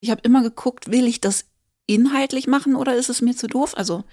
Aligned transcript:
Ich 0.00 0.10
habe 0.10 0.20
immer 0.24 0.42
geguckt, 0.42 0.90
will 0.90 1.06
ich 1.06 1.20
das 1.20 1.46
inhaltlich 1.86 2.46
machen 2.46 2.76
oder 2.76 2.94
ist 2.94 3.08
es 3.08 3.22
mir 3.22 3.34
zu 3.34 3.46
doof? 3.46 3.76
Also 3.76 4.04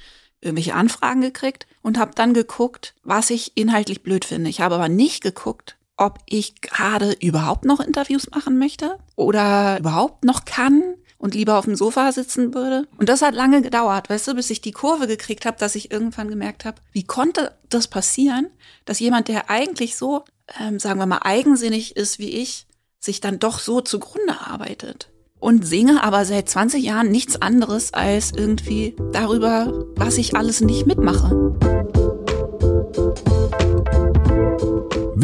irgendwelche 0.42 0.75
Anfragen 0.75 1.21
gekriegt 1.21 1.67
und 1.81 1.97
habe 1.97 2.11
dann 2.15 2.33
geguckt, 2.33 2.96
was 3.04 3.29
ich 3.29 3.55
inhaltlich 3.55 4.03
blöd 4.03 4.25
finde. 4.25 4.50
Ich 4.50 4.61
habe 4.61 4.75
aber 4.75 4.90
nicht 4.90 5.21
geguckt, 5.21 5.77
ob 5.98 6.19
ich 6.25 6.61
gerade 6.61 7.13
überhaupt 7.21 7.66
noch 7.66 7.79
Interviews 7.79 8.29
machen 8.32 8.57
möchte 8.57 8.98
oder 9.16 9.79
überhaupt 9.79 10.23
noch 10.25 10.45
kann 10.45 10.95
und 11.18 11.36
lieber 11.36 11.57
auf 11.57 11.66
dem 11.66 11.75
Sofa 11.75 12.11
sitzen 12.11 12.54
würde. 12.54 12.88
Und 12.97 13.09
das 13.09 13.21
hat 13.21 13.33
lange 13.33 13.61
gedauert, 13.61 14.09
weißt 14.09 14.27
du, 14.27 14.36
bis 14.36 14.49
ich 14.49 14.61
die 14.61 14.73
Kurve 14.73 15.07
gekriegt 15.07 15.45
habe, 15.45 15.57
dass 15.57 15.75
ich 15.75 15.91
irgendwann 15.91 16.29
gemerkt 16.29 16.65
habe, 16.65 16.81
wie 16.91 17.04
konnte 17.04 17.57
das 17.70 17.88
passieren, 17.88 18.47
dass 18.83 18.99
jemand, 18.99 19.29
der 19.29 19.49
eigentlich 19.49 19.95
so, 19.95 20.25
ähm, 20.59 20.79
sagen 20.79 20.99
wir 20.99 21.05
mal, 21.05 21.21
eigensinnig 21.23 21.95
ist 21.95 22.20
wie 22.20 22.29
ich, 22.29 22.67
sich 22.99 23.21
dann 23.21 23.39
doch 23.39 23.59
so 23.59 23.81
zugrunde 23.81 24.39
arbeitet. 24.41 25.09
Und 25.46 25.64
singe 25.64 26.04
aber 26.04 26.25
seit 26.25 26.50
20 26.50 26.84
Jahren 26.84 27.12
nichts 27.12 27.39
anderes 27.39 27.94
als 27.94 28.31
irgendwie 28.36 28.95
darüber, 29.12 29.86
was 29.95 30.17
ich 30.17 30.36
alles 30.36 30.62
nicht 30.62 30.88
mitmache. 30.88 31.53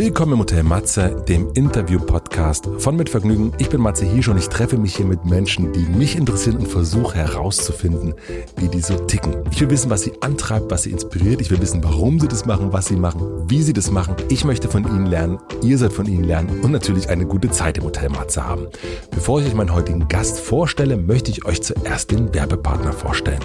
Willkommen 0.04 0.34
im 0.34 0.40
Hotel 0.40 0.64
Matze, 0.64 1.24
dem 1.30 1.52
Interview-Podcast 1.54 2.68
von 2.80 2.96
Mit 2.96 3.08
Vergnügen. 3.08 3.54
Ich 3.60 3.70
bin 3.70 3.82
Matze 3.82 4.04
Hirsch 4.04 4.30
und 4.30 4.38
ich 4.40 4.50
treffe 4.50 4.76
mich 4.80 4.96
hier 4.96 5.06
mit 5.06 5.26
Menschen, 5.26 5.72
die 5.74 5.86
mich 5.86 6.16
interessieren 6.16 6.58
und 6.58 6.68
versuche 6.68 7.18
herauszufinden, 7.18 8.16
wie 8.58 8.68
die 8.68 8.82
so 8.82 8.96
ticken. 8.96 9.36
Ich 9.52 9.62
will 9.62 9.70
wissen, 9.70 9.92
was 9.92 10.02
sie 10.02 10.14
antreibt, 10.22 10.72
was 10.72 10.84
sie 10.84 10.90
inspiriert. 10.90 11.40
Ich 11.40 11.52
will 11.52 11.62
wissen, 11.62 11.84
warum 11.84 12.20
sie 12.20 12.28
das 12.28 12.48
machen, 12.48 12.74
was 12.74 12.88
sie 12.88 12.96
machen, 12.96 13.22
wie 13.48 13.62
sie 13.62 13.74
das 13.74 13.92
machen. 13.92 14.16
Ich 14.30 14.44
möchte 14.44 14.70
von 14.70 14.86
ihnen 14.86 15.06
lernen, 15.06 15.38
ihr 15.62 15.78
sollt 15.78 15.94
von 15.94 16.08
ihnen 16.08 16.24
lernen 16.24 16.62
und 16.62 16.72
natürlich 16.72 17.08
eine 17.10 17.28
gute 17.28 17.52
Zeit 17.52 17.78
im 17.78 17.84
Hotel 17.84 18.10
Matze 18.10 18.44
haben. 18.44 18.70
Bevor 19.12 19.40
ich 19.40 19.46
euch 19.46 19.54
meinen 19.54 19.76
heutigen 19.76 20.08
Gast 20.08 20.40
vorstelle, 20.40 20.98
möchte 20.98 21.30
ich 21.30 21.46
euch 21.46 21.62
zuerst 21.62 22.10
den 22.10 22.34
Werbepartner 22.34 22.92
vorstellen. 22.92 23.44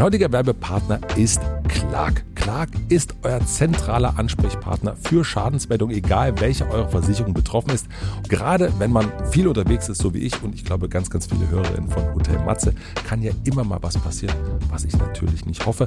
Mein 0.00 0.06
heutiger 0.06 0.32
Werbepartner 0.32 0.98
ist 1.18 1.42
Clark. 1.68 2.24
Clark 2.34 2.70
ist 2.88 3.14
euer 3.22 3.44
zentraler 3.44 4.18
Ansprechpartner 4.18 4.96
für 4.96 5.26
Schadensmeldungen, 5.26 5.94
egal 5.94 6.40
welche 6.40 6.66
eure 6.70 6.88
Versicherung 6.88 7.34
betroffen 7.34 7.68
ist. 7.74 7.86
Gerade 8.26 8.72
wenn 8.78 8.92
man 8.92 9.12
viel 9.30 9.46
unterwegs 9.46 9.90
ist, 9.90 10.00
so 10.00 10.14
wie 10.14 10.20
ich 10.20 10.42
und 10.42 10.54
ich 10.54 10.64
glaube 10.64 10.88
ganz, 10.88 11.10
ganz 11.10 11.26
viele 11.26 11.46
Hörerinnen 11.50 11.90
von 11.90 12.14
Hotel 12.14 12.38
Matze, 12.38 12.74
kann 13.06 13.20
ja 13.20 13.32
immer 13.44 13.62
mal 13.62 13.78
was 13.82 13.98
passieren, 13.98 14.34
was 14.70 14.86
ich 14.86 14.96
natürlich 14.96 15.44
nicht 15.44 15.66
hoffe. 15.66 15.86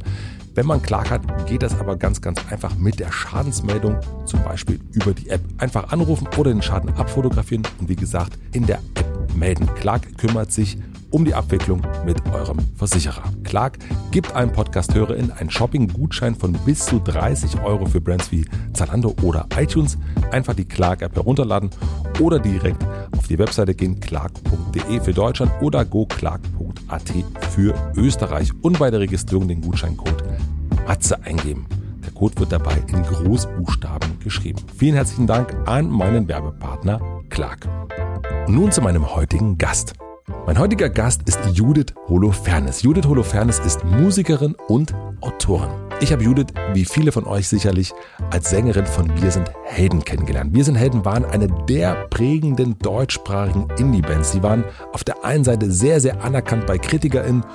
Wenn 0.54 0.68
man 0.68 0.84
Clark 0.84 1.10
hat, 1.10 1.48
geht 1.48 1.64
das 1.64 1.80
aber 1.80 1.96
ganz, 1.96 2.22
ganz 2.22 2.40
einfach 2.52 2.76
mit 2.76 3.00
der 3.00 3.12
Schadensmeldung, 3.12 3.98
zum 4.26 4.44
Beispiel 4.44 4.80
über 4.92 5.16
die 5.16 5.30
App. 5.30 5.42
Einfach 5.58 5.92
anrufen 5.92 6.28
oder 6.38 6.52
den 6.52 6.62
Schaden 6.62 6.94
abfotografieren 6.94 7.64
und 7.80 7.90
wie 7.90 7.96
gesagt 7.96 8.38
in 8.52 8.68
der 8.68 8.78
App 8.78 9.34
melden. 9.36 9.68
Clark 9.74 10.20
kümmert 10.20 10.52
sich 10.52 10.78
um 11.14 11.24
die 11.24 11.36
Abwicklung 11.36 11.82
mit 12.06 12.18
eurem 12.34 12.58
Versicherer. 12.76 13.24
Clark 13.44 13.78
gibt 14.12 14.34
einem 14.34 14.52
Podcast-Hörerin 14.52 15.32
einen 15.32 15.52
Shopping-Gutschein 15.52 16.36
von 16.36 16.54
bis 16.66 16.86
zu 16.86 17.00
30 17.00 17.62
Euro 17.64 17.86
für 17.86 18.02
Brands 18.02 18.32
wie 18.32 18.46
Zalando 18.74 19.16
oder 19.22 19.46
iTunes. 19.58 19.98
Einfach 20.32 20.56
die 20.56 20.66
Clark-App 20.66 21.16
herunterladen 21.16 21.70
oder 22.20 22.40
direkt 22.40 22.84
auf 23.16 23.28
die 23.28 23.38
Webseite 23.38 23.76
gehen, 23.76 24.00
clark.de 24.00 25.00
für 25.02 25.14
Deutschland 25.14 25.52
oder 25.62 25.86
goclark.at 25.86 27.14
für 27.52 27.76
Österreich 27.96 28.52
und 28.64 28.80
bei 28.80 28.90
der 28.90 29.00
Registrierung 29.00 29.48
den 29.48 29.62
Gutscheincode 29.62 30.24
Matze 30.88 31.22
eingeben. 31.24 31.68
Der 32.04 32.12
Code 32.12 32.40
wird 32.40 32.52
dabei 32.52 32.76
in 32.88 33.04
Großbuchstaben 33.04 34.20
geschrieben. 34.20 34.60
Vielen 34.76 34.96
herzlichen 34.96 35.28
Dank 35.28 35.56
an 35.68 35.90
meinen 35.90 36.28
Werbepartner 36.28 37.00
Clark. 37.30 37.68
Nun 38.48 38.72
zu 38.72 38.82
meinem 38.82 39.16
heutigen 39.16 39.60
Gast. 39.60 39.94
Mein 40.46 40.60
heutiger 40.60 40.90
Gast 40.90 41.22
ist 41.28 41.40
Judith 41.54 41.94
Holofernes. 42.10 42.82
Judith 42.82 43.06
Holofernes 43.06 43.60
ist 43.60 43.84
Musikerin 43.86 44.56
und 44.68 44.94
Autorin. 45.22 45.70
Ich 46.02 46.12
habe 46.12 46.24
Judith, 46.24 46.48
wie 46.74 46.84
viele 46.84 47.12
von 47.12 47.26
euch 47.26 47.48
sicherlich, 47.48 47.94
als 48.30 48.50
Sängerin 48.50 48.86
von 48.86 49.10
Wir 49.22 49.32
sind 49.32 49.50
Helden 49.64 50.04
kennengelernt. 50.04 50.54
Wir 50.54 50.66
sind 50.66 50.76
Helden 50.76 51.06
waren 51.06 51.24
eine 51.24 51.48
der 51.48 52.08
prägenden 52.10 52.78
deutschsprachigen 52.80 53.68
Indie-Bands. 53.78 54.34
Sie 54.34 54.44
waren 54.44 54.66
auf 54.92 55.04
der 55.04 55.24
einen 55.24 55.46
Seite 55.46 55.72
sehr, 55.72 56.02
sehr 56.02 56.22
anerkannt 56.24 56.68
bei 56.68 56.78
KritikerInnen 56.78 57.46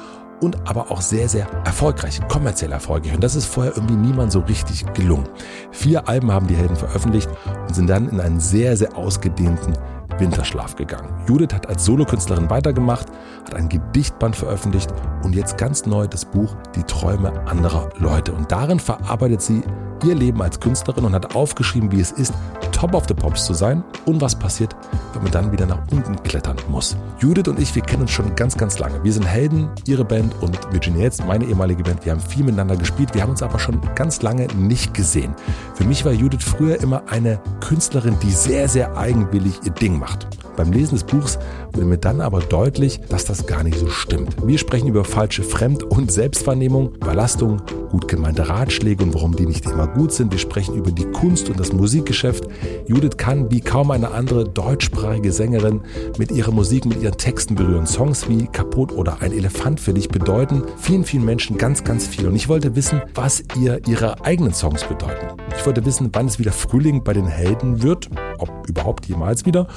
und 0.40 0.68
aber 0.68 0.90
auch 0.90 1.00
sehr, 1.00 1.28
sehr 1.28 1.46
erfolgreich, 1.64 2.20
kommerziell 2.28 2.72
erfolgreich. 2.72 3.14
Und 3.14 3.22
das 3.22 3.34
ist 3.34 3.46
vorher 3.46 3.76
irgendwie 3.76 3.96
niemand 3.96 4.32
so 4.32 4.40
richtig 4.40 4.86
gelungen. 4.94 5.28
Vier 5.70 6.08
Alben 6.08 6.32
haben 6.32 6.46
die 6.46 6.56
Helden 6.56 6.76
veröffentlicht 6.76 7.28
und 7.66 7.74
sind 7.74 7.90
dann 7.90 8.08
in 8.08 8.20
einen 8.20 8.40
sehr, 8.40 8.76
sehr 8.76 8.96
ausgedehnten 8.96 9.74
Winterschlaf 10.18 10.76
gegangen. 10.76 11.08
Judith 11.26 11.54
hat 11.54 11.68
als 11.68 11.84
Solokünstlerin 11.84 12.50
weitergemacht, 12.50 13.06
hat 13.44 13.54
ein 13.54 13.68
Gedichtband 13.68 14.36
veröffentlicht 14.36 14.92
und 15.22 15.34
jetzt 15.34 15.58
ganz 15.58 15.86
neu 15.86 16.06
das 16.06 16.24
Buch 16.24 16.54
Die 16.74 16.82
Träume 16.82 17.32
anderer 17.46 17.88
Leute. 17.98 18.32
Und 18.32 18.50
darin 18.50 18.80
verarbeitet 18.80 19.42
sie 19.42 19.62
ihr 20.04 20.14
Leben 20.14 20.40
als 20.42 20.60
Künstlerin 20.60 21.04
und 21.04 21.14
hat 21.14 21.34
aufgeschrieben, 21.34 21.90
wie 21.92 22.00
es 22.00 22.12
ist, 22.12 22.32
Top 22.72 22.94
of 22.94 23.06
the 23.08 23.14
Pops 23.14 23.44
zu 23.44 23.54
sein 23.54 23.82
und 24.06 24.20
was 24.20 24.36
passiert, 24.36 24.76
wenn 25.12 25.24
man 25.24 25.32
dann 25.32 25.50
wieder 25.50 25.66
nach 25.66 25.80
unten 25.90 26.22
klettern 26.22 26.56
muss. 26.68 26.96
Judith 27.18 27.48
und 27.48 27.58
ich, 27.58 27.74
wir 27.74 27.82
kennen 27.82 28.02
uns 28.02 28.12
schon 28.12 28.36
ganz, 28.36 28.56
ganz 28.56 28.78
lange. 28.78 29.02
Wir 29.02 29.12
sind 29.12 29.24
Helden, 29.24 29.68
ihre 29.86 30.04
Band 30.04 30.32
und 30.40 30.56
Virginia 30.72 31.02
jetzt, 31.02 31.26
meine 31.26 31.44
ehemalige 31.44 31.82
Band. 31.82 32.04
Wir 32.04 32.12
haben 32.12 32.20
viel 32.20 32.44
miteinander 32.44 32.76
gespielt, 32.76 33.14
wir 33.14 33.22
haben 33.22 33.30
uns 33.30 33.42
aber 33.42 33.58
schon 33.58 33.80
ganz 33.96 34.22
lange 34.22 34.46
nicht 34.54 34.94
gesehen. 34.94 35.34
Für 35.74 35.82
mich 35.82 36.04
war 36.04 36.12
Judith 36.12 36.44
früher 36.44 36.80
immer 36.80 37.02
eine 37.08 37.40
Künstlerin, 37.60 38.16
die 38.22 38.30
sehr, 38.30 38.68
sehr 38.68 38.96
eigenwillig 38.96 39.58
ihr 39.64 39.72
Ding 39.72 39.98
macht. 39.98 40.07
gemacht. 40.08 40.47
Beim 40.58 40.72
Lesen 40.72 40.96
des 40.96 41.04
Buchs 41.04 41.38
wurde 41.72 41.86
mir 41.86 41.98
dann 41.98 42.20
aber 42.20 42.40
deutlich, 42.40 43.00
dass 43.08 43.24
das 43.24 43.46
gar 43.46 43.62
nicht 43.62 43.78
so 43.78 43.86
stimmt. 43.86 44.34
Wir 44.44 44.58
sprechen 44.58 44.88
über 44.88 45.04
falsche 45.04 45.44
Fremd- 45.44 45.84
und 45.84 46.10
Selbstwahrnehmung, 46.10 46.96
Überlastung, 46.96 47.62
gut 47.90 48.08
gemeinte 48.08 48.48
Ratschläge 48.48 49.04
und 49.04 49.14
warum 49.14 49.36
die 49.36 49.46
nicht 49.46 49.66
immer 49.66 49.86
gut 49.86 50.10
sind. 50.12 50.32
Wir 50.32 50.40
sprechen 50.40 50.74
über 50.74 50.90
die 50.90 51.04
Kunst 51.04 51.48
und 51.48 51.60
das 51.60 51.72
Musikgeschäft. 51.72 52.48
Judith 52.88 53.16
kann 53.16 53.52
wie 53.52 53.60
kaum 53.60 53.92
eine 53.92 54.10
andere 54.10 54.48
deutschsprachige 54.48 55.30
Sängerin 55.30 55.82
mit 56.18 56.32
ihrer 56.32 56.50
Musik, 56.50 56.86
mit 56.86 57.00
ihren 57.00 57.16
Texten 57.16 57.54
berühren. 57.54 57.86
Songs 57.86 58.28
wie 58.28 58.48
Kaputt 58.48 58.90
oder 58.90 59.22
Ein 59.22 59.30
Elefant 59.30 59.78
für 59.78 59.94
dich 59.94 60.08
bedeuten 60.08 60.64
vielen, 60.76 61.04
vielen 61.04 61.24
Menschen 61.24 61.56
ganz, 61.56 61.84
ganz 61.84 62.08
viel. 62.08 62.26
Und 62.26 62.34
ich 62.34 62.48
wollte 62.48 62.74
wissen, 62.74 63.00
was 63.14 63.44
ihr 63.60 63.80
ihre 63.86 64.24
eigenen 64.24 64.54
Songs 64.54 64.82
bedeuten. 64.82 65.36
Ich 65.56 65.64
wollte 65.64 65.84
wissen, 65.84 66.10
wann 66.12 66.26
es 66.26 66.40
wieder 66.40 66.52
Frühling 66.52 67.04
bei 67.04 67.12
den 67.12 67.28
Helden 67.28 67.84
wird, 67.84 68.10
ob 68.38 68.50
überhaupt 68.68 69.06
jemals 69.06 69.46
wieder, 69.46 69.68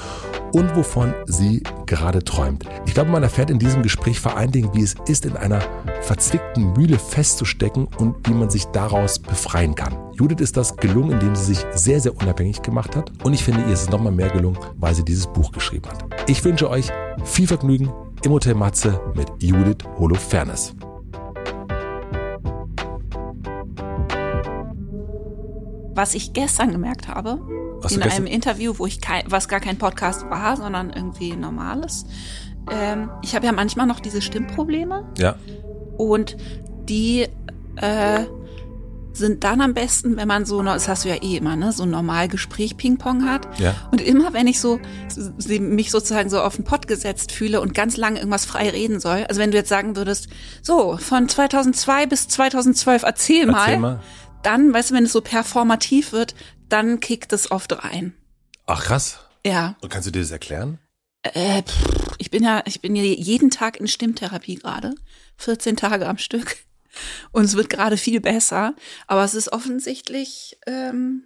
und 0.52 0.71
wovon 0.74 1.14
sie 1.26 1.62
gerade 1.86 2.24
träumt. 2.24 2.64
Ich 2.86 2.94
glaube, 2.94 3.10
man 3.10 3.22
erfährt 3.22 3.50
in 3.50 3.58
diesem 3.58 3.82
Gespräch 3.82 4.20
vor 4.20 4.36
allen 4.36 4.50
Dingen, 4.50 4.70
wie 4.74 4.82
es 4.82 4.94
ist, 5.06 5.24
in 5.24 5.36
einer 5.36 5.60
verzwickten 6.02 6.72
Mühle 6.72 6.98
festzustecken 6.98 7.88
und 7.98 8.16
wie 8.26 8.34
man 8.34 8.50
sich 8.50 8.66
daraus 8.66 9.18
befreien 9.18 9.74
kann. 9.74 9.96
Judith 10.14 10.40
ist 10.40 10.56
das 10.56 10.76
gelungen, 10.76 11.12
indem 11.12 11.34
sie 11.36 11.54
sich 11.54 11.66
sehr, 11.74 12.00
sehr 12.00 12.16
unabhängig 12.16 12.62
gemacht 12.62 12.96
hat. 12.96 13.12
Und 13.24 13.34
ich 13.34 13.44
finde, 13.44 13.62
ihr 13.62 13.72
ist 13.72 13.82
es 13.82 13.90
nochmal 13.90 14.12
mehr 14.12 14.30
gelungen, 14.30 14.58
weil 14.78 14.94
sie 14.94 15.04
dieses 15.04 15.26
Buch 15.26 15.52
geschrieben 15.52 15.88
hat. 15.88 16.04
Ich 16.28 16.44
wünsche 16.44 16.68
euch 16.68 16.90
viel 17.24 17.46
Vergnügen 17.46 17.92
im 18.24 18.32
Hotel 18.32 18.54
Matze 18.54 19.00
mit 19.14 19.28
Judith 19.40 19.78
Holofernes. 19.98 20.74
Was 25.94 26.14
ich 26.14 26.32
gestern 26.32 26.72
gemerkt 26.72 27.08
habe, 27.08 27.38
Was 27.84 27.92
in 27.92 28.02
einem 28.02 28.26
Interview, 28.26 28.74
wo 28.78 28.86
ich 28.86 29.00
kein, 29.00 29.24
was 29.28 29.48
gar 29.48 29.60
kein 29.60 29.78
Podcast 29.78 30.28
war, 30.30 30.56
sondern 30.56 30.90
irgendwie 30.90 31.36
normales. 31.36 32.06
Ähm, 32.70 33.10
ich 33.22 33.34
habe 33.34 33.46
ja 33.46 33.52
manchmal 33.52 33.86
noch 33.86 34.00
diese 34.00 34.22
Stimmprobleme 34.22 35.04
Ja, 35.18 35.36
und 35.96 36.36
die 36.88 37.26
äh, 37.76 38.24
sind 39.14 39.44
dann 39.44 39.60
am 39.60 39.74
besten, 39.74 40.16
wenn 40.16 40.28
man 40.28 40.46
so, 40.46 40.62
das 40.62 40.88
hast 40.88 41.04
du 41.04 41.08
ja 41.08 41.16
eh 41.16 41.36
immer, 41.36 41.54
ne, 41.54 41.72
so 41.72 41.82
ein 41.82 41.90
normal 41.90 42.28
Gespräch 42.28 42.76
Ping-Pong 42.76 43.28
hat. 43.28 43.46
ja. 43.58 43.74
Und 43.90 44.00
immer, 44.00 44.32
wenn 44.32 44.46
ich 44.46 44.58
so 44.60 44.80
mich 45.46 45.90
sozusagen 45.90 46.30
so 46.30 46.40
auf 46.40 46.56
den 46.56 46.64
Pott 46.64 46.86
gesetzt 46.86 47.32
fühle 47.32 47.60
und 47.60 47.74
ganz 47.74 47.96
lange 47.96 48.18
irgendwas 48.18 48.46
frei 48.46 48.70
reden 48.70 49.00
soll, 49.00 49.24
also 49.28 49.40
wenn 49.40 49.50
du 49.50 49.58
jetzt 49.58 49.68
sagen 49.68 49.96
würdest, 49.96 50.28
so, 50.62 50.96
von 50.96 51.28
2002 51.28 52.06
bis 52.06 52.28
2012 52.28 53.02
erzähl 53.02 53.46
mal, 53.46 53.58
Erzähl 53.58 53.78
mal. 53.78 54.00
dann, 54.42 54.72
weißt 54.72 54.90
du, 54.90 54.94
wenn 54.94 55.04
es 55.04 55.12
so 55.12 55.20
performativ 55.20 56.12
wird, 56.12 56.34
dann 56.72 57.00
kickt 57.00 57.32
es 57.32 57.50
oft 57.50 57.72
rein. 57.84 58.14
Ach 58.66 58.82
krass. 58.84 59.18
Ja, 59.46 59.76
Und 59.80 59.90
kannst 59.90 60.06
du 60.06 60.12
dir 60.12 60.20
das 60.20 60.30
erklären? 60.30 60.78
äh, 61.24 61.62
pff, 61.62 62.16
ich 62.18 62.30
bin 62.30 62.42
ja, 62.42 62.62
ich 62.66 62.80
bin 62.80 62.96
ja 62.96 63.02
jeden 63.02 63.50
Tag 63.50 63.78
in 63.78 63.86
Stimmtherapie 63.88 64.56
gerade, 64.56 64.94
14 65.36 65.76
Tage 65.76 66.08
am 66.08 66.18
Stück. 66.18 66.56
Und 67.32 67.44
es 67.44 67.54
wird 67.56 67.70
gerade 67.70 67.96
viel 67.96 68.20
besser, 68.20 68.74
aber 69.06 69.24
es 69.24 69.34
ist 69.34 69.50
offensichtlich, 69.52 70.58
ähm, 70.66 71.24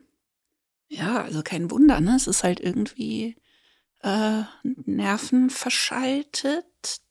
ja, 0.88 1.22
also 1.24 1.42
kein 1.42 1.70
Wunder, 1.72 2.00
ne? 2.00 2.14
Es 2.14 2.26
ist 2.28 2.44
halt 2.44 2.60
irgendwie 2.60 3.36
äh, 4.02 4.42
Nerven 4.84 5.50
verschaltet, 5.50 6.66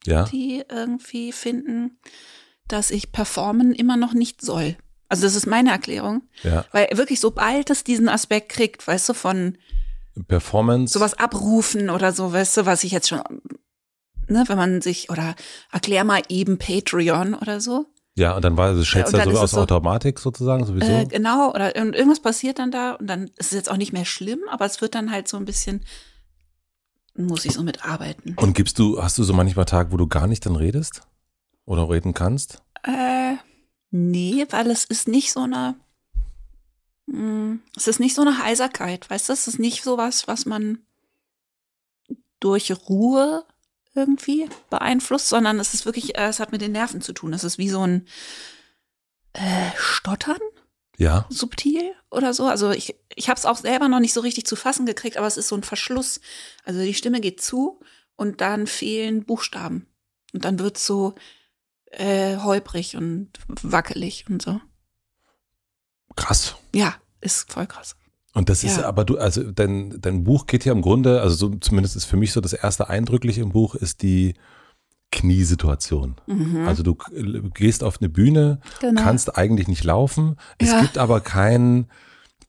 Ja. 0.06 0.24
die 0.26 0.64
irgendwie 0.70 1.32
finden, 1.34 2.00
dass 2.68 2.92
ich 2.92 3.12
performen 3.12 3.74
immer 3.74 3.98
noch 3.98 4.14
nicht 4.14 4.42
soll. 4.42 4.78
Also 5.10 5.24
das 5.24 5.36
ist 5.36 5.46
meine 5.46 5.72
Erklärung. 5.72 6.24
Ja. 6.44 6.66
Weil 6.72 6.88
wirklich, 6.94 7.20
sobald 7.20 7.70
es 7.70 7.84
diesen 7.84 8.10
Aspekt 8.10 8.50
kriegt, 8.50 8.88
weißt 8.88 9.10
du, 9.10 9.14
von 9.14 9.58
Performance. 10.28 10.94
Sowas 10.94 11.14
abrufen 11.16 11.90
oder 11.90 12.12
so, 12.14 12.32
weißt 12.34 12.58
du, 12.58 12.66
was 12.66 12.84
ich 12.84 12.92
jetzt 12.92 13.10
schon, 13.10 13.22
ne, 14.28 14.44
wenn 14.48 14.58
man 14.58 14.82
sich, 14.82 15.10
oder 15.10 15.36
erklär 15.72 16.04
mal 16.06 16.22
eben 16.30 16.58
Patreon 16.58 17.34
oder 17.34 17.60
so. 17.62 17.86
Ja, 18.18 18.34
und 18.36 18.46
dann 18.46 18.56
war 18.56 18.74
das 18.74 18.88
schätzt 18.88 19.14
und 19.14 19.20
er 19.20 19.26
dann 19.26 19.36
so 19.36 19.42
aus 19.42 19.52
so- 19.52 19.60
Automatik 19.60 20.20
sozusagen 20.20 20.66
sowieso. 20.66 20.86
Äh, 20.90 21.06
genau, 21.06 21.50
oder 21.52 21.76
irgend- 21.76 21.96
irgendwas 21.96 22.22
passiert 22.22 22.60
dann 22.60 22.72
da 22.72 22.94
und 22.94 23.08
dann 23.08 23.26
ist 23.36 23.48
es 23.48 23.52
jetzt 23.52 23.70
auch 23.70 23.76
nicht 23.76 23.92
mehr 23.92 24.06
schlimm, 24.06 24.40
aber 24.50 24.66
es 24.66 24.80
wird 24.80 24.96
dann 24.96 25.12
halt 25.12 25.28
so 25.28 25.36
ein 25.36 25.44
bisschen, 25.44 25.84
muss 27.18 27.44
ich 27.46 27.52
so 27.54 27.62
mitarbeiten. 27.62 28.36
und 28.40 28.54
gibst 28.56 28.80
du, 28.80 29.02
hast 29.04 29.18
du 29.18 29.24
so 29.24 29.34
manchmal 29.34 29.66
Tage, 29.66 29.92
wo 29.92 29.98
du 29.98 30.08
gar 30.08 30.28
nicht 30.28 30.46
dann 30.46 30.56
redest? 30.56 31.02
Oder 31.66 31.90
reden 31.90 32.14
kannst? 32.14 32.62
Äh, 32.84 33.36
nee, 33.92 34.46
weil 34.50 34.70
es 34.72 34.86
ist 34.86 35.08
nicht 35.08 35.32
so 35.32 35.42
eine, 35.42 35.76
mh, 37.08 37.60
es 37.76 37.88
ist 37.88 38.00
nicht 38.00 38.16
so 38.16 38.22
eine 38.22 38.40
Heiserkeit, 38.40 39.10
weißt 39.10 39.30
du, 39.30 39.34
es 39.34 39.48
ist 39.48 39.60
nicht 39.60 39.84
so 39.84 39.98
was, 39.98 40.28
was 40.28 40.46
man 40.46 40.80
durch 42.40 42.72
Ruhe 42.90 43.46
irgendwie 43.94 44.50
beeinflusst, 44.70 45.30
sondern 45.30 45.60
es 45.60 45.74
ist 45.74 45.86
wirklich, 45.86 46.18
äh, 46.18 46.28
es 46.28 46.40
hat 46.40 46.52
mit 46.52 46.62
den 46.62 46.74
Nerven 46.74 47.02
zu 47.02 47.14
tun. 47.14 47.34
Es 47.34 47.44
ist 47.46 47.58
wie 47.58 47.70
so 47.70 47.82
ein 47.88 48.06
äh, 49.34 49.72
Stottern, 49.78 50.40
Ja. 50.98 51.26
subtil 51.30 51.94
oder 52.12 52.34
so. 52.34 52.46
Also 52.46 52.72
ich, 52.72 52.96
ich 53.16 53.30
habe 53.30 53.38
es 53.40 53.46
auch 53.46 53.56
selber 53.58 53.88
noch 53.88 54.02
nicht 54.02 54.14
so 54.14 54.20
richtig 54.20 54.46
zu 54.46 54.56
fassen 54.58 54.86
gekriegt, 54.86 55.16
aber 55.18 55.28
es 55.28 55.38
ist 55.38 55.48
so 55.48 55.56
ein 55.56 55.64
Verschluss. 55.64 56.20
Also 56.66 56.82
die 56.82 56.94
Stimme 56.94 57.22
geht 57.22 57.42
zu 57.42 57.80
und 58.18 58.42
dann 58.42 58.68
fehlen 58.68 59.24
Buchstaben. 59.26 59.88
Und 60.34 60.44
dann 60.44 60.60
wird's 60.60 60.86
so 60.86 61.16
äh, 61.92 62.38
holprig 62.38 62.96
und 62.98 63.30
wackelig 63.48 64.26
und 64.30 64.42
so. 64.42 64.60
Krass. 66.16 66.56
Ja, 66.74 66.96
ist 67.22 67.52
voll 67.52 67.68
krass. 67.68 67.96
Und 68.34 68.50
das 68.50 68.64
ist 68.64 68.78
Ja. 68.78 68.86
aber 68.88 69.06
du, 69.06 69.18
also 69.18 69.50
dein, 69.52 70.00
dein 70.02 70.24
Buch 70.24 70.46
geht 70.46 70.66
ja 70.66 70.74
im 70.74 70.82
Grunde, 70.82 71.22
also 71.22 71.36
so, 71.36 71.56
zumindest 71.56 71.96
ist 71.96 72.06
für 72.06 72.18
mich 72.18 72.34
so 72.34 72.42
das 72.42 72.54
erste 72.54 72.90
eindrückliche 72.90 73.42
im 73.42 73.52
Buch, 73.52 73.76
ist 73.76 74.02
die 74.02 74.36
Kniesituation. 75.12 76.16
Mhm. 76.28 76.68
Also 76.68 76.84
du 76.84 76.96
gehst 77.54 77.84
auf 77.84 78.00
eine 78.02 78.10
Bühne, 78.10 78.60
genau. 78.82 79.02
kannst 79.02 79.38
eigentlich 79.38 79.68
nicht 79.68 79.84
laufen. 79.84 80.36
Es 80.58 80.72
Ja. 80.72 80.82
gibt 80.82 80.98
aber 80.98 81.22
keinen, 81.22 81.90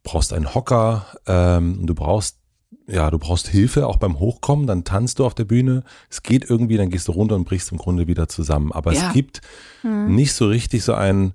brauchst 0.03 0.33
einen 0.33 0.55
Hocker, 0.55 1.07
ähm, 1.27 1.87
du 1.87 1.95
brauchst, 1.95 2.39
ja, 2.87 3.11
du 3.11 3.19
brauchst 3.19 3.49
Hilfe 3.49 3.87
auch 3.87 3.97
beim 3.97 4.19
Hochkommen, 4.19 4.67
dann 4.67 4.85
tanzt 4.85 5.19
du 5.19 5.25
auf 5.27 5.35
der 5.35 5.45
Bühne. 5.45 5.83
Es 6.09 6.23
geht 6.23 6.49
irgendwie, 6.49 6.77
dann 6.77 6.91
gehst 6.91 7.09
du 7.09 7.13
runter 7.13 7.35
und 7.35 7.45
brichst 7.45 7.73
im 7.73 7.79
Grunde 7.79 8.07
wieder 8.07 8.29
zusammen. 8.29 8.73
Aber 8.73 8.93
Ja. 8.93 9.09
es 9.09 9.13
gibt 9.15 9.41
Hm. 9.83 10.15
nicht 10.15 10.33
so 10.35 10.47
richtig 10.49 10.85
so 10.85 10.95
ein, 10.95 11.35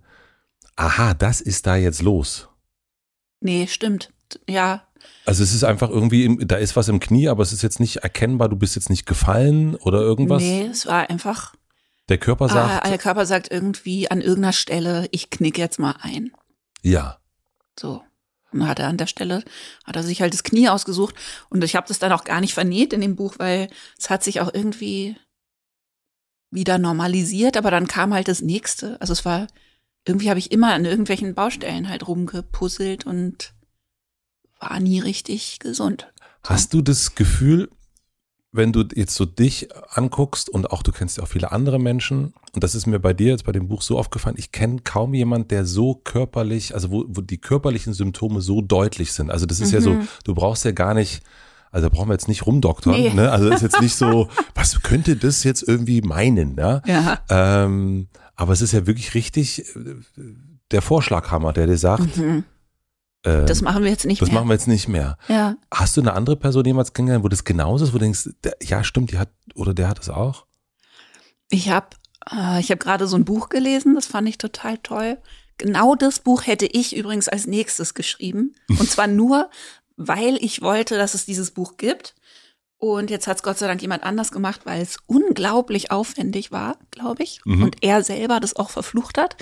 aha, 0.76 1.14
das 1.14 1.42
ist 1.42 1.68
da 1.68 1.76
jetzt 1.76 2.02
los. 2.02 2.48
Nee, 3.42 3.68
stimmt. 3.68 4.12
Ja, 4.48 4.84
Also 5.26 5.44
es 5.44 5.54
ist 5.54 5.64
einfach 5.64 5.90
irgendwie, 5.90 6.26
im, 6.26 6.48
da 6.48 6.56
ist 6.58 6.76
was 6.76 6.88
im 6.88 7.00
Knie, 7.00 7.28
aber 7.28 7.42
es 7.44 7.52
ist 7.52 7.64
jetzt 7.64 7.80
nicht 7.80 7.98
erkennbar, 7.98 8.50
du 8.50 8.56
bist 8.56 8.76
jetzt 8.76 8.90
nicht 8.90 9.06
gefallen 9.06 9.76
oder 9.76 10.00
irgendwas. 10.00 10.42
nee, 10.42 10.68
es 10.72 10.86
war 10.86 11.10
einfach, 11.10 11.56
Der 12.08 12.18
Körper 12.20 12.46
ah, 12.46 12.50
sagt, 12.50 12.88
der 12.88 12.98
Körper 13.00 13.26
sagt 13.26 13.52
irgendwie 13.52 14.10
an 14.12 14.22
irgendeiner 14.22 14.54
Stelle, 14.54 15.08
ich 15.12 15.30
knick 15.32 15.58
jetzt 15.58 15.80
mal 15.80 15.96
ein. 16.02 16.32
ja. 16.84 17.18
So. 17.80 18.04
Und 18.52 18.68
hat 18.68 18.80
er 18.80 18.88
an 18.88 18.98
der 18.98 19.08
Stelle, 19.08 19.44
hat 19.86 19.96
er 19.96 20.04
sich 20.04 20.22
halt 20.22 20.34
das 20.34 20.44
Knie 20.44 20.70
ausgesucht. 20.70 21.16
Und 21.50 21.64
ich 21.64 21.76
habe 21.76 21.88
das 21.88 22.00
dann 22.00 22.12
auch 22.12 22.26
gar 22.26 22.42
nicht 22.42 22.54
vernäht 22.54 22.94
in 22.94 23.02
dem 23.02 23.16
Buch, 23.16 23.36
weil 23.38 23.70
es 23.98 24.10
hat 24.10 24.24
sich 24.24 24.42
auch 24.42 24.54
irgendwie 24.54 25.16
wieder 26.52 26.78
normalisiert, 26.78 27.56
aber 27.56 27.72
dann 27.72 27.88
kam 27.88 28.14
halt 28.14 28.28
das 28.28 28.42
nächste. 28.42 29.00
Also 29.00 29.14
es 29.14 29.24
war, 29.24 29.48
irgendwie 30.06 30.30
habe 30.30 30.40
ich 30.40 30.52
immer 30.52 30.74
an 30.74 30.86
irgendwelchen 30.86 31.34
Baustellen 31.34 31.88
halt 31.88 32.08
rumgepuzzelt 32.08 33.06
und 33.06 33.54
war 34.60 34.80
nie 34.80 35.00
richtig 35.00 35.60
gesund. 35.60 36.12
Hast 36.44 36.74
du 36.74 36.82
das 36.82 37.16
Gefühl, 37.16 37.70
wenn 38.54 38.74
du 38.74 38.84
jetzt 38.94 39.16
so 39.16 39.26
dich 39.26 39.70
anguckst 39.92 40.50
und 40.50 40.72
auch 40.72 40.84
du 40.84 40.92
kennst 40.92 41.18
ja 41.18 41.24
auch 41.24 41.28
viele 41.28 41.52
andere 41.54 41.80
Menschen, 41.80 42.34
und 42.54 42.64
das 42.64 42.76
ist 42.76 42.86
mir 42.86 43.00
bei 43.00 43.14
dir 43.14 43.30
jetzt 43.30 43.46
bei 43.46 43.54
dem 43.54 43.68
Buch 43.70 43.82
so 43.82 43.98
aufgefallen, 43.98 44.36
ich 44.38 44.52
kenne 44.52 44.80
kaum 44.84 45.14
jemand, 45.14 45.52
der 45.52 45.66
so 45.66 45.96
körperlich, 45.96 46.74
also 46.74 46.92
wo, 46.92 47.06
wo 47.08 47.22
die 47.22 47.38
körperlichen 47.38 47.94
Symptome 47.94 48.42
so 48.42 48.62
deutlich 48.62 49.14
sind. 49.14 49.32
Also 49.32 49.46
das 49.46 49.62
ist 49.62 49.72
ja 49.72 49.80
so, 49.80 49.94
Mhm. 49.94 50.08
du 50.26 50.34
brauchst 50.36 50.66
ja 50.66 50.72
gar 50.72 50.94
nicht, 50.94 51.24
also 51.72 51.88
da 51.88 51.96
brauchen 51.96 52.10
wir 52.10 52.14
jetzt 52.14 52.28
nicht 52.28 52.46
rumdoktern, 52.46 52.94
Nee. 52.94 53.14
ne? 53.14 53.32
Also 53.32 53.48
das 53.50 53.62
ist 53.62 53.72
jetzt 53.72 53.82
nicht 53.82 53.96
so, 53.96 54.28
was 54.56 54.82
könnte 54.82 55.16
das 55.16 55.46
jetzt 55.46 55.64
irgendwie 55.66 56.02
meinen, 56.02 56.58
ja? 56.58 56.82
Ja. 56.86 57.20
Ähm, 57.30 58.08
aber 58.36 58.52
es 58.52 58.62
ist 58.62 58.74
ja 58.74 58.86
wirklich 58.86 59.14
richtig 59.14 59.60
äh, 59.78 59.96
der 60.72 60.82
Vorschlaghammer, 60.82 61.54
der 61.54 61.68
dir 61.68 61.78
sagt, 61.78 62.18
Mhm. 62.18 62.44
Äh, 63.24 63.46
Das 63.46 63.62
machen 63.62 63.84
wir 63.84 63.92
jetzt 63.92 64.06
nicht 64.06 64.22
das 64.22 64.30
mehr. 64.30 64.36
machen 64.40 64.50
wir 64.50 64.54
jetzt 64.54 64.68
nicht 64.68 64.88
mehr. 64.88 65.18
ja. 65.28 65.56
Hast 65.74 65.96
du 65.98 66.02
eine 66.02 66.14
andere 66.14 66.36
Person 66.36 66.66
jemals 66.66 66.94
kennengelernt, 66.94 67.24
wo 67.24 67.30
das 67.30 67.44
genauso 67.44 67.86
ist, 67.86 67.94
wo 67.94 67.98
du 67.98 68.04
denkst, 68.06 68.30
der, 68.44 68.56
ja 68.62 68.84
stimmt, 68.84 69.12
die 69.12 69.18
hat 69.18 69.30
oder 69.56 69.74
der 69.74 69.88
hat 69.88 70.00
es 70.00 70.10
auch? 70.10 70.46
Ich 71.50 71.70
habe 71.70 71.88
äh, 72.32 72.60
ich 72.60 72.70
habe 72.72 72.80
gerade 72.80 73.08
so 73.08 73.16
ein 73.16 73.26
Buch 73.26 73.50
gelesen, 73.50 73.96
das 73.96 74.06
fand 74.08 74.28
ich 74.30 74.38
total 74.38 74.78
toll. 74.80 75.18
Genau 75.58 75.96
das 75.96 76.20
Buch 76.20 76.48
hätte 76.48 76.66
ich 76.66 76.96
übrigens 76.96 77.28
als 77.30 77.46
nächstes 77.48 77.94
geschrieben. 77.94 78.56
Und 78.70 78.90
zwar 78.90 79.08
nur, 79.22 79.50
weil 79.96 80.38
ich 80.44 80.62
wollte, 80.62 80.98
dass 80.98 81.14
es 81.14 81.26
dieses 81.26 81.52
Buch 81.52 81.78
gibt. 81.78 82.16
Und 82.78 83.12
jetzt 83.12 83.28
hat 83.28 83.38
es 83.38 83.44
Gott 83.44 83.60
sei 83.60 83.68
Dank 83.68 83.80
jemand 83.84 84.02
anders 84.04 84.32
gemacht, 84.32 84.62
weil 84.64 84.82
es 84.82 84.98
unglaublich 85.06 85.92
aufwendig 85.92 86.52
war, 86.52 86.78
glaube 86.90 87.22
ich. 87.22 87.42
Mhm. 87.46 87.62
Und 87.64 87.76
er 87.84 88.04
selber 88.04 88.40
das 88.40 88.56
auch 88.56 88.72
verflucht 88.72 89.20
hat. 89.20 89.36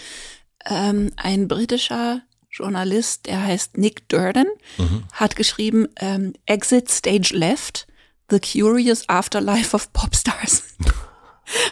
Ähm, 0.66 1.12
ein 1.16 1.48
britischer 1.48 2.22
Journalist, 2.50 3.28
der 3.28 3.44
heißt 3.44 3.78
Nick 3.78 4.08
Durden, 4.10 4.48
Mhm. 4.78 5.04
hat 5.14 5.36
geschrieben 5.36 5.88
ähm, 5.98 6.34
Exit 6.46 6.90
Stage 6.90 7.32
Left, 7.36 7.88
The 8.30 8.40
Curious 8.40 9.08
Afterlife 9.08 9.76
of 9.76 9.92
Popstars. 9.94 10.64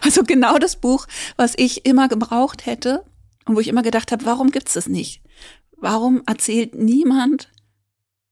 Also 0.02 0.24
genau 0.24 0.58
das 0.58 0.76
Buch, 0.78 1.06
was 1.36 1.54
ich 1.56 1.86
immer 1.86 2.08
gebraucht 2.08 2.66
hätte 2.66 3.06
und 3.46 3.56
wo 3.56 3.60
ich 3.60 3.68
immer 3.68 3.84
gedacht 3.84 4.12
habe, 4.12 4.26
warum 4.26 4.50
gibt's 4.50 4.74
das 4.74 4.88
nicht? 4.88 5.22
Warum 5.78 6.24
erzählt 6.26 6.74
niemand 6.74 7.52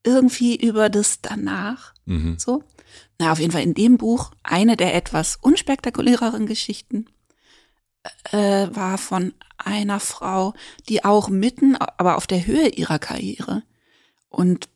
irgendwie 0.03 0.55
über 0.55 0.89
das 0.89 1.21
danach? 1.21 1.93
Mhm. 2.05 2.39
So. 2.39 2.63
Na, 3.19 3.31
auf 3.31 3.37
jeden 3.39 3.51
Fall 3.51 3.61
in 3.61 3.75
dem 3.75 3.97
Buch 3.99 4.31
eine 4.41 4.75
der 4.75 4.95
etwas 4.95 5.35
unspektakuläreren 5.39 6.47
Geschichten 6.47 7.05
äh, 8.31 8.67
war 8.71 8.97
von 8.97 9.33
einer 9.57 9.99
Frau, 9.99 10.53
die 10.89 11.03
auch 11.03 11.29
mitten, 11.29 11.75
aber 11.75 12.17
auf 12.17 12.27
der 12.27 12.45
Höhe 12.45 12.69
ihrer 12.69 12.99
Karriere 12.99 13.63
und 14.29 14.69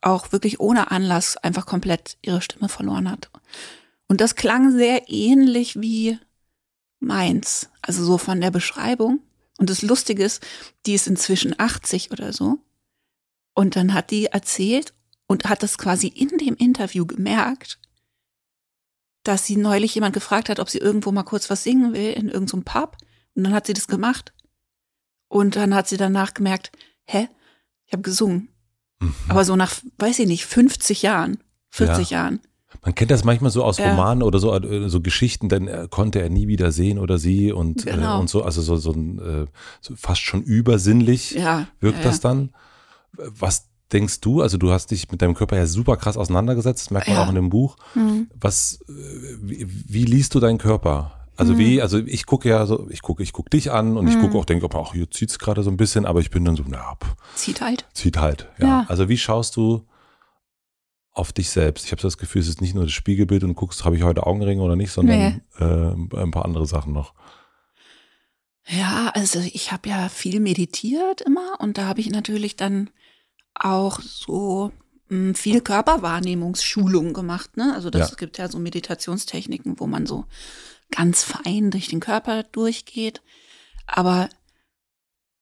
auch 0.00 0.32
wirklich 0.32 0.60
ohne 0.60 0.90
Anlass 0.90 1.36
einfach 1.36 1.66
komplett 1.66 2.18
ihre 2.22 2.42
Stimme 2.42 2.68
verloren 2.68 3.10
hat. 3.10 3.30
Und 4.06 4.20
das 4.20 4.36
klang 4.36 4.72
sehr 4.72 5.08
ähnlich 5.08 5.80
wie 5.80 6.18
meins, 7.00 7.68
also 7.82 8.04
so 8.04 8.18
von 8.18 8.40
der 8.40 8.50
Beschreibung. 8.50 9.20
Und 9.58 9.70
das 9.70 9.82
Lustige 9.82 10.24
ist, 10.24 10.46
die 10.86 10.94
ist 10.94 11.08
inzwischen 11.08 11.58
80 11.58 12.12
oder 12.12 12.32
so. 12.32 12.58
Und 13.54 13.76
dann 13.76 13.92
hat 13.92 14.10
die 14.10 14.26
erzählt 14.26 14.94
und 15.26 15.44
hat 15.44 15.62
das 15.62 15.78
quasi 15.78 16.06
in 16.06 16.38
dem 16.38 16.54
Interview 16.54 17.06
gemerkt, 17.06 17.78
dass 19.24 19.44
sie 19.46 19.56
neulich 19.56 19.94
jemand 19.94 20.14
gefragt 20.14 20.48
hat, 20.48 20.60
ob 20.60 20.68
sie 20.70 20.78
irgendwo 20.78 21.12
mal 21.12 21.22
kurz 21.22 21.50
was 21.50 21.64
singen 21.64 21.92
will 21.92 22.12
in 22.12 22.28
irgendeinem 22.28 22.64
Pub. 22.64 22.96
Und 23.34 23.44
dann 23.44 23.52
hat 23.52 23.66
sie 23.66 23.74
das 23.74 23.86
gemacht. 23.88 24.32
Und 25.28 25.56
dann 25.56 25.74
hat 25.74 25.88
sie 25.88 25.96
danach 25.96 26.34
gemerkt, 26.34 26.72
hä, 27.04 27.28
ich 27.86 27.92
habe 27.92 28.02
gesungen. 28.02 28.48
Mhm. 29.00 29.14
Aber 29.28 29.44
so 29.44 29.54
nach, 29.56 29.74
weiß 29.98 30.18
ich 30.20 30.26
nicht, 30.26 30.46
50 30.46 31.02
Jahren, 31.02 31.38
40 31.70 32.10
Ja. 32.10 32.18
Jahren. 32.22 32.40
Man 32.84 32.94
kennt 32.94 33.10
das 33.10 33.24
manchmal 33.24 33.50
so 33.50 33.64
aus. 33.64 33.80
Romanen 33.80 34.22
oder 34.22 34.38
so, 34.38 34.54
äh, 34.54 34.88
so 34.88 35.00
Geschichten, 35.00 35.48
dann 35.48 35.68
äh, 35.68 35.88
konnte 35.90 36.20
er 36.20 36.28
nie 36.28 36.48
wieder 36.48 36.70
sehen 36.70 36.98
oder 36.98 37.18
sie 37.18 37.50
und, 37.52 37.86
Genau. 37.86 38.16
äh, 38.16 38.20
und 38.20 38.28
so, 38.28 38.42
also 38.42 38.60
so, 38.60 38.76
so, 38.76 38.92
ein, 38.92 39.18
äh, 39.18 39.46
so 39.80 39.96
fast 39.96 40.20
schon 40.20 40.42
übersinnlich 40.42 41.32
Ja. 41.32 41.66
wirkt 41.80 41.98
ja, 41.98 42.04
das 42.04 42.20
dann. 42.20 42.50
Was 43.12 43.68
denkst 43.92 44.20
du? 44.20 44.42
Also 44.42 44.58
du 44.58 44.70
hast 44.70 44.90
dich 44.90 45.10
mit 45.10 45.22
deinem 45.22 45.34
Körper 45.34 45.56
ja 45.56 45.66
super 45.66 45.96
krass 45.96 46.16
auseinandergesetzt, 46.16 46.86
das 46.86 46.90
merkt 46.90 47.08
man 47.08 47.16
Ja. 47.16 47.24
auch 47.24 47.28
in 47.28 47.34
dem 47.36 47.48
Buch. 47.50 47.76
Hm. 47.94 48.28
Was, 48.38 48.80
äh, 48.88 48.92
wie, 49.40 49.66
wie 49.68 50.04
liest 50.04 50.34
du 50.34 50.40
deinen 50.40 50.58
Körper? 50.58 51.14
Also 51.36 51.54
Mhm. 51.54 51.58
wie, 51.58 51.82
also 51.82 51.98
ich 51.98 52.26
gucke 52.26 52.48
ja 52.48 52.66
so, 52.66 52.88
ich 52.90 53.00
gucke, 53.00 53.22
ich 53.22 53.32
gucke 53.32 53.48
dich 53.50 53.70
an 53.70 53.96
und 53.96 54.08
ich 54.08 54.16
Mhm. 54.16 54.20
gucke 54.22 54.38
auch, 54.38 54.44
denke, 54.44 54.66
auch 54.74 54.92
hier 54.92 55.08
zieht's 55.10 55.38
gerade 55.38 55.62
so 55.62 55.70
ein 55.70 55.76
bisschen, 55.76 56.04
aber 56.04 56.20
ich 56.20 56.30
bin 56.30 56.44
dann 56.44 56.56
so, 56.56 56.64
na, 56.66 56.96
pff, 56.96 57.14
Zieht 57.36 57.60
halt. 57.60 57.86
zieht 57.94 58.18
halt. 58.18 58.48
Ja. 58.58 58.66
Ja. 58.66 58.84
Also 58.88 59.08
wie 59.08 59.16
schaust 59.18 59.56
du 59.56 59.86
auf 61.12 61.32
dich 61.32 61.50
selbst? 61.50 61.84
Ich 61.86 61.92
habe 61.92 62.02
das 62.02 62.18
Gefühl, 62.18 62.42
es 62.42 62.48
ist 62.48 62.60
nicht 62.60 62.74
nur 62.74 62.84
das 62.84 62.92
Spiegelbild 62.92 63.42
und 63.44 63.50
du 63.50 63.54
guckst, 63.54 63.84
habe 63.84 63.96
ich 63.96 64.02
heute 64.02 64.26
Augenringe 64.26 64.62
oder 64.62 64.74
nicht, 64.76 64.90
sondern 64.90 65.40
äh, 65.58 65.64
ein 65.64 66.30
paar 66.32 66.44
andere 66.44 66.66
Sachen 66.66 66.92
noch. 66.92 67.14
Ja, 68.66 69.10
also 69.14 69.38
ich 69.40 69.72
habe 69.72 69.88
ja 69.88 70.08
viel 70.08 70.40
meditiert 70.40 71.22
immer 71.22 71.58
und 71.60 71.78
da 71.78 71.86
habe 71.86 72.00
ich 72.00 72.10
natürlich 72.10 72.56
dann 72.56 72.90
auch 73.58 74.00
so 74.00 74.72
mh, 75.08 75.34
viel 75.34 75.60
Körperwahrnehmungsschulung 75.60 77.12
gemacht. 77.12 77.56
Ne? 77.56 77.74
Also 77.74 77.90
das 77.90 78.10
Ja. 78.10 78.16
gibt 78.16 78.38
ja 78.38 78.48
so 78.48 78.58
Meditationstechniken, 78.58 79.78
wo 79.80 79.86
man 79.86 80.06
so 80.06 80.24
ganz 80.90 81.22
fein 81.24 81.70
durch 81.70 81.88
den 81.88 82.00
Körper 82.00 82.42
durchgeht. 82.44 83.22
Aber 83.86 84.28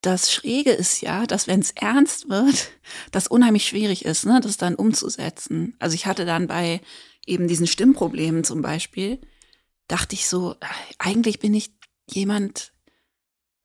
das 0.02 0.32
Schräge 0.32 0.70
ist 0.70 1.00
ja, 1.00 1.26
dass 1.26 1.46
wenn 1.46 1.60
es 1.60 1.72
ernst 1.72 2.28
wird, 2.28 2.68
das 3.12 3.26
unheimlich 3.26 3.66
schwierig 3.66 4.04
ist, 4.04 4.24
ne, 4.24 4.40
das 4.40 4.56
dann 4.56 4.74
umzusetzen. 4.74 5.74
Also 5.78 5.94
ich 5.94 6.06
hatte 6.06 6.24
dann 6.24 6.46
bei 6.46 6.80
eben 7.26 7.48
diesen 7.48 7.66
Stimmproblemen 7.66 8.44
zum 8.44 8.62
Beispiel, 8.62 9.20
dachte 9.88 10.14
ich 10.14 10.26
so, 10.28 10.54
eigentlich 10.98 11.40
bin 11.40 11.54
ich 11.54 11.72
jemand, 12.08 12.72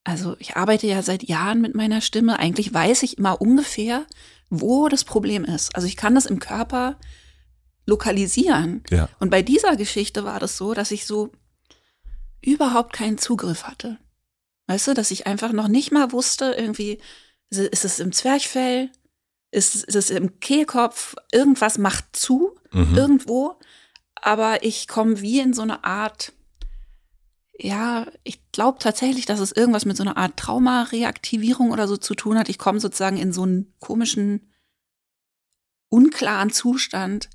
also 0.03 0.35
ich 0.39 0.55
arbeite 0.55 0.87
ja 0.87 1.03
seit 1.03 1.23
Jahren 1.23 1.61
mit 1.61 1.75
meiner 1.75 2.01
Stimme, 2.01 2.39
eigentlich 2.39 2.73
weiß 2.73 3.03
ich 3.03 3.19
immer 3.19 3.39
ungefähr, 3.39 4.05
wo 4.51 4.87
das 4.89 5.03
Problem 5.03 5.43
ist. 5.45 5.73
Also 5.75 5.87
ich 5.87 5.97
kann 5.97 6.13
das 6.13 6.27
im 6.27 6.39
Körper 6.39 6.97
lokalisieren. 7.87 8.83
Ja. 8.91 9.09
Und 9.19 9.29
bei 9.31 9.41
dieser 9.41 9.75
Geschichte 9.75 10.23
war 10.23 10.39
das 10.39 10.57
so, 10.57 10.73
dass 10.73 10.91
ich 10.91 11.05
so 11.07 11.31
überhaupt 12.41 12.93
keinen 12.93 13.17
Zugriff 13.17 13.63
hatte. 13.63 13.97
Weißt 14.67 14.87
du, 14.87 14.93
dass 14.93 15.11
ich 15.11 15.25
einfach 15.25 15.51
noch 15.51 15.67
nicht 15.67 15.91
mal 15.91 16.11
wusste, 16.11 16.53
irgendwie, 16.57 16.99
ist 17.49 17.83
es 17.85 17.99
im 17.99 18.11
Zwerchfell? 18.11 18.89
Ist, 19.51 19.75
ist 19.83 19.95
es 19.95 20.09
im 20.09 20.39
Kehlkopf? 20.39 21.15
Irgendwas 21.31 21.77
macht 21.77 22.15
zu, 22.15 22.55
Mhm. 22.73 22.95
irgendwo. 22.97 23.59
Aber 24.15 24.63
ich 24.63 24.87
komme 24.87 25.19
wie 25.21 25.39
in 25.39 25.53
so 25.53 25.61
eine 25.61 25.83
Art, 25.83 26.31
ja, 27.61 28.07
ich 28.23 28.41
glaube 28.51 28.79
tatsächlich, 28.79 29.25
dass 29.27 29.39
es 29.39 29.51
irgendwas 29.51 29.85
mit 29.85 29.95
so 29.95 30.03
einer 30.03 30.17
Art 30.17 30.35
Traumareaktivierung 30.37 31.69
oder 31.71 31.87
so 31.87 31.95
zu 31.95 32.15
tun 32.15 32.37
hat. 32.37 32.49
Ich 32.49 32.57
komme 32.57 32.79
sozusagen 32.79 33.17
in 33.17 33.31
so 33.33 33.43
einen 33.43 33.73
komischen, 33.79 34.51
unklaren 35.89 36.51
Zustand, 36.51 37.29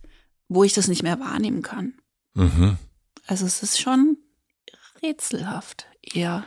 wo 0.49 0.65
ich 0.65 0.73
das 0.73 0.89
nicht 0.89 1.03
mehr 1.03 1.21
wahrnehmen 1.21 1.63
kann. 1.63 1.95
Mhm. 2.35 2.79
Also 3.27 3.47
es 3.47 3.63
ist 3.63 3.81
schon 3.81 4.17
rätselhaft, 5.03 5.87
eher. 6.03 6.45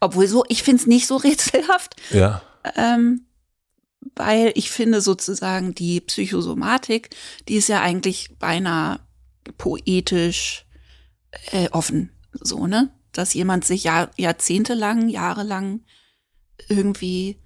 Obwohl 0.00 0.26
so, 0.26 0.44
ich 0.48 0.62
finde 0.62 0.80
es 0.82 0.86
nicht 0.86 1.06
so 1.06 1.16
rätselhaft, 1.18 1.96
Ja. 2.10 2.42
ähm, 2.76 3.26
weil 4.16 4.52
ich 4.54 4.70
finde 4.70 5.00
sozusagen 5.00 5.74
die 5.74 6.00
Psychosomatik, 6.00 7.10
die 7.48 7.56
ist 7.56 7.68
ja 7.68 7.80
eigentlich 7.82 8.38
beinahe 8.38 9.00
poetisch 9.58 10.64
äh, 11.50 11.68
offen, 11.70 12.10
so, 12.32 12.66
ne? 12.66 12.94
Dass 13.12 13.34
jemand 13.34 13.64
sich 13.64 13.84
Jahr, 13.84 14.10
jahrzehntelang, 14.16 15.08
jahrelang 15.08 15.84
irgendwie 16.68 17.40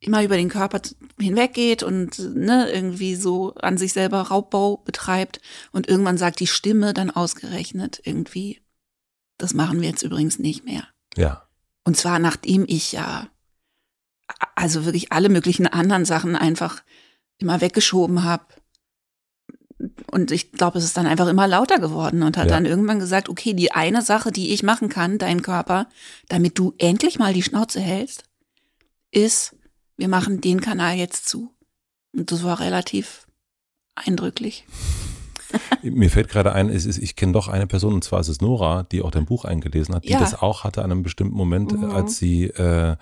immer 0.00 0.22
über 0.22 0.36
den 0.36 0.48
Körper 0.48 0.80
hinweggeht 1.18 1.82
und 1.82 2.18
ne, 2.18 2.70
irgendwie 2.70 3.16
so 3.16 3.54
an 3.54 3.78
sich 3.78 3.92
selber 3.92 4.22
Raubbau 4.22 4.76
betreibt 4.78 5.40
und 5.72 5.88
irgendwann 5.88 6.18
sagt 6.18 6.40
die 6.40 6.46
Stimme 6.46 6.92
dann 6.92 7.10
ausgerechnet 7.10 8.00
irgendwie, 8.04 8.60
das 9.38 9.54
machen 9.54 9.80
wir 9.80 9.88
jetzt 9.88 10.02
übrigens 10.02 10.38
nicht 10.38 10.64
mehr. 10.64 10.86
Ja. 11.16 11.48
Und 11.84 11.96
zwar 11.96 12.18
nachdem 12.18 12.64
ich 12.68 12.92
ja 12.92 13.28
also 14.54 14.84
wirklich 14.84 15.12
alle 15.12 15.28
möglichen 15.28 15.66
anderen 15.66 16.04
Sachen 16.04 16.36
einfach 16.36 16.82
immer 17.38 17.60
weggeschoben 17.60 18.24
habe. 18.24 18.44
Und 20.16 20.30
ich 20.30 20.50
glaube, 20.52 20.78
es 20.78 20.84
ist 20.84 20.96
dann 20.96 21.06
einfach 21.06 21.26
immer 21.28 21.46
lauter 21.46 21.78
geworden 21.78 22.22
und 22.22 22.38
hat 22.38 22.46
Ja. 22.46 22.52
dann 22.54 22.64
irgendwann 22.64 22.98
gesagt, 22.98 23.28
okay, 23.28 23.52
die 23.52 23.72
eine 23.72 24.00
Sache, 24.00 24.32
die 24.32 24.54
ich 24.54 24.62
machen 24.62 24.88
kann, 24.88 25.18
dein 25.18 25.42
Körper, 25.42 25.88
damit 26.30 26.58
du 26.58 26.72
endlich 26.78 27.18
mal 27.18 27.34
die 27.34 27.42
Schnauze 27.42 27.80
hältst, 27.80 28.24
ist, 29.10 29.54
wir 29.98 30.08
machen 30.08 30.40
den 30.40 30.62
Kanal 30.62 30.96
jetzt 30.96 31.28
zu. 31.28 31.52
Und 32.14 32.32
das 32.32 32.42
war 32.44 32.60
relativ 32.60 33.26
eindrücklich. 33.94 34.64
Mir 35.82 36.08
fällt 36.10 36.30
gerade 36.30 36.52
ein, 36.54 36.70
ist, 36.70 36.86
ich 36.86 37.14
kenne 37.14 37.32
doch 37.32 37.48
eine 37.48 37.66
Person, 37.66 37.92
und 37.92 38.02
zwar 38.02 38.20
ist 38.20 38.28
es 38.28 38.40
Nora, 38.40 38.84
die 38.84 39.02
auch 39.02 39.10
dein 39.10 39.26
Buch 39.26 39.44
eingelesen 39.44 39.94
hat, 39.94 40.04
die 40.04 40.12
Ja. 40.12 40.18
das 40.18 40.34
auch 40.40 40.64
hatte 40.64 40.82
an 40.82 40.90
einem 40.92 41.02
bestimmten 41.02 41.36
Moment, 41.36 41.72
Mhm. 41.72 41.90
als 41.90 42.16
sie 42.16 42.44
äh, 42.44 42.96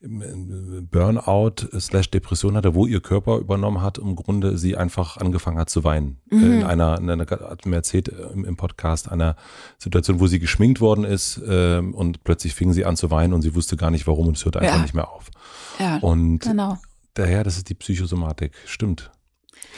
Burnout 0.00 1.54
slash 1.78 2.10
Depression 2.10 2.56
hatte, 2.56 2.74
wo 2.74 2.86
ihr 2.86 3.00
Körper 3.00 3.38
übernommen 3.38 3.82
hat, 3.82 3.98
im 3.98 4.14
Grunde 4.16 4.56
sie 4.58 4.76
einfach 4.76 5.16
angefangen 5.16 5.58
hat 5.58 5.70
zu 5.70 5.84
weinen. 5.84 6.18
Mhm. 6.30 6.42
Äh, 6.42 6.56
In 6.58 6.62
einer, 6.64 6.98
in 6.98 7.10
einer, 7.10 7.26
hat 7.28 7.66
mir 7.66 7.76
erzählt 7.76 8.08
äh, 8.08 8.12
im, 8.32 8.44
im 8.44 8.56
Podcast, 8.56 9.10
einer 9.10 9.36
Situation, 9.78 10.20
wo 10.20 10.26
sie 10.26 10.38
geschminkt 10.38 10.80
worden 10.80 11.04
ist 11.04 11.40
ähm, 11.46 11.94
und 11.94 12.22
plötzlich 12.24 12.54
fing 12.54 12.72
sie 12.72 12.84
an 12.84 12.96
zu 12.96 13.10
weinen 13.10 13.32
und 13.32 13.42
sie 13.42 13.54
wusste 13.54 13.76
gar 13.76 13.90
nicht 13.90 14.06
warum 14.06 14.28
und 14.28 14.36
es 14.36 14.44
hörte 14.44 14.60
einfach 14.60 14.76
Ja. 14.76 14.82
nicht 14.82 14.94
mehr 14.94 15.08
auf. 15.10 15.30
Ja, 15.78 15.96
Und 15.98 16.40
genau. 16.40 16.78
daher, 17.14 17.44
das 17.44 17.56
ist 17.56 17.68
die 17.68 17.74
Psychosomatik, 17.74 18.52
stimmt. 18.66 19.10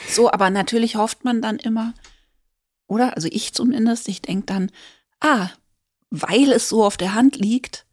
So, 0.07 0.31
aber 0.31 0.49
natürlich 0.49 0.95
hofft 0.95 1.23
man 1.25 1.41
dann 1.41 1.57
immer, 1.57 1.93
oder? 2.87 3.15
Also 3.15 3.27
ich 3.31 3.53
zumindest, 3.53 4.07
ich 4.07 4.21
denke 4.21 4.45
dann, 4.45 4.71
ah, 5.19 5.49
weil 6.09 6.51
es 6.51 6.69
so 6.69 6.83
auf 6.83 6.97
der 6.97 7.13
Hand 7.15 7.37
liegt, 7.37 7.85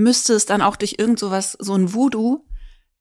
müsste 0.00 0.34
es 0.34 0.46
dann 0.46 0.62
auch 0.62 0.76
durch 0.76 0.96
irgend 0.98 1.18
sowas, 1.18 1.56
so 1.60 1.74
ein 1.74 1.92
Voodoo, 1.94 2.44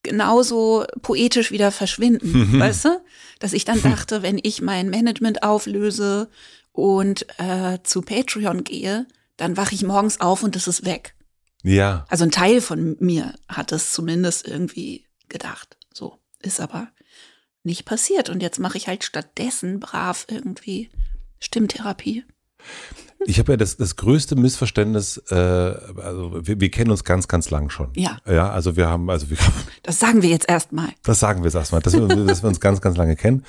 genauso 0.04 0.86
poetisch 1.02 1.52
wieder 1.52 1.72
verschwinden, 1.72 2.52
Mhm. 2.54 2.60
weißt 2.60 2.86
du? 2.86 3.02
Dass 3.40 3.54
ich 3.54 3.66
dann 3.66 3.82
dachte, 3.82 4.22
wenn 4.22 4.40
ich 4.42 4.62
mein 4.62 4.90
Management 4.90 5.44
auflöse 5.44 6.30
und 6.72 7.26
äh, 7.40 7.80
zu 7.84 8.02
Patreon 8.02 8.64
gehe, 8.64 9.08
dann 9.38 9.58
wache 9.58 9.76
ich 9.76 9.84
morgens 9.84 10.20
auf 10.22 10.44
und 10.44 10.56
es 10.56 10.68
ist 10.68 10.86
weg. 10.86 11.16
Ja, 11.64 12.06
Also 12.10 12.24
ein 12.24 12.32
Teil 12.32 12.62
von 12.62 12.96
mir 13.00 13.34
hat 13.50 13.72
es 13.74 13.92
zumindest 13.92 14.48
irgendwie 14.48 15.06
gedacht. 15.28 15.78
So 15.94 16.18
ist 16.42 16.62
aber 16.62 16.90
nicht 17.64 17.84
passiert. 17.86 18.30
Und 18.30 18.42
jetzt 18.42 18.60
mache 18.60 18.78
ich 18.78 18.88
halt 18.88 19.04
stattdessen 19.04 19.80
brav 19.82 20.26
irgendwie 20.30 20.90
Stimmtherapie. 21.40 22.24
Ich 23.26 23.38
habe 23.40 23.54
ja 23.54 23.58
das, 23.58 23.76
das 23.78 23.96
größte 23.98 24.36
Missverständnis, 24.36 25.18
äh, 25.30 25.36
also 25.36 26.40
wir, 26.48 26.60
wir 26.62 26.72
kennen 26.72 26.90
uns 26.92 27.04
ganz, 27.04 27.28
ganz 27.28 27.50
lang 27.50 27.70
schon. 27.70 27.90
Ja. 27.96 28.18
Ja, 28.26 28.50
also 28.50 28.76
wir 28.76 28.88
haben, 28.90 29.10
also 29.10 29.30
wir, 29.30 29.38
Das 29.84 30.00
sagen 30.00 30.22
wir 30.22 30.30
jetzt 30.30 30.48
erstmal. 30.48 30.90
das 31.04 31.20
sagen 31.20 31.42
wir 31.42 31.48
jetzt 31.48 31.56
erstmal, 31.56 31.82
dass 31.82 31.94
wir, 31.94 32.08
dass 32.08 32.44
wir 32.44 32.48
uns 32.48 32.60
ganz, 32.60 32.80
ganz 32.82 32.96
lange 32.98 33.16
kennen. 33.16 33.44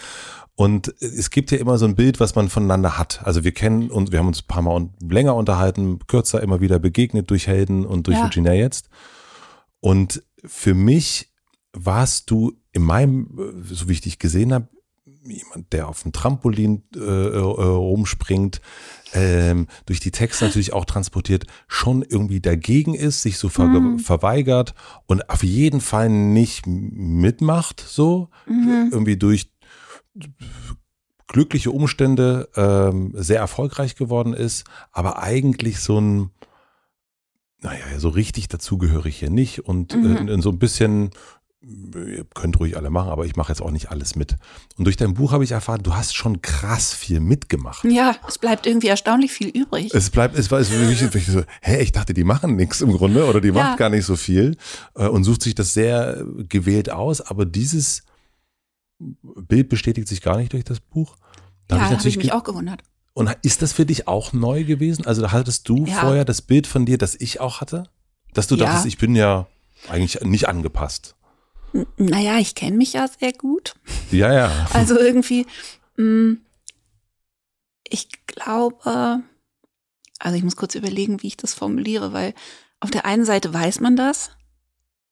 Und 0.57 0.95
es 1.01 1.31
gibt 1.31 1.53
ja 1.53 1.59
immer 1.59 1.79
so 1.79 1.87
ein 1.87 1.95
Bild, 1.95 2.21
was 2.21 2.35
man 2.35 2.49
voneinander 2.51 2.99
hat. 2.99 3.21
Also 3.25 3.45
wir 3.45 3.53
kennen 3.53 3.91
uns, 3.91 4.11
wir 4.13 4.19
haben 4.19 4.27
uns 4.27 4.43
ein 4.43 4.47
paar 4.47 4.61
Mal 4.63 4.75
un 4.75 4.91
länger 5.01 5.35
unterhalten, 5.35 6.01
kürzer 6.07 6.43
immer 6.43 6.61
wieder 6.61 6.79
begegnet 6.79 7.31
durch 7.31 7.47
Helden 7.47 7.87
und 7.87 8.07
durch 8.09 8.19
Ja. 8.19 8.25
Virginia 8.25 8.53
jetzt. 8.53 8.91
Und 9.79 10.23
für 10.45 10.75
mich 10.75 11.33
warst 11.73 12.31
du 12.31 12.53
in 12.73 12.83
meinem, 12.83 13.63
so 13.71 13.89
wie 13.89 13.93
ich 13.93 14.01
dich 14.03 14.19
gesehen 14.19 14.53
habe, 14.53 14.69
jemand, 15.25 15.73
der 15.73 15.89
auf 15.89 16.03
dem 16.03 16.13
Trampolin 16.13 16.83
äh, 16.95 16.99
äh, 16.99 17.39
rumspringt, 17.39 18.61
ähm, 19.13 19.67
durch 19.87 20.01
die 20.01 20.11
Texte 20.11 20.45
natürlich 20.45 20.73
auch 20.73 20.85
transportiert, 20.85 21.45
schon 21.69 22.03
irgendwie 22.03 22.41
dagegen 22.41 22.95
ist, 22.95 23.23
sich 23.23 23.39
so 23.39 23.49
ver 23.49 23.69
Mhm. 23.69 23.99
verweigert 23.99 24.75
und 25.07 25.29
auf 25.31 25.43
jeden 25.43 25.81
Fall 25.81 26.09
nicht 26.09 26.67
mitmacht, 26.67 27.81
so 27.87 28.29
Mhm. 28.47 28.89
irgendwie 28.93 29.17
durch 29.17 29.51
glückliche 31.27 31.71
Umstände 31.71 32.49
ähm, 32.57 33.13
sehr 33.15 33.39
erfolgreich 33.39 33.95
geworden 33.95 34.35
ist, 34.35 34.65
aber 34.91 35.23
eigentlich 35.23 35.79
so 35.81 36.01
ein, 36.01 36.31
naja, 37.61 37.99
so 37.99 38.09
richtig 38.09 38.49
dazugehörig 38.49 39.19
hier 39.19 39.31
nicht 39.31 39.61
und 39.61 39.95
Mhm. 39.95 40.07
äh, 40.07 40.17
in, 40.21 40.29
in 40.29 40.43
so 40.43 40.51
ein 40.51 40.59
bisschen, 40.59 41.11
ihr 41.63 42.25
könnt 42.35 42.59
ruhig 42.59 42.77
alle 42.77 42.89
machen, 42.89 43.11
aber 43.11 43.27
ich 43.27 43.37
mache 43.37 43.53
jetzt 43.53 43.61
auch 43.61 43.71
nicht 43.71 43.91
alles 43.91 44.17
mit. 44.17 44.37
Und 44.79 44.85
durch 44.87 44.97
dein 44.97 45.13
Buch 45.15 45.33
habe 45.33 45.45
ich 45.45 45.51
erfahren, 45.53 45.83
du 45.83 45.95
hast 45.95 46.15
schon 46.17 46.41
krass 46.41 46.95
viel 46.95 47.21
mitgemacht. 47.21 47.85
Ja, 47.85 48.17
es 48.27 48.39
bleibt 48.39 48.67
irgendwie 48.67 48.87
erstaunlich 48.89 49.31
viel 49.31 49.49
übrig. 49.49 49.93
Es 49.95 50.09
bleibt, 50.11 50.39
es 50.39 50.51
war 50.51 50.59
es 50.59 50.71
wirklich, 50.71 51.27
so, 51.27 51.43
hä, 51.61 51.83
ich 51.83 51.93
dachte, 51.93 52.15
die 52.15 52.25
machen 52.25 52.57
nichts 52.57 52.81
im 52.81 52.93
Grunde 52.93 53.27
oder 53.27 53.41
die 53.43 53.49
Ja. 53.49 53.55
macht 53.55 53.79
gar 53.79 53.91
nicht 53.91 54.07
so 54.07 54.17
viel 54.17 54.57
äh, 54.95 55.07
und 55.07 55.25
sucht 55.25 55.43
sich 55.43 55.55
das 55.55 55.75
sehr 55.75 56.19
äh, 56.21 56.45
gewählt 56.45 56.91
aus, 56.91 57.21
aber 57.21 57.45
dieses 57.45 58.05
Bild 58.99 59.69
bestätigt 59.69 60.09
sich 60.09 60.23
gar 60.23 60.37
nicht 60.39 60.53
durch 60.53 60.65
das 60.65 60.81
Buch. 60.81 61.17
Da 61.69 61.77
ja, 61.77 61.83
hab 61.83 61.87
habe 61.87 61.95
ich 61.95 61.99
natürlich 61.99 62.17
mich 62.17 62.27
ge- 62.31 62.35
auch 62.35 62.45
gewundert. 62.45 62.83
und 63.13 63.31
ist 63.43 63.61
das 63.63 63.73
für 63.73 63.85
dich 63.87 64.09
auch 64.09 64.33
neu 64.33 64.65
gewesen? 64.65 65.07
Also 65.07 65.31
hattest 65.31 65.69
du 65.69 65.85
Ja. 65.87 65.95
vorher 66.01 66.25
das 66.25 66.41
Bild 66.43 66.67
von 66.67 66.87
dir, 66.87 66.97
das 66.99 67.15
ich 67.17 67.41
auch 67.41 67.61
hatte? 67.61 67.85
Dass 68.33 68.47
du 68.47 68.57
Ja. 68.57 68.65
dachtest, 68.67 68.87
ich 68.87 68.99
bin 68.99 69.15
ja 69.15 69.47
eigentlich 69.89 70.21
nicht 70.23 70.49
angepasst. 70.49 71.17
Naja, 71.97 72.39
ich 72.39 72.55
kenne 72.55 72.77
mich 72.77 72.95
ja 72.95 73.07
sehr 73.09 73.33
gut. 73.33 73.75
Ja, 74.11 74.33
ja. 74.33 74.67
Also 74.73 74.99
irgendwie, 74.99 75.47
mh, 75.97 76.37
ich 77.89 78.09
glaube, 78.27 79.23
also 80.19 80.37
ich 80.37 80.43
muss 80.43 80.57
kurz 80.57 80.75
überlegen, 80.75 81.23
wie 81.23 81.29
ich 81.29 81.37
das 81.37 81.55
formuliere, 81.55 82.13
weil 82.13 82.35
auf 82.81 82.91
der 82.91 83.05
einen 83.05 83.25
Seite 83.25 83.53
weiß 83.53 83.81
man 83.81 83.97
das, 83.97 84.31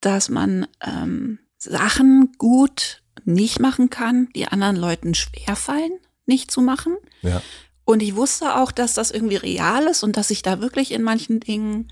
dass 0.01 0.29
man 0.29 0.67
ähm, 0.81 1.39
Sachen 1.57 2.31
gut 2.37 3.03
nicht 3.25 3.59
machen 3.59 3.89
kann, 3.89 4.29
die 4.35 4.47
anderen 4.47 4.75
Leuten 4.75 5.13
schwerfallen, 5.13 5.91
nicht 6.25 6.51
zu 6.51 6.61
machen. 6.61 6.95
ja. 7.21 7.41
Und 7.85 8.03
ich 8.03 8.15
wusste 8.15 8.55
auch, 8.55 8.71
dass 8.71 8.93
das 8.93 9.09
irgendwie 9.09 9.37
real 9.37 9.87
ist 9.87 10.03
und 10.03 10.15
dass 10.15 10.29
ich 10.29 10.43
da 10.43 10.61
wirklich 10.61 10.91
in 10.91 11.01
manchen 11.01 11.39
Dingen 11.39 11.91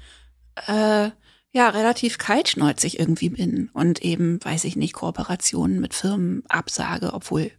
äh, 0.67 1.09
ja 1.57 1.69
relativ 1.69 2.17
kaltschnäuzig 2.17 2.99
irgendwie 2.99 3.29
bin 3.29 3.69
und 3.73 4.03
eben, 4.03 4.43
weiß 4.43 4.63
ich 4.63 4.75
nicht, 4.75 4.93
Kooperationen 4.93 5.79
mit 5.79 5.93
Firmen 5.93 6.43
absage, 6.47 7.13
obwohl 7.13 7.51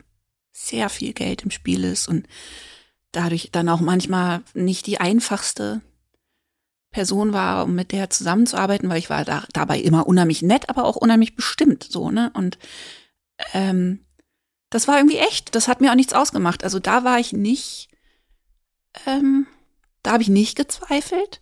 sehr 0.53 0.89
viel 0.89 1.13
Geld 1.13 1.43
im 1.43 1.51
Spiel 1.51 1.85
ist 1.85 2.09
und 2.09 2.27
dadurch 3.13 3.51
dann 3.53 3.69
auch 3.69 3.81
manchmal 3.81 4.43
nicht 4.55 4.87
die 4.87 5.01
einfachste 5.01 5.83
Person 6.91 7.33
war, 7.33 7.65
um 7.65 7.75
mit 7.75 7.93
der 7.93 8.09
zusammenzuarbeiten, 8.09 8.89
weil 8.89 8.99
ich 8.99 9.11
war 9.11 9.25
da, 9.25 9.45
dabei 9.53 9.79
immer 9.81 10.07
unheimlich 10.07 10.43
nett, 10.43 10.69
aber 10.69 10.85
auch 10.85 10.97
unheimlich 10.97 11.37
bestimmt 11.37 11.85
so, 11.85 12.11
ne? 12.11 12.31
Und 12.35 12.59
ähm, 13.53 14.05
das 14.71 14.89
war 14.89 14.97
irgendwie 14.97 15.19
echt. 15.19 15.55
Das 15.55 15.69
hat 15.69 15.81
mir 15.81 15.91
auch 15.91 15.97
nichts 15.97 16.13
ausgemacht. 16.13 16.65
Also 16.65 16.79
da 16.79 17.05
war 17.05 17.19
ich 17.19 17.33
nicht, 17.33 17.89
ähm, 19.07 19.47
da 20.03 20.13
habe 20.13 20.23
ich 20.23 20.29
nicht 20.29 20.57
gezweifelt. 20.57 21.41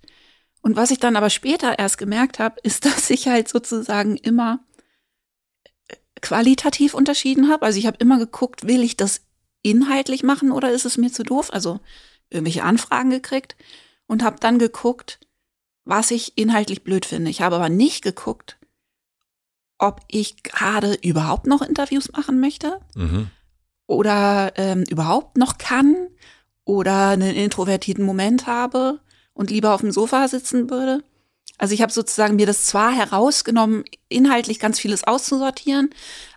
Und 0.66 0.74
was 0.74 0.90
ich 0.90 0.98
dann 0.98 1.14
aber 1.14 1.30
später 1.30 1.78
erst 1.78 1.96
gemerkt 1.96 2.40
habe, 2.40 2.58
ist, 2.64 2.84
dass 2.86 3.08
ich 3.10 3.28
halt 3.28 3.46
sozusagen 3.48 4.16
immer 4.16 4.58
äh, 5.86 5.94
qualitativ 6.20 6.92
unterschieden 6.92 7.48
habe. 7.48 7.64
Also 7.64 7.78
ich 7.78 7.86
habe 7.86 7.98
immer 8.00 8.18
geguckt, 8.18 8.66
will 8.66 8.82
ich 8.82 8.96
das 8.96 9.20
inhaltlich 9.62 10.24
machen 10.24 10.50
oder 10.50 10.72
ist 10.72 10.84
es 10.84 10.96
mir 10.96 11.12
zu 11.12 11.22
doof? 11.22 11.52
Also 11.52 11.78
irgendwelche 12.30 12.64
Anfragen 12.64 13.10
gekriegt 13.10 13.54
und 14.08 14.24
habe 14.24 14.40
dann 14.40 14.58
geguckt, 14.58 15.20
was 15.84 16.10
ich 16.10 16.36
inhaltlich 16.36 16.82
blöd 16.82 17.06
finde. 17.06 17.30
Ich 17.30 17.42
habe 17.42 17.54
aber 17.54 17.68
nicht 17.68 18.02
geguckt, 18.02 18.58
ob 19.78 20.00
ich 20.08 20.42
gerade 20.42 20.94
überhaupt 20.94 21.46
noch 21.46 21.62
Interviews 21.62 22.10
machen 22.10 22.40
möchte 22.40 22.80
Mhm. 22.96 23.30
oder 23.86 24.52
ähm, 24.56 24.82
überhaupt 24.88 25.36
noch 25.36 25.58
kann 25.58 26.08
oder 26.64 27.10
einen 27.10 27.36
introvertierten 27.36 28.04
Moment 28.04 28.48
habe 28.48 28.98
und 29.36 29.50
lieber 29.50 29.74
auf 29.74 29.82
dem 29.82 29.92
Sofa 29.92 30.26
sitzen 30.28 30.70
würde. 30.70 31.04
Also 31.58 31.74
ich 31.74 31.82
habe 31.82 31.92
sozusagen 31.92 32.36
mir 32.36 32.46
das 32.46 32.64
zwar 32.64 32.92
herausgenommen, 32.92 33.84
inhaltlich 34.08 34.58
ganz 34.58 34.80
vieles 34.80 35.04
auszusortieren, 35.04 35.90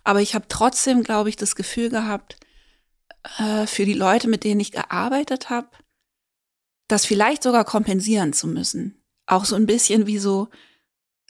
aber 0.03 0.21
ich 0.21 0.35
habe 0.35 0.45
trotzdem, 0.47 1.03
glaube 1.03 1.29
ich, 1.29 1.35
das 1.35 1.55
Gefühl 1.55 1.89
gehabt, 1.89 2.37
äh, 3.37 3.65
für 3.65 3.85
die 3.85 3.93
Leute, 3.93 4.27
mit 4.27 4.43
denen 4.43 4.59
ich 4.59 4.71
gearbeitet 4.71 5.49
habe, 5.49 5.67
das 6.87 7.05
vielleicht 7.05 7.43
sogar 7.43 7.65
kompensieren 7.65 8.33
zu 8.33 8.47
müssen. 8.47 9.01
Auch 9.25 9.45
so 9.45 9.55
ein 9.55 9.65
bisschen 9.65 10.05
wie 10.07 10.19
so 10.19 10.47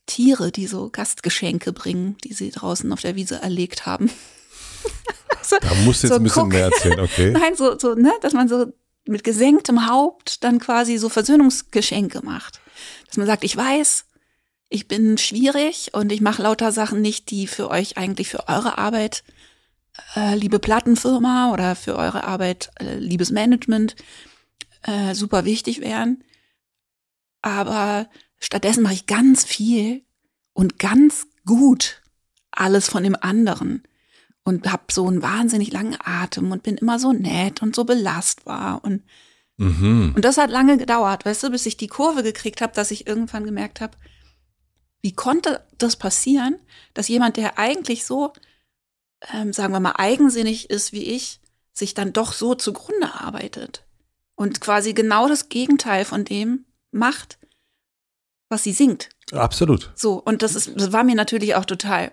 Tiere, 0.05 0.51
die 0.51 0.67
so 0.67 0.89
Gastgeschenke 0.89 1.71
bringen, 1.73 2.17
die 2.23 2.33
sie 2.33 2.49
draußen 2.51 2.91
auf 2.93 3.01
der 3.01 3.15
Wiese 3.15 3.41
erlegt 3.41 3.85
haben. 3.85 4.09
so, 5.43 5.57
Da 5.61 5.73
musst 5.83 6.03
du 6.03 6.07
jetzt 6.07 6.13
So, 6.13 6.15
ein 6.15 6.23
bisschen 6.23 6.43
guck. 6.43 6.51
mehr 6.51 6.65
erzählen, 6.65 6.99
okay? 6.99 7.31
Nein, 7.31 7.55
so, 7.55 7.77
so, 7.77 7.93
ne, 7.95 8.11
dass 8.21 8.33
man 8.33 8.47
so 8.47 8.71
mit 9.09 9.23
gesenktem 9.23 9.89
Haupt 9.89 10.43
dann 10.43 10.59
quasi 10.59 10.97
so 10.97 11.09
Versöhnungsgeschenke 11.09 12.21
macht. 12.23 12.61
Dass 13.07 13.17
man 13.17 13.25
sagt, 13.25 13.43
ich 13.43 13.57
weiß, 13.57 14.05
ich 14.69 14.87
bin 14.87 15.17
schwierig 15.17 15.91
und 15.93 16.11
ich 16.11 16.21
mache 16.21 16.43
lauter 16.43 16.71
Sachen 16.71 17.01
nicht, 17.01 17.31
die 17.31 17.47
für 17.47 17.69
euch 17.69 17.97
eigentlich 17.97 18.29
für 18.29 18.47
eure 18.47 18.77
Arbeit, 18.77 19.23
äh, 20.15 20.35
liebe 20.35 20.59
Plattenfirma 20.59 21.51
oder 21.51 21.75
für 21.75 21.95
eure 21.95 22.23
Arbeit, 22.23 22.69
äh, 22.79 22.97
liebes 22.97 23.31
Management, 23.31 23.95
äh, 24.83 25.15
super 25.15 25.43
wichtig 25.43 25.81
wären. 25.81 26.23
Aber 27.41 28.07
stattdessen 28.39 28.83
mache 28.83 28.93
ich 28.93 29.07
ganz 29.07 29.43
viel 29.43 30.03
und 30.53 30.77
ganz 30.77 31.25
gut 31.45 32.01
alles 32.51 32.87
von 32.89 33.03
dem 33.03 33.15
anderen 33.19 33.83
und 34.49 34.69
habe 34.71 34.83
so 34.91 35.07
einen 35.07 35.21
wahnsinnig 35.21 35.71
langen 35.71 35.97
Atem 36.03 36.51
und 36.51 36.63
bin 36.63 36.75
immer 36.77 36.99
so 36.99 37.13
nett 37.13 37.61
und 37.61 37.75
so 37.75 37.85
belastbar 37.85 38.83
und 38.83 39.03
Mhm. 39.59 40.13
und 40.15 40.23
das 40.23 40.37
hat 40.37 40.49
lange 40.49 40.77
gedauert, 40.77 41.25
weißt 41.25 41.43
du, 41.43 41.49
bis 41.49 41.65
ich 41.65 41.75
die 41.75 41.87
Kurve 41.87 42.23
gekriegt 42.23 42.61
habe, 42.61 42.73
dass 42.73 42.91
ich 42.91 43.07
irgendwann 43.07 43.43
gemerkt 43.43 43.81
habe, 43.81 43.97
wie 45.01 45.11
konnte 45.13 45.65
das 45.77 45.97
passieren, 45.97 46.57
dass 46.93 47.09
jemand, 47.09 47.35
der 47.35 47.59
eigentlich 47.59 48.05
so, 48.05 48.31
ähm, 49.33 49.51
sagen 49.51 49.73
wir 49.73 49.81
mal, 49.81 49.95
eigensinnig 49.97 50.69
ist 50.69 50.93
wie 50.93 51.03
ich, 51.03 51.41
sich 51.73 51.93
dann 51.93 52.13
doch 52.13 52.31
so 52.31 52.55
zugrunde 52.55 53.13
arbeitet 53.13 53.85
und 54.35 54.61
quasi 54.61 54.93
genau 54.93 55.27
das 55.27 55.49
Gegenteil 55.49 56.05
von 56.05 56.23
dem 56.23 56.63
macht, 56.91 57.37
was 58.47 58.63
sie 58.63 58.71
singt. 58.71 59.09
Absolut. 59.33 59.91
So, 59.95 60.13
und 60.23 60.41
das 60.41 60.55
ist, 60.55 60.71
das 60.75 60.93
war 60.93 61.03
mir 61.03 61.15
natürlich 61.15 61.55
auch 61.55 61.65
total 61.65 62.11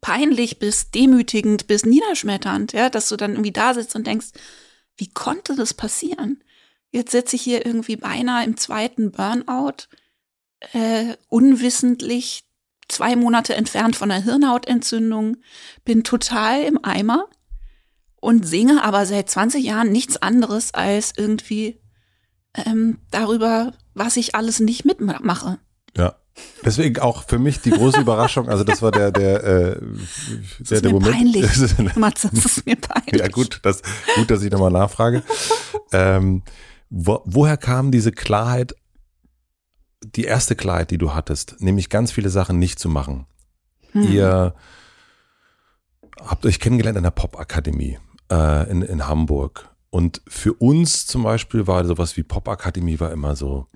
peinlich 0.00 0.58
bis 0.58 0.90
demütigend 0.90 1.66
bis 1.66 1.84
niederschmetternd, 1.84 2.72
ja, 2.72 2.90
dass 2.90 3.08
du 3.08 3.16
dann 3.16 3.32
irgendwie 3.32 3.52
da 3.52 3.74
sitzt 3.74 3.94
und 3.96 4.06
denkst, 4.06 4.28
wie 4.96 5.08
konnte 5.08 5.54
das 5.56 5.74
passieren? 5.74 6.42
Jetzt 6.90 7.12
sitze 7.12 7.36
ich 7.36 7.42
hier 7.42 7.64
irgendwie 7.64 7.96
beinahe 7.96 8.44
im 8.44 8.56
zweiten 8.56 9.12
Burnout, 9.12 9.88
äh, 10.72 11.16
unwissentlich 11.28 12.44
zwei 12.88 13.16
Monate 13.16 13.54
entfernt 13.54 13.96
von 13.96 14.10
einer 14.10 14.22
Hirnhautentzündung, 14.22 15.36
bin 15.84 16.02
total 16.02 16.62
im 16.64 16.84
Eimer 16.84 17.28
und 18.20 18.46
singe 18.46 18.82
aber 18.82 19.06
seit 19.06 19.30
20 19.30 19.64
Jahren 19.64 19.92
nichts 19.92 20.20
anderes 20.20 20.74
als 20.74 21.12
irgendwie 21.16 21.80
ähm, 22.54 22.98
darüber, 23.10 23.72
was 23.94 24.16
ich 24.16 24.34
alles 24.34 24.60
nicht 24.60 24.84
mitmache. 24.84 25.58
Ja. 25.96 26.19
Deswegen 26.64 26.98
auch 27.00 27.24
für 27.24 27.38
mich 27.38 27.60
die 27.60 27.70
große 27.70 28.00
Überraschung, 28.00 28.48
also 28.48 28.64
das 28.64 28.82
war 28.82 28.90
der, 28.92 29.10
der, 29.12 29.44
äh, 29.44 29.80
Das 30.58 30.68
der, 30.68 30.76
ist 30.76 30.84
der 30.84 30.92
mir 30.92 31.00
Moment. 31.00 31.14
peinlich. 31.14 31.96
Matze, 31.96 32.30
das 32.32 32.44
ist 32.44 32.66
mir 32.66 32.76
peinlich. 32.76 33.20
ja, 33.20 33.28
gut, 33.28 33.60
das, 33.62 33.82
gut, 34.14 34.30
dass 34.30 34.42
ich 34.42 34.50
nochmal 34.50 34.70
nachfrage. 34.70 35.22
ähm, 35.92 36.42
wo, 36.88 37.22
woher 37.24 37.56
kam 37.56 37.90
diese 37.90 38.12
Klarheit, 38.12 38.74
die 40.02 40.24
erste 40.24 40.56
Klarheit, 40.56 40.90
die 40.90 40.98
du 40.98 41.14
hattest, 41.14 41.56
nämlich 41.60 41.88
ganz 41.88 42.12
viele 42.12 42.30
Sachen 42.30 42.58
nicht 42.58 42.78
zu 42.78 42.88
machen? 42.88 43.26
Hm. 43.92 44.02
Ihr 44.02 44.54
habt 46.24 46.46
euch 46.46 46.60
kennengelernt 46.60 46.96
in 46.98 47.04
der 47.04 47.10
Popakademie 47.10 47.98
äh, 48.30 48.70
in, 48.70 48.82
in 48.82 49.06
Hamburg. 49.06 49.68
Und 49.90 50.22
für 50.28 50.52
uns 50.54 51.06
zum 51.06 51.24
Beispiel 51.24 51.66
war 51.66 51.84
sowas 51.84 52.16
wie 52.16 52.22
Popakademie 52.22 53.00
war 53.00 53.10
immer 53.10 53.34
so, 53.34 53.66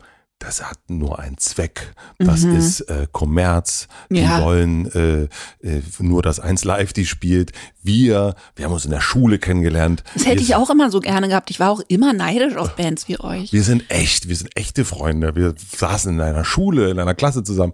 das 0.40 0.62
hat 0.62 0.78
nur 0.88 1.18
einen 1.20 1.38
Zweck. 1.38 1.94
Das 2.18 2.42
Mhm. 2.42 2.56
ist 2.56 2.80
äh, 2.82 3.06
Kommerz. 3.10 3.88
Die 4.10 4.20
Ja. 4.20 4.42
wollen 4.42 4.90
äh, 4.92 5.22
äh, 5.66 5.82
nur, 6.00 6.22
dass 6.22 6.38
eins 6.40 6.64
live 6.64 6.92
die 6.92 7.06
spielt. 7.06 7.52
Wir, 7.82 8.34
wir 8.56 8.64
haben 8.66 8.72
uns 8.72 8.84
in 8.84 8.90
der 8.90 9.00
Schule 9.00 9.38
kennengelernt. 9.38 10.04
Das 10.12 10.26
hätte 10.26 10.36
wir, 10.36 10.42
ich 10.42 10.54
auch 10.54 10.68
immer 10.70 10.90
so 10.90 11.00
gerne 11.00 11.28
gehabt. 11.28 11.50
Ich 11.50 11.60
war 11.60 11.70
auch 11.70 11.80
immer 11.88 12.12
neidisch 12.12 12.56
auf 12.56 12.76
Bands 12.76 13.08
wie 13.08 13.18
euch. 13.20 13.52
wir 13.52 13.62
sind 13.62 13.90
echt, 13.90 14.28
wir 14.28 14.36
sind 14.36 14.50
echte 14.56 14.84
Freunde. 14.84 15.34
Wir 15.34 15.54
saßen 15.76 16.12
in 16.12 16.20
einer 16.20 16.44
Schule, 16.44 16.90
in 16.90 16.98
einer 16.98 17.14
Klasse 17.14 17.42
zusammen. 17.42 17.72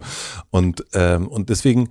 Und, 0.49 0.85
ähm, 0.93 1.27
und 1.27 1.49
deswegen, 1.49 1.89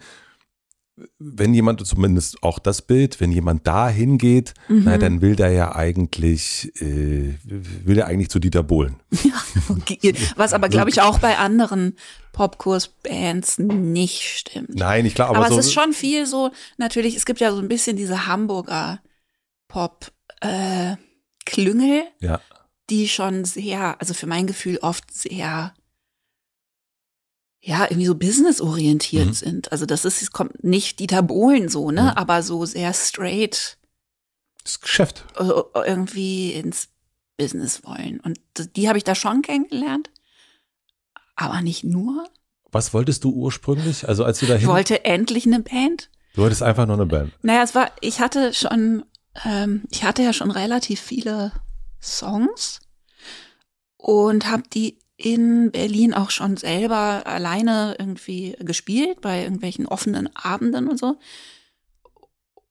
wenn 1.18 1.54
jemand, 1.54 1.84
zumindest 1.86 2.42
auch 2.42 2.58
das 2.58 2.82
Bild, 2.82 3.20
wenn 3.20 3.32
jemand 3.32 3.66
da 3.66 3.88
hingeht, 3.88 4.54
Mhm. 4.68 4.82
na, 4.84 4.98
dann 4.98 5.20
will 5.20 5.36
der 5.36 5.50
ja 5.50 5.74
eigentlich, 5.74 6.72
äh, 6.80 7.34
will 7.44 7.98
er 7.98 8.06
eigentlich 8.06 8.30
zu 8.30 8.38
Dieter 8.38 8.62
Bohlen. 8.62 8.96
Okay. 9.68 10.14
Was 10.36 10.52
aber, 10.52 10.68
glaube 10.68 10.90
ich, 10.90 11.00
auch 11.00 11.18
bei 11.18 11.38
anderen 11.38 11.96
Popkurs-Bands 12.32 13.58
nicht 13.58 14.22
stimmt. 14.22 14.74
Nein, 14.76 15.06
ich 15.06 15.14
glaube, 15.14 15.30
aber, 15.30 15.46
aber 15.46 15.54
so, 15.54 15.58
es 15.58 15.66
ist 15.66 15.72
schon 15.72 15.92
viel 15.92 16.26
so, 16.26 16.50
natürlich, 16.76 17.16
es 17.16 17.26
gibt 17.26 17.40
ja 17.40 17.50
so 17.52 17.58
ein 17.58 17.68
bisschen 17.68 17.96
diese 17.96 18.26
Hamburger 18.26 19.00
Pop-Klüngel, 19.68 22.02
ja, 22.20 22.40
die 22.90 23.08
schon 23.08 23.44
sehr, 23.44 24.00
also 24.00 24.14
für 24.14 24.26
mein 24.26 24.46
Gefühl 24.46 24.78
oft 24.82 25.12
sehr, 25.12 25.74
ja, 27.62 27.84
irgendwie 27.84 28.06
so 28.06 28.14
businessorientiert 28.14 29.26
Mhm. 29.28 29.32
sind. 29.34 29.72
Also 29.72 29.84
das 29.86 30.04
ist, 30.04 30.22
es 30.22 30.30
kommt 30.32 30.64
nicht 30.64 30.98
Dieter 30.98 31.22
Bohlen 31.22 31.68
so, 31.68 31.90
ne, 31.90 32.02
Mhm. 32.02 32.08
aber 32.10 32.42
so 32.42 32.64
sehr 32.64 32.92
straight 32.94 33.76
das 34.64 34.80
Geschäft. 34.80 35.24
irgendwie 35.38 36.52
ins 36.52 36.88
Business 37.36 37.82
wollen. 37.84 38.20
Und 38.20 38.38
die 38.76 38.88
habe 38.88 38.98
ich 38.98 39.04
da 39.04 39.14
schon 39.14 39.42
kennengelernt. 39.42 40.10
Aber 41.36 41.62
nicht 41.62 41.84
nur. 41.84 42.28
Was 42.70 42.92
wolltest 42.94 43.24
du 43.24 43.30
ursprünglich? 43.30 44.06
Also 44.08 44.24
als 44.24 44.38
du 44.40 44.46
da 44.46 44.56
Ich 44.56 44.66
wollte 44.66 45.04
endlich 45.04 45.46
eine 45.46 45.60
Band. 45.60 46.10
du 46.34 46.42
wolltest 46.42 46.62
einfach 46.62 46.86
nur 46.86 46.96
eine 46.96 47.06
Band. 47.06 47.32
Naja, 47.42 47.62
es 47.62 47.74
war, 47.74 47.90
ich 48.00 48.20
hatte 48.20 48.52
schon, 48.54 49.04
ähm, 49.44 49.84
ich 49.90 50.04
hatte 50.04 50.22
ja 50.22 50.32
schon 50.32 50.50
relativ 50.50 51.00
viele 51.00 51.52
Songs 52.00 52.80
und 53.96 54.46
habe 54.48 54.62
die 54.72 54.98
in 55.20 55.70
Berlin 55.70 56.14
auch 56.14 56.30
schon 56.30 56.56
selber 56.56 57.26
alleine 57.26 57.94
irgendwie 57.98 58.56
gespielt, 58.60 59.20
bei 59.20 59.42
irgendwelchen 59.42 59.86
offenen 59.86 60.34
Abenden 60.34 60.88
und 60.88 60.98
so. 60.98 61.18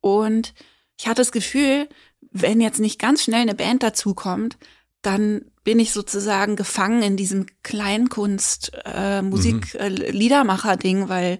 Und 0.01 0.55
ich 0.97 1.07
hatte 1.07 1.21
das 1.21 1.31
Gefühl, 1.31 1.87
wenn 2.31 2.59
jetzt 2.59 2.79
nicht 2.79 2.99
ganz 2.99 3.23
schnell 3.23 3.41
eine 3.41 3.53
Band 3.53 3.83
dazukommt, 3.83 4.57
dann 5.03 5.45
bin 5.63 5.79
ich 5.79 5.93
sozusagen 5.93 6.55
gefangen 6.55 7.03
in 7.03 7.17
diesem 7.17 7.45
Kleinkunst 7.61 8.71
äh, 8.83 9.21
Musik 9.21 9.75
äh, 9.75 9.87
Liedermacher 9.87 10.75
Ding, 10.75 11.07
weil 11.07 11.37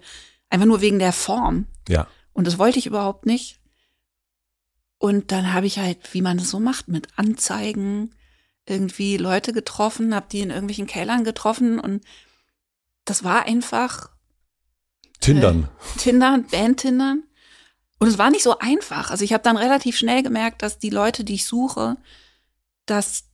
einfach 0.49 0.67
nur 0.67 0.81
wegen 0.81 0.99
der 0.99 1.13
Form. 1.13 1.65
Ja. 1.87 2.07
Und 2.33 2.45
das 2.45 2.59
wollte 2.59 2.77
ich 2.77 2.85
überhaupt 2.85 3.25
nicht. 3.25 3.59
Und 4.99 5.31
dann 5.31 5.53
habe 5.53 5.65
ich 5.65 5.79
halt, 5.79 6.13
wie 6.13 6.21
man 6.21 6.37
das 6.37 6.51
so 6.51 6.59
macht, 6.59 6.87
mit 6.87 7.07
Anzeigen 7.15 8.11
irgendwie 8.69 9.17
Leute 9.17 9.53
getroffen, 9.53 10.15
habe 10.15 10.27
die 10.31 10.41
in 10.41 10.49
irgendwelchen 10.49 10.87
Kellern 10.87 11.23
getroffen 11.23 11.79
und 11.79 12.03
das 13.05 13.23
war 13.23 13.45
einfach 13.45 14.09
Tindern. 15.19 15.69
Tindern, 15.97 16.45
Band-Tindern. 16.45 17.23
Und 17.99 18.07
es 18.07 18.17
war 18.17 18.29
nicht 18.29 18.43
so 18.43 18.59
einfach. 18.59 19.11
Also 19.11 19.25
ich 19.25 19.33
habe 19.33 19.43
dann 19.43 19.57
relativ 19.57 19.97
schnell 19.97 20.23
gemerkt, 20.23 20.61
dass 20.61 20.79
die 20.79 20.89
Leute, 20.89 21.23
die 21.23 21.35
ich 21.35 21.45
suche, 21.45 21.97
dass 22.85 23.25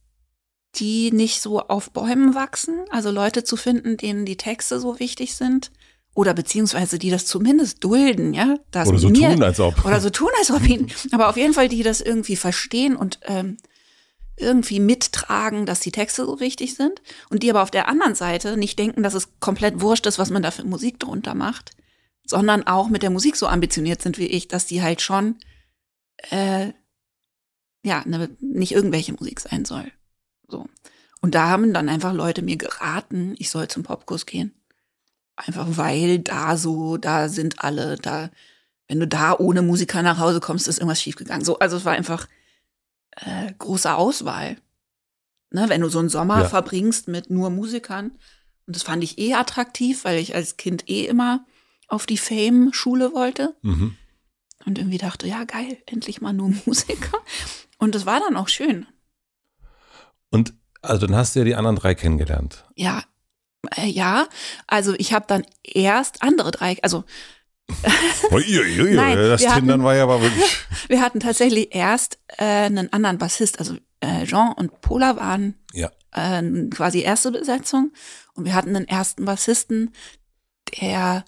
die 0.76 1.12
nicht 1.12 1.42
so 1.42 1.62
auf 1.62 1.92
Bäumen 1.92 2.36
wachsen, 2.36 2.86
also 2.90 3.12
Leute 3.12 3.44
zu 3.44 3.56
finden, 3.56 3.98
denen 3.98 4.26
die 4.26 4.38
Texte 4.38 4.80
so 4.80 5.00
wichtig 5.00 5.36
sind. 5.36 5.72
Oder 6.16 6.34
beziehungsweise 6.34 6.98
die 6.98 7.10
das 7.10 7.26
zumindest 7.26 7.84
dulden, 7.84 8.34
ja. 8.34 8.56
Dass 8.72 8.88
Oder 8.88 8.98
so 8.98 9.10
mir, 9.10 9.32
tun, 9.32 9.44
als 9.44 9.60
ob. 9.60 9.86
Oder 9.86 10.00
so 10.00 10.10
tun, 10.10 10.30
als 10.40 10.50
ob 10.50 10.68
ihnen. 10.68 10.90
Aber 11.12 11.30
auf 11.30 11.38
jeden 11.38 11.54
Fall, 11.54 11.68
die 11.68 11.84
das 11.84 12.02
irgendwie 12.02 12.38
verstehen 12.38 12.96
und 12.96 13.20
ähm, 13.24 13.58
irgendwie 14.38 14.80
mittragen, 14.80 15.66
dass 15.66 15.80
die 15.80 15.92
Texte 15.92 16.26
so 16.26 16.40
wichtig 16.40 16.76
sind. 16.76 17.02
Und 17.30 17.44
die 17.44 17.50
aber 17.50 17.64
auf 17.64 17.72
der 17.72 17.88
anderen 17.88 18.16
Seite 18.16 18.58
nicht 18.58 18.78
denken, 18.78 19.04
dass 19.04 19.14
es 19.14 19.40
komplett 19.40 19.82
wurscht 19.82 20.06
ist, 20.06 20.20
was 20.20 20.30
man 20.30 20.44
da 20.44 20.52
für 20.52 20.64
Musik 20.64 21.00
drunter 21.00 21.34
macht. 21.36 21.72
Sondern 22.26 22.66
auch 22.68 22.90
mit 22.90 23.04
der 23.04 23.12
Musik 23.12 23.36
so 23.36 23.48
ambitioniert 23.48 24.02
sind 24.02 24.18
wie 24.18 24.28
ich, 24.28 24.48
dass 24.48 24.66
die 24.66 24.82
halt 24.82 25.02
schon 25.02 25.36
äh, 26.32 26.74
ja, 27.86 28.04
ne, 28.06 28.30
nicht 28.40 28.74
irgendwelche 28.74 29.14
Musik 29.14 29.40
sein 29.40 29.64
soll. 29.64 29.92
So. 30.48 30.68
Und 31.22 31.36
da 31.36 31.50
haben 31.50 31.74
dann 31.74 31.88
einfach 31.88 32.14
Leute 32.14 32.42
mir 32.42 32.58
geraten, 32.58 33.36
ich 33.38 33.50
soll 33.50 33.68
zum 33.68 33.84
Popkurs 33.84 34.26
gehen. 34.26 34.54
Einfach 35.36 35.68
weil 35.70 36.20
da 36.20 36.58
so, 36.58 36.98
da 36.98 37.30
sind 37.30 37.64
alle, 37.64 37.98
da, 37.98 38.32
wenn 38.88 39.00
du 39.00 39.08
da 39.08 39.38
ohne 39.38 39.62
Musiker 39.62 40.02
nach 40.02 40.18
Hause 40.18 40.40
kommst, 40.40 40.68
ist 40.68 40.80
irgendwas 40.80 41.02
schiefgegangen. 41.02 41.46
So, 41.46 41.60
also 41.60 41.78
es 41.78 41.86
war 41.86 41.94
einfach 41.94 42.28
äh, 43.16 43.52
große 43.58 43.94
Auswahl. 43.96 44.58
Ne, 45.52 45.70
wenn 45.70 45.82
du 45.82 45.90
so 45.90 46.00
einen 46.00 46.10
Sommer 46.10 46.42
Ja. 46.42 46.50
verbringst 46.50 47.08
mit 47.08 47.30
nur 47.30 47.50
Musikern. 47.50 48.12
Und 48.68 48.76
das 48.76 48.84
fand 48.84 49.04
ich 49.04 49.18
eh 49.20 49.36
attraktiv, 49.36 50.04
weil 50.04 50.20
ich 50.20 50.36
als 50.36 50.58
Kind 50.58 50.90
eh 50.90 51.06
immer 51.06 51.46
auf 51.88 52.06
die 52.06 52.18
Fame-Schule 52.18 53.14
wollte. 53.14 53.56
Mhm. 53.62 53.96
Und 54.66 54.80
irgendwie 54.80 54.98
dachte, 54.98 55.28
ja, 55.28 55.44
geil, 55.44 55.78
endlich 55.86 56.20
mal 56.20 56.34
nur 56.34 56.50
Musiker. 56.66 57.18
Und 57.78 57.94
das 57.96 58.06
war 58.06 58.20
dann 58.20 58.36
auch 58.36 58.48
schön. 58.50 58.88
Und 60.32 60.54
also 60.82 61.08
dann 61.08 61.16
hast 61.16 61.36
du 61.36 61.40
ja 61.40 61.46
die 61.46 61.56
anderen 61.56 61.76
drei 61.78 61.96
kennengelernt. 61.96 62.66
Ja, 62.76 63.04
äh, 63.76 63.88
ja. 63.88 64.28
Also 64.68 64.94
ich 64.98 65.14
habe 65.14 65.26
dann 65.28 65.46
erst 65.64 66.22
andere 66.24 66.52
drei, 66.52 66.78
also 66.82 67.04
Nein, 68.32 69.18
das 69.18 69.42
wir 69.42 69.50
hatten- 69.50 69.60
Tindern 69.62 69.84
war 69.84 69.96
ja 69.96 70.04
aber 70.04 70.22
wirklich. 70.22 70.58
wir 70.88 71.02
hatten 71.02 71.20
tatsächlich 71.20 71.74
erst 71.76 72.20
äh, 72.38 72.44
einen 72.44 72.92
anderen 72.94 73.18
Bassist. 73.18 73.60
Also 73.60 73.78
äh, 74.02 74.26
Jean 74.26 74.54
und 74.54 74.82
Pola 74.82 75.16
waren 75.18 75.56
Ja. 75.74 75.92
äh, 76.12 76.42
quasi 76.70 77.02
erste 77.02 77.32
Besetzung. 77.32 77.92
Und 78.36 78.46
wir 78.46 78.54
hatten 78.54 78.76
einen 78.76 78.88
ersten 78.88 79.26
Bassisten, 79.26 79.94
der 80.82 81.24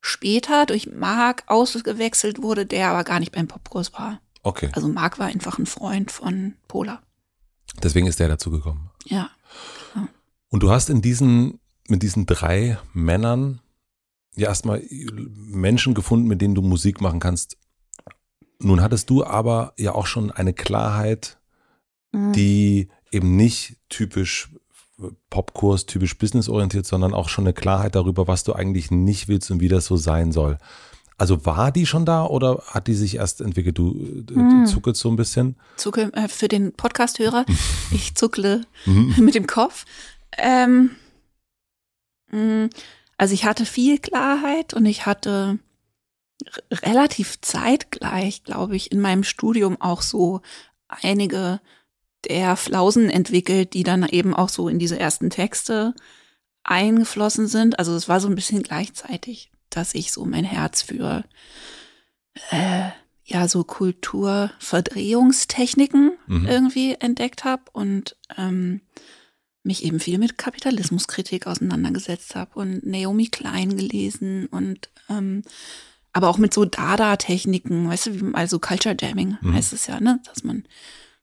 später 0.00 0.66
durch 0.66 0.86
Marc 0.90 1.44
ausgewechselt 1.46 2.42
wurde, 2.42 2.66
der 2.66 2.88
aber 2.90 3.04
gar 3.04 3.20
nicht 3.20 3.32
beim 3.32 3.48
Popkurs 3.48 3.92
war. 3.94 4.20
Okay. 4.42 4.68
Also 4.72 4.88
Marc 4.88 5.18
war 5.18 5.26
einfach 5.26 5.58
ein 5.58 5.66
Freund 5.66 6.10
von 6.10 6.54
Pola. 6.68 7.02
Deswegen 7.82 8.06
ist 8.06 8.20
der 8.20 8.28
dazu 8.28 8.50
gekommen. 8.50 8.90
Ja. 9.06 9.30
Und 10.50 10.62
du 10.62 10.70
hast 10.70 10.90
in 10.90 11.02
diesen, 11.02 11.58
mit 11.88 12.02
diesen 12.02 12.26
drei 12.26 12.78
Männern 12.92 13.60
ja 14.36 14.48
erstmal 14.48 14.82
Menschen 15.12 15.94
gefunden, 15.94 16.26
mit 16.28 16.40
denen 16.40 16.54
du 16.54 16.62
Musik 16.62 17.00
machen 17.00 17.20
kannst. 17.20 17.56
Nun 18.60 18.80
hattest 18.80 19.10
du 19.10 19.24
aber 19.24 19.72
ja 19.76 19.94
auch 19.94 20.06
schon 20.06 20.30
eine 20.30 20.52
Klarheit, 20.54 21.38
Mhm. 22.12 22.32
die 22.32 22.88
eben 23.10 23.34
nicht 23.36 23.76
typisch 23.88 24.50
Popkurs, 25.30 25.86
typisch 25.86 26.16
businessorientiert, 26.16 26.86
sondern 26.86 27.12
auch 27.14 27.28
schon 27.28 27.44
eine 27.44 27.52
Klarheit 27.52 27.96
darüber, 27.96 28.28
was 28.28 28.44
du 28.44 28.52
eigentlich 28.52 28.92
nicht 28.92 29.26
willst 29.26 29.50
und 29.50 29.60
wie 29.60 29.66
das 29.68 29.86
so 29.86 29.96
sein 29.96 30.30
soll. 30.30 30.58
Also 31.18 31.44
war 31.46 31.72
die 31.72 31.86
schon 31.86 32.06
da 32.06 32.24
oder 32.24 32.62
hat 32.68 32.86
die 32.86 32.94
sich 32.94 33.16
erst 33.16 33.40
entwickelt? 33.40 33.76
Du, 33.78 33.94
du 34.22 34.34
Hm. 34.36 34.66
zuckelst 34.66 35.00
so 35.00 35.08
ein 35.10 35.16
bisschen. 35.16 35.56
Zucke, 35.76 36.12
äh, 36.14 36.28
für 36.28 36.46
den 36.48 36.72
Podcast-Hörer, 36.72 37.44
ich 37.90 38.14
zuckle 38.14 38.62
Mhm. 38.86 39.14
mit 39.18 39.34
dem 39.34 39.46
Kopf. 39.48 39.84
Ähm, 40.38 40.90
mh, 42.30 42.68
also 43.16 43.34
ich 43.34 43.44
hatte 43.44 43.66
viel 43.66 43.98
Klarheit 43.98 44.74
und 44.74 44.86
ich 44.86 45.06
hatte 45.06 45.58
relativ 46.70 47.40
zeitgleich, 47.40 48.44
glaube 48.44 48.76
ich, 48.76 48.92
in 48.92 49.00
meinem 49.00 49.24
Studium 49.24 49.80
auch 49.80 50.02
so 50.02 50.42
einige 50.88 51.60
der 52.28 52.56
Flausen 52.56 53.10
entwickelt, 53.10 53.74
die 53.74 53.82
dann 53.82 54.08
eben 54.08 54.34
auch 54.34 54.48
so 54.48 54.68
in 54.68 54.78
diese 54.78 54.98
ersten 54.98 55.30
Texte 55.30 55.94
eingeflossen 56.64 57.46
sind. 57.46 57.78
Also 57.78 57.94
es 57.94 58.08
war 58.08 58.20
so 58.20 58.28
ein 58.28 58.34
bisschen 58.34 58.62
gleichzeitig, 58.62 59.50
dass 59.70 59.94
ich 59.94 60.12
so 60.12 60.24
mein 60.24 60.44
Herz 60.44 60.82
für 60.82 61.24
äh, 62.50 62.90
ja 63.24 63.48
so 63.48 63.64
Kulturverdrehungstechniken 63.64 66.12
Mhm. 66.26 66.46
irgendwie 66.46 66.94
entdeckt 66.94 67.44
habe 67.44 67.62
und 67.72 68.16
ähm, 68.36 68.80
mich 69.64 69.84
eben 69.84 69.98
viel 69.98 70.18
mit 70.18 70.38
Kapitalismuskritik 70.38 71.46
auseinandergesetzt 71.46 72.34
habe 72.34 72.58
und 72.58 72.86
Naomi 72.86 73.26
Klein 73.26 73.76
gelesen 73.76 74.46
und 74.46 74.90
ähm, 75.08 75.42
aber 76.12 76.28
auch 76.28 76.38
mit 76.38 76.54
so 76.54 76.64
Dada-Techniken, 76.64 77.88
weißt 77.88 78.06
du, 78.06 78.20
wie, 78.20 78.34
also 78.34 78.60
Culture 78.60 78.96
Jamming 78.98 79.36
Mhm. 79.40 79.54
heißt 79.54 79.72
es 79.72 79.88
ja, 79.88 79.98
ne, 80.00 80.20
dass 80.26 80.44
man 80.44 80.64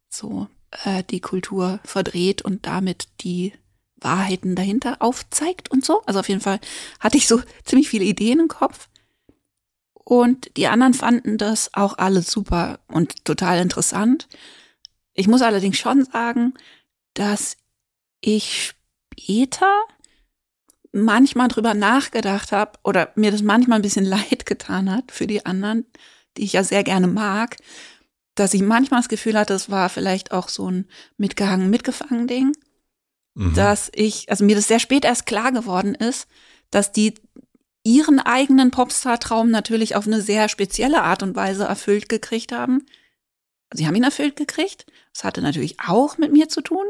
so 0.10 0.47
äh, 0.84 1.04
die 1.04 1.21
Kultur 1.21 1.80
verdreht 1.84 2.41
und 2.41 2.65
damit 2.67 3.08
die 3.21 3.54
Wahrheiten 3.95 4.56
dahinter 4.56 4.97
aufzeigt 5.01 5.71
und 5.71 5.86
so. 5.86 6.01
Also 6.06 6.19
auf 6.19 6.27
jeden 6.27 6.41
Fall 6.41 6.60
hatte 6.99 7.17
ich 7.17 7.27
so 7.27 7.41
ziemlich 7.63 7.88
viele 7.89 8.04
Ideen 8.06 8.39
im 8.39 8.47
Kopf. 8.47 8.89
Und 9.93 10.58
die 10.58 10.67
anderen 10.67 10.93
fanden 10.93 11.38
das 11.38 11.73
auch 11.73 11.97
alles 11.97 12.30
super 12.30 12.80
und 12.88 13.23
total 13.23 13.60
interessant. 13.60 14.27
Ich 15.13 15.27
muss 15.27 15.41
allerdings 15.41 15.77
schon 15.77 16.04
sagen, 16.04 16.54
dass 17.13 17.58
ich 18.21 18.73
später 19.13 19.84
manchmal 20.93 21.47
drüber 21.47 21.73
nachgedacht 21.73 22.51
habe 22.51 22.77
oder 22.84 23.12
mir 23.15 23.31
das 23.31 23.41
manchmal 23.41 23.79
ein 23.79 23.84
bisschen 23.84 24.05
leid 24.17 24.45
getan 24.45 24.91
hat 24.91 25.12
für 25.12 25.27
die 25.27 25.45
anderen, 25.45 25.86
die 26.38 26.43
ich 26.43 26.53
ja 26.53 26.63
sehr 26.63 26.84
gerne 26.84 27.07
mag, 27.07 27.57
dass 28.36 28.53
ich 28.53 28.62
manchmal 28.62 29.01
das 29.01 29.10
Gefühl 29.10 29.38
hatte, 29.38 29.53
es 29.53 29.69
war 29.69 29.89
vielleicht 29.89 30.31
auch 30.31 30.47
so 30.47 30.69
ein 30.69 30.88
mitgehangen, 31.17 31.69
mitgefangen 31.69 32.27
Ding 32.27 32.53
Mhm. 33.34 33.53
dass 33.53 33.89
ich, 33.93 34.29
also 34.29 34.43
mir 34.43 34.55
das 34.55 34.67
sehr 34.67 34.79
spät 34.79 35.05
erst 35.05 35.25
klar 35.25 35.51
geworden 35.51 35.95
ist, 35.95 36.27
dass 36.69 36.91
die 36.91 37.13
ihren 37.84 38.19
eigenen 38.19 38.71
Popstar-Traum 38.71 39.49
natürlich 39.49 39.95
auf 39.95 40.05
eine 40.05 40.21
sehr 40.21 40.49
spezielle 40.49 41.01
Art 41.03 41.23
und 41.23 41.36
Weise 41.36 41.63
erfüllt 41.63 42.10
gekriegt 42.10 42.51
haben. 42.51 42.86
Sie 43.73 43.88
haben 43.88 43.95
ihn 43.95 44.03
erfüllt 44.03 44.36
gekriegt. 44.36 44.86
Das 45.13 45.23
hatte 45.23 45.41
natürlich 45.41 45.77
auch 45.79 46.17
mit 46.17 46.31
mir 46.31 46.49
zu 46.49 46.62
tun 46.62 46.86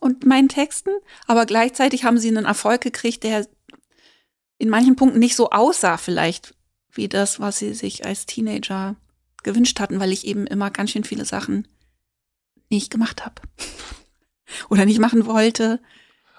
und 0.00 0.26
meinen 0.26 0.48
Texten, 0.48 0.90
aber 1.26 1.46
gleichzeitig 1.46 2.04
haben 2.04 2.18
sie 2.18 2.28
einen 2.28 2.44
Erfolg 2.44 2.80
gekriegt, 2.80 3.22
der 3.24 3.46
in 4.58 4.68
manchen 4.68 4.96
Punkten 4.96 5.18
nicht 5.18 5.36
so 5.36 5.50
aussah 5.50 5.96
vielleicht 5.96 6.54
wie 6.92 7.08
das, 7.08 7.40
was 7.40 7.58
sie 7.58 7.74
sich 7.74 8.04
als 8.04 8.26
Teenager 8.26 8.96
gewünscht 9.42 9.80
hatten, 9.80 10.00
weil 10.00 10.12
ich 10.12 10.26
eben 10.26 10.46
immer 10.46 10.70
ganz 10.70 10.90
schön 10.90 11.04
viele 11.04 11.24
Sachen 11.24 11.68
nicht 12.70 12.90
gemacht 12.90 13.24
habe. 13.24 13.42
Oder 14.70 14.84
nicht 14.84 15.00
machen 15.00 15.26
wollte. 15.26 15.80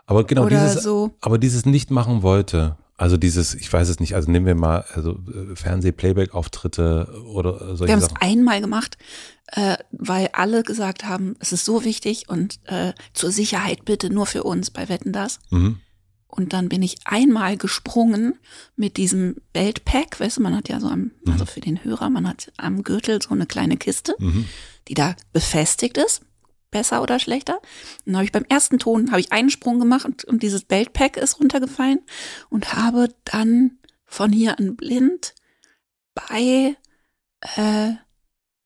Aber 0.06 0.24
genau 0.26 0.48
dieses, 0.48 0.84
so. 0.84 1.16
aber 1.22 1.38
dieses 1.38 1.66
nicht 1.66 1.92
machen 1.92 2.22
wollte, 2.22 2.78
also 2.98 3.18
dieses, 3.18 3.54
ich 3.56 3.72
weiß 3.72 3.90
es 3.90 4.00
nicht, 4.00 4.16
also 4.16 4.32
nehmen 4.32 4.46
wir 4.46 4.56
mal 4.56 4.86
also 4.94 5.20
äh, 5.52 5.56
Fernseh-Playback-Auftritte 5.56 7.22
oder 7.26 7.76
solche 7.76 7.88
Wir 7.88 7.94
haben 7.94 8.00
es 8.00 8.06
Sachen. 8.06 8.18
einmal 8.22 8.62
gemacht, 8.62 8.98
äh, 9.52 9.78
weil 9.92 10.30
alle 10.34 10.64
gesagt 10.64 11.06
haben, 11.06 11.36
es 11.40 11.52
ist 11.52 11.66
so 11.66 11.84
wichtig 11.84 12.30
und 12.30 12.60
äh, 12.66 12.94
zur 13.14 13.32
Sicherheit 13.32 13.86
bitte 13.86 14.10
nur 14.10 14.26
für 14.26 14.44
uns 14.44 14.72
bei 14.72 14.90
Wetten 14.90 15.12
das. 15.12 15.40
Mhm. 15.50 15.80
Und 16.28 16.52
dann 16.52 16.68
bin 16.68 16.82
ich 16.84 16.96
einmal 17.06 17.56
gesprungen 17.56 18.38
mit 18.76 18.98
diesem 18.98 19.38
Beltpack, 19.54 20.20
weißt 20.20 20.38
du, 20.38 20.42
man 20.42 20.56
hat 20.56 20.68
ja 20.68 20.82
so 20.82 20.88
am, 20.88 21.12
also 21.32 21.46
für 21.46 21.62
den 21.62 21.84
Hörer, 21.84 22.10
man 22.10 22.28
hat 22.28 22.52
am 22.58 22.84
Gürtel 22.84 23.22
so 23.22 23.30
eine 23.30 23.46
kleine 23.46 23.78
Kiste, 23.78 24.16
Mhm. 24.20 24.46
die 24.90 24.96
da 24.96 25.16
befestigt 25.32 25.98
ist, 25.98 26.22
besser 26.72 27.02
oder 27.02 27.20
schlechter. 27.20 27.56
Und 27.58 28.08
dann 28.08 28.16
habe 28.18 28.26
ich 28.26 28.32
beim 28.32 28.46
ersten 28.50 28.80
Ton 28.80 29.12
habe 29.12 29.20
ich 29.20 29.32
einen 29.32 29.50
Sprung 29.50 29.80
gemacht 29.80 30.06
und, 30.06 30.26
und 30.26 30.44
dieses 30.44 30.64
Beltpack 30.66 31.18
ist 31.18 31.40
runtergefallen 31.40 32.00
und 32.50 32.74
habe 32.74 33.10
dann 33.26 33.78
von 34.06 34.32
hier 34.32 34.60
an 34.60 34.76
blind 34.76 35.36
bei 36.14 36.76
äh, 37.56 37.92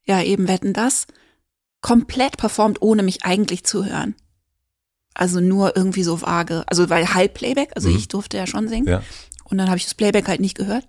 ja 0.05 0.21
eben 0.23 0.47
wetten 0.47 0.73
das 0.73 1.07
komplett 1.81 2.37
performt, 2.37 2.81
ohne 2.81 3.03
mich 3.03 3.23
eigentlich 3.25 3.63
zu 3.63 3.85
hören. 3.85 4.15
Also 5.13 5.39
nur 5.39 5.75
irgendwie 5.75 6.03
so 6.03 6.21
vage, 6.21 6.63
also 6.67 6.89
weil 6.89 7.13
halb 7.13 7.33
Playback, 7.33 7.71
also 7.75 7.89
Mhm. 7.89 7.95
ich 7.97 8.07
durfte 8.07 8.37
ja 8.37 8.47
schon 8.47 8.67
singen 8.67 8.87
Ja. 8.87 9.03
und 9.45 9.57
dann 9.57 9.67
habe 9.67 9.77
ich 9.77 9.85
das 9.85 9.93
Playback 9.95 10.27
halt 10.27 10.39
nicht 10.39 10.55
gehört. 10.57 10.87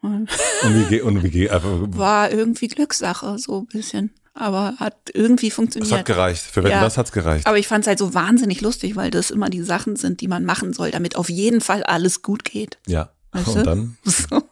Und 0.00 0.28
Und 0.62 0.74
wie 0.74 0.84
geht, 0.88 1.02
und 1.02 1.22
wie 1.22 1.30
geht, 1.30 1.50
einfach, 1.50 1.70
war 1.80 2.30
irgendwie 2.30 2.68
Glückssache, 2.68 3.38
so 3.38 3.60
ein 3.60 3.66
bisschen. 3.66 4.14
Aber 4.38 4.74
hat 4.78 4.94
irgendwie 5.14 5.48
es 5.48 5.54
funktioniert. 5.54 5.90
hat 5.92 6.04
gereicht. 6.04 6.42
Für 6.42 6.62
Wetten, 6.62 6.72
Ja. 6.76 6.82
das 6.82 6.98
hat's 6.98 7.10
gereicht. 7.12 7.46
Aber 7.46 7.58
ich 7.58 7.66
fand 7.66 7.84
es 7.84 7.88
halt 7.88 7.98
so 7.98 8.12
wahnsinnig 8.14 8.60
lustig, 8.60 8.94
weil 8.94 9.10
das 9.10 9.30
immer 9.30 9.48
die 9.48 9.62
Sachen 9.62 9.96
sind, 9.96 10.20
die 10.20 10.28
man 10.28 10.44
machen 10.44 10.72
soll, 10.74 10.90
damit 10.90 11.16
auf 11.16 11.30
jeden 11.30 11.60
Fall 11.60 11.82
alles 11.84 12.20
gut 12.22 12.44
geht. 12.44 12.78
Ja. 12.86 13.10
Weißt 13.32 13.48
Und 13.48 13.56
du? 13.56 13.62
dann? 13.64 13.96
So. 14.04 14.42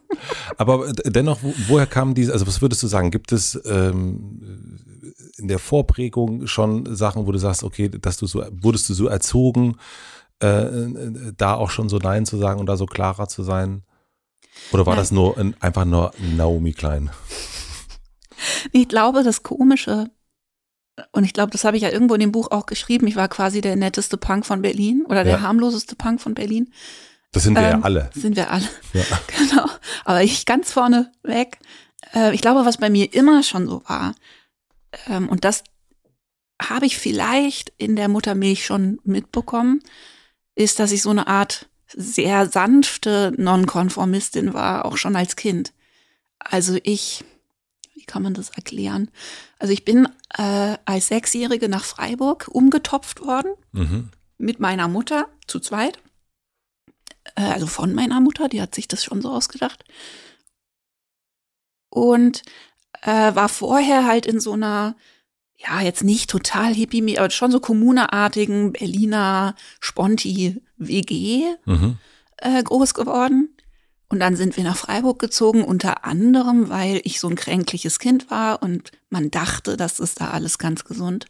Aber 0.56 0.92
dennoch, 1.04 1.42
wo- 1.42 1.54
woher 1.66 1.86
kam 1.86 2.14
diese, 2.14 2.32
also 2.32 2.46
was 2.46 2.62
würdest 2.62 2.82
du 2.82 2.86
sagen, 2.86 3.10
gibt 3.10 3.32
es 3.32 3.60
ähm, 3.66 4.40
in 5.36 5.48
der 5.48 5.58
Vorprägung 5.58 6.46
schon 6.46 6.94
Sachen, 6.94 7.26
wo 7.26 7.32
du 7.32 7.38
sagst, 7.38 7.64
okay, 7.64 7.88
dass 7.88 8.16
du 8.16 8.26
so, 8.26 8.44
wurdest 8.52 8.88
du 8.88 8.94
so 8.94 9.08
erzogen, 9.08 9.76
äh, 10.42 10.46
äh 10.46 11.32
da 11.36 11.54
auch 11.54 11.70
schon 11.70 11.88
so 11.88 11.98
Nein 11.98 12.26
zu 12.26 12.36
sagen 12.38 12.60
und 12.60 12.66
da 12.66 12.76
so 12.76 12.86
klarer 12.86 13.26
zu 13.28 13.42
sein? 13.42 13.82
Oder 14.70 14.86
war 14.86 14.94
Nein. 14.94 15.02
das 15.02 15.10
nur 15.10 15.36
ein, 15.36 15.56
einfach 15.60 15.84
nur 15.84 16.12
Naomi 16.36 16.72
Klein? 16.72 17.10
Ich 18.72 18.88
glaube, 18.88 19.22
das 19.22 19.42
Komische, 19.42 20.10
und 21.12 21.24
ich 21.24 21.32
glaube, 21.32 21.50
das 21.50 21.64
habe 21.64 21.76
ich 21.76 21.82
ja 21.82 21.90
irgendwo 21.90 22.14
in 22.14 22.20
dem 22.20 22.32
Buch 22.32 22.50
auch 22.50 22.66
geschrieben, 22.66 23.06
ich 23.06 23.16
war 23.16 23.28
quasi 23.28 23.60
der 23.60 23.76
netteste 23.76 24.16
Punk 24.16 24.46
von 24.46 24.62
Berlin 24.62 25.04
oder 25.06 25.24
der 25.24 25.34
ja. 25.34 25.40
harmloseste 25.40 25.96
Punk 25.96 26.20
von 26.20 26.34
Berlin. 26.34 26.72
Das 27.32 27.42
sind 27.42 27.54
wir 27.54 27.62
ähm, 27.62 27.70
ja 27.70 27.80
alle. 27.80 28.10
Sind 28.14 28.36
wir 28.36 28.50
alle. 28.50 28.68
Ja. 28.92 29.02
Genau. 29.38 29.68
Aber 30.04 30.22
ich 30.22 30.46
ganz 30.46 30.70
vorne 30.72 31.10
weg. 31.22 31.58
Äh, 32.14 32.34
ich 32.34 32.40
glaube, 32.40 32.64
was 32.64 32.78
bei 32.78 32.90
mir 32.90 33.12
immer 33.12 33.42
schon 33.42 33.66
so 33.66 33.82
war, 33.86 34.14
ähm, 35.08 35.28
und 35.28 35.44
das 35.44 35.64
habe 36.62 36.86
ich 36.86 36.98
vielleicht 36.98 37.72
in 37.78 37.96
der 37.96 38.08
Muttermilch 38.08 38.64
schon 38.64 39.00
mitbekommen, 39.04 39.80
ist, 40.54 40.78
dass 40.78 40.92
ich 40.92 41.02
so 41.02 41.10
eine 41.10 41.26
Art 41.26 41.68
sehr 41.88 42.48
sanfte 42.48 43.32
Nonkonformistin 43.36 44.54
war, 44.54 44.84
auch 44.84 44.96
schon 44.96 45.16
als 45.16 45.36
Kind. 45.36 45.72
Also 46.38 46.78
ich, 46.82 47.24
wie 47.94 48.04
kann 48.04 48.22
man 48.22 48.34
das 48.34 48.50
erklären? 48.50 49.10
Also 49.58 49.72
ich 49.72 49.84
bin 49.84 50.08
äh, 50.36 50.76
als 50.84 51.08
Sechsjährige 51.08 51.68
nach 51.68 51.84
Freiburg 51.84 52.48
umgetopft 52.50 53.22
worden 53.22 53.52
mhm. 53.72 54.10
mit 54.36 54.60
meiner 54.60 54.88
Mutter 54.88 55.28
zu 55.46 55.60
zweit. 55.60 55.98
Äh, 57.36 57.42
also 57.42 57.66
von 57.66 57.94
meiner 57.94 58.20
Mutter, 58.20 58.48
die 58.48 58.60
hat 58.60 58.74
sich 58.74 58.88
das 58.88 59.04
schon 59.04 59.22
so 59.22 59.30
ausgedacht. 59.30 59.84
Und 61.88 62.42
äh, 63.02 63.34
war 63.34 63.48
vorher 63.48 64.06
halt 64.06 64.26
in 64.26 64.40
so 64.40 64.52
einer, 64.52 64.96
ja, 65.56 65.80
jetzt 65.80 66.02
nicht 66.02 66.28
total 66.28 66.74
hippie, 66.74 67.18
aber 67.18 67.30
schon 67.30 67.52
so 67.52 67.60
kommuneartigen 67.60 68.72
Berliner 68.72 69.54
Sponti-WG 69.78 71.44
mhm. 71.64 71.98
äh, 72.38 72.62
groß 72.62 72.94
geworden. 72.94 73.53
Und 74.14 74.20
dann 74.20 74.36
sind 74.36 74.56
wir 74.56 74.62
nach 74.62 74.76
Freiburg 74.76 75.18
gezogen, 75.18 75.64
unter 75.64 76.04
anderem, 76.04 76.68
weil 76.68 77.00
ich 77.02 77.18
so 77.18 77.26
ein 77.26 77.34
kränkliches 77.34 77.98
Kind 77.98 78.30
war 78.30 78.62
und 78.62 78.92
man 79.10 79.32
dachte, 79.32 79.76
dass 79.76 79.98
es 79.98 80.14
da 80.14 80.30
alles 80.30 80.58
ganz 80.58 80.84
gesund 80.84 81.26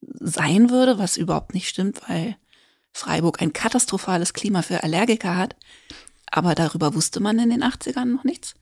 sein 0.00 0.70
würde, 0.70 0.96
was 0.96 1.18
überhaupt 1.18 1.52
nicht 1.52 1.68
stimmt, 1.68 2.00
weil 2.08 2.36
Freiburg 2.90 3.42
ein 3.42 3.52
katastrophales 3.52 4.32
Klima 4.32 4.62
für 4.62 4.82
Allergiker 4.82 5.36
hat. 5.36 5.56
Aber 6.24 6.54
darüber 6.54 6.94
wusste 6.94 7.20
man 7.20 7.38
in 7.38 7.50
den 7.50 7.62
80ern 7.62 8.06
noch 8.06 8.24
nichts. 8.24 8.54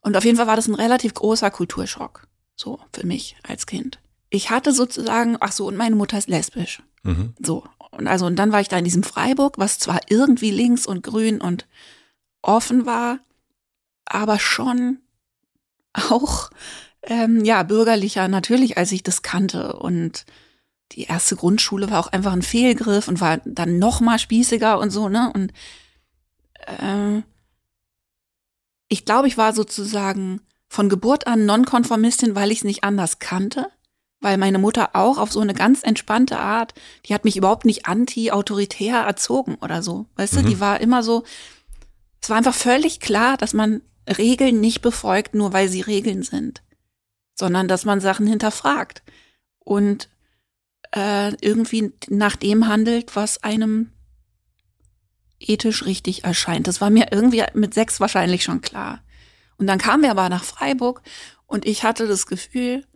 Und 0.00 0.16
auf 0.16 0.24
jeden 0.24 0.36
Fall 0.36 0.48
war 0.48 0.56
das 0.56 0.66
ein 0.66 0.74
relativ 0.74 1.14
großer 1.14 1.52
Kulturschock. 1.52 2.26
So, 2.56 2.80
für 2.92 3.06
mich 3.06 3.36
als 3.44 3.66
Kind. 3.66 4.00
Ich 4.28 4.50
hatte 4.50 4.72
sozusagen, 4.72 5.36
ach 5.38 5.52
so, 5.52 5.68
und 5.68 5.76
meine 5.76 5.94
Mutter 5.94 6.18
ist 6.18 6.28
lesbisch. 6.28 6.82
Mhm. 7.04 7.34
So. 7.38 7.62
Und 7.92 8.08
also, 8.08 8.26
und 8.26 8.34
dann 8.34 8.50
war 8.50 8.60
ich 8.60 8.66
da 8.66 8.76
in 8.76 8.84
diesem 8.84 9.04
Freiburg, 9.04 9.56
was 9.56 9.78
zwar 9.78 10.00
irgendwie 10.08 10.50
links 10.50 10.84
und 10.84 11.04
grün 11.04 11.40
und 11.40 11.68
offen 12.44 12.86
war, 12.86 13.18
aber 14.04 14.38
schon 14.38 14.98
auch, 15.92 16.50
ähm, 17.02 17.44
ja, 17.44 17.62
bürgerlicher 17.62 18.28
natürlich, 18.28 18.78
als 18.78 18.92
ich 18.92 19.02
das 19.02 19.22
kannte. 19.22 19.74
Und 19.74 20.24
die 20.92 21.04
erste 21.04 21.36
Grundschule 21.36 21.90
war 21.90 22.00
auch 22.00 22.12
einfach 22.12 22.32
ein 22.32 22.42
Fehlgriff 22.42 23.08
und 23.08 23.20
war 23.20 23.38
dann 23.44 23.78
noch 23.78 24.00
mal 24.00 24.18
spießiger 24.18 24.78
und 24.78 24.90
so, 24.90 25.08
ne? 25.08 25.32
Und 25.34 25.52
äh, 26.66 27.22
ich 28.88 29.04
glaube, 29.04 29.28
ich 29.28 29.36
war 29.38 29.52
sozusagen 29.52 30.40
von 30.68 30.88
Geburt 30.88 31.26
an 31.26 31.46
Nonkonformistin, 31.46 32.34
weil 32.34 32.50
ich 32.50 32.58
es 32.58 32.64
nicht 32.64 32.84
anders 32.84 33.18
kannte, 33.18 33.68
weil 34.20 34.38
meine 34.38 34.58
Mutter 34.58 34.90
auch 34.94 35.18
auf 35.18 35.32
so 35.32 35.40
eine 35.40 35.54
ganz 35.54 35.82
entspannte 35.82 36.38
Art, 36.38 36.74
die 37.06 37.14
hat 37.14 37.24
mich 37.24 37.36
überhaupt 37.36 37.64
nicht 37.64 37.86
anti-autoritär 37.86 38.98
erzogen 38.98 39.56
oder 39.60 39.82
so. 39.82 40.06
Weißt 40.16 40.34
mhm. 40.34 40.42
du, 40.42 40.48
die 40.48 40.60
war 40.60 40.80
immer 40.80 41.02
so, 41.02 41.24
es 42.24 42.30
war 42.30 42.38
einfach 42.38 42.54
völlig 42.54 43.00
klar, 43.00 43.36
dass 43.36 43.52
man 43.52 43.82
Regeln 44.08 44.58
nicht 44.58 44.80
befolgt, 44.80 45.34
nur 45.34 45.52
weil 45.52 45.68
sie 45.68 45.82
Regeln 45.82 46.22
sind, 46.22 46.62
sondern 47.34 47.68
dass 47.68 47.84
man 47.84 48.00
Sachen 48.00 48.26
hinterfragt 48.26 49.02
und 49.58 50.08
äh, 50.96 51.34
irgendwie 51.42 51.92
nach 52.08 52.36
dem 52.36 52.66
handelt, 52.66 53.14
was 53.14 53.42
einem 53.42 53.92
ethisch 55.38 55.84
richtig 55.84 56.24
erscheint. 56.24 56.66
Das 56.66 56.80
war 56.80 56.88
mir 56.88 57.08
irgendwie 57.12 57.44
mit 57.52 57.74
sechs 57.74 58.00
wahrscheinlich 58.00 58.42
schon 58.42 58.62
klar. 58.62 59.04
Und 59.58 59.66
dann 59.66 59.78
kamen 59.78 60.04
wir 60.04 60.10
aber 60.10 60.30
nach 60.30 60.44
Freiburg 60.44 61.02
und 61.44 61.66
ich 61.66 61.84
hatte 61.84 62.08
das 62.08 62.24
Gefühl, 62.24 62.86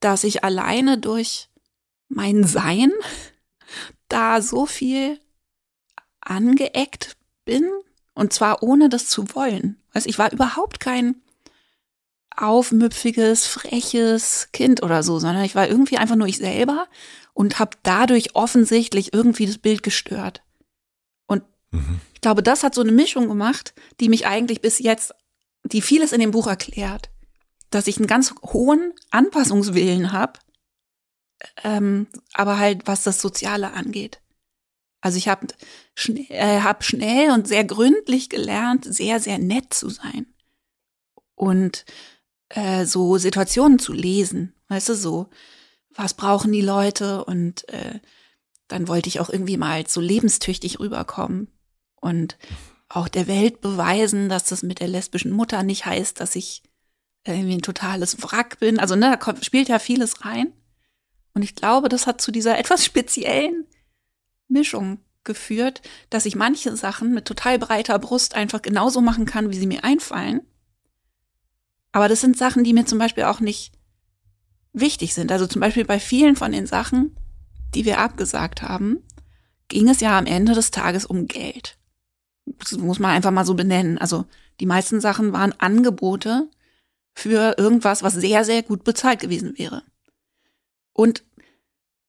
dass 0.00 0.22
ich 0.24 0.44
alleine 0.44 0.98
durch 0.98 1.48
mein 2.08 2.44
Sein 2.44 2.92
da 4.08 4.42
so 4.42 4.66
viel 4.66 5.18
angeeckt 6.20 7.16
bin 7.46 7.64
und 8.14 8.32
zwar 8.32 8.62
ohne 8.62 8.88
das 8.88 9.08
zu 9.08 9.34
wollen. 9.34 9.76
Also 9.92 10.08
ich 10.08 10.18
war 10.18 10.32
überhaupt 10.32 10.80
kein 10.80 11.16
aufmüpfiges, 12.34 13.46
freches 13.46 14.48
Kind 14.52 14.82
oder 14.82 15.02
so, 15.02 15.18
sondern 15.18 15.44
ich 15.44 15.54
war 15.54 15.68
irgendwie 15.68 15.98
einfach 15.98 16.16
nur 16.16 16.26
ich 16.26 16.38
selber 16.38 16.86
und 17.34 17.58
habe 17.58 17.76
dadurch 17.82 18.34
offensichtlich 18.34 19.12
irgendwie 19.12 19.46
das 19.46 19.58
Bild 19.58 19.82
gestört. 19.82 20.42
Mhm. 21.72 22.00
Ich 22.14 22.20
glaube, 22.20 22.42
das 22.42 22.62
hat 22.62 22.74
so 22.74 22.82
eine 22.82 22.92
Mischung 22.92 23.28
gemacht, 23.28 23.74
die 23.98 24.08
mich 24.08 24.26
eigentlich 24.26 24.60
bis 24.60 24.78
jetzt, 24.78 25.12
die 25.64 25.82
vieles 25.82 26.12
in 26.12 26.20
dem 26.20 26.30
Buch 26.30 26.46
erklärt, 26.46 27.10
dass 27.70 27.88
ich 27.88 27.96
einen 27.96 28.06
ganz 28.06 28.34
hohen 28.44 28.92
Anpassungswillen 29.10 30.12
habe, 30.12 30.38
ähm, 31.64 32.06
aber 32.32 32.58
halt 32.58 32.82
was 32.86 33.02
das 33.02 33.20
Soziale 33.20 33.72
angeht. 33.72 34.20
Also 35.02 35.18
ich 35.18 35.28
habe 35.28 35.48
schn 35.94 36.16
äh, 36.30 36.60
hab 36.60 36.84
schnell 36.84 37.32
und 37.32 37.46
sehr 37.46 37.64
gründlich 37.64 38.30
gelernt, 38.30 38.86
sehr, 38.86 39.20
sehr 39.20 39.38
nett 39.38 39.74
zu 39.74 39.90
sein 39.90 40.26
und 41.34 41.84
äh, 42.48 42.86
so 42.86 43.18
Situationen 43.18 43.78
zu 43.78 43.92
lesen, 43.92 44.54
weißt 44.68 44.90
du, 44.90 44.94
so, 44.94 45.28
was 45.90 46.14
brauchen 46.14 46.52
die 46.52 46.62
Leute 46.62 47.24
und 47.24 47.68
äh, 47.68 48.00
dann 48.68 48.88
wollte 48.88 49.08
ich 49.08 49.20
auch 49.20 49.28
irgendwie 49.28 49.56
mal 49.56 49.86
so 49.86 50.00
lebenstüchtig 50.00 50.80
rüberkommen 50.80 51.48
und 51.96 52.38
auch 52.88 53.08
der 53.08 53.26
Welt 53.26 53.60
beweisen, 53.60 54.28
dass 54.28 54.44
das 54.44 54.62
mit 54.62 54.80
der 54.80 54.88
lesbischen 54.88 55.32
Mutter 55.32 55.62
nicht 55.62 55.84
heißt, 55.84 56.20
dass 56.20 56.36
ich 56.36 56.62
irgendwie 57.26 57.54
ein 57.54 57.62
totales 57.62 58.22
Wrack 58.22 58.58
bin. 58.60 58.78
Also, 58.78 58.96
ne, 58.96 59.18
da 59.18 59.34
spielt 59.42 59.68
ja 59.68 59.78
vieles 59.78 60.24
rein. 60.24 60.52
Und 61.34 61.42
ich 61.42 61.54
glaube, 61.54 61.88
das 61.88 62.06
hat 62.06 62.20
zu 62.20 62.30
dieser 62.30 62.58
etwas 62.58 62.84
speziellen 62.84 63.66
Mischung 64.52 64.98
geführt, 65.24 65.82
dass 66.10 66.26
ich 66.26 66.36
manche 66.36 66.76
Sachen 66.76 67.14
mit 67.14 67.24
total 67.24 67.58
breiter 67.58 67.98
Brust 67.98 68.34
einfach 68.34 68.62
genauso 68.62 69.00
machen 69.00 69.24
kann, 69.24 69.50
wie 69.50 69.58
sie 69.58 69.66
mir 69.66 69.84
einfallen. 69.84 70.42
Aber 71.92 72.08
das 72.08 72.20
sind 72.20 72.36
Sachen, 72.36 72.64
die 72.64 72.72
mir 72.72 72.86
zum 72.86 72.98
Beispiel 72.98 73.24
auch 73.24 73.40
nicht 73.40 73.72
wichtig 74.72 75.14
sind. 75.14 75.30
Also 75.30 75.46
zum 75.46 75.60
Beispiel 75.60 75.84
bei 75.84 76.00
vielen 76.00 76.36
von 76.36 76.52
den 76.52 76.66
Sachen, 76.66 77.16
die 77.74 77.84
wir 77.84 77.98
abgesagt 77.98 78.62
haben, 78.62 79.02
ging 79.68 79.88
es 79.88 80.00
ja 80.00 80.18
am 80.18 80.26
Ende 80.26 80.54
des 80.54 80.70
Tages 80.70 81.04
um 81.04 81.26
Geld. 81.26 81.78
Das 82.44 82.72
muss 82.72 82.98
man 82.98 83.12
einfach 83.12 83.30
mal 83.30 83.46
so 83.46 83.54
benennen. 83.54 83.98
Also 83.98 84.26
die 84.60 84.66
meisten 84.66 85.00
Sachen 85.00 85.32
waren 85.32 85.54
Angebote 85.58 86.48
für 87.14 87.56
irgendwas, 87.58 88.02
was 88.02 88.14
sehr, 88.14 88.44
sehr 88.44 88.62
gut 88.62 88.84
bezahlt 88.84 89.20
gewesen 89.20 89.56
wäre. 89.58 89.82
Und 90.92 91.24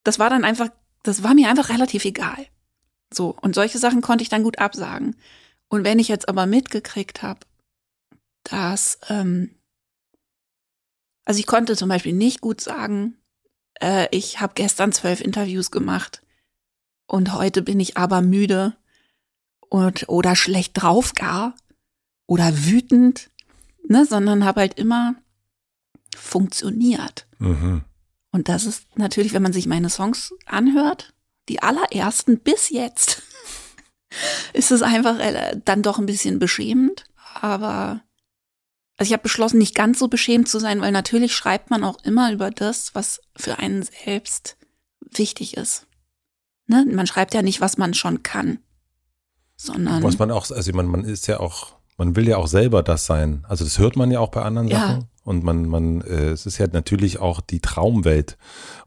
das 0.04 0.20
war 0.20 0.30
dann 0.30 0.44
einfach, 0.44 0.70
das 1.04 1.24
war 1.24 1.34
mir 1.34 1.50
einfach 1.50 1.70
relativ 1.70 2.06
egal. 2.06 2.48
So, 3.14 3.36
und 3.42 3.54
solche 3.56 3.78
Sachen 3.78 4.02
konnte 4.02 4.24
ich 4.24 4.30
dann 4.30 4.44
gut 4.44 4.60
absagen. 4.60 5.16
Und 5.70 5.84
wenn 5.84 6.00
ich 6.00 6.08
jetzt 6.08 6.30
aber 6.30 6.46
mitgekriegt 6.46 7.22
habe, 7.22 7.42
dass, 8.44 9.00
ähm, 9.10 9.56
also 11.26 11.40
ich 11.40 11.46
konnte 11.46 11.76
zum 11.76 11.90
Beispiel 11.90 12.14
nicht 12.14 12.42
gut 12.42 12.62
sagen, 12.62 13.18
äh, 13.82 14.08
ich 14.12 14.40
habe 14.40 14.54
gestern 14.56 14.92
zwölf 14.92 15.22
Interviews 15.22 15.72
gemacht 15.72 16.22
und 17.08 17.34
heute 17.34 17.62
bin 17.62 17.80
ich 17.80 17.98
aber 17.98 18.22
müde 18.22 18.76
und, 19.70 20.08
oder 20.10 20.36
schlecht 20.36 20.82
drauf 20.82 21.14
gar 21.14 21.56
oder 22.28 22.66
wütend, 22.66 23.30
ne, 23.88 24.06
sondern 24.06 24.46
habe 24.46 24.62
halt 24.62 24.80
immer 24.80 25.16
funktioniert. 26.16 27.28
Mhm. 27.40 27.84
Und 28.34 28.50
das 28.50 28.66
ist 28.66 28.86
natürlich, 28.98 29.32
wenn 29.32 29.42
man 29.42 29.54
sich 29.54 29.66
meine 29.66 29.90
Songs 29.90 30.34
anhört, 30.46 31.14
die 31.48 31.64
allerersten 31.64 32.40
bis 32.40 32.70
jetzt, 32.70 33.24
ist 34.54 34.72
es 34.72 34.82
einfach 34.82 35.18
äh, 35.20 35.58
dann 35.64 35.82
doch 35.82 35.98
ein 35.98 36.06
bisschen 36.06 36.40
beschämend. 36.40 37.06
Aber 37.40 38.02
also 38.98 39.08
ich 39.08 39.14
habe 39.14 39.24
beschlossen, 39.24 39.60
nicht 39.60 39.76
ganz 39.76 40.00
so 40.00 40.10
beschämt 40.10 40.50
zu 40.50 40.60
sein, 40.60 40.82
weil 40.82 40.92
natürlich 40.92 41.34
schreibt 41.34 41.70
man 41.70 41.86
auch 41.86 42.04
immer 42.04 42.34
über 42.34 42.52
das, 42.52 42.94
was 42.94 43.22
für 43.38 43.60
einen 43.60 43.84
selbst 43.84 44.58
wichtig 45.00 45.56
ist. 45.56 45.88
Ne? 46.68 46.86
Man 46.92 47.08
schreibt 47.08 47.34
ja 47.34 47.42
nicht, 47.42 47.62
was 47.62 47.78
man 47.78 47.94
schon 47.94 48.24
kann 48.24 48.60
sondern. 49.64 50.04
Was 50.04 50.20
man 50.20 50.32
auch, 50.32 50.50
also 50.50 50.72
man, 50.74 50.88
man 50.88 51.06
ist 51.06 51.28
ja 51.28 51.40
auch, 51.40 51.74
man 51.98 52.16
will 52.16 52.28
ja 52.28 52.38
auch 52.38 52.48
selber 52.48 52.84
das 52.84 53.06
sein. 53.06 53.46
Also 53.48 53.64
das 53.64 53.80
hört 53.80 53.96
man 53.96 54.12
ja 54.12 54.20
auch 54.20 54.30
bei 54.30 54.42
anderen 54.42 54.68
ja. 54.68 54.80
Sachen. 54.80 55.06
Und 55.24 55.44
man, 55.44 55.68
man, 55.68 56.02
äh, 56.02 56.32
es 56.32 56.46
ist 56.46 56.58
ja 56.58 56.68
natürlich 56.72 57.20
auch 57.20 57.40
die 57.40 57.62
Traumwelt. 57.62 58.38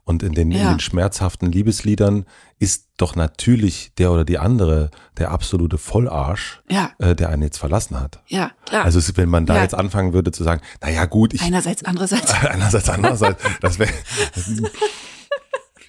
Und 0.03 0.21
in 0.21 0.33
den, 0.33 0.51
ja. 0.51 0.61
in 0.61 0.67
den 0.75 0.79
schmerzhaften 0.79 1.51
Liebesliedern 1.51 2.25
ist 2.59 2.89
doch 2.97 3.15
natürlich 3.15 3.91
der 3.97 4.11
oder 4.11 4.23
die 4.23 4.37
andere 4.37 4.91
der 5.17 5.31
absolute 5.31 5.77
Vollarsch, 5.79 6.61
ja. 6.69 6.91
äh, 6.99 7.15
der 7.15 7.29
einen 7.29 7.41
jetzt 7.41 7.57
verlassen 7.57 7.99
hat. 7.99 8.21
Ja, 8.27 8.51
klar. 8.65 8.85
Also 8.85 8.99
wenn 9.17 9.29
man 9.29 9.47
da 9.47 9.55
ja. 9.55 9.63
jetzt 9.63 9.73
anfangen 9.73 10.13
würde 10.13 10.31
zu 10.31 10.43
sagen, 10.43 10.61
na 10.81 10.89
ja 10.89 11.05
gut, 11.05 11.33
ich. 11.33 11.41
Einerseits, 11.41 11.83
andererseits. 11.83 12.31
einerseits, 12.45 12.89
andererseits. 12.89 13.43
das 13.61 13.79
wäre, 13.79 13.91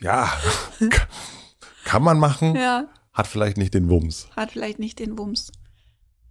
ja, 0.01 0.33
kann 1.85 2.03
man 2.03 2.19
machen. 2.19 2.57
Ja. 2.57 2.87
Hat 3.13 3.27
vielleicht 3.27 3.57
nicht 3.59 3.75
den 3.75 3.91
Wumms. 3.91 4.29
Hat 4.35 4.53
vielleicht 4.53 4.79
nicht 4.79 4.99
den 4.99 5.19
Wumms. 5.19 5.53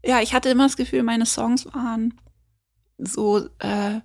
Ja, 0.04 0.22
ich 0.22 0.34
hatte 0.34 0.50
immer 0.50 0.66
das 0.66 0.78
Gefühl, 0.78 1.04
meine 1.04 1.26
Songs 1.26 1.66
waren 1.74 2.14
so 2.98 3.48
äh, 3.60 4.02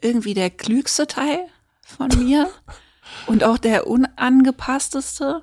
irgendwie 0.00 0.34
der 0.34 0.50
klügste 0.50 1.06
Teil 1.06 1.46
von 1.82 2.08
mir 2.18 2.50
und 3.26 3.44
auch 3.44 3.58
der 3.58 3.86
unangepassteste. 3.86 5.42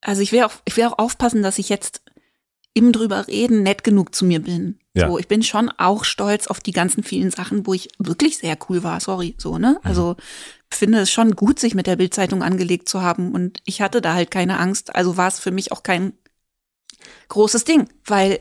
Also 0.00 0.22
ich 0.22 0.32
will 0.32 0.44
auch, 0.44 0.52
ich 0.64 0.76
will 0.76 0.84
auch 0.84 0.98
aufpassen, 0.98 1.42
dass 1.42 1.58
ich 1.58 1.68
jetzt 1.68 2.02
im 2.74 2.92
drüber 2.92 3.26
reden 3.26 3.62
nett 3.62 3.84
genug 3.84 4.14
zu 4.14 4.26
mir 4.26 4.40
bin. 4.40 4.78
Ja. 4.92 5.08
So, 5.08 5.18
ich 5.18 5.28
bin 5.28 5.42
schon 5.42 5.70
auch 5.70 6.04
stolz 6.04 6.46
auf 6.46 6.60
die 6.60 6.72
ganzen 6.72 7.02
vielen 7.02 7.30
Sachen, 7.30 7.66
wo 7.66 7.72
ich 7.72 7.88
wirklich 7.98 8.36
sehr 8.36 8.58
cool 8.68 8.82
war. 8.82 9.00
Sorry, 9.00 9.34
so 9.38 9.56
ne. 9.56 9.78
Mhm. 9.82 9.88
Also 9.88 10.16
finde 10.70 11.00
es 11.00 11.10
schon 11.10 11.36
gut, 11.36 11.58
sich 11.58 11.74
mit 11.74 11.86
der 11.86 11.96
Bildzeitung 11.96 12.42
angelegt 12.42 12.88
zu 12.88 13.00
haben 13.00 13.32
und 13.32 13.60
ich 13.64 13.80
hatte 13.80 14.02
da 14.02 14.14
halt 14.14 14.30
keine 14.30 14.58
Angst. 14.58 14.94
Also 14.94 15.16
war 15.16 15.28
es 15.28 15.38
für 15.38 15.50
mich 15.50 15.72
auch 15.72 15.82
kein 15.82 16.12
großes 17.28 17.64
Ding, 17.64 17.88
weil 18.04 18.40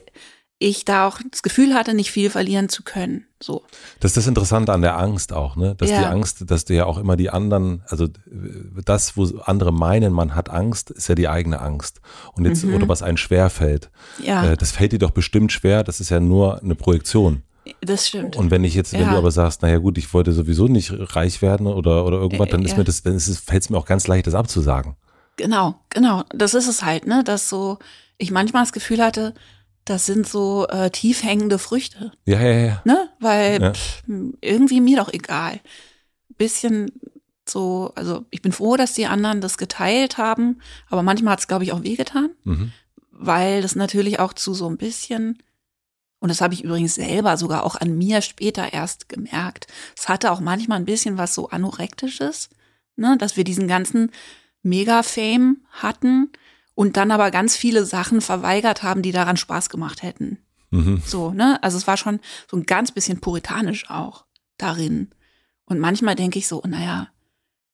ich 0.58 0.86
da 0.86 1.08
auch 1.08 1.20
das 1.30 1.44
Gefühl 1.44 1.74
hatte, 1.74 1.94
nicht 1.94 2.12
viel 2.12 2.30
verlieren 2.30 2.70
zu 2.70 2.84
können. 2.84 3.26
So. 3.42 3.64
Das 4.00 4.12
ist 4.12 4.18
das 4.18 4.28
Interessante 4.28 4.72
an 4.72 4.82
der 4.82 4.98
Angst 4.98 5.34
auch, 5.34 5.56
ne? 5.58 5.76
Dass 5.76 5.90
ja. 5.90 6.00
die 6.00 6.06
Angst, 6.06 6.50
dass 6.50 6.66
du 6.66 6.74
ja 6.74 6.86
auch 6.86 6.98
immer 6.98 7.18
die 7.18 7.30
anderen, 7.30 7.84
also 7.88 8.08
das, 8.86 9.18
wo 9.18 9.26
andere 9.40 9.74
meinen, 9.74 10.14
man 10.14 10.34
hat 10.34 10.50
Angst, 10.50 10.92
ist 10.92 11.10
ja 11.10 11.16
die 11.16 11.28
eigene 11.28 11.60
Angst. 11.60 12.00
Und 12.34 12.46
jetzt, 12.46 12.64
mhm. 12.64 12.76
oder 12.76 12.88
was 12.88 13.04
einen 13.04 13.18
schwer 13.18 13.50
fällt. 13.50 13.90
Ja. 14.24 14.46
Äh, 14.52 14.58
das 14.58 14.72
fällt 14.72 14.94
dir 14.94 15.00
doch 15.00 15.12
bestimmt 15.12 15.52
schwer, 15.52 15.84
das 15.84 16.00
ist 16.00 16.10
ja 16.10 16.22
nur 16.22 16.62
eine 16.62 16.76
Projektion. 16.76 17.44
Das 17.82 18.08
stimmt. 18.08 18.36
Und 18.36 18.52
wenn 18.52 18.64
ich 18.64 18.76
jetzt, 18.76 18.94
wenn 18.94 19.02
ja. 19.02 19.12
du 19.12 19.18
aber 19.18 19.32
sagst, 19.32 19.62
naja 19.62 19.80
gut, 19.80 19.98
ich 19.98 20.14
wollte 20.14 20.32
sowieso 20.32 20.68
nicht 20.68 20.94
reich 21.16 21.42
werden 21.42 21.68
oder, 21.68 22.06
oder 22.06 22.18
irgendwas, 22.18 22.50
dann 22.50 22.64
ist 22.64 22.72
ja. 22.72 22.78
mir 22.78 22.84
das, 22.84 23.04
dann 23.04 23.16
ist 23.16 23.28
es, 23.28 23.40
fällt 23.40 23.64
es 23.64 23.70
mir 23.70 23.78
auch 23.78 23.86
ganz 23.86 24.08
leicht, 24.08 24.28
das 24.28 24.36
abzusagen. 24.36 24.96
Genau, 25.36 25.76
genau. 25.90 26.24
Das 26.30 26.54
ist 26.54 26.68
es 26.68 26.84
halt, 26.84 27.08
ne? 27.08 27.24
Dass 27.24 27.50
so, 27.50 27.80
ich 28.18 28.32
manchmal 28.32 28.64
das 28.64 28.72
Gefühl 28.72 29.04
hatte, 29.04 29.34
das 29.86 30.06
sind 30.08 30.28
so 30.28 30.68
äh, 30.68 30.90
tief 30.90 31.24
hängende 31.24 31.60
Früchte. 31.60 32.12
Ja, 32.26 32.42
ja, 32.42 32.58
ja. 32.66 32.82
Ne? 32.86 33.10
Weil 33.20 33.62
ja. 33.62 33.74
Pff, 33.74 34.04
irgendwie 34.42 34.82
mir 34.82 34.98
doch 34.98 35.14
egal. 35.14 35.62
Bisschen 36.38 36.92
so, 37.48 37.92
also 37.96 38.26
ich 38.32 38.42
bin 38.42 38.52
froh, 38.52 38.76
dass 38.76 38.94
die 38.94 39.06
anderen 39.06 39.42
das 39.42 39.58
geteilt 39.58 40.18
haben, 40.18 40.60
aber 40.90 41.04
manchmal 41.04 41.34
hat 41.34 41.40
es, 41.40 41.48
glaube 41.48 41.64
ich, 41.64 41.72
auch 41.72 41.84
wehgetan, 41.84 42.32
mhm. 42.44 42.72
weil 43.12 43.62
das 43.62 43.76
natürlich 43.76 44.20
auch 44.20 44.34
zu 44.34 44.54
so 44.54 44.68
ein 44.68 44.78
bisschen, 44.78 45.44
und 46.20 46.30
das 46.30 46.42
habe 46.42 46.56
ich 46.56 46.64
übrigens 46.64 46.96
selber 46.96 47.38
sogar 47.38 47.64
auch 47.64 47.76
an 47.76 47.98
mir 47.98 48.22
später 48.22 48.74
erst 48.74 49.10
gemerkt, 49.10 49.68
es 49.96 50.10
hatte 50.10 50.32
auch 50.32 50.40
manchmal 50.40 50.80
ein 50.80 50.86
bisschen 50.86 51.20
was 51.20 51.36
so 51.36 51.50
anorektisches, 51.50 52.50
ne, 52.96 53.16
dass 53.20 53.38
wir 53.38 53.44
diesen 53.44 53.68
ganzen 53.68 54.12
Mega-Fame 54.64 55.58
hatten 55.70 56.32
und 56.76 56.98
dann 56.98 57.12
aber 57.12 57.32
ganz 57.32 57.56
viele 57.56 57.86
Sachen 57.86 58.22
verweigert 58.22 58.84
haben, 58.84 59.02
die 59.02 59.12
daran 59.12 59.38
Spaß 59.38 59.70
gemacht 59.70 60.04
hätten. 60.04 60.40
Mhm. 60.72 61.02
So, 61.06 61.32
ne? 61.32 61.62
Also 61.64 61.78
es 61.78 61.88
war 61.88 61.98
schon 61.98 62.20
so 62.50 62.58
ein 62.58 62.66
ganz 62.66 62.92
bisschen 62.92 63.22
puritanisch 63.22 63.90
auch 63.90 64.26
darin. 64.58 65.10
Und 65.66 65.80
manchmal 65.80 66.16
denke 66.16 66.38
ich 66.38 66.48
so, 66.48 66.62
naja, 66.66 67.08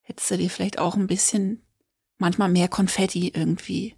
hättest 0.00 0.30
du 0.30 0.38
dir 0.38 0.50
vielleicht 0.50 0.78
auch 0.78 0.94
ein 0.96 1.08
bisschen, 1.08 1.62
manchmal 2.18 2.48
mehr 2.48 2.68
Konfetti 2.68 3.28
irgendwie 3.34 3.96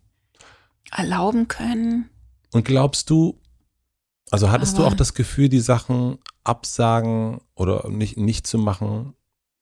erlauben 0.90 1.47
können. 1.47 2.09
Und 2.53 2.64
glaubst 2.64 3.11
du, 3.11 3.38
also 4.31 4.51
hattest 4.51 4.75
aber 4.75 4.85
du 4.85 4.90
auch 4.90 4.97
das 4.97 5.14
Gefühl, 5.14 5.49
die 5.49 5.61
Sachen 5.61 6.19
absagen 6.43 7.40
oder 7.55 7.88
nicht, 7.88 8.17
nicht 8.17 8.47
zu 8.47 8.59
machen 8.59 9.14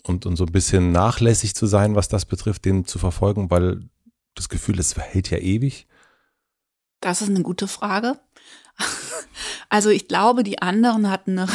und, 0.05 0.27
und 0.27 0.37
so 0.37 0.45
ein 0.45 0.53
bisschen 0.53 0.93
nachlässig 0.93 1.55
zu 1.55 1.67
sein, 1.67 1.95
was 1.95 2.09
das 2.09 2.25
betrifft, 2.25 2.65
den 2.65 2.85
zu 2.85 2.99
verfolgen, 2.99 3.51
weil 3.51 3.89
das 4.35 4.49
Gefühl, 4.49 4.79
es 4.79 4.97
hält 4.97 5.31
ja 5.31 5.39
ewig? 5.39 5.87
Das 7.01 7.23
ist 7.23 7.29
eine 7.29 7.43
gute 7.43 7.69
Frage. 7.69 8.21
Also 9.69 9.89
ich 9.89 10.07
glaube, 10.07 10.43
die 10.45 10.61
anderen 10.61 11.09
hatten 11.09 11.39
eine 11.39 11.49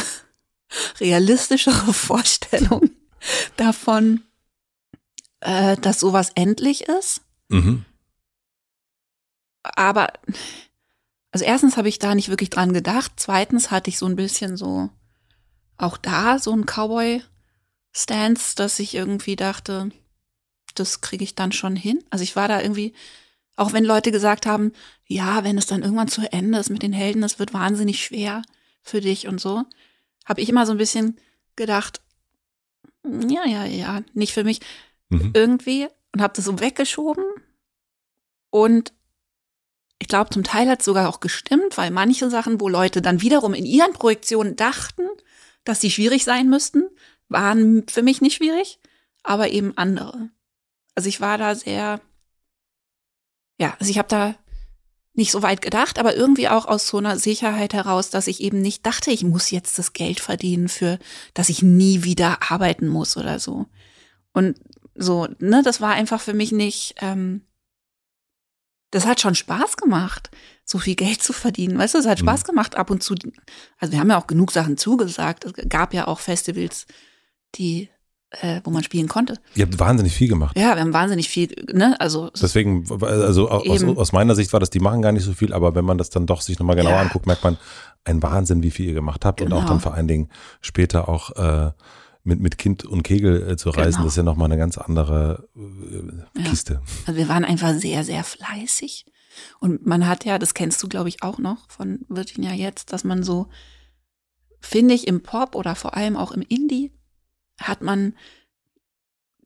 realistischere 1.00 1.92
Vorstellung 1.94 2.90
davon, 3.56 4.24
äh, 5.38 5.76
dass 5.76 6.00
sowas 6.00 6.32
endlich 6.34 6.88
ist. 6.88 7.20
Mhm. 7.48 7.84
Aber, 9.62 10.12
also 11.30 11.44
erstens 11.44 11.76
habe 11.76 11.88
ich 11.88 12.00
da 12.00 12.16
nicht 12.16 12.28
wirklich 12.28 12.50
dran 12.50 12.72
gedacht. 12.72 13.12
Zweitens 13.14 13.70
hatte 13.70 13.88
ich 13.88 13.98
so 13.98 14.06
ein 14.06 14.16
bisschen 14.16 14.56
so, 14.56 14.90
auch 15.76 15.96
da 15.96 16.40
so 16.40 16.52
ein 16.52 16.66
Cowboy-Stance, 16.66 18.56
dass 18.56 18.80
ich 18.80 18.96
irgendwie 18.96 19.36
dachte, 19.36 19.90
das 20.78 21.00
kriege 21.00 21.24
ich 21.24 21.34
dann 21.34 21.52
schon 21.52 21.76
hin. 21.76 22.02
Also 22.10 22.22
ich 22.22 22.36
war 22.36 22.48
da 22.48 22.60
irgendwie, 22.60 22.92
auch 23.56 23.72
wenn 23.72 23.84
Leute 23.84 24.12
gesagt 24.12 24.46
haben, 24.46 24.72
ja, 25.06 25.44
wenn 25.44 25.58
es 25.58 25.66
dann 25.66 25.82
irgendwann 25.82 26.08
zu 26.08 26.22
Ende 26.32 26.58
ist 26.58 26.70
mit 26.70 26.82
den 26.82 26.92
Helden, 26.92 27.22
das 27.22 27.38
wird 27.38 27.54
wahnsinnig 27.54 28.02
schwer 28.02 28.42
für 28.82 29.00
dich 29.00 29.26
und 29.26 29.40
so, 29.40 29.64
habe 30.24 30.40
ich 30.40 30.48
immer 30.48 30.66
so 30.66 30.72
ein 30.72 30.78
bisschen 30.78 31.18
gedacht, 31.56 32.00
ja, 33.04 33.46
ja, 33.46 33.64
ja, 33.64 34.02
nicht 34.14 34.32
für 34.32 34.44
mich 34.44 34.60
mhm. 35.08 35.32
irgendwie 35.34 35.88
und 36.12 36.22
habe 36.22 36.34
das 36.34 36.44
so 36.44 36.60
weggeschoben 36.60 37.24
und 38.50 38.92
ich 39.98 40.08
glaube, 40.08 40.30
zum 40.30 40.44
Teil 40.44 40.68
hat 40.68 40.80
es 40.80 40.84
sogar 40.84 41.08
auch 41.08 41.20
gestimmt, 41.20 41.76
weil 41.76 41.90
manche 41.90 42.30
Sachen, 42.30 42.60
wo 42.60 42.68
Leute 42.68 43.02
dann 43.02 43.20
wiederum 43.20 43.52
in 43.52 43.66
ihren 43.66 43.92
Projektionen 43.92 44.54
dachten, 44.54 45.02
dass 45.64 45.80
sie 45.80 45.90
schwierig 45.90 46.24
sein 46.24 46.48
müssten, 46.48 46.84
waren 47.28 47.86
für 47.88 48.02
mich 48.02 48.20
nicht 48.20 48.36
schwierig, 48.36 48.78
aber 49.22 49.50
eben 49.50 49.76
andere. 49.76 50.30
Also 50.98 51.08
ich 51.08 51.20
war 51.20 51.38
da 51.38 51.54
sehr, 51.54 52.00
ja, 53.56 53.76
also 53.78 53.88
ich 53.88 53.98
habe 53.98 54.08
da 54.08 54.34
nicht 55.12 55.30
so 55.30 55.42
weit 55.42 55.62
gedacht, 55.62 55.96
aber 56.00 56.16
irgendwie 56.16 56.48
auch 56.48 56.66
aus 56.66 56.88
so 56.88 56.98
einer 56.98 57.20
Sicherheit 57.20 57.72
heraus, 57.72 58.10
dass 58.10 58.26
ich 58.26 58.40
eben 58.40 58.60
nicht 58.60 58.84
dachte, 58.84 59.12
ich 59.12 59.22
muss 59.22 59.52
jetzt 59.52 59.78
das 59.78 59.92
Geld 59.92 60.18
verdienen 60.18 60.68
für, 60.68 60.98
dass 61.34 61.50
ich 61.50 61.62
nie 61.62 62.02
wieder 62.02 62.50
arbeiten 62.50 62.88
muss 62.88 63.16
oder 63.16 63.38
so. 63.38 63.66
Und 64.32 64.58
so, 64.96 65.28
ne, 65.38 65.62
das 65.62 65.80
war 65.80 65.92
einfach 65.92 66.20
für 66.20 66.34
mich 66.34 66.50
nicht, 66.50 66.96
ähm, 66.98 67.42
das 68.90 69.06
hat 69.06 69.20
schon 69.20 69.36
Spaß 69.36 69.76
gemacht, 69.76 70.32
so 70.64 70.78
viel 70.78 70.96
Geld 70.96 71.22
zu 71.22 71.32
verdienen. 71.32 71.78
Weißt 71.78 71.94
du, 71.94 71.98
es 71.98 72.06
hat 72.06 72.18
Spaß 72.18 72.42
mhm. 72.42 72.46
gemacht 72.46 72.74
ab 72.74 72.90
und 72.90 73.04
zu. 73.04 73.14
Also 73.78 73.92
wir 73.92 74.00
haben 74.00 74.10
ja 74.10 74.20
auch 74.20 74.26
genug 74.26 74.50
Sachen 74.50 74.76
zugesagt. 74.76 75.44
Es 75.44 75.52
gab 75.68 75.94
ja 75.94 76.08
auch 76.08 76.18
Festivals, 76.18 76.88
die 77.54 77.88
äh, 78.30 78.60
wo 78.64 78.70
man 78.70 78.82
spielen 78.82 79.08
konnte. 79.08 79.34
Ihr 79.54 79.64
habt 79.64 79.78
wahnsinnig 79.78 80.12
viel 80.12 80.28
gemacht. 80.28 80.56
Ja, 80.56 80.74
wir 80.74 80.82
haben 80.82 80.92
wahnsinnig 80.92 81.28
viel, 81.28 81.48
ne? 81.72 81.98
Also 81.98 82.30
deswegen, 82.30 82.84
also 83.02 83.48
aus, 83.48 83.82
aus, 83.82 84.12
meiner 84.12 84.34
Sicht 84.34 84.52
war 84.52 84.60
das, 84.60 84.70
die 84.70 84.80
machen 84.80 85.02
gar 85.02 85.12
nicht 85.12 85.24
so 85.24 85.32
viel, 85.32 85.52
aber 85.52 85.74
wenn 85.74 85.84
man 85.84 85.98
das 85.98 86.10
dann 86.10 86.26
doch 86.26 86.42
sich 86.42 86.58
nochmal 86.58 86.76
genauer 86.76 86.94
ja. 86.94 87.00
anguckt, 87.00 87.26
merkt 87.26 87.44
man 87.44 87.56
ein 88.04 88.22
Wahnsinn, 88.22 88.62
wie 88.62 88.70
viel 88.70 88.86
ihr 88.86 88.94
gemacht 88.94 89.24
habt 89.24 89.40
genau. 89.40 89.56
und 89.56 89.62
auch 89.62 89.66
dann 89.66 89.78
genau. 89.78 89.82
vor 89.82 89.94
allen 89.94 90.08
Dingen 90.08 90.28
später 90.60 91.08
auch 91.08 91.30
äh, 91.36 91.72
mit, 92.22 92.40
mit 92.40 92.58
Kind 92.58 92.84
und 92.84 93.02
Kegel 93.02 93.50
äh, 93.50 93.56
zu 93.56 93.70
reisen, 93.70 93.92
genau. 93.92 94.04
das 94.04 94.12
ist 94.12 94.16
ja 94.16 94.22
nochmal 94.22 94.46
eine 94.46 94.58
ganz 94.58 94.76
andere 94.76 95.48
äh, 95.56 96.42
Kiste. 96.42 96.74
Ja. 96.74 96.80
Also 97.06 97.18
wir 97.18 97.28
waren 97.28 97.44
einfach 97.44 97.74
sehr, 97.74 98.04
sehr 98.04 98.24
fleißig. 98.24 99.06
Und 99.60 99.86
man 99.86 100.06
hat 100.06 100.24
ja, 100.24 100.38
das 100.38 100.52
kennst 100.52 100.82
du, 100.82 100.88
glaube 100.88 101.08
ich, 101.08 101.22
auch 101.22 101.38
noch 101.38 101.70
von 101.70 102.00
Virginia 102.08 102.52
jetzt, 102.52 102.92
dass 102.92 103.04
man 103.04 103.22
so, 103.22 103.46
finde 104.60 104.94
ich, 104.94 105.06
im 105.06 105.22
Pop 105.22 105.54
oder 105.54 105.74
vor 105.74 105.96
allem 105.96 106.16
auch 106.16 106.32
im 106.32 106.42
Indie 106.42 106.92
hat 107.58 107.82
man, 107.82 108.14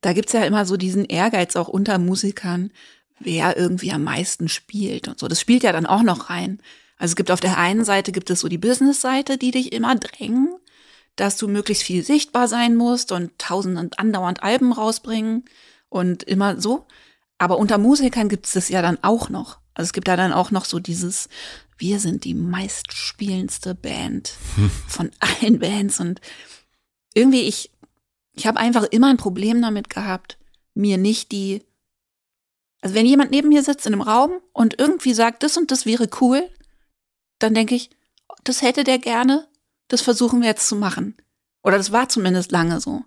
da 0.00 0.12
gibt's 0.12 0.32
ja 0.32 0.44
immer 0.44 0.66
so 0.66 0.76
diesen 0.76 1.04
Ehrgeiz 1.04 1.56
auch 1.56 1.68
unter 1.68 1.98
Musikern, 1.98 2.70
wer 3.18 3.56
irgendwie 3.56 3.92
am 3.92 4.04
meisten 4.04 4.48
spielt 4.48 5.08
und 5.08 5.18
so. 5.18 5.28
Das 5.28 5.40
spielt 5.40 5.62
ja 5.62 5.72
dann 5.72 5.86
auch 5.86 6.02
noch 6.02 6.30
rein. 6.30 6.60
Also 6.98 7.12
es 7.12 7.16
gibt 7.16 7.30
auf 7.30 7.40
der 7.40 7.58
einen 7.58 7.84
Seite 7.84 8.12
gibt 8.12 8.30
es 8.30 8.40
so 8.40 8.48
die 8.48 8.58
Business-Seite, 8.58 9.38
die 9.38 9.50
dich 9.50 9.72
immer 9.72 9.96
drängen, 9.96 10.54
dass 11.16 11.36
du 11.36 11.48
möglichst 11.48 11.84
viel 11.84 12.04
sichtbar 12.04 12.48
sein 12.48 12.76
musst 12.76 13.12
und 13.12 13.36
tausend 13.38 13.78
und 13.78 13.98
andauernd 13.98 14.42
Alben 14.42 14.72
rausbringen 14.72 15.44
und 15.88 16.22
immer 16.22 16.60
so. 16.60 16.86
Aber 17.38 17.58
unter 17.58 17.78
Musikern 17.78 18.28
gibt 18.28 18.46
es 18.46 18.52
das 18.52 18.68
ja 18.68 18.82
dann 18.82 18.98
auch 19.02 19.28
noch. 19.28 19.58
Also 19.74 19.88
es 19.88 19.92
gibt 19.92 20.08
da 20.08 20.16
dann 20.16 20.32
auch 20.32 20.50
noch 20.50 20.64
so 20.64 20.78
dieses, 20.78 21.28
wir 21.76 21.98
sind 21.98 22.24
die 22.24 22.34
meistspielendste 22.34 23.74
Band 23.74 24.34
von 24.86 25.10
allen 25.18 25.58
Bands 25.58 25.98
und 25.98 26.20
irgendwie 27.14 27.42
ich 27.42 27.70
ich 28.34 28.46
habe 28.46 28.58
einfach 28.58 28.84
immer 28.84 29.08
ein 29.08 29.16
Problem 29.16 29.60
damit 29.60 29.90
gehabt, 29.90 30.38
mir 30.74 30.98
nicht 30.98 31.32
die. 31.32 31.62
Also 32.80 32.94
wenn 32.94 33.06
jemand 33.06 33.30
neben 33.30 33.48
mir 33.48 33.62
sitzt 33.62 33.86
in 33.86 33.92
einem 33.92 34.02
Raum 34.02 34.32
und 34.52 34.78
irgendwie 34.78 35.14
sagt, 35.14 35.42
das 35.42 35.56
und 35.56 35.70
das 35.70 35.86
wäre 35.86 36.08
cool, 36.20 36.48
dann 37.38 37.54
denke 37.54 37.74
ich, 37.74 37.90
das 38.44 38.62
hätte 38.62 38.84
der 38.84 38.98
gerne, 38.98 39.48
das 39.88 40.00
versuchen 40.00 40.40
wir 40.40 40.48
jetzt 40.48 40.68
zu 40.68 40.76
machen. 40.76 41.16
Oder 41.62 41.76
das 41.76 41.92
war 41.92 42.08
zumindest 42.08 42.50
lange 42.50 42.80
so. 42.80 43.04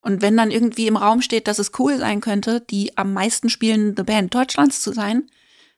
Und 0.00 0.22
wenn 0.22 0.36
dann 0.36 0.50
irgendwie 0.50 0.86
im 0.86 0.96
Raum 0.96 1.22
steht, 1.22 1.46
dass 1.46 1.58
es 1.58 1.72
cool 1.78 1.98
sein 1.98 2.20
könnte, 2.20 2.60
die 2.60 2.96
am 2.96 3.12
meisten 3.12 3.50
spielende 3.50 4.02
Band 4.04 4.34
Deutschlands 4.34 4.80
zu 4.80 4.92
sein, 4.92 5.30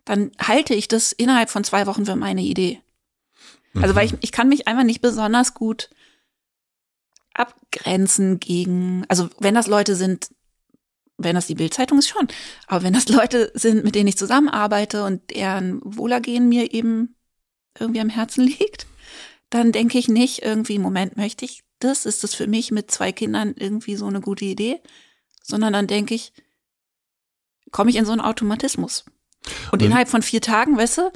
dann 0.04 0.30
halte 0.40 0.74
ich 0.74 0.88
das 0.88 1.12
innerhalb 1.12 1.50
von 1.50 1.64
zwei 1.64 1.86
Wochen 1.86 2.06
für 2.06 2.16
meine 2.16 2.42
Idee. 2.42 2.80
Also, 3.74 3.94
weil 3.94 4.06
ich, 4.06 4.14
ich 4.20 4.32
kann 4.32 4.48
mich 4.48 4.68
einfach 4.68 4.84
nicht 4.84 5.00
besonders 5.00 5.54
gut 5.54 5.90
abgrenzen 7.34 8.40
gegen, 8.40 9.04
also 9.08 9.28
wenn 9.38 9.54
das 9.54 9.66
Leute 9.66 9.96
sind, 9.96 10.30
wenn 11.16 11.34
das 11.34 11.46
die 11.46 11.54
Bildzeitung 11.54 11.98
ist 11.98 12.08
schon, 12.08 12.28
aber 12.66 12.82
wenn 12.82 12.92
das 12.92 13.08
Leute 13.10 13.52
sind, 13.54 13.84
mit 13.84 13.94
denen 13.94 14.08
ich 14.08 14.18
zusammenarbeite 14.18 15.04
und 15.04 15.30
deren 15.30 15.80
Wohlergehen 15.84 16.48
mir 16.48 16.72
eben 16.72 17.16
irgendwie 17.78 18.00
am 18.00 18.08
Herzen 18.08 18.44
liegt, 18.46 18.86
dann 19.50 19.72
denke 19.72 19.98
ich 19.98 20.08
nicht 20.08 20.42
irgendwie, 20.42 20.78
Moment, 20.78 21.16
möchte 21.16 21.44
ich 21.44 21.62
das? 21.78 22.06
Ist 22.06 22.24
das 22.24 22.34
für 22.34 22.46
mich 22.46 22.70
mit 22.70 22.90
zwei 22.90 23.12
Kindern 23.12 23.54
irgendwie 23.56 23.96
so 23.96 24.06
eine 24.06 24.20
gute 24.20 24.44
Idee? 24.44 24.80
Sondern 25.42 25.72
dann 25.72 25.86
denke 25.86 26.14
ich, 26.14 26.32
komme 27.70 27.90
ich 27.90 27.96
in 27.96 28.06
so 28.06 28.12
einen 28.12 28.20
Automatismus. 28.20 29.04
Und 29.70 29.82
innerhalb 29.82 30.08
von 30.08 30.22
vier 30.22 30.40
Tagen, 30.40 30.76
weißt 30.76 30.98
du, 30.98 31.12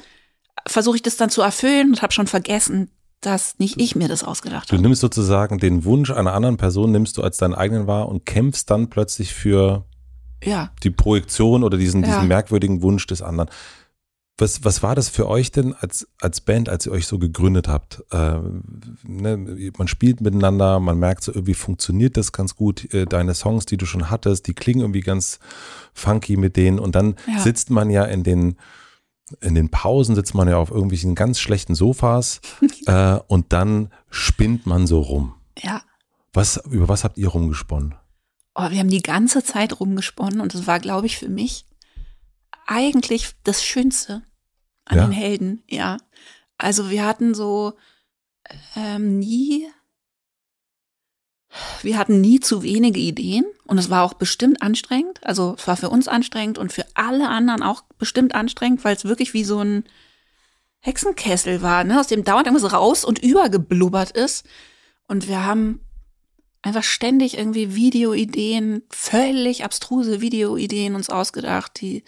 versuche 0.67 0.97
ich 0.97 1.01
das 1.01 1.17
dann 1.17 1.29
zu 1.29 1.41
erfüllen 1.41 1.89
und 1.89 2.01
habe 2.01 2.13
schon 2.13 2.27
vergessen, 2.27 2.91
dass 3.21 3.59
nicht 3.59 3.79
ich 3.81 3.95
mir 3.95 4.07
das 4.07 4.23
ausgedacht 4.23 4.69
Du 4.69 4.73
habe. 4.73 4.81
nimmst 4.83 5.01
sozusagen 5.01 5.57
den 5.57 5.83
Wunsch 5.83 6.09
einer 6.11 6.33
anderen 6.33 6.57
Person, 6.57 6.91
nimmst 6.91 7.17
du 7.17 7.23
als 7.23 7.37
deinen 7.37 7.53
eigenen 7.53 7.85
wahr 7.87 8.07
und 8.09 8.25
kämpfst 8.25 8.69
dann 8.69 8.89
plötzlich 8.89 9.33
für 9.33 9.85
Ja. 10.43 10.71
die 10.83 10.89
Projektion 10.91 11.63
oder 11.63 11.77
diesen, 11.77 12.01
Ja. 12.03 12.07
diesen 12.15 12.27
merkwürdigen 12.27 12.81
Wunsch 12.81 13.05
des 13.07 13.21
anderen. 13.21 13.49
Was, 14.37 14.63
was 14.63 14.81
war 14.81 14.95
das 14.95 15.09
für 15.09 15.27
euch 15.27 15.51
denn 15.51 15.73
als, 15.73 16.07
als 16.21 16.39
Band, 16.39 16.69
als 16.69 16.85
ihr 16.85 16.93
euch 16.93 17.07
so 17.07 17.19
gegründet 17.19 17.67
habt? 17.67 18.01
Äh, 18.11 18.39
ne, 19.03 19.71
man 19.77 19.89
spielt 19.89 20.21
miteinander, 20.21 20.79
man 20.79 20.97
merkt 20.97 21.25
so, 21.25 21.33
irgendwie 21.33 21.55
funktioniert 21.55 22.15
das 22.15 22.31
ganz 22.31 22.55
gut. 22.55 22.93
Äh, 22.93 23.05
deine 23.05 23.33
Songs, 23.33 23.65
die 23.65 23.75
du 23.75 23.85
schon 23.85 24.09
hattest, 24.09 24.47
die 24.47 24.53
klingen 24.53 24.79
irgendwie 24.79 25.01
ganz 25.01 25.39
funky 25.93 26.37
mit 26.37 26.55
denen. 26.55 26.79
Und 26.79 26.95
dann 26.95 27.15
Ja. 27.27 27.41
sitzt 27.41 27.69
man 27.69 27.89
ja 27.89 28.05
in 28.05 28.23
den, 28.23 28.55
in 29.41 29.55
den 29.55 29.69
Pausen, 29.69 30.15
sitzt 30.15 30.33
man 30.33 30.47
ja 30.47 30.57
auf 30.57 30.71
irgendwelchen 30.71 31.15
ganz 31.15 31.39
schlechten 31.39 31.75
Sofas 31.75 32.41
äh, 32.85 33.19
und 33.27 33.53
dann 33.53 33.91
spinnt 34.09 34.65
man 34.65 34.87
so 34.87 34.99
rum. 35.01 35.35
Ja. 35.57 35.81
Was, 36.33 36.57
über 36.69 36.87
was 36.87 37.03
habt 37.03 37.17
ihr 37.17 37.27
rumgesponnen? 37.29 37.95
Oh, 38.55 38.69
wir 38.69 38.79
haben 38.79 38.89
die 38.89 39.01
ganze 39.01 39.43
Zeit 39.43 39.79
rumgesponnen 39.79 40.41
und 40.41 40.53
das 40.53 40.67
war, 40.67 40.79
glaube 40.79 41.07
ich, 41.07 41.17
für 41.17 41.29
mich 41.29 41.65
eigentlich 42.67 43.35
das 43.43 43.63
Schönste 43.63 44.23
an 44.85 44.97
Ja? 44.97 45.05
den 45.05 45.11
Helden, 45.11 45.63
ja. 45.69 45.97
Also 46.57 46.89
wir 46.89 47.05
hatten 47.05 47.33
so 47.33 47.73
ähm, 48.75 49.19
nie, 49.19 49.67
wir 51.81 51.97
hatten 51.97 52.21
nie 52.21 52.39
zu 52.39 52.61
wenige 52.61 52.99
Ideen 52.99 53.45
und 53.65 53.77
es 53.77 53.89
war 53.89 54.03
auch 54.03 54.13
bestimmt 54.13 54.61
anstrengend. 54.61 55.19
Also 55.23 55.55
es 55.57 55.67
war 55.67 55.77
für 55.77 55.89
uns 55.89 56.07
anstrengend 56.07 56.57
und 56.57 56.71
für 56.71 56.85
alle 56.93 57.27
anderen 57.29 57.63
auch 57.63 57.83
bestimmt 57.97 58.35
anstrengend, 58.35 58.83
weil 58.83 58.95
es 58.95 59.05
wirklich 59.05 59.33
wie 59.33 59.43
so 59.43 59.59
ein 59.59 59.83
Hexenkessel 60.81 61.61
war, 61.61 61.83
ne, 61.83 61.99
aus 61.99 62.07
dem 62.07 62.23
dauernd 62.23 62.47
irgendwas 62.47 62.71
raus 62.71 63.03
und 63.03 63.19
übergeblubbert 63.19 64.11
ist. 64.11 64.45
Und 65.07 65.27
wir 65.27 65.43
haben 65.43 65.81
einfach 66.61 66.83
ständig 66.83 67.37
irgendwie 67.37 67.75
Videoideen, 67.75 68.83
völlig 68.89 69.63
abstruse 69.63 70.21
Videoideen 70.21 70.95
uns 70.95 71.09
ausgedacht, 71.09 71.81
die 71.81 72.03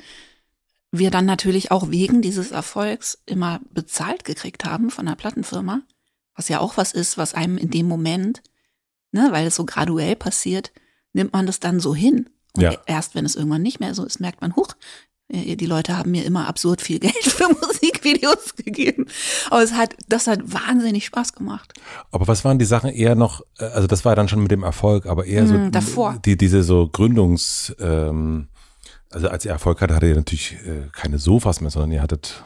wir 0.92 1.10
dann 1.10 1.26
natürlich 1.26 1.72
auch 1.72 1.90
wegen 1.90 2.22
dieses 2.22 2.52
Erfolgs 2.52 3.18
immer 3.26 3.62
bezahlt 3.72 4.24
gekriegt 4.26 4.66
haben 4.66 4.90
von 4.90 5.06
der 5.06 5.16
Plattenfirma, 5.16 5.82
was 6.36 6.50
ja 6.50 6.60
auch 6.60 6.78
was 6.78 6.92
ist, 6.92 7.18
was 7.18 7.34
einem 7.34 7.58
in 7.58 7.72
dem 7.72 7.88
Moment, 7.88 8.42
ne, 9.12 9.28
weil 9.32 9.48
es 9.48 9.56
so 9.56 9.66
graduell 9.66 10.16
passiert, 10.16 10.72
nimmt 11.14 11.34
man 11.34 11.46
das 11.46 11.60
dann 11.60 11.80
so 11.80 11.94
hin. 11.96 12.30
Und 12.56 12.64
Ja. 12.64 12.74
erst 12.86 13.16
wenn 13.16 13.26
es 13.26 13.36
irgendwann 13.36 13.62
nicht 13.62 13.80
mehr 13.80 13.94
so 13.96 14.04
ist, 14.06 14.20
merkt 14.20 14.42
man, 14.42 14.56
huch, 14.56 14.70
äh, 15.30 15.56
die 15.56 15.66
Leute 15.66 15.98
haben 15.98 16.12
mir 16.12 16.26
immer 16.26 16.48
absurd 16.48 16.82
viel 16.82 17.00
Geld 17.00 17.16
für 17.24 17.48
Musikvideos 17.62 18.56
gegeben. 18.56 19.06
Aber 19.50 19.64
es 19.64 19.74
hat, 19.74 19.96
das 20.10 20.28
hat 20.28 20.40
wahnsinnig 20.44 21.06
Spaß 21.06 21.34
gemacht. 21.34 21.74
Aber 22.12 22.28
was 22.28 22.44
waren 22.44 22.60
die 22.60 22.66
Sachen 22.66 22.90
eher 22.90 23.16
noch, 23.16 23.42
äh, 23.60 23.66
also 23.66 23.88
das 23.88 24.04
war 24.06 24.16
dann 24.16 24.28
schon 24.28 24.42
mit 24.42 24.52
dem 24.52 24.64
Erfolg, 24.64 25.06
aber 25.06 25.26
eher 25.26 25.48
so 25.48 25.54
Mm, 25.56 25.72
davor. 25.72 26.20
Die, 26.26 26.38
diese 26.38 26.64
so 26.64 26.88
Gründungs, 26.90 27.74
ähm, 27.80 28.50
also 29.10 29.28
als 29.30 29.44
ihr 29.46 29.52
Erfolg 29.52 29.82
hattet, 29.82 29.96
hattet 29.96 30.10
ihr 30.10 30.16
natürlich 30.16 30.54
äh, 30.66 30.88
keine 30.94 31.20
Sofas 31.20 31.60
mehr, 31.62 31.70
sondern 31.72 31.92
ihr 31.92 32.02
hattet, 32.02 32.44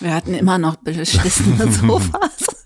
Wir 0.00 0.14
hatten 0.14 0.34
immer 0.34 0.58
noch 0.58 0.76
beschissene 0.76 1.70
Sofas. 1.72 2.61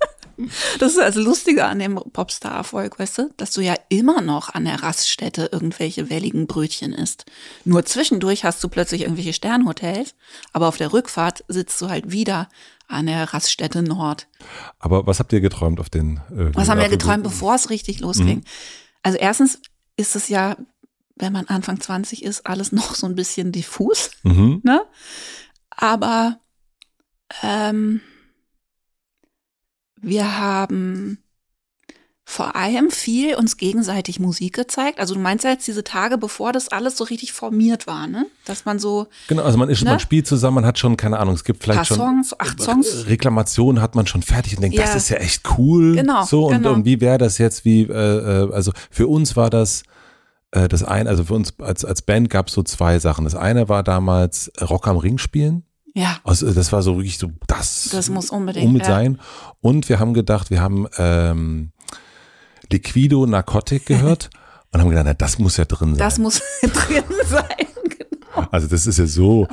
Das 0.78 0.92
ist 0.92 0.98
das 0.98 1.14
Lustige 1.14 1.64
an 1.64 1.78
dem 1.78 1.94
Popstar-Erfolg, 1.94 2.98
weißt 2.98 3.18
du, 3.18 3.30
dass 3.36 3.52
du 3.52 3.60
ja 3.60 3.74
immer 3.88 4.20
noch 4.20 4.52
an 4.54 4.64
der 4.64 4.82
Raststätte 4.82 5.48
irgendwelche 5.52 6.10
welligen 6.10 6.46
Brötchen 6.46 6.92
isst. 6.92 7.24
Nur 7.64 7.84
zwischendurch 7.84 8.44
hast 8.44 8.62
du 8.62 8.68
plötzlich 8.68 9.02
irgendwelche 9.02 9.32
Sternhotels, 9.32 10.14
aber 10.52 10.68
auf 10.68 10.76
der 10.76 10.92
Rückfahrt 10.92 11.44
sitzt 11.48 11.80
du 11.80 11.88
halt 11.88 12.10
wieder 12.12 12.48
an 12.88 13.06
der 13.06 13.32
Raststätte 13.34 13.82
Nord. 13.82 14.28
aber 14.78 15.06
was 15.06 15.18
habt 15.18 15.32
ihr 15.32 15.40
geträumt 15.40 15.80
auf 15.80 15.90
den? 15.90 16.18
Äh, 16.30 16.54
Was 16.54 16.68
haben 16.68 16.80
wir 16.80 16.88
geträumt, 16.88 17.24
bevor 17.24 17.54
es 17.54 17.70
richtig 17.70 18.00
losging? 18.00 18.44
Also 19.02 19.18
erstens 19.18 19.60
ist 19.96 20.14
es 20.16 20.28
ja, 20.28 20.56
wenn 21.16 21.32
man 21.32 21.46
Anfang 21.46 21.80
20 21.80 22.22
ist, 22.24 22.46
alles 22.46 22.72
noch 22.72 22.94
so 22.94 23.06
ein 23.06 23.14
bisschen 23.14 23.52
diffus. 23.52 24.10
Mhm. 24.22 24.60
ne? 24.62 24.82
Aber 25.70 26.38
ähm, 27.42 28.00
wir 30.06 30.38
haben 30.38 31.18
vor 32.28 32.56
allem 32.56 32.90
viel 32.90 33.36
uns 33.36 33.56
gegenseitig 33.56 34.18
Musik 34.18 34.54
gezeigt. 34.54 34.98
Also 34.98 35.14
du 35.14 35.20
meinst 35.20 35.44
ja 35.44 35.50
jetzt 35.50 35.66
diese 35.68 35.84
Tage, 35.84 36.18
bevor 36.18 36.52
das 36.52 36.68
alles 36.68 36.96
so 36.96 37.04
richtig 37.04 37.32
formiert 37.32 37.86
war, 37.86 38.08
ne? 38.08 38.26
Dass 38.44 38.64
man 38.64 38.80
so 38.80 39.06
Genau, 39.28 39.42
also 39.42 39.56
man 39.58 39.68
ist, 39.68 39.84
Ne? 39.84 39.90
man 39.90 40.00
spielt 40.00 40.26
zusammen, 40.26 40.56
man 40.56 40.66
hat 40.66 40.76
schon, 40.78 40.96
keine 40.96 41.20
Ahnung, 41.20 41.34
es 41.34 41.44
gibt 41.44 41.62
vielleicht 41.62 41.76
paar 41.78 41.84
schon 41.84 41.96
Songs, 41.98 42.40
acht 42.40 42.60
Songs. 42.60 43.06
Reklamationen 43.06 43.80
hat 43.80 43.94
man 43.94 44.08
schon 44.08 44.22
fertig 44.22 44.56
und 44.56 44.62
denkt, 44.62 44.76
das 44.76 44.90
Ja. 44.90 44.96
ist 44.96 45.08
ja 45.08 45.16
echt 45.18 45.42
cool. 45.56 45.94
Genau, 45.94 46.24
So, 46.24 46.46
und, 46.46 46.54
genau. 46.54 46.72
und 46.72 46.84
wie 46.84 47.00
wäre 47.00 47.18
das 47.18 47.38
jetzt, 47.38 47.64
wie, 47.64 47.82
äh, 47.82 47.92
äh, 47.92 48.52
also 48.52 48.72
für 48.90 49.06
uns 49.06 49.36
war 49.36 49.48
das, 49.50 49.84
äh, 50.50 50.66
das 50.66 50.82
eine, 50.82 51.08
also 51.08 51.24
für 51.24 51.34
uns 51.34 51.54
als, 51.60 51.84
als 51.84 52.02
Band 52.02 52.28
gab 52.30 52.48
es 52.48 52.54
so 52.54 52.64
zwei 52.64 52.98
Sachen. 52.98 53.24
Das 53.24 53.36
eine 53.36 53.68
war 53.68 53.84
damals 53.84 54.50
Rock 54.60 54.88
am 54.88 54.96
Ring 54.96 55.18
spielen. 55.18 55.62
Ja, 55.96 56.18
Also 56.24 56.52
das 56.52 56.72
war 56.72 56.82
so 56.82 56.96
wirklich 56.98 57.16
so, 57.16 57.30
das, 57.46 57.88
das 57.90 58.10
muss 58.10 58.28
unbedingt 58.28 58.66
unbedingt 58.66 58.86
ja. 58.86 58.96
sein. 58.96 59.18
Und 59.62 59.88
wir 59.88 59.98
haben 59.98 60.12
gedacht, 60.12 60.50
wir 60.50 60.60
haben 60.60 60.86
ähm, 60.98 61.72
Liquido 62.70 63.24
Narcotic 63.24 63.86
gehört 63.86 64.28
und 64.72 64.80
haben 64.80 64.90
gedacht, 64.90 65.06
na, 65.06 65.14
das 65.14 65.38
muss 65.38 65.56
ja 65.56 65.64
drin 65.64 65.94
sein. 65.94 65.98
Das 65.98 66.18
muss 66.18 66.42
drin 66.60 67.02
sein. 67.24 67.66
Genau. 67.88 68.46
Also 68.50 68.66
das 68.66 68.86
ist 68.86 68.98
ja 68.98 69.06
so, 69.06 69.48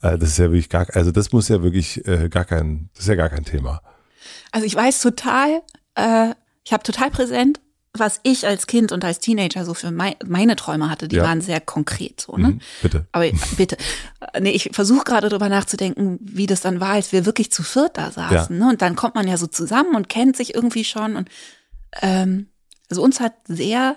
äh, 0.00 0.16
das 0.16 0.30
ist 0.30 0.38
ja 0.38 0.46
wirklich 0.46 0.70
gar, 0.70 0.86
also 0.94 1.10
das 1.10 1.32
muss 1.32 1.48
ja 1.48 1.62
wirklich 1.62 2.02
äh, 2.06 2.30
gar 2.30 2.46
kein, 2.46 2.88
das 2.94 3.02
ist 3.02 3.08
ja 3.08 3.16
gar 3.16 3.28
kein 3.28 3.44
Thema. 3.44 3.82
Also 4.52 4.64
ich 4.64 4.74
weiß 4.74 5.02
total, 5.02 5.60
äh, 5.96 6.30
ich 6.64 6.72
habe 6.72 6.82
total 6.82 7.10
präsent, 7.10 7.60
was 7.94 8.20
ich 8.22 8.46
als 8.46 8.66
Kind 8.66 8.92
und 8.92 9.04
als 9.04 9.18
Teenager 9.18 9.64
so 9.64 9.74
für 9.74 9.90
mei 9.90 10.16
meine 10.26 10.56
Träume 10.56 10.90
hatte. 10.90 11.08
Die 11.08 11.16
Ja. 11.16 11.24
waren 11.24 11.40
sehr 11.40 11.60
konkret 11.60 12.20
so, 12.20 12.36
ne? 12.36 12.48
Mhm, 12.48 12.60
bitte. 12.82 13.06
Aber 13.12 13.24
bitte, 13.56 13.76
äh, 14.32 14.40
nee, 14.40 14.50
ich 14.50 14.70
versuche 14.72 15.04
gerade 15.04 15.28
drüber 15.28 15.48
nachzudenken, 15.48 16.18
wie 16.20 16.46
das 16.46 16.60
dann 16.60 16.80
war, 16.80 16.90
als 16.90 17.12
wir 17.12 17.24
wirklich 17.26 17.50
zu 17.50 17.62
viert 17.62 17.96
da 17.96 18.10
saßen. 18.10 18.56
Ne? 18.58 18.68
Und 18.68 18.82
dann 18.82 18.94
kommt 18.94 19.14
man 19.14 19.26
ja 19.26 19.36
so 19.36 19.46
zusammen 19.46 19.94
und 19.96 20.08
kennt 20.08 20.36
sich 20.36 20.54
irgendwie 20.54 20.84
schon. 20.84 21.16
Und 21.16 21.28
ähm, 22.02 22.48
also 22.90 23.02
uns 23.02 23.20
hat 23.20 23.34
sehr 23.46 23.96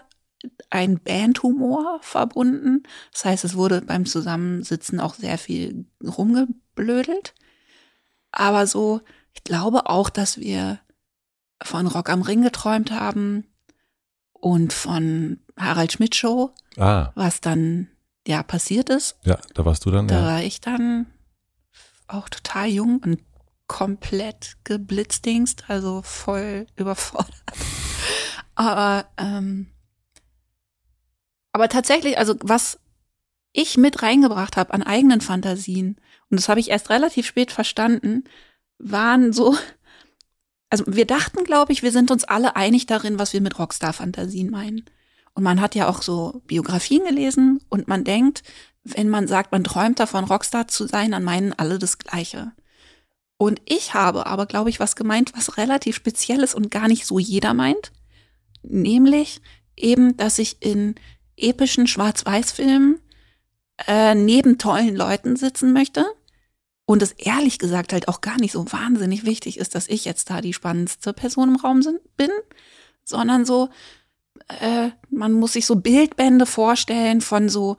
ein 0.70 1.00
Bandhumor 1.00 2.00
verbunden. 2.02 2.84
Das 3.12 3.26
heißt, 3.26 3.44
es 3.44 3.56
wurde 3.56 3.82
beim 3.82 4.06
Zusammensitzen 4.06 5.00
auch 5.00 5.14
sehr 5.16 5.38
viel 5.38 5.86
rumgeblödelt. 6.04 7.34
Aber 8.32 8.66
so, 8.66 9.02
ich 9.34 9.44
glaube 9.44 9.88
auch, 9.88 10.10
dass 10.10 10.40
wir 10.40 10.80
von 11.62 11.86
Rock 11.88 12.10
am 12.10 12.22
Ring 12.22 12.42
geträumt 12.42 12.92
haben 12.92 13.46
und 14.42 14.74
von 14.74 15.40
Harald 15.58 15.94
Schmidt 15.94 16.16
Show 16.16 16.52
Ah, 16.78 17.12
was 17.16 17.40
dann 17.42 17.88
ja 18.28 18.44
passiert 18.44 18.90
ist. 18.90 19.18
ja, 19.24 19.40
da 19.54 19.64
warst 19.66 19.86
du 19.86 19.92
dann, 19.92 20.08
Da 20.08 20.20
ja. 20.20 20.26
war 20.26 20.42
ich 20.44 20.60
dann 20.62 21.06
auch 22.08 22.28
total 22.30 22.68
jung 22.68 23.00
und 23.04 23.20
komplett 23.68 24.58
geblitzdingst, 24.66 25.66
also 25.70 26.02
voll 26.04 26.68
überfordert. 26.76 27.34
Aber 28.56 29.06
ähm, 29.18 29.68
aber 31.54 31.70
tatsächlich, 31.70 32.18
also 32.18 32.36
was 32.42 32.80
ich 33.54 33.78
mit 33.78 34.02
reingebracht 34.04 34.56
habe 34.58 34.74
an 34.74 34.84
eigenen 34.84 35.22
Fantasien 35.22 35.98
und 36.30 36.40
das 36.40 36.48
habe 36.50 36.60
ich 36.60 36.70
erst 36.70 36.90
relativ 36.90 37.26
spät 37.26 37.52
verstanden, 37.52 38.24
waren 38.78 39.34
so 39.34 39.56
also 40.72 40.86
wir 40.88 41.06
dachten, 41.06 41.44
glaube 41.44 41.74
ich, 41.74 41.84
wir 41.84 41.92
sind 41.92 42.10
uns 42.10 42.24
alle 42.24 42.56
einig 42.56 42.86
darin, 42.86 43.20
was 43.20 43.34
wir 43.34 43.42
mit 43.42 43.60
Rockstar-Fantasien 43.60 44.50
meinen. 44.50 44.86
Und 45.34 45.44
man 45.44 45.62
hat 45.62 45.76
ja 45.76 45.88
auch 45.88 46.02
so 46.02 46.42
Biografien 46.48 47.06
gelesen 47.06 47.60
und 47.70 47.88
man 47.88 48.04
denkt, 48.04 48.42
wenn 48.84 49.10
man 49.10 49.28
sagt, 49.28 49.52
man 49.52 49.64
träumt 49.64 50.00
davon, 50.00 50.24
Rockstar 50.24 50.68
zu 50.68 50.88
sein, 50.88 51.12
dann 51.12 51.24
meinen 51.24 51.54
alle 51.54 51.78
das 51.78 51.98
Gleiche. 51.98 52.54
Und 53.38 53.62
ich 53.66 53.94
habe 53.94 54.28
aber, 54.28 54.46
glaube 54.46 54.70
ich, 54.70 54.80
was 54.80 54.96
gemeint, 54.96 55.34
was 55.36 55.58
relativ 55.58 55.96
spezielles 55.96 56.56
und 56.56 56.72
gar 56.72 56.88
nicht 56.88 57.06
so 57.06 57.20
jeder 57.20 57.54
meint. 57.54 57.92
Nämlich 58.64 59.42
eben, 59.76 60.16
dass 60.16 60.40
ich 60.40 60.58
in 60.62 60.96
epischen 61.36 61.88
Schwarz-Weiß-Filmen 61.88 63.00
äh, 63.88 64.16
neben 64.16 64.58
tollen 64.58 64.96
Leuten 64.96 65.36
sitzen 65.36 65.74
möchte. 65.74 66.06
Und 66.92 67.02
es 67.02 67.14
ehrlich 67.14 67.58
gesagt 67.58 67.94
halt 67.94 68.10
auch 68.10 68.20
gar 68.20 68.38
nicht 68.38 68.52
so 68.52 68.70
wahnsinnig 68.70 69.26
wichtig 69.26 69.58
ist, 69.58 69.76
dass 69.76 69.88
ich 69.88 70.04
jetzt 70.04 70.30
da 70.30 70.42
die 70.42 70.52
spannendste 70.52 71.14
Person 71.14 71.48
im 71.48 71.56
Raum 71.56 71.82
sind, 71.82 72.02
bin, 72.18 72.30
sondern 73.06 73.46
so, 73.46 73.70
äh, 74.60 74.90
man 75.10 75.32
muss 75.32 75.54
sich 75.54 75.66
so 75.66 75.78
Bildbände 75.78 76.46
vorstellen 76.46 77.22
von 77.22 77.48
so 77.48 77.78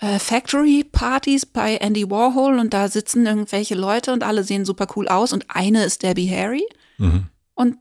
äh, 0.00 0.18
Factory-Partys 0.18 1.46
bei 1.46 1.76
Andy 1.76 2.10
Warhol 2.10 2.58
und 2.58 2.74
da 2.74 2.88
sitzen 2.88 3.24
irgendwelche 3.24 3.76
Leute 3.76 4.12
und 4.12 4.24
alle 4.24 4.42
sehen 4.42 4.64
super 4.64 4.88
cool 4.96 5.06
aus 5.06 5.32
und 5.32 5.46
eine 5.48 5.84
ist 5.84 6.02
Debbie 6.02 6.28
Harry. 6.28 6.66
Mhm. 6.98 7.28
Und 7.54 7.76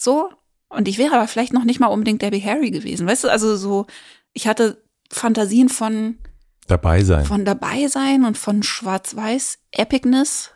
so, 0.00 0.30
und 0.68 0.86
ich 0.86 0.98
wäre 0.98 1.16
aber 1.16 1.26
vielleicht 1.26 1.52
noch 1.52 1.64
nicht 1.64 1.80
mal 1.80 1.88
unbedingt 1.88 2.22
Debbie 2.22 2.44
Harry 2.44 2.70
gewesen. 2.70 3.08
Weißt 3.08 3.24
du, 3.24 3.28
also 3.28 3.56
so, 3.56 3.88
ich 4.34 4.46
hatte 4.46 4.80
Fantasien 5.10 5.68
von 5.68 6.16
Dabei 6.70 7.02
sein. 7.02 7.24
von 7.24 7.44
dabei 7.44 7.88
sein 7.88 8.24
und 8.24 8.38
von 8.38 8.62
Schwarz-Weiß 8.62 9.58
Epicness 9.72 10.52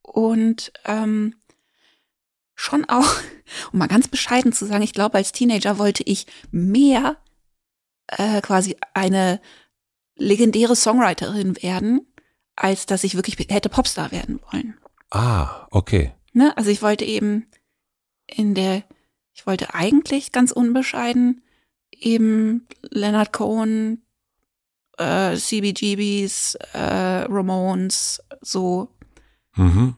und 0.00 0.72
ähm, 0.86 1.34
schon 2.54 2.86
auch, 2.86 3.14
um 3.72 3.78
mal 3.78 3.88
ganz 3.88 4.08
bescheiden 4.08 4.52
zu 4.52 4.64
sagen, 4.64 4.82
ich 4.82 4.94
glaube, 4.94 5.18
als 5.18 5.32
Teenager 5.32 5.78
wollte 5.78 6.02
ich 6.02 6.26
mehr 6.50 7.18
äh, 8.06 8.40
quasi 8.40 8.76
eine 8.94 9.40
legendäre 10.16 10.74
Songwriterin 10.74 11.62
werden, 11.62 12.00
als 12.56 12.86
dass 12.86 13.04
ich 13.04 13.14
wirklich 13.14 13.36
hätte 13.50 13.68
Popstar 13.68 14.10
werden 14.10 14.40
wollen. 14.50 14.78
ah, 15.10 15.66
okay. 15.70 16.12
Ne? 16.32 16.56
Also 16.56 16.70
ich 16.70 16.80
wollte 16.80 17.04
eben 17.04 17.46
in 18.26 18.54
der, 18.54 18.82
ich 19.34 19.46
wollte 19.46 19.74
eigentlich 19.74 20.32
ganz 20.32 20.52
unbescheiden 20.52 21.42
eben 21.92 22.66
Leonard 22.82 23.32
Cohen, 23.32 24.02
äh, 24.98 25.36
CBGBs, 25.36 26.56
äh, 26.72 27.24
Ramones, 27.28 28.22
so. 28.42 28.88
Mhm. 29.56 29.96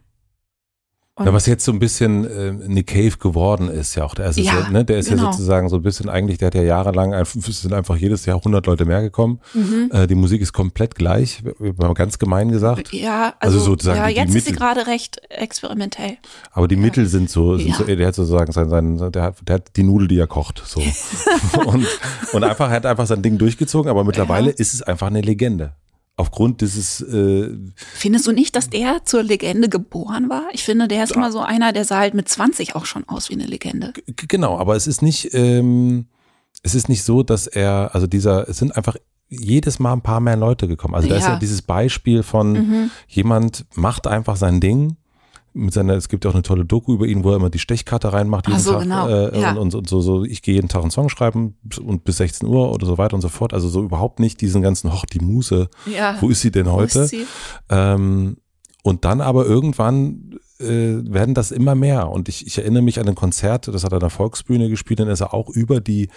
Und 1.20 1.26
Ja, 1.26 1.32
was 1.34 1.44
jetzt 1.44 1.66
so 1.66 1.72
ein 1.72 1.78
bisschen 1.78 2.24
äh, 2.24 2.52
Nick 2.66 2.86
Cave 2.86 3.18
geworden 3.18 3.68
ist, 3.68 3.94
ja 3.94 4.04
auch. 4.04 4.14
Der 4.14 4.30
ist, 4.30 4.38
Ja, 4.38 4.60
ja, 4.60 4.70
ne, 4.70 4.86
der 4.86 4.98
ist 5.00 5.10
genau. 5.10 5.26
ja 5.26 5.32
sozusagen 5.32 5.68
so 5.68 5.76
ein 5.76 5.82
bisschen 5.82 6.08
eigentlich, 6.08 6.38
der 6.38 6.46
hat 6.46 6.54
ja 6.54 6.62
jahrelang, 6.62 7.12
einfach- 7.12 7.36
es 7.46 7.60
sind 7.60 7.74
einfach 7.74 7.94
jedes 7.96 8.24
Jahr 8.24 8.38
100 8.42 8.64
Leute 8.64 8.86
mehr 8.86 9.02
gekommen. 9.02 9.38
mhm. 9.52 9.90
Äh, 9.92 10.06
die 10.06 10.14
Musik 10.14 10.40
ist 10.40 10.54
komplett 10.54 10.94
gleich, 10.94 11.42
mal 11.76 11.92
ganz 11.92 12.18
gemein 12.18 12.50
gesagt. 12.50 12.90
Ja, 12.94 13.34
Also 13.38 13.58
also, 13.58 13.70
sozusagen 13.72 13.98
ja, 13.98 14.06
die- 14.08 14.14
die 14.14 14.20
jetzt 14.20 14.34
ist 14.34 14.44
sie 14.46 14.52
Mittel- 14.52 14.60
gerade 14.64 14.86
recht 14.86 15.20
experimentell. 15.28 16.16
Aber 16.52 16.68
die 16.68 16.76
Mittel 16.76 17.04
sind 17.06 17.28
so, 17.28 17.58
sind 17.58 17.68
Ja. 17.68 17.74
so 17.76 17.84
der 17.84 18.06
hat 18.06 18.14
sozusagen 18.14 18.50
sein, 18.52 18.70
sein 18.70 19.12
der, 19.12 19.22
hat, 19.22 19.36
der 19.46 19.56
hat 19.56 19.76
die 19.76 19.82
Nudel, 19.82 20.08
die 20.08 20.18
er 20.18 20.26
kocht, 20.26 20.62
so. 20.64 20.80
und, 21.66 21.86
und 22.32 22.44
einfach, 22.44 22.70
er 22.70 22.76
hat 22.76 22.86
einfach 22.86 23.06
sein 23.06 23.20
Ding 23.20 23.36
durchgezogen, 23.36 23.90
aber 23.90 24.04
mittlerweile 24.04 24.48
Ja. 24.52 24.56
ist 24.56 24.72
es 24.72 24.80
einfach 24.82 25.08
eine 25.08 25.20
Legende. 25.20 25.72
Aufgrund 26.20 26.60
dieses, 26.60 27.00
äh, 27.00 27.50
Findest 27.94 28.26
du 28.26 28.32
nicht, 28.32 28.54
dass 28.54 28.68
der 28.70 29.04
zur 29.04 29.22
Legende 29.22 29.68
geboren 29.68 30.28
war? 30.28 30.44
Ich 30.52 30.62
finde, 30.64 30.86
der 30.86 31.02
ist 31.04 31.12
immer 31.12 31.32
so 31.32 31.40
einer, 31.40 31.72
der 31.72 31.84
sah 31.84 31.98
halt 31.98 32.14
mit 32.14 32.28
20 32.28 32.76
auch 32.76 32.84
schon 32.84 33.08
aus 33.08 33.28
wie 33.30 33.34
eine 33.34 33.46
Legende. 33.46 33.92
G- 33.94 34.26
Genau, 34.28 34.58
aber 34.58 34.76
es 34.76 34.86
ist 34.86 35.02
nicht, 35.02 35.34
ähm, 35.34 36.06
es 36.62 36.74
ist 36.74 36.88
nicht 36.88 37.02
so, 37.04 37.22
dass 37.22 37.46
er, 37.46 37.90
also 37.94 38.06
dieser, 38.06 38.48
es 38.48 38.58
sind 38.58 38.76
einfach 38.76 38.96
jedes 39.28 39.78
Mal 39.78 39.92
ein 39.94 40.02
paar 40.02 40.20
mehr 40.20 40.36
Leute 40.36 40.66
gekommen. 40.68 40.94
Also 40.94 41.08
da 41.08 41.16
ist 41.16 41.24
Ja. 41.24 41.34
ja 41.34 41.38
dieses 41.38 41.62
Beispiel 41.62 42.22
von 42.22 42.52
Mhm. 42.52 42.90
jemand 43.08 43.64
macht 43.74 44.06
einfach 44.06 44.36
sein 44.36 44.60
Ding. 44.60 44.96
Mit 45.52 45.74
seiner, 45.74 45.94
es 45.94 46.08
gibt 46.08 46.24
ja 46.24 46.30
auch 46.30 46.34
eine 46.34 46.42
tolle 46.42 46.64
Doku 46.64 46.94
über 46.94 47.06
ihn, 47.06 47.24
wo 47.24 47.30
er 47.30 47.36
immer 47.36 47.50
die 47.50 47.58
Stechkarte 47.58 48.12
reinmacht 48.12 48.46
jeden 48.46 48.60
so, 48.60 48.72
Tag 48.72 48.82
genau, 48.82 49.08
äh, 49.08 49.40
ja. 49.40 49.52
und, 49.52 49.74
und, 49.74 49.88
so, 49.88 50.00
so, 50.00 50.24
ich 50.24 50.42
gehe 50.42 50.54
jeden 50.54 50.68
Tag 50.68 50.82
einen 50.82 50.92
Song 50.92 51.08
schreiben 51.08 51.56
und 51.84 52.04
bis 52.04 52.18
16 52.18 52.48
Uhr 52.48 52.72
oder 52.72 52.86
so 52.86 52.98
weiter 52.98 53.14
und 53.14 53.20
so 53.20 53.28
fort. 53.28 53.52
Also 53.52 53.68
so 53.68 53.82
überhaupt 53.82 54.20
nicht 54.20 54.40
diesen 54.40 54.62
ganzen, 54.62 54.92
hoch, 54.92 55.04
die 55.06 55.18
Muse, 55.18 55.68
Ja. 55.86 56.16
wo 56.20 56.28
ist 56.28 56.40
sie 56.40 56.52
denn 56.52 56.70
heute? 56.70 57.06
sie? 57.06 57.26
Ähm, 57.68 58.36
und 58.82 59.04
dann 59.04 59.20
aber 59.20 59.44
irgendwann 59.44 60.38
äh, 60.58 61.02
werden 61.04 61.34
das 61.34 61.50
immer 61.50 61.74
mehr. 61.74 62.08
Und 62.10 62.28
ich, 62.28 62.46
ich 62.46 62.58
erinnere 62.58 62.82
mich 62.82 63.00
an 63.00 63.08
ein 63.08 63.14
Konzert, 63.14 63.68
das 63.68 63.84
hat 63.84 63.92
er 63.92 63.96
an 63.96 64.00
der 64.00 64.10
Volksbühne 64.10 64.68
gespielt, 64.68 65.00
dann 65.00 65.08
ist 65.08 65.20
er 65.20 65.34
auch 65.34 65.48
über 65.48 65.80
die 65.80 66.08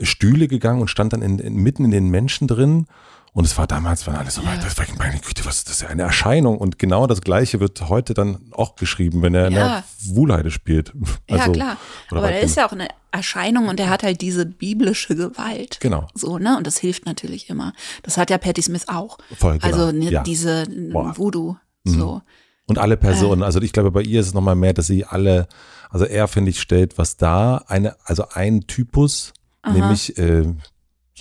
Stühle 0.00 0.48
gegangen 0.48 0.80
und 0.80 0.88
stand 0.88 1.12
dann 1.12 1.22
in, 1.22 1.38
in, 1.38 1.54
mitten 1.56 1.84
in 1.84 1.90
den 1.90 2.08
Menschen 2.08 2.48
drin. 2.48 2.86
Und 3.32 3.44
es 3.44 3.56
war 3.56 3.66
damals, 3.68 4.06
waren 4.08 4.16
alle 4.16 4.30
so, 4.30 4.42
Ja. 4.42 4.56
das 4.56 4.76
war, 4.76 4.84
meine 4.98 5.18
Güte, 5.20 5.44
was 5.44 5.58
ist 5.58 5.68
das 5.70 5.80
ja 5.82 5.88
eine 5.88 6.02
Erscheinung. 6.02 6.58
Und 6.58 6.78
genau 6.80 7.06
das 7.06 7.20
Gleiche 7.20 7.60
wird 7.60 7.88
heute 7.88 8.12
dann 8.12 8.38
auch 8.52 8.74
geschrieben, 8.74 9.22
wenn 9.22 9.34
er 9.34 9.46
in 9.46 9.54
der 9.54 9.64
Ja. 9.66 9.84
Wuhlheide 10.04 10.50
spielt. 10.50 10.92
ja, 11.30 11.36
Also, 11.38 11.52
klar. 11.52 11.76
oder 12.10 12.20
Aber 12.22 12.28
der 12.28 12.40
ist 12.40 12.56
ja 12.56 12.66
auch 12.66 12.72
eine 12.72 12.88
Erscheinung 13.12 13.68
und 13.68 13.78
der 13.78 13.88
hat 13.88 14.02
halt 14.02 14.20
diese 14.20 14.46
biblische 14.46 15.14
Gewalt. 15.14 15.78
Genau. 15.80 16.08
So, 16.14 16.38
ne? 16.38 16.56
Und 16.56 16.66
das 16.66 16.78
hilft 16.78 17.06
natürlich 17.06 17.48
immer. 17.48 17.72
Das 18.02 18.16
hat 18.16 18.30
ja 18.30 18.38
Patti 18.38 18.62
Smith 18.62 18.88
auch. 18.88 19.18
Voll, 19.38 19.58
genau. 19.58 19.66
Also 19.66 19.92
ne, 19.96 20.10
Ja. 20.10 20.22
diese 20.24 20.64
Boah. 20.92 21.04
Mhm. 21.08 21.18
Voodoo. 21.18 21.56
So. 21.84 22.22
Und 22.66 22.78
alle 22.78 22.96
Personen, 22.96 23.42
also 23.42 23.60
ich 23.62 23.72
glaube, 23.72 23.90
bei 23.90 24.02
ihr 24.02 24.20
ist 24.20 24.26
es 24.28 24.34
nochmal 24.34 24.54
mehr, 24.54 24.72
dass 24.72 24.86
sie 24.86 25.04
alle, 25.04 25.48
also 25.88 26.04
er, 26.04 26.28
finde 26.28 26.50
ich, 26.50 26.60
stellt 26.60 26.98
was 26.98 27.16
dar, 27.16 27.64
eine, 27.68 27.96
also 28.04 28.24
ein 28.32 28.66
Typus, 28.68 29.32
nämlich 29.66 30.16
äh, 30.18 30.44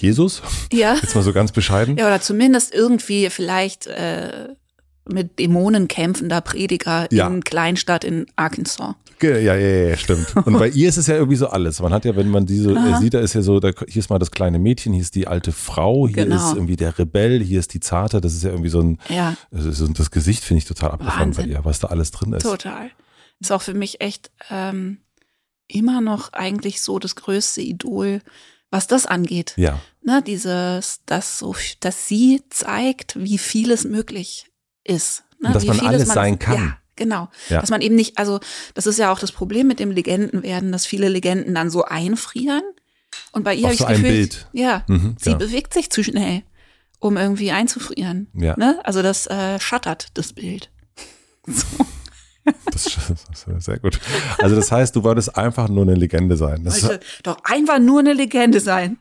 Jesus, 0.01 0.41
Ja. 0.71 0.95
jetzt 1.01 1.15
mal 1.15 1.23
so 1.23 1.33
ganz 1.33 1.51
bescheiden. 1.51 1.97
Ja, 1.97 2.07
oder 2.07 2.21
zumindest 2.21 2.73
irgendwie 2.73 3.29
vielleicht 3.29 3.87
äh, 3.87 4.49
mit 5.07 5.39
Dämonen 5.39 5.87
kämpfender 5.87 6.41
Prediger 6.41 7.07
Ja. 7.11 7.27
in 7.27 7.43
Kleinstadt 7.43 8.03
in 8.03 8.25
Arkansas. 8.35 8.95
Ja, 9.21 9.37
ja, 9.37 9.55
ja, 9.55 9.89
ja, 9.89 9.97
stimmt. 9.97 10.33
Und 10.35 10.57
bei 10.57 10.69
ihr 10.69 10.87
ist 10.87 10.95
es 10.95 11.07
ja 11.07 11.15
irgendwie 11.15 11.35
so 11.35 11.47
alles. 11.47 11.81
Man 11.81 11.91
hat 11.91 12.05
ja, 12.05 12.15
wenn 12.15 12.29
man 12.29 12.45
diese 12.45 12.71
äh, 12.71 12.97
sieht, 12.99 13.13
da 13.13 13.19
ist 13.19 13.33
ja 13.33 13.41
so, 13.41 13.59
da, 13.59 13.71
hier 13.87 13.99
ist 13.99 14.09
mal 14.09 14.17
das 14.19 14.31
kleine 14.31 14.59
Mädchen, 14.59 14.93
hier 14.93 15.01
ist 15.01 15.13
die 15.15 15.27
alte 15.27 15.51
Frau, 15.51 16.07
hier 16.07 16.23
Genau. 16.23 16.35
ist 16.37 16.55
irgendwie 16.55 16.77
der 16.77 16.97
Rebell, 16.97 17.41
hier 17.43 17.59
ist 17.59 17.73
die 17.73 17.81
Zarte, 17.81 18.21
das 18.21 18.33
ist 18.33 18.43
ja 18.43 18.51
irgendwie 18.51 18.69
so 18.69 18.79
ein, 18.81 18.97
Ja, 19.09 19.35
also 19.51 19.71
so 19.73 19.87
das 19.89 20.11
Gesicht 20.11 20.43
finde 20.45 20.59
ich 20.59 20.65
total 20.65 20.91
abgefahren 20.91 21.31
bei 21.33 21.43
ihr, 21.43 21.65
was 21.65 21.79
da 21.79 21.87
alles 21.89 22.11
drin 22.11 22.31
ist. 22.31 22.43
total. 22.43 22.91
Ist 23.41 23.51
auch 23.51 23.61
für 23.61 23.73
mich 23.73 23.99
echt 23.99 24.31
ähm, 24.49 24.99
immer 25.67 25.99
noch 25.99 26.31
eigentlich 26.31 26.81
so 26.81 26.97
das 26.97 27.15
größte 27.17 27.59
Idol, 27.61 28.21
was 28.71 28.87
das 28.87 29.05
angeht. 29.05 29.53
Ja, 29.57 29.79
Ne, 30.01 30.23
dieses, 30.25 31.01
dass 31.05 31.39
so, 31.39 31.55
dass 31.81 32.07
sie 32.07 32.41
zeigt, 32.49 33.21
wie 33.21 33.37
vieles 33.37 33.83
möglich 33.83 34.45
ist. 34.85 35.23
Ne, 35.41 35.49
Und 35.49 35.55
dass 35.55 35.63
wie 35.63 35.67
man 35.67 35.79
alles 35.81 36.07
sein 36.07 36.39
kann. 36.39 36.55
Ja, 36.55 36.77
genau. 36.95 37.29
Ja. 37.49 37.59
Dass 37.59 37.69
man 37.69 37.81
eben 37.81 37.95
nicht, 37.95 38.17
also 38.17 38.39
das 38.75 38.87
ist 38.87 38.97
ja 38.97 39.11
auch 39.11 39.19
das 39.19 39.31
Problem 39.33 39.67
mit 39.67 39.79
dem 39.79 39.91
Legendenwerden, 39.91 40.71
dass 40.71 40.85
viele 40.85 41.09
Legenden 41.09 41.53
dann 41.53 41.69
so 41.69 41.83
einfrieren. 41.83 42.63
Und 43.33 43.43
bei 43.43 43.53
ihr 43.55 43.65
habe 43.65 43.73
ich 43.73 43.79
so 43.79 43.85
das 43.85 43.97
Gefühl, 43.97 44.09
Bild. 44.11 44.47
ja, 44.53 44.83
Mhm, 44.87 45.15
sie 45.19 45.31
ja. 45.31 45.35
bewegt 45.37 45.73
sich 45.73 45.89
zu 45.89 46.01
schnell, 46.03 46.43
um 46.99 47.17
irgendwie 47.17 47.51
einzufrieren. 47.51 48.29
Ja. 48.33 48.55
Ne? 48.57 48.79
Also 48.83 49.01
das 49.01 49.27
äh, 49.27 49.59
schattert 49.59 50.07
das 50.13 50.31
Bild. 50.33 50.71
das, 51.45 51.65
das 52.71 52.85
ist 52.85 53.65
sehr 53.65 53.79
gut. 53.79 53.99
Also 54.39 54.55
das 54.55 54.71
heißt, 54.71 54.95
du 54.95 55.03
wolltest 55.03 55.35
einfach 55.37 55.67
nur 55.69 55.83
eine 55.83 55.95
Legende 55.95 56.37
sein. 56.37 56.63
Das 56.63 56.83
Wollte 56.83 56.99
doch 57.23 57.37
einfach 57.43 57.79
nur 57.79 57.99
eine 57.99 58.13
Legende 58.13 58.59
sein. 58.59 58.97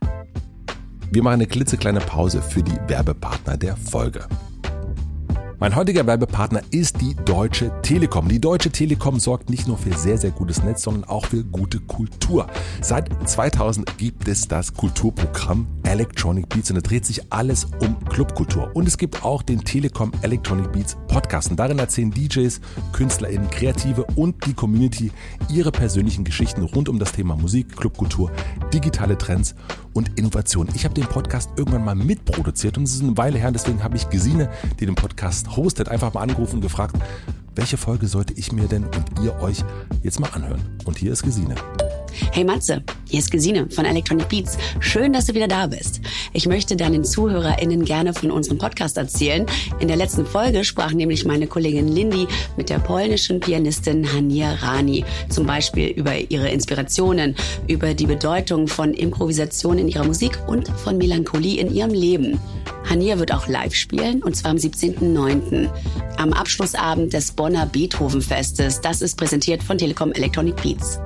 Wir 1.11 1.23
machen 1.23 1.35
eine 1.35 1.47
klitzekleine 1.47 2.01
Pause 2.01 2.41
für 2.41 2.61
die 2.61 2.77
Werbepartner 2.87 3.57
der 3.57 3.75
Folge. 3.75 4.27
Mein 5.61 5.75
heutiger 5.75 6.07
Werbepartner 6.07 6.61
ist 6.71 7.01
die 7.01 7.15
Deutsche 7.25 7.69
Telekom. 7.81 8.29
Die 8.29 8.39
Deutsche 8.39 8.69
Telekom 8.69 9.19
sorgt 9.19 9.49
nicht 9.49 9.67
nur 9.67 9.77
für 9.77 9.91
sehr, 9.93 10.17
sehr 10.17 10.31
gutes 10.31 10.63
Netz, 10.63 10.83
sondern 10.83 11.03
auch 11.03 11.25
für 11.25 11.43
gute 11.43 11.81
Kultur. 11.81 12.47
Seit 12.79 13.09
2000 13.27 13.97
gibt 13.97 14.29
es 14.29 14.47
das 14.47 14.73
Kulturprogramm 14.73 15.67
Electronic 15.83 16.47
Beats 16.47 16.69
und 16.71 16.77
da 16.77 16.81
dreht 16.81 17.05
sich 17.05 17.33
alles 17.33 17.67
um 17.81 17.99
Clubkultur. 18.05 18.71
Und 18.73 18.87
es 18.87 18.97
gibt 18.97 19.25
auch 19.25 19.41
den 19.41 19.65
Telekom 19.65 20.13
Electronic 20.21 20.71
Beats 20.71 20.95
Podcast. 21.09 21.51
Und 21.51 21.59
darin 21.59 21.77
erzählen 21.77 22.11
DJs, 22.11 22.61
KünstlerInnen, 22.93 23.49
Kreative 23.49 24.05
und 24.15 24.45
die 24.45 24.53
Community 24.53 25.11
ihre 25.51 25.73
persönlichen 25.73 26.23
Geschichten 26.23 26.63
rund 26.63 26.87
um 26.87 26.99
das 26.99 27.11
Thema 27.11 27.35
Musik, 27.35 27.75
Clubkultur, 27.75 28.31
digitale 28.71 29.17
Trends 29.17 29.55
und 29.93 30.17
Innovation. 30.17 30.69
Ich 30.73 30.85
habe 30.85 30.93
den 30.93 31.07
Podcast 31.07 31.49
irgendwann 31.57 31.83
mal 31.83 31.95
mitproduziert 31.95 32.77
und 32.77 32.83
es 32.83 32.93
ist 32.93 33.03
eine 33.03 33.17
Weile 33.17 33.39
her, 33.39 33.51
deswegen 33.51 33.83
habe 33.83 33.97
ich 33.97 34.09
Gesine, 34.09 34.49
die 34.79 34.85
den 34.85 34.95
Podcast 34.95 35.48
hostet, 35.55 35.89
einfach 35.89 36.13
mal 36.13 36.21
angerufen 36.21 36.55
und 36.55 36.61
gefragt, 36.61 36.95
welche 37.55 37.77
Folge 37.77 38.07
sollte 38.07 38.33
ich 38.33 38.51
mir 38.51 38.67
denn 38.67 38.85
und 38.85 39.19
ihr 39.23 39.39
euch 39.41 39.63
jetzt 40.03 40.19
mal 40.19 40.29
anhören? 40.29 40.61
Und 40.85 40.97
hier 40.97 41.11
ist 41.11 41.23
Gesine. 41.23 41.55
Hey 42.31 42.43
Matze, 42.43 42.83
hier 43.09 43.19
ist 43.19 43.31
Gesine 43.31 43.67
von 43.69 43.85
Electronic 43.85 44.29
Beats. 44.29 44.57
Schön, 44.79 45.13
dass 45.13 45.25
du 45.25 45.33
wieder 45.33 45.47
da 45.47 45.67
bist. 45.67 46.01
Ich 46.33 46.47
möchte 46.47 46.75
deinen 46.75 47.03
ZuhörerInnen 47.03 47.85
gerne 47.85 48.13
von 48.13 48.31
unserem 48.31 48.57
Podcast 48.57 48.97
erzählen. 48.97 49.45
In 49.79 49.87
der 49.87 49.97
letzten 49.97 50.25
Folge 50.25 50.63
sprach 50.63 50.91
nämlich 50.91 51.25
meine 51.25 51.47
Kollegin 51.47 51.87
Lindy 51.87 52.27
mit 52.57 52.69
der 52.69 52.79
polnischen 52.79 53.39
Pianistin 53.39 54.11
Hania 54.13 54.53
Rani 54.53 55.05
zum 55.29 55.45
Beispiel 55.45 55.89
über 55.89 56.15
ihre 56.17 56.49
Inspirationen, 56.49 57.35
über 57.67 57.93
die 57.93 58.07
Bedeutung 58.07 58.67
von 58.67 58.93
Improvisation 58.93 59.77
in 59.77 59.87
ihrer 59.87 60.05
Musik 60.05 60.39
und 60.47 60.67
von 60.67 60.97
Melancholie 60.97 61.59
in 61.59 61.73
ihrem 61.73 61.91
Leben. 61.91 62.39
Hania 62.89 63.19
wird 63.19 63.33
auch 63.33 63.47
live 63.47 63.75
spielen 63.75 64.23
und 64.23 64.35
zwar 64.35 64.51
am 64.51 64.57
17.09. 64.57 65.69
am 66.17 66.33
Abschlussabend 66.33 67.13
des 67.13 67.31
Bonner 67.31 67.65
Beethovenfestes. 67.65 68.81
Das 68.81 69.01
ist 69.01 69.17
präsentiert 69.17 69.61
von 69.61 69.77
Telekom 69.77 70.11
Electronic 70.11 70.55
Beats. 70.61 70.99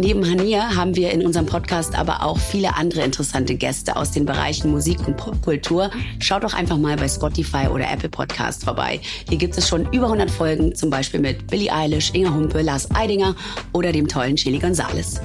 Neben 0.00 0.24
Hania 0.24 0.76
haben 0.76 0.94
wir 0.94 1.10
in 1.10 1.26
unserem 1.26 1.46
Podcast 1.46 1.98
aber 1.98 2.22
auch 2.22 2.38
viele 2.38 2.76
andere 2.76 3.02
interessante 3.02 3.56
Gäste 3.56 3.96
aus 3.96 4.12
den 4.12 4.24
Bereichen 4.24 4.70
Musik 4.70 5.04
und 5.08 5.16
Popkultur. 5.16 5.90
Schaut 6.20 6.44
doch 6.44 6.54
einfach 6.54 6.78
mal 6.78 6.94
bei 6.94 7.08
Spotify 7.08 7.66
oder 7.66 7.90
Apple 7.90 8.08
Podcast 8.08 8.62
vorbei. 8.62 9.00
Hier 9.28 9.38
gibt 9.38 9.58
es 9.58 9.68
schon 9.68 9.92
über 9.92 10.04
100 10.04 10.30
Folgen, 10.30 10.72
zum 10.72 10.88
Beispiel 10.88 11.18
mit 11.18 11.48
Billie 11.48 11.72
Eilish, 11.72 12.14
Inga 12.14 12.32
Humpe, 12.32 12.62
Lars 12.62 12.88
Eidinger 12.94 13.34
oder 13.72 13.90
dem 13.90 14.06
tollen 14.06 14.36
Chili 14.36 14.60
Gonzales. 14.60 15.20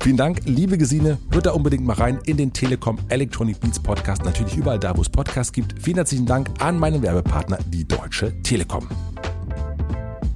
Vielen 0.00 0.16
Dank, 0.16 0.40
liebe 0.44 0.76
Gesine. 0.76 1.18
Hört 1.30 1.46
da 1.46 1.52
unbedingt 1.52 1.84
mal 1.84 1.94
rein 1.94 2.18
in 2.26 2.36
den 2.36 2.52
Telekom 2.52 2.98
Electronic 3.10 3.60
Beats 3.60 3.78
Podcast. 3.78 4.24
Natürlich 4.24 4.56
überall 4.56 4.80
da, 4.80 4.96
wo 4.96 5.02
es 5.02 5.08
Podcasts 5.08 5.52
gibt. 5.52 5.76
Vielen 5.80 5.98
herzlichen 5.98 6.26
Dank 6.26 6.50
an 6.58 6.80
meinen 6.80 7.00
Werbepartner, 7.00 7.58
die 7.68 7.86
Deutsche 7.86 8.42
Telekom. 8.42 8.88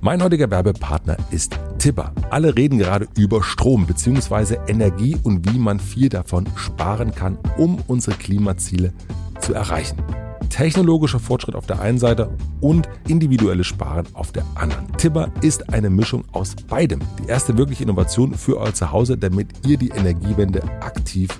Mein 0.04 0.20
heutiger 0.20 0.50
Werbepartner 0.50 1.16
ist 1.30 1.56
Tipper. 1.78 2.12
Alle 2.28 2.56
reden 2.56 2.76
gerade 2.76 3.06
über 3.16 3.40
Strom 3.40 3.86
bzw. 3.86 4.56
Energie 4.66 5.16
und 5.22 5.48
wie 5.48 5.60
man 5.60 5.78
viel 5.78 6.08
davon 6.08 6.48
sparen 6.56 7.14
kann, 7.14 7.38
um 7.56 7.78
unsere 7.86 8.16
Klimaziele 8.16 8.92
zu 9.38 9.54
erreichen. 9.54 10.02
Technologischer 10.50 11.20
Fortschritt 11.20 11.54
auf 11.54 11.66
der 11.66 11.80
einen 11.80 12.00
Seite 12.00 12.36
und 12.60 12.88
individuelles 13.06 13.68
Sparen 13.68 14.08
auf 14.14 14.32
der 14.32 14.44
anderen. 14.56 14.90
Tipper 14.96 15.30
ist 15.40 15.72
eine 15.72 15.88
Mischung 15.88 16.24
aus 16.32 16.56
beidem. 16.56 16.98
Die 17.22 17.28
erste 17.28 17.56
wirkliche 17.56 17.84
Innovation 17.84 18.34
für 18.34 18.58
euer 18.58 18.74
Zuhause, 18.74 19.16
damit 19.16 19.64
ihr 19.64 19.76
die 19.78 19.90
Energiewende 19.90 20.64
aktiv 20.80 21.30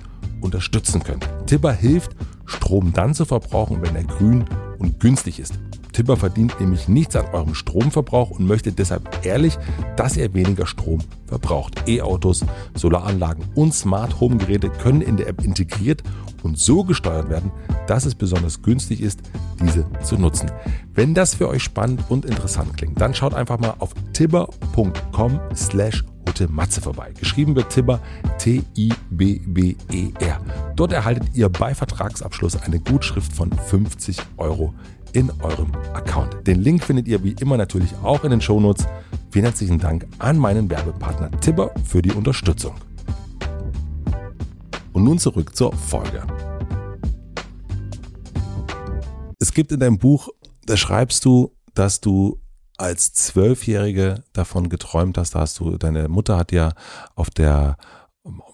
unterstützen 0.41 1.03
könnt. 1.03 1.29
Tipper 1.47 1.73
hilft, 1.73 2.15
Strom 2.47 2.93
dann 2.93 3.13
zu 3.13 3.25
verbrauchen, 3.25 3.83
wenn 3.83 3.97
er 3.97 4.05
grün 4.05 4.45
und 4.79 5.01
günstig 5.01 5.41
ist. 5.41 5.59
Tipper 5.93 6.17
verdient 6.17 6.59
nämlich 6.61 6.89
nichts 6.89 7.17
an 7.17 7.27
eurem 7.33 7.55
Stromverbrauch 7.55 8.31
und 8.31 8.47
möchte 8.47 8.73
deshalb 8.73 9.25
ehrlich, 9.25 9.59
dass 9.97 10.17
ihr 10.17 10.33
weniger 10.35 10.67
Strom 10.67 11.01
verbraucht. 11.27 11.85
E-Autos, 11.87 12.45
Solaranlagen 12.75 13.45
und 13.55 13.75
Smart 13.75 14.21
Home 14.21 14.37
Geräte 14.37 14.71
können 14.71 15.03
in 15.03 15.17
der 15.17 15.29
App 15.29 15.45
integriert 15.45 16.03
und 16.43 16.59
so 16.59 16.85
gesteuert 16.85 17.29
werden, 17.29 17.51
dass 17.87 18.05
es 18.05 18.15
besonders 18.15 18.63
günstig 18.63 19.01
ist, 19.01 19.21
diese 19.61 19.87
zu 20.03 20.17
nutzen. 20.17 20.51
Wenn 20.95 21.15
das 21.15 21.35
für 21.35 21.49
euch 21.49 21.63
spannend 21.63 22.03
und 22.09 22.25
interessant 22.25 22.77
klingt, 22.77 23.01
dann 23.01 23.15
schaut 23.15 23.35
einfach 23.35 23.59
mal 23.59 23.75
auf 23.79 23.95
tibber.com 24.13 25.41
slash 25.55 26.05
Matze 26.49 26.81
vorbei. 26.81 27.13
Geschrieben 27.19 27.55
wird 27.55 27.71
Tibber 27.71 28.01
T-I-B-B-E-R. 28.39 30.41
Dort 30.75 30.93
erhaltet 30.93 31.25
ihr 31.35 31.51
bei 31.51 31.75
Vertragsabschluss 31.75 32.57
eine 32.57 32.81
Gutschrift 32.81 33.33
von 33.33 33.53
50 33.53 34.17
Euro 34.39 34.73
in 35.13 35.31
eurem 35.43 35.73
Account. 35.93 36.47
Den 36.47 36.61
Link 36.61 36.85
findet 36.85 37.07
ihr 37.09 37.23
wie 37.23 37.35
immer 37.41 37.57
natürlich 37.57 37.95
auch 38.03 38.25
in 38.25 38.31
den 38.31 38.41
Shownotes. 38.41 38.87
Vielen 39.31 39.45
herzlichen 39.45 39.79
Dank 39.79 40.07
an 40.19 40.39
meinen 40.39 40.69
Werbepartner 40.71 41.31
Tibber 41.41 41.73
für 41.85 42.03
die 42.03 42.13
Unterstützung. 42.13 42.75
Und 44.93 45.05
nun 45.05 45.19
zurück 45.19 45.55
zur 45.57 45.73
Folge. 45.73 46.23
Es 49.39 49.53
gibt 49.53 49.73
in 49.73 49.81
deinem 49.81 49.99
Buch, 49.99 50.29
da 50.67 50.77
schreibst 50.77 51.25
du, 51.25 51.53
dass 51.75 52.01
du 52.01 52.39
als 52.77 53.13
Zwölfjährige 53.13 54.23
davon 54.33 54.69
geträumt 54.69 55.19
hast, 55.19 55.35
da 55.35 55.41
hast 55.41 55.61
du, 55.61 55.77
deine 55.79 56.09
Mutter 56.09 56.37
hat 56.37 56.53
ja 56.53 56.73
auf 57.15 57.31
der 57.31 57.77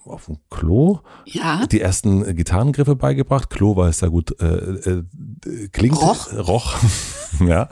auf 0.05 0.25
dem 0.25 0.37
Klo 0.49 0.99
Ja. 1.25 1.65
die 1.67 1.79
ersten 1.81 2.35
Gitarrengriffe 2.35 2.95
beigebracht. 2.95 3.49
Klo 3.49 3.75
war 3.75 3.87
es 3.87 3.99
da 3.99 4.07
gut 4.07 4.39
äh, 4.41 4.45
äh, 4.45 5.03
klingt. 5.71 6.01
Roch. 6.01 6.33
Roch. 6.33 6.75
ja. 7.39 7.69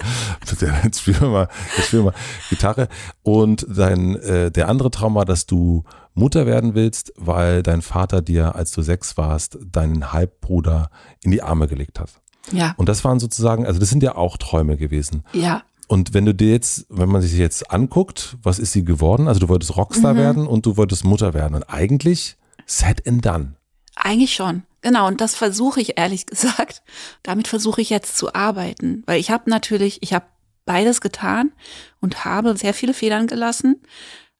Jetzt 0.84 1.02
spielen 1.02 1.22
wir 1.22 1.30
mal, 1.30 1.48
jetzt 1.76 1.88
spielen 1.88 2.04
wir 2.04 2.12
mal 2.12 2.18
Gitarre. 2.50 2.88
Und 3.24 3.66
dein 3.68 4.16
äh, 4.18 4.52
der 4.52 4.68
andere 4.70 4.91
Traum 4.91 5.16
war, 5.16 5.26
dass 5.26 5.48
du 5.48 5.84
Mutter 6.14 6.45
werden 6.45 6.76
willst, 6.76 7.14
weil 7.18 7.64
dein 7.64 7.82
Vater 7.82 8.22
dir, 8.22 8.56
als 8.56 8.72
du 8.72 8.82
sechs 8.82 9.18
warst, 9.18 9.58
deinen 9.72 10.14
Halbbruder 10.14 10.89
in 11.24 11.32
die 11.32 11.41
Arme 11.41 11.68
gelegt 11.68 12.00
hat. 12.00 12.12
Ja. 12.52 12.74
Und 12.78 12.89
das 12.89 13.04
waren 13.04 13.20
sozusagen, 13.20 13.66
also 13.66 13.80
das 13.80 13.89
sind 13.89 14.04
ja 14.04 14.16
auch 14.16 14.38
Träume 14.38 14.78
gewesen. 14.78 15.24
Ja. 15.34 15.64
Und 15.88 16.13
wenn 16.13 16.25
du 16.25 16.33
dir 16.33 16.51
jetzt, 16.51 16.85
wenn 16.89 17.09
man 17.09 17.21
sich 17.21 17.33
jetzt 17.33 17.71
anguckt, 17.71 18.38
was 18.43 18.59
ist 18.59 18.73
sie 18.73 18.83
geworden? 18.83 19.27
Also 19.27 19.39
du 19.39 19.47
wolltest 19.49 19.75
Rockstar 19.77 20.13
Mhm. 20.13 20.17
werden 20.17 20.47
und 20.47 20.65
du 20.65 20.75
wolltest 20.77 21.05
Mutter 21.05 21.33
werden. 21.33 21.55
Und 21.55 21.63
eigentlich 21.63 22.35
set 22.65 23.07
and 23.07 23.25
done. 23.25 23.53
Eigentlich 23.95 24.33
schon. 24.33 24.63
Genau, 24.81 25.07
und 25.07 25.21
das 25.21 25.33
versuche 25.35 25.81
ich 25.81 25.97
ehrlich 25.97 26.25
gesagt. 26.27 26.83
Damit 27.23 27.47
versuche 27.47 27.81
ich 27.81 27.89
jetzt 27.89 28.17
zu 28.17 28.33
arbeiten, 28.33 29.03
weil 29.05 29.19
ich 29.19 29.31
habe 29.31 29.49
natürlich, 29.49 30.03
ich 30.03 30.13
habe 30.13 30.25
beides 30.65 30.99
getan 31.01 31.53
und 32.01 32.25
habe 32.25 32.57
sehr 32.57 32.73
viele 32.73 32.93
Federn 32.93 33.27
gelassen, 33.27 33.81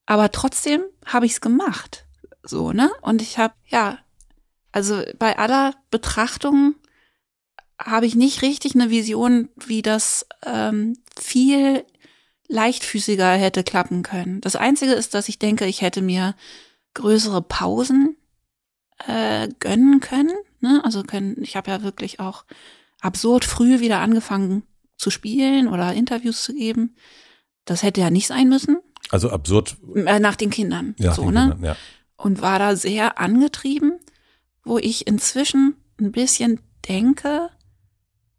aber 0.06 0.32
trotzdem 0.32 0.82
habe 1.06 1.26
ich 1.26 1.34
es 1.34 1.42
gemacht. 1.42 2.06
So, 2.44 2.74
ne? 2.74 2.92
Und 3.02 3.22
ich 3.22 3.38
habe 3.38 3.54
ja, 3.68 3.98
also 4.74 5.02
bei 5.18 5.38
aller 5.40 5.74
Betrachtung 5.90 6.76
habe 7.80 8.06
ich 8.06 8.16
nicht 8.16 8.42
richtig 8.42 8.76
eine 8.76 8.90
Vision, 8.90 9.50
wie 9.56 9.82
das 9.82 10.26
ähm, 10.46 10.98
viel 11.20 11.86
leichtfüßiger 12.48 13.32
hätte 13.34 13.64
klappen 13.64 14.04
können. 14.04 14.42
Das 14.42 14.56
Einzige 14.56 14.94
ist, 14.94 15.14
dass 15.14 15.30
ich 15.30 15.38
denke, 15.40 15.66
ich 15.66 15.82
hätte 15.82 16.02
mir 16.02 16.36
größere 16.94 17.42
Pausen 17.42 18.16
äh, 19.06 19.50
gönnen 19.60 20.00
können. 20.00 20.36
Ne? 20.62 20.82
Also 20.84 21.04
können, 21.04 21.42
ich 21.42 21.56
habe 21.56 21.70
ja 21.70 21.84
wirklich 21.84 22.20
auch 22.20 22.46
absurd 23.02 23.46
früh 23.46 23.80
wieder 23.80 24.00
angefangen 24.00 24.64
zu 24.96 25.12
spielen 25.12 25.68
oder 25.68 25.94
Interviews 25.94 26.44
zu 26.44 26.54
geben. 26.54 26.96
Das 27.66 27.84
hätte 27.84 28.02
ja 28.02 28.10
nicht 28.10 28.28
sein 28.28 28.50
müssen. 28.50 28.78
Also 29.12 29.30
absurd. 29.30 29.78
Äh, 29.94 30.20
nach 30.20 30.36
den 30.36 30.50
Kindern. 30.50 30.96
Ja, 30.98 31.14
so, 31.14 31.24
den 31.24 31.34
ne? 31.34 31.40
Kindern, 31.42 31.64
ja. 31.64 31.78
und 32.16 32.42
war 32.42 32.60
da 32.60 32.76
sehr 32.76 33.20
angetrieben, 33.20 34.00
wo 34.64 34.78
ich 34.78 35.06
inzwischen 35.06 35.76
ein 36.00 36.12
bisschen 36.12 36.62
denke 36.88 37.50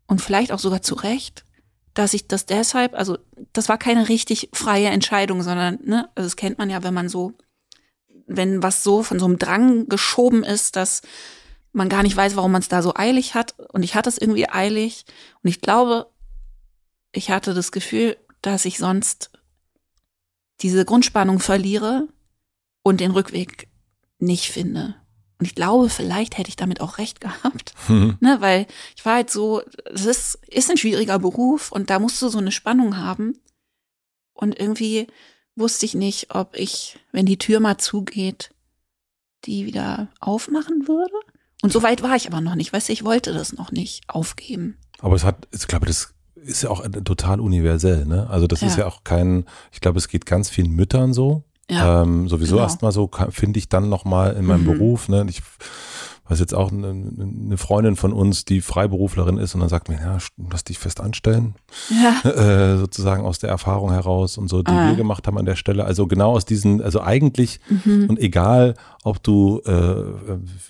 und 0.09 0.21
vielleicht 0.21 0.51
auch 0.51 0.59
sogar 0.59 0.83
zu 0.83 0.97
Recht, 0.97 1.45
dass 1.95 2.15
ich 2.15 2.27
das 2.27 2.47
deshalb, 2.47 2.95
also 2.95 3.19
das 3.53 3.69
war 3.69 3.79
keine 3.79 4.09
richtig 4.09 4.51
freie 4.53 4.89
Entscheidung, 4.89 5.43
sondern, 5.43 5.79
ne, 5.85 6.09
also 6.15 6.27
das 6.27 6.37
kennt 6.37 6.59
man 6.59 6.71
ja, 6.71 6.83
wenn 6.83 6.95
man 6.95 7.09
so, 7.09 7.35
wenn 8.27 8.63
was 8.63 8.83
so 8.83 9.03
von 9.03 9.19
so 9.19 9.27
einem 9.27 9.39
Drang 9.39 9.89
geschoben 9.89 10.43
ist, 10.43 10.77
dass 10.77 11.03
man 11.73 11.89
gar 11.89 12.03
nicht 12.03 12.17
weiß, 12.17 12.37
warum 12.37 12.53
man 12.53 12.63
es 12.63 12.69
da 12.69 12.83
so 12.83 12.95
eilig 12.95 13.35
hat. 13.35 13.55
Und 13.73 13.83
ich 13.83 13.95
hatte 13.95 14.09
es 14.09 14.19
irgendwie 14.19 14.49
eilig. 14.49 15.05
Und 15.43 15.51
ich 15.51 15.61
glaube, 15.61 16.11
ich 17.13 17.31
hatte 17.31 17.55
das 17.55 17.73
Gefühl, 17.73 18.17
dass 18.43 18.65
ich 18.65 18.79
sonst 18.79 19.31
diese 20.61 20.85
Grundspannung 20.85 21.41
verliere 21.41 22.09
und 22.83 23.01
den 23.01 23.13
Rückweg 23.13 23.69
nicht 24.19 24.51
finde. 24.51 24.97
Und 25.39 25.47
ich 25.47 25.55
glaube, 25.55 25.89
vielleicht 25.89 26.37
hätte 26.37 26.49
ich 26.49 26.57
damit 26.57 26.81
auch 26.81 26.99
recht 26.99 27.21
gehabt. 27.21 27.75
Mhm. 27.89 28.19
Ne, 28.21 28.37
weil 28.41 28.67
ich 28.97 29.05
war 29.07 29.15
halt 29.15 29.31
so, 29.31 29.63
es 29.95 30.05
ist, 30.05 30.39
ist 30.49 30.71
ein 30.71 30.77
schwieriger 30.77 31.19
Beruf 31.19 31.73
und 31.73 31.89
da 31.89 31.99
musst 31.99 32.21
du 32.21 32.29
so 32.29 32.37
eine 32.39 32.53
Spannung 32.53 32.99
haben. 32.99 33.39
Und 34.35 34.59
irgendwie 34.59 35.07
wusste 35.57 35.87
ich 35.87 35.95
nicht, 35.95 36.35
ob 36.35 36.55
ich, 36.55 36.99
wenn 37.13 37.25
die 37.25 37.39
Tür 37.39 37.61
mal 37.61 37.79
zugeht, 37.79 38.51
die 39.47 39.65
wieder 39.65 40.09
aufmachen 40.21 40.87
würde. 40.87 41.15
Und 41.63 41.73
so 41.73 41.83
weit 41.83 42.03
war 42.03 42.15
ich 42.15 42.27
aber 42.27 42.41
noch 42.43 42.57
nicht. 42.57 42.73
Weißt 42.73 42.89
du, 42.89 42.93
ich 42.93 43.05
wollte 43.05 43.33
das 43.33 43.53
noch 43.55 43.73
nicht 43.73 44.03
aufgeben. 44.09 44.77
Aber 45.01 45.17
es 45.17 45.25
hat, 45.25 45.49
ich 45.53 45.67
glaube, 45.67 45.87
das 45.87 46.13
ist 46.35 46.63
ja 46.63 46.71
auch 46.71 46.87
total 47.05 47.41
universell, 47.41 48.05
ne? 48.05 48.29
Also 48.31 48.47
das 48.47 48.63
ist 48.63 48.77
Ja. 48.77 48.81
ja 48.81 48.87
auch 48.87 49.03
kein, 49.03 49.47
ich 49.73 49.81
glaube, 49.81 49.99
es 49.99 50.09
geht 50.09 50.27
ganz 50.27 50.51
vielen 50.51 50.71
Müttern 50.73 51.13
so. 51.15 51.45
Ja, 51.71 52.03
ähm, 52.03 52.29
sowieso 52.29 52.57
genau. 52.57 52.63
erstmal 52.63 52.93
so 52.93 53.11
finde 53.31 53.59
ich 53.59 53.69
dann 53.69 53.89
nochmal 53.89 54.35
in 54.37 54.47
meinem 54.47 54.63
Mhm. 54.63 54.73
Beruf, 54.79 55.09
ne? 55.09 55.27
Ich 55.29 55.43
weiß 56.29 56.41
jetzt 56.41 56.55
auch 56.55 56.71
eine, 56.71 56.89
eine 56.89 57.57
Freundin 57.57 57.97
von 57.97 58.13
uns, 58.13 58.45
die 58.45 58.61
Freiberuflerin 58.61 59.39
ist 59.39 59.55
und 59.55 59.61
dann 59.61 59.69
sagt 59.69 59.89
mir, 59.89 59.97
ja, 59.99 60.19
lass 60.51 60.65
dich 60.65 60.79
fest 60.79 61.01
anstellen. 61.01 61.55
ja, 61.91 62.31
äh, 62.75 62.77
sozusagen 62.79 63.25
aus 63.25 63.39
der 63.39 63.51
Erfahrung 63.51 63.91
heraus 63.93 64.37
und 64.39 64.49
so, 64.49 64.63
die 64.63 64.71
Ah. 64.71 64.89
wir 64.89 64.97
gemacht 64.97 65.27
haben 65.27 65.39
an 65.39 65.47
der 65.47 65.57
Stelle. 65.57 65.85
Also 65.85 66.07
genau 66.07 66.33
aus 66.33 66.45
diesen, 66.45 66.83
also 66.83 67.01
eigentlich 67.01 67.61
mhm. 67.69 68.07
und 68.11 68.19
egal, 68.19 68.75
ob 69.05 69.23
du 69.23 69.61
äh, 69.65 70.05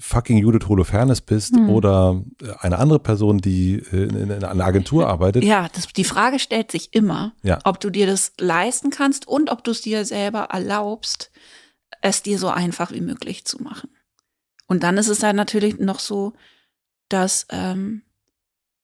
fucking 0.01 0.39
Judith 0.39 0.69
Holofernes 0.69 1.21
bist 1.21 1.57
Hm. 1.57 1.69
oder 1.71 2.23
äh, 2.43 2.47
eine 2.61 2.79
andere 2.79 2.99
Person, 3.01 3.39
die 3.39 3.83
äh, 3.93 4.05
in, 4.05 4.31
in 4.31 4.45
einer 4.45 4.65
Agentur 4.65 5.09
arbeitet. 5.09 5.43
ja 5.45 5.69
das, 5.75 5.89
die 5.89 6.05
Frage 6.05 6.39
stellt 6.39 6.71
sich 6.71 6.95
immer, 6.95 7.33
Ja. 7.43 7.59
ob 7.65 7.81
du 7.81 7.91
dir 7.91 8.07
das 8.07 8.33
leisten 8.39 8.91
kannst 8.91 9.27
und 9.27 9.51
ob 9.51 9.65
du 9.65 9.73
es 9.73 9.81
dir 9.83 10.05
selber 10.05 10.49
erlaubst, 10.53 11.31
es 12.01 12.23
dir 12.23 12.39
so 12.39 12.49
einfach 12.49 12.93
wie 12.93 13.01
möglich 13.01 13.45
zu 13.45 13.61
machen. 13.63 13.89
Und 14.69 14.85
dann 14.85 14.97
ist 14.99 15.09
es 15.09 15.19
dann 15.19 15.35
natürlich 15.35 15.79
noch 15.79 15.99
so, 15.99 16.35
dass 17.09 17.47
ähm, 17.51 18.03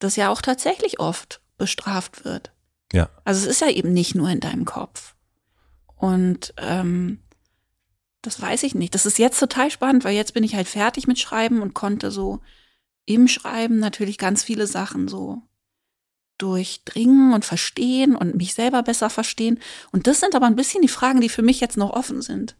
das 0.00 0.16
ja 0.16 0.30
auch 0.30 0.42
tatsächlich 0.42 0.98
oft 0.98 1.40
bestraft 1.56 2.24
wird. 2.24 2.52
Ja. 2.92 3.10
Also 3.24 3.42
es 3.42 3.46
ist 3.46 3.60
ja 3.60 3.70
eben 3.70 3.92
nicht 3.92 4.14
nur 4.14 4.28
in 4.30 4.40
deinem 4.40 4.64
Kopf. 4.64 5.14
Und 5.96 6.54
ähm, 6.56 7.20
das 8.22 8.40
weiß 8.40 8.62
ich 8.62 8.74
nicht. 8.74 8.94
Das 8.94 9.06
ist 9.06 9.18
jetzt 9.18 9.38
total 9.38 9.70
spannend, 9.70 10.04
weil 10.04 10.14
jetzt 10.14 10.34
bin 10.34 10.42
ich 10.42 10.54
halt 10.54 10.68
fertig 10.68 11.06
mit 11.06 11.18
Schreiben 11.18 11.62
und 11.62 11.74
konnte 11.74 12.10
so 12.10 12.40
im 13.04 13.28
Schreiben 13.28 13.78
natürlich 13.78 14.16
ganz 14.16 14.42
viele 14.42 14.66
Sachen 14.66 15.08
so 15.08 15.42
durchdringen 16.38 17.32
und 17.32 17.44
verstehen 17.44 18.16
und 18.16 18.34
mich 18.34 18.54
selber 18.54 18.82
besser 18.82 19.10
verstehen. 19.10 19.60
Und 19.92 20.06
das 20.06 20.20
sind 20.20 20.34
aber 20.34 20.46
ein 20.46 20.56
bisschen 20.56 20.82
die 20.82 20.88
Fragen, 20.88 21.20
die 21.20 21.28
für 21.28 21.42
mich 21.42 21.60
jetzt 21.60 21.76
noch 21.76 21.90
offen 21.90 22.22
sind. 22.22 22.56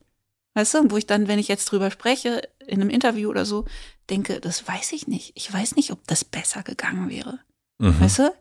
Weißt 0.54 0.74
du, 0.74 0.90
wo 0.90 0.96
ich 0.96 1.06
dann, 1.06 1.28
wenn 1.28 1.38
ich 1.38 1.48
jetzt 1.48 1.66
drüber 1.66 1.90
spreche, 1.90 2.48
in 2.66 2.80
einem 2.80 2.90
Interview 2.90 3.28
oder 3.28 3.44
so, 3.44 3.64
denke, 4.08 4.40
das 4.40 4.66
weiß 4.66 4.92
ich 4.92 5.08
nicht. 5.08 5.32
Ich 5.34 5.52
weiß 5.52 5.76
nicht, 5.76 5.90
ob 5.90 6.06
das 6.06 6.24
besser 6.24 6.62
gegangen 6.62 7.10
wäre. 7.10 7.40
Mhm. 7.78 8.00
Weißt 8.00 8.20
du? 8.20 8.34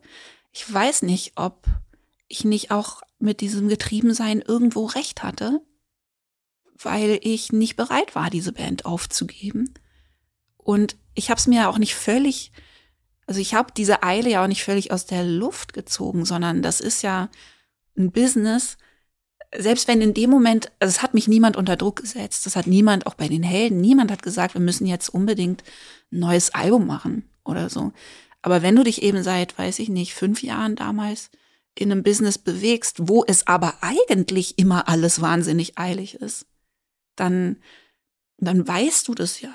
Ich 0.51 0.71
weiß 0.71 1.01
nicht, 1.01 1.33
ob 1.35 1.65
ich 2.27 2.45
nicht 2.45 2.71
auch 2.71 3.01
mit 3.19 3.41
diesem 3.41 3.67
Getriebensein 3.67 4.41
irgendwo 4.41 4.85
recht 4.85 5.23
hatte, 5.23 5.61
weil 6.75 7.19
ich 7.23 7.51
nicht 7.51 7.75
bereit 7.75 8.15
war, 8.15 8.29
diese 8.29 8.51
Band 8.51 8.85
aufzugeben. 8.85 9.73
Und 10.57 10.95
ich 11.15 11.29
habe 11.29 11.39
es 11.39 11.47
mir 11.47 11.69
auch 11.69 11.77
nicht 11.77 11.95
völlig, 11.95 12.51
also 13.25 13.39
ich 13.39 13.53
habe 13.53 13.73
diese 13.75 14.03
Eile 14.03 14.29
ja 14.29 14.43
auch 14.43 14.47
nicht 14.47 14.63
völlig 14.63 14.91
aus 14.91 15.05
der 15.05 15.23
Luft 15.23 15.73
gezogen, 15.73 16.25
sondern 16.25 16.61
das 16.61 16.79
ist 16.79 17.01
ja 17.01 17.29
ein 17.97 18.11
Business, 18.11 18.77
selbst 19.57 19.87
wenn 19.87 20.01
in 20.01 20.13
dem 20.13 20.29
Moment, 20.29 20.71
also 20.79 20.91
es 20.91 21.01
hat 21.01 21.13
mich 21.13 21.27
niemand 21.27 21.57
unter 21.57 21.75
Druck 21.75 21.97
gesetzt, 21.97 22.45
das 22.45 22.55
hat 22.55 22.67
niemand, 22.67 23.07
auch 23.07 23.13
bei 23.13 23.27
den 23.27 23.43
Helden, 23.43 23.81
niemand 23.81 24.11
hat 24.11 24.23
gesagt, 24.23 24.53
wir 24.53 24.61
müssen 24.61 24.87
jetzt 24.87 25.09
unbedingt 25.09 25.63
ein 26.11 26.19
neues 26.19 26.53
Album 26.53 26.87
machen 26.87 27.29
oder 27.43 27.69
so. 27.69 27.91
Aber 28.41 28.61
wenn 28.61 28.75
du 28.75 28.83
dich 28.83 29.01
eben 29.01 29.23
seit, 29.23 29.57
weiß 29.57 29.79
ich 29.79 29.89
nicht, 29.89 30.13
fünf 30.13 30.43
Jahren 30.43 30.75
damals 30.75 31.29
in 31.75 31.91
einem 31.91 32.03
Business 32.03 32.37
bewegst, 32.37 33.07
wo 33.07 33.23
es 33.25 33.47
aber 33.47 33.75
eigentlich 33.81 34.59
immer 34.59 34.87
alles 34.87 35.21
wahnsinnig 35.21 35.77
eilig 35.77 36.15
ist, 36.15 36.45
dann, 37.15 37.57
dann 38.37 38.67
weißt 38.67 39.07
du 39.07 39.15
das 39.15 39.41
ja. 39.41 39.53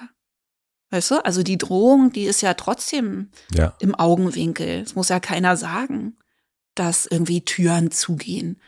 Weißt 0.90 1.10
du? 1.10 1.24
Also 1.24 1.42
die 1.42 1.58
Drohung, 1.58 2.12
die 2.12 2.24
ist 2.24 2.40
ja 2.40 2.54
trotzdem 2.54 3.30
ja. 3.52 3.74
im 3.78 3.94
Augenwinkel. 3.94 4.80
Es 4.80 4.94
muss 4.94 5.10
ja 5.10 5.20
keiner 5.20 5.56
sagen, 5.56 6.16
dass 6.74 7.04
irgendwie 7.06 7.44
Türen 7.44 7.90
zugehen 7.90 8.58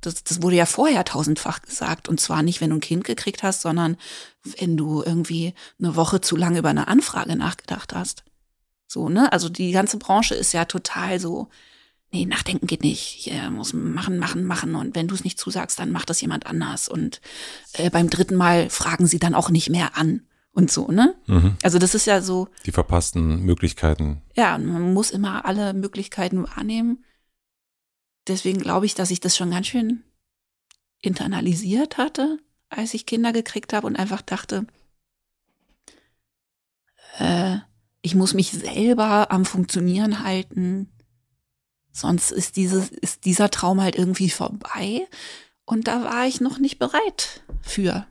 das, 0.00 0.24
das 0.24 0.42
wurde 0.42 0.56
ja 0.56 0.66
vorher 0.66 1.04
tausendfach 1.04 1.62
gesagt. 1.62 2.08
Und 2.08 2.20
zwar 2.20 2.42
nicht, 2.42 2.60
wenn 2.60 2.70
du 2.70 2.76
ein 2.76 2.80
Kind 2.80 3.04
gekriegt 3.04 3.42
hast, 3.42 3.62
sondern 3.62 3.96
wenn 4.58 4.76
du 4.76 5.02
irgendwie 5.02 5.54
eine 5.78 5.96
Woche 5.96 6.20
zu 6.20 6.36
lange 6.36 6.58
über 6.58 6.70
eine 6.70 6.88
Anfrage 6.88 7.36
nachgedacht 7.36 7.94
hast. 7.94 8.24
So, 8.86 9.08
ne? 9.08 9.32
Also 9.32 9.48
die 9.48 9.72
ganze 9.72 9.98
Branche 9.98 10.34
ist 10.34 10.52
ja 10.52 10.64
total 10.64 11.20
so, 11.20 11.48
nee, 12.10 12.26
nachdenken 12.26 12.66
geht 12.66 12.82
nicht. 12.82 13.00
Hier 13.00 13.50
muss 13.50 13.72
machen, 13.72 14.18
machen, 14.18 14.44
machen. 14.44 14.74
Und 14.74 14.96
wenn 14.96 15.08
du 15.08 15.14
es 15.14 15.24
nicht 15.24 15.38
zusagst, 15.38 15.78
dann 15.78 15.92
macht 15.92 16.10
das 16.10 16.20
jemand 16.20 16.46
anders. 16.46 16.88
Und 16.88 17.20
äh, 17.74 17.90
beim 17.90 18.10
dritten 18.10 18.36
Mal 18.36 18.70
fragen 18.70 19.06
sie 19.06 19.18
dann 19.18 19.34
auch 19.34 19.50
nicht 19.50 19.70
mehr 19.70 19.96
an. 19.96 20.22
Und 20.52 20.72
so, 20.72 20.88
ne? 20.88 21.14
Mhm. 21.26 21.56
Also 21.62 21.78
das 21.78 21.94
ist 21.94 22.06
ja 22.06 22.20
so. 22.20 22.48
Die 22.66 22.72
verpassten 22.72 23.44
Möglichkeiten. 23.44 24.22
Ja, 24.34 24.58
man 24.58 24.92
muss 24.92 25.12
immer 25.12 25.44
alle 25.44 25.74
Möglichkeiten 25.74 26.42
wahrnehmen 26.42 27.04
deswegen 28.30 28.60
glaube 28.60 28.86
ich, 28.86 28.94
dass 28.94 29.10
ich 29.10 29.20
das 29.20 29.36
schon 29.36 29.50
ganz 29.50 29.66
schön 29.66 30.02
internalisiert 31.02 31.98
hatte, 31.98 32.38
als 32.68 32.94
ich 32.94 33.06
Kinder 33.06 33.32
gekriegt 33.32 33.72
habe 33.72 33.86
und 33.86 33.96
einfach 33.96 34.22
dachte, 34.22 34.66
äh, 37.18 37.58
ich 38.02 38.14
muss 38.14 38.34
mich 38.34 38.50
selber 38.52 39.30
am 39.30 39.44
Funktionieren 39.44 40.22
halten, 40.22 40.90
sonst 41.92 42.30
ist, 42.30 42.56
dieses, 42.56 42.88
ist 42.90 43.24
dieser 43.24 43.50
Traum 43.50 43.80
halt 43.80 43.96
irgendwie 43.96 44.30
vorbei. 44.30 45.06
Und 45.64 45.88
da 45.88 46.04
war 46.04 46.26
ich 46.26 46.40
noch 46.40 46.58
nicht 46.58 46.78
bereit 46.78 47.42
für. 47.62 48.06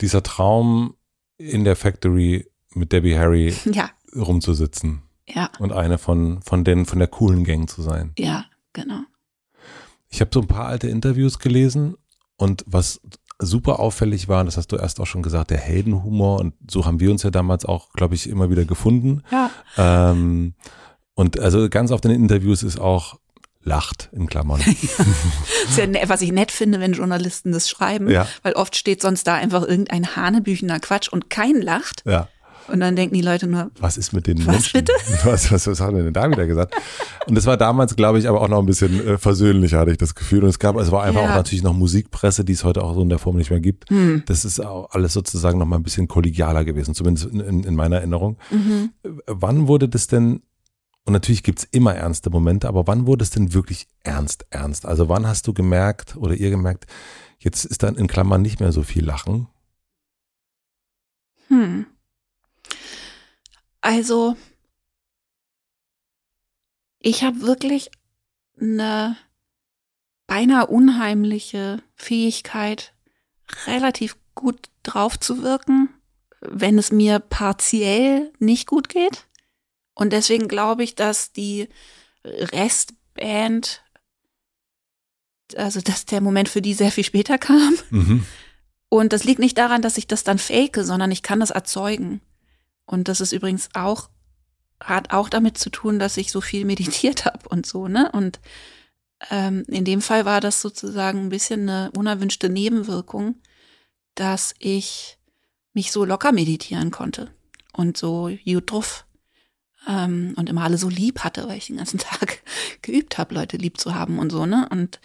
Dieser 0.00 0.22
Traum 0.22 0.96
in 1.38 1.64
der 1.64 1.76
Factory 1.76 2.50
mit 2.74 2.92
Debbie 2.92 3.16
Harry 3.16 3.54
ja. 3.72 3.90
rumzusitzen. 4.14 5.02
Ja. 5.28 5.50
Und 5.58 5.72
eine 5.72 5.98
von, 5.98 6.40
von 6.42 6.64
den, 6.64 6.86
von 6.86 6.98
der 6.98 7.08
coolen 7.08 7.44
Gang 7.44 7.68
zu 7.68 7.82
sein. 7.82 8.12
Ja, 8.18 8.46
genau. 8.72 9.02
Ich 10.08 10.20
habe 10.20 10.30
so 10.32 10.40
ein 10.40 10.46
paar 10.46 10.66
alte 10.66 10.88
Interviews 10.88 11.38
gelesen 11.38 11.96
und 12.36 12.64
was 12.66 13.00
super 13.38 13.80
auffällig 13.80 14.28
war, 14.28 14.44
das 14.44 14.56
hast 14.56 14.72
du 14.72 14.76
erst 14.76 15.00
auch 15.00 15.06
schon 15.06 15.22
gesagt, 15.22 15.50
der 15.50 15.58
Heldenhumor 15.58 16.40
und 16.40 16.54
so 16.70 16.86
haben 16.86 17.00
wir 17.00 17.10
uns 17.10 17.22
ja 17.22 17.30
damals 17.30 17.64
auch, 17.64 17.92
glaube 17.92 18.14
ich, 18.14 18.28
immer 18.28 18.50
wieder 18.50 18.64
gefunden. 18.64 19.22
Ja. 19.30 19.50
Ähm, 19.76 20.54
und 21.14 21.38
also 21.38 21.68
ganz 21.68 21.90
auf 21.90 22.00
den 22.00 22.12
Interviews 22.12 22.62
ist 22.62 22.78
auch 22.78 23.18
lacht 23.62 24.10
in 24.12 24.26
Klammern. 24.28 24.62
ja, 25.76 25.86
ne, 25.86 26.02
was 26.06 26.22
ich 26.22 26.32
nett 26.32 26.52
finde, 26.52 26.80
wenn 26.80 26.92
Journalisten 26.92 27.52
das 27.52 27.68
schreiben, 27.68 28.08
ja. 28.08 28.26
weil 28.42 28.52
oft 28.54 28.76
steht 28.76 29.02
sonst 29.02 29.26
da 29.26 29.34
einfach 29.34 29.62
irgendein 29.62 30.14
hanebüchener 30.14 30.78
Quatsch 30.78 31.08
und 31.08 31.28
kein 31.28 31.60
lacht. 31.60 32.02
Ja. 32.06 32.28
Und 32.68 32.80
dann 32.80 32.96
denken 32.96 33.14
die 33.14 33.22
Leute 33.22 33.46
nur, 33.46 33.70
was 33.78 33.96
ist 33.96 34.12
mit 34.12 34.26
den 34.26 34.38
was 34.38 34.46
Menschen? 34.46 34.72
Bitte? 34.80 34.92
Was, 35.24 35.50
was, 35.50 35.66
was 35.66 35.80
hat 35.80 35.94
er 35.94 36.02
denn 36.02 36.12
da 36.12 36.30
wieder 36.30 36.46
gesagt? 36.46 36.74
Und 37.26 37.34
das 37.34 37.46
war 37.46 37.56
damals, 37.56 37.96
glaube 37.96 38.18
ich, 38.18 38.28
aber 38.28 38.40
auch 38.40 38.48
noch 38.48 38.58
ein 38.58 38.66
bisschen 38.66 39.06
äh, 39.06 39.18
versöhnlicher, 39.18 39.78
hatte 39.78 39.90
ich 39.90 39.98
das 39.98 40.14
Gefühl. 40.14 40.42
Und 40.42 40.50
es 40.50 40.58
gab, 40.58 40.76
es 40.76 40.90
war 40.90 41.02
einfach 41.02 41.22
ja. 41.22 41.30
auch 41.30 41.34
natürlich 41.34 41.62
noch 41.62 41.72
Musikpresse, 41.72 42.44
die 42.44 42.52
es 42.52 42.64
heute 42.64 42.82
auch 42.82 42.94
so 42.94 43.02
in 43.02 43.08
der 43.08 43.18
Form 43.18 43.36
nicht 43.36 43.50
mehr 43.50 43.60
gibt. 43.60 43.90
Hm. 43.90 44.22
Das 44.26 44.44
ist 44.44 44.60
auch 44.60 44.90
alles 44.90 45.12
sozusagen 45.12 45.58
noch 45.58 45.66
mal 45.66 45.76
ein 45.76 45.82
bisschen 45.82 46.08
kollegialer 46.08 46.64
gewesen, 46.64 46.94
zumindest 46.94 47.26
in, 47.26 47.40
in, 47.40 47.64
in 47.64 47.74
meiner 47.74 47.96
Erinnerung. 47.96 48.36
Mhm. 48.50 48.90
Wann 49.26 49.68
wurde 49.68 49.88
das 49.88 50.06
denn 50.06 50.42
und 51.06 51.12
natürlich 51.12 51.44
gibt's 51.44 51.66
immer 51.70 51.94
ernste 51.94 52.30
Momente, 52.30 52.66
aber 52.66 52.88
wann 52.88 53.06
wurde 53.06 53.22
es 53.22 53.30
denn 53.30 53.54
wirklich 53.54 53.86
ernst, 54.02 54.44
ernst? 54.50 54.86
Also 54.86 55.08
wann 55.08 55.26
hast 55.26 55.46
du 55.46 55.54
gemerkt 55.54 56.16
oder 56.16 56.34
ihr 56.34 56.50
gemerkt, 56.50 56.86
jetzt 57.38 57.64
ist 57.64 57.84
dann 57.84 57.94
in 57.94 58.08
Klammern 58.08 58.42
nicht 58.42 58.58
mehr 58.58 58.72
so 58.72 58.82
viel 58.82 59.04
Lachen? 59.04 59.46
Hm. 61.46 61.86
Also, 63.86 64.36
ich 66.98 67.22
habe 67.22 67.42
wirklich 67.42 67.92
eine 68.60 69.16
beinahe 70.26 70.66
unheimliche 70.66 71.80
Fähigkeit, 71.94 72.94
relativ 73.64 74.16
gut 74.34 74.70
drauf 74.82 75.20
zu 75.20 75.44
wirken, 75.44 75.88
wenn 76.40 76.78
es 76.78 76.90
mir 76.90 77.20
partiell 77.20 78.32
nicht 78.40 78.66
gut 78.66 78.88
geht. 78.88 79.28
Und 79.94 80.12
deswegen 80.12 80.48
glaube 80.48 80.82
ich, 80.82 80.96
dass 80.96 81.30
die 81.30 81.68
Restband, 82.24 83.84
also 85.54 85.80
dass 85.80 86.06
der 86.06 86.20
Moment 86.20 86.48
für 86.48 86.60
die 86.60 86.74
sehr 86.74 86.90
viel 86.90 87.04
später 87.04 87.38
kam. 87.38 87.76
Mhm. 87.90 88.26
Und 88.88 89.12
das 89.12 89.22
liegt 89.22 89.38
nicht 89.38 89.58
daran, 89.58 89.80
dass 89.80 89.96
ich 89.96 90.08
das 90.08 90.24
dann 90.24 90.38
fake, 90.38 90.78
sondern 90.80 91.12
ich 91.12 91.22
kann 91.22 91.38
das 91.38 91.50
erzeugen. 91.50 92.20
Und 92.86 93.08
das 93.08 93.20
ist 93.20 93.32
übrigens 93.32 93.68
auch, 93.74 94.08
hat 94.80 95.12
auch 95.12 95.28
damit 95.28 95.58
zu 95.58 95.70
tun, 95.70 95.98
dass 95.98 96.16
ich 96.16 96.32
so 96.32 96.40
viel 96.40 96.64
meditiert 96.64 97.24
habe 97.26 97.48
und 97.48 97.66
so, 97.66 97.88
ne? 97.88 98.10
Und 98.12 98.40
ähm, 99.30 99.64
in 99.68 99.84
dem 99.84 100.02
Fall 100.02 100.24
war 100.24 100.40
das 100.40 100.60
sozusagen 100.60 101.20
ein 101.20 101.28
bisschen 101.30 101.68
eine 101.68 101.90
unerwünschte 101.92 102.48
Nebenwirkung, 102.48 103.36
dass 104.14 104.54
ich 104.58 105.18
mich 105.72 105.92
so 105.92 106.04
locker 106.04 106.32
meditieren 106.32 106.90
konnte 106.90 107.30
und 107.72 107.96
so 107.96 108.30
gut 108.44 108.70
drauf 108.70 109.06
ähm, 109.86 110.34
und 110.36 110.48
immer 110.48 110.62
alle 110.62 110.78
so 110.78 110.88
lieb 110.88 111.20
hatte, 111.20 111.48
weil 111.48 111.58
ich 111.58 111.66
den 111.66 111.76
ganzen 111.76 111.98
Tag 111.98 112.42
geübt 112.82 113.18
habe, 113.18 113.34
Leute 113.34 113.56
lieb 113.56 113.78
zu 113.78 113.94
haben 113.94 114.18
und 114.18 114.30
so, 114.30 114.46
ne? 114.46 114.68
Und 114.70 115.00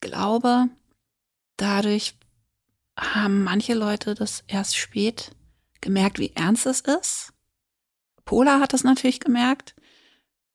glaube, 0.00 0.68
dadurch 1.56 2.14
haben 2.96 3.42
manche 3.42 3.74
Leute 3.74 4.14
das 4.14 4.44
erst 4.46 4.76
spät 4.76 5.32
gemerkt, 5.84 6.18
wie 6.18 6.32
ernst 6.34 6.66
es 6.66 6.80
ist. 6.80 7.32
Pola 8.24 8.58
hat 8.58 8.74
es 8.74 8.82
natürlich 8.82 9.20
gemerkt. 9.20 9.76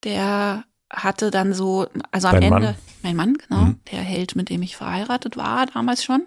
Der 0.03 0.65
hatte 0.91 1.31
dann 1.31 1.53
so, 1.53 1.87
also 2.11 2.27
am 2.27 2.33
Dein 2.33 2.43
Ende, 2.43 2.65
Mann? 2.67 2.75
mein 3.03 3.15
Mann, 3.15 3.33
genau, 3.35 3.61
mhm. 3.61 3.79
der 3.91 4.01
Held, 4.01 4.35
mit 4.35 4.49
dem 4.49 4.61
ich 4.63 4.75
verheiratet 4.75 5.37
war, 5.37 5.67
damals 5.67 6.03
schon. 6.03 6.25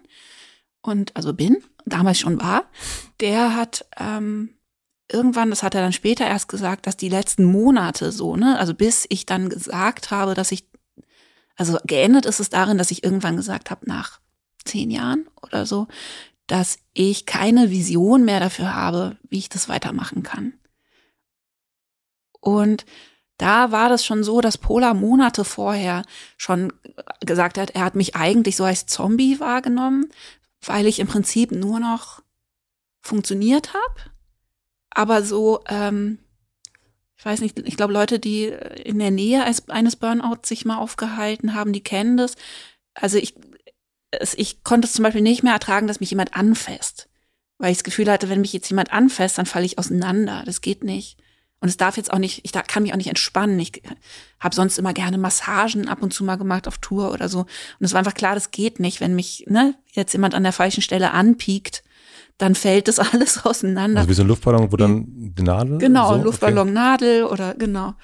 Und 0.80 1.14
also 1.16 1.34
bin, 1.34 1.58
damals 1.84 2.18
schon 2.18 2.40
war, 2.40 2.64
der 3.20 3.56
hat 3.56 3.84
ähm, 3.98 4.50
irgendwann, 5.10 5.50
das 5.50 5.62
hat 5.62 5.74
er 5.74 5.82
dann 5.82 5.92
später 5.92 6.26
erst 6.26 6.48
gesagt, 6.48 6.86
dass 6.86 6.96
die 6.96 7.08
letzten 7.08 7.44
Monate 7.44 8.12
so, 8.12 8.36
ne, 8.36 8.58
also 8.58 8.74
bis 8.74 9.06
ich 9.08 9.26
dann 9.26 9.48
gesagt 9.48 10.10
habe, 10.10 10.34
dass 10.34 10.52
ich, 10.52 10.66
also 11.56 11.78
geendet 11.84 12.24
ist 12.24 12.40
es 12.40 12.50
darin, 12.50 12.78
dass 12.78 12.90
ich 12.90 13.04
irgendwann 13.04 13.36
gesagt 13.36 13.70
habe, 13.70 13.86
nach 13.86 14.20
zehn 14.64 14.90
Jahren 14.90 15.26
oder 15.42 15.66
so, 15.66 15.88
dass 16.46 16.78
ich 16.92 17.26
keine 17.26 17.70
Vision 17.70 18.24
mehr 18.24 18.40
dafür 18.40 18.74
habe, 18.74 19.16
wie 19.28 19.38
ich 19.38 19.48
das 19.48 19.68
weitermachen 19.68 20.22
kann. 20.22 20.54
Und 22.40 22.84
da 23.38 23.72
war 23.72 23.88
das 23.88 24.04
schon 24.04 24.22
so, 24.24 24.40
dass 24.40 24.58
Pola 24.58 24.94
Monate 24.94 25.44
vorher 25.44 26.02
schon 26.36 26.72
gesagt 27.20 27.58
hat, 27.58 27.70
er 27.70 27.84
hat 27.84 27.94
mich 27.94 28.14
eigentlich 28.14 28.56
so 28.56 28.64
als 28.64 28.86
Zombie 28.86 29.40
wahrgenommen, 29.40 30.10
weil 30.64 30.86
ich 30.86 31.00
im 31.00 31.08
Prinzip 31.08 31.50
nur 31.50 31.80
noch 31.80 32.22
funktioniert 33.00 33.74
habe. 33.74 34.10
Aber 34.90 35.24
so, 35.24 35.60
ähm, 35.68 36.18
ich 37.16 37.24
weiß 37.24 37.40
nicht, 37.40 37.58
ich 37.58 37.76
glaube, 37.76 37.92
Leute, 37.92 38.18
die 38.18 38.46
in 38.46 38.98
der 38.98 39.10
Nähe 39.10 39.44
eines 39.68 39.96
Burnouts 39.96 40.48
sich 40.48 40.64
mal 40.64 40.78
aufgehalten 40.78 41.54
haben, 41.54 41.72
die 41.72 41.82
kennen 41.82 42.16
das. 42.16 42.34
Also 42.94 43.16
ich 43.16 43.34
ich 44.36 44.64
konnte 44.64 44.86
es 44.86 44.92
zum 44.92 45.02
Beispiel 45.02 45.22
nicht 45.22 45.42
mehr 45.42 45.52
ertragen, 45.52 45.86
dass 45.86 46.00
mich 46.00 46.10
jemand 46.10 46.34
anfasst. 46.34 47.08
Weil 47.58 47.70
ich 47.70 47.78
das 47.78 47.84
Gefühl 47.84 48.10
hatte, 48.10 48.28
wenn 48.28 48.40
mich 48.40 48.52
jetzt 48.52 48.68
jemand 48.68 48.92
anfasst, 48.92 49.38
dann 49.38 49.46
falle 49.46 49.64
ich 49.64 49.78
auseinander. 49.78 50.42
Das 50.44 50.60
geht 50.60 50.84
nicht. 50.84 51.16
Und 51.60 51.68
es 51.68 51.76
darf 51.76 51.96
jetzt 51.96 52.12
auch 52.12 52.18
nicht, 52.18 52.40
ich 52.44 52.50
kann 52.50 52.82
mich 52.82 52.92
auch 52.92 52.96
nicht 52.96 53.08
entspannen. 53.08 53.60
Ich 53.60 53.82
habe 54.40 54.52
sonst 54.52 54.78
immer 54.78 54.92
gerne 54.92 55.16
Massagen 55.16 55.86
ab 55.88 56.02
und 56.02 56.12
zu 56.12 56.24
mal 56.24 56.34
gemacht 56.34 56.66
auf 56.66 56.78
Tour 56.78 57.12
oder 57.12 57.28
so. 57.28 57.40
Und 57.42 57.46
es 57.78 57.92
war 57.92 58.00
einfach 58.00 58.14
klar, 58.14 58.34
das 58.34 58.50
geht 58.50 58.80
nicht, 58.80 59.00
wenn 59.00 59.14
mich 59.14 59.44
ne, 59.48 59.76
jetzt 59.92 60.12
jemand 60.12 60.34
an 60.34 60.42
der 60.42 60.52
falschen 60.52 60.82
Stelle 60.82 61.12
anpiekt, 61.12 61.84
dann 62.36 62.56
fällt 62.56 62.88
das 62.88 62.98
alles 63.12 63.44
auseinander. 63.44 64.00
Also 64.00 64.10
wie 64.10 64.14
so 64.14 64.22
ein 64.22 64.28
Luftballon, 64.28 64.72
wo 64.72 64.76
dann 64.76 65.04
die 65.08 65.42
Nadel? 65.44 65.78
Genau, 65.78 66.16
so? 66.16 66.24
Luftballon, 66.24 66.68
okay. 66.68 66.74
Nadel 66.74 67.24
oder 67.24 67.54
genau. 67.54 67.94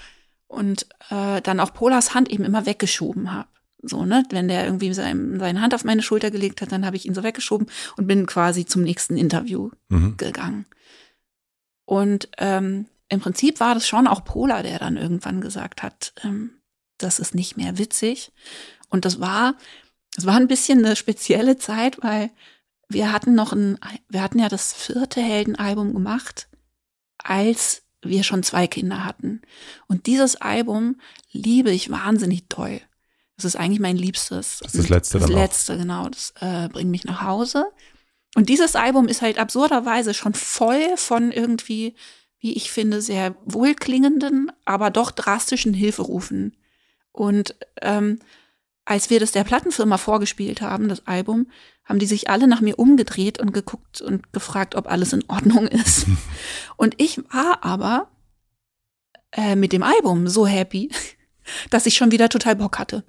Und 0.46 0.86
äh, 1.10 1.42
dann 1.42 1.58
auch 1.58 1.74
Polas 1.74 2.14
Hand 2.14 2.30
eben 2.30 2.44
immer 2.44 2.64
weggeschoben 2.64 3.32
habe. 3.32 3.48
So, 3.82 4.04
ne? 4.04 4.24
Wenn 4.30 4.48
der 4.48 4.64
irgendwie 4.64 4.92
sein, 4.92 5.38
seine 5.38 5.60
Hand 5.60 5.74
auf 5.74 5.84
meine 5.84 6.02
Schulter 6.02 6.30
gelegt 6.30 6.60
hat, 6.60 6.72
dann 6.72 6.84
habe 6.84 6.96
ich 6.96 7.06
ihn 7.06 7.14
so 7.14 7.22
weggeschoben 7.22 7.68
und 7.96 8.06
bin 8.06 8.26
quasi 8.26 8.66
zum 8.66 8.82
nächsten 8.82 9.16
Interview 9.16 9.70
mhm. 9.88 10.16
gegangen. 10.16 10.66
Und 11.84 12.28
ähm, 12.38 12.86
im 13.08 13.20
Prinzip 13.20 13.60
war 13.60 13.74
das 13.74 13.86
schon 13.86 14.06
auch 14.06 14.24
Pola, 14.24 14.62
der 14.62 14.78
dann 14.78 14.96
irgendwann 14.96 15.40
gesagt 15.40 15.82
hat, 15.82 16.12
ähm, 16.22 16.50
das 16.98 17.18
ist 17.18 17.34
nicht 17.34 17.56
mehr 17.56 17.78
witzig. 17.78 18.32
Und 18.90 19.04
das 19.04 19.20
war, 19.20 19.54
das 20.14 20.26
war 20.26 20.36
ein 20.36 20.48
bisschen 20.48 20.84
eine 20.84 20.96
spezielle 20.96 21.56
Zeit, 21.56 22.02
weil 22.02 22.30
wir 22.88 23.12
hatten 23.12 23.34
noch 23.34 23.52
ein, 23.52 23.78
wir 24.08 24.22
hatten 24.22 24.38
ja 24.38 24.48
das 24.48 24.72
vierte 24.72 25.20
Heldenalbum 25.20 25.94
gemacht, 25.94 26.48
als 27.18 27.82
wir 28.02 28.22
schon 28.22 28.42
zwei 28.42 28.66
Kinder 28.66 29.04
hatten. 29.04 29.42
Und 29.86 30.06
dieses 30.06 30.36
Album 30.36 31.00
liebe 31.32 31.70
ich 31.70 31.90
wahnsinnig 31.90 32.44
toll. 32.48 32.80
Das 33.38 33.46
ist 33.46 33.56
eigentlich 33.56 33.80
mein 33.80 33.96
Liebstes. 33.96 34.58
Das 34.62 34.74
ist 34.74 34.84
das 34.84 34.88
letzte. 34.90 35.18
Das 35.18 35.30
letzte, 35.30 35.74
auch. 35.74 35.78
genau. 35.78 36.08
Das 36.08 36.34
äh, 36.40 36.68
bringt 36.68 36.90
mich 36.90 37.04
nach 37.04 37.22
Hause. 37.22 37.66
Und 38.34 38.50
dieses 38.50 38.76
Album 38.76 39.08
ist 39.08 39.22
halt 39.22 39.38
absurderweise 39.38 40.12
schon 40.12 40.34
voll 40.34 40.96
von 40.96 41.32
irgendwie 41.32 41.94
wie 42.40 42.52
ich 42.54 42.70
finde, 42.70 43.02
sehr 43.02 43.34
wohlklingenden, 43.44 44.52
aber 44.64 44.90
doch 44.90 45.10
drastischen 45.10 45.74
Hilferufen. 45.74 46.56
Und 47.12 47.56
ähm, 47.82 48.20
als 48.84 49.10
wir 49.10 49.20
das 49.20 49.32
der 49.32 49.44
Plattenfirma 49.44 49.98
vorgespielt 49.98 50.60
haben, 50.60 50.88
das 50.88 51.06
Album, 51.06 51.50
haben 51.84 51.98
die 51.98 52.06
sich 52.06 52.30
alle 52.30 52.46
nach 52.46 52.60
mir 52.60 52.78
umgedreht 52.78 53.40
und 53.40 53.52
geguckt 53.52 54.00
und 54.00 54.32
gefragt, 54.32 54.74
ob 54.76 54.88
alles 54.88 55.12
in 55.12 55.24
Ordnung 55.28 55.66
ist. 55.68 56.06
und 56.76 56.94
ich 56.98 57.18
war 57.32 57.64
aber 57.64 58.08
äh, 59.32 59.56
mit 59.56 59.72
dem 59.72 59.82
Album 59.82 60.28
so 60.28 60.46
happy, 60.46 60.90
dass 61.70 61.86
ich 61.86 61.96
schon 61.96 62.12
wieder 62.12 62.28
total 62.28 62.56
Bock 62.56 62.78
hatte. 62.78 63.04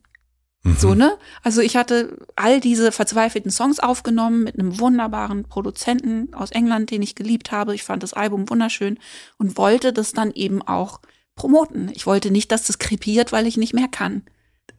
So, 0.63 0.89
mhm. 0.89 0.97
ne? 0.97 1.17
Also 1.41 1.61
ich 1.61 1.77
hatte 1.77 2.17
all 2.35 2.59
diese 2.59 2.91
verzweifelten 2.91 3.51
Songs 3.51 3.79
aufgenommen 3.79 4.43
mit 4.43 4.59
einem 4.59 4.79
wunderbaren 4.79 5.45
Produzenten 5.45 6.33
aus 6.33 6.51
England, 6.51 6.91
den 6.91 7.01
ich 7.01 7.15
geliebt 7.15 7.51
habe. 7.51 7.73
Ich 7.75 7.83
fand 7.83 8.03
das 8.03 8.13
Album 8.13 8.49
wunderschön 8.49 8.99
und 9.37 9.57
wollte 9.57 9.93
das 9.93 10.11
dann 10.11 10.31
eben 10.31 10.61
auch 10.61 10.99
promoten. 11.35 11.89
Ich 11.93 12.05
wollte 12.05 12.29
nicht, 12.29 12.51
dass 12.51 12.67
das 12.67 12.77
krepiert, 12.77 13.31
weil 13.31 13.47
ich 13.47 13.55
nicht 13.55 13.73
mehr 13.73 13.87
kann. 13.87 14.23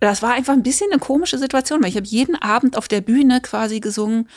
Das 0.01 0.23
war 0.23 0.33
einfach 0.33 0.53
ein 0.53 0.63
bisschen 0.63 0.91
eine 0.93 1.01
komische 1.01 1.39
Situation, 1.39 1.83
weil 1.83 1.89
ich 1.89 1.97
habe 1.97 2.07
jeden 2.07 2.37
Abend 2.37 2.77
auf 2.77 2.87
der 2.87 3.01
Bühne 3.01 3.41
quasi 3.41 3.81
gesungen, 3.81 4.29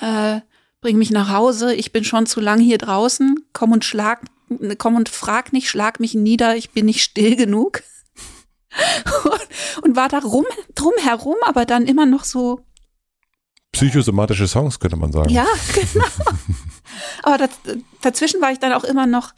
äh, 0.00 0.40
bring 0.80 0.96
mich 0.96 1.10
nach 1.10 1.30
Hause, 1.30 1.74
ich 1.74 1.92
bin 1.92 2.04
schon 2.04 2.26
zu 2.26 2.40
lang 2.40 2.60
hier 2.60 2.78
draußen, 2.78 3.36
komm 3.52 3.72
und 3.72 3.84
schlag, 3.84 4.22
komm 4.78 4.96
und 4.96 5.08
frag 5.08 5.52
nicht, 5.52 5.68
schlag 5.68 6.00
mich 6.00 6.14
nieder, 6.14 6.56
ich 6.56 6.70
bin 6.70 6.86
nicht 6.86 7.02
still 7.02 7.36
genug 7.36 7.82
und 9.82 9.96
war 9.96 10.08
da 10.08 10.18
rum, 10.18 10.46
drum 10.74 10.92
herum, 11.02 11.36
aber 11.44 11.64
dann 11.64 11.86
immer 11.86 12.06
noch 12.06 12.24
so. 12.24 12.60
Psychosomatische 13.72 14.46
Songs, 14.48 14.78
könnte 14.80 14.96
man 14.96 15.12
sagen. 15.12 15.30
Ja, 15.30 15.46
genau. 15.74 16.04
aber 17.22 17.38
das, 17.38 17.50
dazwischen 18.02 18.40
war 18.40 18.52
ich 18.52 18.58
dann 18.58 18.72
auch 18.72 18.84
immer 18.84 19.06
noch 19.06 19.32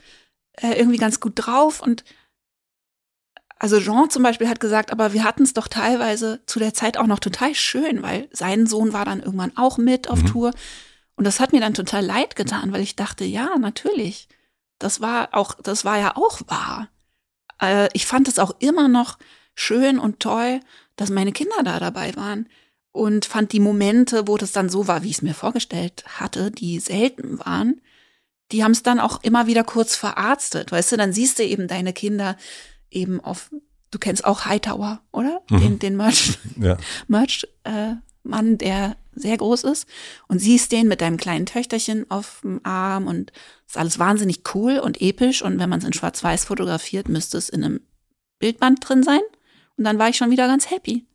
äh, 0.53 0.77
irgendwie 0.77 0.97
ganz 0.97 1.19
gut 1.19 1.33
drauf 1.35 1.81
und 1.81 2.03
also 3.57 3.79
Jean 3.79 4.09
zum 4.09 4.21
Beispiel 4.21 4.49
hat 4.49 4.59
gesagt, 4.59 4.91
aber 4.91 5.13
wir 5.13 5.23
hatten 5.23 5.43
es 5.43 5.53
doch 5.53 5.69
teilweise 5.69 6.41
zu 6.45 6.59
der 6.59 6.73
Zeit 6.73 6.97
auch 6.97 7.07
noch 7.07 7.19
total 7.19 7.55
schön, 7.55 8.03
weil 8.03 8.27
sein 8.33 8.67
Sohn 8.67 8.91
war 8.91 9.05
dann 9.05 9.21
irgendwann 9.21 9.55
auch 9.55 9.77
mit 9.77 10.09
auf 10.09 10.21
mhm. 10.23 10.25
Tour. 10.27 10.51
Und 11.15 11.23
das 11.23 11.39
hat 11.39 11.53
mir 11.53 11.61
dann 11.61 11.73
total 11.73 12.05
leid 12.05 12.35
getan, 12.35 12.73
weil 12.73 12.81
ich 12.81 12.97
dachte, 12.97 13.23
ja, 13.23 13.57
natürlich. 13.57 14.27
Das 14.77 14.99
war 14.99 15.29
auch, 15.31 15.55
das 15.63 15.85
war 15.85 15.97
ja 15.97 16.17
auch 16.17 16.41
wahr 16.47 16.89
äh, 17.61 17.89
ich 17.93 18.05
fand 18.05 18.27
es 18.27 18.39
auch 18.39 18.55
immer 18.59 18.87
noch 18.87 19.17
schön 19.53 19.99
und 19.99 20.19
toll, 20.19 20.59
dass 20.95 21.09
meine 21.09 21.31
Kinder 21.31 21.63
da 21.63 21.79
dabei 21.79 22.15
waren 22.15 22.47
und 22.91 23.25
fand 23.25 23.51
die 23.51 23.59
Momente, 23.59 24.27
wo 24.27 24.37
das 24.37 24.51
dann 24.51 24.69
so 24.69 24.87
war, 24.87 25.03
wie 25.03 25.09
ich 25.09 25.17
es 25.17 25.21
mir 25.21 25.33
vorgestellt 25.33 26.03
hatte, 26.07 26.51
die 26.51 26.79
selten 26.79 27.39
waren, 27.39 27.81
die 28.51 28.63
haben 28.63 28.71
es 28.71 28.83
dann 28.83 28.99
auch 28.99 29.23
immer 29.23 29.47
wieder 29.47 29.63
kurz 29.63 29.95
verarztet. 29.95 30.71
Weißt 30.71 30.91
du, 30.91 30.97
dann 30.97 31.13
siehst 31.13 31.39
du 31.39 31.43
eben 31.43 31.67
deine 31.67 31.93
Kinder 31.93 32.37
eben 32.91 33.19
auf, 33.19 33.49
du 33.91 33.99
kennst 33.99 34.23
auch 34.23 34.45
Hightower, 34.45 35.01
oder? 35.11 35.41
Mhm. 35.49 35.59
Den, 35.59 35.79
den 35.79 35.97
Merch, 35.97 36.37
ja. 36.59 36.77
Merch 37.07 37.47
äh, 37.63 37.95
Mann, 38.23 38.57
der 38.57 38.97
sehr 39.15 39.37
groß 39.37 39.63
ist 39.63 39.87
und 40.27 40.39
siehst 40.39 40.71
den 40.71 40.87
mit 40.87 41.01
deinem 41.01 41.17
kleinen 41.17 41.45
Töchterchen 41.45 42.09
auf 42.09 42.39
dem 42.43 42.59
Arm 42.63 43.07
und 43.07 43.31
ist 43.67 43.77
alles 43.77 43.99
wahnsinnig 43.99 44.41
cool 44.53 44.79
und 44.79 45.01
episch 45.01 45.41
und 45.41 45.59
wenn 45.59 45.69
man 45.69 45.79
es 45.79 45.85
in 45.85 45.93
schwarz-weiß 45.93 46.45
fotografiert, 46.45 47.09
müsste 47.09 47.37
es 47.37 47.49
in 47.49 47.63
einem 47.63 47.81
Bildband 48.39 48.87
drin 48.87 49.03
sein 49.03 49.21
und 49.77 49.83
dann 49.83 49.99
war 49.99 50.09
ich 50.09 50.17
schon 50.17 50.31
wieder 50.31 50.47
ganz 50.47 50.69
happy. 50.69 51.05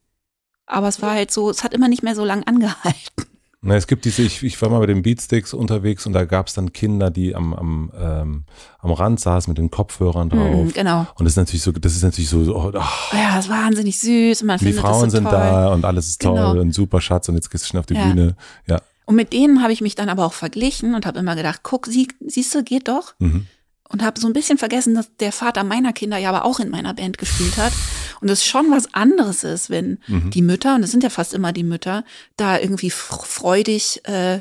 Aber 0.67 0.89
es 0.89 1.03
war 1.03 1.13
halt 1.13 1.31
so, 1.31 1.51
es 1.51 1.65
hat 1.65 1.75
immer 1.75 1.89
nicht 1.89 2.03
mehr 2.03 2.15
so 2.15 2.25
lang 2.25 2.45
angehalten. 2.47 3.30
Na, 3.63 3.75
es 3.75 3.87
gibt 3.87 4.07
diese, 4.07 4.23
ich, 4.23 4.43
ich 4.43 4.61
war 4.63 4.71
mal 4.71 4.79
bei 4.79 4.87
den 4.87 5.03
Beatsticks 5.03 5.53
unterwegs 5.53 6.07
und 6.07 6.15
da 6.15 6.25
gab 6.25 6.47
es 6.47 6.55
dann 6.55 6.73
Kinder, 6.73 7.11
die 7.11 7.35
am, 7.35 7.53
am, 7.53 7.93
ähm, 7.95 8.45
am 8.79 8.91
Rand 8.91 9.21
saßen 9.21 9.51
mit 9.51 9.59
den 9.59 9.71
Kopfhörern 9.71 10.29
mm, 10.29 10.31
drauf. 10.31 10.67
Mm, 10.67 10.73
genau. 10.73 11.07
Und 11.17 11.25
das 11.27 11.35
ist 11.35 11.37
natürlich 11.37 11.63
so, 11.63 11.73
das 11.73 11.95
ist 11.95 12.03
natürlich 12.03 12.31
so, 12.31 12.39
oh, 12.39 12.73
oh. 12.73 12.73
ja, 13.13 13.37
das 13.37 13.45
ist 13.45 13.51
wahnsinnig 13.51 14.01
süß. 14.01 14.41
Und 14.41 14.47
man 14.47 14.59
die 14.59 14.73
Frauen 14.73 15.11
so 15.11 15.17
sind 15.17 15.25
toll. 15.25 15.33
da 15.33 15.73
und 15.75 15.85
alles 15.85 16.09
ist 16.09 16.23
toll 16.23 16.37
genau. 16.37 16.59
und 16.59 16.73
super 16.73 17.03
Schatz 17.03 17.29
und 17.29 17.35
jetzt 17.35 17.51
gehst 17.51 17.65
du 17.65 17.69
schnell 17.69 17.81
auf 17.81 17.87
die 17.87 17.95
ja. 17.95 18.07
Bühne. 18.07 18.35
Ja. 18.67 18.81
Und 19.05 19.17
mit 19.17 19.35
denen 19.35 19.63
habe 19.63 19.75
ich 19.75 19.83
mich 19.83 19.95
dann 19.95 20.09
aber 20.09 20.25
auch 20.25 20.33
verglichen 20.33 20.95
und 20.95 21.05
habe 21.05 21.19
immer 21.19 21.37
gedacht, 21.37 21.61
guck, 21.63 21.87
sie, 21.87 22.09
siehst 22.27 22.55
du, 22.55 22.63
geht 22.65 22.89
doch. 22.89 23.15
Mhm 23.19 23.47
und 23.91 24.03
habe 24.03 24.20
so 24.20 24.26
ein 24.26 24.32
bisschen 24.32 24.59
vergessen, 24.59 24.95
dass 24.95 25.14
der 25.16 25.32
Vater 25.32 25.64
meiner 25.64 25.93
Kinder 25.93 26.16
ja 26.16 26.30
aber 26.30 26.45
auch 26.45 26.61
in 26.61 26.70
meiner 26.70 26.95
Band 26.95 27.18
gespielt 27.18 27.57
hat 27.57 27.72
und 28.20 28.28
es 28.28 28.45
schon 28.45 28.70
was 28.70 28.95
anderes 28.95 29.45
ist, 29.45 29.68
wenn 29.68 29.99
mhm. 30.07 30.30
die 30.30 30.43
Mütter 30.43 30.74
und 30.74 30.82
es 30.82 30.91
sind 30.91 31.03
ja 31.03 31.11
fast 31.11 31.34
immer 31.34 31.53
die 31.53 31.64
Mütter 31.64 32.05
da 32.36 32.59
irgendwie 32.59 32.91
freudig 32.91 34.07
äh, 34.09 34.41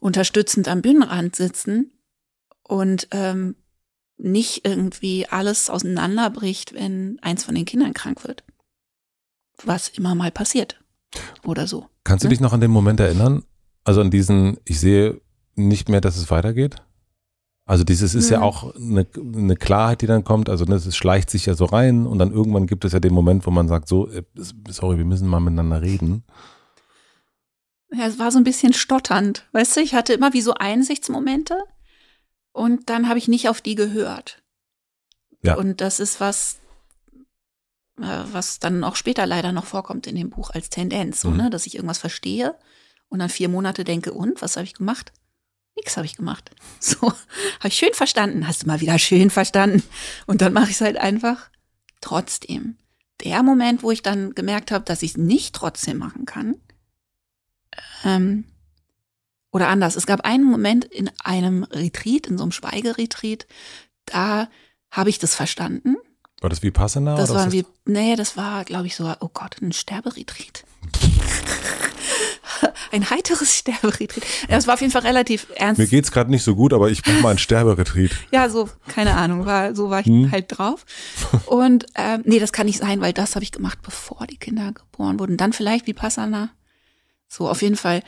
unterstützend 0.00 0.68
am 0.68 0.82
Bühnenrand 0.82 1.34
sitzen 1.34 1.92
und 2.62 3.08
ähm, 3.10 3.56
nicht 4.16 4.66
irgendwie 4.66 5.26
alles 5.28 5.70
auseinanderbricht, 5.70 6.74
wenn 6.74 7.18
eins 7.20 7.44
von 7.44 7.54
den 7.54 7.64
Kindern 7.64 7.94
krank 7.94 8.24
wird, 8.24 8.44
was 9.64 9.88
immer 9.88 10.14
mal 10.14 10.30
passiert 10.30 10.78
oder 11.42 11.66
so. 11.66 11.86
Kannst 12.04 12.24
du 12.24 12.28
ne? 12.28 12.30
dich 12.30 12.40
noch 12.40 12.52
an 12.52 12.60
den 12.60 12.70
Moment 12.70 13.00
erinnern? 13.00 13.44
Also 13.82 14.00
an 14.00 14.10
diesen, 14.10 14.58
ich 14.64 14.78
sehe 14.78 15.20
nicht 15.56 15.88
mehr, 15.88 16.00
dass 16.00 16.16
es 16.16 16.30
weitergeht? 16.30 16.76
Also 17.66 17.82
dieses 17.82 18.14
ist 18.14 18.26
mhm. 18.26 18.32
ja 18.32 18.42
auch 18.42 18.74
eine, 18.74 19.06
eine, 19.16 19.56
Klarheit, 19.56 20.02
die 20.02 20.06
dann 20.06 20.24
kommt. 20.24 20.50
Also 20.50 20.66
das 20.66 20.84
es 20.84 20.96
schleicht 20.96 21.30
sich 21.30 21.46
ja 21.46 21.54
so 21.54 21.64
rein 21.64 22.06
und 22.06 22.18
dann 22.18 22.30
irgendwann 22.30 22.66
gibt 22.66 22.84
es 22.84 22.92
ja 22.92 23.00
den 23.00 23.14
Moment, 23.14 23.46
wo 23.46 23.50
man 23.50 23.68
sagt, 23.68 23.88
so, 23.88 24.08
äh, 24.10 24.22
sorry, 24.68 24.98
wir 24.98 25.06
müssen 25.06 25.28
mal 25.28 25.40
miteinander 25.40 25.80
reden. 25.80 26.24
Ja, 27.90 28.06
es 28.06 28.18
war 28.18 28.30
so 28.30 28.38
ein 28.38 28.44
bisschen 28.44 28.74
stotternd. 28.74 29.48
Weißt 29.52 29.76
du, 29.76 29.80
ich 29.80 29.94
hatte 29.94 30.12
immer 30.12 30.34
wie 30.34 30.42
so 30.42 30.54
Einsichtsmomente 30.54 31.56
und 32.52 32.90
dann 32.90 33.08
habe 33.08 33.18
ich 33.18 33.28
nicht 33.28 33.48
auf 33.48 33.62
die 33.62 33.76
gehört. 33.76 34.42
Ja. 35.42 35.54
Und 35.56 35.80
das 35.80 36.00
ist 36.00 36.20
was, 36.20 36.58
äh, 37.98 38.24
was 38.32 38.58
dann 38.58 38.84
auch 38.84 38.96
später 38.96 39.26
leider 39.26 39.52
noch 39.52 39.64
vorkommt 39.64 40.06
in 40.06 40.16
dem 40.16 40.28
Buch 40.28 40.50
als 40.50 40.68
Tendenz, 40.68 41.22
so, 41.22 41.30
mhm. 41.30 41.36
ne, 41.36 41.50
dass 41.50 41.66
ich 41.66 41.76
irgendwas 41.76 41.98
verstehe 41.98 42.56
und 43.08 43.20
dann 43.20 43.30
vier 43.30 43.48
Monate 43.48 43.84
denke, 43.84 44.12
und 44.12 44.42
was 44.42 44.56
habe 44.56 44.64
ich 44.64 44.74
gemacht? 44.74 45.12
Nix 45.76 45.96
habe 45.96 46.06
ich 46.06 46.16
gemacht. 46.16 46.50
So, 46.80 47.00
habe 47.00 47.68
ich 47.68 47.76
schön 47.76 47.94
verstanden. 47.94 48.46
Hast 48.46 48.62
du 48.62 48.66
mal 48.66 48.80
wieder 48.80 48.98
schön 48.98 49.30
verstanden. 49.30 49.82
Und 50.26 50.42
dann 50.42 50.52
mache 50.52 50.66
ich 50.66 50.76
es 50.76 50.80
halt 50.82 50.98
einfach 50.98 51.48
trotzdem. 52.02 52.76
Der 53.22 53.42
Moment, 53.42 53.82
wo 53.82 53.90
ich 53.90 54.02
dann 54.02 54.34
gemerkt 54.34 54.70
habe, 54.70 54.84
dass 54.84 55.02
ich 55.02 55.12
es 55.12 55.16
nicht 55.16 55.54
trotzdem 55.54 55.96
machen 55.96 56.26
kann, 56.26 56.56
ähm, 58.04 58.44
oder 59.50 59.68
anders, 59.68 59.96
es 59.96 60.06
gab 60.06 60.22
einen 60.22 60.44
Moment 60.44 60.84
in 60.84 61.10
einem 61.22 61.62
Retreat, 61.64 62.26
in 62.26 62.36
so 62.36 62.44
einem 62.44 62.52
Schweigeretreat, 62.52 63.46
da 64.04 64.48
habe 64.90 65.10
ich 65.10 65.18
das 65.18 65.34
verstanden. 65.34 65.96
War 66.40 66.50
das 66.50 66.62
wie 66.62 66.70
Passana? 66.70 67.14
Das 67.14 67.32
war 67.32 67.52
wie, 67.52 67.64
nee, 67.86 68.16
das 68.16 68.36
war, 68.36 68.64
glaube 68.64 68.88
ich, 68.88 68.96
so, 68.96 69.10
oh 69.20 69.30
Gott, 69.32 69.62
ein 69.62 69.72
Sterberetreat. 69.72 70.64
ein 72.94 73.10
heiteres 73.10 73.54
Sterberetreat. 73.58 74.24
Das 74.48 74.66
war 74.66 74.74
auf 74.74 74.80
jeden 74.80 74.92
Fall 74.92 75.02
relativ 75.02 75.46
ernst. 75.56 75.78
Mir 75.78 75.86
geht's 75.86 76.12
gerade 76.12 76.30
nicht 76.30 76.44
so 76.44 76.54
gut, 76.54 76.72
aber 76.72 76.90
ich 76.90 77.04
mach 77.04 77.20
mal 77.20 77.30
ein 77.30 77.38
Sterberetreat. 77.38 78.12
ja, 78.32 78.48
so, 78.48 78.68
keine 78.88 79.14
Ahnung, 79.16 79.44
war, 79.44 79.74
so 79.74 79.90
war 79.90 80.00
ich 80.00 80.06
hm. 80.06 80.30
halt 80.30 80.46
drauf. 80.48 80.86
Und 81.46 81.86
ähm, 81.96 82.22
nee, 82.24 82.38
das 82.38 82.52
kann 82.52 82.66
nicht 82.66 82.78
sein, 82.78 83.00
weil 83.00 83.12
das 83.12 83.34
habe 83.34 83.42
ich 83.42 83.52
gemacht, 83.52 83.80
bevor 83.82 84.26
die 84.26 84.38
Kinder 84.38 84.72
geboren 84.72 85.18
wurden. 85.18 85.36
Dann 85.36 85.52
vielleicht 85.52 85.86
wie 85.86 85.94
Passana. 85.94 86.50
So, 87.28 87.48
auf 87.48 87.62
jeden 87.62 87.76
Fall 87.76 88.02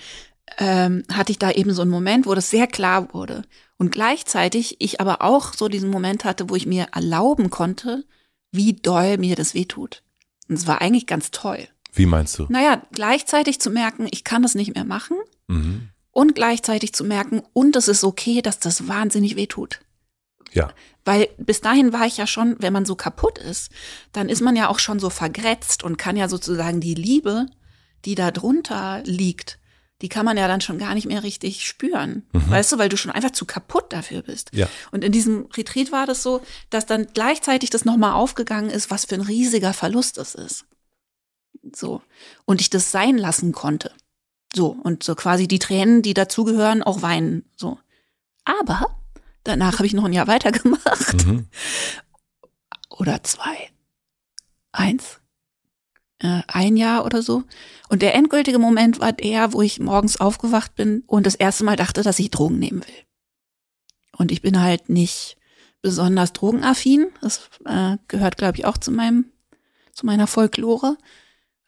ähm, 0.59 1.03
hatte 1.13 1.33
ich 1.33 1.39
da 1.39 1.51
eben 1.51 1.73
so 1.73 1.83
einen 1.83 1.91
Moment, 1.91 2.27
wo 2.27 2.35
das 2.35 2.51
sehr 2.51 2.67
klar 2.67 3.13
wurde. 3.13 3.43
Und 3.79 3.93
gleichzeitig 3.93 4.77
ich 4.79 5.01
aber 5.01 5.23
auch 5.23 5.53
so 5.53 5.69
diesen 5.69 5.91
Moment 5.91 6.25
hatte, 6.25 6.49
wo 6.49 6.57
ich 6.57 6.67
mir 6.67 6.89
erlauben 6.95 7.51
konnte, 7.51 8.05
wie 8.53 8.75
doll 8.75 9.19
mir 9.19 9.37
das 9.37 9.55
wehtut. 9.55 10.03
Und 10.49 10.55
es 10.55 10.67
war 10.67 10.81
eigentlich 10.81 11.07
ganz 11.07 11.31
toll. 11.31 11.69
Wie 11.97 12.07
meinst 12.07 12.39
du? 12.39 12.47
Naja, 12.49 12.83
gleichzeitig 12.93 13.61
zu 13.61 13.71
merken, 13.71 14.07
ich 14.11 14.23
kann 14.23 14.43
das 14.43 14.55
nicht 14.55 14.75
mehr 14.75 14.85
machen 14.85 15.17
Mhm. 15.49 15.89
und 16.13 16.35
gleichzeitig 16.35 16.93
zu 16.93 17.05
merken, 17.05 17.43
und 17.53 17.75
es 17.77 17.89
ist 17.89 18.05
okay, 18.05 18.43
dass 18.43 18.59
das 18.61 18.87
wahnsinnig 18.89 19.35
wehtut. 19.37 19.81
Ja. 20.53 20.73
Weil 21.05 21.29
bis 21.39 21.61
dahin 21.61 21.93
war 21.93 22.07
ich 22.07 22.17
ja 22.17 22.27
schon, 22.27 22.57
wenn 22.61 22.73
man 22.73 22.85
so 22.85 22.95
kaputt 22.97 23.39
ist, 23.39 23.71
dann 24.13 24.29
ist 24.29 24.41
man 24.43 24.57
ja 24.57 24.69
auch 24.69 24.79
schon 24.79 24.99
so 24.99 25.11
vergrätzt 25.11 25.85
und 25.85 25.97
kann 25.99 26.17
ja 26.17 26.29
sozusagen 26.29 26.81
die 26.81 26.95
Liebe, 26.95 27.47
die 28.05 28.15
da 28.15 28.31
drunter 28.31 29.03
liegt, 29.05 29.59
die 30.03 30.09
kann 30.09 30.25
man 30.27 30.37
ja 30.37 30.47
dann 30.47 30.61
schon 30.61 30.79
gar 30.79 30.95
nicht 30.95 31.07
mehr 31.07 31.23
richtig 31.23 31.67
spüren. 31.67 32.27
Weißt 32.33 32.71
du, 32.73 32.79
weil 32.79 32.89
du 32.91 32.97
schon 32.99 33.11
einfach 33.13 33.31
zu 33.31 33.47
kaputt 33.47 33.93
dafür 33.95 34.23
bist. 34.23 34.51
Ja. 34.53 34.69
Und 34.91 35.03
in 35.05 35.13
diesem 35.13 35.47
Retreat 35.57 35.91
war 35.91 36.07
das 36.07 36.23
so, 36.23 36.43
dass 36.71 36.85
dann 36.87 37.07
gleichzeitig 37.15 37.71
das 37.71 37.85
nochmal 37.87 38.13
aufgegangen 38.13 38.69
ist, 38.69 38.91
was 38.91 39.07
für 39.07 39.15
ein 39.15 39.23
riesiger 39.23 39.73
Verlust 39.73 40.19
das 40.19 40.35
ist. 40.35 40.67
So. 41.75 42.03
Und 42.45 42.61
ich 42.61 42.71
das 42.71 42.91
sein 42.91 43.19
lassen 43.19 43.53
konnte. 43.53 43.93
So. 44.55 44.77
Und 44.83 45.03
so 45.03 45.15
quasi 45.15 45.49
die 45.49 45.59
Tränen, 45.59 46.03
die 46.03 46.15
dazugehören, 46.15 46.83
auch 46.83 47.03
weinen. 47.03 47.45
So. 47.57 47.79
Aber 48.45 48.97
danach 49.45 49.75
habe 49.75 49.87
ich 49.87 49.95
noch 49.95 50.05
ein 50.05 50.13
Jahr 50.13 50.27
weitergemacht. 50.27 51.27
Mhm. 51.27 51.47
Oder 52.91 53.23
zwei. 53.25 53.71
Eins. 54.73 55.21
Äh, 56.19 56.43
ein 56.49 56.77
Jahr 56.77 57.05
oder 57.05 57.21
so. 57.21 57.45
Und 57.91 58.01
der 58.01 58.15
endgültige 58.15 58.59
Moment 58.59 59.01
war 59.01 59.13
der, 59.13 59.53
wo 59.53 59.61
ich 59.61 59.81
morgens 59.81 60.19
aufgewacht 60.19 60.75
bin 60.75 61.03
und 61.07 61.27
das 61.27 61.35
erste 61.35 61.65
Mal 61.65 61.77
dachte, 61.77 62.03
dass 62.03 62.19
ich 62.19 62.31
Drogen 62.31 62.59
nehmen 62.59 62.81
will. 62.87 63.05
Und 64.17 64.33
ich 64.33 64.41
bin 64.41 64.61
halt 64.61 64.89
nicht 64.89 65.37
besonders 65.83 66.33
drogenaffin. 66.33 67.09
Das 67.21 67.51
äh, 67.67 67.99
gehört, 68.09 68.39
glaube 68.39 68.57
ich, 68.57 68.65
auch 68.65 68.79
zu 68.79 68.91
meinem, 68.91 69.27
zu 69.93 70.07
meiner 70.07 70.27
Folklore. 70.27 70.97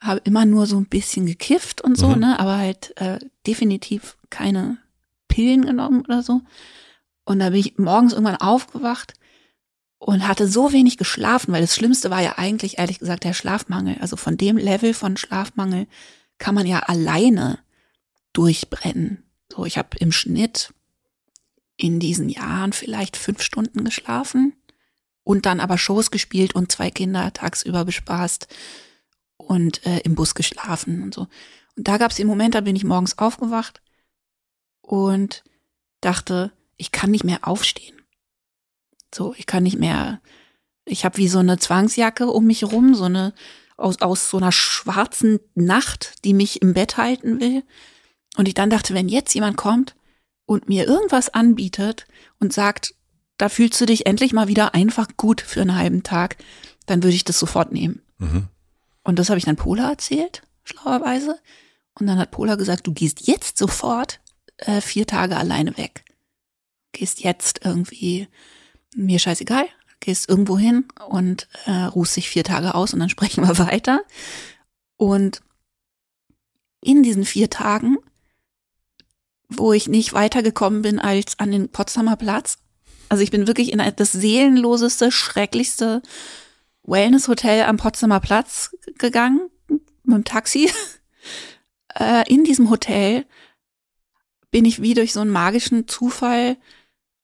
Habe 0.01 0.21
immer 0.25 0.45
nur 0.45 0.67
so 0.67 0.77
ein 0.77 0.87
bisschen 0.87 1.27
gekifft 1.27 1.81
und 1.81 1.97
so, 1.97 2.09
Mhm. 2.09 2.21
ne, 2.21 2.39
aber 2.39 2.59
halt 2.59 2.97
äh, 3.01 3.19
definitiv 3.47 4.17
keine 4.31 4.79
Pillen 5.29 5.65
genommen 5.65 6.03
oder 6.03 6.23
so. 6.23 6.41
Und 7.25 7.41
da 7.41 7.51
bin 7.51 7.61
ich 7.61 7.79
morgens 7.79 8.13
irgendwann 8.13 8.37
aufgewacht 8.37 9.15
und 9.99 10.27
hatte 10.29 10.47
so 10.47 10.73
wenig 10.73 10.97
geschlafen, 10.97 11.53
weil 11.53 11.61
das 11.61 11.75
Schlimmste 11.75 12.11
war 12.11 12.23
ja 12.23 12.39
eigentlich, 12.39 12.79
ehrlich 12.79 13.01
gesagt, 13.01 13.25
der 13.25 13.35
Schlafmangel. 13.35 13.97
Also 14.01 14.17
von 14.17 14.37
dem 14.37 14.57
Level 14.57 14.95
von 14.95 15.17
Schlafmangel 15.17 15.87
kann 16.39 16.55
man 16.55 16.67
ja 16.67 16.79
alleine 16.81 17.59
durchbrennen. 18.33 19.25
So, 19.53 19.65
ich 19.65 19.77
habe 19.79 19.97
im 19.99 20.13
Schnitt 20.13 20.73
in 21.77 21.99
diesen 22.01 22.29
Jahren 22.29 22.73
vielleicht 22.73 23.17
fünf 23.17 23.43
Stunden 23.43 23.85
geschlafen 23.85 24.53
und 25.25 25.47
dann 25.47 25.61
aber 25.61 25.79
Shows 25.79 26.11
gespielt 26.11 26.55
und 26.55 26.71
zwei 26.73 26.91
Kinder 26.91 27.33
tagsüber 27.33 27.85
bespaßt 27.85 28.47
und 29.39 29.85
äh, 29.87 30.01
im 30.01 30.15
Bus 30.15 30.35
geschlafen 30.35 31.03
und 31.03 31.15
so. 31.15 31.23
Und 31.77 31.89
da 31.89 31.97
gab 31.97 32.11
es 32.11 32.17
den 32.17 32.27
Moment, 32.27 32.55
da 32.55 32.61
bin 32.61 32.77
ich 32.77 32.85
morgens 32.85 33.17
aufgewacht 33.19 33.81
und 34.83 35.45
dachte, 36.01 36.53
ich 36.77 36.93
kann 36.93 37.11
nicht 37.11 37.25
mehr 37.25 37.47
aufstehen. 37.47 37.97
So, 39.15 39.35
ich 39.37 39.47
kann 39.47 39.63
nicht 39.63 39.79
mehr. 39.79 40.21
Ich 40.85 41.05
habe 41.05 41.17
wie 41.17 41.29
so 41.29 41.39
eine 41.39 41.59
Zwangsjacke 41.59 42.27
um 42.29 42.47
mich 42.47 42.65
rum, 42.65 42.95
so 42.95 43.05
eine 43.05 43.33
aus, 43.79 44.01
aus 44.01 44.29
so 44.29 44.37
einer 44.37 44.53
schwarzen 44.53 45.39
Nacht, 45.55 46.25
die 46.25 46.35
mich 46.35 46.61
im 46.61 46.75
Bett 46.75 46.97
halten 46.97 47.41
will. 47.41 47.63
Und 48.37 48.49
ich 48.49 48.55
dann 48.55 48.71
dachte, 48.71 48.93
wenn 48.93 49.09
jetzt 49.09 49.35
jemand 49.35 49.57
kommt 49.57 49.95
und 50.47 50.69
mir 50.69 50.87
irgendwas 50.87 51.29
anbietet 51.29 52.07
und 52.41 52.53
sagt, 52.53 52.95
da 53.39 53.49
fühlst 53.49 53.81
du 53.81 53.87
dich 53.87 54.07
endlich 54.07 54.33
mal 54.33 54.49
wieder 54.49 54.75
einfach 54.75 55.09
gut 55.17 55.41
für 55.41 55.61
einen 55.61 55.77
halben 55.77 56.03
Tag, 56.03 56.37
dann 56.87 57.03
würde 57.03 57.15
ich 57.15 57.25
das 57.25 57.39
sofort 57.39 57.73
nehmen. 57.73 58.03
Mhm. 58.19 58.49
Und 59.09 59.19
das 59.19 59.31
habe 59.31 59.39
ich 59.39 59.47
dann 59.47 59.57
Pola 59.57 59.89
erzählt, 59.89 60.43
schlauerweise. 60.65 61.41
Und 61.99 62.07
dann 62.07 62.19
hat 62.19 62.31
Pola 62.31 62.57
gesagt, 62.57 62.87
du 62.87 62.93
gehst 62.93 63.27
jetzt 63.27 63.57
sofort 63.57 64.21
äh, 64.59 64.83
vier 64.83 65.07
Tage 65.07 65.39
alleine 65.39 65.79
weg. 65.79 66.05
Gehst 66.93 67.21
jetzt 67.21 67.65
irgendwie, 67.65 68.29
mir 68.95 69.19
scheißegal, 69.19 69.65
gehst 70.01 70.29
irgendwo 70.29 70.59
hin 70.59 70.85
und 71.09 71.49
äh, 71.65 71.85
ruhst 71.85 72.17
dich 72.17 72.29
vier 72.29 72.45
Tage 72.45 72.75
aus 72.75 72.93
und 72.93 73.01
dann 73.01 73.09
sprechen 73.09 73.49
wir 73.49 73.59
weiter. 73.59 74.03
Und 74.99 75.41
in 76.83 77.03
diesen 77.03 77.25
vier 77.25 77.49
Tagen, 77.49 77.97
wo 79.49 79.73
ich 79.73 79.89
nicht 79.89 80.13
weitergekommen 80.13 80.83
bin 80.83 80.99
als 80.99 81.39
an 81.39 81.51
den 81.51 81.71
Potsdamer 81.71 82.17
Platz, 82.17 82.59
also 83.09 83.23
ich 83.23 83.31
bin 83.31 83.47
wirklich 83.47 83.73
in 83.73 83.79
das 83.97 84.13
seelenloseste, 84.13 85.11
schrecklichste 85.11 86.03
Wellness-Hotel 86.89 87.65
am 87.65 87.77
Potsdamer 87.77 88.21
Platz 88.21 88.75
gegangen 88.99 89.51
mit 89.69 90.17
dem 90.17 90.25
Taxi. 90.25 90.71
Äh, 91.95 92.31
in 92.33 92.45
diesem 92.45 92.71
Hotel 92.71 93.25
bin 94.51 94.67
ich 94.67 94.81
wie 94.83 94.95
durch 94.95 95.15
so 95.15 95.21
einen 95.21 95.31
magischen 95.31 95.89
Zufall 95.89 96.57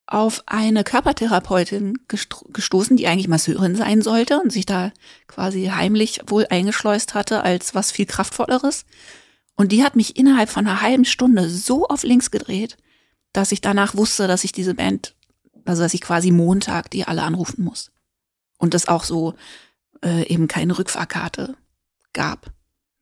auf 0.07 0.43
eine 0.47 0.85
Körpertherapeutin 0.85 1.99
gestro- 2.09 2.51
gestoßen, 2.53 2.97
die 2.97 3.07
eigentlich 3.07 3.29
Masseurin 3.29 3.77
sein 3.77 4.03
sollte 4.03 4.41
und 4.41 4.51
sich 4.53 4.67
da 4.67 4.93
quasi 5.29 5.67
heimlich 5.67 6.21
wohl 6.27 6.47
eingeschleust 6.49 7.15
hatte 7.15 7.43
als 7.43 7.75
was 7.75 7.93
viel 7.93 8.07
kraftvolleres. 8.07 8.85
Und 9.55 9.71
die 9.71 9.85
hat 9.85 9.97
mich 9.97 10.17
innerhalb 10.17 10.49
von 10.49 10.67
einer 10.67 10.81
halben 10.81 11.05
Stunde 11.05 11.49
so 11.49 11.87
auf 11.87 12.03
links 12.03 12.31
gedreht, 12.31 12.77
dass 13.33 13.53
ich 13.53 13.61
danach 13.61 13.95
wusste, 13.95 14.27
dass 14.27 14.45
ich 14.45 14.53
diese 14.53 14.75
Band, 14.75 15.15
also 15.65 15.83
dass 15.83 15.95
ich 15.95 16.01
quasi 16.01 16.31
Montag 16.31 16.91
die 16.91 17.07
alle 17.07 17.23
anrufen 17.23 17.65
muss. 17.65 17.91
Und 18.65 18.73
das 18.75 18.89
auch 18.89 19.05
so 19.05 19.35
äh, 20.03 20.27
eben 20.27 20.49
keine 20.49 20.79
Rückfahrkarte 20.79 21.55
gab. 22.15 22.51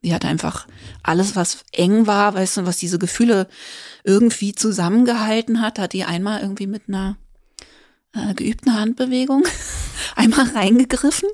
Die 0.05 0.13
hat 0.13 0.25
einfach 0.25 0.67
alles, 1.05 1.37
was 1.37 1.65
eng 1.71 2.09
war, 2.09 2.35
weißt 2.35 2.57
du, 2.57 2.67
was 2.67 2.79
diese 2.79 2.99
Gefühle 2.99 3.47
irgendwie 4.03 4.53
zusammengehalten 4.55 5.61
hat, 5.61 5.79
hat 5.79 5.93
die 5.93 6.03
einmal 6.03 6.41
irgendwie 6.41 6.67
mit 6.67 6.89
einer 6.89 7.17
äh, 8.13 8.35
geübten 8.35 8.75
Handbewegung 8.75 9.45
einmal 10.17 10.49
reingegriffen 10.49 11.29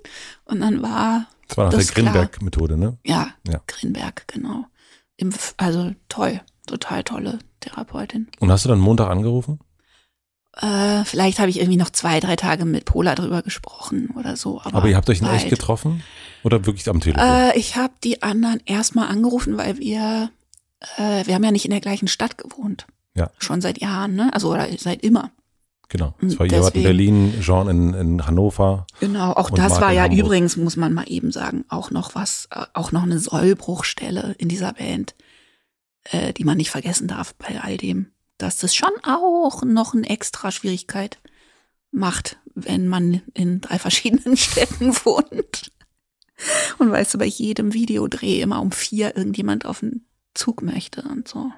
und 0.45 0.61
dann 0.61 0.83
war, 0.83 1.27
Das 1.49 1.57
war 1.57 1.65
nach 1.67 1.73
Das 1.73 1.87
der. 1.87 1.95
Grinberg-Methode, 2.05 2.77
ne? 2.77 2.99
ja, 3.07 3.29
Ja. 3.47 3.63
Grinberg, 3.67 4.29
genau. 4.29 4.67
Im, 5.17 5.33
also 5.57 5.93
toll, 6.11 6.43
total 6.67 7.03
tolle 7.03 7.39
Therapeutin. 7.61 8.29
Und 8.39 8.53
hast 8.53 8.67
du 8.67 8.69
dann 8.69 8.79
Montag 8.79 9.09
angerufen? 9.09 9.59
Äh, 10.61 11.05
vielleicht 11.05 11.39
habe 11.39 11.51
ich 11.51 11.59
irgendwie 11.61 11.77
noch 11.77 11.91
zwei, 11.91 12.19
drei 12.19 12.35
Tage 12.35 12.65
mit 12.65 12.85
Pola 12.85 13.15
drüber 13.15 13.43
gesprochen 13.43 14.11
oder 14.19 14.37
so. 14.37 14.61
Aber, 14.61 14.79
Aber 14.79 14.89
ihr 14.89 14.97
habt 14.97 15.09
euch 15.09 15.21
in 15.21 15.29
echt 15.29 15.49
getroffen? 15.49 16.03
Oder 16.43 16.67
wirklich 16.67 16.89
am 16.89 17.01
Telefon? 17.01 17.25
Äh, 17.25 17.57
ich 17.57 17.77
habe 17.77 17.95
die 18.03 18.23
anderen 18.23 18.61
erstmal 18.67 19.09
angerufen, 19.09 19.57
weil 19.57 19.79
wir, 19.79 20.31
äh, 20.97 21.27
wir 21.27 21.35
haben 21.35 21.45
ja 21.45 21.53
nicht 21.53 21.65
in 21.65 21.71
der 21.71 21.81
gleichen 21.81 22.09
Stadt 22.09 22.39
gewohnt. 22.39 22.87
Ja. 23.15 23.31
Schon 23.39 23.61
seit 23.61 23.81
Jahren, 23.81 24.15
ne? 24.17 24.31
Also 24.33 24.53
oder 24.53 24.67
seit 24.79 25.03
immer. 25.03 25.31
genau. 25.89 26.15
Das 26.21 26.39
war 26.39 26.51
wart 26.51 26.75
in 26.75 26.83
Berlin, 26.83 27.35
Jean 27.41 27.69
in, 27.69 27.95
in 27.95 28.27
Hannover. 28.27 28.87
Genau, 29.01 29.33
auch 29.33 29.51
das 29.51 29.71
Marc 29.71 29.81
war 29.81 29.93
ja 29.93 30.05
Hamburg. 30.05 30.19
übrigens, 30.19 30.57
muss 30.57 30.77
man 30.77 30.93
mal 30.93 31.05
eben 31.07 31.31
sagen, 31.31 31.65
auch 31.69 31.91
noch 31.91 32.15
was, 32.17 32.49
äh, 32.51 32.65
auch 32.75 32.91
noch 32.91 33.05
eine 33.05 33.19
Sollbruchstelle 33.21 34.35
in 34.39 34.49
dieser 34.49 34.73
Band, 34.73 35.15
äh, 36.05 36.33
die 36.33 36.45
man 36.45 36.57
nicht 36.57 36.71
vergessen 36.71 37.07
darf 37.07 37.35
bei 37.37 37.61
all 37.61 37.77
dem, 37.77 38.11
dass 38.39 38.59
das 38.59 38.75
schon 38.75 38.91
auch 39.03 39.63
noch 39.65 39.95
eine 39.95 40.09
extra 40.09 40.51
Schwierigkeit 40.51 41.19
macht, 41.91 42.39
wenn 42.55 42.89
man 42.89 43.23
in 43.35 43.61
drei 43.61 43.79
verschiedenen 43.79 44.37
Städten 44.37 44.95
wohnt. 45.05 45.73
Und 46.79 46.91
weißt 46.91 47.15
du, 47.15 47.19
bei 47.19 47.25
jedem 47.27 47.75
Videodreh 47.75 48.41
immer 48.41 48.61
um 48.61 48.71
vier 48.71 49.17
irgendjemand 49.17 49.67
auf 49.67 49.81
den 49.81 50.05
Zug 50.35 50.63
möchte 50.63 51.03
und 51.03 51.27
so. 51.27 51.51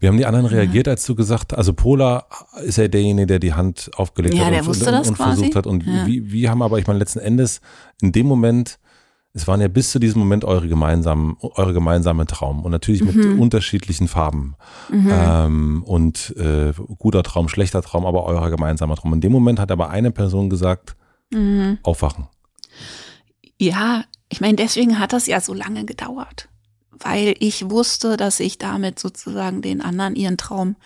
Wie 0.00 0.08
haben 0.08 0.16
die 0.16 0.26
anderen 0.26 0.46
reagiert, 0.46 0.88
als 0.88 1.06
du 1.06 1.14
gesagt 1.14 1.54
also 1.54 1.72
Pola 1.72 2.26
ist 2.64 2.78
ja 2.78 2.88
derjenige, 2.88 3.26
der 3.26 3.38
die 3.38 3.54
Hand 3.54 3.92
aufgelegt 3.94 4.34
Ja, 4.34 4.46
hat 4.46 4.52
der 4.52 4.60
und, 4.60 4.66
wusste 4.66 4.90
und, 4.92 5.06
und 5.06 5.16
versucht 5.16 5.54
hat. 5.54 5.66
Und 5.68 5.86
Ja. 5.86 6.04
wie, 6.06 6.32
wie 6.32 6.48
haben 6.48 6.62
aber, 6.62 6.78
ich 6.78 6.86
meine, 6.88 6.98
letzten 6.98 7.20
Endes 7.20 7.60
in 8.02 8.10
dem 8.10 8.26
Moment, 8.26 8.80
es 9.36 9.48
waren 9.48 9.60
ja 9.60 9.66
bis 9.66 9.90
zu 9.90 9.98
diesem 9.98 10.20
Moment 10.20 10.44
eure 10.44 10.68
gemeinsamen, 10.68 11.36
eure 11.40 11.72
gemeinsame 11.72 12.24
Traum 12.26 12.64
und 12.64 12.70
natürlich 12.70 13.04
mit 13.04 13.16
Mhm. 13.16 13.40
unterschiedlichen 13.40 14.06
Farben. 14.06 14.54
Ähm, 14.92 15.82
und 15.84 16.34
äh, 16.36 16.72
guter 16.98 17.24
Traum, 17.24 17.48
schlechter 17.48 17.82
Traum, 17.82 18.06
aber 18.06 18.24
eurer 18.24 18.48
gemeinsamer 18.50 18.94
Traum. 18.94 19.12
In 19.12 19.20
dem 19.20 19.32
Moment 19.32 19.58
hat 19.58 19.72
aber 19.72 19.90
eine 19.90 20.12
Person 20.12 20.48
gesagt, 20.50 20.94
Mhm. 21.32 21.78
aufwachen. 21.82 22.28
Ja, 23.58 24.04
ich 24.28 24.40
meine, 24.40 24.54
deswegen 24.56 25.00
hat 25.00 25.12
das 25.12 25.26
ja 25.26 25.40
so 25.40 25.52
lange 25.52 25.84
gedauert, 25.84 26.48
weil 26.92 27.34
ich 27.40 27.68
wusste, 27.70 28.16
dass 28.16 28.38
ich 28.38 28.58
damit 28.58 29.00
sozusagen 29.00 29.62
den 29.62 29.80
anderen 29.80 30.14
ihren 30.14 30.36
Traum 30.36 30.76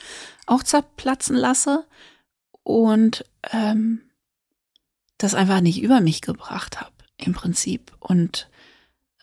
auch 0.47 0.63
zerplatzen 0.63 1.37
lasse 1.37 1.85
und 2.63 3.27
ähm, 3.53 4.01
das 5.19 5.35
einfach 5.35 5.61
nicht 5.61 5.83
über 5.83 6.01
mich 6.01 6.23
gebracht 6.23 6.81
habe 6.81 6.93
im 7.19 7.35
Prinzip 7.35 7.93
und 8.01 8.49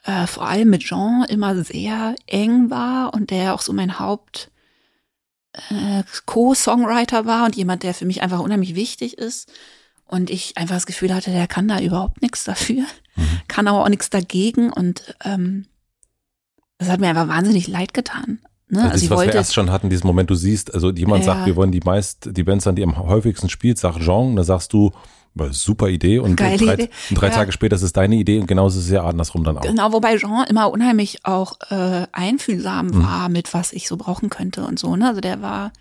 äh, 0.04 0.28
vor 0.28 0.48
allem 0.48 0.70
mit 0.70 0.84
Jean 0.84 1.26
immer 1.28 1.64
sehr 1.64 2.16
eng 2.28 2.70
war 2.70 3.14
und 3.14 3.32
der 3.32 3.56
auch 3.56 3.62
so 3.62 3.74
mein 3.74 4.00
Haupt 4.00 4.52
äh, 5.70 6.04
Co-Songwriter 6.26 7.26
war 7.26 7.46
und 7.46 7.56
jemand, 7.56 7.84
der 7.84 7.94
für 7.94 8.06
mich 8.06 8.22
einfach 8.22 8.40
unheimlich 8.40 8.76
wichtig 8.76 9.18
ist. 9.18 9.52
Und 10.08 10.30
ich 10.30 10.56
einfach 10.58 10.76
das 10.76 10.86
Gefühl 10.86 11.16
hatte, 11.16 11.32
der 11.32 11.48
kann 11.48 11.68
da 11.68 11.80
überhaupt 11.80 12.22
nichts 12.22 12.44
dafür, 12.44 12.84
mhm. 13.16 13.28
kann 13.48 13.68
aber 13.68 13.84
auch 13.84 13.90
nichts 13.90 14.12
dagegen. 14.12 14.72
Und 14.72 15.16
ähm, 15.24 15.66
das 16.78 16.90
hat 16.90 17.00
mir 17.00 17.08
einfach 17.08 17.28
wahnsinnig 17.28 17.68
leid 17.68 17.94
getan. 17.94 18.40
Ne? 18.68 18.82
Also, 18.82 18.92
also 18.92 19.10
was 19.10 19.18
wollte, 19.18 19.34
wir 19.34 19.40
erst 19.40 19.56
schon 19.56 19.72
hatten, 19.72 19.90
diesen 19.90 20.06
Moment, 20.06 20.30
du 20.30 20.36
siehst, 20.36 20.74
also 20.74 20.92
jemand 20.92 21.26
ja. 21.26 21.34
sagt, 21.34 21.46
wir 21.48 21.56
wollen 21.56 21.72
die 21.72 21.82
meist, 21.84 22.30
die 22.38 22.44
Bands 22.44 22.68
an, 22.68 22.76
die 22.76 22.84
am 22.84 22.98
häufigsten 22.98 23.50
spielt, 23.50 23.80
sagt 23.80 24.02
Jean, 24.02 24.36
da 24.36 24.44
sagst 24.44 24.74
du, 24.74 24.92
super 25.52 25.90
Idee 25.90 26.20
und 26.20 26.40
drei, 26.40 26.56
Idee. 26.56 26.90
Drei 27.12 27.28
ja. 27.28 27.34
Tage 27.34 27.52
später 27.52 27.76
ist 27.76 27.82
es 27.82 27.94
deine 27.94 28.16
Idee 28.16 28.40
und 28.40 28.48
genauso 28.48 28.80
ist 28.80 28.86
es 28.86 28.92
ja 28.92 29.04
andersrum 29.04 29.44
dann 29.44 29.58
auch. 29.58 29.62
Genau, 29.62 29.92
wobei 29.92 30.18
Jean 30.18 30.46
immer 30.48 30.72
unheimlich 30.72 31.26
auch 31.26 31.60
äh, 31.70 32.08
einfühlsam 32.12 32.88
mhm. 32.88 33.04
war 33.04 33.30
mit 33.30 33.54
was 33.54 33.74
ich 33.74 33.88
so 33.88 33.98
brauchen 33.98 34.30
könnte 34.30 34.66
und 34.66 34.80
so. 34.80 34.96
Ne? 34.96 35.08
Also 35.08 35.22
der 35.22 35.42
war 35.42 35.72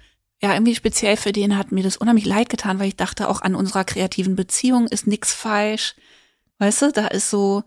ja 0.42 0.52
irgendwie 0.52 0.74
speziell 0.74 1.16
für 1.16 1.32
den 1.32 1.56
hat 1.56 1.72
mir 1.72 1.82
das 1.82 1.96
unheimlich 1.96 2.26
leid 2.26 2.48
getan, 2.48 2.78
weil 2.78 2.88
ich 2.88 2.96
dachte 2.96 3.28
auch 3.28 3.42
an 3.42 3.54
unserer 3.54 3.84
kreativen 3.84 4.36
Beziehung 4.36 4.86
ist 4.86 5.06
nichts 5.06 5.32
falsch. 5.32 5.94
Weißt 6.58 6.82
du, 6.82 6.92
da 6.92 7.06
ist 7.06 7.30
so, 7.30 7.62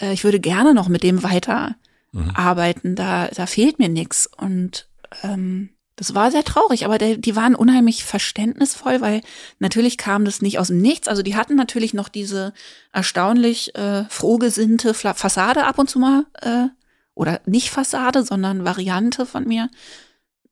äh, 0.00 0.12
ich 0.12 0.24
würde 0.24 0.40
gerne 0.40 0.74
noch 0.74 0.88
mit 0.88 1.02
dem 1.02 1.22
weiter 1.22 1.76
mhm. 2.12 2.30
arbeiten, 2.34 2.94
da, 2.94 3.28
da 3.28 3.46
fehlt 3.46 3.78
mir 3.78 3.88
nichts. 3.88 4.26
Und 4.26 4.88
ähm, 5.22 5.70
das 5.96 6.14
war 6.14 6.30
sehr 6.30 6.44
traurig, 6.44 6.84
aber 6.84 6.98
der, 6.98 7.16
die 7.16 7.36
waren 7.36 7.54
unheimlich 7.54 8.04
verständnisvoll, 8.04 9.00
weil 9.00 9.20
natürlich 9.60 9.96
kam 9.96 10.24
das 10.24 10.42
nicht 10.42 10.58
aus 10.58 10.68
dem 10.68 10.80
Nichts. 10.80 11.06
Also 11.06 11.22
die 11.22 11.36
hatten 11.36 11.54
natürlich 11.54 11.94
noch 11.94 12.08
diese 12.08 12.52
erstaunlich 12.92 13.74
äh, 13.76 14.04
frohgesinnte 14.06 14.92
Fassade 14.94 15.64
ab 15.64 15.78
und 15.78 15.88
zu 15.88 15.98
mal, 15.98 16.26
äh, 16.40 16.66
oder 17.14 17.40
nicht 17.46 17.70
Fassade, 17.70 18.24
sondern 18.24 18.64
Variante 18.64 19.24
von 19.24 19.46
mir 19.46 19.70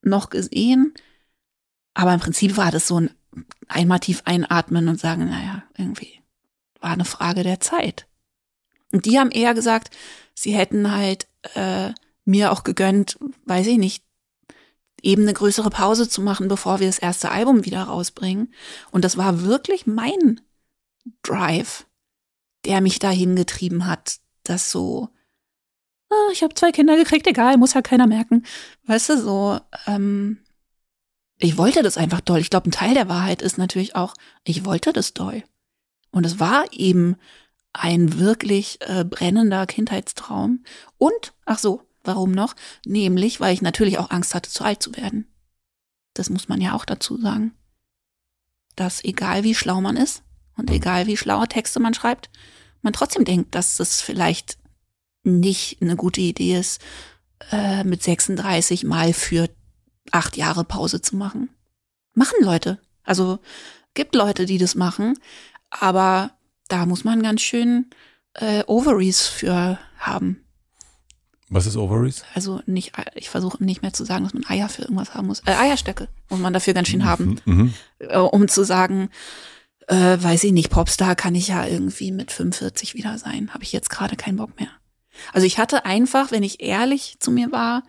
noch 0.01 0.30
gesehen. 0.30 0.95
Aber 1.95 2.14
im 2.14 2.20
Prinzip 2.20 2.57
war 2.57 2.70
das 2.70 2.86
so 2.86 3.01
ein 3.01 3.11
einmal 3.68 4.01
tief 4.01 4.22
einatmen 4.26 4.88
und 4.88 5.01
sagen, 5.01 5.28
naja, 5.28 5.62
irgendwie 5.76 6.20
war 6.80 6.90
eine 6.90 7.05
Frage 7.05 7.43
der 7.43 7.61
Zeit. 7.61 8.07
Und 8.93 9.07
die 9.07 9.18
haben 9.18 9.30
eher 9.30 9.55
gesagt, 9.55 9.97
sie 10.34 10.53
hätten 10.53 10.93
halt 10.93 11.26
äh, 11.55 11.93
mir 12.24 12.53
auch 12.53 12.62
gegönnt, 12.62 13.18
weiß 13.47 13.66
ich 13.66 13.78
nicht, 13.78 14.05
eben 15.03 15.22
eine 15.22 15.34
größere 15.34 15.70
Pause 15.70 16.09
zu 16.09 16.22
machen, 16.22 16.48
bevor 16.48 16.80
wir 16.80 16.86
das 16.86 16.98
erste 16.98 17.30
Album 17.30 17.64
wieder 17.64 17.82
rausbringen. 17.82 18.53
Und 18.90 19.05
das 19.05 19.16
war 19.16 19.42
wirklich 19.42 19.86
mein 19.86 20.40
Drive, 21.22 21.86
der 22.64 22.80
mich 22.80 22.98
dahin 22.98 23.36
getrieben 23.36 23.86
hat, 23.86 24.18
dass 24.44 24.70
so, 24.70 25.09
ah, 26.11 26.30
ich 26.32 26.42
habe 26.42 26.55
zwei 26.55 26.72
Kinder 26.72 26.96
gekriegt, 26.96 27.26
egal, 27.26 27.57
muss 27.57 27.74
ja 27.74 27.82
keiner 27.82 28.07
merken. 28.07 28.44
Weißt 28.86 29.11
du, 29.11 29.18
so, 29.18 29.61
ähm, 29.86 30.38
ich 31.38 31.59
wollte 31.59 31.82
das 31.82 31.96
einfach 31.96 32.20
doll. 32.20 32.38
Ich 32.38 32.50
glaube, 32.50 32.68
ein 32.68 32.72
Teil 32.72 32.94
der 32.94 33.09
Wahrheit 33.09 33.42
ist 33.42 33.59
natürlich 33.59 33.96
auch, 33.96 34.14
ich 34.44 34.64
wollte 34.64 34.92
das 34.92 35.12
doll. 35.12 35.42
Und 36.12 36.24
es 36.24 36.38
war 36.38 36.64
eben 36.72 37.16
ein 37.72 38.18
wirklich 38.18 38.78
äh, 38.82 39.05
brennender 39.05 39.66
Kindheitstraum. 39.66 40.62
Und, 40.98 41.32
ach 41.44 41.59
so, 41.59 41.82
warum 42.05 42.32
noch? 42.32 42.55
Nämlich, 42.84 43.40
weil 43.40 43.55
ich 43.55 43.62
natürlich 43.62 43.98
auch 43.98 44.11
Angst 44.11 44.34
hatte, 44.34 44.50
zu 44.50 44.64
alt 44.64 44.82
zu 44.82 44.96
werden. 44.96 45.26
Das 46.14 46.30
muss 46.30 46.48
man 46.48 46.61
ja 46.61 46.74
auch 46.74 46.84
dazu 46.84 47.16
sagen. 47.18 47.55
Dass 48.76 49.05
egal 49.05 49.44
wie 49.44 49.55
schlau 49.55 49.80
man 49.80 49.96
ist 49.96 50.22
und 50.57 50.70
egal 50.70 51.07
wie 51.07 51.16
schlaue 51.16 51.48
Texte 51.48 51.80
man 51.80 51.94
schreibt, 51.94 52.30
man 52.82 52.92
trotzdem 52.92 53.24
denkt, 53.24 53.55
dass 53.55 53.78
es 53.80 54.00
vielleicht 54.00 54.59
nicht 55.24 55.80
eine 55.80 55.96
gute 55.96 56.20
Idee 56.20 56.59
ist, 56.59 56.80
äh, 57.50 57.84
mit 57.84 58.03
36 58.03 58.84
mal 58.84 59.12
für 59.12 59.48
acht 60.11 60.36
Jahre 60.36 60.64
Pause 60.64 61.00
zu 61.00 61.16
machen. 61.16 61.48
Machen 62.14 62.42
Leute. 62.42 62.78
Also 63.05 63.38
gibt 63.94 64.14
Leute, 64.14 64.46
die 64.46 64.59
das 64.59 64.74
machen, 64.74 65.18
aber 65.70 66.32
da 66.68 66.86
muss 66.86 67.05
man 67.05 67.22
ganz 67.22 67.40
schön 67.40 67.90
äh, 68.34 68.64
Ovaries 68.66 69.26
für 69.26 69.78
haben. 69.98 70.44
Was 71.53 71.66
ist 71.66 71.76
Ovaries? 71.76 72.24
Also 72.34 72.62
nicht, 72.64 72.92
ich 73.14 73.28
versuche 73.28 73.62
nicht 73.62 73.82
mehr 73.82 73.92
zu 73.92 74.07
sagen, 74.07 74.24
dass 74.24 74.32
man 74.32 74.46
Eier 74.46 74.70
für 74.70 74.82
irgendwas 74.82 75.14
haben 75.14 75.26
muss. 75.26 75.40
Äh, 75.40 75.53
Eierstöcke 75.53 76.09
muss 76.30 76.40
man 76.40 76.55
dafür 76.55 76.72
ganz 76.72 76.88
schön 76.88 77.00
mhm, 77.00 77.05
haben, 77.05 77.40
mhm. 77.44 77.74
Äh, 77.98 78.16
um 78.16 78.48
zu 78.48 78.64
sagen, 78.64 79.11
äh, 79.86 80.16
weiß 80.18 80.44
ich 80.44 80.53
nicht, 80.53 80.70
Popstar 80.70 81.14
kann 81.14 81.34
ich 81.34 81.48
ja 81.48 81.66
irgendwie 81.66 82.11
mit 82.11 82.32
45 82.32 82.94
wieder 82.94 83.18
sein. 83.18 83.53
Habe 83.53 83.64
ich 83.64 83.72
jetzt 83.72 83.90
gerade 83.90 84.16
keinen 84.16 84.38
Bock 84.38 84.59
mehr. 84.59 84.70
Also 85.34 85.46
ich 85.46 85.59
hatte 85.59 85.84
einfach, 85.84 86.30
wenn 86.30 86.42
ich 86.42 86.62
ehrlich 86.62 87.16
zu 87.20 87.30
mir 87.30 87.53
war, 87.53 87.82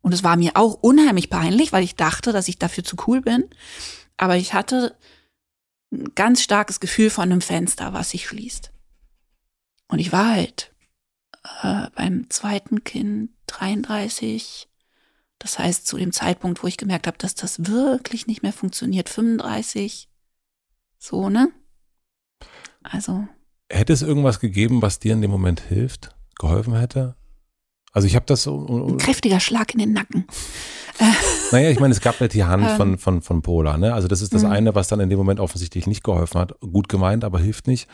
und 0.00 0.14
es 0.14 0.24
war 0.24 0.36
mir 0.36 0.52
auch 0.54 0.78
unheimlich 0.80 1.28
peinlich, 1.28 1.74
weil 1.74 1.84
ich 1.84 1.96
dachte, 1.96 2.32
dass 2.32 2.48
ich 2.48 2.58
dafür 2.58 2.84
zu 2.84 2.96
cool 3.06 3.20
bin, 3.20 3.44
aber 4.16 4.36
ich 4.36 4.54
hatte 4.54 4.96
ein 5.92 6.12
ganz 6.14 6.42
starkes 6.42 6.80
Gefühl 6.80 7.10
von 7.10 7.24
einem 7.24 7.42
Fenster, 7.42 7.92
was 7.92 8.10
sich 8.10 8.26
schließt. 8.26 8.72
Und 9.88 9.98
ich 9.98 10.10
war 10.10 10.30
halt 10.30 10.69
äh, 11.62 11.86
beim 11.94 12.28
zweiten 12.30 12.84
Kind 12.84 13.30
33. 13.46 14.68
Das 15.38 15.58
heißt, 15.58 15.86
zu 15.86 15.96
dem 15.96 16.12
Zeitpunkt, 16.12 16.62
wo 16.62 16.66
ich 16.66 16.76
gemerkt 16.76 17.06
habe, 17.06 17.18
dass 17.18 17.34
das 17.34 17.66
wirklich 17.66 18.26
nicht 18.26 18.42
mehr 18.42 18.52
funktioniert, 18.52 19.08
35. 19.08 20.08
So, 20.98 21.30
ne? 21.30 21.50
Also. 22.82 23.26
Hätte 23.70 23.92
es 23.92 24.02
irgendwas 24.02 24.40
gegeben, 24.40 24.82
was 24.82 24.98
dir 24.98 25.12
in 25.12 25.22
dem 25.22 25.30
Moment 25.30 25.60
hilft, 25.60 26.14
geholfen 26.38 26.74
hätte? 26.74 27.16
Also 27.92 28.06
ich 28.06 28.14
habe 28.14 28.26
das 28.26 28.42
so. 28.42 28.88
Ein 28.88 28.98
kräftiger 28.98 29.40
Schlag 29.40 29.72
in 29.74 29.80
den 29.80 29.92
Nacken. 29.92 30.26
Naja, 31.52 31.70
ich 31.70 31.80
meine, 31.80 31.92
es 31.92 32.00
gab 32.02 32.20
halt 32.20 32.34
die 32.34 32.44
Hand 32.44 32.68
von, 32.72 32.90
ähm. 32.90 32.98
von, 32.98 33.22
von 33.22 33.42
Pola. 33.42 33.78
Ne? 33.78 33.94
Also 33.94 34.06
das 34.06 34.20
ist 34.20 34.34
das 34.34 34.42
mhm. 34.42 34.50
eine, 34.50 34.74
was 34.74 34.88
dann 34.88 35.00
in 35.00 35.08
dem 35.08 35.18
Moment 35.18 35.40
offensichtlich 35.40 35.86
nicht 35.86 36.04
geholfen 36.04 36.38
hat. 36.38 36.60
Gut 36.60 36.88
gemeint, 36.88 37.24
aber 37.24 37.40
hilft 37.40 37.66
nicht. 37.66 37.88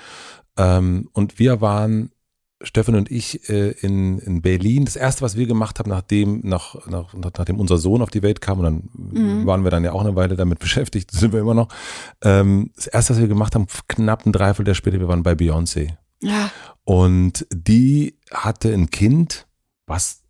Ähm, 0.56 1.08
und 1.12 1.38
wir 1.38 1.60
waren, 1.60 2.10
Steffen 2.62 2.94
und 2.94 3.10
ich, 3.10 3.50
äh, 3.50 3.72
in, 3.72 4.18
in 4.18 4.40
Berlin. 4.40 4.86
Das 4.86 4.96
erste, 4.96 5.22
was 5.22 5.36
wir 5.36 5.46
gemacht 5.46 5.78
haben, 5.78 5.90
nachdem, 5.90 6.40
nach, 6.42 6.86
nach, 6.86 7.12
nachdem 7.12 7.60
unser 7.60 7.76
Sohn 7.76 8.00
auf 8.00 8.10
die 8.10 8.22
Welt 8.22 8.40
kam, 8.40 8.60
und 8.60 8.64
dann 8.64 8.88
mhm. 8.94 9.46
waren 9.46 9.62
wir 9.62 9.70
dann 9.70 9.84
ja 9.84 9.92
auch 9.92 10.00
eine 10.00 10.16
Weile 10.16 10.36
damit 10.36 10.58
beschäftigt, 10.60 11.10
sind 11.10 11.32
wir 11.32 11.40
immer 11.40 11.54
noch. 11.54 11.68
Ähm, 12.22 12.70
das 12.74 12.86
erste, 12.86 13.14
was 13.14 13.20
wir 13.20 13.28
gemacht 13.28 13.54
haben, 13.54 13.66
knapp 13.88 14.24
ein 14.24 14.32
Dreiviertel 14.32 14.74
später, 14.74 14.98
wir 14.98 15.08
waren 15.08 15.22
bei 15.22 15.32
Beyoncé. 15.32 15.96
Ja. 16.22 16.50
Und 16.84 17.46
die 17.52 18.18
hatte 18.32 18.72
ein 18.72 18.90
Kind, 18.90 19.46
was, 19.86 20.22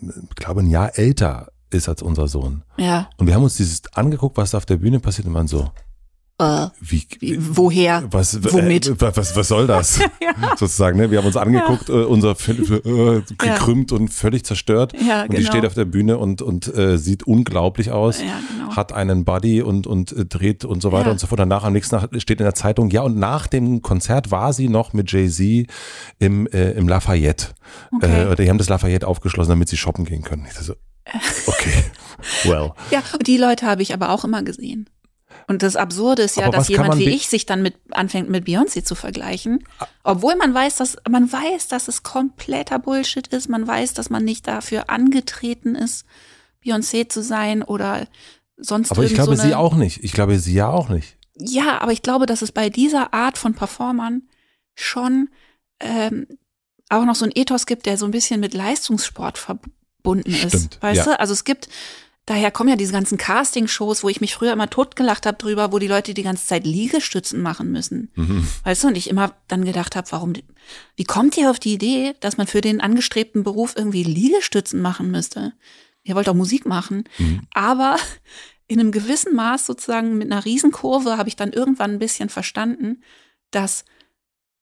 ich 0.00 0.36
glaube, 0.36 0.60
ein 0.60 0.70
Jahr 0.70 0.96
älter 0.98 1.48
ist 1.70 1.88
als 1.88 2.02
unser 2.02 2.28
Sohn. 2.28 2.62
Ja. 2.76 3.08
Und 3.16 3.26
wir 3.26 3.34
haben 3.34 3.42
uns 3.42 3.56
dieses 3.56 3.92
angeguckt, 3.92 4.36
was 4.36 4.52
da 4.52 4.58
auf 4.58 4.66
der 4.66 4.76
Bühne 4.76 5.00
passiert 5.00 5.26
und 5.26 5.34
waren 5.34 5.48
so, 5.48 5.70
äh, 6.40 6.68
wie, 6.80 7.06
wie, 7.18 7.38
woher? 7.38 8.02
Was, 8.10 8.42
Womit? 8.52 8.88
Äh, 8.88 8.94
was, 8.98 9.36
was 9.36 9.48
soll 9.48 9.66
das? 9.66 9.98
ja. 10.20 10.32
Sozusagen, 10.56 10.98
ne? 10.98 11.10
Wir 11.10 11.18
haben 11.18 11.26
uns 11.26 11.36
angeguckt, 11.36 11.88
ja. 11.88 11.96
äh, 11.96 12.04
unser 12.04 12.30
äh, 12.30 13.22
gekrümmt 13.36 13.90
ja. 13.90 13.96
und 13.98 14.08
völlig 14.08 14.44
zerstört. 14.44 14.94
Ja, 14.94 15.22
und 15.22 15.32
die 15.32 15.38
genau. 15.38 15.50
steht 15.50 15.66
auf 15.66 15.74
der 15.74 15.84
Bühne 15.84 16.16
und, 16.16 16.40
und 16.40 16.74
äh, 16.74 16.96
sieht 16.96 17.24
unglaublich 17.24 17.90
aus, 17.90 18.18
genau. 18.18 18.74
hat 18.74 18.92
einen 18.92 19.24
Buddy 19.24 19.60
und, 19.60 19.86
und 19.86 20.12
äh, 20.12 20.24
dreht 20.24 20.64
und 20.64 20.80
so 20.80 20.92
weiter 20.92 21.10
und 21.10 21.20
so 21.20 21.26
fort. 21.26 21.40
Danach 21.40 21.64
am 21.64 21.74
nächsten 21.74 21.98
Tag 21.98 22.10
steht 22.20 22.40
in 22.40 22.44
der 22.44 22.54
Zeitung, 22.54 22.90
ja, 22.90 23.02
und 23.02 23.18
nach 23.18 23.46
dem 23.46 23.82
Konzert 23.82 24.30
war 24.30 24.54
sie 24.54 24.68
noch 24.68 24.94
mit 24.94 25.12
Jay-Z 25.12 25.66
im, 26.18 26.46
äh, 26.46 26.72
im 26.72 26.88
Lafayette. 26.88 27.48
Okay. 27.94 28.32
Äh, 28.32 28.36
die 28.36 28.48
haben 28.48 28.58
das 28.58 28.68
Lafayette 28.68 29.06
aufgeschlossen, 29.06 29.50
damit 29.50 29.68
sie 29.68 29.76
shoppen 29.76 30.06
gehen 30.06 30.22
können. 30.22 30.46
Ich 30.48 30.54
so, 30.54 30.74
okay, 31.46 31.84
well. 32.44 32.72
Ja, 32.90 33.02
und 33.12 33.26
die 33.26 33.36
Leute 33.36 33.66
habe 33.66 33.82
ich 33.82 33.92
aber 33.92 34.10
auch 34.10 34.24
immer 34.24 34.42
gesehen. 34.42 34.88
Und 35.50 35.64
das 35.64 35.74
Absurde 35.74 36.22
ist 36.22 36.36
ja, 36.36 36.46
Aber 36.46 36.58
dass 36.58 36.68
jemand 36.68 36.96
wie 36.96 37.08
ich 37.08 37.26
sich 37.26 37.44
dann 37.44 37.60
mit 37.60 37.74
anfängt 37.90 38.30
mit 38.30 38.46
Beyoncé 38.46 38.84
zu 38.84 38.94
vergleichen, 38.94 39.64
obwohl 40.04 40.36
man 40.36 40.54
weiß, 40.54 40.76
dass 40.76 40.96
man 41.10 41.32
weiß, 41.32 41.66
dass 41.66 41.88
es 41.88 42.04
kompletter 42.04 42.78
Bullshit 42.78 43.26
ist. 43.26 43.48
Man 43.48 43.66
weiß, 43.66 43.94
dass 43.94 44.10
man 44.10 44.24
nicht 44.24 44.46
dafür 44.46 44.90
angetreten 44.90 45.74
ist, 45.74 46.06
Beyoncé 46.64 47.08
zu 47.08 47.20
sein 47.20 47.64
oder 47.64 48.06
sonst. 48.58 48.92
Aber 48.92 49.02
ich 49.02 49.12
glaube 49.12 49.34
so 49.34 49.42
sie 49.42 49.56
auch 49.56 49.74
nicht. 49.74 50.04
Ich 50.04 50.12
glaube 50.12 50.38
sie 50.38 50.54
ja 50.54 50.68
auch 50.68 50.88
nicht. 50.88 51.16
Ja, 51.36 51.80
aber 51.80 51.90
ich 51.90 52.02
glaube, 52.02 52.26
dass 52.26 52.42
es 52.42 52.52
bei 52.52 52.70
dieser 52.70 53.12
Art 53.12 53.36
von 53.36 53.54
Performern 53.54 54.22
schon 54.76 55.30
ähm, 55.80 56.28
auch 56.90 57.04
noch 57.04 57.16
so 57.16 57.24
ein 57.24 57.32
Ethos 57.34 57.66
gibt, 57.66 57.86
der 57.86 57.98
so 57.98 58.04
ein 58.04 58.12
bisschen 58.12 58.38
mit 58.38 58.54
Leistungssport 58.54 59.36
verbunden 59.36 60.30
ist. 60.30 60.46
Stimmt, 60.50 60.78
weißt 60.80 60.98
ja. 60.98 61.04
du? 61.06 61.18
Also 61.18 61.32
es 61.32 61.42
gibt 61.42 61.68
daher 62.30 62.52
kommen 62.52 62.70
ja 62.70 62.76
diese 62.76 62.92
ganzen 62.92 63.18
Casting-Shows, 63.18 64.04
wo 64.04 64.08
ich 64.08 64.20
mich 64.20 64.36
früher 64.36 64.52
immer 64.52 64.70
totgelacht 64.70 65.26
habe 65.26 65.36
drüber, 65.36 65.72
wo 65.72 65.80
die 65.80 65.88
Leute 65.88 66.14
die 66.14 66.22
ganze 66.22 66.46
Zeit 66.46 66.64
Liegestützen 66.64 67.42
machen 67.42 67.72
müssen. 67.72 68.12
Mhm. 68.14 68.46
Weißt 68.62 68.84
du, 68.84 68.88
und 68.88 68.96
ich 68.96 69.10
immer 69.10 69.34
dann 69.48 69.64
gedacht 69.64 69.96
habe, 69.96 70.06
warum, 70.12 70.34
wie 70.94 71.04
kommt 71.04 71.36
ihr 71.36 71.50
auf 71.50 71.58
die 71.58 71.74
Idee, 71.74 72.14
dass 72.20 72.36
man 72.36 72.46
für 72.46 72.60
den 72.60 72.80
angestrebten 72.80 73.42
Beruf 73.42 73.74
irgendwie 73.76 74.04
Liegestützen 74.04 74.80
machen 74.80 75.10
müsste? 75.10 75.54
Ihr 76.04 76.14
wollt 76.14 76.28
auch 76.28 76.34
Musik 76.34 76.66
machen, 76.66 77.02
mhm. 77.18 77.40
aber 77.52 77.96
in 78.68 78.78
einem 78.78 78.92
gewissen 78.92 79.34
Maß 79.34 79.66
sozusagen 79.66 80.16
mit 80.16 80.30
einer 80.30 80.44
Riesenkurve 80.44 81.18
habe 81.18 81.28
ich 81.28 81.34
dann 81.34 81.52
irgendwann 81.52 81.94
ein 81.94 81.98
bisschen 81.98 82.28
verstanden, 82.28 83.02
dass 83.50 83.84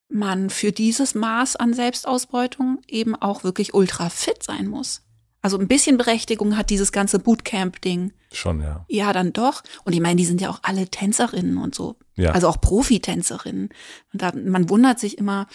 man 0.08 0.48
für 0.48 0.72
dieses 0.72 1.14
Maß 1.14 1.56
an 1.56 1.74
Selbstausbeutung 1.74 2.80
eben 2.88 3.14
auch 3.14 3.44
wirklich 3.44 3.74
ultra 3.74 4.08
fit 4.08 4.42
sein 4.42 4.68
muss. 4.68 5.02
Also 5.40 5.58
ein 5.58 5.68
bisschen 5.68 5.96
Berechtigung 5.98 6.56
hat 6.56 6.70
dieses 6.70 6.90
ganze 6.90 7.18
Bootcamp-Ding. 7.18 8.12
Schon, 8.32 8.60
ja. 8.60 8.84
Ja, 8.88 9.12
dann 9.12 9.32
doch. 9.32 9.62
Und 9.84 9.92
ich 9.92 10.00
meine, 10.00 10.16
die 10.16 10.24
sind 10.24 10.40
ja 10.40 10.50
auch 10.50 10.60
alle 10.62 10.88
Tänzerinnen 10.88 11.58
und 11.58 11.74
so. 11.74 11.96
Ja. 12.16 12.32
Also 12.32 12.48
auch 12.48 12.60
Profitänzerinnen. 12.60 13.68
Und 14.12 14.22
da, 14.22 14.32
man 14.34 14.68
wundert 14.68 14.98
sich 14.98 15.16
immer, 15.16 15.46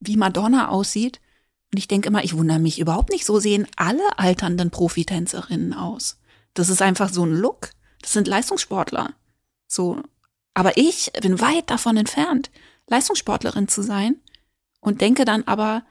wie 0.00 0.16
Madonna 0.16 0.68
aussieht. 0.68 1.20
Und 1.72 1.78
ich 1.78 1.88
denke 1.88 2.08
immer, 2.08 2.22
ich 2.22 2.36
wundere 2.36 2.58
mich 2.58 2.78
überhaupt 2.78 3.10
nicht. 3.10 3.24
So 3.24 3.40
sehen 3.40 3.66
alle 3.76 4.18
alternden 4.18 4.70
Profitänzerinnen 4.70 5.72
aus. 5.72 6.18
Das 6.52 6.68
ist 6.68 6.82
einfach 6.82 7.08
so 7.08 7.24
ein 7.24 7.32
Look. 7.32 7.70
Das 8.02 8.12
sind 8.12 8.28
Leistungssportler. 8.28 9.14
So. 9.66 10.02
Aber 10.52 10.76
ich 10.76 11.10
bin 11.20 11.40
weit 11.40 11.70
davon 11.70 11.96
entfernt, 11.96 12.50
Leistungssportlerin 12.88 13.66
zu 13.66 13.82
sein 13.82 14.16
und 14.80 15.00
denke 15.00 15.24
dann 15.24 15.44
aber, 15.44 15.84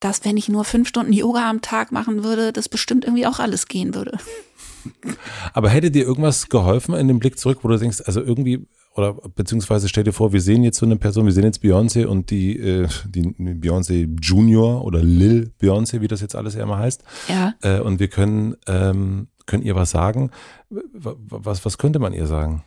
dass 0.00 0.24
wenn 0.24 0.36
ich 0.36 0.48
nur 0.48 0.64
fünf 0.64 0.88
Stunden 0.88 1.12
Yoga 1.12 1.48
am 1.48 1.60
Tag 1.60 1.92
machen 1.92 2.24
würde, 2.24 2.52
das 2.52 2.68
bestimmt 2.68 3.04
irgendwie 3.04 3.26
auch 3.26 3.38
alles 3.38 3.68
gehen 3.68 3.94
würde. 3.94 4.18
Aber 5.52 5.68
hätte 5.68 5.90
dir 5.90 6.04
irgendwas 6.04 6.48
geholfen 6.48 6.94
in 6.94 7.06
dem 7.06 7.18
Blick 7.18 7.38
zurück, 7.38 7.58
wo 7.62 7.68
du 7.68 7.78
denkst, 7.78 8.02
also 8.06 8.22
irgendwie, 8.22 8.66
oder 8.94 9.12
beziehungsweise 9.12 9.88
stell 9.88 10.04
dir 10.04 10.12
vor, 10.12 10.32
wir 10.32 10.40
sehen 10.40 10.64
jetzt 10.64 10.78
so 10.78 10.86
eine 10.86 10.96
Person, 10.96 11.26
wir 11.26 11.32
sehen 11.32 11.44
jetzt 11.44 11.62
Beyoncé 11.62 12.06
und 12.06 12.30
die, 12.30 12.58
äh, 12.58 12.88
die 13.06 13.22
Beyoncé 13.22 14.08
Junior 14.20 14.82
oder 14.84 15.02
Lil 15.02 15.52
Beyoncé, 15.60 16.00
wie 16.00 16.08
das 16.08 16.22
jetzt 16.22 16.34
alles 16.34 16.54
ja 16.54 16.62
immer 16.62 16.78
heißt. 16.78 17.04
Ja. 17.28 17.54
Äh, 17.60 17.80
und 17.80 18.00
wir 18.00 18.08
können, 18.08 18.56
ähm, 18.66 19.28
können 19.44 19.62
ihr 19.62 19.74
was 19.74 19.90
sagen. 19.90 20.30
Was, 20.70 21.64
was 21.64 21.76
könnte 21.76 21.98
man 21.98 22.14
ihr 22.14 22.26
sagen? 22.26 22.64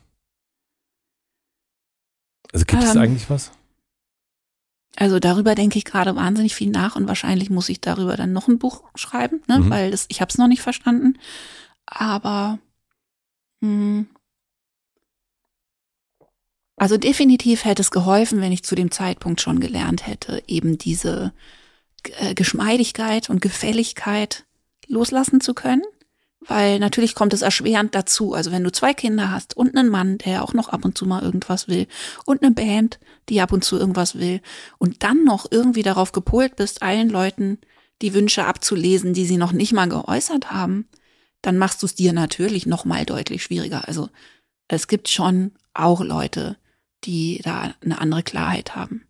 Also 2.52 2.64
gibt 2.64 2.82
es 2.84 2.94
Ähm. 2.94 3.00
eigentlich 3.02 3.28
was? 3.28 3.50
Also 4.96 5.18
darüber 5.18 5.54
denke 5.54 5.78
ich 5.78 5.84
gerade 5.84 6.14
wahnsinnig 6.14 6.54
viel 6.54 6.70
nach 6.70 6.96
und 6.96 7.08
wahrscheinlich 7.08 7.50
muss 7.50 7.68
ich 7.68 7.80
darüber 7.80 8.16
dann 8.16 8.32
noch 8.32 8.48
ein 8.48 8.58
Buch 8.58 8.84
schreiben, 8.94 9.42
ne? 9.48 9.58
Mhm. 9.58 9.70
weil 9.70 9.90
das, 9.90 10.06
ich 10.08 10.20
habe 10.20 10.30
es 10.30 10.38
noch 10.38 10.48
nicht 10.48 10.62
verstanden. 10.62 11.18
Aber 11.86 12.58
hm, 13.60 14.06
also 16.76 16.96
definitiv 16.96 17.64
hätte 17.64 17.82
es 17.82 17.90
geholfen, 17.90 18.40
wenn 18.40 18.52
ich 18.52 18.64
zu 18.64 18.74
dem 18.74 18.90
Zeitpunkt 18.90 19.40
schon 19.40 19.60
gelernt 19.60 20.06
hätte, 20.06 20.42
eben 20.46 20.76
diese 20.76 21.32
äh, 22.18 22.34
Geschmeidigkeit 22.34 23.30
und 23.30 23.40
Gefälligkeit 23.40 24.44
loslassen 24.86 25.40
zu 25.40 25.54
können. 25.54 25.82
Weil 26.46 26.78
natürlich 26.78 27.14
kommt 27.14 27.32
es 27.32 27.42
erschwerend 27.42 27.94
dazu. 27.94 28.34
Also 28.34 28.52
wenn 28.52 28.64
du 28.64 28.72
zwei 28.72 28.92
Kinder 28.92 29.30
hast 29.30 29.56
und 29.56 29.76
einen 29.76 29.88
Mann, 29.88 30.18
der 30.18 30.42
auch 30.42 30.52
noch 30.52 30.68
ab 30.68 30.84
und 30.84 30.96
zu 30.98 31.06
mal 31.06 31.22
irgendwas 31.22 31.68
will 31.68 31.86
und 32.26 32.42
eine 32.42 32.52
Band, 32.52 32.98
die 33.28 33.40
ab 33.40 33.52
und 33.52 33.64
zu 33.64 33.78
irgendwas 33.78 34.18
will 34.18 34.40
und 34.78 35.02
dann 35.02 35.24
noch 35.24 35.46
irgendwie 35.50 35.82
darauf 35.82 36.12
gepolt 36.12 36.56
bist, 36.56 36.82
allen 36.82 37.08
Leuten 37.08 37.58
die 38.02 38.12
Wünsche 38.12 38.44
abzulesen, 38.44 39.14
die 39.14 39.24
sie 39.24 39.36
noch 39.36 39.52
nicht 39.52 39.72
mal 39.72 39.88
geäußert 39.88 40.50
haben, 40.50 40.88
dann 41.40 41.58
machst 41.58 41.82
du 41.82 41.86
es 41.86 41.94
dir 41.94 42.12
natürlich 42.12 42.66
noch 42.66 42.84
mal 42.84 43.04
deutlich 43.04 43.42
schwieriger. 43.42 43.86
Also 43.86 44.08
es 44.68 44.88
gibt 44.88 45.08
schon 45.08 45.52
auch 45.72 46.02
Leute, 46.02 46.56
die 47.04 47.40
da 47.42 47.74
eine 47.82 48.00
andere 48.00 48.22
Klarheit 48.22 48.76
haben. 48.76 49.06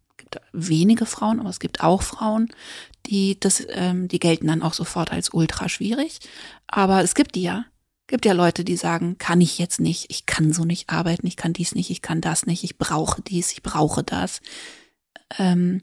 Wenige 0.52 1.06
Frauen, 1.06 1.40
aber 1.40 1.50
es 1.50 1.60
gibt 1.60 1.82
auch 1.82 2.02
Frauen, 2.02 2.48
die 3.06 3.38
das, 3.38 3.64
ähm, 3.68 4.08
die 4.08 4.18
gelten 4.18 4.46
dann 4.46 4.62
auch 4.62 4.74
sofort 4.74 5.12
als 5.12 5.30
ultra 5.32 5.68
schwierig. 5.68 6.20
Aber 6.66 7.02
es 7.02 7.14
gibt 7.14 7.34
die 7.34 7.42
ja. 7.42 7.64
Gibt 8.06 8.26
ja 8.26 8.34
Leute, 8.34 8.64
die 8.64 8.76
sagen, 8.76 9.16
kann 9.16 9.40
ich 9.40 9.58
jetzt 9.58 9.80
nicht, 9.80 10.10
ich 10.10 10.26
kann 10.26 10.52
so 10.52 10.66
nicht 10.66 10.90
arbeiten, 10.90 11.26
ich 11.26 11.36
kann 11.36 11.54
dies 11.54 11.74
nicht, 11.74 11.88
ich 11.88 12.02
kann 12.02 12.20
das 12.20 12.44
nicht, 12.44 12.62
ich 12.62 12.76
brauche 12.76 13.22
dies, 13.22 13.52
ich 13.52 13.62
brauche 13.62 14.02
das. 14.02 14.42
Ähm, 15.38 15.80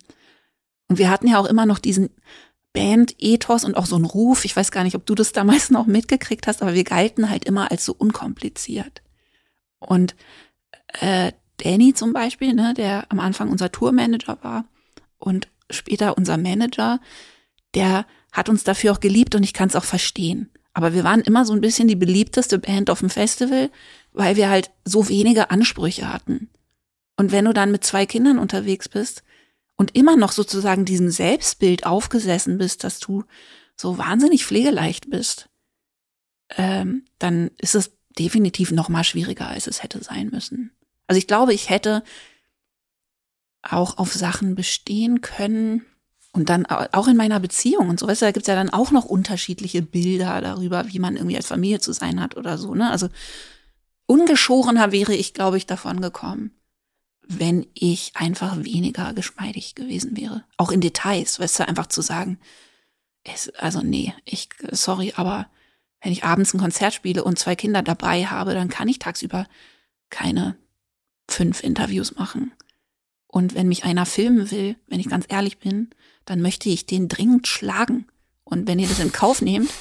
und 0.88 0.99
wir 0.99 1.10
hatten 1.10 1.28
ja 1.28 1.40
auch 1.40 1.45
immer 1.45 1.65
noch 1.65 1.80
diesen 1.80 2.10
Band-Ethos 2.73 3.64
und 3.64 3.76
auch 3.76 3.86
so 3.86 3.95
einen 3.95 4.06
Ruf. 4.06 4.45
Ich 4.45 4.56
weiß 4.56 4.72
gar 4.72 4.84
nicht, 4.84 4.95
ob 4.95 5.06
du 5.06 5.15
das 5.15 5.32
damals 5.32 5.69
noch 5.72 5.88
mitgekriegt 5.88 6.48
hast, 6.48 6.61
aber 6.61 6.73
wir 6.73 6.84
galten 6.84 7.30
halt 7.30 7.45
immer 7.45 7.72
als 7.72 7.86
so 7.86 7.94
unkompliziert. 7.94 9.02
Und 9.80 10.15
äh, 10.99 11.32
Danny 11.63 11.93
zum 11.93 12.13
Beispiel, 12.13 12.53
ne, 12.53 12.73
der 12.75 13.05
am 13.09 13.19
Anfang 13.19 13.49
unser 13.49 13.71
Tourmanager 13.71 14.38
war 14.41 14.65
und 15.17 15.47
später 15.69 16.17
unser 16.17 16.38
Manager, 16.38 16.99
der 17.75 18.05
hat 18.31 18.49
uns 18.49 18.63
dafür 18.63 18.93
auch 18.93 18.99
geliebt 18.99 19.35
und 19.35 19.43
ich 19.43 19.53
kann 19.53 19.69
es 19.69 19.75
auch 19.75 19.83
verstehen. 19.83 20.49
Aber 20.73 20.93
wir 20.93 21.03
waren 21.03 21.21
immer 21.21 21.45
so 21.45 21.53
ein 21.53 21.61
bisschen 21.61 21.88
die 21.88 21.95
beliebteste 21.95 22.59
Band 22.59 22.89
auf 22.89 22.99
dem 22.99 23.09
Festival, 23.09 23.69
weil 24.13 24.35
wir 24.35 24.49
halt 24.49 24.71
so 24.85 25.09
wenige 25.09 25.51
Ansprüche 25.51 26.11
hatten. 26.11 26.49
Und 27.17 27.31
wenn 27.31 27.45
du 27.45 27.53
dann 27.53 27.71
mit 27.71 27.83
zwei 27.83 28.05
Kindern 28.05 28.39
unterwegs 28.39 28.88
bist 28.88 29.23
und 29.75 29.95
immer 29.95 30.15
noch 30.15 30.31
sozusagen 30.31 30.85
diesem 30.85 31.11
Selbstbild 31.11 31.85
aufgesessen 31.85 32.57
bist, 32.57 32.83
dass 32.83 32.99
du 32.99 33.25
so 33.75 33.97
wahnsinnig 33.97 34.45
pflegeleicht 34.45 35.09
bist, 35.09 35.49
ähm, 36.57 37.05
dann 37.19 37.51
ist 37.57 37.75
es 37.75 37.91
definitiv 38.17 38.71
noch 38.71 38.89
mal 38.89 39.03
schwieriger, 39.03 39.47
als 39.47 39.67
es 39.67 39.83
hätte 39.83 40.03
sein 40.03 40.29
müssen. 40.29 40.71
Also 41.11 41.17
ich 41.19 41.27
glaube, 41.27 41.53
ich 41.53 41.69
hätte 41.69 42.03
auch 43.63 43.97
auf 43.97 44.13
Sachen 44.13 44.55
bestehen 44.55 45.19
können 45.19 45.85
und 46.31 46.47
dann 46.47 46.65
au- 46.67 46.88
auch 46.93 47.09
in 47.09 47.17
meiner 47.17 47.41
Beziehung 47.41 47.89
und 47.89 47.99
so, 47.99 48.07
weißt 48.07 48.21
du, 48.21 48.27
da 48.27 48.31
gibt's 48.31 48.47
ja 48.47 48.55
dann 48.55 48.69
auch 48.69 48.91
noch 48.91 49.03
unterschiedliche 49.03 49.81
Bilder 49.81 50.39
darüber, 50.39 50.88
wie 50.88 50.99
man 50.99 51.17
irgendwie 51.17 51.35
als 51.35 51.47
Familie 51.47 51.81
zu 51.81 51.91
sein 51.91 52.21
hat 52.21 52.38
oder 52.38 52.57
so, 52.57 52.75
ne? 52.75 52.89
Also 52.89 53.09
ungeschorener 54.05 54.93
wäre 54.93 55.13
ich, 55.13 55.33
glaube 55.33 55.57
ich, 55.57 55.65
davon 55.65 55.99
gekommen, 55.99 56.51
wenn 57.27 57.67
ich 57.73 58.13
einfach 58.15 58.63
weniger 58.63 59.11
geschmeidig 59.13 59.75
gewesen 59.75 60.15
wäre. 60.15 60.45
Auch 60.55 60.71
in 60.71 60.79
Details, 60.79 61.41
weißt 61.41 61.59
du, 61.59 61.67
einfach 61.67 61.88
zu 61.88 62.01
sagen, 62.01 62.39
es, 63.25 63.49
also 63.55 63.81
nee, 63.81 64.13
ich, 64.23 64.47
sorry, 64.71 65.11
aber 65.17 65.49
wenn 66.01 66.13
ich 66.13 66.23
abends 66.23 66.53
ein 66.53 66.59
Konzert 66.61 66.93
spiele 66.93 67.25
und 67.25 67.38
zwei 67.38 67.57
Kinder 67.57 67.81
dabei 67.83 68.27
habe, 68.27 68.53
dann 68.53 68.69
kann 68.69 68.88
ich 68.88 68.97
tagsüber 68.97 69.45
keine 70.09 70.55
fünf 71.34 71.64
Interviews 71.64 72.16
machen. 72.16 72.52
Und 73.28 73.56
wenn 73.56 73.68
mich 73.68 73.86
einer 73.86 74.06
filmen 74.06 74.52
will, 74.52 74.76
wenn 74.88 74.99
ich 74.99 75.10
ganz 75.10 75.26
ehrlich 75.30 75.60
bin, 75.60 75.90
dann 76.26 76.41
möchte 76.41 76.70
ich 76.70 76.86
den 76.86 77.08
dringend 77.08 77.48
schlagen. 77.48 78.08
Und 78.44 78.68
wenn 78.68 78.80
ihr 78.80 78.88
das 78.88 78.99
in 78.99 79.12
Kauf 79.14 79.41
nehmt, 79.41 79.72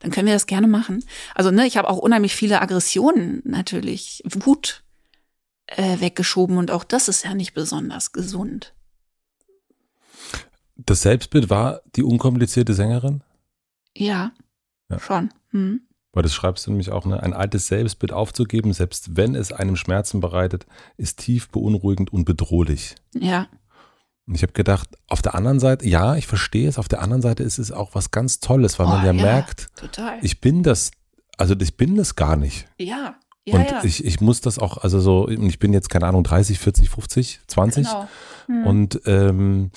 dann 0.00 0.10
können 0.10 0.26
wir 0.26 0.34
das 0.34 0.46
gerne 0.46 0.66
machen. 0.66 1.04
Also, 1.34 1.50
ne, 1.50 1.66
ich 1.66 1.76
habe 1.76 1.88
auch 1.88 1.98
unheimlich 1.98 2.34
viele 2.34 2.60
Aggressionen 2.60 3.42
natürlich, 3.44 4.22
Wut 4.24 4.82
äh, 5.66 6.00
weggeschoben 6.00 6.58
und 6.58 6.70
auch 6.70 6.84
das 6.84 7.08
ist 7.08 7.24
ja 7.24 7.34
nicht 7.34 7.54
besonders 7.54 8.12
gesund. 8.12 8.74
Das 10.76 11.02
Selbstbild 11.02 11.48
war 11.48 11.80
die 11.94 12.02
unkomplizierte 12.02 12.74
Sängerin? 12.74 13.22
Ja, 13.96 14.32
Ja. 14.90 14.98
schon. 14.98 15.32
Hm. 15.50 15.85
Weil 16.16 16.22
das 16.22 16.32
schreibst 16.32 16.66
du 16.66 16.70
nämlich 16.70 16.90
auch, 16.92 17.04
ne? 17.04 17.22
ein 17.22 17.34
altes 17.34 17.66
Selbstbild 17.66 18.10
aufzugeben, 18.10 18.72
selbst 18.72 19.18
wenn 19.18 19.34
es 19.34 19.52
einem 19.52 19.76
Schmerzen 19.76 20.20
bereitet, 20.22 20.64
ist 20.96 21.18
tief 21.18 21.50
beunruhigend 21.50 22.10
und 22.10 22.24
bedrohlich. 22.24 22.94
Ja, 23.14 23.48
Und 24.26 24.34
ich 24.34 24.42
habe 24.42 24.54
gedacht, 24.54 24.88
auf 25.08 25.20
der 25.20 25.34
anderen 25.34 25.60
Seite, 25.60 25.86
ja, 25.86 26.16
ich 26.16 26.26
verstehe 26.26 26.70
es, 26.70 26.78
auf 26.78 26.88
der 26.88 27.02
anderen 27.02 27.20
Seite 27.20 27.42
ist 27.42 27.58
es 27.58 27.70
auch 27.70 27.94
was 27.94 28.12
ganz 28.12 28.40
Tolles, 28.40 28.78
weil 28.78 28.86
man 28.86 29.02
Oh, 29.02 29.06
ja, 29.06 29.12
ja. 29.12 29.22
merkt, 29.22 29.66
total. 29.76 30.18
ich 30.22 30.40
bin 30.40 30.62
das, 30.62 30.90
also 31.36 31.54
ich 31.60 31.76
bin 31.76 31.96
das 31.96 32.14
gar 32.16 32.36
nicht. 32.36 32.66
ja, 32.78 33.16
ja, 33.44 33.54
und 33.58 33.70
ja. 33.70 33.84
Ich, 33.84 34.02
ich 34.02 34.20
muss 34.22 34.40
das 34.40 34.58
auch, 34.58 34.78
also 34.78 34.98
so, 34.98 35.28
ich 35.28 35.58
bin 35.58 35.74
jetzt, 35.74 35.90
keine 35.90 36.06
Ahnung, 36.06 36.24
30, 36.24 36.58
40, 36.58 36.88
50, 36.88 37.40
20 37.46 37.86
genau. 37.86 38.08
Hm. 38.46 38.66
und 38.66 39.00
ähm, 39.04 39.70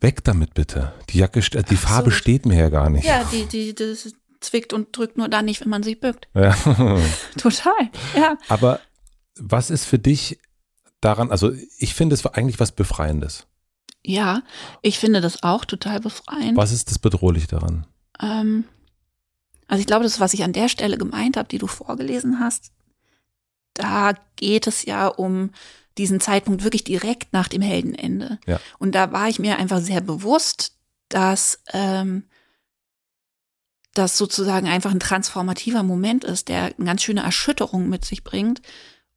weg 0.00 0.24
damit 0.24 0.54
bitte. 0.54 0.92
Die 1.10 1.18
Jacke, 1.18 1.40
die 1.40 1.76
Farbe 1.76 2.06
Absolut. 2.06 2.12
steht 2.14 2.46
mir 2.46 2.56
ja 2.58 2.70
gar 2.70 2.90
nicht. 2.90 3.04
ja, 3.04 3.22
die, 3.30 3.44
die, 3.46 3.74
das 3.74 4.14
zwickt 4.44 4.72
und 4.72 4.96
drückt 4.96 5.16
nur 5.16 5.28
dann 5.28 5.44
nicht, 5.44 5.60
wenn 5.60 5.68
man 5.68 5.82
sich 5.82 6.00
bückt. 6.00 6.28
Ja. 6.34 6.52
Total. 7.38 7.90
Ja. 8.16 8.36
Aber 8.48 8.80
was 9.36 9.70
ist 9.70 9.84
für 9.84 9.98
dich 9.98 10.38
daran, 11.02 11.30
also 11.30 11.52
ich 11.78 11.94
finde 11.94 12.14
es 12.14 12.24
eigentlich 12.24 12.60
was 12.60 12.72
Befreiendes. 12.72 13.46
Ja, 14.04 14.42
ich 14.80 14.98
finde 14.98 15.20
das 15.20 15.42
auch 15.42 15.64
total 15.64 16.00
befreiend. 16.00 16.56
Was 16.56 16.72
ist 16.72 16.90
das 16.90 16.98
bedrohlich 16.98 17.46
daran? 17.46 17.86
Ähm, 18.20 18.64
also 19.68 19.80
ich 19.80 19.86
glaube, 19.86 20.04
das, 20.04 20.18
was 20.18 20.34
ich 20.34 20.42
an 20.42 20.52
der 20.52 20.68
Stelle 20.68 20.98
gemeint 20.98 21.36
habe, 21.36 21.48
die 21.48 21.58
du 21.58 21.66
vorgelesen 21.66 22.40
hast, 22.40 22.72
da 23.74 24.12
geht 24.36 24.66
es 24.66 24.84
ja 24.84 25.06
um 25.06 25.50
diesen 25.98 26.20
Zeitpunkt 26.20 26.64
wirklich 26.64 26.84
direkt 26.84 27.32
nach 27.32 27.48
dem 27.48 27.62
Heldenende. 27.62 28.38
Ja. 28.46 28.60
Und 28.78 28.94
da 28.94 29.12
war 29.12 29.28
ich 29.28 29.38
mir 29.38 29.58
einfach 29.58 29.80
sehr 29.80 30.00
bewusst, 30.00 30.76
dass 31.08 31.62
ähm, 31.72 32.24
das 33.94 34.16
sozusagen 34.16 34.66
einfach 34.68 34.90
ein 34.90 35.00
transformativer 35.00 35.82
Moment 35.82 36.24
ist, 36.24 36.48
der 36.48 36.74
eine 36.76 36.86
ganz 36.86 37.02
schöne 37.02 37.22
Erschütterung 37.22 37.88
mit 37.88 38.04
sich 38.04 38.24
bringt 38.24 38.62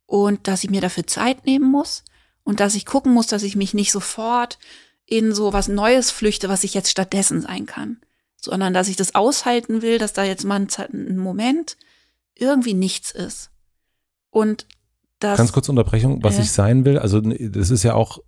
und 0.05 0.47
dass 0.47 0.63
ich 0.63 0.69
mir 0.69 0.81
dafür 0.81 1.07
Zeit 1.07 1.45
nehmen 1.45 1.69
muss 1.69 2.03
und 2.43 2.59
dass 2.59 2.75
ich 2.75 2.85
gucken 2.85 3.13
muss, 3.13 3.27
dass 3.27 3.43
ich 3.43 3.55
mich 3.55 3.73
nicht 3.73 3.91
sofort 3.91 4.59
in 5.05 5.33
so 5.33 5.53
was 5.53 5.67
Neues 5.67 6.11
flüchte, 6.11 6.49
was 6.49 6.63
ich 6.63 6.73
jetzt 6.73 6.89
stattdessen 6.89 7.41
sein 7.41 7.65
kann 7.65 7.99
sondern 8.45 8.73
dass 8.73 8.87
ich 8.87 8.95
das 8.95 9.15
aushalten 9.15 9.81
will, 9.81 9.97
dass 9.97 10.13
da 10.13 10.23
jetzt 10.23 10.45
mal 10.45 10.61
ein, 10.61 11.17
Moment 11.17 11.75
irgendwie 12.35 12.73
nichts 12.73 13.11
ist. 13.11 13.49
Und 14.29 14.65
das. 15.19 15.37
Ganz 15.37 15.51
kurz 15.51 15.67
Unterbrechung, 15.67 16.23
was 16.23 16.37
Ja. 16.37 16.43
ich 16.43 16.51
sein 16.51 16.85
will, 16.85 16.97
also 16.97 17.19
das 17.19 17.71
ist 17.71 17.83
ja 17.83 17.93
auch 17.95 18.19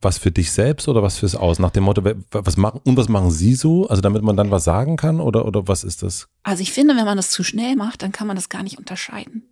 was 0.00 0.18
für 0.18 0.30
dich 0.30 0.50
selbst 0.52 0.88
oder 0.88 1.02
was 1.02 1.18
fürs 1.18 1.34
Aus? 1.34 1.58
Nach 1.58 1.70
dem 1.70 1.84
Motto, 1.84 2.02
was 2.30 2.56
machen 2.56 2.80
und 2.84 2.96
was 2.96 3.08
machen 3.08 3.30
Sie 3.30 3.54
so? 3.54 3.88
Also 3.88 4.00
damit 4.00 4.22
man 4.22 4.36
dann 4.36 4.50
was 4.50 4.64
sagen 4.64 4.96
kann 4.96 5.20
oder, 5.20 5.44
oder 5.46 5.68
was 5.68 5.84
ist 5.84 6.02
das? 6.02 6.28
Also 6.42 6.62
ich 6.62 6.72
finde, 6.72 6.96
wenn 6.96 7.04
man 7.04 7.16
das 7.16 7.30
zu 7.30 7.44
schnell 7.44 7.76
macht, 7.76 8.02
dann 8.02 8.12
kann 8.12 8.26
man 8.26 8.36
das 8.36 8.48
gar 8.48 8.62
nicht 8.62 8.78
unterscheiden. 8.78 9.44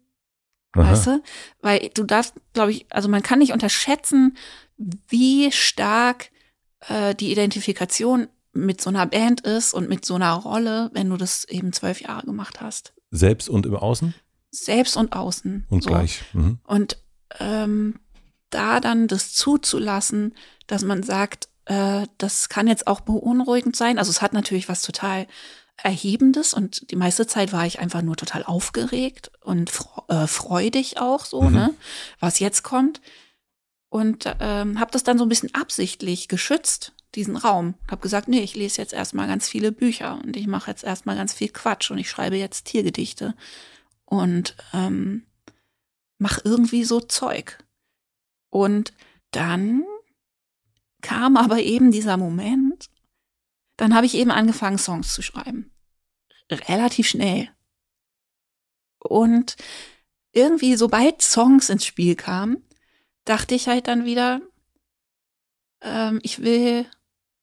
Aha. 0.73 0.91
Weißt 0.91 1.07
du? 1.07 1.23
Weil 1.61 1.91
du 1.95 2.05
darfst, 2.05 2.35
glaube 2.55 2.73
ich, 2.73 2.87
also 2.91 3.09
man 3.09 3.23
kann 3.23 3.41
nicht 3.41 3.53
unterschätzen, 3.53 4.37
wie 5.09 5.53
stark 5.53 6.31
äh, 6.89 7.15
die 7.15 7.33
Identifikation 7.33 8.29
mit 8.53 8.81
so 8.81 8.91
einer 8.91 9.07
Band 9.07 9.43
ist 9.43 9.75
und 9.75 9.89
mit 9.89 10.05
so 10.05 10.15
einer 10.15 10.33
Rolle, 10.33 10.91
wenn 10.95 11.11
du 11.11 11.17
das 11.17 11.45
eben 11.45 11.73
zwölf 11.73 12.01
Jahre 12.01 12.27
gemacht 12.27 12.61
hast. 12.61 12.95
Selbst 13.11 13.49
und 13.49 13.67
im 13.67 13.77
Außen? 13.77 14.15
Selbst 14.51 14.97
und 14.97 15.13
außen. 15.13 15.67
Und 15.69 15.85
so. 15.85 15.91
gleich. 15.91 16.23
Mhm. 16.33 16.59
Und 16.65 17.03
ähm, 17.39 18.01
da 18.51 18.81
dann 18.81 19.09
das 19.09 19.33
zuzulassen, 19.35 20.35
dass 20.67 20.83
man 20.83 21.03
sagt, 21.03 21.49
äh, 21.67 22.07
das 22.19 22.49
kann 22.49 22.67
jetzt 22.67 22.87
auch 22.87 23.01
beunruhigend 23.01 23.77
sein. 23.77 23.99
Also 23.99 24.11
es 24.11 24.23
hat 24.23 24.33
natürlich 24.33 24.69
was 24.69 24.83
total 24.83 25.27
Erhebendes 25.77 26.55
und 26.55 26.91
die 26.91 26.97
meiste 26.97 27.27
Zeit 27.27 27.53
war 27.53 27.65
ich 27.65 27.79
einfach 27.79 28.03
nur 28.03 28.17
total 28.17 28.43
aufgeregt 28.43 29.31
und 29.43 29.71
äh, 30.09 30.27
freudig 30.27 30.99
auch 30.99 31.25
so, 31.25 31.43
mhm. 31.43 31.55
ne, 31.55 31.75
was 32.19 32.41
jetzt 32.41 32.65
kommt. 32.65 33.01
Und 33.91 34.27
ähm, 34.41 34.81
habe 34.81 34.91
das 34.91 35.03
dann 35.03 35.17
so 35.17 35.25
ein 35.25 35.29
bisschen 35.31 35.55
absichtlich 35.55 36.29
geschützt, 36.29 36.93
diesen 37.15 37.37
Raum. 37.37 37.75
Habe 37.91 38.03
gesagt, 38.03 38.29
nee, 38.29 38.41
ich 38.41 38.55
lese 38.55 38.83
jetzt 38.83 38.93
erstmal 38.93 39.29
ganz 39.29 39.49
viele 39.49 39.73
Bücher 39.73 40.21
und 40.23 40.37
ich 40.37 40.47
mache 40.47 40.71
jetzt 40.71 40.85
erstmal 40.85 41.17
ganz 41.17 41.33
viel 41.33 41.49
Quatsch 41.49 41.91
und 41.91 41.99
ich 41.99 42.11
schreibe 42.11 42.37
jetzt 42.37 42.67
Tiergedichte 42.67 43.35
und 44.05 44.57
ähm, 44.75 45.25
mach 46.19 46.45
irgendwie 46.45 46.85
so 46.85 47.01
Zeug. 47.01 47.59
Und 48.51 48.93
dann 49.31 49.85
kam 51.03 51.37
aber 51.37 51.61
eben 51.61 51.91
dieser 51.91 52.17
Moment, 52.17 52.91
dann 53.77 53.95
habe 53.95 54.07
ich 54.07 54.15
eben 54.15 54.31
angefangen, 54.31 54.79
Songs 54.79 55.15
zu 55.15 55.23
schreiben. 55.23 55.73
Relativ 56.51 57.09
schnell. 57.09 57.51
Und 58.99 59.57
irgendwie, 60.33 60.77
sobald 60.77 61.23
Songs 61.23 61.69
ins 61.69 61.85
Spiel 61.85 62.17
kamen, 62.17 62.65
dachte 63.25 63.55
ich 63.55 63.69
halt 63.69 63.87
dann 63.87 64.05
wieder, 64.05 64.41
ähm, 65.83 66.19
ich 66.23 66.41
will, 66.41 66.87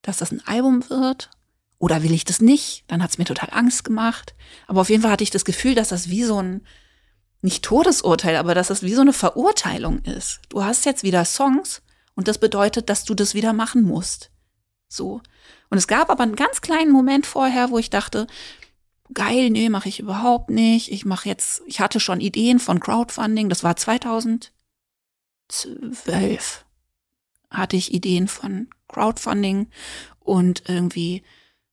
dass 0.02 0.18
das 0.18 0.32
ein 0.32 0.46
Album 0.46 0.90
wird. 0.90 1.30
Oder 1.78 2.04
will 2.04 2.14
ich 2.14 2.26
das 2.26 2.42
nicht? 2.42 2.84
Dann 2.88 3.04
hat 3.04 3.12
es 3.12 3.18
mir 3.18 3.26
total 3.26 3.50
Angst 3.52 3.84
gemacht. 3.84 4.36
Aber 4.68 4.82
auf 4.82 4.90
jeden 4.90 5.02
Fall 5.02 5.12
hatte 5.12 5.24
ich 5.24 5.32
das 5.32 5.46
Gefühl, 5.46 5.76
dass 5.76 5.90
das 5.90 6.10
wie 6.10 6.24
so 6.24 6.42
ein 6.42 6.66
nicht 7.46 7.64
Todesurteil, 7.64 8.36
aber 8.36 8.54
dass 8.54 8.68
das 8.68 8.84
wie 8.84 8.94
so 8.94 9.02
eine 9.02 9.14
Verurteilung 9.14 10.00
ist. 10.00 10.42
Du 10.50 10.64
hast 10.64 10.84
jetzt 10.86 11.04
wieder 11.04 11.24
Songs 11.24 11.82
und 12.16 12.28
das 12.28 12.40
bedeutet, 12.40 12.90
dass 12.90 13.06
du 13.06 13.14
das 13.14 13.34
wieder 13.34 13.54
machen 13.54 13.84
musst. 13.84 14.32
So. 14.90 15.22
Und 15.70 15.78
es 15.78 15.88
gab 15.88 16.10
aber 16.10 16.24
einen 16.24 16.36
ganz 16.36 16.60
kleinen 16.60 16.92
Moment 16.92 17.26
vorher, 17.26 17.70
wo 17.70 17.78
ich 17.78 17.90
dachte, 17.90 18.28
geil, 19.14 19.50
nee, 19.50 19.70
mache 19.70 19.88
ich 19.90 20.00
überhaupt 20.00 20.50
nicht. 20.50 20.92
Ich 20.92 21.06
mache 21.06 21.30
jetzt, 21.30 21.62
ich 21.66 21.80
hatte 21.80 22.00
schon 22.00 22.20
Ideen 22.20 22.60
von 22.60 22.80
Crowdfunding, 22.80 23.48
das 23.50 23.64
war 23.64 23.76
2012. 23.76 24.52
Hatte 27.50 27.78
ich 27.78 27.94
Ideen 27.94 28.28
von 28.28 28.70
Crowdfunding 28.88 29.70
und 30.20 30.64
irgendwie 30.68 31.24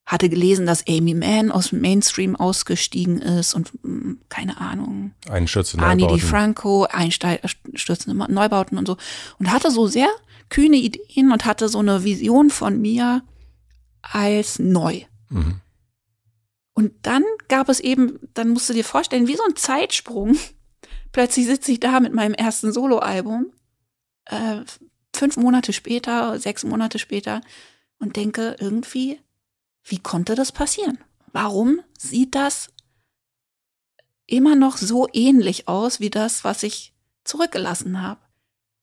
hatte 0.04 0.28
gelesen, 0.28 0.66
dass 0.66 0.86
Amy 0.88 1.14
Mann 1.14 1.50
aus 1.50 1.70
dem 1.70 1.80
Mainstream 1.80 2.36
ausgestiegen 2.36 3.22
ist 3.22 3.54
und 3.54 3.72
mh, 3.84 4.02
hm, 4.02 4.20
keine 4.28 4.60
Ahnung. 4.60 5.12
Einstürzende 5.28 5.84
Ani 5.84 6.06
Di 6.06 6.20
Franco, 6.20 6.84
einstürzende 6.84 8.32
Neubauten 8.32 8.78
und 8.78 8.86
so. 8.86 8.96
Und 9.38 9.52
hatte 9.52 9.70
so 9.70 9.86
sehr 9.86 10.08
kühne 10.48 10.76
Ideen 10.76 11.32
und 11.32 11.44
hatte 11.44 11.68
so 11.68 11.78
eine 11.78 12.04
Vision 12.04 12.50
von 12.50 12.80
mir 12.80 13.22
als 14.02 14.58
neu. 14.58 15.02
Mhm. 15.30 15.60
Und 16.74 16.92
dann 17.02 17.24
gab 17.48 17.68
es 17.68 17.80
eben, 17.80 18.18
dann 18.34 18.48
musst 18.48 18.68
du 18.68 18.74
dir 18.74 18.84
vorstellen, 18.84 19.28
wie 19.28 19.36
so 19.36 19.44
ein 19.44 19.56
Zeitsprung. 19.56 20.36
Plötzlich 21.12 21.46
sitze 21.46 21.72
ich 21.72 21.80
da 21.80 22.00
mit 22.00 22.14
meinem 22.14 22.34
ersten 22.34 22.72
Soloalbum, 22.72 23.52
äh, 24.26 24.60
fünf 25.14 25.36
Monate 25.36 25.72
später, 25.72 26.38
sechs 26.38 26.64
Monate 26.64 26.98
später 26.98 27.42
und 27.98 28.16
denke 28.16 28.56
irgendwie, 28.58 29.20
wie 29.84 29.98
konnte 29.98 30.34
das 30.34 30.52
passieren? 30.52 30.98
Warum 31.32 31.80
sieht 31.98 32.34
das 32.34 32.70
immer 34.26 34.54
noch 34.54 34.76
so 34.76 35.08
ähnlich 35.12 35.68
aus 35.68 36.00
wie 36.00 36.10
das, 36.10 36.44
was 36.44 36.62
ich 36.62 36.94
zurückgelassen 37.24 38.02
habe? 38.02 38.20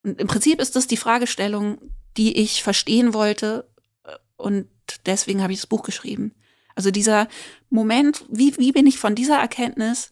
Und 0.03 0.19
im 0.19 0.27
Prinzip 0.27 0.59
ist 0.59 0.75
das 0.75 0.87
die 0.87 0.97
Fragestellung, 0.97 1.79
die 2.17 2.37
ich 2.37 2.63
verstehen 2.63 3.13
wollte 3.13 3.69
äh, 4.03 4.15
und 4.37 4.67
deswegen 5.05 5.41
habe 5.41 5.53
ich 5.53 5.59
das 5.59 5.67
Buch 5.67 5.83
geschrieben. 5.83 6.33
Also 6.75 6.91
dieser 6.91 7.27
Moment, 7.69 8.25
wie, 8.29 8.57
wie 8.57 8.71
bin 8.71 8.87
ich 8.87 8.97
von 8.97 9.15
dieser 9.15 9.37
Erkenntnis 9.37 10.11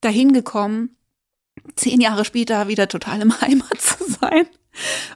dahin 0.00 0.32
gekommen, 0.32 0.96
zehn 1.76 2.00
Jahre 2.00 2.24
später 2.24 2.68
wieder 2.68 2.88
total 2.88 3.20
im 3.20 3.40
Heimat 3.40 3.80
zu 3.80 4.04
sein 4.04 4.46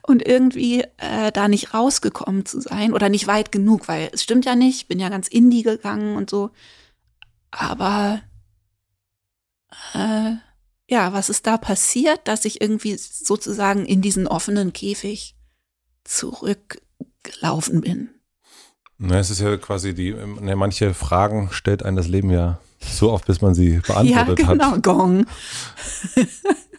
und 0.03 0.27
irgendwie 0.27 0.85
äh, 0.99 1.33
da 1.33 1.49
nicht 1.49 1.75
rausgekommen 1.75 2.47
zu 2.47 2.61
sein 2.61 2.93
oder 2.93 3.09
nicht 3.09 3.27
weit 3.27 3.53
genug, 3.53 3.89
weil 3.89 4.11
es 4.13 4.23
stimmt 4.23 4.45
ja 4.45 4.55
nicht, 4.55 4.83
ich 4.83 4.89
bin 4.89 4.99
ja 4.99 5.09
ganz 5.09 5.29
indie 5.29 5.63
gegangen 5.63 6.17
und 6.17 6.31
so. 6.31 6.51
Aber 7.51 8.21
äh, 9.95 10.33
ja, 10.89 11.13
was 11.13 11.31
ist 11.31 11.47
da 11.47 11.57
passiert, 11.57 12.27
dass 12.27 12.45
ich 12.45 12.61
irgendwie 12.61 12.97
sozusagen 12.97 13.87
in 13.87 14.03
diesen 14.03 14.27
offenen 14.27 14.73
Käfig 14.73 15.37
zurückgelaufen 16.05 17.81
bin? 17.81 18.11
Na, 18.99 19.19
es 19.19 19.31
ist 19.31 19.41
ja 19.41 19.57
quasi 19.57 19.95
die, 19.95 20.13
ne, 20.13 20.57
manche 20.57 20.93
Fragen 20.93 21.49
stellt 21.53 21.83
ein 21.83 21.97
das 21.97 22.09
Leben 22.09 22.31
ja 22.31 22.59
so 22.81 23.13
oft, 23.13 23.27
bis 23.27 23.41
man 23.41 23.55
sie 23.55 23.81
beantwortet 23.87 24.39
ja, 24.41 24.53
genau, 24.53 24.73
hat. 24.73 24.83
Gong. 24.83 25.27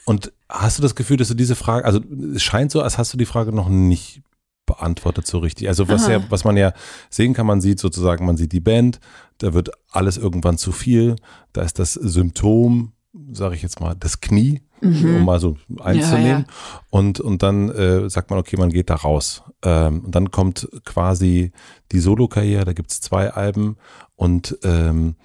Und 0.05 0.31
hast 0.51 0.77
du 0.77 0.81
das 0.81 0.95
Gefühl, 0.95 1.17
dass 1.17 1.29
du 1.29 1.33
diese 1.33 1.55
Frage, 1.55 1.85
also 1.85 1.99
es 2.35 2.43
scheint 2.43 2.71
so, 2.71 2.81
als 2.81 2.97
hast 2.97 3.13
du 3.13 3.17
die 3.17 3.25
Frage 3.25 3.51
noch 3.51 3.69
nicht 3.69 4.21
beantwortet 4.65 5.27
so 5.27 5.39
richtig. 5.39 5.67
Also 5.67 5.87
was 5.87 6.07
ja, 6.07 6.21
was 6.29 6.43
man 6.43 6.55
ja 6.55 6.73
sehen 7.09 7.33
kann, 7.33 7.45
man 7.45 7.61
sieht 7.61 7.79
sozusagen, 7.79 8.25
man 8.25 8.37
sieht 8.37 8.51
die 8.51 8.59
Band, 8.59 8.99
da 9.39 9.53
wird 9.53 9.71
alles 9.89 10.17
irgendwann 10.17 10.57
zu 10.57 10.71
viel, 10.71 11.15
da 11.53 11.61
ist 11.61 11.79
das 11.79 11.93
Symptom, 11.93 12.93
sage 13.31 13.55
ich 13.55 13.63
jetzt 13.63 13.81
mal, 13.81 13.95
das 13.99 14.21
Knie, 14.21 14.61
mhm. 14.79 15.15
um 15.15 15.25
mal 15.25 15.39
so 15.39 15.57
einzunehmen. 15.81 16.25
Ja, 16.25 16.39
ja. 16.39 16.45
Und, 16.89 17.19
und 17.19 17.43
dann 17.43 17.69
äh, 17.69 18.09
sagt 18.09 18.29
man, 18.29 18.39
okay, 18.39 18.55
man 18.57 18.69
geht 18.69 18.89
da 18.89 18.95
raus. 18.95 19.43
Ähm, 19.63 20.05
und 20.05 20.15
dann 20.15 20.31
kommt 20.31 20.69
quasi 20.85 21.51
die 21.91 21.99
Solo-Karriere, 21.99 22.65
da 22.65 22.73
gibt 22.73 22.91
es 22.91 23.01
zwei 23.01 23.31
Alben 23.31 23.77
und 24.15 24.57
ähm, 24.63 25.15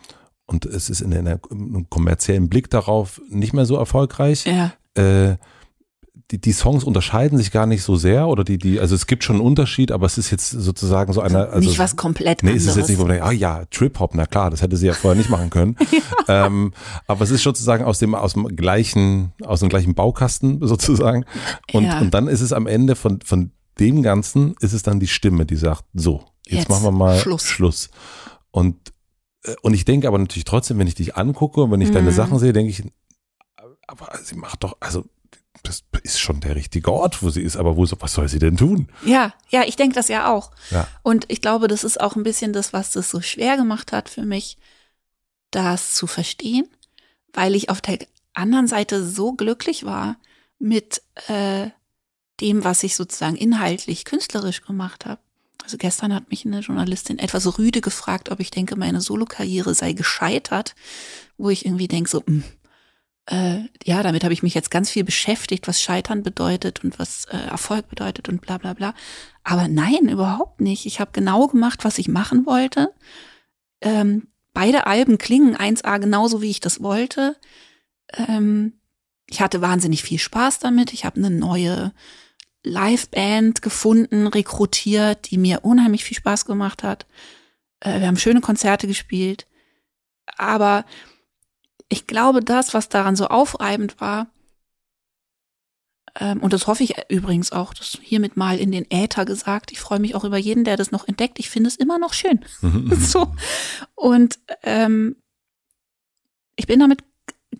und 0.49 0.65
es 0.65 0.91
ist 0.91 1.01
in 1.01 1.13
einer, 1.13 1.41
einem 1.51 1.91
kommerziellen 1.91 2.49
Blick 2.49 2.71
darauf 2.71 3.21
nicht 3.29 3.53
mehr 3.53 3.67
so 3.67 3.77
erfolgreich. 3.77 4.47
Ja. 4.47 4.73
Äh, 4.99 5.37
die, 6.33 6.41
die 6.41 6.53
Songs 6.53 6.83
unterscheiden 6.83 7.39
sich 7.39 7.53
gar 7.53 7.67
nicht 7.67 7.83
so 7.83 7.95
sehr 7.95 8.27
oder 8.27 8.43
die, 8.43 8.59
die, 8.59 8.81
also 8.81 8.97
es 8.97 9.07
gibt 9.07 9.23
schon 9.23 9.37
einen 9.37 9.45
Unterschied, 9.45 9.93
aber 9.93 10.07
es 10.07 10.19
ist 10.19 10.31
jetzt 10.31 10.51
sozusagen 10.51 11.13
so 11.13 11.21
eine. 11.21 11.49
Also, 11.49 11.69
nicht 11.69 11.79
was 11.79 11.95
komplett 11.95 12.43
nee, 12.43 12.51
anderes. 12.51 12.65
Nee, 12.65 12.71
es 12.71 12.77
ist 12.77 12.81
jetzt 12.81 12.89
nicht, 12.89 12.99
wo 12.99 13.03
man 13.03 13.13
denkt, 13.13 13.27
ah 13.27 13.33
ja, 13.33 13.65
Trip-Hop, 13.67 14.15
na 14.15 14.27
klar, 14.27 14.51
das 14.51 14.61
hätte 14.61 14.77
sie 14.77 14.87
ja 14.87 14.93
vorher 14.93 15.17
nicht 15.17 15.31
machen 15.31 15.51
können. 15.51 15.77
ja. 16.27 16.47
ähm, 16.47 16.73
aber 17.07 17.23
es 17.23 17.31
ist 17.31 17.45
sozusagen 17.45 17.85
aus 17.85 18.01
dem, 18.01 18.15
aus 18.17 18.33
dem 18.33 18.57
gleichen, 18.57 19.33
aus 19.45 19.61
dem 19.61 19.69
gleichen 19.69 19.95
Baukasten 19.95 20.59
sozusagen. 20.67 21.25
Und, 21.73 21.85
ja. 21.85 22.01
und 22.01 22.13
dann 22.13 22.27
ist 22.27 22.41
es 22.41 22.53
am 22.53 22.67
Ende 22.67 22.97
von, 22.97 23.21
von 23.21 23.53
dem 23.79 24.03
Ganzen, 24.03 24.57
ist 24.61 24.73
es 24.73 24.83
dann 24.83 24.99
die 24.99 25.07
Stimme, 25.07 25.47
die 25.47 25.57
sagt, 25.57 25.85
so, 25.95 26.25
jetzt, 26.47 26.61
jetzt 26.61 26.69
machen 26.71 26.83
wir 26.83 26.93
mal 26.93 27.19
Schluss. 27.19 27.45
Schluss. 27.45 27.91
Und 28.51 28.77
äh, 29.45 29.55
und 29.63 29.75
ich 29.75 29.85
denke 29.85 30.09
aber 30.09 30.19
natürlich 30.19 30.45
trotzdem, 30.45 30.79
wenn 30.79 30.89
ich 30.89 30.97
dich 30.97 31.17
angucke 31.17 31.63
und 31.63 31.71
wenn 31.71 31.81
ich 31.81 31.91
mhm. 31.91 31.95
deine 31.95 32.13
Sachen 32.13 32.39
sehe, 32.39 32.53
denke 32.53 32.71
ich, 32.71 32.83
aber 33.87 34.19
sie 34.23 34.37
macht 34.37 34.65
doch, 34.65 34.77
also 34.81 35.05
das 35.63 35.85
ist 36.03 36.21
schon 36.21 36.41
der 36.41 36.55
richtige 36.55 36.93
Ort, 36.93 37.23
wo 37.23 37.31
sie 37.31 37.43
ist, 37.43 37.57
aber 37.57 37.77
wo, 37.77 37.87
was 37.99 38.13
soll 38.13 38.29
sie 38.29 38.39
denn 38.39 38.57
tun? 38.57 38.89
Ja, 39.05 39.35
ja, 39.49 39.65
ich 39.65 39.77
denke 39.77 39.95
das 39.95 40.09
ja 40.09 40.33
auch. 40.33 40.53
Ja. 40.71 40.87
Und 41.03 41.25
ich 41.29 41.41
glaube, 41.41 41.69
das 41.69 41.85
ist 41.85 42.01
auch 42.01 42.17
ein 42.17 42.23
bisschen 42.23 42.53
das, 42.53 42.73
was 42.73 42.93
das 42.93 43.11
so 43.11 43.21
schwer 43.21 43.57
gemacht 43.57 43.93
hat 43.93 44.09
für 44.09 44.23
mich, 44.23 44.59
das 45.51 45.95
zu 45.95 46.07
verstehen, 46.07 46.69
weil 47.33 47.55
ich 47.55 47.71
auf 47.71 47.81
der 47.81 47.99
anderen 48.35 48.67
Seite 48.67 49.05
so 49.05 49.33
glücklich 49.33 49.85
war 49.85 50.17
mit 50.59 51.03
äh, 51.29 51.71
dem, 52.41 52.65
was 52.65 52.83
ich 52.83 52.97
sozusagen 52.97 53.37
inhaltlich, 53.37 54.05
künstlerisch 54.05 54.63
gemacht 54.63 55.07
habe. 55.07 55.21
Also 55.63 55.79
gestern 55.79 56.15
hat 56.15 56.31
mich 56.31 56.45
eine 56.45 56.61
Journalistin 56.61 57.19
etwas 57.19 57.59
rüde 57.59 57.81
gefragt, 57.81 58.31
ob 58.31 58.39
ich 58.39 58.51
denke, 58.51 58.77
meine 58.77 59.01
Solokarriere 59.01 59.75
sei 59.75 59.95
gescheitert, 59.95 60.77
wo 61.39 61.51
ich 61.51 61.67
irgendwie 61.67 61.89
denke, 61.89 62.09
so, 62.09 62.21
mh, 62.21 62.27
hm, 62.27 62.45
äh, 63.27 63.65
ja, 63.85 64.03
damit 64.03 64.23
habe 64.23 64.33
ich 64.33 64.43
mich 64.43 64.55
jetzt 64.55 64.71
ganz 64.71 64.91
viel 64.91 65.05
beschäftigt, 65.05 65.67
was 65.67 65.83
Scheitern 65.83 66.23
bedeutet 66.23 66.85
und 66.85 66.99
was 66.99 67.25
äh, 67.27 67.37
Erfolg 67.37 67.89
bedeutet 67.89 68.29
und 68.29 68.41
bla 68.41 68.59
bla 68.59 68.73
bla. 68.73 68.95
Aber 69.43 69.69
nein, 69.69 70.09
überhaupt 70.09 70.61
nicht. 70.61 70.87
Ich 70.87 71.01
habe 71.01 71.11
genau 71.13 71.49
gemacht, 71.49 71.85
was 71.85 71.99
ich 71.99 72.09
machen 72.09 72.47
wollte. 72.47 72.93
Ähm, 73.81 74.29
beide 74.53 74.87
Alben 74.87 75.19
klingen 75.19 75.57
1A 75.57 75.99
genauso, 75.99 76.41
wie 76.41 76.51
ich 76.51 76.61
das 76.61 76.83
wollte. 76.83 77.37
Ähm, 78.13 78.75
ich 79.29 79.41
hatte 79.41 79.61
wahnsinnig 79.61 80.03
viel 80.05 80.21
Spaß 80.21 80.61
damit. 80.61 80.93
Ich 80.93 81.05
habe 81.05 81.17
eine 81.17 81.31
neue 81.31 81.93
Liveband 82.63 83.61
gefunden, 83.61 84.29
rekrutiert, 84.29 85.31
die 85.31 85.39
mir 85.39 85.65
unheimlich 85.65 86.05
viel 86.05 86.17
Spaß 86.17 86.45
gemacht 86.45 86.85
hat. 86.85 87.07
Äh, 87.81 88.01
wir 88.01 88.07
haben 88.07 88.19
schöne 88.19 88.41
Konzerte 88.41 88.87
gespielt. 88.87 89.47
Aber 90.37 90.85
ich 91.89 92.07
glaube, 92.07 92.41
das, 92.41 92.75
was 92.75 92.89
daran 92.89 93.17
so 93.17 93.29
aufreibend 93.29 94.01
war, 94.01 94.29
ähm, 96.19 96.41
und 96.41 96.53
das 96.53 96.67
hoffe 96.67 96.83
ich 96.83 96.95
übrigens 97.09 97.53
auch, 97.53 97.75
das 97.75 97.99
hiermit 98.03 98.37
mal 98.37 98.59
in 98.59 98.73
den 98.73 98.91
Äther 98.91 99.25
gesagt. 99.25 99.73
Ich 99.73 99.81
freue 99.81 99.99
mich 99.99 100.15
auch 100.15 100.25
über 100.25 100.39
jeden, 100.39 100.65
der 100.65 100.77
das 100.77 100.91
noch 100.91 101.07
entdeckt. 101.07 101.39
Ich 101.39 101.51
finde 101.51 101.69
es 101.69 101.77
immer 101.77 101.99
noch 101.99 102.15
schön. 102.15 102.45
So. 102.97 103.35
Und 103.95 104.39
ähm, 104.63 105.17
ich 106.57 106.67
bin 106.67 106.81
damit 106.81 107.05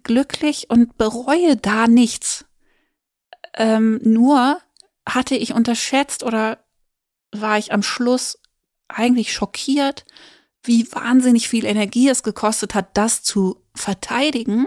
glücklich 0.03 0.71
und 0.71 0.97
bereue 0.97 1.57
da 1.57 1.87
nichts. 1.87 2.47
Ähm, 3.55 4.01
nur 4.03 4.61
hatte 5.07 5.37
ich 5.37 5.53
unterschätzt 5.53 6.23
oder 6.23 6.59
war 7.33 7.59
ich 7.59 7.73
am 7.73 7.83
Schluss 7.83 8.39
eigentlich 8.89 9.33
schockiert, 9.33 10.05
wie 10.63 10.91
wahnsinnig 10.93 11.49
viel 11.49 11.65
Energie 11.65 12.09
es 12.09 12.23
gekostet 12.23 12.75
hat, 12.75 12.97
das 12.97 13.23
zu 13.23 13.63
verteidigen 13.77 14.67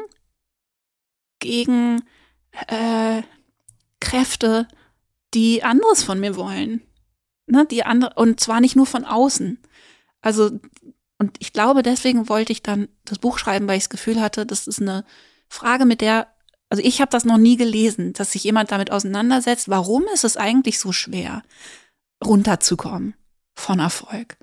gegen 1.40 2.04
äh, 2.68 3.22
Kräfte, 4.00 4.68
die 5.34 5.64
anderes 5.64 6.04
von 6.04 6.20
mir 6.20 6.36
wollen. 6.36 6.82
Ne, 7.48 7.66
die 7.66 7.84
andere, 7.84 8.14
und 8.16 8.40
zwar 8.40 8.62
nicht 8.62 8.76
nur 8.76 8.86
von 8.86 9.06
außen. 9.06 9.60
Also, 10.22 10.52
und 11.18 11.36
ich 11.40 11.52
glaube, 11.52 11.82
deswegen 11.82 12.30
wollte 12.30 12.52
ich 12.52 12.62
dann 12.62 12.88
das 13.06 13.20
Buch 13.20 13.40
schreiben, 13.40 13.68
weil 13.68 13.78
ich 13.78 13.84
das 13.84 13.90
Gefühl 13.90 14.22
hatte, 14.22 14.46
das 14.46 14.68
ist 14.68 14.82
eine 14.82 15.04
Frage, 15.48 15.86
mit 15.86 16.02
der, 16.02 16.28
also 16.70 16.84
ich 16.84 17.02
habe 17.02 17.10
das 17.10 17.26
noch 17.26 17.38
nie 17.38 17.58
gelesen, 17.58 18.14
dass 18.14 18.34
sich 18.34 18.44
jemand 18.44 18.72
damit 18.72 18.92
auseinandersetzt, 18.92 19.68
warum 19.68 20.06
ist 20.14 20.24
es 20.24 20.38
eigentlich 20.38 20.80
so 20.80 20.92
schwer, 20.92 21.42
runterzukommen 22.24 23.16
von 23.56 23.80
Erfolg? 23.80 24.38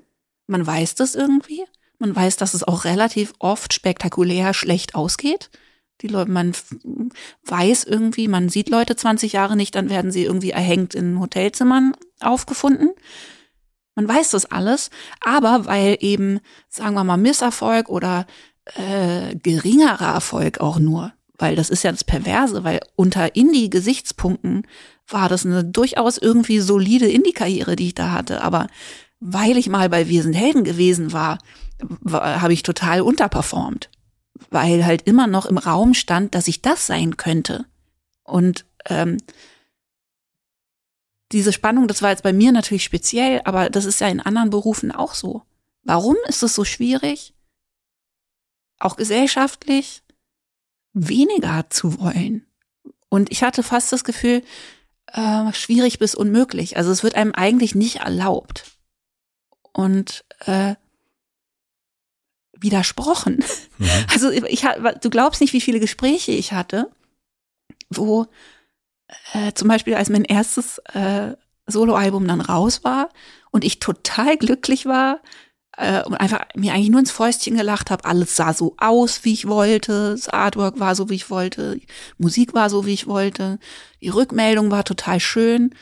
Man 0.45 0.65
weiß 0.65 0.95
das 0.95 1.15
irgendwie. 1.15 1.63
Man 1.99 2.15
weiß, 2.15 2.37
dass 2.37 2.53
es 2.53 2.63
auch 2.63 2.85
relativ 2.85 3.33
oft 3.39 3.73
spektakulär 3.73 4.53
schlecht 4.53 4.95
ausgeht. 4.95 5.49
Die 6.01 6.07
Leute, 6.07 6.29
man 6.29 6.53
weiß 7.45 7.85
irgendwie, 7.85 8.27
man 8.27 8.49
sieht 8.49 8.69
Leute 8.69 8.95
20 8.95 9.33
Jahre 9.33 9.55
nicht, 9.55 9.73
dann 9.73 9.89
werden 9.89 10.11
sie 10.11 10.23
irgendwie 10.23 10.51
erhängt 10.51 10.93
in 10.93 11.19
Hotelzimmern 11.19 11.93
aufgefunden. 12.19 12.91
Man 13.95 14.07
weiß 14.07 14.29
das 14.29 14.45
alles, 14.45 14.91
aber 15.21 15.65
weil 15.65 15.97
eben, 16.01 16.39
sagen 16.69 16.93
wir 16.93 17.03
mal, 17.03 17.17
Misserfolg 17.17 17.89
oder 17.89 18.27
äh, 18.75 19.35
geringerer 19.37 20.13
Erfolg 20.13 20.59
auch 20.59 20.77
nur, 20.77 21.13
weil 21.39 21.55
das 21.55 21.71
ist 21.71 21.83
ja 21.83 21.91
das 21.91 22.03
Perverse, 22.03 22.63
weil 22.63 22.79
unter 22.95 23.35
Indie-Gesichtspunkten 23.35 24.67
war 25.07 25.29
das 25.29 25.47
eine 25.47 25.63
durchaus 25.63 26.19
irgendwie 26.19 26.59
solide 26.59 27.07
Indie-Karriere, 27.07 27.75
die 27.75 27.87
ich 27.87 27.95
da 27.95 28.11
hatte, 28.11 28.43
aber 28.43 28.67
weil 29.19 29.57
ich 29.57 29.67
mal 29.67 29.89
bei 29.89 30.07
Wir 30.09 30.21
sind 30.21 30.33
Helden 30.33 30.63
gewesen 30.63 31.11
war, 31.11 31.39
war 31.39 31.39
habe 32.09 32.53
ich 32.53 32.63
total 32.63 33.01
unterperformt 33.01 33.89
weil 34.49 34.85
halt 34.85 35.03
immer 35.03 35.27
noch 35.27 35.45
im 35.45 35.57
Raum 35.57 35.93
stand, 35.93 36.35
dass 36.35 36.47
ich 36.47 36.61
das 36.61 36.87
sein 36.87 37.17
könnte. 37.17 37.65
Und 38.23 38.65
ähm, 38.85 39.17
diese 41.31 41.53
Spannung, 41.53 41.87
das 41.87 42.01
war 42.01 42.11
jetzt 42.11 42.23
bei 42.23 42.33
mir 42.33 42.51
natürlich 42.51 42.83
speziell, 42.83 43.41
aber 43.45 43.69
das 43.69 43.85
ist 43.85 43.99
ja 43.99 44.07
in 44.07 44.21
anderen 44.21 44.49
Berufen 44.49 44.91
auch 44.91 45.13
so. 45.13 45.43
Warum 45.83 46.15
ist 46.27 46.43
es 46.43 46.53
so 46.53 46.63
schwierig, 46.63 47.33
auch 48.79 48.95
gesellschaftlich 48.95 50.03
weniger 50.93 51.69
zu 51.69 51.99
wollen? 51.99 52.45
Und 53.09 53.31
ich 53.31 53.43
hatte 53.43 53.63
fast 53.63 53.91
das 53.91 54.03
Gefühl, 54.03 54.43
äh, 55.13 55.53
schwierig 55.53 55.99
bis 55.99 56.15
unmöglich. 56.15 56.77
Also 56.77 56.91
es 56.91 57.03
wird 57.03 57.15
einem 57.15 57.33
eigentlich 57.33 57.75
nicht 57.75 57.97
erlaubt. 57.97 58.77
Und 59.71 60.25
äh, 60.39 60.75
widersprochen. 62.59 63.43
Mhm. 63.77 63.87
Also 64.13 64.31
ich 64.31 64.65
du 65.01 65.09
glaubst 65.09 65.41
nicht, 65.41 65.53
wie 65.53 65.61
viele 65.61 65.79
Gespräche 65.79 66.31
ich 66.31 66.53
hatte, 66.53 66.89
wo 67.89 68.27
äh, 69.33 69.53
zum 69.53 69.67
Beispiel 69.67 69.95
als 69.95 70.09
mein 70.09 70.23
erstes 70.23 70.79
äh, 70.93 71.33
Soloalbum 71.67 72.27
dann 72.27 72.41
raus 72.41 72.83
war 72.83 73.09
und 73.51 73.63
ich 73.63 73.79
total 73.79 74.37
glücklich 74.37 74.85
war 74.85 75.21
äh, 75.77 76.03
und 76.03 76.15
einfach 76.15 76.45
mir 76.55 76.73
eigentlich 76.73 76.89
nur 76.89 76.99
ins 76.99 77.11
Fäustchen 77.11 77.55
gelacht 77.55 77.91
habe. 77.91 78.05
Alles 78.05 78.35
sah 78.35 78.53
so 78.53 78.75
aus, 78.77 79.23
wie 79.23 79.33
ich 79.33 79.47
wollte. 79.47 80.11
Das 80.11 80.29
Artwork 80.29 80.79
war 80.79 80.95
so, 80.95 81.09
wie 81.09 81.15
ich 81.15 81.29
wollte. 81.29 81.77
Die 81.77 81.87
Musik 82.17 82.53
war 82.53 82.69
so, 82.69 82.85
wie 82.85 82.93
ich 82.93 83.07
wollte. 83.07 83.59
Die 84.01 84.09
Rückmeldung 84.09 84.71
war 84.71 84.83
total 84.83 85.19
schön. 85.19 85.73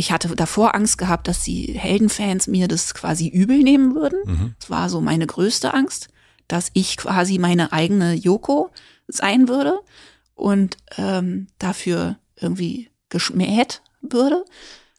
Ich 0.00 0.12
hatte 0.12 0.34
davor 0.34 0.74
Angst 0.74 0.98
gehabt, 0.98 1.28
dass 1.28 1.44
die 1.44 1.72
Heldenfans 1.78 2.46
mir 2.46 2.68
das 2.68 2.94
quasi 2.94 3.28
übel 3.28 3.58
nehmen 3.58 3.94
würden. 3.94 4.18
Mhm. 4.24 4.54
Das 4.58 4.70
war 4.70 4.88
so 4.88 5.00
meine 5.00 5.26
größte 5.26 5.72
Angst 5.72 6.08
dass 6.50 6.70
ich 6.74 6.96
quasi 6.96 7.38
meine 7.38 7.72
eigene 7.72 8.14
Yoko 8.14 8.70
sein 9.06 9.48
würde 9.48 9.80
und 10.34 10.76
ähm, 10.96 11.46
dafür 11.58 12.18
irgendwie 12.36 12.90
geschmäht 13.08 13.82
würde. 14.00 14.44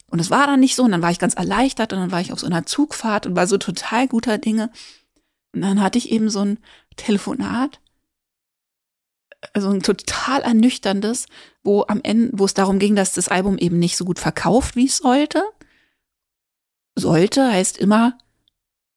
Und 0.08 0.20
es 0.20 0.30
war 0.30 0.48
dann 0.48 0.60
nicht 0.60 0.76
so. 0.76 0.84
Und 0.84 0.92
dann 0.92 1.02
war 1.02 1.12
ich 1.12 1.20
ganz 1.20 1.34
erleichtert 1.34 1.94
und 1.94 2.00
dann 2.00 2.12
war 2.12 2.22
ich 2.22 2.32
auf 2.32 2.40
so 2.40 2.48
einer 2.48 2.66
Zugfahrt 2.66 3.26
und 3.26 3.36
war 3.36 3.48
so 3.48 3.58
total 3.58 4.08
guter 4.08 4.38
Dinge. 4.38 4.72
Und 5.54 5.62
dann 5.62 5.82
hatte 5.82 5.98
ich 5.98 6.12
eben 6.12 6.30
so 6.30 6.40
ein 6.40 6.60
Telefonat, 6.96 7.82
also 9.54 9.70
ein 9.70 9.82
total 9.82 10.42
ernüchterndes, 10.42 11.26
wo 11.64 11.86
am 11.88 12.02
Ende, 12.04 12.32
wo 12.34 12.46
es 12.46 12.54
darum 12.54 12.80
ging, 12.80 12.96
dass 12.96 13.14
das 13.14 13.28
Album 13.28 13.58
eben 13.58 13.80
nicht 13.80 13.98
so 13.98 14.06
gut 14.06 14.20
verkauft, 14.20 14.76
wie 14.76 14.88
es 14.88 14.98
sollte. 14.98 15.44
Sollte 16.96 17.52
heißt 17.52 17.78
immer 17.78 18.18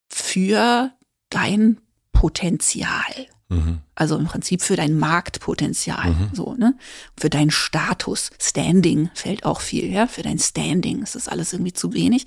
für 0.09 0.93
dein 1.31 1.79
Potenzial. 2.13 3.27
Mhm. 3.49 3.81
Also 3.95 4.17
im 4.17 4.25
Prinzip 4.25 4.63
für 4.63 4.77
dein 4.77 4.99
Marktpotenzial, 4.99 6.11
mhm. 6.11 6.31
so, 6.33 6.55
ne? 6.55 6.77
Für 7.19 7.31
deinen 7.31 7.51
Status. 7.51 8.31
Standing 8.41 9.11
fällt 9.15 9.45
auch 9.45 9.61
viel, 9.61 9.93
ja? 9.93 10.07
Für 10.07 10.23
dein 10.23 10.39
Standing 10.39 11.03
ist 11.03 11.15
das 11.15 11.29
alles 11.29 11.53
irgendwie 11.53 11.73
zu 11.73 11.93
wenig. 11.93 12.27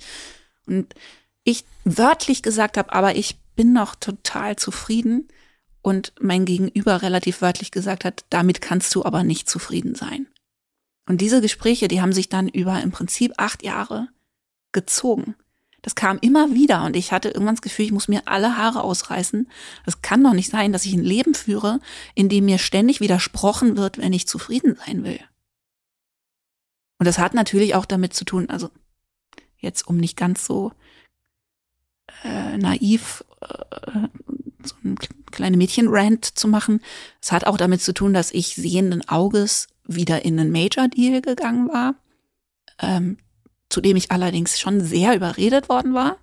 Und 0.66 0.94
ich 1.44 1.64
wörtlich 1.84 2.42
gesagt 2.42 2.76
habe, 2.76 2.92
aber 2.92 3.16
ich 3.16 3.38
bin 3.56 3.72
noch 3.72 3.94
total 3.96 4.56
zufrieden. 4.56 5.28
Und 5.82 6.12
mein 6.20 6.44
Gegenüber 6.44 7.02
relativ 7.02 7.40
wörtlich 7.40 7.70
gesagt 7.70 8.04
hat, 8.04 8.24
damit 8.30 8.60
kannst 8.60 8.94
du 8.94 9.04
aber 9.04 9.22
nicht 9.22 9.48
zufrieden 9.48 9.94
sein. 9.94 10.26
Und 11.08 11.20
diese 11.20 11.40
Gespräche, 11.40 11.88
die 11.88 12.02
haben 12.02 12.12
sich 12.12 12.28
dann 12.28 12.48
über 12.48 12.80
im 12.82 12.90
Prinzip 12.90 13.32
acht 13.38 13.62
Jahre 13.62 14.08
gezogen. 14.72 15.34
Das 15.82 15.94
kam 15.94 16.18
immer 16.20 16.52
wieder 16.52 16.84
und 16.84 16.96
ich 16.96 17.12
hatte 17.12 17.28
irgendwann 17.28 17.54
das 17.54 17.62
Gefühl, 17.62 17.86
ich 17.86 17.92
muss 17.92 18.08
mir 18.08 18.22
alle 18.26 18.56
Haare 18.56 18.82
ausreißen. 18.82 19.48
Es 19.86 20.02
kann 20.02 20.22
doch 20.22 20.34
nicht 20.34 20.50
sein, 20.50 20.72
dass 20.72 20.84
ich 20.84 20.92
ein 20.92 21.04
Leben 21.04 21.34
führe, 21.34 21.80
in 22.14 22.28
dem 22.28 22.46
mir 22.46 22.58
ständig 22.58 23.00
widersprochen 23.00 23.76
wird, 23.76 23.96
wenn 23.96 24.12
ich 24.12 24.26
zufrieden 24.26 24.76
sein 24.84 25.04
will. 25.04 25.20
Und 26.98 27.06
das 27.06 27.18
hat 27.18 27.32
natürlich 27.32 27.74
auch 27.74 27.84
damit 27.84 28.12
zu 28.12 28.24
tun, 28.24 28.50
also 28.50 28.70
jetzt 29.56 29.86
um 29.86 29.96
nicht 29.96 30.16
ganz 30.16 30.44
so 30.44 30.72
äh, 32.24 32.58
naiv 32.58 33.24
äh, 33.40 34.08
so 34.68 34.76
ein 34.84 34.96
kleine 35.30 35.56
Mädchen-Rant 35.56 36.24
zu 36.24 36.48
machen, 36.48 36.80
es 37.20 37.32
hat 37.32 37.46
auch 37.46 37.56
damit 37.56 37.82
zu 37.82 37.92
tun, 37.92 38.14
dass 38.14 38.32
ich 38.32 38.54
sehenden 38.54 39.08
Auges 39.08 39.68
wieder 39.86 40.24
in 40.24 40.38
einen 40.38 40.52
Major-Deal 40.52 41.22
gegangen 41.22 41.68
war. 41.68 41.94
Ähm, 42.80 43.18
zu 43.68 43.80
dem 43.80 43.96
ich 43.96 44.10
allerdings 44.10 44.58
schon 44.58 44.80
sehr 44.80 45.14
überredet 45.14 45.68
worden 45.68 45.94
war 45.94 46.16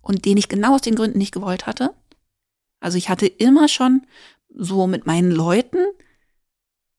und 0.00 0.24
den 0.24 0.36
ich 0.36 0.48
genau 0.48 0.74
aus 0.74 0.82
den 0.82 0.94
Gründen 0.94 1.18
nicht 1.18 1.34
gewollt 1.34 1.66
hatte. 1.66 1.92
Also 2.80 2.98
ich 2.98 3.08
hatte 3.08 3.26
immer 3.26 3.68
schon 3.68 4.06
so 4.54 4.86
mit 4.86 5.06
meinen 5.06 5.30
Leuten, 5.30 5.78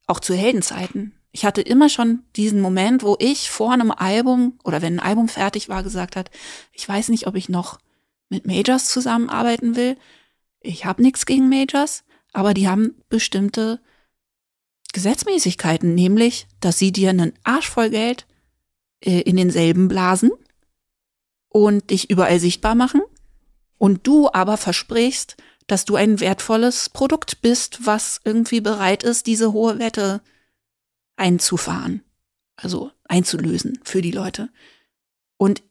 auch 0.07 0.19
zu 0.19 0.33
Heldenzeiten, 0.33 1.13
ich 1.35 1.43
hatte 1.43 1.61
immer 1.61 1.89
schon 1.89 2.23
diesen 2.37 2.61
Moment, 2.61 3.03
wo 3.03 3.17
ich 3.19 3.49
vor 3.49 3.73
einem 3.73 3.91
Album 3.91 4.57
oder 4.63 4.81
wenn 4.81 4.99
ein 4.99 5.05
Album 5.05 5.27
fertig 5.27 5.67
war, 5.67 5.83
gesagt 5.83 6.15
hat, 6.15 6.31
ich 6.71 6.87
weiß 6.87 7.09
nicht, 7.09 7.27
ob 7.27 7.35
ich 7.35 7.49
noch 7.49 7.77
mit 8.29 8.47
Majors 8.47 8.87
zusammenarbeiten 8.87 9.75
will. 9.75 9.97
Ich 10.65 10.85
habe 10.85 11.01
nichts 11.01 11.25
gegen 11.25 11.47
Majors, 11.47 12.03
aber 12.33 12.53
die 12.53 12.67
haben 12.67 12.95
bestimmte 13.09 13.79
Gesetzmäßigkeiten, 14.93 15.93
nämlich, 15.93 16.47
dass 16.59 16.79
sie 16.79 16.91
dir 16.91 17.11
einen 17.11 17.33
Arsch 17.43 17.69
voll 17.69 17.91
Geld 17.91 18.25
äh, 19.01 19.21
in 19.21 19.35
denselben 19.37 19.87
blasen 19.87 20.31
und 21.49 21.91
dich 21.91 22.09
überall 22.09 22.39
sichtbar 22.39 22.73
machen 22.73 23.01
und 23.77 24.07
du 24.07 24.29
aber 24.33 24.57
versprichst, 24.57 25.37
dass 25.67 25.85
du 25.85 25.95
ein 25.95 26.19
wertvolles 26.19 26.89
Produkt 26.89 27.41
bist, 27.41 27.85
was 27.85 28.21
irgendwie 28.23 28.61
bereit 28.61 29.03
ist, 29.03 29.27
diese 29.27 29.53
hohe 29.53 29.77
Wette 29.77 30.21
einzufahren, 31.15 32.03
also 32.55 32.91
einzulösen 33.03 33.79
für 33.83 34.01
die 34.01 34.11
Leute. 34.11 34.49
Und 35.37 35.61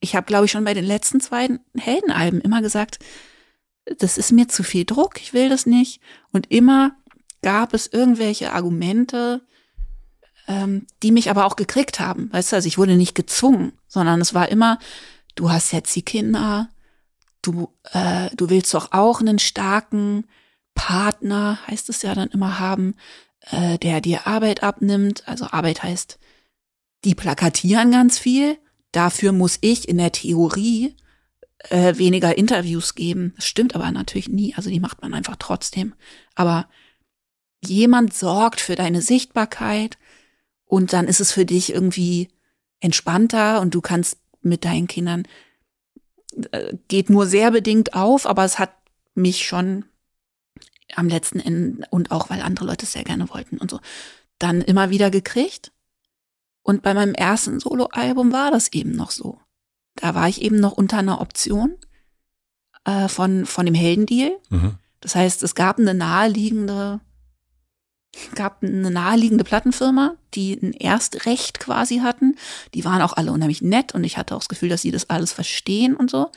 ich 0.00 0.14
habe, 0.14 0.26
glaube 0.26 0.46
ich, 0.46 0.52
schon 0.52 0.64
bei 0.64 0.74
den 0.74 0.84
letzten 0.84 1.20
zwei 1.20 1.58
Heldenalben 1.76 2.40
immer 2.40 2.62
gesagt, 2.62 2.98
das 3.98 4.18
ist 4.18 4.32
mir 4.32 4.48
zu 4.48 4.62
viel 4.62 4.84
Druck, 4.84 5.20
ich 5.20 5.32
will 5.32 5.48
das 5.48 5.66
nicht. 5.66 6.00
Und 6.32 6.50
immer 6.50 6.96
gab 7.42 7.74
es 7.74 7.86
irgendwelche 7.86 8.52
Argumente, 8.52 9.42
ähm, 10.48 10.86
die 11.02 11.12
mich 11.12 11.30
aber 11.30 11.46
auch 11.46 11.56
gekriegt 11.56 12.00
haben. 12.00 12.32
Weißt 12.32 12.52
du, 12.52 12.56
also 12.56 12.68
ich 12.68 12.78
wurde 12.78 12.96
nicht 12.96 13.14
gezwungen, 13.14 13.72
sondern 13.88 14.20
es 14.20 14.34
war 14.34 14.48
immer, 14.48 14.78
du 15.34 15.50
hast 15.50 15.72
jetzt 15.72 15.94
die 15.96 16.04
Kinder, 16.04 16.68
du, 17.42 17.68
äh, 17.92 18.30
du 18.36 18.50
willst 18.50 18.72
doch 18.74 18.92
auch 18.92 19.20
einen 19.20 19.38
starken 19.38 20.26
Partner, 20.74 21.58
heißt 21.66 21.88
es 21.88 22.02
ja 22.02 22.14
dann 22.14 22.28
immer 22.28 22.58
haben, 22.58 22.94
äh, 23.50 23.78
der 23.78 24.00
dir 24.00 24.26
Arbeit 24.26 24.62
abnimmt. 24.62 25.26
Also 25.28 25.46
Arbeit 25.46 25.82
heißt, 25.82 26.18
die 27.04 27.14
plakatieren 27.14 27.90
ganz 27.90 28.18
viel. 28.18 28.58
Dafür 28.92 29.32
muss 29.32 29.58
ich 29.60 29.88
in 29.88 29.98
der 29.98 30.12
Theorie 30.12 30.96
äh, 31.70 31.96
weniger 31.96 32.36
Interviews 32.36 32.94
geben. 32.94 33.34
Das 33.36 33.46
stimmt 33.46 33.74
aber 33.74 33.90
natürlich 33.90 34.28
nie. 34.28 34.54
Also 34.54 34.70
die 34.70 34.80
macht 34.80 35.02
man 35.02 35.14
einfach 35.14 35.36
trotzdem. 35.38 35.94
Aber 36.34 36.68
jemand 37.64 38.14
sorgt 38.14 38.60
für 38.60 38.74
deine 38.74 39.02
Sichtbarkeit 39.02 39.98
und 40.64 40.92
dann 40.92 41.06
ist 41.06 41.20
es 41.20 41.32
für 41.32 41.44
dich 41.44 41.72
irgendwie 41.72 42.28
entspannter 42.80 43.60
und 43.60 43.74
du 43.74 43.80
kannst 43.80 44.18
mit 44.42 44.64
deinen 44.64 44.88
Kindern 44.88 45.24
äh, 46.50 46.74
geht 46.88 47.10
nur 47.10 47.26
sehr 47.26 47.50
bedingt 47.50 47.94
auf, 47.94 48.26
aber 48.26 48.44
es 48.44 48.58
hat 48.58 48.74
mich 49.14 49.46
schon 49.46 49.84
am 50.94 51.08
letzten 51.08 51.40
Ende 51.40 51.86
und 51.90 52.10
auch 52.10 52.30
weil 52.30 52.42
andere 52.42 52.66
Leute 52.66 52.84
es 52.86 52.92
sehr 52.92 53.04
gerne 53.04 53.28
wollten 53.30 53.58
und 53.58 53.70
so, 53.70 53.80
dann 54.38 54.60
immer 54.60 54.90
wieder 54.90 55.10
gekriegt. 55.10 55.72
Und 56.62 56.82
bei 56.82 56.94
meinem 56.94 57.14
ersten 57.14 57.60
Soloalbum 57.60 58.32
war 58.32 58.50
das 58.50 58.72
eben 58.72 58.92
noch 58.92 59.10
so. 59.10 59.40
Da 59.96 60.14
war 60.14 60.28
ich 60.28 60.42
eben 60.42 60.56
noch 60.56 60.72
unter 60.72 60.98
einer 60.98 61.20
Option 61.20 61.76
äh, 62.84 63.08
von, 63.08 63.46
von 63.46 63.66
dem 63.66 63.74
Heldendeal. 63.74 64.32
Mhm. 64.50 64.74
Das 65.00 65.14
heißt, 65.14 65.42
es 65.42 65.54
gab 65.54 65.78
eine 65.78 65.94
naheliegende, 65.94 67.00
gab 68.34 68.62
eine 68.62 68.90
naheliegende 68.90 69.44
Plattenfirma, 69.44 70.16
die 70.34 70.54
ein 70.54 70.72
Erstrecht 70.72 71.60
quasi 71.60 71.98
hatten. 71.98 72.36
Die 72.74 72.84
waren 72.84 73.02
auch 73.02 73.12
alle 73.14 73.32
unheimlich 73.32 73.62
nett 73.62 73.94
und 73.94 74.04
ich 74.04 74.16
hatte 74.16 74.34
auch 74.34 74.40
das 74.40 74.48
Gefühl, 74.48 74.68
dass 74.68 74.82
sie 74.82 74.90
das 74.90 75.10
alles 75.10 75.32
verstehen 75.32 75.96
und 75.96 76.10
so. 76.10 76.30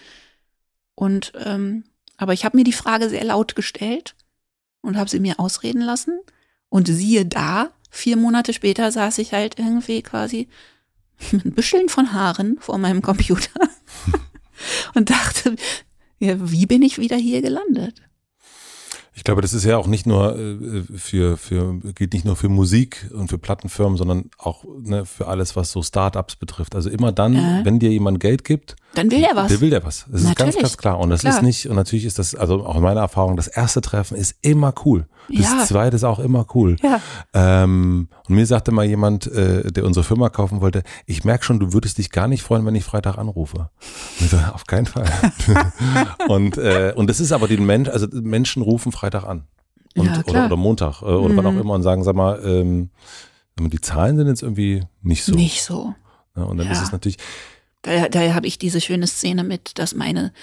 Und 0.95 1.33
ähm, 1.35 1.83
aber 2.17 2.33
ich 2.33 2.45
habe 2.45 2.57
mir 2.57 2.63
die 2.63 2.73
Frage 2.73 3.09
sehr 3.09 3.23
laut 3.23 3.55
gestellt 3.55 4.15
und 4.81 4.97
habe 4.97 5.09
sie 5.09 5.19
mir 5.19 5.39
ausreden 5.39 5.81
lassen. 5.81 6.19
Und 6.69 6.87
siehe 6.87 7.25
da, 7.25 7.69
vier 7.89 8.17
Monate 8.17 8.53
später 8.53 8.91
saß 8.91 9.17
ich 9.19 9.33
halt 9.33 9.59
irgendwie 9.59 10.01
quasi 10.01 10.49
mit 11.31 11.55
Büscheln 11.55 11.89
von 11.89 12.13
Haaren 12.13 12.57
vor 12.59 12.77
meinem 12.77 13.01
Computer 13.01 13.59
und 14.95 15.09
dachte, 15.09 15.55
ja, 16.19 16.35
wie 16.39 16.65
bin 16.65 16.81
ich 16.81 16.97
wieder 16.97 17.17
hier 17.17 17.41
gelandet? 17.41 18.01
Ich 19.17 19.23
glaube, 19.23 19.41
das 19.41 19.53
ist 19.53 19.63
ja 19.63 19.77
auch 19.77 19.87
nicht 19.87 20.05
nur 20.05 20.37
äh, 20.37 20.83
für, 20.95 21.37
für, 21.37 21.79
geht 21.95 22.13
nicht 22.13 22.25
nur 22.25 22.35
für 22.35 22.49
Musik 22.49 23.09
und 23.13 23.29
für 23.29 23.37
Plattenfirmen, 23.37 23.97
sondern 23.97 24.29
auch 24.37 24.65
ne, 24.81 25.05
für 25.05 25.27
alles, 25.27 25.55
was 25.55 25.71
so 25.71 25.81
Startups 25.81 26.35
betrifft. 26.35 26.75
Also 26.75 26.89
immer 26.89 27.13
dann, 27.13 27.35
äh. 27.35 27.61
wenn 27.63 27.79
dir 27.79 27.91
jemand 27.91 28.19
Geld 28.19 28.43
gibt, 28.43 28.75
dann 28.97 29.11
will 29.11 29.23
er 29.23 29.35
was. 29.35 29.47
Der 29.49 29.61
will 29.61 29.69
der 29.69 29.83
was. 29.83 30.05
Das 30.09 30.23
natürlich. 30.23 30.29
ist 30.29 30.37
ganz, 30.37 30.55
ganz 30.57 30.77
klar. 30.77 30.99
Und 30.99 31.09
das 31.09 31.21
klar. 31.21 31.35
ist 31.35 31.41
nicht, 31.41 31.69
und 31.69 31.75
natürlich 31.75 32.05
ist 32.05 32.19
das, 32.19 32.35
also 32.35 32.65
auch 32.65 32.75
in 32.75 32.81
meiner 32.81 33.01
Erfahrung, 33.01 33.37
das 33.37 33.47
erste 33.47 33.81
Treffen 33.81 34.17
ist 34.17 34.35
immer 34.41 34.73
cool. 34.85 35.07
Das 35.29 35.51
ja. 35.51 35.65
zweite 35.65 35.95
ist 35.95 36.03
auch 36.03 36.19
immer 36.19 36.45
cool. 36.53 36.75
Ja. 36.81 37.01
Ähm, 37.33 38.09
und 38.27 38.35
mir 38.35 38.45
sagte 38.45 38.71
mal 38.71 38.85
jemand, 38.85 39.27
äh, 39.27 39.71
der 39.71 39.85
unsere 39.85 40.03
Firma 40.03 40.29
kaufen 40.29 40.61
wollte, 40.61 40.83
ich 41.05 41.23
merke 41.23 41.43
schon, 41.43 41.59
du 41.59 41.73
würdest 41.73 41.97
dich 41.97 42.11
gar 42.11 42.27
nicht 42.27 42.43
freuen, 42.43 42.65
wenn 42.65 42.75
ich 42.75 42.83
Freitag 42.83 43.17
anrufe. 43.17 43.69
Und 44.19 44.25
ich 44.25 44.29
so, 44.29 44.37
auf 44.37 44.65
keinen 44.65 44.85
Fall. 44.85 45.09
und, 46.27 46.57
äh, 46.57 46.93
und 46.95 47.09
das 47.09 47.19
ist 47.19 47.31
aber 47.31 47.47
den 47.47 47.65
Mensch, 47.65 47.89
also 47.89 48.07
Menschen 48.11 48.61
rufen 48.61 48.91
Freitag 48.91 49.23
an. 49.25 49.45
Und, 49.95 50.07
ja, 50.07 50.23
oder, 50.27 50.45
oder 50.47 50.57
Montag 50.57 51.01
äh, 51.01 51.05
oder 51.05 51.33
mhm. 51.33 51.37
wann 51.37 51.45
auch 51.45 51.51
mhm. 51.51 51.61
immer 51.61 51.73
und 51.73 51.83
sagen, 51.83 52.03
sag 52.03 52.15
mal, 52.15 52.39
ähm, 52.43 52.89
die 53.57 53.79
Zahlen 53.79 54.17
sind 54.17 54.27
jetzt 54.27 54.43
irgendwie 54.43 54.83
nicht 55.01 55.23
so. 55.23 55.33
Nicht 55.33 55.63
so. 55.63 55.93
Ja, 56.35 56.43
und 56.43 56.57
dann 56.57 56.67
ja. 56.67 56.73
ist 56.73 56.81
es 56.81 56.91
natürlich. 56.91 57.17
Da, 57.85 58.09
da 58.09 58.33
habe 58.33 58.47
ich 58.47 58.57
diese 58.57 58.81
schöne 58.81 59.07
Szene 59.07 59.43
mit, 59.43 59.77
dass 59.77 59.93
meine 59.93 60.33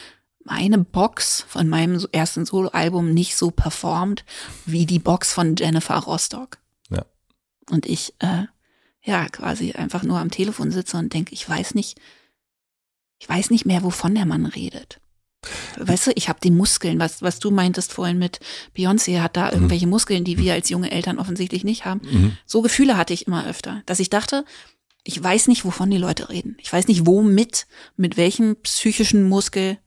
meine 0.45 0.79
Box 0.79 1.45
von 1.49 1.69
meinem 1.69 2.05
ersten 2.13 2.45
Soloalbum 2.45 3.13
nicht 3.13 3.37
so 3.37 3.51
performt 3.51 4.25
wie 4.67 4.87
die 4.87 4.99
Box 4.99 5.33
von 5.33 5.57
Jennifer 5.57 5.97
Rostock. 5.99 6.59
Ja. 6.91 7.05
Und 7.71 7.87
ich, 7.87 8.15
äh, 8.19 8.45
ja, 9.05 9.29
quasi 9.29 9.73
einfach 9.73 10.03
nur 10.03 10.19
am 10.19 10.31
Telefon 10.31 10.71
sitze 10.71 10.97
und 10.97 11.13
denke, 11.13 11.33
ich 11.33 11.49
weiß 11.49 11.75
nicht, 11.75 12.01
ich 13.19 13.29
weiß 13.29 13.51
nicht 13.51 13.67
mehr, 13.67 13.83
wovon 13.83 14.15
der 14.15 14.27
Mann 14.27 14.47
redet. 14.47 15.01
Weißt 15.77 16.09
du, 16.09 16.13
ich 16.15 16.29
habe 16.29 16.39
die 16.43 16.53
Muskeln, 16.53 17.01
was, 17.01 17.23
was 17.23 17.41
du 17.41 17.51
meintest 17.51 17.93
vorhin 17.93 18.19
mit 18.19 18.39
Beyoncé 18.77 19.21
hat 19.21 19.37
da 19.37 19.47
mhm. 19.47 19.53
irgendwelche 19.53 19.89
Muskeln, 19.89 20.25
die 20.25 20.39
wir 20.39 20.55
als 20.55 20.71
junge 20.71 20.91
Eltern 20.91 21.19
offensichtlich 21.19 21.65
nicht 21.65 21.85
haben. 21.85 22.01
Mhm. 22.05 22.37
So 22.47 22.63
Gefühle 22.63 22.97
hatte 22.97 23.13
ich 23.13 23.27
immer 23.27 23.47
öfter, 23.47 23.83
dass 23.87 24.01
ich 24.01 24.11
dachte, 24.11 24.45
ich 25.05 25.23
weiß 25.23 25.49
nicht, 25.49 25.65
wovon 25.65 25.91
die 25.91 25.99
Leute 25.99 26.29
reden. 26.29 26.57
Ich 26.61 26.73
weiß 26.73 26.89
nicht, 26.89 27.07
womit, 27.07 27.67
mit 27.97 28.17
welchem 28.17 28.57
psychischen 28.63 29.29
Muskel 29.29 29.79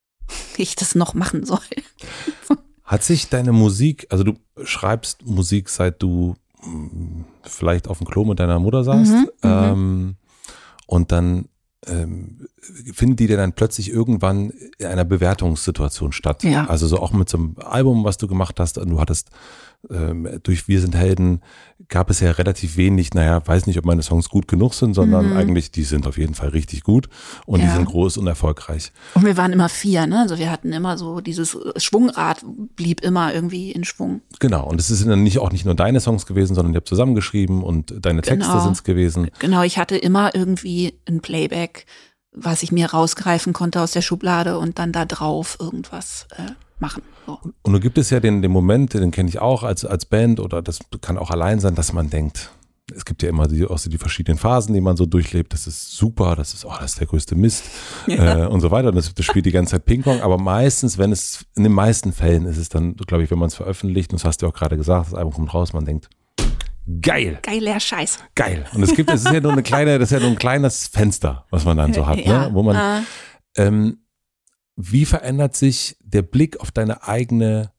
ich 0.56 0.76
das 0.76 0.94
noch 0.94 1.14
machen 1.14 1.44
soll. 1.44 1.60
Hat 2.84 3.04
sich 3.04 3.28
deine 3.28 3.52
Musik, 3.52 4.06
also 4.10 4.24
du 4.24 4.34
schreibst 4.64 5.26
Musik, 5.26 5.68
seit 5.68 6.02
du 6.02 6.36
hm, 6.60 7.24
vielleicht 7.42 7.88
auf 7.88 7.98
dem 7.98 8.06
Klo 8.06 8.24
mit 8.24 8.40
deiner 8.40 8.58
Mutter 8.58 8.82
saßt 8.82 9.12
mhm, 9.12 9.18
mhm, 9.18 9.28
ähm, 9.42 10.16
und 10.86 11.12
dann 11.12 11.48
ähm, 11.86 12.48
findet 12.92 13.20
die 13.20 13.26
denn 13.26 13.38
dann 13.38 13.52
plötzlich 13.52 13.90
irgendwann 13.90 14.50
in 14.78 14.86
einer 14.86 15.04
Bewertungssituation 15.04 16.12
statt? 16.12 16.42
Ja. 16.44 16.66
Also 16.66 16.86
so 16.86 16.98
auch 16.98 17.12
mit 17.12 17.28
so 17.28 17.38
einem 17.38 17.56
Album, 17.58 18.04
was 18.04 18.16
du 18.16 18.26
gemacht 18.26 18.58
hast, 18.58 18.76
du 18.76 19.00
hattest 19.00 19.30
durch 19.82 20.66
Wir 20.66 20.80
sind 20.80 20.96
Helden 20.96 21.40
gab 21.88 22.10
es 22.10 22.18
ja 22.18 22.32
relativ 22.32 22.76
wenig, 22.76 23.14
naja, 23.14 23.40
weiß 23.46 23.66
nicht, 23.66 23.78
ob 23.78 23.84
meine 23.84 24.02
Songs 24.02 24.28
gut 24.28 24.48
genug 24.48 24.74
sind, 24.74 24.94
sondern 24.94 25.30
mhm. 25.30 25.36
eigentlich, 25.36 25.70
die 25.70 25.84
sind 25.84 26.06
auf 26.06 26.18
jeden 26.18 26.34
Fall 26.34 26.48
richtig 26.48 26.82
gut 26.82 27.08
und 27.46 27.60
ja. 27.60 27.66
die 27.66 27.72
sind 27.72 27.84
groß 27.84 28.16
und 28.18 28.26
erfolgreich. 28.26 28.92
Und 29.14 29.24
wir 29.24 29.36
waren 29.36 29.52
immer 29.52 29.68
vier, 29.68 30.06
ne? 30.06 30.20
Also 30.20 30.38
wir 30.38 30.50
hatten 30.50 30.72
immer 30.72 30.98
so 30.98 31.20
dieses 31.20 31.56
Schwungrad 31.76 32.44
blieb 32.74 33.02
immer 33.02 33.32
irgendwie 33.32 33.70
in 33.70 33.84
Schwung. 33.84 34.20
Genau, 34.40 34.68
und 34.68 34.80
es 34.80 34.88
sind 34.88 35.08
dann 35.08 35.22
nicht 35.22 35.38
auch 35.38 35.52
nicht 35.52 35.64
nur 35.64 35.76
deine 35.76 36.00
Songs 36.00 36.26
gewesen, 36.26 36.56
sondern 36.56 36.74
ihr 36.74 36.78
habt 36.78 36.88
zusammengeschrieben 36.88 37.62
und 37.62 37.94
deine 38.04 38.22
Texte 38.22 38.50
genau. 38.50 38.64
sind 38.64 38.72
es 38.72 38.82
gewesen. 38.82 39.30
Genau, 39.38 39.62
ich 39.62 39.78
hatte 39.78 39.96
immer 39.96 40.34
irgendwie 40.34 40.94
ein 41.06 41.20
Playback, 41.20 41.86
was 42.32 42.64
ich 42.64 42.72
mir 42.72 42.90
rausgreifen 42.90 43.52
konnte 43.52 43.80
aus 43.80 43.92
der 43.92 44.02
Schublade 44.02 44.58
und 44.58 44.80
dann 44.80 44.92
da 44.92 45.04
drauf 45.04 45.56
irgendwas 45.60 46.26
äh, 46.36 46.50
machen. 46.80 47.02
So. 47.26 47.38
Und 47.62 47.72
nun 47.72 47.80
gibt 47.80 47.98
es 47.98 48.10
ja 48.10 48.20
den, 48.20 48.42
den 48.42 48.50
Moment, 48.50 48.94
den 48.94 49.10
kenne 49.10 49.28
ich 49.28 49.38
auch 49.38 49.62
als, 49.62 49.84
als 49.84 50.06
Band 50.06 50.40
oder 50.40 50.62
das 50.62 50.78
kann 51.00 51.18
auch 51.18 51.30
allein 51.30 51.60
sein, 51.60 51.74
dass 51.74 51.92
man 51.92 52.10
denkt, 52.10 52.50
es 52.94 53.04
gibt 53.04 53.22
ja 53.22 53.28
immer 53.28 53.46
die, 53.48 53.66
auch 53.66 53.78
so 53.78 53.90
die 53.90 53.98
verschiedenen 53.98 54.38
Phasen, 54.38 54.74
die 54.74 54.80
man 54.80 54.96
so 54.96 55.04
durchlebt. 55.06 55.52
Das 55.52 55.66
ist 55.66 55.96
super, 55.96 56.36
das 56.36 56.54
ist, 56.54 56.64
oh, 56.64 56.72
das 56.80 56.92
ist 56.92 57.00
der 57.00 57.06
größte 57.06 57.34
Mist 57.34 57.64
ja. 58.06 58.44
äh, 58.44 58.46
und 58.46 58.60
so 58.60 58.70
weiter. 58.70 58.88
Und 58.88 58.94
das, 58.94 59.12
das 59.12 59.26
spielt 59.26 59.46
die 59.46 59.50
ganze 59.50 59.72
Zeit 59.72 59.84
Ping-Pong. 59.84 60.20
Aber 60.22 60.38
meistens, 60.38 60.96
wenn 60.96 61.12
es, 61.12 61.44
in 61.54 61.64
den 61.64 61.72
meisten 61.72 62.12
Fällen 62.12 62.46
ist 62.46 62.56
es 62.56 62.68
dann, 62.68 62.96
glaube 62.96 63.24
ich, 63.24 63.30
wenn 63.30 63.38
man 63.38 63.48
es 63.48 63.54
veröffentlicht, 63.54 64.12
und 64.12 64.20
das 64.20 64.24
hast 64.24 64.42
du 64.42 64.46
auch 64.46 64.54
gerade 64.54 64.76
gesagt, 64.76 65.08
das 65.08 65.14
Album 65.14 65.34
kommt 65.34 65.54
raus, 65.54 65.72
man 65.72 65.84
denkt, 65.84 66.08
geil. 67.02 67.38
Geiler 67.42 67.78
Scheiß. 67.78 68.20
Geil. 68.34 68.64
Und 68.72 68.82
es 68.82 68.94
gibt, 68.94 69.10
es 69.10 69.24
ist 69.24 69.32
ja 69.32 69.40
nur 69.40 69.52
eine 69.52 69.62
kleine, 69.62 69.98
das 69.98 70.10
ist 70.10 70.16
ja 70.16 70.20
nur 70.20 70.30
ein 70.30 70.38
kleines 70.38 70.86
Fenster, 70.86 71.44
was 71.50 71.64
man 71.64 71.76
dann 71.76 71.92
so 71.92 72.06
hat, 72.06 72.18
ja. 72.18 72.48
ne? 72.48 72.54
wo 72.54 72.62
man, 72.62 72.76
ah. 72.76 73.02
ähm, 73.56 73.98
wie 74.80 75.04
verändert 75.04 75.56
sich 75.56 75.96
der 75.98 76.22
Blick 76.22 76.60
auf 76.60 76.70
deine 76.70 77.02
eigene, 77.02 77.72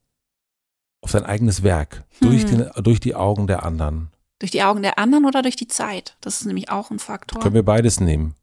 auf 1.00 1.12
dein 1.12 1.24
eigenes 1.24 1.64
Werk 1.64 2.04
durch, 2.20 2.44
hm. 2.44 2.50
den, 2.50 2.84
durch 2.84 3.00
die 3.00 3.16
Augen 3.16 3.48
der 3.48 3.64
anderen? 3.64 4.12
Durch 4.40 4.52
die 4.52 4.64
Augen 4.64 4.82
der 4.82 5.00
anderen 5.00 5.26
oder 5.26 5.42
durch 5.42 5.56
die 5.56 5.70
Zeit? 5.70 6.18
Das 6.20 6.42
ist 6.42 6.46
nämlich 6.46 6.70
auch 6.70 6.92
ein 6.92 7.00
Faktor. 7.00 7.42
Können 7.42 7.56
wir 7.56 7.64
beides 7.64 8.02
nehmen? 8.02 8.36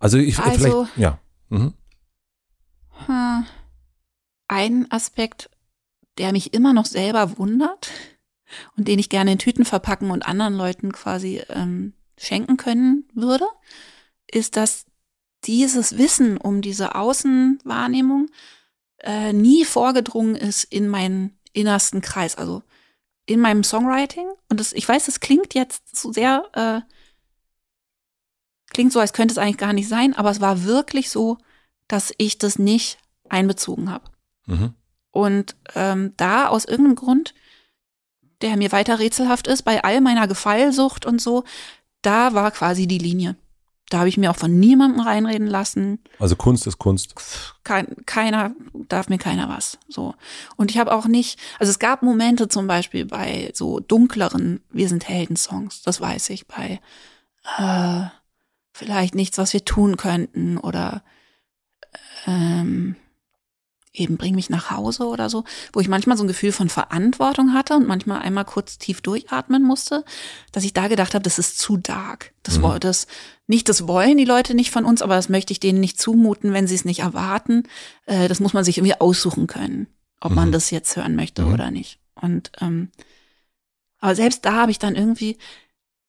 Also 0.00 0.18
ich 0.18 0.40
also, 0.40 0.58
vielleicht, 0.58 0.98
ja. 0.98 1.20
Mhm. 1.50 1.74
Hm, 3.06 3.46
ein 4.48 4.90
Aspekt, 4.90 5.48
der 6.18 6.32
mich 6.32 6.52
immer 6.52 6.72
noch 6.72 6.86
selber 6.86 7.38
wundert 7.38 7.90
und 8.76 8.88
den 8.88 8.98
ich 8.98 9.08
gerne 9.08 9.32
in 9.32 9.38
Tüten 9.38 9.64
verpacken 9.64 10.10
und 10.10 10.26
anderen 10.26 10.54
Leuten 10.54 10.90
quasi 10.92 11.42
ähm, 11.48 11.94
schenken 12.16 12.56
können 12.56 13.08
würde, 13.14 13.46
ist, 14.26 14.56
dass 14.56 14.86
dieses 15.46 15.98
Wissen 15.98 16.36
um 16.36 16.62
diese 16.62 16.94
Außenwahrnehmung 16.94 18.30
äh, 19.00 19.32
nie 19.32 19.64
vorgedrungen 19.64 20.34
ist 20.34 20.64
in 20.64 20.88
meinen 20.88 21.38
innersten 21.52 22.00
Kreis, 22.00 22.36
also 22.36 22.62
in 23.26 23.40
meinem 23.40 23.64
Songwriting. 23.64 24.26
Und 24.48 24.60
das, 24.60 24.72
ich 24.72 24.88
weiß, 24.88 25.06
das 25.06 25.20
klingt 25.20 25.54
jetzt 25.54 25.96
so 25.96 26.12
sehr, 26.12 26.44
äh, 26.52 26.80
klingt 28.72 28.92
so, 28.92 29.00
als 29.00 29.12
könnte 29.12 29.32
es 29.32 29.38
eigentlich 29.38 29.58
gar 29.58 29.72
nicht 29.72 29.88
sein, 29.88 30.14
aber 30.14 30.30
es 30.30 30.40
war 30.40 30.64
wirklich 30.64 31.10
so, 31.10 31.38
dass 31.88 32.12
ich 32.18 32.38
das 32.38 32.58
nicht 32.58 32.98
einbezogen 33.28 33.90
habe. 33.90 34.10
Mhm. 34.46 34.74
Und 35.10 35.56
ähm, 35.74 36.12
da 36.16 36.48
aus 36.48 36.64
irgendeinem 36.64 36.96
Grund, 36.96 37.34
der 38.42 38.56
mir 38.56 38.72
weiter 38.72 38.98
rätselhaft 38.98 39.46
ist, 39.46 39.62
bei 39.62 39.84
all 39.84 40.00
meiner 40.00 40.26
Gefallsucht 40.26 41.06
und 41.06 41.20
so, 41.20 41.44
da 42.02 42.34
war 42.34 42.50
quasi 42.50 42.86
die 42.86 42.98
Linie. 42.98 43.36
Da 43.90 43.98
habe 43.98 44.08
ich 44.08 44.16
mir 44.16 44.30
auch 44.30 44.36
von 44.36 44.58
niemandem 44.58 45.00
reinreden 45.00 45.46
lassen. 45.46 45.98
Also 46.18 46.36
Kunst 46.36 46.66
ist 46.66 46.78
Kunst. 46.78 47.14
Kein, 47.64 47.94
keiner 48.06 48.52
darf 48.88 49.08
mir 49.08 49.18
keiner 49.18 49.48
was. 49.48 49.78
So. 49.88 50.14
Und 50.56 50.70
ich 50.70 50.78
habe 50.78 50.92
auch 50.92 51.06
nicht, 51.06 51.38
also 51.58 51.70
es 51.70 51.78
gab 51.78 52.02
Momente 52.02 52.48
zum 52.48 52.66
Beispiel 52.66 53.04
bei 53.04 53.50
so 53.54 53.80
dunkleren 53.80 54.60
Wir 54.70 54.88
sind 54.88 55.08
Helden-Songs, 55.08 55.82
das 55.82 56.00
weiß 56.00 56.30
ich, 56.30 56.46
bei 56.46 56.80
äh, 57.58 58.06
vielleicht 58.72 59.14
nichts, 59.14 59.38
was 59.38 59.52
wir 59.52 59.64
tun 59.64 59.96
könnten 59.96 60.56
oder 60.56 61.02
ähm, 62.26 62.96
eben 63.94 64.16
bring 64.16 64.34
mich 64.34 64.50
nach 64.50 64.70
Hause 64.70 65.06
oder 65.06 65.30
so, 65.30 65.44
wo 65.72 65.80
ich 65.80 65.88
manchmal 65.88 66.16
so 66.16 66.24
ein 66.24 66.28
Gefühl 66.28 66.52
von 66.52 66.68
Verantwortung 66.68 67.54
hatte 67.54 67.74
und 67.74 67.86
manchmal 67.86 68.20
einmal 68.20 68.44
kurz 68.44 68.76
tief 68.76 69.00
durchatmen 69.00 69.62
musste, 69.62 70.04
dass 70.52 70.64
ich 70.64 70.74
da 70.74 70.88
gedacht 70.88 71.14
habe, 71.14 71.22
das 71.22 71.38
ist 71.38 71.58
zu 71.58 71.76
dark. 71.76 72.32
Das, 72.42 72.58
mhm. 72.58 72.78
das 72.80 73.06
nicht, 73.46 73.68
das 73.68 73.86
wollen 73.86 74.18
die 74.18 74.24
Leute 74.24 74.54
nicht 74.54 74.70
von 74.70 74.84
uns, 74.84 75.00
aber 75.00 75.14
das 75.14 75.28
möchte 75.28 75.52
ich 75.52 75.60
denen 75.60 75.80
nicht 75.80 76.00
zumuten, 76.00 76.52
wenn 76.52 76.66
sie 76.66 76.74
es 76.74 76.84
nicht 76.84 77.00
erwarten. 77.00 77.62
Äh, 78.06 78.28
das 78.28 78.40
muss 78.40 78.52
man 78.52 78.64
sich 78.64 78.78
irgendwie 78.78 79.00
aussuchen 79.00 79.46
können, 79.46 79.86
ob 80.20 80.30
mhm. 80.30 80.36
man 80.36 80.52
das 80.52 80.70
jetzt 80.70 80.96
hören 80.96 81.14
möchte 81.16 81.42
mhm. 81.42 81.52
oder 81.54 81.70
nicht. 81.70 82.00
Und 82.14 82.52
ähm, 82.60 82.90
aber 84.00 84.14
selbst 84.14 84.44
da 84.44 84.52
habe 84.54 84.70
ich 84.70 84.78
dann 84.78 84.96
irgendwie, 84.96 85.38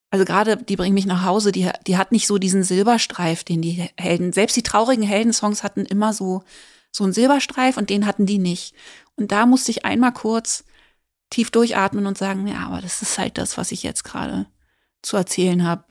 also 0.10 0.26
gerade 0.26 0.58
die 0.58 0.76
bringen 0.76 0.96
mich 0.96 1.06
nach 1.06 1.24
Hause, 1.24 1.54
die, 1.54 1.70
die 1.88 1.98
hat 1.98 2.12
nicht 2.12 2.28
so 2.28 2.38
diesen 2.38 2.62
Silberstreif, 2.64 3.46
den 3.46 3.62
die 3.62 3.90
Helden, 3.96 4.34
selbst 4.34 4.58
die 4.58 4.64
traurigen 4.64 5.04
Heldensongs 5.04 5.64
hatten 5.64 5.86
immer 5.86 6.12
so 6.12 6.44
so 6.96 7.04
einen 7.04 7.12
Silberstreif 7.12 7.76
und 7.76 7.90
den 7.90 8.06
hatten 8.06 8.26
die 8.26 8.38
nicht. 8.38 8.74
Und 9.16 9.34
da 9.34 9.46
musste 9.46 9.70
ich 9.70 9.84
einmal 9.84 10.14
kurz 10.14 10.64
tief 11.30 11.52
durchatmen 11.52 12.06
und 12.06 12.18
sagen, 12.18 12.48
ja, 12.48 12.60
aber 12.68 12.80
das 12.80 13.02
ist 13.02 13.18
halt 13.18 13.38
das, 13.38 13.58
was 13.58 13.74
ich 13.74 13.84
jetzt 13.84 14.04
gerade 14.04 14.46
zu 15.02 15.18
erzählen 15.18 15.66
habe. 15.66 15.84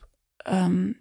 Ähm 0.47 0.97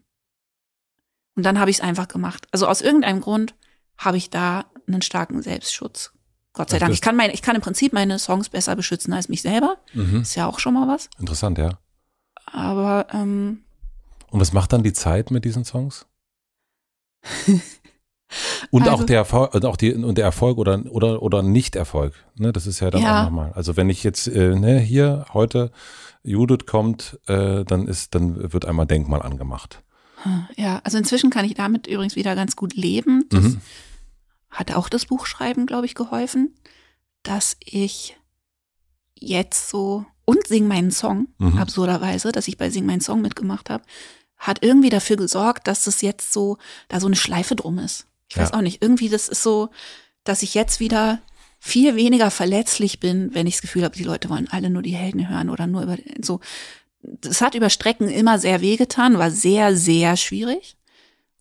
und 1.35 1.43
dann 1.43 1.57
habe 1.57 1.71
ich 1.71 1.77
es 1.77 1.81
einfach 1.81 2.09
gemacht. 2.09 2.47
Also 2.51 2.67
aus 2.67 2.81
irgendeinem 2.81 3.21
Grund 3.21 3.55
habe 3.97 4.17
ich 4.17 4.29
da 4.29 4.65
einen 4.87 5.01
starken 5.01 5.41
Selbstschutz. 5.41 6.11
Gott 6.51 6.69
sei 6.69 6.79
Dank. 6.79 6.93
Ich 6.93 7.01
kann, 7.01 7.15
meine, 7.15 7.33
ich 7.33 7.41
kann 7.41 7.55
im 7.55 7.61
Prinzip 7.61 7.93
meine 7.93 8.19
Songs 8.19 8.49
besser 8.49 8.75
beschützen 8.75 9.13
als 9.13 9.29
mich 9.29 9.41
selber. 9.41 9.77
Mhm. 9.93 10.21
Ist 10.21 10.35
ja 10.35 10.47
auch 10.47 10.59
schon 10.59 10.73
mal 10.73 10.87
was. 10.87 11.09
Interessant, 11.17 11.57
ja. 11.57 11.79
Aber 12.45 13.07
ähm, 13.11 13.63
und 14.29 14.41
was 14.41 14.51
macht 14.51 14.73
dann 14.73 14.83
die 14.83 14.93
Zeit 14.93 15.31
mit 15.31 15.45
diesen 15.45 15.63
Songs? 15.63 16.05
Und 18.71 18.83
also, 18.83 18.95
auch 18.95 19.03
der 19.05 19.17
Erfolg, 19.17 19.65
auch 19.65 19.77
die, 19.77 19.93
und 19.93 20.17
der 20.17 20.25
Erfolg 20.25 20.57
oder, 20.57 20.81
oder, 20.89 21.21
oder 21.21 21.41
Nicht-Erfolg, 21.43 22.13
ne, 22.35 22.53
das 22.53 22.67
ist 22.67 22.79
ja 22.79 22.89
dann 22.89 23.01
ja. 23.01 23.21
auch 23.21 23.25
nochmal. 23.25 23.51
Also 23.53 23.77
wenn 23.77 23.89
ich 23.89 24.03
jetzt, 24.03 24.27
äh, 24.27 24.55
ne, 24.55 24.79
hier 24.79 25.25
heute 25.33 25.71
Judith 26.23 26.65
kommt, 26.65 27.19
äh, 27.27 27.63
dann 27.65 27.87
ist, 27.87 28.15
dann 28.15 28.53
wird 28.53 28.65
einmal 28.65 28.85
Denkmal 28.85 29.21
angemacht. 29.21 29.81
Ja, 30.55 30.79
also 30.83 30.97
inzwischen 30.97 31.29
kann 31.29 31.45
ich 31.45 31.53
damit 31.53 31.87
übrigens 31.87 32.15
wieder 32.15 32.35
ganz 32.35 32.55
gut 32.55 32.75
leben. 32.75 33.25
Das 33.29 33.43
mhm. 33.43 33.61
hat 34.49 34.73
auch 34.73 34.87
das 34.87 35.05
Buchschreiben, 35.05 35.65
glaube 35.65 35.85
ich, 35.85 35.95
geholfen, 35.95 36.55
dass 37.23 37.57
ich 37.59 38.17
jetzt 39.19 39.69
so 39.69 40.05
und 40.25 40.47
Sing 40.47 40.67
meinen 40.67 40.91
Song, 40.91 41.27
mhm. 41.37 41.57
absurderweise, 41.57 42.31
dass 42.31 42.47
ich 42.47 42.57
bei 42.57 42.69
Sing 42.69 42.85
meinen 42.85 43.01
Song 43.01 43.21
mitgemacht 43.21 43.69
habe, 43.69 43.83
hat 44.37 44.63
irgendwie 44.63 44.89
dafür 44.89 45.17
gesorgt, 45.17 45.67
dass 45.67 45.83
das 45.83 46.01
jetzt 46.01 46.31
so, 46.33 46.57
da 46.87 46.99
so 46.99 47.07
eine 47.07 47.15
Schleife 47.15 47.55
drum 47.55 47.79
ist. 47.79 48.07
Ich 48.33 48.39
weiß 48.39 48.49
ja. 48.49 48.57
auch 48.57 48.61
nicht. 48.61 48.81
Irgendwie, 48.81 49.09
das 49.09 49.29
ist 49.29 49.43
so, 49.43 49.69
dass 50.23 50.41
ich 50.41 50.55
jetzt 50.55 50.79
wieder 50.79 51.21
viel 51.59 51.95
weniger 51.95 52.31
verletzlich 52.31 52.99
bin, 52.99 53.33
wenn 53.35 53.45
ich 53.45 53.55
das 53.55 53.61
Gefühl 53.61 53.83
habe, 53.83 53.95
die 53.95 54.03
Leute 54.03 54.29
wollen 54.29 54.47
alle 54.49 54.71
nur 54.71 54.81
die 54.81 54.95
Helden 54.95 55.29
hören 55.29 55.51
oder 55.51 55.67
nur 55.67 55.83
über 55.83 55.97
so. 56.19 56.39
Das 57.01 57.41
hat 57.41 57.53
über 57.53 57.69
Strecken 57.69 58.09
immer 58.09 58.39
sehr 58.39 58.61
wehgetan, 58.61 59.19
war 59.19 59.29
sehr, 59.29 59.75
sehr 59.75 60.17
schwierig. 60.17 60.77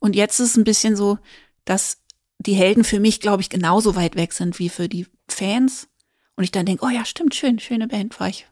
Und 0.00 0.14
jetzt 0.14 0.38
ist 0.38 0.50
es 0.50 0.56
ein 0.56 0.64
bisschen 0.64 0.96
so, 0.96 1.18
dass 1.64 1.98
die 2.38 2.54
Helden 2.54 2.84
für 2.84 3.00
mich, 3.00 3.20
glaube 3.20 3.40
ich, 3.40 3.48
genauso 3.48 3.96
weit 3.96 4.16
weg 4.16 4.34
sind 4.34 4.58
wie 4.58 4.68
für 4.68 4.88
die 4.88 5.06
Fans. 5.28 5.88
Und 6.36 6.44
ich 6.44 6.50
dann 6.50 6.66
denke, 6.66 6.84
oh 6.84 6.90
ja, 6.90 7.06
stimmt, 7.06 7.34
schön, 7.34 7.58
schöne 7.58 7.88
Band, 7.88 8.20
war 8.20 8.28
ich, 8.28 8.46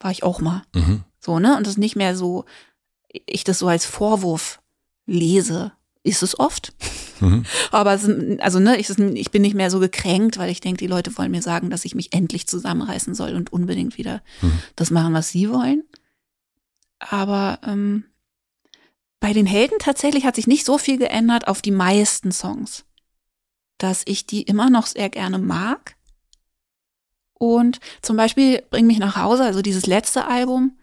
war 0.00 0.10
ich 0.10 0.24
auch 0.24 0.40
mal. 0.40 0.62
Mhm. 0.74 1.04
So, 1.20 1.38
ne? 1.38 1.56
Und 1.56 1.64
das 1.66 1.74
ist 1.74 1.78
nicht 1.78 1.94
mehr 1.94 2.16
so, 2.16 2.44
ich 3.26 3.44
das 3.44 3.60
so 3.60 3.68
als 3.68 3.86
Vorwurf 3.86 4.60
lese, 5.06 5.72
ist 6.08 6.22
es 6.22 6.38
oft. 6.38 6.72
Mhm. 7.20 7.44
Aber 7.72 7.94
es, 7.94 8.08
also 8.38 8.60
ne, 8.60 8.76
ich, 8.76 8.88
ich 8.96 9.32
bin 9.32 9.42
nicht 9.42 9.56
mehr 9.56 9.72
so 9.72 9.80
gekränkt, 9.80 10.38
weil 10.38 10.50
ich 10.50 10.60
denke, 10.60 10.78
die 10.78 10.86
Leute 10.86 11.18
wollen 11.18 11.32
mir 11.32 11.42
sagen, 11.42 11.68
dass 11.68 11.84
ich 11.84 11.96
mich 11.96 12.12
endlich 12.12 12.46
zusammenreißen 12.46 13.12
soll 13.12 13.34
und 13.34 13.52
unbedingt 13.52 13.98
wieder 13.98 14.22
mhm. 14.40 14.60
das 14.76 14.92
machen, 14.92 15.14
was 15.14 15.30
sie 15.30 15.50
wollen. 15.50 15.82
Aber 17.00 17.58
ähm, 17.64 18.04
bei 19.18 19.32
den 19.32 19.46
Helden 19.46 19.78
tatsächlich 19.80 20.24
hat 20.24 20.36
sich 20.36 20.46
nicht 20.46 20.64
so 20.64 20.78
viel 20.78 20.96
geändert 20.96 21.48
auf 21.48 21.60
die 21.60 21.72
meisten 21.72 22.30
Songs, 22.30 22.84
dass 23.78 24.02
ich 24.06 24.26
die 24.26 24.42
immer 24.42 24.70
noch 24.70 24.86
sehr 24.86 25.08
gerne 25.08 25.38
mag. 25.38 25.96
Und 27.34 27.80
zum 28.00 28.16
Beispiel 28.16 28.62
Bring 28.70 28.86
mich 28.86 29.00
nach 29.00 29.16
Hause, 29.16 29.44
also 29.44 29.60
dieses 29.60 29.86
letzte 29.86 30.26
Album, 30.26 30.78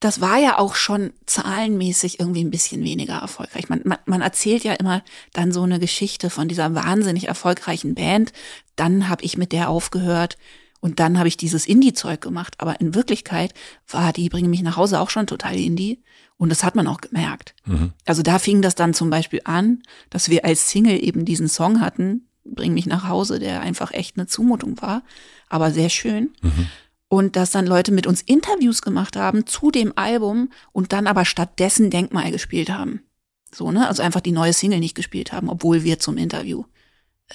das 0.00 0.22
war 0.22 0.38
ja 0.38 0.58
auch 0.58 0.74
schon 0.74 1.12
zahlenmäßig 1.26 2.20
irgendwie 2.20 2.42
ein 2.42 2.50
bisschen 2.50 2.82
weniger 2.82 3.16
erfolgreich. 3.16 3.68
Man, 3.68 3.82
man, 3.84 3.98
man 4.06 4.22
erzählt 4.22 4.64
ja 4.64 4.72
immer 4.72 5.02
dann 5.34 5.52
so 5.52 5.62
eine 5.62 5.78
Geschichte 5.78 6.30
von 6.30 6.48
dieser 6.48 6.74
wahnsinnig 6.74 7.28
erfolgreichen 7.28 7.94
Band. 7.94 8.32
Dann 8.76 9.10
habe 9.10 9.22
ich 9.24 9.36
mit 9.36 9.52
der 9.52 9.68
aufgehört 9.68 10.38
und 10.80 11.00
dann 11.00 11.18
habe 11.18 11.28
ich 11.28 11.36
dieses 11.36 11.66
Indie-Zeug 11.66 12.22
gemacht. 12.22 12.54
Aber 12.58 12.80
in 12.80 12.94
Wirklichkeit 12.94 13.52
war 13.88 14.14
die 14.14 14.30
Bringe 14.30 14.48
mich 14.48 14.62
nach 14.62 14.78
Hause 14.78 15.00
auch 15.00 15.10
schon 15.10 15.26
total 15.26 15.56
Indie. 15.56 16.02
Und 16.38 16.48
das 16.48 16.64
hat 16.64 16.76
man 16.76 16.86
auch 16.86 17.02
gemerkt. 17.02 17.54
Mhm. 17.66 17.92
Also 18.06 18.22
da 18.22 18.38
fing 18.38 18.62
das 18.62 18.74
dann 18.74 18.94
zum 18.94 19.10
Beispiel 19.10 19.42
an, 19.44 19.82
dass 20.08 20.30
wir 20.30 20.46
als 20.46 20.70
Single 20.70 21.04
eben 21.04 21.26
diesen 21.26 21.48
Song 21.48 21.80
hatten, 21.80 22.26
Bring 22.42 22.72
mich 22.72 22.86
nach 22.86 23.06
Hause, 23.06 23.38
der 23.38 23.60
einfach 23.60 23.92
echt 23.92 24.16
eine 24.16 24.26
Zumutung 24.26 24.80
war, 24.80 25.02
aber 25.50 25.70
sehr 25.72 25.90
schön. 25.90 26.30
Mhm 26.40 26.68
und 27.10 27.34
dass 27.34 27.50
dann 27.50 27.66
Leute 27.66 27.90
mit 27.90 28.06
uns 28.06 28.22
Interviews 28.22 28.82
gemacht 28.82 29.16
haben 29.16 29.44
zu 29.44 29.72
dem 29.72 29.92
Album 29.96 30.48
und 30.70 30.92
dann 30.92 31.08
aber 31.08 31.24
stattdessen 31.24 31.90
Denkmal 31.90 32.30
gespielt 32.30 32.70
haben. 32.70 33.00
So, 33.52 33.72
ne? 33.72 33.88
Also 33.88 34.02
einfach 34.04 34.20
die 34.20 34.30
neue 34.30 34.52
Single 34.52 34.78
nicht 34.78 34.94
gespielt 34.94 35.32
haben, 35.32 35.48
obwohl 35.48 35.82
wir 35.82 35.98
zum 35.98 36.16
Interview 36.16 36.62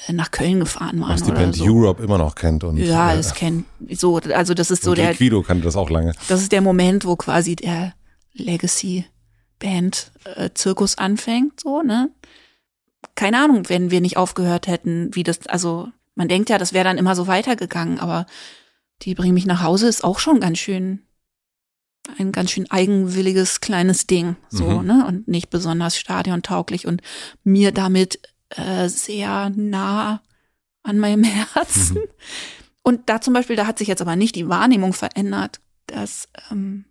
äh, 0.08 0.14
nach 0.14 0.32
Köln 0.32 0.62
gefahren 0.62 1.02
waren. 1.02 1.10
Was 1.10 1.24
die 1.24 1.34
Band 1.34 1.58
so. 1.58 1.66
Europe 1.66 2.02
immer 2.02 2.18
noch 2.18 2.36
kennt 2.36 2.64
und. 2.64 2.78
Ja, 2.78 3.12
äh, 3.12 3.18
das 3.18 3.36
kennt, 3.36 3.66
so, 3.92 4.16
also 4.16 4.54
das 4.54 4.72
ist 4.72 4.82
so 4.82 4.94
der. 4.94 5.14
Guido 5.14 5.42
kannte 5.42 5.66
das 5.66 5.76
auch 5.76 5.90
lange. 5.90 6.14
Das 6.30 6.42
ist 6.42 6.54
der 6.54 6.62
Moment, 6.62 7.04
wo 7.04 7.18
quasi 7.18 7.58
der 7.58 7.94
Legacy 8.32 9.06
Band 9.60 10.14
äh, 10.24 10.52
Zirkus 10.54 10.98
anfängt, 10.98 11.60
so, 11.60 11.82
ne? 11.82 12.12
Keine 13.16 13.44
Ahnung, 13.44 13.68
wenn 13.68 13.92
wir 13.92 14.00
nicht 14.00 14.16
aufgehört 14.16 14.68
hätten, 14.68 15.14
wie 15.14 15.24
das, 15.24 15.46
also 15.48 15.90
man 16.16 16.30
denkt 16.30 16.50
ja, 16.50 16.58
das 16.58 16.72
wäre 16.72 16.86
dann 16.86 16.98
immer 16.98 17.16
so 17.16 17.28
weitergegangen, 17.28 18.00
aber 18.00 18.26
die 19.02 19.16
bringen 19.16 19.34
mich 19.34 19.46
nach 19.46 19.62
Hause 19.62 19.88
ist 19.88 20.04
auch 20.04 20.20
schon 20.20 20.40
ganz 20.40 20.58
schön 20.58 21.02
ein 22.18 22.32
ganz 22.32 22.52
schön 22.52 22.70
eigenwilliges 22.70 23.62
kleines 23.62 24.08
Ding, 24.08 24.36
so, 24.50 24.66
mhm. 24.66 24.86
ne, 24.86 25.06
und 25.08 25.28
nicht 25.28 25.50
besonders 25.50 25.98
stadiontauglich 25.98 26.86
und 26.86 27.02
mir 27.44 27.72
damit 27.72 28.20
äh, 28.50 28.90
sehr 28.90 29.50
nah 29.50 30.22
an 30.84 31.00
meinem 31.00 31.24
Herzen. 31.54 31.98
Mhm. 31.98 32.08
Und 32.84 33.10
da 33.10 33.22
zum 33.22 33.34
Beispiel, 33.34 33.56
da 33.56 33.66
hat 33.66 33.80
sich 33.80 33.88
jetzt 33.88 34.02
aber 34.02 34.16
nicht 34.16 34.36
die 34.36 34.48
Wahrnehmung 34.48 34.94
verändert. 34.94 35.60
Das 35.88 36.28
ähm, 36.52 36.86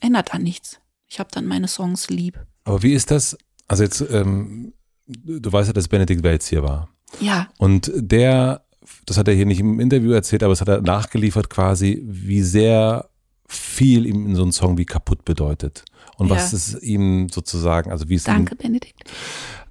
ändert 0.00 0.32
an 0.32 0.42
nichts. 0.42 0.78
Ich 1.08 1.18
habe 1.18 1.30
dann 1.32 1.46
meine 1.46 1.66
Songs 1.66 2.08
lieb. 2.08 2.38
Aber 2.64 2.82
wie 2.84 2.92
ist 2.92 3.10
das? 3.10 3.36
Also 3.66 3.82
jetzt, 3.82 4.00
ähm, 4.10 4.72
du 5.06 5.52
weißt 5.52 5.68
ja, 5.68 5.72
dass 5.72 5.88
Benedikt 5.88 6.22
Welz 6.22 6.46
hier 6.46 6.62
war. 6.62 6.88
Ja. 7.20 7.48
Und 7.58 7.90
der 7.94 8.64
das 9.10 9.18
hat 9.18 9.26
er 9.26 9.34
hier 9.34 9.46
nicht 9.46 9.58
im 9.58 9.80
Interview 9.80 10.12
erzählt, 10.12 10.44
aber 10.44 10.52
es 10.52 10.60
hat 10.60 10.68
er 10.68 10.82
nachgeliefert 10.82 11.50
quasi, 11.50 12.00
wie 12.06 12.42
sehr 12.42 13.10
viel 13.48 14.06
ihm 14.06 14.24
in 14.24 14.36
so 14.36 14.42
einem 14.42 14.52
Song 14.52 14.78
wie 14.78 14.84
kaputt 14.84 15.24
bedeutet. 15.24 15.84
Und 16.16 16.28
ja. 16.28 16.36
was 16.36 16.52
es 16.52 16.80
ihm 16.80 17.28
sozusagen, 17.28 17.90
also 17.90 18.08
wie 18.08 18.14
es 18.14 18.22
Danke, 18.22 18.54
ihm, 18.54 18.58
Benedikt. 18.58 19.10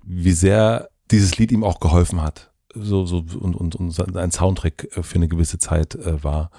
Wie 0.03 0.33
sehr 0.33 0.89
dieses 1.09 1.37
Lied 1.37 1.53
ihm 1.53 1.63
auch 1.63 1.79
geholfen 1.79 2.21
hat. 2.21 2.51
So, 2.75 3.05
so, 3.05 3.23
und, 3.39 3.55
und, 3.55 3.75
und 3.75 4.17
ein 4.17 4.31
Soundtrack 4.31 4.89
äh, 4.95 5.03
für 5.03 5.15
eine 5.15 5.29
gewisse 5.29 5.57
Zeit 5.57 5.95
äh, 5.95 6.21
war. 6.21 6.51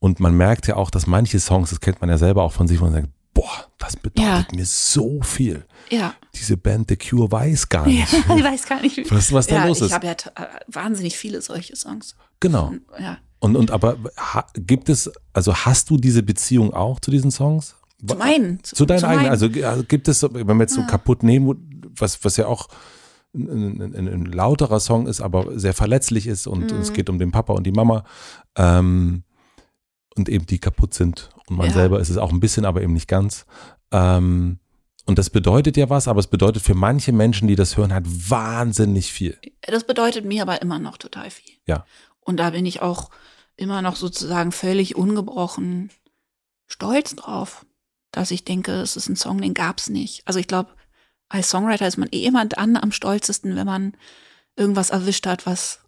Und 0.00 0.18
man 0.18 0.36
merkt 0.36 0.66
ja 0.66 0.74
auch, 0.74 0.90
dass 0.90 1.06
manche 1.06 1.38
Songs, 1.38 1.70
das 1.70 1.80
kennt 1.80 2.00
man 2.00 2.10
ja 2.10 2.18
selber 2.18 2.42
auch 2.42 2.52
von 2.52 2.66
sich, 2.66 2.80
wo 2.80 2.84
man 2.84 2.94
sagt, 2.94 3.08
boah, 3.32 3.66
das 3.78 3.96
bedeutet 3.96 4.46
ja. 4.50 4.56
mir 4.56 4.66
so 4.66 5.22
viel. 5.22 5.64
Ja. 5.90 6.14
Diese 6.34 6.56
Band 6.56 6.88
The 6.88 6.96
Cure 6.96 7.30
weiß 7.30 7.68
gar 7.68 7.86
nicht. 7.86 8.12
Ja, 8.12 8.36
ich 8.36 8.44
weiß 8.44 8.66
gar 8.66 8.80
nicht, 8.80 9.10
was, 9.10 9.32
was 9.32 9.46
da 9.46 9.56
ja, 9.56 9.66
los 9.66 9.80
ist. 9.80 9.88
Ich 9.88 9.92
habe 9.92 10.06
ja 10.06 10.12
äh, 10.12 10.46
wahnsinnig 10.68 11.16
viele 11.16 11.42
solche 11.42 11.76
Songs. 11.76 12.16
Genau. 12.44 12.72
Ja. 13.00 13.16
Und, 13.38 13.56
und 13.56 13.70
aber 13.70 13.96
ha, 14.18 14.46
gibt 14.54 14.90
es, 14.90 15.10
also 15.32 15.54
hast 15.54 15.88
du 15.88 15.96
diese 15.96 16.22
Beziehung 16.22 16.74
auch 16.74 17.00
zu 17.00 17.10
diesen 17.10 17.30
Songs? 17.30 17.74
Zu 18.06 18.16
meinen. 18.16 18.62
Zu, 18.62 18.76
zu 18.76 18.84
deinen 18.84 18.98
zu 18.98 19.08
eigenen. 19.08 19.30
Also, 19.30 19.48
gibt 19.48 20.08
es, 20.08 20.22
wenn 20.22 20.46
wir 20.46 20.64
jetzt 20.64 20.74
so 20.74 20.82
kaputt 20.82 21.22
nehmen, 21.22 21.90
was, 21.96 22.22
was 22.22 22.36
ja 22.36 22.46
auch 22.46 22.68
ein, 23.34 23.80
ein, 23.80 24.08
ein, 24.08 24.24
lauterer 24.26 24.78
Song 24.78 25.06
ist, 25.06 25.22
aber 25.22 25.58
sehr 25.58 25.72
verletzlich 25.72 26.26
ist 26.26 26.46
und, 26.46 26.70
mhm. 26.70 26.80
es 26.80 26.92
geht 26.92 27.08
um 27.08 27.18
den 27.18 27.32
Papa 27.32 27.54
und 27.54 27.64
die 27.64 27.72
Mama 27.72 28.04
ähm, 28.56 29.24
und 30.16 30.28
eben 30.28 30.44
die 30.44 30.58
kaputt 30.58 30.92
sind 30.92 31.30
und 31.48 31.56
man 31.56 31.68
ja. 31.68 31.72
selber 31.72 32.00
ist 32.00 32.10
es 32.10 32.18
auch 32.18 32.30
ein 32.30 32.40
bisschen, 32.40 32.66
aber 32.66 32.82
eben 32.82 32.92
nicht 32.92 33.08
ganz. 33.08 33.46
Ähm, 33.90 34.58
Und 35.06 35.18
das 35.18 35.30
bedeutet 35.30 35.76
ja 35.76 35.90
was, 35.90 36.08
aber 36.08 36.20
es 36.20 36.26
bedeutet 36.26 36.62
für 36.62 36.74
manche 36.74 37.12
Menschen, 37.12 37.48
die 37.48 37.56
das 37.56 37.76
hören, 37.76 37.92
halt 37.92 38.06
wahnsinnig 38.06 39.12
viel. 39.12 39.38
Das 39.62 39.84
bedeutet 39.84 40.24
mir 40.24 40.42
aber 40.42 40.62
immer 40.62 40.78
noch 40.78 40.98
total 40.98 41.30
viel. 41.30 41.54
Ja. 41.66 41.84
Und 42.24 42.38
da 42.38 42.50
bin 42.50 42.66
ich 42.66 42.82
auch 42.82 43.10
immer 43.56 43.82
noch 43.82 43.96
sozusagen 43.96 44.52
völlig 44.52 44.96
ungebrochen 44.96 45.90
stolz 46.66 47.14
drauf, 47.14 47.64
dass 48.10 48.30
ich 48.30 48.44
denke, 48.44 48.72
es 48.72 48.96
ist 48.96 49.08
ein 49.08 49.16
Song, 49.16 49.40
den 49.40 49.54
gab's 49.54 49.88
nicht. 49.88 50.26
Also 50.26 50.40
ich 50.40 50.48
glaube, 50.48 50.70
als 51.28 51.50
Songwriter 51.50 51.86
ist 51.86 51.98
man 51.98 52.08
eh 52.10 52.24
immer 52.24 52.44
dann 52.46 52.76
am 52.76 52.92
stolzesten, 52.92 53.56
wenn 53.56 53.66
man 53.66 53.96
irgendwas 54.56 54.90
erwischt 54.90 55.26
hat, 55.26 55.46
was 55.46 55.80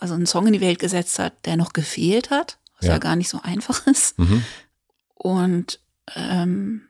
also 0.00 0.14
einen 0.14 0.26
Song 0.26 0.46
in 0.46 0.52
die 0.52 0.60
Welt 0.60 0.78
gesetzt 0.78 1.18
hat, 1.18 1.46
der 1.46 1.56
noch 1.56 1.72
gefehlt 1.72 2.30
hat, 2.30 2.58
was 2.78 2.86
ja, 2.86 2.94
Ja. 2.94 2.98
gar 2.98 3.16
nicht 3.16 3.28
so 3.28 3.40
einfach 3.42 3.86
ist. 3.86 4.18
Mhm. 4.18 4.44
Und 5.14 5.80
ähm, 6.16 6.88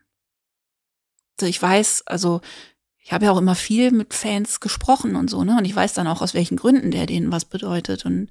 also 1.38 1.48
ich 1.48 1.60
weiß, 1.60 2.06
also 2.06 2.40
ich 2.98 3.12
habe 3.12 3.26
ja 3.26 3.32
auch 3.32 3.38
immer 3.38 3.54
viel 3.54 3.90
mit 3.90 4.14
Fans 4.14 4.60
gesprochen 4.60 5.16
und 5.16 5.28
so, 5.28 5.44
ne? 5.44 5.58
Und 5.58 5.66
ich 5.66 5.76
weiß 5.76 5.92
dann 5.92 6.06
auch, 6.06 6.22
aus 6.22 6.32
welchen 6.32 6.56
Gründen 6.56 6.90
der 6.90 7.04
denen 7.06 7.30
was 7.32 7.44
bedeutet. 7.44 8.06
Und 8.06 8.30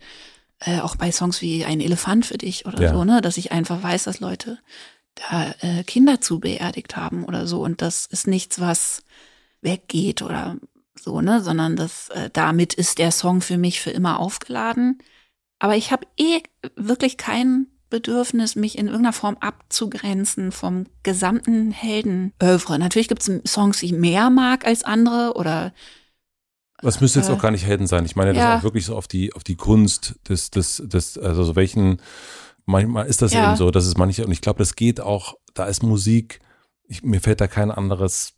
äh, 0.65 0.80
auch 0.80 0.95
bei 0.95 1.11
Songs 1.11 1.41
wie 1.41 1.65
Ein 1.65 1.81
Elefant 1.81 2.26
für 2.26 2.38
dich 2.38 2.65
oder 2.65 2.81
Ja. 2.81 2.94
so, 2.94 3.03
ne? 3.03 3.22
Dass 3.22 3.38
ich 3.38 3.52
einfach 3.52 3.81
weiß, 3.84 4.03
dass 4.03 4.19
Leute 4.19 4.60
da 5.15 5.53
äh, 5.61 5.84
Kinder 5.84 6.22
zu 6.22 6.40
beerdigt 6.40 6.95
haben 6.95 7.23
oder 7.26 7.45
so. 7.48 7.61
Und 7.64 7.81
das 7.81 8.06
ist 8.06 8.27
nichts, 8.27 8.60
was 8.60 9.03
weggeht 9.61 10.22
oder 10.22 10.57
so, 10.95 11.22
ne? 11.22 11.41
Sondern 11.41 11.76
das, 11.76 12.10
äh, 12.10 12.30
damit 12.34 12.73
ist 12.73 12.98
der 12.98 13.11
Song 13.11 13.41
für 13.41 13.57
mich 13.57 13.81
für 13.81 13.91
immer 13.91 14.19
aufgeladen. 14.19 14.99
Aber 15.60 15.76
ich 15.76 15.91
habe 15.91 16.07
eh 16.18 16.41
wirklich 16.76 17.18
kein 17.18 17.68
Bedürfnis, 17.90 18.56
mich 18.56 18.77
in 18.77 18.88
irgendeiner 18.88 19.14
Form 19.14 19.38
abzugrenzen 19.40 20.52
vom 20.52 20.88
gesamten 21.03 21.72
Heldenövre. 21.72 22.80
Natürlich 22.80 23.07
gibt 23.07 23.22
es 23.22 23.52
Songs, 23.52 23.80
die 23.80 23.85
ich 23.88 23.91
mehr 23.91 24.31
mag 24.31 24.65
als 24.65 24.84
andere 24.84 25.34
oder 25.35 25.73
Das 26.84 27.02
müsste 27.02 27.20
jetzt 27.20 27.30
Äh, 27.30 27.34
auch 27.34 27.42
gar 27.42 27.52
nicht 27.52 27.66
Helden 27.66 27.88
sein. 27.88 28.06
Ich 28.06 28.16
meine 28.16 28.34
das 28.34 28.44
ja. 28.44 28.58
auch 28.58 28.64
wirklich 28.64 28.86
so 28.86 28.96
auf 28.96 29.08
die, 29.08 29.34
auf 29.34 29.44
die 29.44 29.56
Kunst 29.56 30.16
des, 30.30 30.52
des, 30.52 30.82
des, 30.86 31.18
also 31.18 31.44
so 31.44 31.56
welchen, 31.56 32.02
manchmal 32.66 33.08
ist 33.08 33.22
das 33.22 33.34
Ja. 33.34 33.48
eben 33.48 33.56
so, 33.56 33.72
dass 33.72 33.86
es 33.86 33.98
manche, 33.98 34.26
und 34.26 34.32
ich 34.32 34.42
glaube, 34.42 34.60
das 34.60 34.76
geht 34.76 35.02
auch, 35.02 35.36
da 35.54 35.66
ist 35.66 35.84
Musik, 35.84 36.40
ich, 36.88 37.04
mir 37.04 37.22
fällt 37.22 37.42
da 37.42 37.48
kein 37.48 37.72
anderes, 37.72 38.34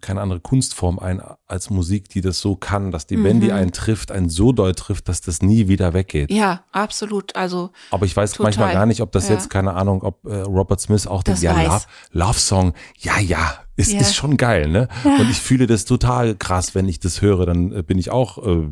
keine 0.00 0.20
andere 0.20 0.40
Kunstform 0.40 0.98
ein 0.98 1.22
als 1.46 1.70
Musik, 1.70 2.08
die 2.08 2.20
das 2.20 2.40
so 2.40 2.56
kann, 2.56 2.90
dass 2.90 3.06
die, 3.06 3.22
wenn 3.22 3.40
die 3.40 3.48
Mhm. 3.48 3.52
einen 3.52 3.72
trifft, 3.72 4.10
einen 4.10 4.28
so 4.28 4.50
doll 4.52 4.74
trifft, 4.74 5.08
dass 5.08 5.20
das 5.20 5.42
nie 5.42 5.68
wieder 5.68 5.92
weggeht. 5.94 6.30
ja, 6.32 6.64
absolut. 6.72 7.36
Also 7.36 7.70
Aber 7.90 8.04
ich 8.04 8.16
weiß 8.16 8.32
Total. 8.32 8.44
manchmal 8.46 8.72
gar 8.72 8.86
nicht, 8.86 9.00
ob 9.00 9.12
das 9.12 9.28
Ja. 9.28 9.34
jetzt, 9.34 9.48
keine 9.48 9.74
Ahnung, 9.74 10.02
ob 10.02 10.24
äh, 10.26 10.40
Robert 10.40 10.80
Smith 10.80 11.06
auch 11.06 11.22
Das 11.22 11.40
ja. 11.42 11.60
Love, 11.62 11.84
Love 12.12 12.38
Song, 12.38 12.74
ja, 12.98 13.18
ja, 13.20 13.54
ist, 13.76 13.92
Ja. 13.92 14.00
ist 14.00 14.14
schon 14.16 14.36
geil, 14.36 14.68
ne? 14.68 14.88
Und 15.04 15.30
ich 15.30 15.38
fühle 15.40 15.66
das 15.68 15.84
total 15.84 16.34
krass, 16.34 16.74
wenn 16.74 16.88
ich 16.88 16.98
das 16.98 17.22
höre, 17.22 17.46
dann 17.46 17.72
äh, 17.72 17.82
bin 17.82 17.96
ich 17.98 18.10
auch 18.10 18.38
äh, 18.44 18.68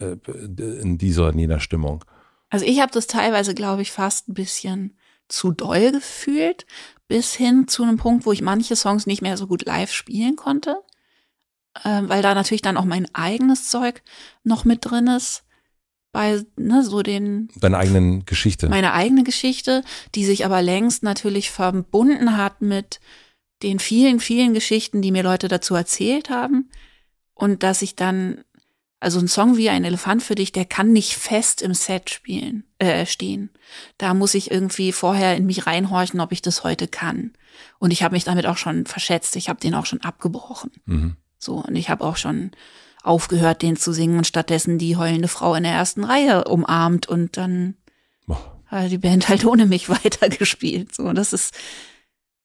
äh, 0.00 0.16
in 0.80 0.98
dieser, 0.98 1.30
in 1.30 1.38
jener 1.38 1.60
Stimmung. 1.60 2.04
Also 2.50 2.64
ich 2.66 2.80
habe 2.80 2.92
das 2.92 3.06
teilweise, 3.06 3.54
glaube 3.54 3.82
ich, 3.82 3.92
fast 3.92 4.28
ein 4.28 4.34
bisschen 4.34 4.96
zu 5.28 5.52
doll 5.52 5.92
gefühlt, 5.92 6.66
bis 7.12 7.34
hin 7.34 7.68
zu 7.68 7.82
einem 7.82 7.98
Punkt, 7.98 8.24
wo 8.24 8.32
ich 8.32 8.40
manche 8.40 8.74
Songs 8.74 9.06
nicht 9.06 9.20
mehr 9.20 9.36
so 9.36 9.46
gut 9.46 9.66
live 9.66 9.92
spielen 9.92 10.34
konnte, 10.34 10.78
ähm, 11.84 12.08
weil 12.08 12.22
da 12.22 12.34
natürlich 12.34 12.62
dann 12.62 12.78
auch 12.78 12.86
mein 12.86 13.06
eigenes 13.14 13.68
Zeug 13.68 14.00
noch 14.44 14.64
mit 14.64 14.78
drin 14.80 15.08
ist, 15.08 15.44
bei 16.10 16.42
ne, 16.56 16.82
so 16.82 17.02
den 17.02 17.50
Deine 17.56 17.76
eigenen 17.76 18.24
Geschichte. 18.24 18.70
meine 18.70 18.94
eigene 18.94 19.24
Geschichte, 19.24 19.84
die 20.14 20.24
sich 20.24 20.46
aber 20.46 20.62
längst 20.62 21.02
natürlich 21.02 21.50
verbunden 21.50 22.38
hat 22.38 22.62
mit 22.62 22.98
den 23.62 23.78
vielen, 23.78 24.18
vielen 24.18 24.54
Geschichten, 24.54 25.02
die 25.02 25.12
mir 25.12 25.22
Leute 25.22 25.48
dazu 25.48 25.74
erzählt 25.74 26.30
haben. 26.30 26.70
Und 27.34 27.62
dass 27.62 27.82
ich 27.82 27.94
dann, 27.94 28.42
also 29.02 29.18
ein 29.18 29.26
Song 29.26 29.56
wie 29.56 29.68
ein 29.68 29.84
Elefant 29.84 30.22
für 30.22 30.36
dich, 30.36 30.52
der 30.52 30.64
kann 30.64 30.92
nicht 30.92 31.14
fest 31.14 31.60
im 31.60 31.74
Set 31.74 32.08
spielen, 32.08 32.62
äh, 32.78 33.04
stehen. 33.04 33.50
Da 33.98 34.14
muss 34.14 34.34
ich 34.34 34.52
irgendwie 34.52 34.92
vorher 34.92 35.36
in 35.36 35.44
mich 35.44 35.66
reinhorchen, 35.66 36.20
ob 36.20 36.30
ich 36.30 36.40
das 36.40 36.62
heute 36.62 36.86
kann. 36.86 37.32
Und 37.80 37.90
ich 37.90 38.04
habe 38.04 38.14
mich 38.14 38.22
damit 38.22 38.46
auch 38.46 38.56
schon 38.56 38.86
verschätzt. 38.86 39.34
Ich 39.34 39.48
habe 39.48 39.58
den 39.58 39.74
auch 39.74 39.86
schon 39.86 40.02
abgebrochen. 40.02 40.70
mhm. 40.84 41.16
So, 41.36 41.56
und 41.56 41.74
ich 41.74 41.90
habe 41.90 42.04
auch 42.04 42.16
schon 42.16 42.52
aufgehört, 43.02 43.62
den 43.62 43.74
zu 43.74 43.92
singen 43.92 44.18
und 44.18 44.28
stattdessen 44.28 44.78
die 44.78 44.96
heulende 44.96 45.26
Frau 45.26 45.56
in 45.56 45.64
der 45.64 45.72
ersten 45.72 46.04
Reihe 46.04 46.44
umarmt 46.44 47.08
und 47.08 47.36
dann 47.36 47.74
hat 48.66 48.92
die 48.92 48.98
Band 48.98 49.28
halt 49.28 49.44
ohne 49.44 49.66
mich 49.66 49.88
weitergespielt. 49.88 50.94
So, 50.94 51.12
das 51.12 51.32
ist, 51.32 51.52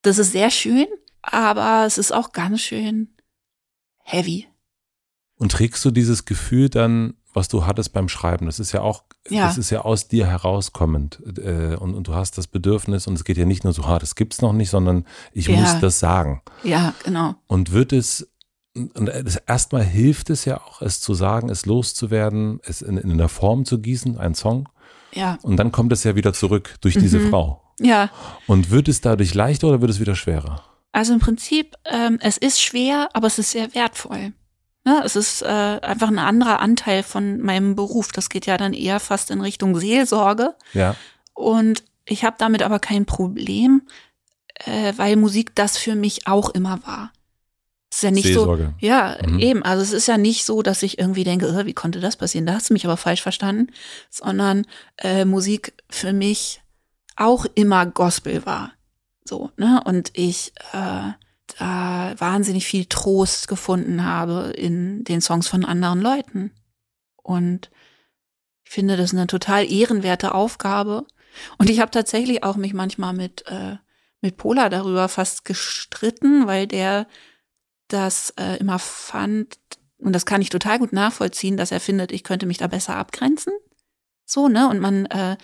das 0.01 0.17
ist 0.17 0.31
sehr 0.31 0.49
schön, 0.49 0.87
aber 1.21 1.85
es 1.85 1.99
ist 1.99 2.11
auch 2.11 2.31
ganz 2.31 2.61
schön 2.61 3.15
heavy. 4.03 4.47
Und 5.37 5.51
trägst 5.51 5.83
du 5.85 5.91
dieses 5.91 6.25
Gefühl 6.25 6.69
dann, 6.69 7.13
was 7.33 7.47
du 7.47 7.65
hattest 7.67 7.93
beim 7.93 8.09
Schreiben? 8.09 8.47
Das 8.47 8.59
ist 8.59 8.71
ja 8.71 8.81
auch, 8.81 9.03
Ja. 9.29 9.45
das 9.45 9.57
ist 9.59 9.69
ja 9.69 9.81
aus 9.81 10.07
dir 10.07 10.25
herauskommend. 10.27 11.19
Äh, 11.37 11.75
und, 11.75 11.93
und 11.93 12.07
du 12.07 12.15
hast 12.15 12.37
das 12.39 12.47
Bedürfnis, 12.47 13.05
und 13.07 13.13
es 13.13 13.23
geht 13.23 13.37
ja 13.37 13.45
nicht 13.45 13.63
nur 13.63 13.73
so, 13.73 13.85
ha, 13.87 13.99
das 13.99 14.15
gibt's 14.15 14.41
noch 14.41 14.53
nicht, 14.53 14.69
sondern 14.71 15.05
ich 15.33 15.47
Ja. 15.47 15.57
muss 15.57 15.79
das 15.79 15.99
sagen. 15.99 16.41
Ja, 16.63 16.93
genau. 17.03 17.35
Und 17.45 17.71
wird 17.71 17.93
es, 17.93 18.27
und 18.73 19.05
das 19.07 19.35
erstmal 19.35 19.83
hilft 19.83 20.29
es 20.31 20.45
ja 20.45 20.59
auch, 20.61 20.81
es 20.81 21.01
zu 21.01 21.13
sagen, 21.13 21.49
es 21.49 21.65
loszuwerden, 21.67 22.59
es 22.63 22.81
in, 22.81 22.97
in 22.97 23.11
einer 23.11 23.29
Form 23.29 23.65
zu 23.65 23.79
gießen, 23.79 24.17
ein 24.17 24.33
Song. 24.33 24.67
Ja, 25.13 25.37
Und 25.43 25.57
dann 25.57 25.71
kommt 25.71 25.91
es 25.93 26.03
ja 26.03 26.15
wieder 26.15 26.33
zurück 26.33 26.75
durch 26.81 26.95
diese 26.95 27.19
Mhm. 27.19 27.29
Frau. 27.29 27.63
ja. 27.79 28.09
Und 28.47 28.71
wird 28.71 28.87
es 28.87 29.01
dadurch 29.01 29.33
leichter 29.35 29.67
oder 29.67 29.81
wird 29.81 29.91
es 29.91 29.99
wieder 29.99 30.15
schwerer? 30.15 30.63
Also 30.91 31.13
im 31.13 31.19
Prinzip, 31.19 31.75
ähm, 31.85 32.17
es 32.21 32.37
ist 32.37 32.59
schwer, 32.61 33.09
aber 33.13 33.27
es 33.27 33.37
ist 33.39 33.51
sehr 33.51 33.73
wertvoll. 33.75 34.33
Ne? 34.87 35.01
Es 35.03 35.17
ist 35.17 35.41
äh, 35.41 35.45
einfach 35.45 36.07
ein 36.07 36.17
anderer 36.17 36.61
Anteil 36.61 37.03
von 37.03 37.41
meinem 37.41 37.75
Beruf. 37.75 38.13
Das 38.13 38.29
geht 38.29 38.45
ja 38.45 38.55
dann 38.55 38.71
eher 38.73 39.01
fast 39.01 39.31
in 39.31 39.41
Richtung 39.41 39.77
Seelsorge. 39.77 40.55
Ja. 40.71 40.95
Und 41.33 41.83
ich 42.05 42.23
habe 42.23 42.37
damit 42.39 42.63
aber 42.63 42.79
kein 42.79 43.05
Problem, 43.05 43.81
äh, 44.63 44.93
weil 44.95 45.17
Musik 45.17 45.53
das 45.55 45.77
für 45.77 45.95
mich 45.95 46.25
auch 46.25 46.51
immer 46.51 46.79
war. 46.87 47.11
Ist 47.91 48.03
ja 48.03 48.11
nicht 48.11 48.27
Seelsorge. 48.27 48.75
so. 48.79 48.85
Ja, 48.85 49.17
Mhm. 49.27 49.39
eben. 49.39 49.63
Also 49.63 49.83
es 49.83 49.91
ist 49.91 50.07
ja 50.07 50.17
nicht 50.17 50.45
so, 50.45 50.61
dass 50.61 50.83
ich 50.83 50.99
irgendwie 50.99 51.25
denke, 51.25 51.47
äh, 51.47 51.65
wie 51.65 51.73
konnte 51.73 51.99
das 51.99 52.15
passieren? 52.15 52.45
Da 52.45 52.53
hast 52.53 52.69
du 52.69 52.73
mich 52.73 52.85
aber 52.85 52.95
falsch 52.95 53.21
verstanden. 53.21 53.73
Sondern 54.09 54.65
äh, 54.99 55.25
Musik 55.25 55.73
für 55.89 56.13
mich 56.13 56.61
auch 57.17 57.45
immer 57.55 57.85
Gospel 57.85 58.45
war. 58.45 58.71
So, 59.25 59.51
ne? 59.57 59.81
Und 59.83 60.11
ich 60.13 60.53
äh, 60.71 61.11
da 61.59 62.13
wahnsinnig 62.17 62.65
viel 62.65 62.85
Trost 62.85 63.47
gefunden 63.47 64.03
habe 64.03 64.51
in 64.55 65.03
den 65.03 65.21
Songs 65.21 65.47
von 65.47 65.65
anderen 65.65 66.01
Leuten. 66.01 66.51
Und 67.15 67.71
ich 68.63 68.71
finde 68.71 68.97
das 68.97 69.13
eine 69.13 69.27
total 69.27 69.71
ehrenwerte 69.71 70.33
Aufgabe. 70.33 71.05
Und 71.57 71.69
ich 71.69 71.79
habe 71.79 71.91
tatsächlich 71.91 72.43
auch 72.43 72.57
mich 72.57 72.73
manchmal 72.73 73.13
mit, 73.13 73.45
äh, 73.47 73.77
mit 74.21 74.37
Pola 74.37 74.69
darüber 74.69 75.07
fast 75.07 75.45
gestritten, 75.45 76.47
weil 76.47 76.67
der 76.67 77.07
das 77.87 78.31
äh, 78.31 78.57
immer 78.57 78.79
fand, 78.79 79.57
und 79.97 80.13
das 80.13 80.25
kann 80.25 80.41
ich 80.41 80.49
total 80.49 80.79
gut 80.79 80.93
nachvollziehen, 80.93 81.57
dass 81.57 81.71
er 81.71 81.79
findet, 81.79 82.11
ich 82.11 82.23
könnte 82.23 82.45
mich 82.45 82.57
da 82.57 82.67
besser 82.67 82.95
abgrenzen. 82.95 83.53
So, 84.25 84.49
ne? 84.49 84.67
Und 84.67 84.79
man, 84.79 85.05
äh, 85.05 85.37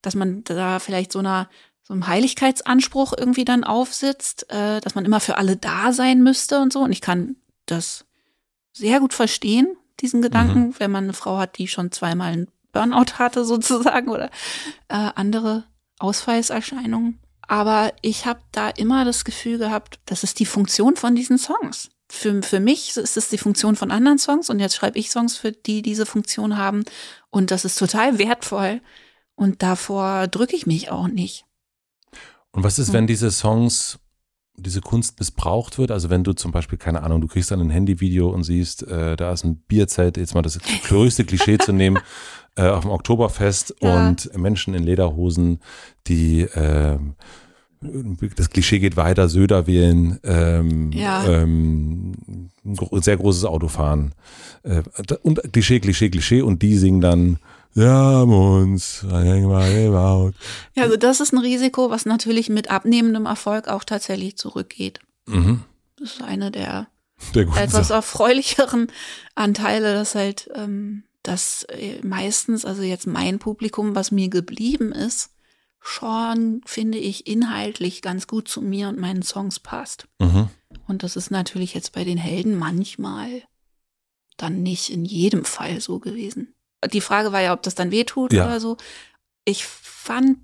dass 0.00 0.14
man 0.14 0.42
da 0.44 0.78
vielleicht 0.78 1.12
so 1.12 1.18
einer 1.18 1.50
so 1.90 1.94
einem 1.94 2.06
Heiligkeitsanspruch 2.06 3.14
irgendwie 3.18 3.44
dann 3.44 3.64
aufsitzt, 3.64 4.48
äh, 4.48 4.80
dass 4.80 4.94
man 4.94 5.04
immer 5.04 5.18
für 5.18 5.38
alle 5.38 5.56
da 5.56 5.92
sein 5.92 6.22
müsste 6.22 6.60
und 6.60 6.72
so. 6.72 6.78
Und 6.82 6.92
ich 6.92 7.00
kann 7.00 7.34
das 7.66 8.04
sehr 8.72 9.00
gut 9.00 9.12
verstehen, 9.12 9.76
diesen 9.98 10.22
Gedanken, 10.22 10.72
wenn 10.78 10.92
man 10.92 11.02
eine 11.02 11.14
Frau 11.14 11.38
hat, 11.38 11.58
die 11.58 11.66
schon 11.66 11.90
zweimal 11.90 12.32
einen 12.32 12.48
Burnout 12.70 13.18
hatte 13.18 13.44
sozusagen 13.44 14.08
oder 14.08 14.26
äh, 14.86 15.10
andere 15.16 15.64
Ausfallserscheinungen. 15.98 17.18
Aber 17.48 17.92
ich 18.02 18.24
habe 18.24 18.38
da 18.52 18.68
immer 18.68 19.04
das 19.04 19.24
Gefühl 19.24 19.58
gehabt, 19.58 19.98
das 20.06 20.22
ist 20.22 20.38
die 20.38 20.46
Funktion 20.46 20.94
von 20.94 21.16
diesen 21.16 21.38
Songs. 21.38 21.90
Für, 22.08 22.40
für 22.44 22.60
mich 22.60 22.96
ist 22.96 23.16
es 23.16 23.30
die 23.30 23.38
Funktion 23.38 23.74
von 23.74 23.90
anderen 23.90 24.18
Songs 24.18 24.48
und 24.48 24.60
jetzt 24.60 24.76
schreibe 24.76 25.00
ich 25.00 25.10
Songs, 25.10 25.36
für 25.36 25.50
die 25.50 25.82
diese 25.82 26.06
Funktion 26.06 26.56
haben. 26.56 26.84
Und 27.30 27.50
das 27.50 27.64
ist 27.64 27.76
total 27.80 28.18
wertvoll. 28.20 28.80
Und 29.34 29.64
davor 29.64 30.28
drücke 30.28 30.54
ich 30.54 30.68
mich 30.68 30.92
auch 30.92 31.08
nicht. 31.08 31.46
Und 32.52 32.64
was 32.64 32.78
ist, 32.78 32.88
Hm. 32.88 32.94
wenn 32.94 33.06
diese 33.06 33.30
Songs, 33.30 33.98
diese 34.56 34.80
Kunst 34.80 35.18
missbraucht 35.18 35.78
wird? 35.78 35.90
Also 35.90 36.10
wenn 36.10 36.24
du 36.24 36.32
zum 36.32 36.52
Beispiel, 36.52 36.78
keine 36.78 37.02
Ahnung, 37.02 37.20
du 37.20 37.28
kriegst 37.28 37.50
dann 37.50 37.60
ein 37.60 37.70
Handyvideo 37.70 38.28
und 38.30 38.42
siehst, 38.44 38.82
äh, 38.86 39.16
da 39.16 39.32
ist 39.32 39.44
ein 39.44 39.56
Bierzelt, 39.68 40.16
jetzt 40.16 40.34
mal 40.34 40.42
das 40.42 40.58
größte 40.88 41.24
Klischee 41.24 41.58
zu 41.58 41.72
nehmen, 41.72 41.98
äh, 42.56 42.66
auf 42.68 42.82
dem 42.82 42.90
Oktoberfest 42.90 43.76
Ja. 43.80 44.08
und 44.08 44.36
Menschen 44.36 44.74
in 44.74 44.82
Lederhosen, 44.82 45.60
die 46.08 46.40
äh, 46.42 46.98
das 48.36 48.50
Klischee 48.50 48.78
geht 48.78 48.96
weiter, 48.98 49.28
Söder 49.30 49.66
wählen, 49.66 50.18
ähm, 50.24 50.92
Ja. 50.92 51.24
ähm, 51.26 52.12
ein 52.62 53.02
sehr 53.02 53.16
großes 53.16 53.46
Auto 53.46 53.68
fahren. 53.68 54.12
Äh, 54.64 54.82
und 55.22 55.40
Klischee, 55.52 55.80
Klischee, 55.80 56.10
Klischee 56.10 56.42
und 56.42 56.60
die 56.60 56.76
singen 56.76 57.00
dann 57.00 57.38
wir 57.74 57.90
haben 57.90 58.32
uns 58.32 59.00
gebaut. 59.02 60.34
Ja, 60.74 60.84
also 60.84 60.96
das 60.96 61.20
ist 61.20 61.32
ein 61.32 61.38
Risiko, 61.38 61.90
was 61.90 62.06
natürlich 62.06 62.48
mit 62.48 62.70
abnehmendem 62.70 63.26
Erfolg 63.26 63.68
auch 63.68 63.84
tatsächlich 63.84 64.36
zurückgeht. 64.36 65.00
Mhm. 65.26 65.62
Das 65.96 66.12
ist 66.12 66.22
eine 66.22 66.50
der 66.50 66.88
Der 67.34 67.42
etwas 67.42 67.88
Sache. 67.88 67.94
erfreulicheren 67.94 68.88
Anteile, 69.34 69.94
dass 69.94 70.14
halt 70.14 70.50
ähm, 70.54 71.04
das 71.22 71.64
äh, 71.64 72.00
meistens, 72.02 72.64
also 72.64 72.82
jetzt 72.82 73.06
mein 73.06 73.38
Publikum, 73.38 73.94
was 73.94 74.10
mir 74.10 74.28
geblieben 74.28 74.92
ist, 74.92 75.30
schon, 75.80 76.62
finde 76.66 76.98
ich, 76.98 77.26
inhaltlich 77.26 78.02
ganz 78.02 78.26
gut 78.26 78.48
zu 78.48 78.60
mir 78.62 78.88
und 78.88 78.98
meinen 78.98 79.22
Songs 79.22 79.60
passt. 79.60 80.06
Mhm. 80.18 80.48
Und 80.86 81.02
das 81.02 81.16
ist 81.16 81.30
natürlich 81.30 81.74
jetzt 81.74 81.92
bei 81.92 82.04
den 82.04 82.18
Helden 82.18 82.58
manchmal 82.58 83.42
dann 84.36 84.62
nicht 84.62 84.90
in 84.90 85.04
jedem 85.04 85.44
Fall 85.44 85.80
so 85.80 85.98
gewesen. 85.98 86.54
Die 86.92 87.00
Frage 87.00 87.32
war 87.32 87.40
ja, 87.40 87.52
ob 87.52 87.62
das 87.62 87.74
dann 87.74 87.90
wehtut 87.90 88.32
Ja. 88.32 88.46
oder 88.46 88.60
so. 88.60 88.76
Ich 89.44 89.64
fand 89.66 90.38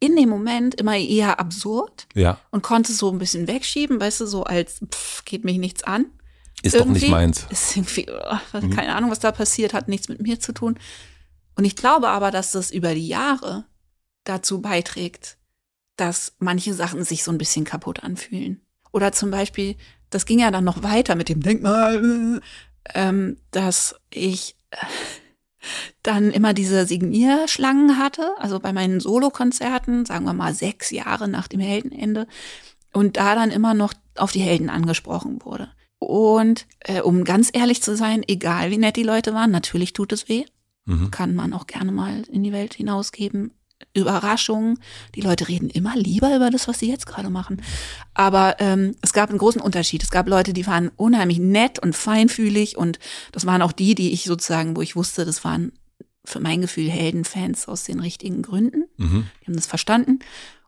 in 0.00 0.14
dem 0.16 0.28
Moment 0.28 0.74
immer 0.76 0.96
eher 0.96 1.40
absurd 1.40 2.06
Ja, 2.14 2.38
und 2.50 2.62
konnte 2.62 2.92
es 2.92 2.98
so 2.98 3.10
ein 3.10 3.18
bisschen 3.18 3.48
wegschieben, 3.48 4.00
weißt 4.00 4.20
du, 4.20 4.26
so 4.26 4.44
als 4.44 4.80
pff, 4.92 5.24
geht 5.24 5.44
mich 5.44 5.58
nichts 5.58 5.82
an. 5.84 6.06
ist 6.62 6.74
doch 6.74 6.84
nicht 6.86 7.02
Irgendwie 7.02 7.10
meins. 7.10 7.46
Ist 7.50 7.76
irgendwie, 7.76 8.06
oh, 8.10 8.58
Mhm. 8.60 8.70
keine 8.70 8.94
Ahnung, 8.94 9.10
was 9.10 9.20
da 9.20 9.30
passiert, 9.32 9.72
hat 9.74 9.88
nichts 9.88 10.08
mit 10.08 10.20
mir 10.20 10.40
zu 10.40 10.52
tun. 10.52 10.78
Und 11.56 11.64
ich 11.64 11.74
glaube 11.76 12.08
aber, 12.08 12.30
dass 12.32 12.50
das 12.52 12.70
über 12.72 12.94
die 12.94 13.06
Jahre 13.08 13.64
dazu 14.24 14.60
beiträgt, 14.60 15.36
dass 15.96 16.34
manche 16.38 16.74
Sachen 16.74 17.02
sich 17.04 17.22
so 17.24 17.30
ein 17.32 17.38
bisschen 17.38 17.64
kaputt 17.64 18.02
anfühlen. 18.04 18.60
Oder 18.92 19.12
zum 19.12 19.30
Beispiel, 19.30 19.76
das 20.10 20.26
ging 20.26 20.38
ja 20.40 20.50
dann 20.50 20.64
noch 20.64 20.82
weiter 20.82 21.14
mit 21.16 21.28
dem 21.28 21.40
Denkmal, 21.42 22.40
ähm, 22.94 23.36
dass 23.50 23.94
ich 24.10 24.56
dann 26.02 26.30
immer 26.30 26.54
diese 26.54 26.86
Signierschlangen 26.86 27.98
hatte, 27.98 28.30
also 28.38 28.60
bei 28.60 28.72
meinen 28.72 29.00
Solokonzerten, 29.00 30.06
sagen 30.06 30.24
wir 30.24 30.32
mal 30.32 30.54
sechs 30.54 30.90
Jahre 30.90 31.28
nach 31.28 31.48
dem 31.48 31.60
Heldenende, 31.60 32.26
und 32.92 33.16
da 33.16 33.34
dann 33.34 33.50
immer 33.50 33.74
noch 33.74 33.92
auf 34.16 34.32
die 34.32 34.40
Helden 34.40 34.70
angesprochen 34.70 35.44
wurde. 35.44 35.68
Und 35.98 36.66
äh, 36.80 37.00
um 37.00 37.24
ganz 37.24 37.50
ehrlich 37.52 37.82
zu 37.82 37.96
sein, 37.96 38.22
egal 38.26 38.70
wie 38.70 38.78
nett 38.78 38.96
die 38.96 39.02
Leute 39.02 39.34
waren, 39.34 39.50
natürlich 39.50 39.92
tut 39.92 40.12
es 40.12 40.28
weh, 40.28 40.44
Mhm. 40.86 41.10
kann 41.10 41.34
man 41.34 41.52
auch 41.52 41.66
gerne 41.66 41.92
mal 41.92 42.22
in 42.32 42.42
die 42.42 42.52
Welt 42.52 42.72
hinausgeben. 42.72 43.50
Überraschungen. 43.94 44.78
Die 45.14 45.20
Leute 45.20 45.48
reden 45.48 45.70
immer 45.70 45.96
lieber 45.96 46.34
über 46.34 46.50
das, 46.50 46.68
was 46.68 46.78
sie 46.78 46.90
jetzt 46.90 47.06
gerade 47.06 47.30
machen. 47.30 47.62
Aber 48.14 48.56
ähm, 48.60 48.94
es 49.02 49.12
gab 49.12 49.30
einen 49.30 49.38
großen 49.38 49.60
Unterschied. 49.60 50.02
Es 50.02 50.10
gab 50.10 50.28
Leute, 50.28 50.52
die 50.52 50.66
waren 50.66 50.90
unheimlich 50.96 51.38
nett 51.38 51.78
und 51.78 51.94
feinfühlig 51.94 52.76
und 52.76 52.98
das 53.32 53.46
waren 53.46 53.62
auch 53.62 53.72
die, 53.72 53.94
die 53.94 54.12
ich 54.12 54.24
sozusagen, 54.24 54.76
wo 54.76 54.82
ich 54.82 54.96
wusste, 54.96 55.24
das 55.24 55.44
waren 55.44 55.72
für 56.24 56.40
mein 56.40 56.60
Gefühl 56.60 56.90
Heldenfans 56.90 57.68
aus 57.68 57.84
den 57.84 58.00
richtigen 58.00 58.42
Gründen. 58.42 58.84
Mhm. 58.98 59.26
Die 59.40 59.46
haben 59.46 59.56
das 59.56 59.66
verstanden 59.66 60.20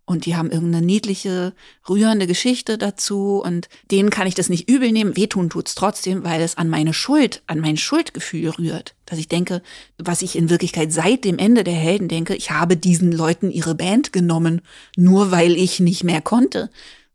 und 0.05 0.27
die 0.27 0.35
haben 0.35 0.51
irgendeine 0.51 0.85
niedliche, 0.85 1.55
rührende 1.89 2.27
Geschichte 2.27 2.79
dazu 2.79 3.41
und 3.45 3.69
denen 3.91 4.11
kann 4.11 4.27
ich 4.27 4.35
das 4.35 4.49
nicht 4.49 4.69
übel 4.69 4.91
nehmen. 4.91 5.17
Wehtun 5.17 5.51
tut's 5.51 5.75
trotzdem, 5.75 6.25
weil 6.25 6.41
es 6.41 6.57
an 6.57 6.69
meine 6.69 6.93
Schuld, 6.93 7.43
an 7.47 7.61
mein 7.61 7.77
Schuldgefühl 7.77 8.51
rührt. 8.51 8.95
Dass 9.07 9.19
ich 9.19 9.29
denke, 9.29 9.63
was 9.99 10.23
ich 10.23 10.37
in 10.37 10.51
Wirklichkeit 10.51 10.93
seit 10.93 11.25
dem 11.25 11.39
Ende 11.39 11.63
der 11.63 11.75
Helden 11.75 12.09
denke, 12.09 12.35
ich 12.35 12.51
habe 12.51 12.77
diesen 12.77 13.13
Leuten 13.13 13.51
ihre 13.51 13.75
Band 13.75 14.13
genommen, 14.13 14.63
nur 14.97 15.31
weil 15.31 15.53
ich 15.57 15.79
nicht 15.79 16.03
mehr 16.03 16.21
konnte. 16.21 16.71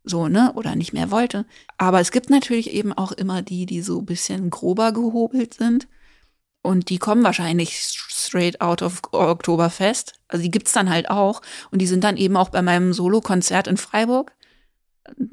So, 0.05 0.27
ne? 0.27 0.53
Oder 0.55 0.75
nicht 0.75 0.93
mehr 0.93 1.11
wollte. 1.11 1.45
Aber 1.77 1.99
es 1.99 2.11
gibt 2.11 2.29
natürlich 2.29 2.71
eben 2.71 2.93
auch 2.93 3.11
immer 3.11 3.41
die, 3.41 3.65
die 3.65 3.81
so 3.81 4.03
bisschen 4.03 4.49
grober 4.49 4.91
gehobelt 4.93 5.55
sind. 5.55 5.87
Und 6.61 6.89
die 6.89 6.97
kommen 6.97 7.23
wahrscheinlich 7.23 7.77
straight 8.25 8.61
out 8.61 8.81
of 8.81 9.01
Oktoberfest. 9.11 10.13
Also 10.27 10.43
die 10.43 10.51
gibt's 10.51 10.71
dann 10.71 10.89
halt 10.89 11.09
auch. 11.09 11.41
Und 11.71 11.81
die 11.81 11.87
sind 11.87 12.03
dann 12.03 12.17
eben 12.17 12.37
auch 12.37 12.49
bei 12.49 12.61
meinem 12.61 12.93
Solo-Konzert 12.93 13.67
in 13.67 13.77
Freiburg. 13.77 14.31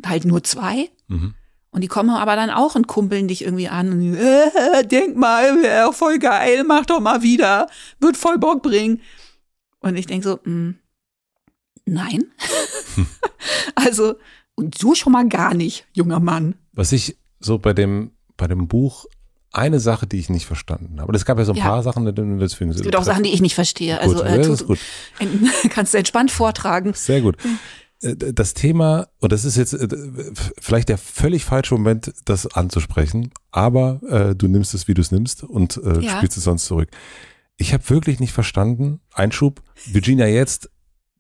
Halt 0.05 0.25
nur 0.25 0.43
zwei. 0.45 0.91
Mhm. 1.09 1.35
Und 1.71 1.81
die 1.81 1.89
kommen 1.89 2.11
aber 2.11 2.37
dann 2.37 2.51
auch 2.51 2.75
und 2.75 2.87
kumpeln 2.87 3.29
dich 3.29 3.43
irgendwie 3.43 3.69
an. 3.69 3.93
Und, 3.93 4.15
äh, 4.15 4.87
denk 4.87 5.17
mal, 5.17 5.63
wäre 5.63 5.93
voll 5.95 6.19
geil, 6.19 6.65
mach 6.65 6.85
doch 6.85 7.01
mal 7.01 7.23
wieder. 7.23 7.67
Wird 7.99 8.19
voll 8.19 8.39
Bock 8.39 8.63
bringen. 8.63 9.01
Und 9.81 9.97
ich 9.97 10.07
denk 10.07 10.23
so, 10.23 10.39
mh, 10.45 10.75
nein. 11.87 12.25
also, 13.75 14.17
und 14.55 14.77
so 14.77 14.95
schon 14.95 15.15
mal 15.15 15.27
gar 15.29 15.55
nicht, 15.55 15.87
junger 15.95 16.21
Mann. 16.21 16.57
Was 16.75 16.93
ich 16.93 17.17
so 17.41 17.59
bei 17.59 17.73
dem, 17.73 18.13
bei 18.37 18.47
dem 18.47 18.69
Buch, 18.69 19.07
eine 19.53 19.81
Sache, 19.81 20.07
die 20.07 20.19
ich 20.19 20.29
nicht 20.31 20.47
verstanden 20.47 21.01
habe. 21.01 21.15
Es 21.15 21.25
gab 21.25 21.39
ja 21.39 21.45
so 21.45 21.53
ein 21.53 21.59
Ja. 21.59 21.65
paar 21.65 21.83
Sachen, 21.83 22.05
deswegen 22.39 22.71
Es 22.71 22.83
gibt 22.83 22.97
auch 22.97 23.05
Sachen, 23.05 23.23
die 23.23 23.31
ich 23.33 23.41
nicht 23.43 23.55
verstehe. 23.55 23.95
Gut, 23.95 24.03
Also, 24.03 24.23
äh, 24.23 24.39
das 24.39 24.47
tut, 24.47 24.55
ist 24.61 24.67
gut. 24.67 24.79
kannst 25.71 25.95
du 25.95 25.99
entspannt 25.99 26.31
vortragen. 26.31 26.93
Sehr 26.95 27.21
gut. 27.21 27.37
Äh, 28.03 28.17
Das 28.17 28.55
Thema, 28.55 29.09
und 29.21 29.31
das 29.33 29.45
ist 29.45 29.57
jetzt 29.57 29.75
äh, 29.75 29.89
vielleicht 30.61 30.89
der 30.89 30.99
völlig 30.99 31.45
falsche 31.45 31.75
Moment, 31.75 32.13
das 32.25 32.47
anzusprechen, 32.55 33.31
aber 33.51 34.01
äh, 34.09 34.35
du 34.35 34.49
nimmst 34.49 34.75
es, 34.75 34.89
wie 34.89 34.95
du 34.95 35.01
es 35.03 35.13
nimmst 35.13 35.45
und 35.45 35.77
äh, 35.77 36.01
Ja. 36.01 36.17
spielst 36.17 36.37
es 36.39 36.45
sonst 36.45 36.65
zurück. 36.65 36.89
Ich 37.59 37.73
habe 37.75 37.89
wirklich 37.91 38.19
nicht 38.21 38.33
verstanden, 38.33 39.01
Einschub, 39.13 39.63
Virginia 39.87 40.27
jetzt, 40.27 40.71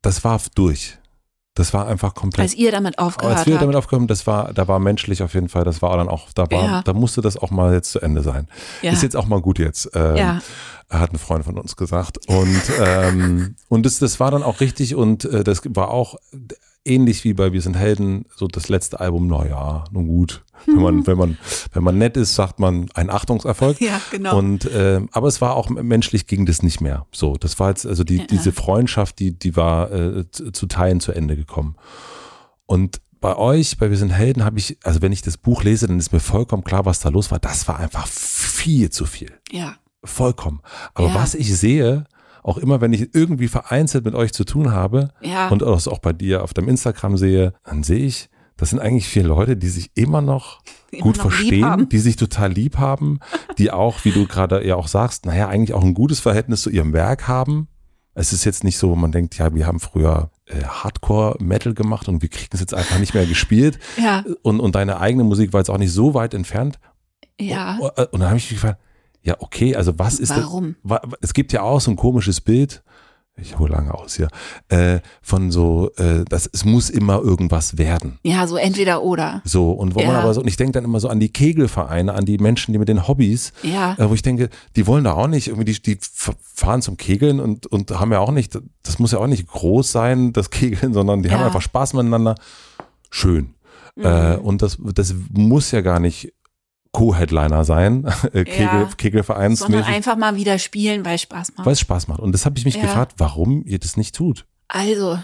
das 0.01 0.25
war 0.25 0.41
durch. 0.55 0.99
Das 1.55 1.75
war 1.75 1.87
einfach 1.87 2.15
komplett. 2.15 2.43
Als 2.45 2.55
ihr 2.55 2.73
damit 2.73 2.99
aufgehört 2.99 3.37
als 3.37 3.47
wir 3.47 3.59
damit 3.59 3.77
aufgekommen, 3.77 4.09
das 4.09 4.27
war, 4.27 4.55
da 4.55 4.69
war 4.69 4.79
menschlich 4.79 5.23
auf 5.23 5.35
jeden 5.35 5.51
Fall, 5.51 5.65
das 5.65 5.83
war 5.83 5.95
dann 5.99 6.09
auch, 6.09 6.33
da 6.35 6.51
war, 6.51 6.65
Ja. 6.65 6.83
da 6.83 6.95
musste 6.95 7.21
das 7.21 7.37
auch 7.37 7.51
mal 7.51 7.75
jetzt 7.75 7.91
zu 7.93 8.01
Ende 8.01 8.23
sein. 8.23 8.49
ja. 8.81 8.93
Ist 8.93 9.03
jetzt 9.03 9.17
auch 9.17 9.27
mal 9.27 9.41
gut 9.43 9.59
jetzt. 9.59 9.91
Ähm, 9.95 10.17
Ja. 10.17 10.39
Hat 10.89 11.13
ein 11.13 11.19
Freund 11.19 11.45
von 11.45 11.59
uns 11.59 11.77
gesagt. 11.77 12.19
Und, 12.27 12.61
ähm, 12.81 13.57
und 13.69 13.85
das, 13.87 13.99
das 13.99 14.19
war 14.21 14.31
dann 14.31 14.43
auch 14.43 14.61
richtig 14.61 14.95
und 14.95 15.25
äh, 15.25 15.43
das 15.45 15.63
war 15.71 15.91
auch 15.91 16.17
ähnlich 16.85 17.25
wie 17.25 17.33
bei 17.35 17.53
Wir 17.53 17.63
sind 17.63 17.75
Helden, 17.77 18.25
so 18.37 18.47
das 18.49 18.69
letzte 18.69 19.01
Album, 19.01 19.27
naja, 19.29 19.85
nun 19.93 20.07
gut. 20.07 20.45
Wenn 20.67 20.77
man, 20.83 21.07
wenn 21.07 21.19
man, 21.19 21.39
wenn 21.73 21.83
man 21.83 21.99
nett 21.99 22.17
ist, 22.17 22.35
sagt 22.35 22.61
man 22.61 22.89
ein 22.95 23.11
Achtungserfolg. 23.11 23.81
Ja, 23.81 24.01
genau. 24.11 24.39
Und 24.39 24.69
ähm, 24.73 25.09
aber 25.13 25.29
es 25.29 25.41
war 25.41 25.55
auch 25.57 25.69
menschlich 25.71 26.27
ging 26.27 26.47
das 26.47 26.63
nicht 26.63 26.81
mehr. 26.81 27.07
So, 27.13 27.37
das 27.37 27.59
war 27.59 27.71
jetzt 27.71 27.85
also 27.87 28.05
die 28.05 28.19
Ja. 28.19 28.25
diese 28.27 28.53
Freundschaft, 28.53 29.19
die 29.19 29.33
die 29.39 29.57
war 29.57 29.91
äh, 29.93 30.31
zu, 30.31 30.53
zu 30.53 30.67
Teilen 30.67 31.01
zu 31.01 31.13
Ende 31.13 31.35
gekommen. 31.37 31.77
Und 32.67 33.01
bei 33.21 33.37
euch, 33.37 33.77
bei 33.79 33.89
Wir 33.91 33.97
sind 33.97 34.11
Helden, 34.11 34.45
habe 34.45 34.59
ich, 34.59 34.79
also 34.83 35.01
wenn 35.03 35.13
ich 35.13 35.23
das 35.23 35.37
Buch 35.37 35.63
lese, 35.63 35.87
dann 35.87 35.99
ist 35.99 36.13
mir 36.13 36.19
vollkommen 36.21 36.65
klar, 36.65 36.85
was 36.87 36.99
da 37.01 37.09
los 37.09 37.31
war. 37.31 37.39
Das 37.39 37.69
war 37.69 37.79
einfach 37.79 38.07
viel 38.07 38.91
zu 38.91 39.07
viel. 39.07 39.33
ja. 39.51 39.77
Vollkommen. 40.05 40.61
Aber 40.95 41.09
Ja. 41.09 41.15
was 41.15 41.37
ich 41.37 41.57
sehe, 41.57 42.07
auch 42.43 42.59
immer 42.59 42.81
wenn 42.81 42.93
ich 42.93 43.15
irgendwie 43.15 43.49
vereinzelt 43.49 44.05
mit 44.05 44.15
euch 44.15 44.33
zu 44.33 44.45
tun 44.45 44.73
habe 44.73 45.11
Ja. 45.23 45.49
und 45.49 45.63
das 45.63 45.89
auch 45.89 45.99
bei 46.01 46.13
dir 46.13 46.43
auf 46.43 46.55
deinem 46.55 46.69
Instagram 46.69 47.17
sehe, 47.17 47.53
dann 47.65 47.83
sehe 47.83 48.05
ich, 48.05 48.29
das 48.57 48.71
sind 48.71 48.81
eigentlich 48.81 49.09
vier 49.09 49.25
Leute, 49.25 49.57
die 49.57 49.69
sich 49.69 49.91
immer 49.95 50.21
noch 50.21 50.61
Immer 50.91 51.03
gut 51.03 51.17
noch 51.17 51.23
verstehen, 51.31 51.89
die 51.89 51.99
sich 51.99 52.17
total 52.17 52.53
lieb 52.53 52.79
haben, 52.79 53.19
die 53.59 53.71
auch, 53.71 54.05
wie 54.05 54.11
du 54.13 54.27
gerade 54.27 54.65
ja 54.67 54.77
auch 54.77 54.89
sagst, 54.89 55.25
naja, 55.27 55.49
eigentlich 55.49 55.73
auch 55.75 55.83
ein 55.83 55.95
gutes 55.95 56.21
Verhältnis 56.21 56.63
zu 56.63 56.71
ihrem 56.71 56.93
Werk 56.93 57.27
haben. 57.29 57.69
Es 58.15 58.33
ist 58.35 58.45
jetzt 58.45 58.63
nicht 58.63 58.77
so, 58.77 58.95
man 58.95 59.11
denkt, 59.11 59.39
ja, 59.39 59.55
wir 59.55 59.67
haben 59.67 59.81
früher 59.81 60.31
äh, 60.45 60.63
Hardcore-Metal 60.65 61.73
gemacht 61.75 62.09
und 62.09 62.21
wir 62.23 62.29
kriegen 62.29 62.51
es 62.53 62.61
jetzt 62.61 62.75
einfach 62.75 62.99
nicht 62.99 63.15
mehr 63.15 63.25
gespielt. 63.27 63.79
ja. 63.97 64.23
Und, 64.43 64.61
und 64.61 64.75
deine 64.75 65.01
eigene 65.01 65.25
Musik 65.25 65.53
war 65.53 65.61
jetzt 65.61 65.71
auch 65.71 65.79
nicht 65.79 65.93
so 65.93 66.13
weit 66.15 66.35
entfernt. 66.35 66.79
Ja. 67.41 67.79
Und, 67.79 67.99
und 68.13 68.21
dann 68.21 68.29
habe 68.29 68.37
ich 68.37 68.51
mich 68.51 68.61
gefragt, 68.61 68.81
ja, 69.23 69.37
okay, 69.39 69.77
also 69.77 69.99
was 69.99 70.19
ist 70.19 70.31
Warum? 70.31 70.77
Das, 70.85 71.01
es 71.21 71.35
gibt 71.35 71.53
ja 71.53 71.63
auch 71.63 71.81
so 71.81 71.91
ein 71.91 71.97
komisches 71.97 72.41
Bild, 72.41 72.83
ich 73.37 73.59
hole 73.59 73.73
lange 73.73 73.95
aus 73.95 74.17
hier, 74.17 74.29
äh, 74.69 75.01
von 75.23 75.51
so, 75.51 75.91
äh, 75.97 76.25
das, 76.29 76.49
es 76.53 76.65
muss 76.67 76.91
immer 76.91 77.19
irgendwas 77.23 77.79
werden. 77.79 78.19
Ja, 78.25 78.47
so 78.47 78.57
entweder 78.57 79.03
oder. 79.03 79.41
So, 79.45 79.71
und 79.73 79.95
wo 79.95 80.01
man 80.01 80.09
Ja. 80.11 80.21
aber 80.21 80.35
so, 80.35 80.43
und 80.43 80.49
ich 80.49 80.57
denke 80.59 80.73
dann 80.73 80.85
immer 80.85 81.01
so 81.01 81.09
an 81.09 81.19
die 81.19 81.33
Kegelvereine, 81.33 82.13
an 82.13 82.27
die 82.27 82.37
Menschen, 82.39 82.73
die 82.73 82.79
mit 82.79 82.89
den 82.89 83.09
Hobbys, 83.09 83.53
Ja. 83.63 83.95
äh, 83.99 84.11
wo 84.11 84.15
ich 84.15 84.21
denke, 84.23 84.51
die 84.77 84.87
wollen 84.87 85.05
da 85.05 85.15
auch 85.15 85.29
nicht, 85.29 85.49
irgendwie, 85.49 85.73
die, 85.73 85.81
die 85.81 85.99
fahren 86.55 86.83
zum 86.83 86.99
Kegeln 86.99 87.41
und, 87.41 87.67
und 87.67 87.91
haben 87.99 88.13
ja 88.13 88.19
auch 88.19 88.33
nicht, 88.33 88.59
das 88.83 88.99
muss 88.99 89.13
ja 89.13 89.19
auch 89.19 89.27
nicht 89.27 89.47
groß 89.47 89.91
sein, 89.91 90.33
das 90.35 90.51
Kegeln, 90.51 90.93
sondern 90.93 91.23
die 91.23 91.31
haben 91.31 91.41
Ja. 91.41 91.47
einfach 91.47 91.63
Spaß 91.63 91.95
miteinander. 91.95 92.35
Schön. 93.11 93.55
Mhm. 93.97 94.05
Äh, 94.05 94.37
und 94.37 94.61
das, 94.63 94.77
das 94.95 95.15
muss 95.33 95.71
ja 95.71 95.81
gar 95.81 96.01
nicht 96.01 96.33
Co-Headliner 96.93 97.65
sein, 97.65 98.05
äh, 98.33 98.45
Kegel, 98.45 98.61
Ja. 98.61 98.71
Sondern 98.73 98.97
Kegelvereinsmäßig, 98.97 99.87
einfach 99.87 100.17
mal 100.17 100.37
wieder 100.37 100.59
spielen, 100.59 101.05
weil 101.05 101.15
es 101.17 101.23
Spaß 101.23 101.55
macht. 101.57 101.67
weil 101.67 101.73
es 101.73 101.81
Spaß 101.81 102.09
macht. 102.09 102.21
Und 102.21 102.33
das 102.33 102.45
habe 102.45 102.59
ich 102.59 102.65
mich 102.65 102.75
Ja. 102.77 102.83
gefragt, 102.83 103.15
warum 103.19 103.65
ihr 103.67 103.79
das 103.79 103.97
nicht 103.97 104.15
tut. 104.15 104.47
Also, 104.69 105.19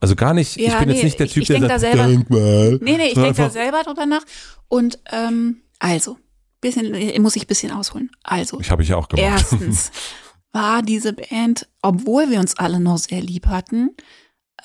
Also 0.00 0.14
gar 0.14 0.32
nicht, 0.34 0.56
ich 0.56 0.66
Ja, 0.68 0.78
bin 0.78 0.88
nee, 0.88 0.94
jetzt 0.94 1.04
nicht 1.04 1.18
der 1.18 1.26
ich- 1.26 1.32
Typ, 1.32 1.42
ich 1.42 1.48
der 1.48 1.58
denk 1.58 1.70
sagt, 1.70 1.82
da 1.82 1.88
selber- 1.88 2.06
denk 2.06 2.30
mal. 2.30 2.78
nee, 2.82 2.96
nee, 2.96 3.06
ich 3.08 3.14
Sondern 3.14 3.34
denke 3.34 3.42
da 3.42 3.50
selber 3.50 3.82
drüber 3.82 4.06
nach. 4.06 4.22
Und 4.68 4.98
ähm, 5.10 5.62
also, 5.80 6.18
bisschen, 6.60 7.20
muss 7.22 7.34
ich 7.36 7.42
ein 7.44 7.48
bisschen 7.48 7.72
ausholen. 7.72 8.10
Also, 8.22 8.60
Ich 8.60 8.70
habe 8.70 8.82
ich 8.82 8.88
ja 8.90 8.96
auch 8.96 9.08
gemacht. 9.08 9.24
erstens 9.24 9.90
war 10.52 10.82
diese 10.82 11.12
Band, 11.12 11.68
obwohl 11.82 12.30
wir 12.30 12.38
uns 12.40 12.56
alle 12.58 12.78
noch 12.80 12.98
sehr 12.98 13.20
lieb 13.20 13.46
hatten, 13.46 13.90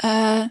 äh, 0.02 0.48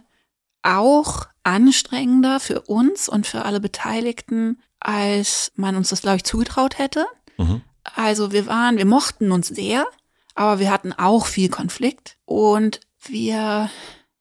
auch 0.62 1.26
anstrengender 1.44 2.38
für 2.40 2.60
uns 2.62 3.08
und 3.08 3.26
für 3.26 3.44
alle 3.44 3.60
Beteiligten, 3.60 4.60
als 4.82 5.52
man 5.54 5.76
uns 5.76 5.90
das, 5.90 6.02
glaube 6.02 6.16
ich, 6.16 6.24
zugetraut 6.24 6.78
hätte. 6.78 7.06
Mhm. 7.38 7.62
Also 7.94 8.32
wir 8.32 8.46
waren, 8.46 8.76
wir 8.76 8.84
mochten 8.84 9.32
uns 9.32 9.48
sehr, 9.48 9.86
aber 10.34 10.58
wir 10.58 10.70
hatten 10.70 10.92
auch 10.92 11.26
viel 11.26 11.48
Konflikt 11.48 12.16
und 12.24 12.80
wir 13.04 13.70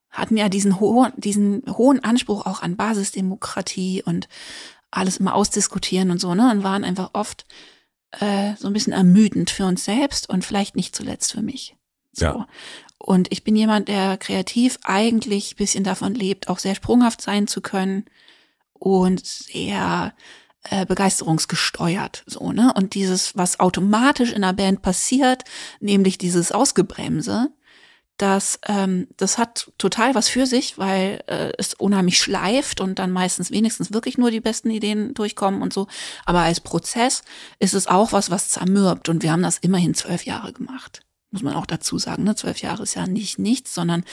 hatten 0.10 0.38
ja 0.38 0.50
diesen 0.50 0.80
hohen, 0.80 1.14
diesen 1.16 1.64
hohen 1.68 2.04
Anspruch 2.04 2.46
auch 2.46 2.62
an 2.62 2.76
Basisdemokratie 2.76 4.04
und 4.04 4.28
alles 4.92 5.18
immer 5.18 5.36
ausdiskutieren 5.36 6.12
und 6.12 6.20
so, 6.20 6.36
ne? 6.36 6.52
Und 6.52 6.64
waren 6.64 6.84
einfach 6.84 7.12
oft 7.14 7.46
äh, 8.12 8.56
so 8.58 8.68
ein 8.68 8.74
bisschen 8.74 8.94
ermüdend 8.94 9.50
für 9.50 9.66
uns 9.66 9.86
selbst 9.86 10.30
und 10.30 10.44
vielleicht 10.44 10.76
nicht 10.76 10.96
zuletzt 10.96 11.32
für 11.32 11.42
mich. 11.42 11.78
So. 12.12 12.26
Ja. 12.26 12.48
Und 12.98 13.32
ich 13.32 13.44
bin 13.44 13.56
jemand, 13.56 13.88
der 13.88 14.18
kreativ 14.18 14.78
eigentlich 14.84 15.54
ein 15.54 15.58
bisschen 15.58 15.84
davon 15.84 16.14
lebt, 16.14 16.50
auch 16.50 16.60
sehr 16.60 16.76
sprunghaft 16.76 17.22
sein 17.22 17.48
zu 17.48 17.62
können 17.62 18.06
und 18.74 19.26
sehr 19.26 20.14
äh, 20.70 20.86
begeisterungsgesteuert, 20.86 22.24
so, 22.28 22.52
ne? 22.52 22.74
Und 22.76 22.94
dieses, 22.94 23.36
was 23.36 23.60
automatisch 23.60 24.32
in 24.32 24.44
einer 24.44 24.54
Band 24.54 24.82
passiert, 24.82 25.44
nämlich 25.80 26.18
dieses 26.18 26.52
Ausgebremse, 26.52 27.50
das, 28.22 28.60
ähm, 28.68 29.08
das 29.18 29.40
hat 29.40 29.72
total 29.80 30.14
was 30.14 30.30
für 30.30 30.46
sich, 30.46 30.78
weil 30.78 31.24
äh, 31.26 31.52
es 31.58 31.74
unheimlich 31.74 32.20
schleift 32.20 32.80
und 32.80 33.00
dann 33.00 33.10
meistens 33.10 33.50
wenigstens 33.50 33.94
wirklich 33.94 34.20
nur 34.20 34.30
die 34.30 34.42
besten 34.42 34.70
Ideen 34.70 35.16
durchkommen 35.16 35.64
und 35.64 35.74
so. 35.74 35.88
Aber 36.26 36.42
als 36.42 36.60
Prozess 36.60 37.24
ist 37.58 37.74
es 37.74 37.88
auch 37.88 38.12
was, 38.12 38.30
was 38.30 38.50
zermürbt. 38.50 39.10
Und 39.10 39.24
wir 39.24 39.32
haben 39.32 39.42
das 39.42 39.58
immerhin 39.58 39.96
zwölf 39.96 40.24
Jahre 40.26 40.54
gemacht. 40.54 41.02
Muss 41.32 41.42
man 41.42 41.56
auch 41.56 41.66
dazu 41.66 41.98
sagen. 41.98 42.24
Ne? 42.24 42.36
Zwölf 42.36 42.62
Jahre 42.62 42.84
ist 42.84 42.94
ja 42.94 43.08
nicht 43.08 43.40
nichts, 43.40 43.74
sondern 43.74 44.04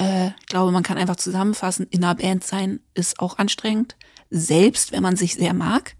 äh, 0.00 0.28
ich 0.40 0.46
glaube, 0.46 0.72
man 0.72 0.82
kann 0.82 0.98
einfach 0.98 1.16
zusammenfassen, 1.16 1.86
in 1.90 2.02
einer 2.02 2.16
Band 2.16 2.42
sein 2.42 2.80
ist 2.94 3.20
auch 3.20 3.38
anstrengend, 3.38 3.94
selbst 4.30 4.92
wenn 4.92 5.02
man 5.02 5.16
sich 5.16 5.34
sehr 5.34 5.54
mag. 5.54 5.96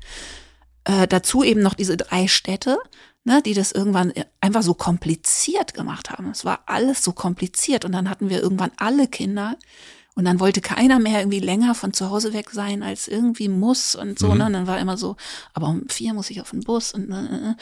Äh, 0.85 1.09
dazu 1.09 1.43
eben 1.43 1.63
noch 1.63 1.75
diese 1.75 1.97
drei 1.97 2.29
Städte 2.29 2.79
ne, 3.27 3.43
die 3.43 3.55
das 3.55 3.73
irgendwann 3.73 4.13
einfach 4.41 4.63
so 4.63 4.73
kompliziert 4.73 5.75
gemacht 5.75 6.11
haben. 6.11 6.31
Es 6.31 6.45
war 6.45 6.61
alles 6.67 7.03
so 7.03 7.13
kompliziert 7.13 7.85
und 7.85 7.93
dann 7.93 8.09
hatten 8.09 8.31
wir 8.31 8.41
irgendwann 8.41 8.71
alle 8.77 9.09
Kinder 9.09 9.57
und 10.15 10.25
dann 10.25 10.39
wollte 10.41 10.61
keiner 10.61 11.01
mehr 11.01 11.21
irgendwie 11.21 11.41
länger 11.41 11.75
von 11.75 11.93
zu 11.93 12.09
Hause 12.09 12.33
weg 12.33 12.51
sein, 12.51 12.85
als 12.85 13.09
irgendwie 13.09 13.49
muss 13.49 13.97
und 13.97 14.19
so. 14.19 14.29
Mhm. 14.29 14.39
Ne? 14.39 14.47
Und 14.47 14.53
dann 14.55 14.67
war 14.69 14.79
immer 14.79 14.97
so, 14.97 15.17
aber 15.53 15.67
um 15.69 15.89
vier 15.89 16.15
muss 16.15 16.31
ich 16.31 16.41
auf 16.41 16.53
den 16.53 16.61
Bus. 16.61 16.93
Und, 16.93 17.11
äh, 17.11 17.55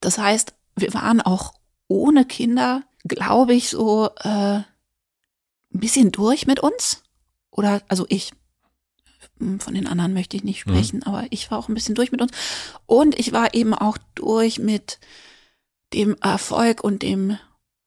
das 0.00 0.18
heißt, 0.18 0.52
wir 0.76 0.92
waren 0.92 1.20
auch 1.20 1.54
ohne 1.86 2.24
Kinder, 2.24 2.82
glaube 3.04 3.54
ich, 3.54 3.70
so 3.70 4.10
äh, 4.22 4.28
ein 4.28 4.64
bisschen 5.70 6.10
durch 6.10 6.48
mit 6.48 6.58
uns. 6.58 7.02
Oder, 7.52 7.80
also 7.88 8.06
ich, 8.08 8.32
von 9.38 9.74
den 9.74 9.86
anderen 9.86 10.14
möchte 10.14 10.36
ich 10.36 10.44
nicht 10.44 10.66
mhm. 10.66 10.72
sprechen, 10.72 10.96
mhm. 10.98 11.02
aber 11.04 11.26
ich 11.30 11.50
war 11.50 11.58
auch 11.58 11.68
ein 11.68 11.74
bisschen 11.74 11.94
durch 11.94 12.12
mit 12.12 12.22
uns. 12.22 12.32
Und 12.86 13.18
ich 13.18 13.32
war 13.32 13.54
eben 13.54 13.74
auch 13.74 13.98
durch 14.14 14.58
mit 14.58 14.98
dem 15.92 16.16
Erfolg 16.20 16.82
und 16.82 17.02
dem, 17.02 17.38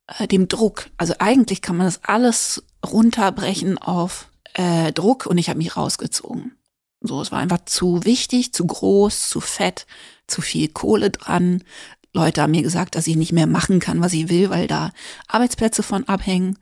äh, 0.08 0.28
dem 0.28 0.48
Druck. 0.48 0.90
Also 0.98 1.16
eigentlich 1.20 1.62
kann 1.62 1.78
man 1.78 1.88
das 1.88 2.04
alles 2.04 2.64
runterbrechen 2.86 3.78
auf 3.78 4.30
äh, 4.54 4.92
Druck 4.92 5.26
und 5.26 5.38
ich 5.38 5.50
habe 5.50 5.58
mich 5.58 5.76
rausgezogen. 5.76 6.58
So, 7.02 7.22
es 7.22 7.32
war 7.32 7.40
einfach 7.40 7.64
zu 7.66 8.04
wichtig, 8.06 8.54
zu 8.54 8.66
groß, 8.66 9.30
zu 9.30 9.40
fett, 9.40 9.86
zu 10.26 10.42
viel 10.42 10.68
Kohle 10.70 11.12
dran. 11.12 11.64
Leute 12.12 12.42
haben 12.42 12.52
mir 12.52 12.64
gesagt, 12.64 12.96
dass 12.96 13.08
ich 13.08 13.16
nicht 13.16 13.34
mehr 13.34 13.46
machen 13.46 13.80
kann, 13.80 14.02
was 14.02 14.14
ich 14.14 14.30
will, 14.30 14.50
weil 14.50 14.68
da 14.68 14.92
Arbeitsplätze 15.28 15.84
von 15.84 16.08
abhängen 16.08 16.58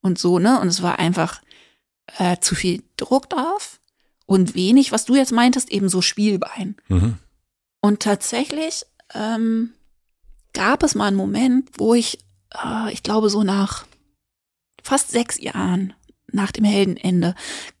und 0.00 0.18
so, 0.18 0.38
ne? 0.38 0.60
Und 0.60 0.68
es 0.68 0.82
war 0.82 1.00
einfach 1.00 1.42
äh, 2.18 2.36
zu 2.38 2.54
viel 2.54 2.84
Druck 2.96 3.28
drauf 3.28 3.79
und 4.30 4.54
wenig, 4.54 4.92
was 4.92 5.06
du 5.06 5.16
jetzt 5.16 5.32
meintest, 5.32 5.72
eben 5.72 5.88
so 5.88 6.02
Spielbein. 6.02 6.76
Mhm. 6.86 7.18
Und 7.80 7.98
tatsächlich 7.98 8.86
ähm, 9.12 9.72
gab 10.52 10.84
es 10.84 10.94
mal 10.94 11.08
einen 11.08 11.16
Moment, 11.16 11.68
wo 11.78 11.94
ich, 11.94 12.20
äh, 12.54 12.92
ich 12.92 13.02
glaube, 13.02 13.28
so 13.28 13.42
nach 13.42 13.86
fast 14.84 15.10
sechs 15.10 15.40
Jahren 15.40 15.94
nach 16.30 16.52
dem 16.52 16.64
Heldenende 16.64 17.34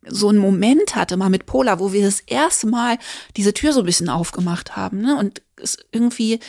so 0.04 0.28
einen 0.28 0.38
Moment 0.38 0.96
hatte, 0.96 1.16
mal 1.16 1.30
mit 1.30 1.46
Pola, 1.46 1.78
wo 1.78 1.92
wir 1.92 2.02
das 2.02 2.18
erste 2.18 2.66
Mal 2.66 2.98
diese 3.36 3.54
Tür 3.54 3.72
so 3.72 3.78
ein 3.78 3.86
bisschen 3.86 4.08
aufgemacht 4.08 4.74
haben 4.74 5.02
ne? 5.02 5.16
und 5.16 5.42
es 5.54 5.78
irgendwie 5.92 6.40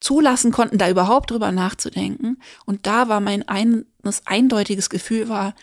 zulassen 0.00 0.50
konnten, 0.50 0.76
da 0.76 0.90
überhaupt 0.90 1.30
drüber 1.30 1.52
nachzudenken. 1.52 2.42
Und 2.64 2.88
da 2.88 3.08
war 3.08 3.20
mein 3.20 3.46
eines 3.46 4.26
eindeutiges 4.26 4.90
Gefühl 4.90 5.28
war, 5.28 5.54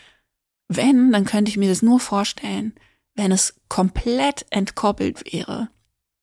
wenn, 0.68 1.12
dann 1.12 1.26
könnte 1.26 1.50
ich 1.50 1.58
mir 1.58 1.68
das 1.68 1.82
nur 1.82 2.00
vorstellen, 2.00 2.72
wenn 3.14 3.32
es 3.32 3.54
komplett 3.68 4.46
entkoppelt 4.50 5.32
wäre, 5.32 5.68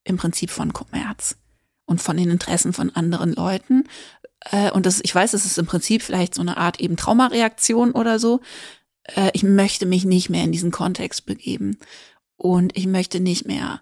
im 0.03 0.17
Prinzip 0.17 0.49
von 0.49 0.73
Kommerz 0.73 1.37
und 1.85 2.01
von 2.01 2.17
den 2.17 2.29
Interessen 2.29 2.73
von 2.73 2.89
anderen 2.95 3.33
Leuten. 3.33 3.87
Äh, 4.51 4.71
und 4.71 4.85
das, 4.85 5.01
ich 5.03 5.13
weiß, 5.13 5.33
es 5.33 5.45
ist 5.45 5.57
im 5.57 5.65
Prinzip 5.65 6.01
vielleicht 6.01 6.35
so 6.35 6.41
eine 6.41 6.57
Art 6.57 6.79
eben 6.79 6.97
Traumareaktion 6.97 7.91
oder 7.91 8.19
so. 8.19 8.41
Äh, 9.03 9.31
ich 9.33 9.43
möchte 9.43 9.85
mich 9.85 10.05
nicht 10.05 10.29
mehr 10.29 10.43
in 10.43 10.51
diesen 10.51 10.71
Kontext 10.71 11.25
begeben. 11.25 11.77
Und 12.35 12.75
ich 12.75 12.87
möchte 12.87 13.19
nicht 13.19 13.45
mehr, 13.45 13.81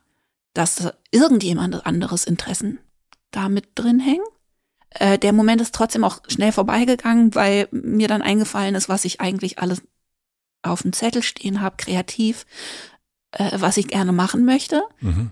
dass 0.53 0.91
irgendjemand 1.11 1.85
anderes 1.85 2.25
Interessen 2.25 2.79
damit 3.31 3.69
drin 3.75 3.99
hängen. 3.99 4.25
Äh, 4.89 5.17
der 5.17 5.33
Moment 5.33 5.61
ist 5.61 5.73
trotzdem 5.73 6.03
auch 6.03 6.21
schnell 6.27 6.51
vorbeigegangen, 6.51 7.35
weil 7.35 7.67
mir 7.71 8.07
dann 8.07 8.21
eingefallen 8.21 8.75
ist, 8.75 8.89
was 8.89 9.05
ich 9.05 9.21
eigentlich 9.21 9.59
alles 9.59 9.81
auf 10.61 10.81
dem 10.81 10.93
Zettel 10.93 11.23
stehen 11.23 11.61
habe, 11.61 11.77
kreativ 11.77 12.45
äh, 13.31 13.59
was 13.59 13.77
ich 13.77 13.87
gerne 13.87 14.11
machen 14.11 14.45
möchte. 14.45 14.81
Mhm. 15.01 15.31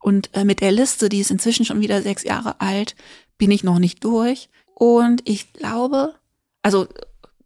Und 0.00 0.30
äh, 0.34 0.44
mit 0.44 0.60
der 0.60 0.72
Liste, 0.72 1.08
die 1.08 1.20
ist 1.20 1.30
inzwischen 1.30 1.64
schon 1.64 1.80
wieder 1.80 2.02
sechs 2.02 2.22
Jahre 2.22 2.60
alt, 2.60 2.94
bin 3.38 3.50
ich 3.50 3.64
noch 3.64 3.78
nicht 3.78 4.04
durch. 4.04 4.48
Und 4.74 5.22
ich 5.28 5.52
glaube, 5.52 6.14
also 6.62 6.86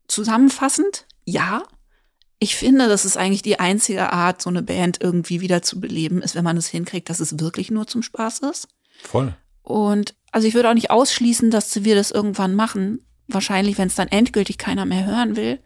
zusammenfassend, 0.08 1.06
ja, 1.24 1.62
ich 2.38 2.56
finde, 2.56 2.88
das 2.88 3.04
ist 3.04 3.16
eigentlich 3.16 3.42
die 3.42 3.60
einzige 3.60 4.12
Art, 4.12 4.40
so 4.40 4.50
eine 4.50 4.62
Band 4.62 4.98
irgendwie 5.00 5.40
wieder 5.40 5.62
zu 5.62 5.78
beleben, 5.78 6.22
ist, 6.22 6.34
wenn 6.34 6.44
man 6.44 6.56
es 6.56 6.68
hinkriegt, 6.68 7.10
dass 7.10 7.20
es 7.20 7.38
wirklich 7.38 7.70
nur 7.70 7.86
zum 7.86 8.02
Spaß 8.02 8.40
ist. 8.40 8.68
Voll. 9.02 9.34
Und 9.62 10.14
also 10.32 10.48
ich 10.48 10.54
würde 10.54 10.70
auch 10.70 10.74
nicht 10.74 10.90
ausschließen, 10.90 11.50
dass 11.50 11.84
wir 11.84 11.94
das 11.94 12.10
irgendwann 12.10 12.54
machen. 12.54 13.04
Wahrscheinlich, 13.28 13.78
wenn 13.78 13.88
es 13.88 13.94
dann 13.94 14.08
endgültig 14.08 14.58
keiner 14.58 14.86
mehr 14.86 15.06
hören 15.06 15.36
will 15.36 15.60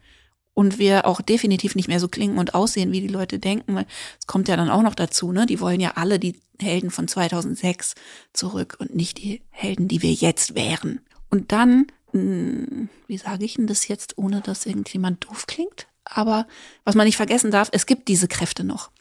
und 0.55 0.79
wir 0.79 1.07
auch 1.07 1.21
definitiv 1.21 1.75
nicht 1.75 1.89
mehr 1.89 2.01
so 2.01 2.09
klingen 2.09 2.39
und 2.39 2.55
aussehen, 2.55 2.93
wie 2.93 3.01
die 3.01 3.09
Leute 3.09 3.39
denken. 3.39 3.77
Es 4.19 4.27
kommt 4.27 4.49
ja 4.49 4.57
dann 4.57 4.71
auch 4.71 4.83
noch 4.83 4.95
dazu, 4.95 5.33
ne? 5.33 5.47
Die 5.47 5.61
wollen 5.61 5.81
ja 5.81 5.93
alle 5.97 6.19
die 6.19 6.41
Helden 6.61 6.91
von 6.91 7.09
2006 7.09 7.95
zurück 8.33 8.77
und 8.79 8.95
nicht 8.95 9.19
die 9.19 9.43
Helden, 9.51 9.89
die 9.89 10.03
wir 10.03 10.13
jetzt 10.13 10.55
wären. 10.55 11.01
Und 11.29 11.51
dann, 11.51 11.89
hm, 12.13 12.89
wie 13.09 13.19
sage 13.19 13.45
ich 13.45 13.55
denn 13.55 13.67
das 13.67 13.89
jetzt, 13.89 14.17
ohne 14.17 14.41
dass 14.41 14.67
irgendjemand 14.67 15.25
doof 15.25 15.47
klingt? 15.47 15.89
Aber 16.05 16.47
was 16.85 16.95
man 16.95 17.07
nicht 17.07 17.17
vergessen 17.17 17.51
darf, 17.51 17.69
es 17.73 17.87
gibt 17.87 18.09
diese 18.09 18.29
Kräfte 18.29 18.65
noch. 18.65 18.91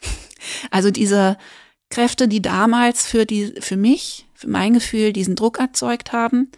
Also 0.70 0.90
diese 0.90 1.38
Kräfte, 1.88 2.28
die 2.28 2.42
damals 2.42 3.06
für 3.06 3.24
die, 3.24 3.54
für 3.60 3.78
mich, 3.78 4.26
für 4.34 4.48
mein 4.48 4.74
Gefühl 4.74 5.14
diesen 5.14 5.36
Druck 5.36 5.58
erzeugt 5.58 6.12
haben, 6.12 6.50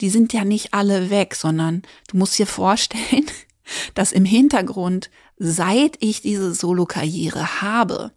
die 0.00 0.08
sind 0.08 0.32
ja 0.32 0.44
nicht 0.44 0.72
alle 0.72 1.10
weg, 1.10 1.34
sondern 1.34 1.82
du 2.08 2.16
musst 2.16 2.38
dir 2.38 2.46
vorstellen, 2.46 3.26
dass 3.94 4.12
im 4.12 4.24
Hintergrund, 4.24 5.10
seit 5.38 5.96
ich 6.00 6.22
diese 6.22 6.54
Solo-Karriere 6.54 7.62
habe, 7.62 8.12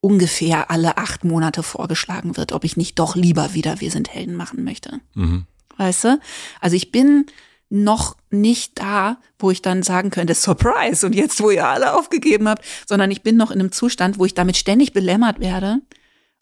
ungefähr 0.00 0.70
alle 0.70 0.96
acht 0.96 1.24
Monate 1.24 1.62
vorgeschlagen 1.62 2.36
wird, 2.36 2.52
ob 2.52 2.64
ich 2.64 2.76
nicht 2.76 2.98
doch 2.98 3.16
lieber 3.16 3.54
wieder 3.54 3.80
Wir 3.80 3.90
sind 3.90 4.12
Helden 4.12 4.34
machen 4.34 4.64
möchte. 4.64 5.00
Mhm. 5.14 5.46
Weißt 5.76 6.04
du? 6.04 6.20
Also 6.60 6.76
ich 6.76 6.90
bin 6.90 7.26
noch 7.68 8.16
nicht 8.30 8.78
da, 8.80 9.18
wo 9.38 9.50
ich 9.50 9.62
dann 9.62 9.82
sagen 9.82 10.10
könnte, 10.10 10.34
Surprise, 10.34 11.06
und 11.06 11.14
jetzt, 11.14 11.40
wo 11.40 11.50
ihr 11.50 11.66
alle 11.66 11.94
aufgegeben 11.94 12.48
habt, 12.48 12.64
sondern 12.86 13.10
ich 13.10 13.22
bin 13.22 13.36
noch 13.36 13.50
in 13.50 13.60
einem 13.60 13.72
Zustand, 13.72 14.18
wo 14.18 14.24
ich 14.24 14.34
damit 14.34 14.56
ständig 14.56 14.92
belämmert 14.92 15.38
werde 15.38 15.80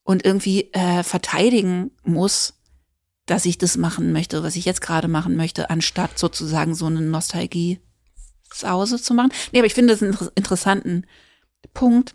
und 0.04 0.24
irgendwie 0.24 0.72
äh, 0.72 1.02
verteidigen 1.02 1.90
muss, 2.02 2.54
dass 3.26 3.44
ich 3.44 3.58
das 3.58 3.76
machen 3.76 4.12
möchte, 4.12 4.42
was 4.42 4.56
ich 4.56 4.64
jetzt 4.64 4.80
gerade 4.80 5.06
machen 5.06 5.36
möchte, 5.36 5.68
anstatt 5.68 6.18
sozusagen 6.18 6.74
so 6.74 6.86
eine 6.86 7.02
Nostalgie 7.02 7.78
zu 8.50 8.68
Hause 8.68 9.00
zu 9.00 9.14
machen. 9.14 9.32
Nee, 9.52 9.60
aber 9.60 9.66
ich 9.66 9.74
finde 9.74 9.94
das 9.94 10.02
einen 10.02 10.16
interessanten 10.34 11.06
Punkt, 11.74 12.14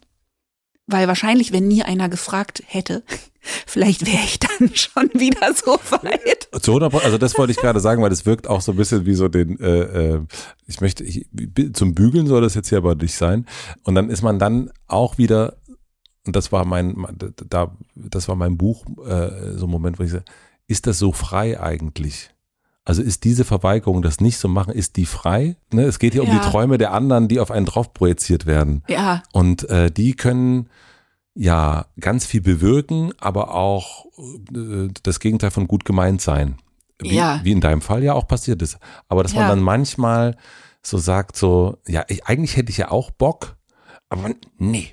weil 0.88 1.08
wahrscheinlich, 1.08 1.54
wenn 1.54 1.68
nie 1.68 1.84
einer 1.84 2.10
gefragt 2.10 2.64
hätte, 2.66 3.04
vielleicht 3.66 4.06
wäre 4.06 4.24
ich 4.24 4.40
dann 4.40 4.70
schon 4.76 5.10
wieder 5.14 5.54
so 5.54 5.74
weit. 5.92 6.50
Zu 6.62 6.76
100% 6.76 7.04
also 7.04 7.18
das 7.18 7.38
wollte 7.38 7.52
ich 7.52 7.58
gerade 7.58 7.80
sagen, 7.80 8.02
weil 8.02 8.10
das 8.10 8.26
wirkt 8.26 8.48
auch 8.48 8.62
so 8.62 8.72
ein 8.72 8.78
bisschen 8.78 9.06
wie 9.06 9.14
so 9.14 9.28
den, 9.28 9.60
äh, 9.60 10.16
äh, 10.16 10.22
ich 10.68 10.82
möchte, 10.82 11.04
ich, 11.04 11.28
zum 11.74 11.94
Bügeln 11.94 12.28
soll 12.28 12.42
das 12.42 12.56
jetzt 12.56 12.70
hier 12.70 12.78
aber 12.78 12.96
nicht 12.96 13.16
sein. 13.16 13.46
Und 13.84 13.96
dann 13.96 14.10
ist 14.10 14.22
man 14.22 14.40
dann 14.40 14.72
auch 14.88 15.18
wieder, 15.18 15.58
und 16.26 16.36
das 16.36 16.52
war 16.52 16.66
mein, 16.66 16.96
da, 17.50 17.76
das 17.96 18.28
war 18.28 18.36
mein 18.36 18.58
Buch, 18.58 18.86
äh, 19.06 19.58
so 19.58 19.66
ein 19.66 19.72
Moment, 19.72 20.00
wo 20.00 20.04
ich 20.04 20.12
sage, 20.12 20.26
ist 20.68 20.88
das 20.88 21.00
so 21.00 21.12
frei 21.12 21.60
eigentlich? 21.60 22.30
Also 22.86 23.02
ist 23.02 23.24
diese 23.24 23.46
Verweigerung, 23.46 24.02
das 24.02 24.20
nicht 24.20 24.38
zu 24.38 24.50
machen, 24.50 24.74
ist 24.74 24.98
die 24.98 25.06
frei? 25.06 25.56
Ne? 25.72 25.84
Es 25.84 26.00
geht 26.00 26.14
hier 26.14 26.24
ja. 26.24 26.30
um 26.30 26.36
die 26.36 26.46
Träume 26.46 26.78
der 26.78 26.92
anderen, 26.92 27.30
die 27.30 27.40
auf 27.40 27.50
einen 27.50 27.66
drauf 27.66 27.94
projiziert 27.94 28.46
werden. 28.46 28.84
Ja. 28.90 29.24
Und 29.32 29.70
äh, 29.70 29.90
die 29.90 30.16
können 30.16 30.70
ja 31.34 31.86
ganz 32.00 32.26
viel 32.26 32.42
bewirken, 32.42 33.14
aber 33.20 33.56
auch 33.56 34.06
äh, 34.54 34.90
das 35.04 35.20
Gegenteil 35.20 35.52
von 35.52 35.68
gut 35.68 35.86
gemeint 35.86 36.22
sein. 36.22 36.58
Wie, 37.00 37.16
ja. 37.16 37.40
wie 37.44 37.52
in 37.52 37.62
deinem 37.62 37.82
Fall 37.82 38.04
ja 38.04 38.14
auch 38.14 38.28
passiert 38.28 38.62
ist. 38.62 38.78
Aber 39.08 39.24
dass 39.24 39.34
ja. 39.34 39.40
man 39.40 39.50
dann 39.50 39.62
manchmal 39.62 40.38
so 40.82 40.98
sagt, 40.98 41.38
so, 41.38 41.78
ja, 41.88 42.04
ich, 42.08 42.26
eigentlich 42.26 42.56
hätte 42.58 42.70
ich 42.70 42.78
ja 42.78 42.92
auch 42.92 43.12
Bock, 43.12 43.56
aber 44.10 44.32
nee. 44.58 44.90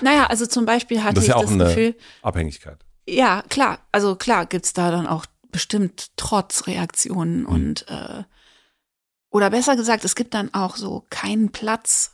Naja, 0.00 0.26
also 0.26 0.46
zum 0.46 0.64
Beispiel 0.64 1.02
hatte 1.02 1.14
Das 1.14 1.24
ist 1.24 1.28
ja 1.28 1.36
ich 1.36 1.38
auch 1.38 1.44
das 1.44 1.52
eine 1.52 1.64
Gefühl, 1.64 1.96
Abhängigkeit. 2.22 2.78
ja, 3.08 3.42
klar, 3.48 3.78
also 3.90 4.16
klar 4.16 4.46
gibt's 4.46 4.72
da 4.72 4.90
dann 4.90 5.06
auch 5.06 5.26
bestimmt 5.52 6.16
Trotzreaktionen 6.16 7.40
Mhm. 7.40 7.46
und 7.46 7.88
äh, 7.88 8.24
oder 9.30 9.50
besser 9.50 9.76
gesagt, 9.76 10.04
es 10.04 10.16
gibt 10.16 10.34
dann 10.34 10.52
auch 10.54 10.76
so 10.76 11.06
keinen 11.10 11.50
Platz 11.52 12.12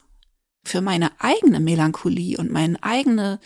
für 0.64 0.80
meine 0.82 1.10
eigene 1.20 1.60
Melancholie 1.60 2.36
und 2.38 2.50
meine 2.50 2.82
eigene 2.82 3.40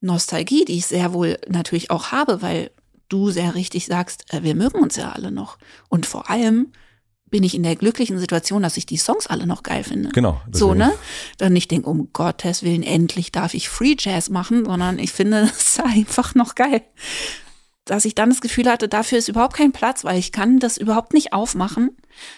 Nostalgie, 0.00 0.64
die 0.64 0.78
ich 0.78 0.86
sehr 0.86 1.12
wohl 1.12 1.38
natürlich 1.48 1.90
auch 1.90 2.10
habe, 2.10 2.42
weil 2.42 2.70
du 3.08 3.30
sehr 3.30 3.54
richtig 3.54 3.86
sagst, 3.86 4.32
äh, 4.32 4.42
wir 4.42 4.54
mögen 4.56 4.78
uns 4.80 4.96
ja 4.96 5.12
alle 5.12 5.30
noch. 5.30 5.58
Und 5.88 6.06
vor 6.06 6.30
allem 6.30 6.72
bin 7.26 7.44
ich 7.44 7.54
in 7.54 7.62
der 7.62 7.76
glücklichen 7.76 8.18
Situation, 8.18 8.62
dass 8.62 8.76
ich 8.76 8.84
die 8.86 8.96
Songs 8.96 9.26
alle 9.28 9.46
noch 9.46 9.62
geil 9.62 9.84
finde. 9.84 10.08
Genau. 10.10 10.40
So, 10.50 10.74
deswegen- 10.74 10.90
ne? 10.90 10.98
Dann 11.38 11.52
nicht 11.52 11.70
denke, 11.70 11.88
um 11.88 12.12
Gottes 12.12 12.62
Willen, 12.62 12.82
endlich 12.82 13.30
darf 13.32 13.54
ich 13.54 13.68
Free 13.68 13.94
Jazz 13.98 14.28
machen, 14.28 14.64
sondern 14.64 14.98
ich 14.98 15.12
finde 15.12 15.42
es 15.56 15.78
einfach 15.78 16.34
noch 16.34 16.54
geil. 16.56 16.82
Dass 17.92 18.06
ich 18.06 18.14
dann 18.14 18.30
das 18.30 18.40
Gefühl 18.40 18.70
hatte, 18.70 18.88
dafür 18.88 19.18
ist 19.18 19.28
überhaupt 19.28 19.54
kein 19.54 19.70
Platz, 19.72 20.02
weil 20.02 20.18
ich 20.18 20.32
kann 20.32 20.58
das 20.58 20.78
überhaupt 20.78 21.12
nicht 21.12 21.34
aufmachen. 21.34 21.90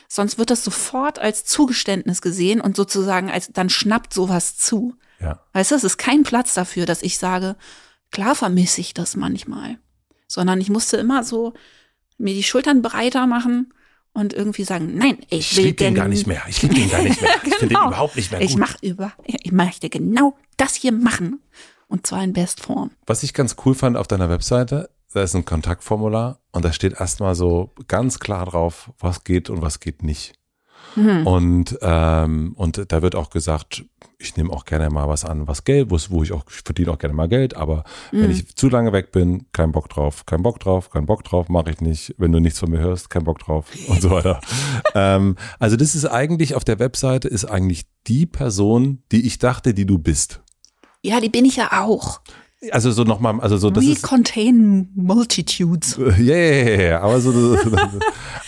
Sonst 0.08 0.36
wird 0.36 0.50
das 0.50 0.64
sofort 0.64 1.20
als 1.20 1.44
Zugeständnis 1.44 2.20
gesehen 2.22 2.60
und 2.60 2.74
sozusagen 2.74 3.30
als, 3.30 3.52
dann 3.52 3.70
schnappt 3.70 4.12
sowas 4.12 4.56
zu. 4.56 4.96
Ja. 5.20 5.38
Weißt 5.52 5.70
du, 5.70 5.76
es 5.76 5.84
ist 5.84 5.96
kein 5.96 6.24
Platz 6.24 6.54
dafür, 6.54 6.86
dass 6.86 7.02
ich 7.02 7.18
sage, 7.18 7.54
klar 8.10 8.34
vermisse 8.34 8.80
ich 8.80 8.94
das 8.94 9.14
manchmal. 9.14 9.78
Sondern 10.26 10.60
ich 10.60 10.70
musste 10.70 10.96
immer 10.96 11.22
so 11.22 11.54
mir 12.18 12.34
die 12.34 12.42
Schultern 12.42 12.82
breiter 12.82 13.28
machen 13.28 13.72
und 14.12 14.32
irgendwie 14.32 14.64
sagen, 14.64 14.98
nein, 14.98 15.18
ich, 15.30 15.52
Ich 15.52 15.56
will 15.56 15.66
liebe 15.66 15.76
den 15.76 15.94
gar 15.94 16.08
nicht 16.08 16.26
mehr. 16.26 16.42
Ich 16.48 16.62
liebe 16.62 16.74
den 16.74 16.90
gar 16.90 17.00
nicht 17.00 17.22
mehr. 17.22 17.30
Ich 17.44 17.54
finde 17.54 17.58
den 17.58 17.68
Genau. 17.68 17.86
überhaupt 17.90 18.16
nicht 18.16 18.32
mehr 18.32 18.40
Ich 18.40 18.50
gut. 18.50 18.58
mach 18.58 18.74
über, 18.82 19.12
ich 19.22 19.52
möchte 19.52 19.88
genau 19.88 20.36
das 20.56 20.74
hier 20.74 20.90
machen. 20.90 21.38
Und 21.86 22.08
zwar 22.08 22.24
in 22.24 22.32
Bestform. 22.32 22.90
Was 23.06 23.22
ich 23.22 23.34
ganz 23.34 23.54
cool 23.64 23.76
fand 23.76 23.96
auf 23.96 24.08
deiner 24.08 24.28
Webseite, 24.28 24.90
da 25.14 25.22
ist 25.22 25.34
ein 25.34 25.44
Kontaktformular 25.44 26.40
und 26.52 26.64
da 26.64 26.72
steht 26.72 27.00
erstmal 27.00 27.34
so 27.34 27.72
ganz 27.88 28.18
klar 28.18 28.46
drauf, 28.46 28.90
was 28.98 29.24
geht 29.24 29.48
und 29.50 29.62
was 29.62 29.80
geht 29.80 30.02
nicht. 30.02 30.34
Mhm. 30.96 31.26
Und, 31.26 31.78
ähm, 31.82 32.52
und 32.56 32.92
da 32.92 33.02
wird 33.02 33.14
auch 33.16 33.30
gesagt, 33.30 33.84
ich 34.18 34.36
nehme 34.36 34.52
auch 34.52 34.64
gerne 34.64 34.90
mal 34.90 35.08
was 35.08 35.24
an, 35.24 35.48
was 35.48 35.64
Geld, 35.64 35.90
wo, 35.90 35.98
wo 36.10 36.22
ich 36.22 36.30
auch, 36.32 36.44
ich 36.48 36.62
verdiene 36.64 36.90
auch 36.92 36.98
gerne 36.98 37.14
mal 37.14 37.28
Geld, 37.28 37.56
aber 37.56 37.84
wenn 38.12 38.24
Mhm. 38.26 38.30
ich 38.30 38.54
zu 38.54 38.68
lange 38.68 38.92
weg 38.92 39.10
bin, 39.10 39.46
kein 39.52 39.72
Bock 39.72 39.88
drauf, 39.88 40.24
kein 40.26 40.42
Bock 40.42 40.60
drauf, 40.60 40.90
kein 40.90 41.06
Bock 41.06 41.24
drauf, 41.24 41.48
mache 41.48 41.70
ich 41.70 41.80
nicht. 41.80 42.14
Wenn 42.18 42.30
du 42.32 42.38
nichts 42.38 42.58
von 42.60 42.70
mir 42.70 42.78
hörst, 42.80 43.10
kein 43.10 43.24
Bock 43.24 43.38
drauf 43.40 43.66
und 43.88 44.02
so 44.02 44.10
weiter. 44.10 44.40
ähm, 44.94 45.36
also 45.58 45.76
das 45.76 45.94
ist 45.94 46.06
eigentlich 46.06 46.54
auf 46.54 46.64
der 46.64 46.78
Webseite 46.78 47.28
ist 47.28 47.44
eigentlich 47.44 47.86
die 48.06 48.26
Person, 48.26 49.02
die 49.10 49.26
ich 49.26 49.38
dachte, 49.38 49.74
die 49.74 49.86
du 49.86 49.98
bist. 49.98 50.42
Ja, 51.02 51.20
die 51.20 51.28
bin 51.28 51.44
ich 51.44 51.56
ja 51.56 51.82
auch. 51.82 52.20
Also 52.70 52.92
so 52.92 53.04
nochmal, 53.04 53.40
also 53.40 53.56
so 53.56 53.70
das 53.70 53.84
We 53.84 53.92
ist 53.92 54.02
contain 54.02 54.90
multitudes. 54.94 55.96
ja, 56.18 56.36
ja, 56.36 56.36
ja, 56.36 56.82
ja, 56.82 57.00
aber 57.00 57.20
so, 57.20 57.30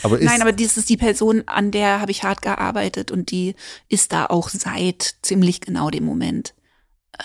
aber 0.02 0.18
ist, 0.18 0.26
Nein, 0.26 0.42
aber 0.42 0.52
das 0.52 0.76
ist 0.76 0.88
die 0.88 0.96
Person, 0.96 1.42
an 1.46 1.70
der 1.70 2.00
habe 2.00 2.10
ich 2.10 2.22
hart 2.22 2.42
gearbeitet 2.42 3.10
und 3.10 3.30
die 3.30 3.54
ist 3.88 4.12
da 4.12 4.26
auch 4.26 4.48
seit 4.48 5.16
ziemlich 5.22 5.60
genau 5.60 5.90
dem 5.90 6.04
Moment 6.04 6.54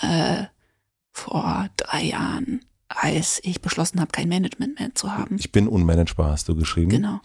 äh, 0.00 0.44
vor 1.12 1.68
drei 1.76 2.04
Jahren, 2.04 2.64
als 2.88 3.40
ich 3.42 3.60
beschlossen 3.60 4.00
habe, 4.00 4.10
kein 4.12 4.28
Management 4.28 4.78
mehr 4.78 4.94
zu 4.94 5.14
haben. 5.14 5.36
ich 5.38 5.52
bin 5.52 5.68
unmanagebar, 5.68 6.32
hast 6.32 6.48
du 6.48 6.56
geschrieben. 6.56 6.90
Genau. 6.90 7.20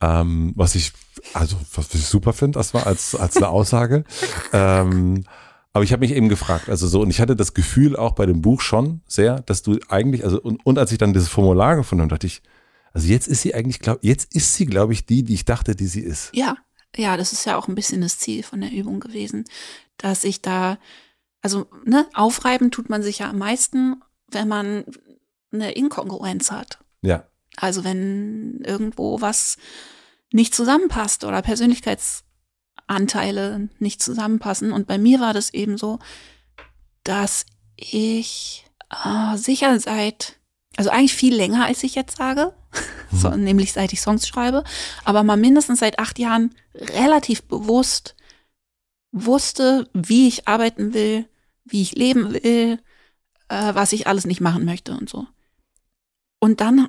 Ähm, 0.00 0.52
was 0.56 0.74
ich, 0.74 0.92
also 1.34 1.56
was 1.74 1.94
ich 1.94 2.04
super 2.06 2.32
finde, 2.32 2.58
das 2.58 2.72
war 2.72 2.86
als, 2.86 3.14
als 3.14 3.36
eine 3.36 3.48
Aussage. 3.48 4.04
ähm, 4.52 5.24
aber 5.72 5.84
ich 5.84 5.92
habe 5.92 6.00
mich 6.00 6.12
eben 6.12 6.28
gefragt, 6.28 6.68
also 6.68 6.88
so, 6.88 7.00
und 7.00 7.10
ich 7.10 7.20
hatte 7.20 7.36
das 7.36 7.54
Gefühl 7.54 7.96
auch 7.96 8.14
bei 8.14 8.26
dem 8.26 8.42
Buch 8.42 8.60
schon 8.60 9.02
sehr, 9.06 9.40
dass 9.42 9.62
du 9.62 9.78
eigentlich, 9.88 10.24
also, 10.24 10.40
und, 10.40 10.64
und 10.66 10.78
als 10.78 10.90
ich 10.90 10.98
dann 10.98 11.12
dieses 11.12 11.28
Formular 11.28 11.76
gefunden 11.76 12.02
habe, 12.02 12.10
dachte 12.10 12.26
ich, 12.26 12.42
also 12.92 13.06
jetzt 13.06 13.28
ist 13.28 13.42
sie 13.42 13.54
eigentlich, 13.54 13.78
glaub, 13.78 14.02
jetzt 14.02 14.34
ist 14.34 14.54
sie, 14.54 14.66
glaube 14.66 14.92
ich, 14.92 15.06
die, 15.06 15.22
die 15.22 15.34
ich 15.34 15.44
dachte, 15.44 15.76
die 15.76 15.86
sie 15.86 16.00
ist. 16.00 16.30
Ja, 16.34 16.56
ja, 16.96 17.16
das 17.16 17.32
ist 17.32 17.44
ja 17.44 17.56
auch 17.56 17.68
ein 17.68 17.76
bisschen 17.76 18.00
das 18.00 18.18
Ziel 18.18 18.42
von 18.42 18.60
der 18.60 18.72
Übung 18.72 18.98
gewesen, 18.98 19.44
dass 19.96 20.24
ich 20.24 20.42
da, 20.42 20.78
also 21.40 21.66
ne, 21.84 22.06
aufreiben 22.14 22.72
tut 22.72 22.90
man 22.90 23.02
sich 23.02 23.20
ja 23.20 23.30
am 23.30 23.38
meisten, 23.38 24.02
wenn 24.28 24.48
man 24.48 24.84
eine 25.52 25.72
Inkongruenz 25.72 26.50
hat. 26.50 26.78
Ja. 27.02 27.28
Also 27.56 27.84
wenn 27.84 28.60
irgendwo 28.64 29.20
was 29.20 29.56
nicht 30.32 30.54
zusammenpasst 30.54 31.24
oder 31.24 31.42
Persönlichkeitsanteile 32.90 33.68
nicht 33.78 34.02
zusammenpassen. 34.02 34.72
Und 34.72 34.86
bei 34.86 34.98
mir 34.98 35.20
war 35.20 35.32
das 35.32 35.54
eben 35.54 35.78
so, 35.78 35.98
dass 37.04 37.46
ich 37.76 38.66
äh, 38.90 39.36
sicher 39.36 39.78
seit, 39.80 40.36
also 40.76 40.90
eigentlich 40.90 41.14
viel 41.14 41.34
länger, 41.34 41.66
als 41.66 41.82
ich 41.82 41.94
jetzt 41.94 42.16
sage, 42.16 42.52
so, 43.12 43.30
nämlich 43.30 43.72
seit 43.72 43.92
ich 43.92 44.00
Songs 44.00 44.26
schreibe, 44.26 44.64
aber 45.04 45.22
mal 45.22 45.36
mindestens 45.36 45.80
seit 45.80 45.98
acht 45.98 46.18
Jahren 46.18 46.54
relativ 46.74 47.42
bewusst 47.44 48.16
wusste, 49.12 49.88
wie 49.92 50.28
ich 50.28 50.46
arbeiten 50.46 50.94
will, 50.94 51.26
wie 51.64 51.82
ich 51.82 51.94
leben 51.94 52.32
will, 52.32 52.78
äh, 53.48 53.74
was 53.74 53.92
ich 53.92 54.06
alles 54.06 54.24
nicht 54.26 54.40
machen 54.40 54.64
möchte 54.64 54.92
und 54.92 55.08
so. 55.08 55.26
Und 56.38 56.60
dann 56.60 56.88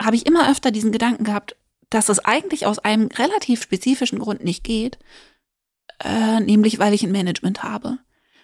habe 0.00 0.16
ich 0.16 0.26
immer 0.26 0.50
öfter 0.50 0.70
diesen 0.70 0.92
Gedanken 0.92 1.24
gehabt, 1.24 1.56
dass 1.96 2.10
es 2.10 2.18
eigentlich 2.18 2.66
aus 2.66 2.78
einem 2.78 3.06
relativ 3.06 3.62
spezifischen 3.62 4.18
Grund 4.18 4.44
nicht 4.44 4.62
geht, 4.62 4.98
äh, 6.04 6.40
nämlich 6.40 6.78
weil 6.78 6.92
ich 6.92 7.02
ein 7.02 7.10
Management 7.10 7.62
habe. 7.62 7.96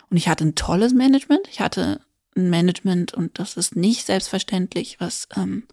Und 0.08 0.16
ich 0.16 0.26
hatte 0.26 0.46
ein 0.46 0.54
tolles 0.54 0.94
Management. 0.94 1.48
Ich 1.50 1.60
hatte 1.60 2.00
ein 2.34 2.48
Management 2.48 3.12
und 3.12 3.38
das 3.38 3.58
ist 3.58 3.76
nicht 3.76 4.06
selbstverständlich, 4.06 5.00
was 5.00 5.28
ähm, 5.36 5.64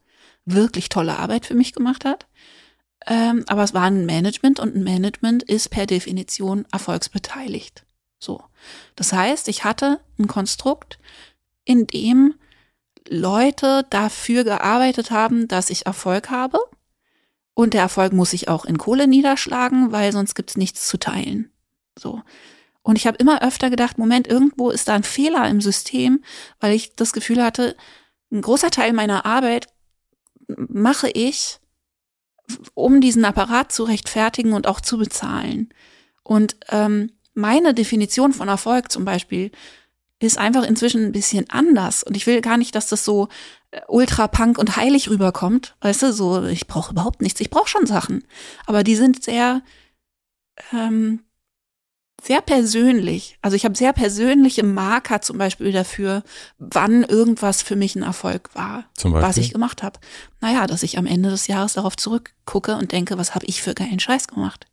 wirklich 0.43 0.89
tolle 0.89 1.19
Arbeit 1.19 1.45
für 1.45 1.55
mich 1.55 1.71
gemacht 1.71 2.03
hat. 2.03 2.27
Ähm, 3.07 3.45
aber 3.47 3.63
es 3.63 3.73
war 3.73 3.83
ein 3.83 4.05
Management 4.05 4.59
und 4.59 4.75
ein 4.75 4.83
Management 4.83 5.43
ist 5.43 5.69
per 5.69 5.85
Definition 5.85 6.65
erfolgsbeteiligt. 6.73 7.85
So. 8.19 8.43
Das 8.97 9.13
heißt, 9.13 9.47
ich 9.47 9.63
hatte 9.63 10.01
ein 10.17 10.27
Konstrukt, 10.27 10.99
in 11.63 11.87
dem 11.87 12.35
Leute 13.07 13.85
dafür 13.89 14.43
gearbeitet 14.43 15.11
haben, 15.11 15.47
dass 15.47 15.69
ich 15.69 15.85
Erfolg 15.85 16.29
habe. 16.29 16.59
Und 17.53 17.73
der 17.73 17.81
Erfolg 17.81 18.13
muss 18.13 18.31
sich 18.31 18.47
auch 18.47 18.65
in 18.65 18.77
Kohle 18.77 19.07
niederschlagen, 19.07 19.91
weil 19.91 20.11
sonst 20.11 20.35
gibt's 20.35 20.57
nichts 20.57 20.87
zu 20.87 20.97
teilen. 20.97 21.51
So. 21.97 22.21
Und 22.81 22.95
ich 22.95 23.05
habe 23.05 23.17
immer 23.17 23.41
öfter 23.43 23.69
gedacht, 23.69 23.97
Moment, 23.97 24.27
irgendwo 24.27 24.69
ist 24.69 24.87
da 24.87 24.95
ein 24.95 25.03
Fehler 25.03 25.47
im 25.49 25.61
System, 25.61 26.23
weil 26.59 26.73
ich 26.73 26.95
das 26.95 27.13
Gefühl 27.13 27.43
hatte, 27.43 27.75
ein 28.31 28.41
großer 28.41 28.71
Teil 28.71 28.93
meiner 28.93 29.25
Arbeit 29.25 29.67
mache 30.47 31.09
ich, 31.09 31.59
um 32.73 33.01
diesen 33.01 33.25
Apparat 33.25 33.71
zu 33.71 33.83
rechtfertigen 33.83 34.53
und 34.53 34.65
auch 34.65 34.81
zu 34.81 34.97
bezahlen. 34.97 35.69
Und 36.23 36.57
ähm, 36.69 37.11
meine 37.33 37.73
Definition 37.73 38.33
von 38.33 38.47
Erfolg 38.47 38.91
zum 38.91 39.05
Beispiel 39.05 39.51
ist 40.19 40.37
einfach 40.37 40.63
inzwischen 40.63 41.05
ein 41.05 41.11
bisschen 41.11 41.49
anders. 41.49 42.03
Und 42.03 42.17
ich 42.17 42.27
will 42.27 42.41
gar 42.41 42.57
nicht, 42.57 42.75
dass 42.75 42.87
das 42.87 43.05
so 43.05 43.29
ultra 43.87 44.27
punk 44.27 44.57
und 44.57 44.75
heilig 44.77 45.09
rüberkommt. 45.09 45.75
Weißt 45.81 46.01
du, 46.01 46.13
so, 46.13 46.43
ich 46.45 46.67
brauche 46.67 46.91
überhaupt 46.91 47.21
nichts. 47.21 47.39
Ich 47.39 47.49
brauche 47.49 47.69
schon 47.69 47.85
Sachen. 47.85 48.23
Aber 48.65 48.83
die 48.83 48.95
sind 48.95 49.23
sehr, 49.23 49.61
ähm, 50.73 51.23
sehr 52.21 52.41
persönlich. 52.41 53.37
Also 53.41 53.55
ich 53.55 53.65
habe 53.65 53.77
sehr 53.77 53.93
persönliche 53.93 54.63
Marker 54.63 55.21
zum 55.21 55.37
Beispiel 55.37 55.71
dafür, 55.71 56.23
wann 56.57 57.03
irgendwas 57.03 57.61
für 57.61 57.75
mich 57.75 57.95
ein 57.95 58.03
Erfolg 58.03 58.53
war, 58.55 58.85
was 59.21 59.37
ich 59.37 59.53
gemacht 59.53 59.83
habe. 59.83 59.99
Naja, 60.41 60.67
dass 60.67 60.83
ich 60.83 60.97
am 60.97 61.05
Ende 61.05 61.29
des 61.29 61.47
Jahres 61.47 61.73
darauf 61.73 61.95
zurückgucke 61.95 62.75
und 62.75 62.91
denke, 62.91 63.17
was 63.17 63.35
habe 63.35 63.45
ich 63.45 63.61
für 63.61 63.73
geilen 63.73 63.99
Scheiß 63.99 64.27
gemacht. 64.27 64.65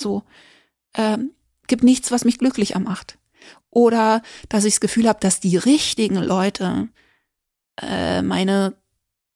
So, 0.00 0.22
ähm, 0.94 1.32
gibt 1.66 1.82
nichts, 1.82 2.10
was 2.10 2.24
mich 2.24 2.38
glücklicher 2.38 2.78
macht. 2.78 3.18
Oder 3.70 4.22
dass 4.48 4.64
ich 4.64 4.74
das 4.74 4.80
Gefühl 4.80 5.08
habe, 5.08 5.20
dass 5.20 5.40
die 5.40 5.56
richtigen 5.56 6.16
Leute 6.16 6.88
äh, 7.80 8.22
meine 8.22 8.74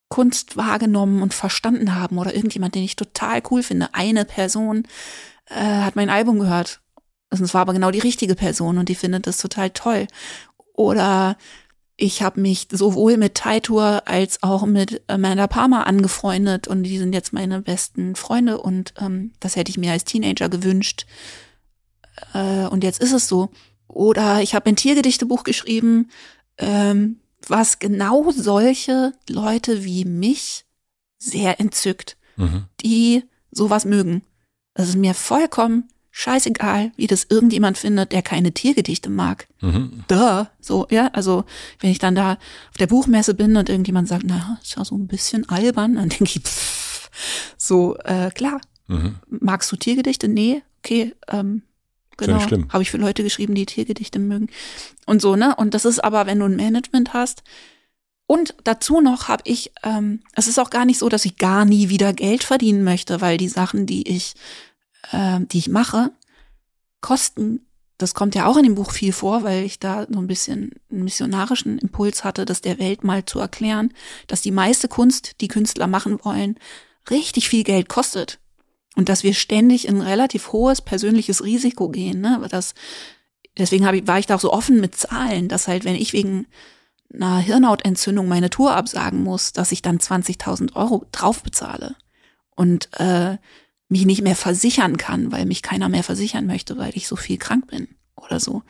Kunst 0.09 0.57
wahrgenommen 0.57 1.23
und 1.23 1.35
verstanden 1.35 1.95
haben 1.95 2.19
oder 2.19 2.35
irgendjemand, 2.35 2.75
den 2.75 2.83
ich 2.83 2.97
total 2.97 3.43
cool 3.51 3.63
finde. 3.63 3.95
Eine 3.95 4.25
Person 4.25 4.87
äh, 5.47 5.55
hat 5.55 5.97
mein 5.97 6.11
Album 6.11 6.39
gehört. 6.39 6.81
Also 7.31 7.45
Es 7.45 7.55
war 7.55 7.63
aber 7.63 7.73
genau 7.73 7.93
die 7.93 8.01
richtige 8.01 8.35
Person 8.35 8.79
und 8.79 8.89
die 8.89 8.97
findet 8.97 9.27
das 9.27 9.39
total 9.39 9.71
toll. 9.71 10.09
Oder 10.75 11.37
ich 11.97 12.23
habe 12.23 12.41
mich 12.41 12.67
sowohl 12.73 13.19
mit 13.19 13.37
Taitur 13.37 14.03
als 14.07 14.43
auch 14.43 14.65
mit 14.67 15.03
Amanda 15.07 15.47
Palmer 15.47 15.87
angefreundet 15.87 16.67
und 16.67 16.83
die 16.83 16.99
sind 16.99 17.13
jetzt 17.13 17.33
meine 17.33 17.61
besten 17.61 18.17
Freunde 18.17 18.59
und 18.59 18.95
ähm, 18.99 19.33
das 19.39 19.55
hätte 19.55 19.71
ich 19.71 19.79
mir 19.79 19.93
als 19.93 20.05
Teenager 20.05 20.49
gewünscht. 20.49 21.07
Äh, 22.35 22.67
und 22.67 22.83
jetzt 22.83 23.01
ist 23.01 23.13
es 23.13 23.29
so. 23.29 23.51
Oder 23.87 24.41
ich 24.41 24.55
habe 24.55 24.71
ein 24.71 24.77
Tiergedichtebuch 24.77 25.45
geschrieben, 25.45 26.09
ähm, 26.59 27.21
was 27.49 27.79
genau 27.79 28.31
solche 28.33 29.13
Leute 29.29 29.85
wie 29.85 30.05
mich 30.05 30.65
sehr 31.19 31.61
entzückt, 31.61 32.17
Mhm. 32.37 32.65
die 32.81 33.25
sowas 33.51 33.85
mögen. 33.85 34.23
Es 34.75 34.91
ist 34.91 34.97
mir 34.97 35.15
vollkommen 35.15 35.89
scheißegal, 36.13 36.93
wie 36.97 37.07
das 37.07 37.25
irgendjemand 37.29 37.79
findet, 37.79 38.13
der 38.13 38.23
keine 38.23 38.53
Tiergedichte 38.53 39.11
mag. 39.11 39.47
Mhm. 39.61 40.05
Duh. 40.09 40.47
So, 40.61 40.87
ja, 40.91 41.09
also 41.09 41.45
wenn 41.81 41.91
ich 41.91 41.99
dann 41.99 42.15
da 42.15 42.33
auf 42.71 42.77
der 42.79 42.87
Buchmesse 42.89 43.35
bin 43.35 43.57
und 43.57 43.69
irgendjemand 43.69 44.09
sagt, 44.09 44.25
na, 44.27 44.59
ist 44.63 44.77
ja 44.77 44.85
so 44.85 44.97
ein 44.97 45.07
bisschen 45.07 45.49
albern, 45.49 45.95
dann 45.95 46.09
denke 46.09 46.25
ich, 46.25 46.41
pff, 46.43 47.11
so, 47.57 47.97
äh, 47.99 48.31
klar. 48.31 48.61
Mhm. 48.89 49.17
Magst 49.29 49.71
du 49.71 49.77
Tiergedichte? 49.77 50.29
Nee, 50.29 50.63
okay, 50.79 51.15
ähm, 51.29 51.63
genau. 52.27 52.39
Habe 52.73 52.83
ich 52.83 52.91
für 52.91 52.99
Leute 52.99 53.23
geschrieben, 53.23 53.55
die 53.55 53.67
Tiergedichte 53.67 54.19
mögen. 54.19 54.49
Und 55.07 55.21
so, 55.23 55.37
ne? 55.37 55.55
Und 55.57 55.75
das 55.75 55.85
ist 55.85 56.03
aber, 56.03 56.27
wenn 56.27 56.39
du 56.39 56.47
ein 56.47 56.57
Management 56.57 57.13
hast. 57.13 57.43
Und 58.27 58.55
dazu 58.63 59.01
noch 59.01 59.27
habe 59.27 59.43
ich, 59.45 59.73
ähm, 59.83 60.21
es 60.35 60.47
ist 60.47 60.61
auch 60.61 60.71
gar 60.71 60.85
nicht 60.85 60.99
so, 60.99 61.09
dass 61.09 61.25
ich 61.25 61.37
gar 61.37 61.65
nie 61.65 61.89
wieder 61.89 62.13
Geld 62.13 62.45
verdienen 62.45 62.85
möchte, 62.85 63.21
weil 63.21 63.39
die 63.39 63.49
Sachen, 63.49 63.87
die 63.87 64.09
ich, 64.09 64.35
ähm, 65.13 65.49
die 65.49 65.59
ich 65.59 65.69
mache, 65.69 66.13
kosten. 67.01 67.67
Das 67.99 68.15
kommt 68.15 68.37
ja 68.37 68.47
auch 68.47 68.57
in 68.57 68.63
dem 68.63 68.77
Buch 68.77 68.93
viel 68.93 69.13
vor, 69.13 69.43
weil 69.43 69.65
ich 69.65 69.81
da 69.81 70.07
so 70.09 70.21
ein 70.21 70.29
bisschen 70.29 70.71
einen 70.91 71.03
missionarischen 71.03 71.79
Impuls 71.79 72.23
hatte, 72.23 72.45
das 72.45 72.61
der 72.61 72.79
Welt 72.79 73.03
mal 73.03 73.25
zu 73.25 73.41
erklären, 73.41 73.93
dass 74.29 74.43
die 74.43 74.53
meiste 74.53 74.87
Kunst, 74.87 75.41
die 75.41 75.49
Künstler 75.49 75.89
machen 75.89 76.21
wollen, 76.23 76.57
richtig 77.11 77.49
viel 77.49 77.65
Geld 77.65 77.89
kostet. 77.89 78.39
Und 78.97 79.09
dass 79.09 79.23
wir 79.23 79.35
ständig 79.35 79.87
in 79.87 80.01
relativ 80.01 80.53
hohes 80.53 80.83
persönliches 80.83 81.45
Risiko 81.45 81.89
gehen. 81.89 82.21
Ne? 82.21 82.45
Das, 82.51 82.75
deswegen 83.57 83.87
hab 83.87 83.95
ich, 83.95 84.07
war 84.07 84.19
ich 84.19 84.27
da 84.27 84.35
auch 84.37 84.41
so 84.41 84.53
offen 84.53 84.81
mit 84.81 84.97
Zahlen, 84.97 85.49
dass 85.49 85.69
halt, 85.69 85.85
wenn 85.85 85.95
ich 85.95 86.13
wegen 86.13 86.47
einer 87.13 87.39
Hirnhautentzündung 87.39 88.29
meine 88.29 88.51
Tour 88.51 88.73
absagen 88.73 89.23
muss, 89.23 89.53
dass 89.53 89.73
ich 89.73 89.83
dann 89.83 89.99
20.000 89.99 90.77
Euro 90.77 91.07
drauf 91.13 91.43
bezahle 91.43 91.97
und 92.57 92.89
äh, 92.99 93.37
mich 93.89 94.07
nicht 94.07 94.23
mehr 94.23 94.37
versichern 94.37 94.97
kann, 94.97 95.33
weil 95.33 95.47
mich 95.47 95.63
keiner 95.63 95.89
mehr 95.89 96.05
versichern 96.05 96.47
möchte, 96.47 96.79
weil 96.79 96.97
ich 96.97 97.09
so 97.09 97.17
viel 97.17 97.39
krank 97.39 97.67
bin 97.69 97.89
oder 98.17 98.39
so. 98.39 98.63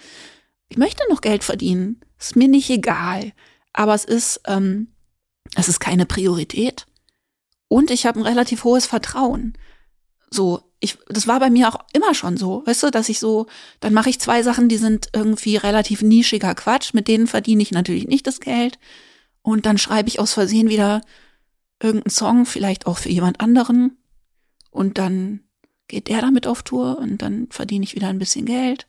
Ich 0.69 0.79
möchte 0.79 1.03
noch 1.11 1.21
Geld 1.21 1.45
verdienen, 1.45 2.01
ist 2.19 2.37
mir 2.37 2.49
nicht 2.49 2.71
egal, 2.71 3.33
aber 3.73 3.95
es 3.95 4.05
ist 4.05 4.41
ähm, 4.47 4.89
es 5.57 5.69
ist 5.69 5.81
keine 5.81 6.07
Priorität 6.07 6.87
und 7.69 7.91
ich 7.91 8.07
habe 8.07 8.21
ein 8.21 8.27
relativ 8.27 8.65
hohes 8.65 8.87
Vertrauen. 8.87 9.55
So, 10.31 10.63
ich, 10.79 10.97
das 11.09 11.27
war 11.27 11.41
bei 11.41 11.51
mir 11.51 11.69
auch 11.69 11.79
immer 11.93 12.15
schon 12.15 12.37
so, 12.37 12.63
weißt 12.67 12.85
du, 12.85 12.91
dass 12.91 13.09
ich 13.09 13.19
so, 13.19 13.47
dann 13.81 13.93
mache 13.93 14.09
ich 14.11 14.21
zwei 14.21 14.43
Sachen, 14.43 14.69
die 14.69 14.79
sind 14.79 15.11
irgendwie 15.13 15.57
relativ 15.57 16.03
nischiger 16.03 16.55
Quatsch, 16.55 16.95
mit 16.95 17.09
denen 17.09 17.27
verdiene 17.27 17.63
ich 17.63 17.73
natürlich 17.73 18.07
nicht 18.07 18.27
das 18.27 18.41
Geld. 18.41 18.79
Und 19.43 19.67
dann 19.67 19.79
schreibe 19.79 20.09
ich 20.09 20.21
aus 20.21 20.33
Versehen 20.33 20.69
wieder 20.69 21.03
irgendeinen 21.83 22.11
Song, 22.11 22.47
vielleicht 22.47 22.87
auch 22.87 22.99
für 22.99 23.11
jemand 23.11 23.41
anderen. 23.41 23.99
Und 24.71 24.99
dann 24.99 25.41
geht 25.89 26.09
der 26.09 26.21
damit 26.21 26.47
auf 26.47 26.63
Tour 26.63 26.99
und 26.99 27.23
dann 27.23 27.49
verdiene 27.51 27.85
ich 27.85 27.95
wieder 27.95 28.09
ein 28.09 28.19
bisschen 28.19 28.47
Geld. 28.47 28.87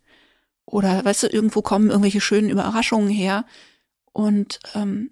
Oder 0.66 1.04
weißt 1.04 1.24
du, 1.24 1.28
irgendwo 1.28 1.62
kommen 1.62 1.90
irgendwelche 1.90 2.22
schönen 2.22 2.50
Überraschungen 2.50 3.10
her. 3.10 3.46
Und 4.14 4.60
ähm, 4.76 5.10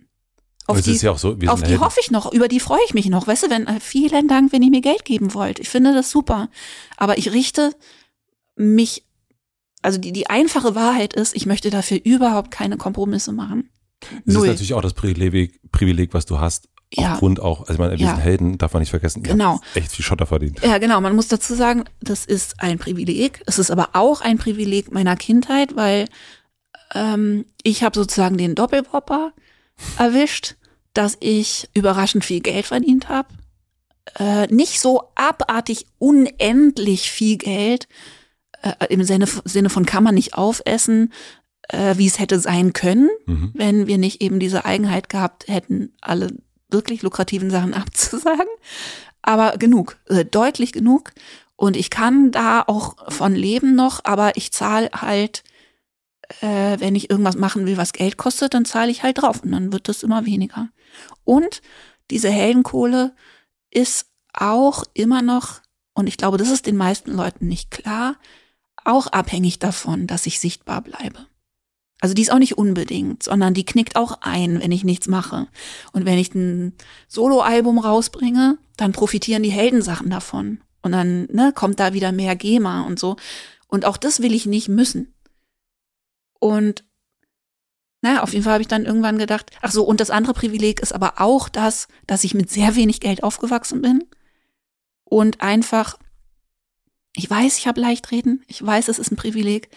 auf 0.69 0.77
es 0.77 0.85
die, 0.85 1.05
ja 1.05 1.17
so, 1.17 1.37
auf 1.47 1.63
die 1.63 1.77
hoffe 1.77 1.99
ich 2.01 2.11
noch, 2.11 2.31
über 2.31 2.47
die 2.47 2.59
freue 2.59 2.79
ich 2.85 2.93
mich 2.93 3.07
noch. 3.07 3.27
Weißt 3.27 3.43
du, 3.43 3.49
wenn 3.49 3.67
äh, 3.67 3.79
vielen 3.79 4.27
Dank, 4.27 4.51
wenn 4.53 4.61
ihr 4.61 4.69
mir 4.71 4.81
Geld 4.81 5.05
geben 5.05 5.33
wollt. 5.33 5.59
Ich 5.59 5.69
finde 5.69 5.93
das 5.93 6.11
super. 6.11 6.49
Aber 6.97 7.17
ich 7.17 7.31
richte 7.31 7.73
mich, 8.55 9.05
also 9.81 9.97
die, 9.99 10.11
die 10.11 10.29
einfache 10.29 10.75
Wahrheit 10.75 11.13
ist, 11.13 11.35
ich 11.35 11.45
möchte 11.45 11.69
dafür 11.69 11.99
überhaupt 12.03 12.51
keine 12.51 12.77
Kompromisse 12.77 13.31
machen. 13.31 13.69
Das 14.25 14.35
Null. 14.35 14.45
ist 14.45 14.51
natürlich 14.53 14.73
auch 14.73 14.81
das 14.81 14.93
Privileg, 14.93 15.59
Privileg 15.71 16.13
was 16.13 16.25
du 16.25 16.39
hast. 16.39 16.69
Ja. 16.93 17.13
Aufgrund 17.13 17.39
auch, 17.39 17.61
also 17.61 17.73
ich 17.73 17.79
meine, 17.79 17.91
wir 17.91 17.99
Ja. 18.05 18.15
sind 18.15 18.23
Helden, 18.23 18.57
darf 18.57 18.73
man 18.73 18.79
nicht 18.81 18.89
vergessen. 18.89 19.21
Genau. 19.21 19.59
Echt 19.75 19.91
viel 19.91 20.03
Schotter 20.03 20.25
verdient. 20.25 20.59
Ja, 20.63 20.79
genau. 20.79 20.99
Man 21.01 21.15
muss 21.15 21.27
dazu 21.27 21.53
sagen, 21.53 21.83
das 22.01 22.25
ist 22.25 22.61
ein 22.61 22.79
Privileg. 22.79 23.43
Es 23.45 23.59
ist 23.59 23.69
aber 23.69 23.89
auch 23.93 24.21
ein 24.21 24.37
Privileg 24.39 24.91
meiner 24.91 25.15
Kindheit, 25.15 25.75
weil 25.75 26.07
ähm, 26.95 27.45
ich 27.61 27.83
habe 27.83 27.97
sozusagen 27.99 28.37
den 28.37 28.55
Doppelpopper 28.55 29.33
erwischt, 29.97 30.55
dass 30.93 31.17
ich 31.19 31.69
überraschend 31.73 32.25
viel 32.25 32.39
Geld 32.41 32.65
verdient 32.67 33.09
habe. 33.09 33.29
Äh, 34.17 34.47
nicht 34.47 34.79
so 34.79 35.03
abartig 35.15 35.85
unendlich 35.99 37.11
viel 37.11 37.37
Geld 37.37 37.87
äh, 38.61 38.73
im 38.89 39.03
Sinne, 39.03 39.27
Sinne 39.45 39.69
von 39.69 39.85
kann 39.85 40.03
man 40.03 40.15
nicht 40.15 40.33
aufessen, 40.33 41.13
äh, 41.69 41.95
wie 41.97 42.07
es 42.07 42.19
hätte 42.19 42.39
sein 42.39 42.73
können, 42.73 43.09
Mhm. 43.27 43.51
wenn 43.53 43.87
wir 43.87 43.97
nicht 43.97 44.21
eben 44.21 44.39
diese 44.39 44.65
Eigenheit 44.65 45.09
gehabt 45.09 45.47
hätten, 45.47 45.93
alle 46.01 46.33
wirklich 46.69 47.01
lukrativen 47.03 47.51
Sachen 47.51 47.73
abzusagen. 47.75 48.47
Aber 49.21 49.57
genug, 49.57 49.97
äh, 50.07 50.25
deutlich 50.25 50.71
genug. 50.71 51.11
Und 51.55 51.75
ich 51.75 51.89
kann 51.89 52.31
da 52.31 52.63
auch 52.65 53.11
von 53.11 53.35
leben 53.35 53.75
noch, 53.75 53.99
aber 54.05 54.37
ich 54.37 54.51
zahle 54.53 54.89
halt, 54.95 55.43
äh, 56.41 56.79
wenn 56.79 56.95
ich 56.95 57.09
irgendwas 57.09 57.35
machen 57.35 57.65
will, 57.65 57.75
was 57.77 57.91
Geld 57.93 58.17
kostet, 58.17 58.53
dann 58.53 58.65
zahle 58.65 58.91
ich 58.91 59.03
halt 59.03 59.21
drauf 59.21 59.43
und 59.43 59.51
dann 59.51 59.73
wird 59.73 59.87
das 59.89 60.03
immer 60.03 60.25
weniger. 60.25 60.69
Und 61.23 61.61
diese 62.11 62.29
Heldenkohle 62.29 63.15
ist 63.71 64.07
auch 64.33 64.83
immer 64.93 65.21
noch, 65.21 65.61
und 65.93 66.07
ich 66.07 66.17
glaube, 66.17 66.37
das 66.37 66.49
ist 66.49 66.65
den 66.65 66.77
meisten 66.77 67.11
Leuten 67.11 67.47
nicht 67.47 67.71
klar, 67.71 68.17
auch 68.85 69.07
abhängig 69.07 69.59
davon, 69.59 70.07
dass 70.07 70.25
ich 70.25 70.39
sichtbar 70.39 70.81
bleibe. 70.81 71.27
Also 72.01 72.13
die 72.13 72.21
ist 72.21 72.31
auch 72.31 72.39
nicht 72.39 72.57
unbedingt, 72.57 73.23
sondern 73.23 73.53
die 73.53 73.65
knickt 73.65 73.97
auch 73.97 74.19
ein, 74.21 74.61
wenn 74.61 74.71
ich 74.71 74.85
nichts 74.85 75.07
mache. 75.07 75.47
Und 75.91 76.05
wenn 76.05 76.17
ich 76.17 76.33
ein 76.33 76.73
Soloalbum 77.09 77.77
rausbringe, 77.77 78.57
dann 78.77 78.93
profitieren 78.93 79.43
die 79.43 79.51
Heldensachen 79.51 80.09
davon. 80.09 80.61
Und 80.81 80.93
dann 80.93 81.27
ne, 81.31 81.51
kommt 81.53 81.79
da 81.79 81.93
wieder 81.93 82.13
mehr 82.13 82.37
GEMA 82.37 82.83
und 82.83 82.99
so. 82.99 83.17
Und 83.67 83.83
auch 83.83 83.97
das 83.97 84.21
will 84.21 84.33
ich 84.33 84.45
nicht 84.45 84.69
müssen. 84.69 85.13
Und 86.39 86.85
naja, 88.01 88.23
auf 88.23 88.31
jeden 88.31 88.43
Fall 88.43 88.53
habe 88.53 88.61
ich 88.61 88.67
dann 88.67 88.85
irgendwann 88.85 89.17
gedacht, 89.17 89.51
ach 89.61 89.71
so, 89.71 89.84
und 89.84 89.99
das 89.99 90.09
andere 90.09 90.34
Privileg 90.34 90.80
ist 90.80 90.93
aber 90.93 91.19
auch 91.19 91.49
das, 91.49 91.88
dass 92.07 92.23
ich 92.23 92.34
mit 92.34 92.49
sehr 92.49 92.76
wenig 92.76 93.01
Geld 93.01 93.23
aufgewachsen 93.23 93.81
bin. 93.81 94.05
Und 95.03 95.41
einfach, 95.41 95.97
ich 97.15 97.30
weiß, 97.30 97.57
ich 97.57 97.67
habe 97.67 97.81
leicht 97.81 98.11
reden, 98.11 98.43
ich 98.47 98.65
weiß, 98.65 98.88
es 98.88 98.99
ist 98.99 99.11
ein 99.11 99.17
Privileg, 99.17 99.69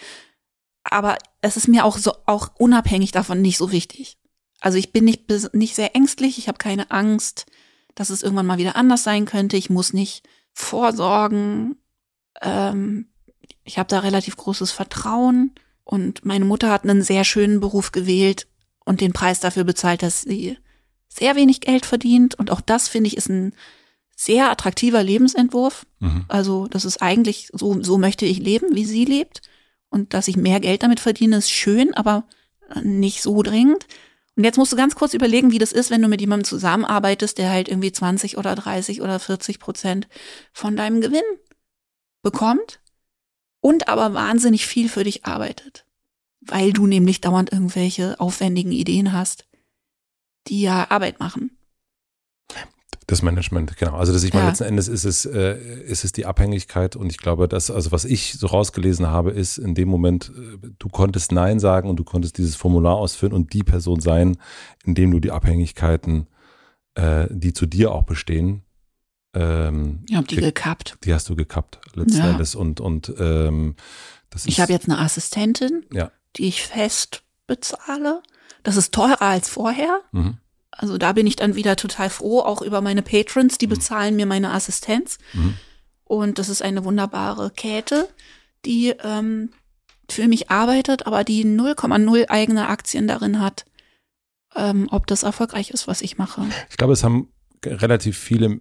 aber 0.83 1.17
es 1.41 1.57
ist 1.57 1.67
mir 1.67 1.85
auch 1.85 1.97
so 1.97 2.13
auch 2.25 2.51
unabhängig 2.57 3.11
davon 3.11 3.41
nicht 3.41 3.57
so 3.57 3.71
wichtig. 3.71 4.17
Also 4.61 4.77
ich 4.77 4.93
bin 4.93 5.05
nicht 5.05 5.29
nicht 5.53 5.75
sehr 5.75 5.95
ängstlich, 5.95 6.37
ich 6.37 6.47
habe 6.47 6.57
keine 6.57 6.91
Angst, 6.91 7.45
dass 7.95 8.09
es 8.09 8.23
irgendwann 8.23 8.45
mal 8.45 8.57
wieder 8.57 8.75
anders 8.75 9.03
sein 9.03 9.25
könnte. 9.25 9.57
Ich 9.57 9.69
muss 9.69 9.93
nicht 9.93 10.27
vorsorgen. 10.53 11.75
Ähm, 12.41 13.09
ich 13.63 13.77
habe 13.77 13.87
da 13.87 13.99
relativ 13.99 14.37
großes 14.37 14.71
Vertrauen 14.71 15.53
und 15.83 16.25
meine 16.25 16.45
Mutter 16.45 16.69
hat 16.69 16.83
einen 16.83 17.01
sehr 17.01 17.23
schönen 17.23 17.59
Beruf 17.59 17.91
gewählt 17.91 18.47
und 18.85 19.01
den 19.01 19.13
Preis 19.13 19.39
dafür 19.39 19.63
bezahlt, 19.63 20.01
dass 20.01 20.21
sie 20.21 20.57
sehr 21.07 21.35
wenig 21.35 21.61
Geld 21.61 21.85
verdient 21.85 22.35
und 22.35 22.51
auch 22.51 22.61
das 22.61 22.87
finde 22.87 23.07
ich 23.07 23.17
ist 23.17 23.29
ein 23.29 23.53
sehr 24.15 24.49
attraktiver 24.49 25.03
Lebensentwurf. 25.03 25.85
Mhm. 25.99 26.25
Also 26.27 26.67
das 26.67 26.85
ist 26.85 27.01
eigentlich 27.01 27.49
so 27.53 27.81
so 27.81 27.97
möchte 27.97 28.25
ich 28.25 28.39
leben, 28.39 28.75
wie 28.75 28.85
sie 28.85 29.05
lebt. 29.05 29.41
Und 29.89 30.15
dass 30.15 30.27
ich 30.27 30.37
mehr 30.37 30.59
Geld 30.59 30.81
damit 30.81 30.99
verdiene, 30.99 31.37
ist 31.37 31.51
schön, 31.51 31.93
aber 31.93 32.25
nicht 32.81 33.21
so 33.21 33.43
dringend. 33.43 33.85
Und 34.35 34.43
jetzt 34.43 34.57
musst 34.57 34.71
du 34.71 34.75
ganz 34.75 34.95
kurz 34.95 35.13
überlegen, 35.13 35.51
wie 35.51 35.59
das 35.59 35.71
ist, 35.71 35.91
wenn 35.91 36.01
du 36.01 36.07
mit 36.07 36.19
jemandem 36.19 36.45
zusammenarbeitest, 36.45 37.37
der 37.37 37.51
halt 37.51 37.67
irgendwie 37.67 37.91
20 37.91 38.37
oder 38.39 38.55
30 38.55 39.01
oder 39.01 39.19
40 39.19 39.59
Prozent 39.59 40.07
von 40.51 40.75
deinem 40.75 41.01
Gewinn 41.01 41.21
bekommt 42.23 42.79
und 43.63 43.87
aber 43.87 44.13
wahnsinnig 44.13 44.67
viel 44.67 44.89
für 44.89 45.05
dich 45.05 45.25
arbeitet. 45.25 45.85
Weil 46.41 46.73
du 46.73 46.85
nämlich 46.85 47.21
dauernd 47.21 47.53
irgendwelche 47.53 48.19
aufwendigen 48.19 48.73
Ideen 48.73 49.13
hast, 49.13 49.47
die 50.47 50.61
ja 50.61 50.91
Arbeit 50.91 51.19
machen. 51.21 51.57
Das 53.07 53.21
Management, 53.21 53.77
genau. 53.77 53.95
Also 53.95 54.11
das, 54.11 54.23
ich 54.23 54.33
meine, 54.33 54.45
Ja. 54.45 54.49
letzten 54.49 54.65
Endes 54.65 54.87
ist 54.89 55.05
es, 55.05 55.25
äh, 55.25 55.57
ist 55.83 56.03
es 56.03 56.11
die 56.11 56.25
Abhängigkeit 56.25 56.95
und 56.97 57.09
ich 57.09 57.17
glaube, 57.17 57.47
dass, 57.47 57.71
also 57.71 57.91
was 57.91 58.05
ich 58.05 58.33
so 58.33 58.47
rausgelesen 58.47 59.07
habe, 59.07 59.31
ist 59.31 59.57
in 59.57 59.75
dem 59.75 59.87
Moment, 59.87 60.31
äh, 60.35 60.67
du 60.77 60.89
konntest 60.89 61.31
Nein 61.31 61.59
sagen 61.59 61.89
und 61.89 61.97
du 61.97 62.03
konntest 62.03 62.37
dieses 62.37 62.55
Formular 62.55 62.95
ausfüllen 62.95 63.33
und 63.33 63.53
die 63.53 63.63
Person 63.63 64.01
sein, 64.01 64.37
indem 64.85 65.11
du 65.11 65.19
die 65.19 65.31
Abhängigkeiten, 65.31 66.27
äh, 66.95 67.27
die 67.29 67.53
zu 67.53 67.65
dir 67.65 67.91
auch 67.93 68.03
bestehen, 68.03 68.62
ähm, 69.33 70.03
Ich 70.09 70.15
habe 70.15 70.27
die 70.27 70.35
ge- 70.35 70.45
gekappt. 70.45 70.97
die 71.03 71.13
hast 71.13 71.29
du 71.29 71.35
gekappt 71.35 71.79
letzten 71.95 72.19
Ja. 72.19 72.31
Endes 72.31 72.55
und, 72.55 72.79
und 72.79 73.13
ähm, 73.19 73.75
das 74.29 74.45
Ich 74.45 74.59
habe 74.59 74.71
jetzt 74.73 74.89
eine 74.89 74.99
Assistentin, 74.99 75.85
Ja. 75.91 76.11
die 76.35 76.47
ich 76.47 76.63
fest 76.63 77.23
bezahle. 77.47 78.21
Das 78.63 78.77
ist 78.77 78.93
teurer 78.93 79.21
als 79.21 79.49
vorher. 79.49 79.99
Mhm. 80.11 80.37
Also 80.71 80.97
da 80.97 81.13
bin 81.13 81.27
ich 81.27 81.35
dann 81.35 81.55
wieder 81.55 81.75
total 81.75 82.09
froh, 82.09 82.39
auch 82.39 82.61
über 82.61 82.81
meine 82.81 83.01
Patrons, 83.03 83.57
die 83.57 83.67
bezahlen 83.67 84.15
mir 84.15 84.25
meine 84.25 84.51
Assistenz. 84.51 85.17
Mhm. 85.33 85.55
Und 86.05 86.39
das 86.39 86.49
ist 86.49 86.61
eine 86.61 86.83
wunderbare 86.83 87.51
Käthe, 87.51 88.07
die 88.65 88.89
ähm, 89.03 89.51
für 90.09 90.27
mich 90.27 90.49
arbeitet, 90.49 91.05
aber 91.07 91.23
die 91.23 91.45
0,0 91.45 92.29
eigene 92.29 92.67
Aktien 92.69 93.07
darin 93.07 93.39
hat, 93.39 93.65
ähm, 94.55 94.87
ob 94.91 95.07
das 95.07 95.23
erfolgreich 95.23 95.71
ist, 95.71 95.87
was 95.87 96.01
ich 96.01 96.17
mache. 96.17 96.43
Ich 96.69 96.77
glaube, 96.77 96.93
es 96.93 97.03
haben 97.03 97.29
relativ 97.65 98.17
viele 98.17 98.59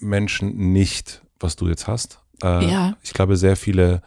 Menschen 0.00 0.72
nicht, 0.72 1.22
was 1.38 1.56
du 1.56 1.68
jetzt 1.68 1.86
hast. 1.86 2.20
Äh, 2.42 2.70
Ja. 2.70 2.96
Ich 3.02 3.12
glaube, 3.12 3.36
sehr 3.36 3.56
viele 3.56 4.02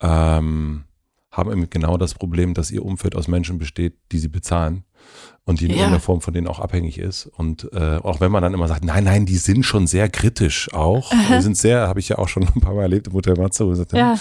ähm, 0.00 0.84
haben 1.30 1.50
eben 1.52 1.70
genau 1.70 1.96
das 1.96 2.14
Problem, 2.14 2.54
dass 2.54 2.70
ihr 2.70 2.84
Umfeld 2.84 3.14
aus 3.16 3.28
Menschen 3.28 3.58
besteht, 3.58 3.94
die 4.10 4.18
sie 4.18 4.28
bezahlen 4.28 4.84
und 5.44 5.60
die 5.60 5.64
in 5.64 5.70
Ja. 5.70 5.76
irgendeiner 5.78 6.00
Form 6.00 6.20
von 6.20 6.34
denen 6.34 6.46
auch 6.46 6.60
abhängig 6.60 6.98
ist. 6.98 7.26
Und 7.26 7.72
äh, 7.72 7.96
auch 7.96 8.20
wenn 8.20 8.30
man 8.30 8.42
dann 8.42 8.52
immer 8.54 8.68
sagt, 8.68 8.84
nein, 8.84 9.04
nein, 9.04 9.26
die 9.26 9.36
sind 9.38 9.64
schon 9.64 9.86
sehr 9.86 10.08
kritisch 10.10 10.72
auch. 10.74 11.10
Die 11.10 11.40
sind 11.40 11.56
sehr, 11.56 11.88
habe 11.88 12.00
ich 12.00 12.08
ja 12.10 12.18
auch 12.18 12.28
schon 12.28 12.42
ein 12.54 12.60
paar 12.60 12.74
Mal 12.74 12.82
erlebt 12.82 13.06
im 13.08 13.14
Hotel 13.14 13.34
Matze, 13.36 13.64
wo 13.66 13.70
gesagt, 13.70 13.92
Ja. 13.94 14.16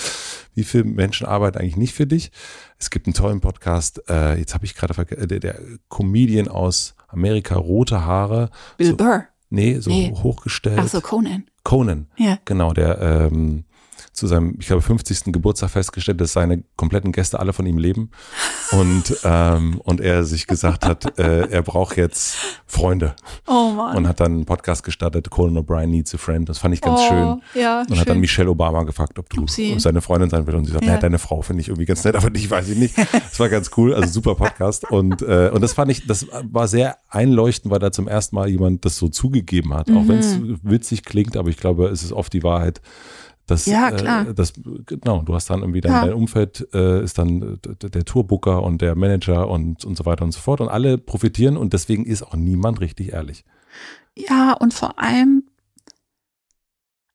wie 0.55 0.63
viele 0.63 0.85
Menschen 0.85 1.27
arbeiten 1.27 1.57
eigentlich 1.57 1.77
nicht 1.77 1.93
für 1.93 2.07
dich? 2.07 2.31
Es 2.79 2.89
gibt 2.89 3.07
einen 3.07 3.13
tollen 3.13 3.41
Podcast, 3.41 4.01
äh, 4.09 4.37
jetzt 4.39 4.53
habe 4.53 4.65
ich 4.65 4.73
gerade 4.75 4.93
vergessen, 4.93 5.27
der, 5.27 5.39
der 5.39 5.59
Comedian 5.89 6.47
aus 6.47 6.95
Amerika, 7.09 7.55
rote 7.55 8.05
Haare, 8.05 8.49
Bill 8.77 8.87
so, 8.91 8.95
Burr. 8.97 9.25
Nee, 9.51 9.79
so 9.79 9.91
Nee. 9.91 10.11
hochgestellt. 10.23 10.79
Ach 10.79 10.87
so, 10.87 10.99
Conan. 11.01 11.43
Conan, 11.63 12.07
Ja. 12.17 12.39
genau, 12.45 12.73
der 12.73 12.99
ähm, 13.31 13.65
zu 14.13 14.27
seinem, 14.27 14.55
ich 14.59 14.67
glaube, 14.67 14.81
50. 14.81 15.31
Geburtstag 15.31 15.69
festgestellt, 15.69 16.19
dass 16.19 16.33
seine 16.33 16.63
kompletten 16.75 17.11
Gäste 17.11 17.39
alle 17.39 17.53
von 17.53 17.65
ihm 17.65 17.77
leben 17.77 18.11
und 18.71 19.17
ähm, 19.23 19.79
und 19.83 20.01
er 20.01 20.23
sich 20.23 20.47
gesagt 20.47 20.85
hat, 20.85 21.17
äh, 21.17 21.47
er 21.49 21.61
braucht 21.61 21.95
jetzt 21.97 22.35
Freunde 22.67 23.15
Oh 23.47 23.71
Mann. 23.71 23.95
und 23.97 24.07
hat 24.07 24.19
dann 24.19 24.33
einen 24.33 24.45
Podcast 24.45 24.83
gestartet, 24.83 25.29
Conan 25.29 25.57
O'Brien 25.63 25.87
needs 25.87 26.13
a 26.13 26.17
friend. 26.17 26.47
Das 26.49 26.57
fand 26.57 26.73
ich 26.73 26.81
ganz 26.81 26.99
oh, 27.03 27.07
schön. 27.09 27.41
Ja, 27.61 27.81
Und 27.89 27.99
hat 27.99 28.07
dann 28.09 28.15
schön. 28.15 28.19
Michelle 28.21 28.49
Obama 28.49 28.83
gefragt, 28.83 29.17
ob 29.19 29.29
du 29.29 29.41
Upsi. 29.43 29.75
seine 29.79 30.01
Freundin 30.01 30.29
sein 30.29 30.45
will. 30.47 30.55
Und 30.55 30.65
sie 30.65 30.71
sagt, 30.73 30.83
Ja. 30.83 30.91
naja, 30.91 31.01
deine 31.01 31.19
Frau 31.19 31.41
finde 31.41 31.61
ich 31.61 31.69
irgendwie 31.69 31.85
ganz 31.85 32.03
nett, 32.03 32.15
aber 32.15 32.29
dich 32.29 32.49
weiß 32.49 32.67
ich 32.69 32.77
nicht. 32.77 32.95
Das 33.31 33.39
war 33.39 33.47
ganz 33.49 33.71
cool, 33.77 33.93
also 33.93 34.07
super 34.11 34.35
Podcast. 34.35 34.89
Und, 34.91 35.21
äh, 35.21 35.49
und 35.53 35.61
das 35.61 35.73
fand 35.73 35.89
ich, 35.91 36.05
das 36.05 36.27
war 36.43 36.67
sehr 36.67 36.97
einleuchtend, 37.09 37.71
weil 37.71 37.79
da 37.79 37.91
zum 37.91 38.07
ersten 38.09 38.35
Mal 38.35 38.49
jemand 38.49 38.83
das 38.83 38.97
so 38.97 39.07
zugegeben 39.07 39.73
hat. 39.73 39.89
Auch 39.89 40.07
wenn 40.07 40.19
es 40.19 40.37
Mhm. 40.37 40.59
witzig 40.63 41.03
klingt, 41.05 41.37
aber 41.37 41.49
ich 41.49 41.57
glaube, 41.57 41.87
es 41.87 42.03
ist 42.03 42.11
oft 42.11 42.33
die 42.33 42.43
Wahrheit. 42.43 42.81
Dass, 43.47 43.65
Ja, 43.65 43.91
klar. 43.91 44.29
Äh, 44.29 44.33
das, 44.33 44.53
genau, 44.85 45.23
du 45.23 45.33
hast 45.35 45.49
dann 45.49 45.59
irgendwie 45.61 45.81
dein, 45.81 45.91
Ja. 45.91 46.05
dein 46.05 46.13
Umfeld 46.13 46.67
äh, 46.73 47.03
ist 47.03 47.17
dann 47.17 47.59
äh, 47.81 47.89
der 47.89 48.05
Tourbooker 48.05 48.63
und 48.63 48.81
der 48.81 48.95
Manager 48.95 49.49
und, 49.49 49.83
und 49.83 49.97
so 49.97 50.05
weiter 50.05 50.23
und 50.23 50.31
so 50.31 50.39
fort. 50.39 50.61
Und 50.61 50.69
alle 50.69 50.97
profitieren 50.97 51.57
und 51.57 51.73
deswegen 51.73 52.05
ist 52.05 52.23
auch 52.23 52.35
niemand 52.35 52.79
richtig 52.81 53.13
ehrlich. 53.13 53.43
Ja, 54.17 54.53
und 54.53 54.73
vor 54.73 54.99
allem 54.99 55.43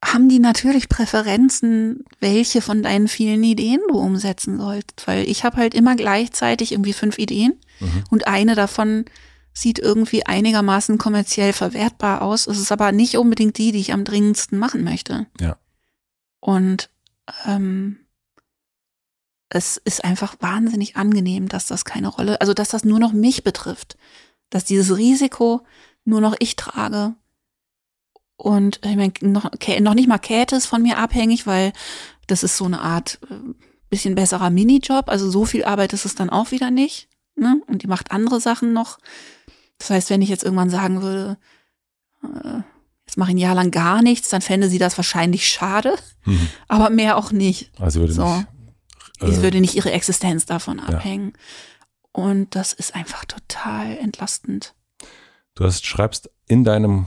haben 0.04 0.28
die 0.28 0.38
natürlich 0.38 0.88
Präferenzen, 0.88 2.04
welche 2.20 2.60
von 2.60 2.82
deinen 2.82 3.08
vielen 3.08 3.42
Ideen 3.42 3.80
du 3.88 3.98
umsetzen 3.98 4.58
sollst. 4.58 5.06
Weil 5.06 5.28
ich 5.28 5.42
habe 5.44 5.56
halt 5.56 5.74
immer 5.74 5.96
gleichzeitig 5.96 6.72
irgendwie 6.72 6.92
fünf 6.92 7.18
Ideen 7.18 7.54
Mhm. 7.80 8.04
und 8.10 8.26
eine 8.26 8.54
davon 8.54 9.04
sieht 9.52 9.78
irgendwie 9.78 10.24
einigermaßen 10.26 10.96
kommerziell 10.98 11.52
verwertbar 11.52 12.22
aus. 12.22 12.46
Es 12.46 12.58
ist 12.58 12.72
aber 12.72 12.92
nicht 12.92 13.16
unbedingt 13.18 13.56
die, 13.58 13.72
die 13.72 13.80
ich 13.80 13.92
am 13.92 14.04
dringendsten 14.04 14.58
machen 14.58 14.84
möchte. 14.84 15.26
Ja. 15.40 15.56
Und 16.46 16.90
ähm, 17.44 18.06
es 19.48 19.78
ist 19.78 20.04
einfach 20.04 20.36
wahnsinnig 20.38 20.94
angenehm, 20.94 21.48
dass 21.48 21.66
das 21.66 21.84
keine 21.84 22.06
Rolle, 22.06 22.40
also 22.40 22.54
dass 22.54 22.68
das 22.68 22.84
nur 22.84 23.00
noch 23.00 23.12
mich 23.12 23.42
betrifft, 23.42 23.96
dass 24.48 24.64
dieses 24.64 24.96
Risiko 24.96 25.66
nur 26.04 26.20
noch 26.20 26.36
ich 26.38 26.54
trage. 26.54 27.16
Und 28.36 28.78
ich 28.84 28.94
meine, 28.94 29.12
noch, 29.22 29.50
noch 29.80 29.94
nicht 29.94 30.08
mal 30.08 30.18
Käthe 30.18 30.54
ist 30.54 30.66
von 30.66 30.82
mir 30.82 30.98
abhängig, 30.98 31.48
weil 31.48 31.72
das 32.28 32.44
ist 32.44 32.56
so 32.56 32.66
eine 32.66 32.80
Art 32.80 33.18
äh, 33.28 33.34
bisschen 33.90 34.14
besserer 34.14 34.50
Minijob. 34.50 35.08
Also 35.08 35.28
so 35.28 35.46
viel 35.46 35.64
Arbeit 35.64 35.94
ist 35.94 36.04
es 36.04 36.14
dann 36.14 36.30
auch 36.30 36.52
wieder 36.52 36.70
nicht. 36.70 37.08
Ne? 37.34 37.60
Und 37.66 37.82
die 37.82 37.88
macht 37.88 38.12
andere 38.12 38.38
Sachen 38.38 38.72
noch. 38.72 38.98
Das 39.78 39.90
heißt, 39.90 40.10
wenn 40.10 40.22
ich 40.22 40.28
jetzt 40.28 40.44
irgendwann 40.44 40.70
sagen 40.70 41.02
würde, 41.02 41.38
äh, 42.22 42.60
jetzt 43.16 43.18
mache 43.18 43.30
ein 43.30 43.38
Jahr 43.38 43.54
lang 43.54 43.70
gar 43.70 44.02
nichts, 44.02 44.28
dann 44.28 44.42
fände 44.42 44.68
sie 44.68 44.78
das 44.78 44.96
wahrscheinlich 44.98 45.48
schade, 45.48 45.94
Mhm. 46.24 46.48
aber 46.68 46.90
mehr 46.90 47.16
auch 47.16 47.32
nicht. 47.32 47.70
Also 47.80 48.00
würde 48.00 48.12
So. 48.12 48.24
nicht, 48.26 48.46
Es 49.20 49.38
äh, 49.38 49.42
würde 49.42 49.60
nicht 49.60 49.74
ihre 49.74 49.90
Existenz 49.92 50.44
davon 50.44 50.78
ja. 50.78 50.84
abhängen. 50.84 51.32
Und 52.12 52.54
das 52.54 52.72
ist 52.72 52.94
einfach 52.94 53.24
total 53.24 53.96
entlastend. 53.98 54.74
Du 55.54 55.64
hast, 55.64 55.86
schreibst 55.86 56.30
in 56.46 56.64
deinem 56.64 57.06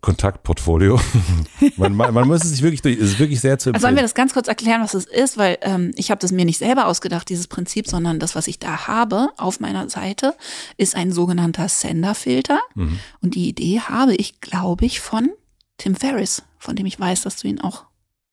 Kontaktportfolio. 0.00 1.00
man, 1.76 1.94
man, 1.94 2.14
man 2.14 2.26
muss 2.28 2.44
es 2.44 2.50
sich 2.50 2.62
wirklich 2.62 2.82
durch, 2.82 2.96
es 2.96 3.10
ist 3.12 3.18
wirklich 3.18 3.40
sehr 3.40 3.58
zu 3.58 3.70
Also 3.70 3.82
sollen 3.82 3.94
wir 3.94 4.00
empfehlen. 4.02 4.04
das 4.06 4.14
ganz 4.14 4.32
kurz 4.34 4.48
erklären, 4.48 4.82
was 4.82 4.94
es 4.94 5.04
ist, 5.06 5.36
weil 5.38 5.58
ähm, 5.62 5.92
ich 5.96 6.10
habe 6.10 6.20
das 6.20 6.32
mir 6.32 6.44
nicht 6.44 6.58
selber 6.58 6.86
ausgedacht, 6.86 7.28
dieses 7.28 7.46
Prinzip, 7.46 7.86
sondern 7.88 8.18
das, 8.18 8.34
was 8.34 8.46
ich 8.48 8.58
da 8.58 8.86
habe 8.86 9.28
auf 9.36 9.60
meiner 9.60 9.88
Seite, 9.88 10.34
ist 10.76 10.94
ein 10.96 11.12
sogenannter 11.12 11.68
Senderfilter. 11.68 12.60
Mhm. 12.74 12.98
Und 13.20 13.34
die 13.34 13.48
Idee 13.48 13.80
habe 13.80 14.14
ich, 14.14 14.40
glaube 14.40 14.84
ich, 14.86 15.00
von 15.00 15.30
Tim 15.76 15.94
Ferriss, 15.94 16.42
von 16.58 16.74
dem 16.76 16.86
ich 16.86 16.98
weiß, 16.98 17.22
dass 17.22 17.36
du 17.36 17.48
ihn 17.48 17.60
auch 17.60 17.84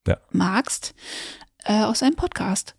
Ja. 0.07 0.17
magst, 0.31 0.93
äh, 1.63 1.81
aus 1.83 1.99
seinem 1.99 2.15
Podcast. 2.15 2.75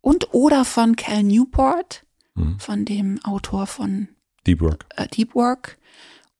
Und 0.00 0.34
oder 0.34 0.64
von 0.64 0.96
Cal 0.96 1.22
Newport, 1.22 2.04
Mhm. 2.36 2.58
von 2.58 2.84
dem 2.84 3.20
Autor 3.24 3.66
von 3.68 4.08
Deep 4.46 4.60
Work. 4.60 4.86
äh, 4.96 5.06
Deep 5.08 5.34
Work 5.36 5.78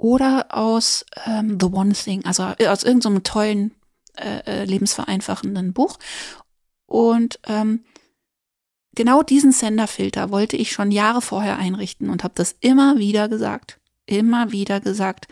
oder 0.04 0.48
aus 0.50 1.06
ähm, 1.24 1.56
The 1.58 1.66
One 1.66 1.94
Thing, 1.94 2.26
also 2.26 2.52
äh, 2.58 2.66
aus 2.66 2.82
irgendeinem 2.82 3.22
tollen, 3.22 3.70
äh, 4.18 4.40
äh, 4.44 4.64
lebensvereinfachenden 4.66 5.72
Buch. 5.72 5.98
Und 6.84 7.40
ähm, 7.46 7.84
genau 8.94 9.22
diesen 9.22 9.50
Senderfilter 9.50 10.30
wollte 10.30 10.58
ich 10.58 10.72
schon 10.72 10.90
Jahre 10.90 11.22
vorher 11.22 11.56
einrichten 11.58 12.10
und 12.10 12.22
habe 12.22 12.34
das 12.36 12.54
immer 12.60 12.98
wieder 12.98 13.30
gesagt, 13.30 13.80
immer 14.04 14.52
wieder 14.52 14.78
gesagt, 14.80 15.26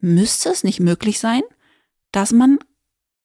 müsste 0.00 0.48
es 0.48 0.64
nicht 0.64 0.80
möglich 0.80 1.20
sein, 1.20 1.42
dass 2.10 2.32
man 2.32 2.58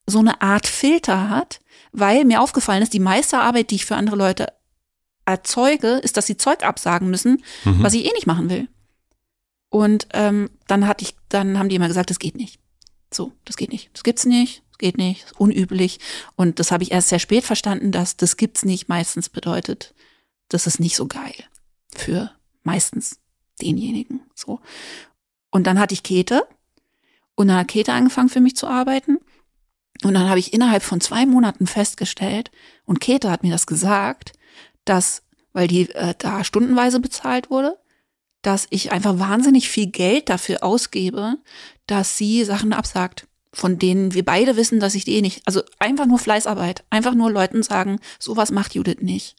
so 0.05 0.19
eine 0.19 0.39
Art 0.43 0.67
Filter 0.67 1.31
hat, 1.31 1.61
weil 1.91 2.25
mir 2.25 2.41
aufgefallen 2.41 2.83
ist, 2.83 2.93
die 2.93 2.99
meiste 2.99 3.39
Arbeit, 3.39 3.71
die 3.71 3.75
ich 3.75 3.85
für 3.87 3.95
andere 3.95 4.17
Leute 4.17 4.53
erzeuge, 5.25 5.93
ist, 5.93 6.15
dass 6.15 6.27
sie 6.27 6.37
Zeug 6.37 6.63
absagen 6.63 7.09
müssen, 7.09 7.43
Mhm. 7.65 7.81
was 7.81 7.95
ich 7.95 8.05
eh 8.05 8.11
nicht 8.13 8.27
machen 8.27 8.51
will. 8.51 8.67
Und 9.71 10.09
ähm, 10.13 10.49
dann 10.67 10.85
hatte 10.85 11.03
ich, 11.03 11.15
dann 11.29 11.57
haben 11.57 11.69
die 11.69 11.77
immer 11.77 11.87
gesagt, 11.87 12.09
das 12.09 12.19
geht 12.19 12.35
nicht. 12.35 12.59
So, 13.11 13.31
das 13.45 13.55
geht 13.55 13.71
nicht. 13.71 13.89
Das 13.93 14.03
gibt's 14.03 14.25
nicht, 14.25 14.63
das 14.69 14.77
geht 14.77 14.97
nicht, 14.97 15.23
das 15.23 15.31
ist 15.31 15.39
unüblich. 15.39 15.99
Und 16.35 16.59
das 16.59 16.71
habe 16.71 16.83
ich 16.83 16.91
erst 16.91 17.09
sehr 17.09 17.19
spät 17.19 17.45
verstanden, 17.45 17.91
dass 17.91 18.17
das 18.17 18.37
gibt's 18.37 18.65
nicht 18.65 18.89
meistens 18.89 19.29
bedeutet, 19.29 19.95
das 20.49 20.67
ist 20.67 20.79
nicht 20.81 20.97
so 20.97 21.07
geil 21.07 21.33
für 21.95 22.31
meistens 22.63 23.19
denjenigen. 23.61 24.21
So. 24.35 24.59
Und 25.51 25.67
dann 25.67 25.79
hatte 25.79 25.93
ich 25.93 26.03
Käthe 26.03 26.45
und 27.35 27.47
dann 27.47 27.57
hat 27.57 27.69
Käthe 27.69 27.93
angefangen 27.93 28.29
für 28.29 28.41
mich 28.41 28.57
zu 28.57 28.67
arbeiten. 28.67 29.19
Und 30.03 30.13
dann 30.15 30.29
habe 30.29 30.39
ich 30.39 30.53
innerhalb 30.53 30.83
von 30.83 30.99
zwei 30.99 31.25
Monaten 31.25 31.67
festgestellt, 31.67 32.51
und 32.85 32.99
Käthe 32.99 33.31
hat 33.31 33.43
mir 33.43 33.51
das 33.51 33.67
gesagt, 33.67 34.33
dass, 34.83 35.23
weil 35.53 35.67
die 35.67 35.89
äh, 35.91 36.13
da 36.17 36.43
stundenweise 36.43 36.99
bezahlt 36.99 37.49
wurde, 37.49 37.77
dass 38.41 38.67
ich 38.69 38.91
einfach 38.91 39.19
wahnsinnig 39.19 39.69
viel 39.69 39.87
Geld 39.87 40.29
dafür 40.29 40.63
ausgebe, 40.63 41.37
dass 41.87 42.17
sie 42.17 42.43
Sachen 42.43 42.73
absagt, 42.73 43.27
von 43.53 43.77
denen 43.77 44.13
wir 44.13 44.23
beide 44.23 44.55
wissen, 44.55 44.79
dass 44.79 44.95
ich 44.95 45.05
die 45.05 45.15
eh 45.15 45.21
nicht, 45.21 45.41
also 45.45 45.61
einfach 45.79 46.05
nur 46.05 46.19
Fleißarbeit, 46.19 46.83
einfach 46.89 47.13
nur 47.13 47.31
Leuten 47.31 47.63
sagen, 47.63 47.99
sowas 48.19 48.51
macht 48.51 48.75
Judith 48.75 49.01
nicht. 49.01 49.35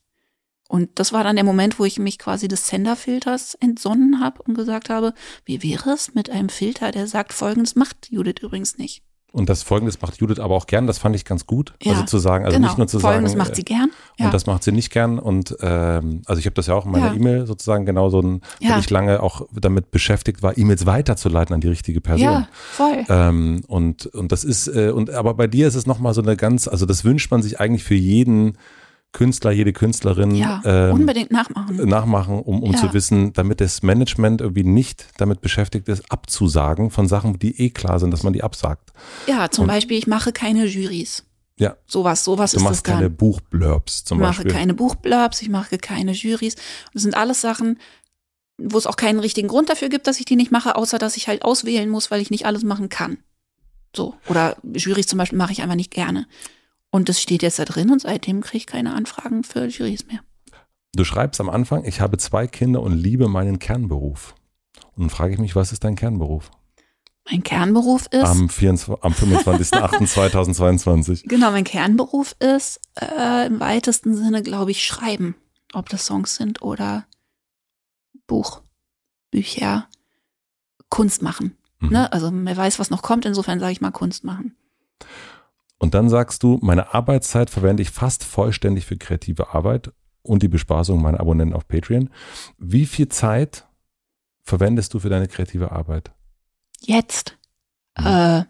Und 0.68 0.98
das 0.98 1.12
war 1.12 1.22
dann 1.22 1.36
der 1.36 1.44
Moment, 1.44 1.78
wo 1.78 1.84
ich 1.84 1.98
mich 1.98 2.18
quasi 2.18 2.48
des 2.48 2.66
Senderfilters 2.66 3.54
entsonnen 3.54 4.20
habe 4.20 4.42
und 4.42 4.54
gesagt 4.54 4.88
habe, 4.88 5.12
wie 5.44 5.62
wäre 5.62 5.90
es 5.90 6.14
mit 6.14 6.30
einem 6.30 6.48
Filter, 6.48 6.92
der 6.92 7.06
sagt, 7.06 7.34
folgendes 7.34 7.74
macht 7.74 8.10
Judith 8.10 8.36
übrigens 8.40 8.78
nicht. 8.78 9.02
Und 9.32 9.48
das 9.48 9.62
Folgendes 9.62 10.00
macht 10.02 10.18
Judith 10.18 10.38
aber 10.38 10.54
auch 10.54 10.66
gern, 10.66 10.86
das 10.86 10.98
fand 10.98 11.16
ich 11.16 11.24
ganz 11.24 11.46
gut. 11.46 11.72
Ja, 11.82 11.92
also 11.92 12.04
zu 12.04 12.18
sagen, 12.18 12.44
also 12.44 12.54
genau, 12.56 12.68
nicht 12.68 12.76
nur 12.76 12.86
zu 12.86 13.00
folgendes 13.00 13.32
sagen, 13.32 13.38
macht 13.38 13.52
äh, 13.52 13.54
sie 13.56 13.64
gern. 13.64 13.90
Ja. 14.18 14.26
Und 14.26 14.34
das 14.34 14.44
macht 14.44 14.62
sie 14.62 14.72
nicht 14.72 14.90
gern. 14.92 15.18
Und 15.18 15.56
ähm, 15.62 16.20
also 16.26 16.38
ich 16.38 16.44
habe 16.44 16.54
das 16.54 16.66
ja 16.66 16.74
auch 16.74 16.84
in 16.84 16.92
meiner 16.92 17.06
Ja. 17.08 17.14
E-Mail 17.14 17.46
sozusagen 17.46 17.86
genau 17.86 18.10
so 18.10 18.20
ein, 18.20 18.42
Ja. 18.60 18.72
weil 18.72 18.80
ich 18.80 18.90
lange 18.90 19.22
auch 19.22 19.46
damit 19.52 19.90
beschäftigt 19.90 20.42
war, 20.42 20.58
E-Mails 20.58 20.84
weiterzuleiten 20.84 21.54
an 21.54 21.62
die 21.62 21.68
richtige 21.68 22.02
Person. 22.02 22.24
ja, 22.26 22.48
voll. 22.52 23.04
Ähm, 23.08 23.62
und, 23.68 24.04
und 24.06 24.32
das 24.32 24.44
ist, 24.44 24.68
äh, 24.68 24.90
und 24.90 25.08
aber 25.10 25.32
bei 25.32 25.46
dir 25.46 25.66
ist 25.66 25.76
es 25.76 25.86
nochmal 25.86 26.12
so 26.12 26.20
eine 26.22 26.36
ganz, 26.36 26.68
also 26.68 26.84
das 26.84 27.04
wünscht 27.04 27.30
man 27.30 27.42
sich 27.42 27.58
eigentlich 27.58 27.84
für 27.84 27.94
jeden 27.94 28.58
Künstler, 29.12 29.50
jede 29.52 29.72
Künstlerin 29.72 30.34
ja, 30.34 30.62
ähm, 30.64 30.94
unbedingt 30.94 31.30
nachmachen. 31.30 31.76
nachmachen, 31.88 32.40
um, 32.40 32.62
um 32.62 32.72
Ja. 32.72 32.78
zu 32.78 32.92
wissen, 32.94 33.32
damit 33.34 33.60
das 33.60 33.82
Management 33.82 34.40
irgendwie 34.40 34.64
nicht 34.64 35.06
damit 35.18 35.40
beschäftigt 35.42 35.88
ist, 35.88 36.10
abzusagen 36.10 36.90
von 36.90 37.06
Sachen, 37.08 37.38
die 37.38 37.60
eh 37.60 37.70
klar 37.70 38.00
sind, 38.00 38.10
dass 38.10 38.22
man 38.22 38.32
die 38.32 38.42
absagt. 38.42 38.92
Ja, 39.26 39.50
zum 39.50 39.62
und- 39.64 39.68
Beispiel, 39.68 39.98
ich 39.98 40.06
mache 40.06 40.32
keine 40.32 40.64
Jurys. 40.64 41.24
Ja. 41.58 41.76
Sowas, 41.86 42.24
sowas 42.24 42.52
Du 42.52 42.56
ist 42.56 42.62
das 42.64 42.70
machst 42.70 42.84
keine. 42.84 43.10
Buchblurbs 43.10 44.04
zum 44.04 44.18
ich 44.18 44.22
mache 44.22 44.36
Beispiel. 44.44 44.52
keine 44.52 44.74
Buchblurbs, 44.74 45.42
ich 45.42 45.50
mache 45.50 45.76
keine 45.78 46.12
Jurys. 46.12 46.56
Das 46.94 47.02
sind 47.02 47.14
alles 47.14 47.40
Sachen, 47.42 47.78
wo 48.58 48.78
es 48.78 48.86
auch 48.86 48.96
keinen 48.96 49.20
richtigen 49.20 49.48
Grund 49.48 49.68
dafür 49.68 49.90
gibt, 49.90 50.06
dass 50.06 50.18
ich 50.18 50.24
die 50.24 50.36
nicht 50.36 50.50
mache, 50.50 50.74
außer 50.76 50.98
dass 50.98 51.16
ich 51.18 51.28
halt 51.28 51.42
auswählen 51.44 51.88
muss, 51.90 52.10
weil 52.10 52.20
ich 52.22 52.30
nicht 52.30 52.46
alles 52.46 52.62
machen 52.64 52.88
kann. 52.88 53.18
So. 53.94 54.14
Oder 54.28 54.56
Jurys 54.62 55.06
zum 55.06 55.18
Beispiel 55.18 55.36
mache 55.38 55.52
ich 55.52 55.60
einfach 55.62 55.74
nicht 55.76 55.90
gerne. 55.90 56.26
Und 56.92 57.08
das 57.08 57.20
steht 57.20 57.42
jetzt 57.42 57.58
da 57.58 57.64
drin 57.64 57.90
und 57.90 58.02
seitdem 58.02 58.42
kriege 58.42 58.58
ich 58.58 58.66
keine 58.66 58.94
Anfragen 58.94 59.42
für 59.42 59.66
Jurys 59.66 60.06
mehr. 60.06 60.20
Du 60.94 61.04
schreibst 61.04 61.40
am 61.40 61.50
Anfang, 61.50 61.84
ich 61.84 62.00
habe 62.00 62.18
zwei 62.18 62.46
Kinder 62.46 62.82
und 62.82 62.92
liebe 62.92 63.26
meinen 63.26 63.58
Kernberuf. 63.58 64.34
Und 64.94 65.04
dann 65.04 65.10
frage 65.10 65.32
ich 65.32 65.40
mich, 65.40 65.56
was 65.56 65.72
ist 65.72 65.82
dein 65.82 65.96
Kernberuf? 65.96 66.50
mein 67.30 67.42
Kernberuf 67.42 68.06
ist. 68.10 68.24
Am, 68.24 68.48
24, 68.48 69.04
am 69.04 69.12
25.08.2022. 69.12 71.22
Genau, 71.28 71.50
mein 71.50 71.64
Kernberuf 71.64 72.34
ist 72.38 72.80
äh, 73.00 73.46
im 73.46 73.60
weitesten 73.60 74.16
Sinne, 74.16 74.42
glaube 74.42 74.70
ich, 74.70 74.84
Schreiben. 74.84 75.36
Ob 75.72 75.88
das 75.88 76.06
Songs 76.06 76.36
sind 76.36 76.62
oder 76.62 77.06
Buch, 78.26 78.62
Bücher, 79.30 79.88
Kunst 80.90 81.22
machen. 81.22 81.56
Mhm. 81.78 81.90
Ne? 81.90 82.12
Also 82.12 82.30
wer 82.32 82.56
weiß, 82.56 82.78
was 82.78 82.90
noch 82.90 83.02
kommt, 83.02 83.24
insofern 83.24 83.60
sage 83.60 83.72
ich 83.72 83.80
mal 83.80 83.90
Kunst 83.90 84.24
machen. 84.24 84.54
Und 85.82 85.94
dann 85.94 86.08
sagst 86.08 86.44
du, 86.44 86.60
meine 86.62 86.94
Arbeitszeit 86.94 87.50
verwende 87.50 87.82
ich 87.82 87.90
fast 87.90 88.22
vollständig 88.22 88.86
für 88.86 88.96
kreative 88.96 89.52
Arbeit 89.52 89.90
und 90.22 90.44
die 90.44 90.48
Bespaßung 90.48 91.02
meiner 91.02 91.18
Abonnenten 91.18 91.56
auf 91.56 91.66
Patreon. 91.66 92.08
Wie 92.56 92.86
viel 92.86 93.08
Zeit 93.08 93.66
verwendest 94.44 94.94
du 94.94 95.00
für 95.00 95.08
deine 95.08 95.26
kreative 95.26 95.72
Arbeit? 95.72 96.12
Jetzt. 96.78 97.36
Mhm. 97.98 98.06
Äh, 98.06 98.44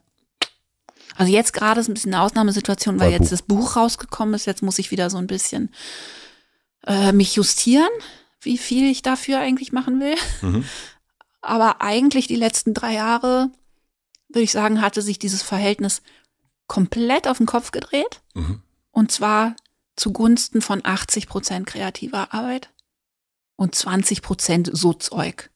also 1.16 1.32
jetzt 1.32 1.54
gerade 1.54 1.80
ist 1.80 1.88
ein 1.88 1.94
bisschen 1.94 2.12
eine 2.12 2.22
Ausnahmesituation, 2.22 3.00
weil 3.00 3.06
Weil 3.06 3.12
jetzt 3.12 3.22
Buch. 3.22 3.30
das 3.30 3.42
Buch 3.42 3.76
rausgekommen 3.76 4.34
ist. 4.34 4.44
Jetzt 4.44 4.62
muss 4.62 4.78
ich 4.78 4.90
wieder 4.90 5.09
so 5.09 5.16
ein 5.16 5.26
bisschen 5.26 5.70
äh, 6.86 7.12
mich 7.12 7.34
justieren, 7.34 7.88
wie 8.42 8.59
viel 8.59 8.90
ich 8.90 9.00
dafür 9.00 9.38
eigentlich 9.38 9.72
machen 9.72 10.00
will. 10.00 10.16
Mhm. 10.42 10.64
Aber 11.40 11.80
eigentlich 11.80 12.26
die 12.26 12.36
letzten 12.36 12.74
drei 12.74 12.92
Jahre, 12.92 13.50
würde 14.28 14.42
ich 14.42 14.52
sagen, 14.52 14.82
hatte 14.82 15.00
sich 15.00 15.18
dieses 15.18 15.40
Verhältnis 15.40 16.02
komplett 16.73 17.28
auf 17.28 17.36
den 17.36 17.44
Kopf 17.44 17.70
gedreht. 17.70 18.23
Mhm. 18.32 18.62
Und 18.93 19.12
zwar 19.12 19.57
zugunsten 19.94 20.62
von 20.62 20.81
80 20.82 21.28
Prozent 21.28 21.66
kreativer 21.66 22.32
Arbeit 22.32 22.70
und 23.57 23.74
20 23.74 24.23
Prozent 24.23 24.70
so 24.73 24.94
Zeug. 24.94 25.51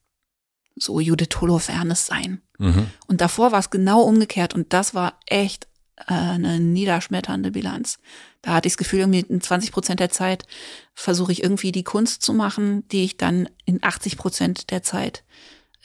So 0.74 1.00
Judith 1.00 1.40
Holofernes 1.40 2.04
sein. 2.04 2.42
Mhm. 2.58 2.90
Und 3.06 3.22
davor 3.22 3.50
war 3.50 3.60
es 3.60 3.70
genau 3.70 4.02
umgekehrt 4.02 4.54
und 4.54 4.74
das 4.74 4.92
war 4.92 5.18
echt 5.24 5.68
äh, 5.96 6.12
eine 6.12 6.60
niederschmetternde 6.60 7.50
Bilanz. 7.50 7.98
Da 8.42 8.52
hatte 8.52 8.66
ich 8.66 8.74
das 8.74 8.78
Gefühl, 8.78 8.98
irgendwie 8.98 9.20
in 9.20 9.40
20 9.40 9.72
Prozent 9.72 10.00
der 10.00 10.10
Zeit 10.10 10.46
versuche 10.92 11.32
ich 11.32 11.42
irgendwie 11.42 11.72
die 11.72 11.82
Kunst 11.82 12.20
zu 12.20 12.34
machen, 12.34 12.86
die 12.88 13.04
ich 13.04 13.16
dann 13.16 13.48
in 13.64 13.82
80 13.82 14.18
Prozent 14.18 14.70
der 14.70 14.82
Zeit 14.82 15.24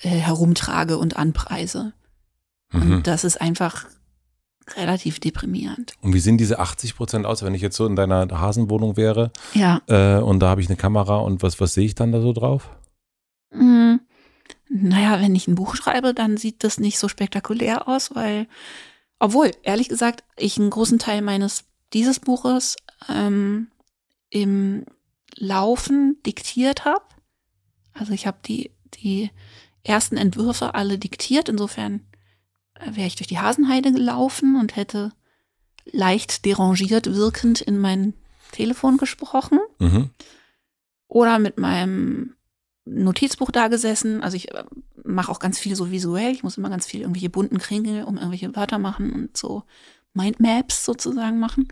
äh, 0.02 0.10
herumtrage 0.10 0.98
und 0.98 1.16
anpreise. 1.16 1.94
Mhm. 2.74 2.96
Und 2.96 3.08
das 3.08 3.24
ist 3.24 3.40
einfach 3.40 3.86
relativ 4.78 5.20
deprimierend. 5.20 5.94
Und 6.02 6.14
wie 6.14 6.20
sehen 6.20 6.38
diese 6.38 6.60
80 6.60 6.96
Prozent 6.96 7.26
aus, 7.26 7.44
wenn 7.44 7.54
ich 7.56 7.62
jetzt 7.62 7.76
so 7.76 7.86
in 7.86 7.96
deiner 7.96 8.28
Hasenwohnung 8.40 8.96
wäre 8.98 9.32
Ja. 9.54 9.82
äh, 9.88 10.18
und 10.22 10.40
da 10.40 10.50
habe 10.50 10.62
ich 10.62 10.68
eine 10.68 10.78
Kamera 10.78 11.18
und 11.18 11.42
was, 11.44 11.60
was 11.60 11.74
sehe 11.74 11.86
ich 11.86 11.96
dann 11.96 12.12
da 12.12 12.22
so 12.22 12.32
drauf? 12.34 12.70
Mm, 13.54 13.96
Naja, 14.70 15.20
wenn 15.20 15.36
ich 15.36 15.48
ein 15.48 15.56
Buch 15.56 15.76
schreibe, 15.76 16.14
dann 16.14 16.38
sieht 16.38 16.64
das 16.64 16.80
nicht 16.80 16.98
so 17.00 17.08
spektakulär 17.10 17.88
aus, 17.90 18.16
weil, 18.16 18.48
obwohl, 19.20 19.52
ehrlich 19.64 19.90
gesagt, 19.90 20.24
ich 20.38 20.58
einen 20.58 20.70
großen 20.70 20.98
Teil 21.00 21.22
meines, 21.22 21.66
dieses 21.94 22.20
Buches 22.22 22.78
ähm, 23.10 23.68
im 24.30 24.86
Laufen 25.36 26.18
diktiert 26.26 26.86
habe. 26.86 27.04
Also 27.94 28.14
ich 28.14 28.28
habe 28.28 28.38
die, 28.46 28.72
die 28.96 29.30
ersten 29.84 30.16
Entwürfe 30.16 30.74
alle 30.76 30.98
diktiert, 30.98 31.50
insofern 31.50 32.06
wäre 32.86 33.08
ich 33.08 33.16
durch 33.16 33.28
die 33.28 33.40
Hasenheide 33.40 33.92
gelaufen 33.92 34.56
und 34.60 34.76
hätte 34.76 35.12
leicht 35.92 36.46
derangiert 36.46 37.14
wirkend 37.14 37.62
in 37.62 37.78
mein 37.80 38.14
Telefon 38.52 38.98
gesprochen 38.98 39.60
Mhm. 39.80 40.10
oder 41.08 41.40
mit 41.40 41.58
meinem 41.58 42.36
Notizbuch 42.86 43.52
da 43.52 43.68
gesessen. 43.68 44.22
Also 44.24 44.36
ich 44.38 44.48
mache 45.04 45.32
auch 45.32 45.40
ganz 45.40 45.60
viel 45.60 45.76
so 45.76 45.92
visuell. 45.92 46.32
Ich 46.34 46.44
muss 46.44 46.58
immer 46.58 46.70
ganz 46.70 46.86
viel 46.86 47.02
irgendwelche 47.02 47.30
bunten 47.30 47.58
Kringel 47.60 48.04
um 48.04 48.16
irgendwelche 48.18 48.56
Wörter 48.56 48.80
machen 48.80 49.12
und 49.14 49.38
so 49.38 49.64
Mindmaps 50.14 50.86
sozusagen 50.86 51.40
machen. 51.40 51.68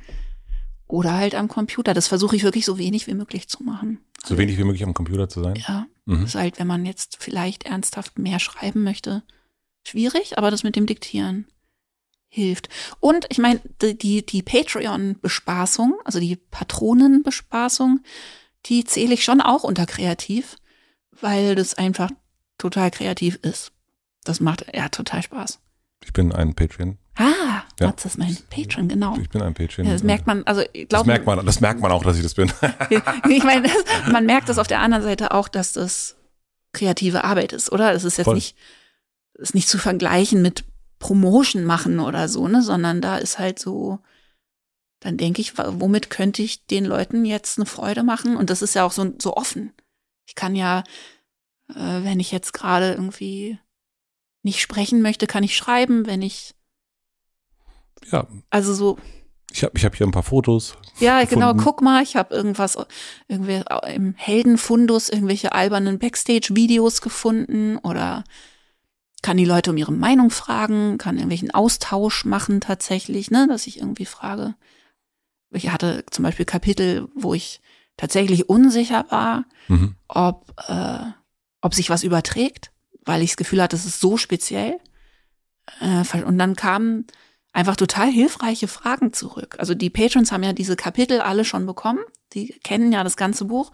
Oder 0.87 1.13
halt 1.13 1.35
am 1.35 1.47
Computer. 1.47 1.93
Das 1.93 2.07
versuche 2.07 2.35
ich 2.35 2.43
wirklich 2.43 2.65
so 2.65 2.77
wenig 2.77 3.05
wie 3.07 3.13
möglich 3.13 3.47
zu 3.47 3.63
machen. 3.63 3.99
So 4.25 4.37
wenig 4.37 4.57
wie 4.57 4.63
möglich 4.63 4.83
am 4.83 4.93
Computer 4.93 5.29
zu 5.29 5.41
sein. 5.43 5.55
Ja, 5.67 5.85
Mhm. 6.05 6.25
ist 6.25 6.35
halt, 6.35 6.57
wenn 6.59 6.67
man 6.67 6.85
jetzt 6.85 7.17
vielleicht 7.19 7.63
ernsthaft 7.63 8.17
mehr 8.17 8.39
schreiben 8.39 8.83
möchte, 8.83 9.23
schwierig, 9.85 10.37
aber 10.37 10.51
das 10.51 10.63
mit 10.63 10.75
dem 10.75 10.85
Diktieren 10.85 11.47
hilft. 12.29 12.69
Und 12.99 13.25
ich 13.29 13.39
meine, 13.39 13.59
die, 13.81 14.25
die, 14.25 14.43
Patreon-Bespaßung, 14.43 15.95
also 16.05 16.19
die 16.19 16.35
Patronenbespaßung, 16.35 18.01
die 18.67 18.83
zähle 18.83 19.13
ich 19.15 19.23
schon 19.23 19.41
auch 19.41 19.63
unter 19.63 19.85
kreativ, 19.85 20.57
weil 21.21 21.55
das 21.55 21.73
einfach 21.73 22.11
total 22.57 22.91
kreativ 22.91 23.39
ist. 23.41 23.71
Das 24.23 24.39
macht 24.39 24.65
ja 24.73 24.89
total 24.89 25.23
Spaß. 25.23 25.59
Ich 26.03 26.13
bin 26.13 26.31
ein 26.31 26.53
Patreon. 26.53 26.97
Ah, 27.15 27.63
Ja. 27.79 27.87
Mats 27.87 28.05
ist 28.05 28.17
mein 28.17 28.37
Patron, 28.49 28.87
genau. 28.87 29.17
Ich 29.17 29.29
bin 29.29 29.41
ein 29.41 29.53
Patreon. 29.53 29.87
Ja, 29.87 29.93
das 29.93 30.03
merkt 30.03 30.27
man, 30.27 30.43
also 30.45 30.61
ich 30.73 30.87
Das 30.87 30.99
glaube, 30.99 31.07
merkt 31.07 31.25
man, 31.25 31.45
das 31.45 31.59
merkt 31.59 31.81
man 31.81 31.91
auch, 31.91 32.03
dass 32.03 32.15
ich 32.17 32.23
das 32.23 32.33
bin. 32.35 32.51
ich 33.29 33.43
meine, 33.43 33.63
das, 33.63 33.73
man 34.11 34.25
merkt 34.25 34.47
das 34.49 34.57
auf 34.57 34.67
der 34.67 34.79
anderen 34.79 35.03
Seite 35.03 35.31
auch, 35.31 35.47
dass 35.47 35.73
das 35.73 36.15
kreative 36.71 37.23
Arbeit 37.23 37.51
ist, 37.53 37.71
oder? 37.71 37.91
Das 37.91 38.03
ist 38.03 38.17
jetzt 38.17 38.25
Voll. 38.25 38.35
nicht, 38.35 38.55
ist 39.39 39.55
nicht 39.55 39.67
zu 39.67 39.77
vergleichen 39.77 40.41
mit 40.41 40.65
Promotion 40.99 41.63
machen 41.63 41.99
oder 41.99 42.27
so, 42.27 42.47
ne, 42.47 42.61
sondern 42.61 43.01
da 43.01 43.17
ist 43.17 43.39
halt 43.39 43.57
so, 43.59 43.99
dann 44.99 45.17
denke 45.17 45.41
ich, 45.41 45.57
womit 45.57 46.09
könnte 46.09 46.41
ich 46.41 46.65
den 46.65 46.85
Leuten 46.85 47.25
jetzt 47.25 47.57
eine 47.57 47.65
Freude 47.65 48.03
machen? 48.03 48.35
Und 48.35 48.49
das 48.49 48.61
ist 48.61 48.75
ja 48.75 48.85
auch 48.85 48.91
so, 48.91 49.13
so 49.17 49.35
offen. 49.35 49.73
Ich 50.27 50.35
kann 50.35 50.55
ja, 50.55 50.83
äh, 51.69 52.03
wenn 52.03 52.19
ich 52.19 52.31
jetzt 52.31 52.53
gerade 52.53 52.91
irgendwie 52.91 53.57
nicht 54.43 54.61
sprechen 54.61 55.01
möchte, 55.01 55.25
kann 55.25 55.43
ich 55.43 55.55
schreiben, 55.55 56.05
wenn 56.05 56.21
ich, 56.21 56.53
ja, 58.11 58.27
also 58.49 58.73
so, 58.73 58.97
ich 59.51 59.63
habe 59.63 59.77
ich 59.77 59.85
hab 59.85 59.95
hier 59.95 60.05
ein 60.05 60.11
paar 60.11 60.23
Fotos. 60.23 60.75
Ja, 60.99 61.23
genau, 61.23 61.53
gefunden. 61.53 61.63
guck 61.63 61.81
mal, 61.81 62.03
ich 62.03 62.15
habe 62.15 62.35
irgendwas 62.35 62.77
irgendwie 63.27 63.63
im 63.87 64.13
Heldenfundus 64.15 65.09
irgendwelche 65.09 65.53
albernen 65.53 65.97
Backstage-Videos 65.97 67.01
gefunden 67.01 67.77
oder 67.77 68.23
kann 69.21 69.37
die 69.37 69.45
Leute 69.45 69.71
um 69.71 69.77
ihre 69.77 69.91
Meinung 69.91 70.29
fragen, 70.29 70.97
kann 70.97 71.15
irgendwelchen 71.15 71.51
Austausch 71.51 72.25
machen 72.25 72.61
tatsächlich, 72.61 73.31
ne, 73.31 73.47
dass 73.47 73.67
ich 73.67 73.79
irgendwie 73.79 74.05
frage. 74.05 74.55
Ich 75.51 75.71
hatte 75.71 76.05
zum 76.11 76.23
Beispiel 76.23 76.45
Kapitel, 76.45 77.07
wo 77.15 77.33
ich 77.33 77.61
tatsächlich 77.97 78.49
unsicher 78.49 79.05
war, 79.09 79.45
Mhm. 79.67 79.95
ob, 80.07 80.53
äh, 80.67 80.99
ob 81.61 81.73
sich 81.73 81.89
was 81.89 82.03
überträgt, 82.03 82.71
weil 83.05 83.21
ich 83.21 83.31
das 83.31 83.37
Gefühl 83.37 83.61
hatte, 83.61 83.75
es 83.75 83.85
ist 83.85 83.99
so 83.99 84.15
speziell. 84.17 84.79
Äh, 85.81 86.23
und 86.23 86.37
dann 86.37 86.55
kamen 86.55 87.05
einfach 87.51 87.75
total 87.75 88.09
hilfreiche 88.09 88.67
Fragen 88.67 89.11
zurück. 89.11 89.55
Also 89.59 89.73
die 89.73 89.89
Patrons 89.89 90.31
haben 90.31 90.43
ja 90.43 90.53
diese 90.53 90.75
Kapitel 90.75 91.19
alle 91.19 91.43
schon 91.45 91.65
bekommen. 91.65 91.99
Die 92.33 92.53
kennen 92.63 92.91
ja 92.91 93.03
das 93.03 93.17
ganze 93.17 93.45
Buch. 93.45 93.71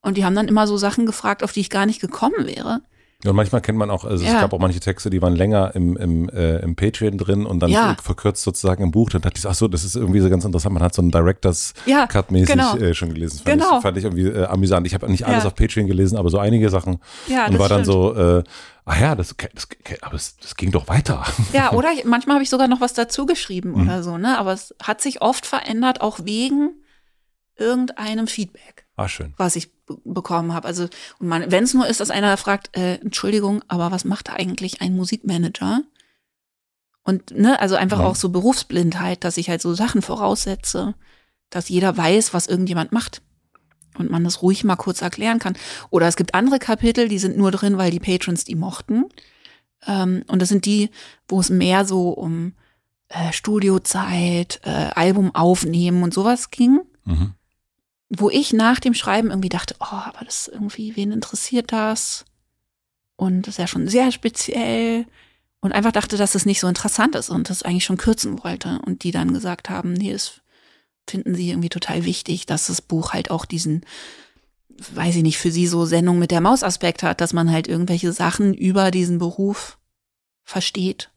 Und 0.00 0.16
die 0.16 0.24
haben 0.24 0.34
dann 0.34 0.48
immer 0.48 0.66
so 0.66 0.76
Sachen 0.76 1.06
gefragt, 1.06 1.42
auf 1.44 1.52
die 1.52 1.60
ich 1.60 1.70
gar 1.70 1.86
nicht 1.86 2.00
gekommen 2.00 2.46
wäre. 2.46 2.82
Und 3.24 3.36
manchmal 3.36 3.60
kennt 3.60 3.78
man 3.78 3.88
auch, 3.90 4.04
also 4.04 4.24
es 4.24 4.32
Ja. 4.32 4.40
gab 4.40 4.52
auch 4.52 4.58
manche 4.58 4.80
Texte, 4.80 5.08
die 5.08 5.22
waren 5.22 5.36
länger 5.36 5.76
im, 5.76 5.96
im, 5.96 6.28
äh, 6.30 6.56
im 6.58 6.74
Patreon 6.74 7.18
drin 7.18 7.46
und 7.46 7.60
dann 7.60 7.70
Ja. 7.70 7.96
verkürzt 8.02 8.42
sozusagen 8.42 8.82
im 8.82 8.90
Buch. 8.90 9.10
Dann 9.10 9.22
dachte 9.22 9.38
ich, 9.38 9.46
ach 9.46 9.54
so, 9.54 9.68
das 9.68 9.84
ist 9.84 9.94
irgendwie 9.94 10.18
so 10.18 10.28
ganz 10.28 10.44
interessant. 10.44 10.74
Man 10.74 10.82
hat 10.82 10.92
so 10.94 11.02
einen 11.02 11.12
Directors 11.12 11.72
Ja, 11.86 12.06
Cut-mäßig 12.08 12.48
genau. 12.56 12.76
äh, 12.76 12.94
schon 12.94 13.14
gelesen. 13.14 13.38
Fand 13.44 13.60
Genau. 13.60 13.76
ich, 13.76 13.82
fand 13.82 13.96
ich 13.96 14.04
irgendwie 14.04 14.26
äh, 14.26 14.44
amüsant. 14.46 14.86
Ich 14.88 14.94
habe 14.94 15.08
nicht 15.08 15.24
alles 15.26 15.46
auf 15.46 15.54
Patreon 15.54 15.86
gelesen, 15.86 16.16
aber 16.18 16.30
so 16.30 16.38
einige 16.38 16.68
Sachen. 16.68 16.98
Ja, 17.28 17.46
und 17.46 17.58
war 17.60 17.68
dann 17.68 17.84
stimmt. 17.84 17.94
so, 17.94 18.14
äh, 18.16 18.42
ach 18.86 19.00
ja, 19.00 19.14
das, 19.14 19.36
das, 19.54 19.68
aber 20.02 20.12
das, 20.14 20.36
das 20.38 20.56
ging 20.56 20.72
doch 20.72 20.88
weiter. 20.88 21.22
Ja, 21.52 21.72
oder 21.74 21.92
ich, 21.92 22.04
manchmal 22.04 22.34
habe 22.34 22.42
ich 22.42 22.50
sogar 22.50 22.66
noch 22.66 22.80
was 22.80 22.92
dazu 22.94 23.24
geschrieben 23.26 23.70
Mhm. 23.72 23.82
oder 23.82 24.02
so, 24.02 24.18
ne? 24.18 24.36
Aber 24.36 24.52
es 24.52 24.74
hat 24.82 25.00
sich 25.00 25.22
oft 25.22 25.46
verändert, 25.46 26.00
auch 26.00 26.20
wegen 26.24 26.70
irgendeinem 27.56 28.26
Feedback. 28.26 28.86
Ah, 28.96 29.08
schön. 29.08 29.32
was 29.38 29.56
ich 29.56 29.72
be- 29.86 29.98
bekommen 30.04 30.52
habe. 30.52 30.68
Also, 30.68 30.88
und 31.18 31.30
wenn 31.30 31.64
es 31.64 31.72
nur 31.74 31.86
ist, 31.86 32.00
dass 32.00 32.10
einer 32.10 32.36
fragt, 32.36 32.76
äh, 32.76 32.96
Entschuldigung, 32.96 33.62
aber 33.68 33.90
was 33.90 34.04
macht 34.04 34.30
eigentlich 34.30 34.80
ein 34.82 34.94
Musikmanager? 34.96 35.82
Und 37.04 37.32
ne, 37.32 37.58
also 37.58 37.74
einfach 37.74 37.98
Ja. 38.00 38.04
auch 38.06 38.16
so 38.16 38.28
Berufsblindheit, 38.28 39.24
dass 39.24 39.36
ich 39.36 39.48
halt 39.48 39.60
so 39.62 39.74
Sachen 39.74 40.02
voraussetze, 40.02 40.94
dass 41.50 41.68
jeder 41.68 41.96
weiß, 41.96 42.32
was 42.34 42.46
irgendjemand 42.46 42.92
macht. 42.92 43.22
Und 43.98 44.10
man 44.10 44.24
das 44.24 44.40
ruhig 44.40 44.64
mal 44.64 44.76
kurz 44.76 45.02
erklären 45.02 45.38
kann. 45.38 45.54
Oder 45.90 46.06
es 46.06 46.16
gibt 46.16 46.34
andere 46.34 46.58
Kapitel, 46.58 47.08
die 47.08 47.18
sind 47.18 47.36
nur 47.36 47.50
drin, 47.50 47.76
weil 47.76 47.90
die 47.90 48.00
Patrons 48.00 48.44
die 48.44 48.54
mochten. 48.54 49.04
Ähm, 49.86 50.22
und 50.28 50.40
das 50.40 50.48
sind 50.48 50.64
die, 50.64 50.90
wo 51.28 51.40
es 51.40 51.50
mehr 51.50 51.84
so 51.84 52.08
um 52.10 52.54
äh, 53.08 53.32
Studiozeit, 53.32 54.60
äh, 54.64 54.90
Album 54.94 55.34
aufnehmen 55.34 56.02
und 56.02 56.14
sowas 56.14 56.50
ging 56.50 56.80
Mhm. 57.04 57.34
Wo 58.14 58.30
ich 58.30 58.52
nach 58.52 58.80
dem 58.80 58.94
Schreiben 58.94 59.30
irgendwie 59.30 59.48
dachte, 59.48 59.74
oh, 59.80 59.84
aber 59.86 60.24
das 60.24 60.48
irgendwie, 60.48 60.96
wen 60.96 61.12
interessiert 61.12 61.72
das? 61.72 62.24
Und 63.16 63.42
das 63.42 63.54
ist 63.54 63.58
ja 63.58 63.66
schon 63.66 63.88
sehr 63.88 64.12
speziell. 64.12 65.06
Und 65.60 65.72
einfach 65.72 65.92
dachte, 65.92 66.16
dass 66.16 66.34
es 66.34 66.46
nicht 66.46 66.60
so 66.60 66.66
interessant 66.66 67.14
ist 67.14 67.30
und 67.30 67.48
das 67.48 67.62
eigentlich 67.62 67.84
schon 67.84 67.96
kürzen 67.96 68.42
wollte. 68.42 68.80
Und 68.84 69.04
die 69.04 69.12
dann 69.12 69.32
gesagt 69.32 69.70
haben, 69.70 69.92
nee, 69.92 70.12
das 70.12 70.40
finden 71.08 71.34
sie 71.34 71.50
irgendwie 71.50 71.68
total 71.68 72.04
wichtig, 72.04 72.46
dass 72.46 72.66
das 72.66 72.82
Buch 72.82 73.12
halt 73.12 73.30
auch 73.30 73.44
diesen, 73.44 73.84
weiß 74.94 75.16
ich 75.16 75.22
nicht, 75.22 75.38
für 75.38 75.50
sie 75.50 75.66
so 75.66 75.84
Sendung 75.84 76.18
mit 76.18 76.30
der 76.30 76.40
Maus-Aspekt 76.40 77.02
hat, 77.02 77.20
dass 77.20 77.32
man 77.32 77.50
halt 77.50 77.68
irgendwelche 77.68 78.12
Sachen 78.12 78.54
über 78.54 78.90
diesen 78.90 79.18
Beruf 79.18 79.78
versteht 80.42 81.12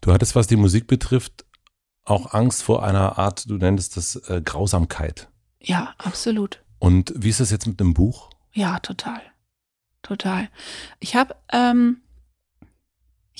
Du 0.00 0.12
hattest, 0.12 0.34
was 0.34 0.46
die 0.46 0.56
Musik 0.56 0.86
betrifft, 0.86 1.44
auch 2.04 2.32
Angst 2.32 2.62
vor 2.62 2.82
einer 2.82 3.18
Art, 3.18 3.48
du 3.48 3.56
nennst 3.56 3.96
das 3.96 4.16
äh, 4.28 4.40
Grausamkeit. 4.42 5.28
Ja, 5.60 5.94
absolut. 5.98 6.62
Und 6.78 7.12
wie 7.16 7.28
ist 7.28 7.40
das 7.40 7.50
jetzt 7.50 7.66
mit 7.66 7.80
dem 7.80 7.94
Buch? 7.94 8.30
Ja, 8.52 8.78
total. 8.80 9.20
Total. 10.02 10.48
Ich 10.98 11.14
habe 11.14 11.36
ähm, 11.52 12.00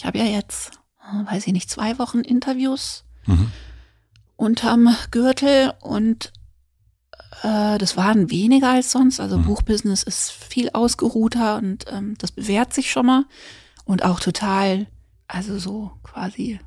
ich 0.01 0.07
habe 0.07 0.17
ja 0.17 0.25
jetzt, 0.25 0.71
äh, 1.03 1.31
weiß 1.31 1.47
ich 1.47 1.53
nicht, 1.53 1.69
zwei 1.69 1.99
Wochen 1.99 2.21
Interviews 2.21 3.05
mhm. 3.27 3.53
unterm 4.37 4.97
Gürtel 5.11 5.75
und 5.81 6.33
äh, 7.43 7.77
das 7.77 7.99
waren 7.99 8.31
weniger 8.31 8.71
als 8.71 8.91
sonst. 8.91 9.21
Also 9.21 9.37
mhm. 9.37 9.45
Buchbusiness 9.45 10.03
ist 10.03 10.31
viel 10.31 10.71
ausgeruhter 10.71 11.59
und 11.59 11.85
ähm, 11.91 12.15
das 12.17 12.33
bewährt 12.33 12.73
sich 12.73 12.91
schon 12.91 13.05
mal. 13.05 13.25
Und 13.85 14.03
auch 14.03 14.21
total, 14.21 14.87
also 15.29 15.59
so 15.59 15.91
quasi 16.03 16.61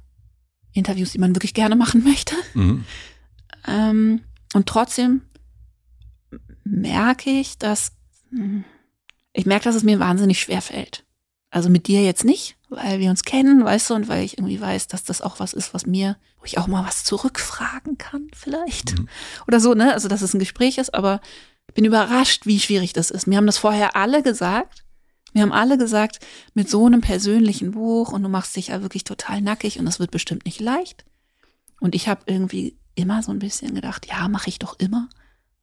Interviews, 0.73 1.13
die 1.13 1.19
man 1.19 1.35
wirklich 1.35 1.55
gerne 1.55 1.75
machen 1.75 2.03
möchte. 2.05 2.35
Mhm. 2.53 2.85
Ähm, 3.67 4.21
und 4.53 4.67
trotzdem 4.67 5.23
merke 6.64 7.30
ich, 7.30 7.57
dass 7.57 7.91
hm, 8.30 8.64
ich 9.34 9.45
merke, 9.45 9.65
dass 9.65 9.76
es 9.76 9.84
mir 9.84 9.99
wahnsinnig 9.99 10.40
schwer 10.40 10.61
fällt. 10.61 11.03
Also 11.49 11.69
mit 11.69 11.88
dir 11.88 12.03
jetzt 12.03 12.23
nicht, 12.23 12.56
weil 12.69 12.99
wir 12.99 13.10
uns 13.10 13.23
kennen, 13.23 13.64
weißt 13.64 13.90
du, 13.90 13.94
und 13.95 14.07
weil 14.07 14.23
ich 14.23 14.38
irgendwie 14.38 14.61
weiß, 14.61 14.88
dass 14.88 15.03
das 15.03 15.22
auch 15.22 15.40
was 15.40 15.53
ist, 15.53 15.73
was 15.73 15.85
mir, 15.85 16.18
wo 16.40 16.45
ich 16.45 16.57
auch 16.57 16.68
mal 16.68 16.85
was 16.85 17.03
zurückfragen 17.03 17.98
kann, 17.98 18.27
vielleicht. 18.34 18.98
Mhm. 18.98 19.07
Oder 19.48 19.60
so, 19.60 19.73
ne? 19.73 19.94
Also, 19.94 20.07
dass 20.07 20.22
es 20.22 20.34
ein 20.34 20.40
Gespräch 20.40 20.77
ist, 20.77 20.94
aber 20.94 21.22
ich 21.68 21.76
bin 21.76 21.85
überrascht, 21.85 22.45
wie 22.45 22.60
schwierig 22.60 22.94
das 22.94 23.11
ist. 23.11 23.27
Mir 23.27 23.38
haben 23.38 23.45
das 23.45 23.57
vorher 23.57 23.95
alle 23.95 24.23
gesagt. 24.23 24.84
Mir 25.34 25.44
haben 25.44 25.52
alle 25.52 25.77
gesagt, 25.77 26.19
mit 26.53 26.69
so 26.69 26.85
einem 26.85 27.02
persönlichen 27.02 27.72
Buch 27.72 28.11
und 28.11 28.22
du 28.22 28.30
machst 28.30 28.56
dich 28.56 28.68
ja 28.68 28.81
wirklich 28.84 29.03
total 29.03 29.41
nackig 29.41 29.80
und 29.80 29.85
das 29.85 29.99
wird 29.99 30.11
bestimmt 30.11 30.45
nicht 30.45 30.60
leicht. 30.60 31.06
Und 31.80 31.95
ich 31.95 32.07
habe 32.07 32.22
irgendwie 32.27 32.77
immer 32.94 33.23
so 33.23 33.31
ein 33.31 33.40
bisschen 33.40 33.73
gedacht, 33.73 34.07
ja, 34.07 34.27
mache 34.27 34.49
ich 34.49 34.60
doch 34.60 34.77
immer. 34.80 35.10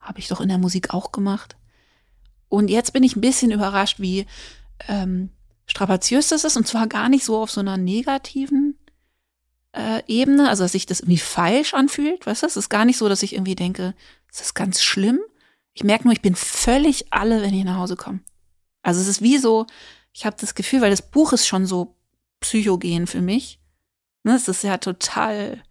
Habe 0.00 0.18
ich 0.18 0.28
doch 0.28 0.40
in 0.40 0.48
der 0.48 0.58
Musik 0.58 0.94
auch 0.94 1.12
gemacht. 1.12 1.56
Und 2.48 2.68
jetzt 2.68 2.92
bin 2.92 3.02
ich 3.02 3.16
ein 3.16 3.20
bisschen 3.20 3.52
überrascht, 3.52 4.00
wie 4.00 4.26
ähm, 4.88 5.30
strapaziös 5.66 6.28
das 6.28 6.44
ist 6.44 6.56
und 6.56 6.66
zwar 6.66 6.86
gar 6.86 7.08
nicht 7.08 7.24
so 7.24 7.38
auf 7.38 7.50
so 7.50 7.60
einer 7.60 7.76
negativen 7.76 8.76
äh, 9.72 10.02
Ebene, 10.06 10.48
also 10.48 10.64
dass 10.64 10.72
sich 10.72 10.86
das 10.86 11.00
irgendwie 11.00 11.18
falsch 11.18 11.74
anfühlt, 11.74 12.26
weißt 12.26 12.42
du? 12.42 12.46
Es 12.46 12.56
ist 12.56 12.68
gar 12.68 12.84
nicht 12.84 12.98
so, 12.98 13.08
dass 13.08 13.22
ich 13.22 13.34
irgendwie 13.34 13.54
denke, 13.54 13.94
das 14.28 14.40
ist 14.40 14.54
ganz 14.54 14.82
schlimm. 14.82 15.20
Ich 15.74 15.84
merke 15.84 16.04
nur, 16.04 16.12
ich 16.12 16.22
bin 16.22 16.34
völlig 16.34 17.12
alle, 17.12 17.42
wenn 17.42 17.54
ich 17.54 17.64
nach 17.64 17.76
Hause 17.76 17.96
komme. 17.96 18.20
Also 18.82 19.00
es 19.00 19.06
ist 19.06 19.22
wie 19.22 19.38
so, 19.38 19.66
ich 20.12 20.26
habe 20.26 20.36
das 20.40 20.54
Gefühl, 20.54 20.80
weil 20.80 20.90
das 20.90 21.08
Buch 21.08 21.32
ist 21.32 21.46
schon 21.46 21.66
so 21.66 21.96
psychogen 22.40 23.06
für 23.06 23.20
mich. 23.20 23.60
Ne, 24.22 24.34
es 24.34 24.48
ist 24.48 24.64
ja 24.64 24.78
total, 24.78 25.62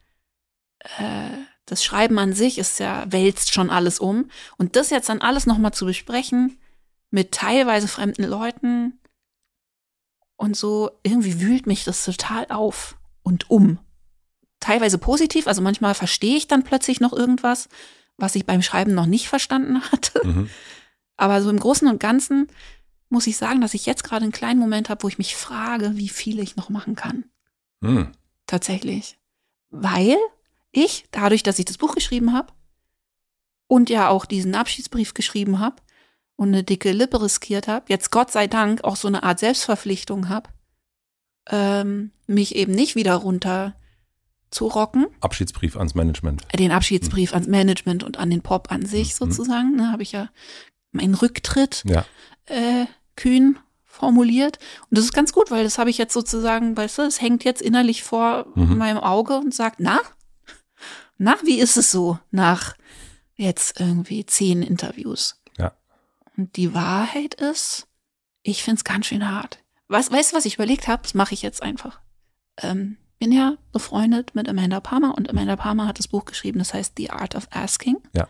äh, 0.97 1.29
das 1.69 1.83
Schreiben 1.83 2.17
an 2.19 2.33
sich 2.33 2.57
ist 2.57 2.79
ja, 2.79 3.05
wälzt 3.09 3.53
schon 3.53 3.69
alles 3.69 3.99
um. 3.99 4.29
Und 4.57 4.75
das 4.75 4.89
jetzt 4.89 5.09
dann 5.09 5.21
alles 5.21 5.45
nochmal 5.45 5.73
zu 5.73 5.85
besprechen 5.85 6.57
mit 7.11 7.31
teilweise 7.31 7.87
fremden 7.87 8.23
Leuten, 8.23 8.99
und 10.39 10.55
so 10.55 10.89
irgendwie 11.03 11.41
wühlt 11.41 11.67
mich 11.67 11.83
das 11.83 12.05
total 12.05 12.47
auf 12.49 12.97
und 13.23 13.49
um. 13.49 13.77
Teilweise 14.61 14.97
positiv, 14.97 15.47
also 15.47 15.61
manchmal 15.61 15.93
verstehe 15.93 16.37
ich 16.37 16.47
dann 16.47 16.63
plötzlich 16.63 17.01
noch 17.01 17.11
irgendwas, 17.11 17.67
was 18.15 18.35
ich 18.35 18.45
beim 18.45 18.61
Schreiben 18.61 18.93
noch 18.93 19.05
nicht 19.05 19.27
verstanden 19.27 19.81
hatte. 19.91 20.25
Mhm. 20.25 20.49
Aber 21.17 21.41
so 21.41 21.49
im 21.49 21.59
Großen 21.59 21.87
und 21.89 21.99
Ganzen 21.99 22.47
muss 23.09 23.27
ich 23.27 23.35
sagen, 23.35 23.59
dass 23.59 23.73
ich 23.73 23.85
jetzt 23.85 24.05
gerade 24.05 24.23
einen 24.23 24.31
kleinen 24.31 24.61
Moment 24.61 24.89
habe, 24.89 25.03
wo 25.03 25.09
ich 25.09 25.17
mich 25.17 25.35
frage, 25.35 25.91
wie 25.95 26.09
viel 26.09 26.39
ich 26.39 26.55
noch 26.55 26.69
machen 26.69 26.95
kann. 26.95 27.25
Mhm. 27.81 28.13
Tatsächlich. 28.47 29.17
Weil 29.71 30.15
ich, 30.71 31.05
dadurch, 31.11 31.43
dass 31.43 31.59
ich 31.59 31.65
das 31.65 31.77
Buch 31.77 31.95
geschrieben 31.95 32.33
habe 32.33 32.53
und 33.67 33.89
ja 33.89 34.09
auch 34.09 34.25
diesen 34.25 34.55
Abschiedsbrief 34.55 35.13
geschrieben 35.13 35.59
habe, 35.59 35.77
und 36.39 36.47
eine 36.47 36.63
dicke 36.63 36.93
Lippe 36.93 37.21
riskiert 37.21 37.67
habe, 37.67 37.87
jetzt 37.89 38.11
Gott 38.11 38.31
sei 38.31 38.47
Dank 38.47 38.85
auch 38.85 38.95
so 38.95 39.09
eine 39.09 39.23
Art 39.23 39.39
Selbstverpflichtung 39.39 40.29
habe, 40.29 40.49
ähm, 41.49 42.11
mich 42.27 42.55
eben 42.55 42.71
nicht 42.71 42.95
wieder 42.95 43.15
runter 43.15 43.75
zu 44.49 44.67
rocken. 44.67 45.07
Abschiedsbrief 45.19 45.75
ans 45.75 45.95
Management. 45.95 46.43
Den 46.57 46.71
Abschiedsbrief 46.71 47.31
mhm. 47.31 47.35
ans 47.35 47.47
Management 47.47 48.03
und 48.05 48.17
an 48.19 48.29
den 48.29 48.41
Pop 48.41 48.71
an 48.71 48.85
sich 48.85 49.09
mhm. 49.09 49.25
sozusagen. 49.25 49.75
Ne, 49.75 49.91
habe 49.91 50.01
ich 50.01 50.13
ja 50.13 50.29
meinen 50.93 51.13
Rücktritt 51.13 51.83
ja. 51.85 52.05
äh, 52.45 52.85
kühn 53.17 53.59
formuliert. 53.83 54.59
Und 54.89 54.97
das 54.97 55.03
ist 55.03 55.13
ganz 55.13 55.33
gut, 55.33 55.51
weil 55.51 55.65
das 55.65 55.77
habe 55.77 55.89
ich 55.89 55.97
jetzt 55.97 56.13
sozusagen, 56.13 56.77
weißt 56.77 56.99
du, 56.99 57.01
es 57.01 57.19
hängt 57.19 57.43
jetzt 57.43 57.61
innerlich 57.61 58.03
vor 58.03 58.47
mhm. 58.55 58.77
meinem 58.77 58.99
Auge 58.99 59.37
und 59.37 59.53
sagt, 59.53 59.81
na, 59.81 59.99
na, 61.19 61.37
wie 61.43 61.59
ist 61.59 61.77
es 61.77 61.91
so 61.91 62.17
nach 62.31 62.75
jetzt 63.35 63.79
irgendwie 63.79 64.25
zehn 64.25 64.63
Interviews? 64.63 65.39
Und 66.39 66.55
die 66.55 66.73
Wahrheit 66.73 67.33
ist, 67.33 67.87
ich 68.43 68.63
finde 68.63 68.77
es 68.77 68.85
ganz 68.85 69.07
schön 69.07 69.29
hart. 69.29 69.59
Was, 69.89 70.09
weißt 70.09 70.31
du, 70.31 70.37
was 70.37 70.45
ich 70.45 70.55
überlegt 70.55 70.87
habe? 70.87 71.03
Das 71.03 71.13
mache 71.13 71.33
ich 71.33 71.41
jetzt 71.41 71.61
einfach. 71.61 71.99
Ähm, 72.61 72.95
bin 73.19 73.33
ja 73.33 73.57
befreundet 73.73 74.35
mit 74.35 74.47
Amanda 74.47 74.79
Palmer 74.79 75.17
und 75.17 75.29
Amanda 75.29 75.57
Palmer 75.57 75.85
hat 75.85 75.99
das 75.99 76.07
Buch 76.07 76.23
geschrieben, 76.23 76.59
das 76.59 76.73
heißt 76.73 76.93
The 76.95 77.09
Art 77.09 77.35
of 77.35 77.49
Asking. 77.51 77.97
Ja. 78.15 78.29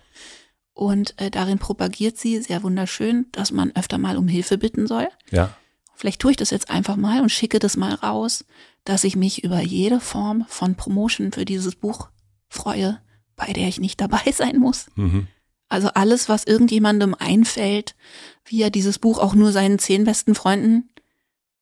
Und 0.74 1.14
äh, 1.22 1.30
darin 1.30 1.60
propagiert 1.60 2.18
sie 2.18 2.42
sehr 2.42 2.64
wunderschön, 2.64 3.28
dass 3.32 3.52
man 3.52 3.76
öfter 3.76 4.00
mal 4.00 4.18
um 4.18 4.28
Hilfe 4.28 4.58
bitten 4.58 4.88
soll. 4.88 5.10
Ja. 5.30 5.56
Vielleicht 5.94 6.22
tue 6.22 6.32
ich 6.32 6.38
das 6.38 6.50
jetzt 6.50 6.72
einfach 6.72 6.96
mal 6.96 7.22
und 7.22 7.30
schicke 7.30 7.60
das 7.60 7.78
mal 7.78 7.94
raus, 7.94 8.44
dass 8.86 9.04
ich 9.04 9.16
mich 9.16 9.44
über 9.44 9.62
jede 9.62 10.00
Form 10.00 10.46
von 10.48 10.74
Promotion 10.74 11.32
für 11.32 11.46
dieses 11.46 11.76
Buch 11.76 12.10
freue, 12.50 13.02
bei 13.36 13.54
der 13.54 13.68
ich 13.68 13.80
nicht 13.80 14.02
dabei 14.02 14.32
sein 14.34 14.58
muss. 14.58 14.88
Mhm. 14.96 15.28
Also 15.70 15.90
alles, 15.90 16.30
was 16.30 16.46
irgendjemandem 16.46 17.14
einfällt, 17.14 17.96
wie 18.44 18.62
er 18.62 18.72
dieses 18.72 18.98
Buch 18.98 19.20
auch 19.20 19.36
nur 19.36 19.52
seinen 19.52 19.78
zehn 19.78 20.04
besten 20.04 20.34
Freunden 20.34 20.90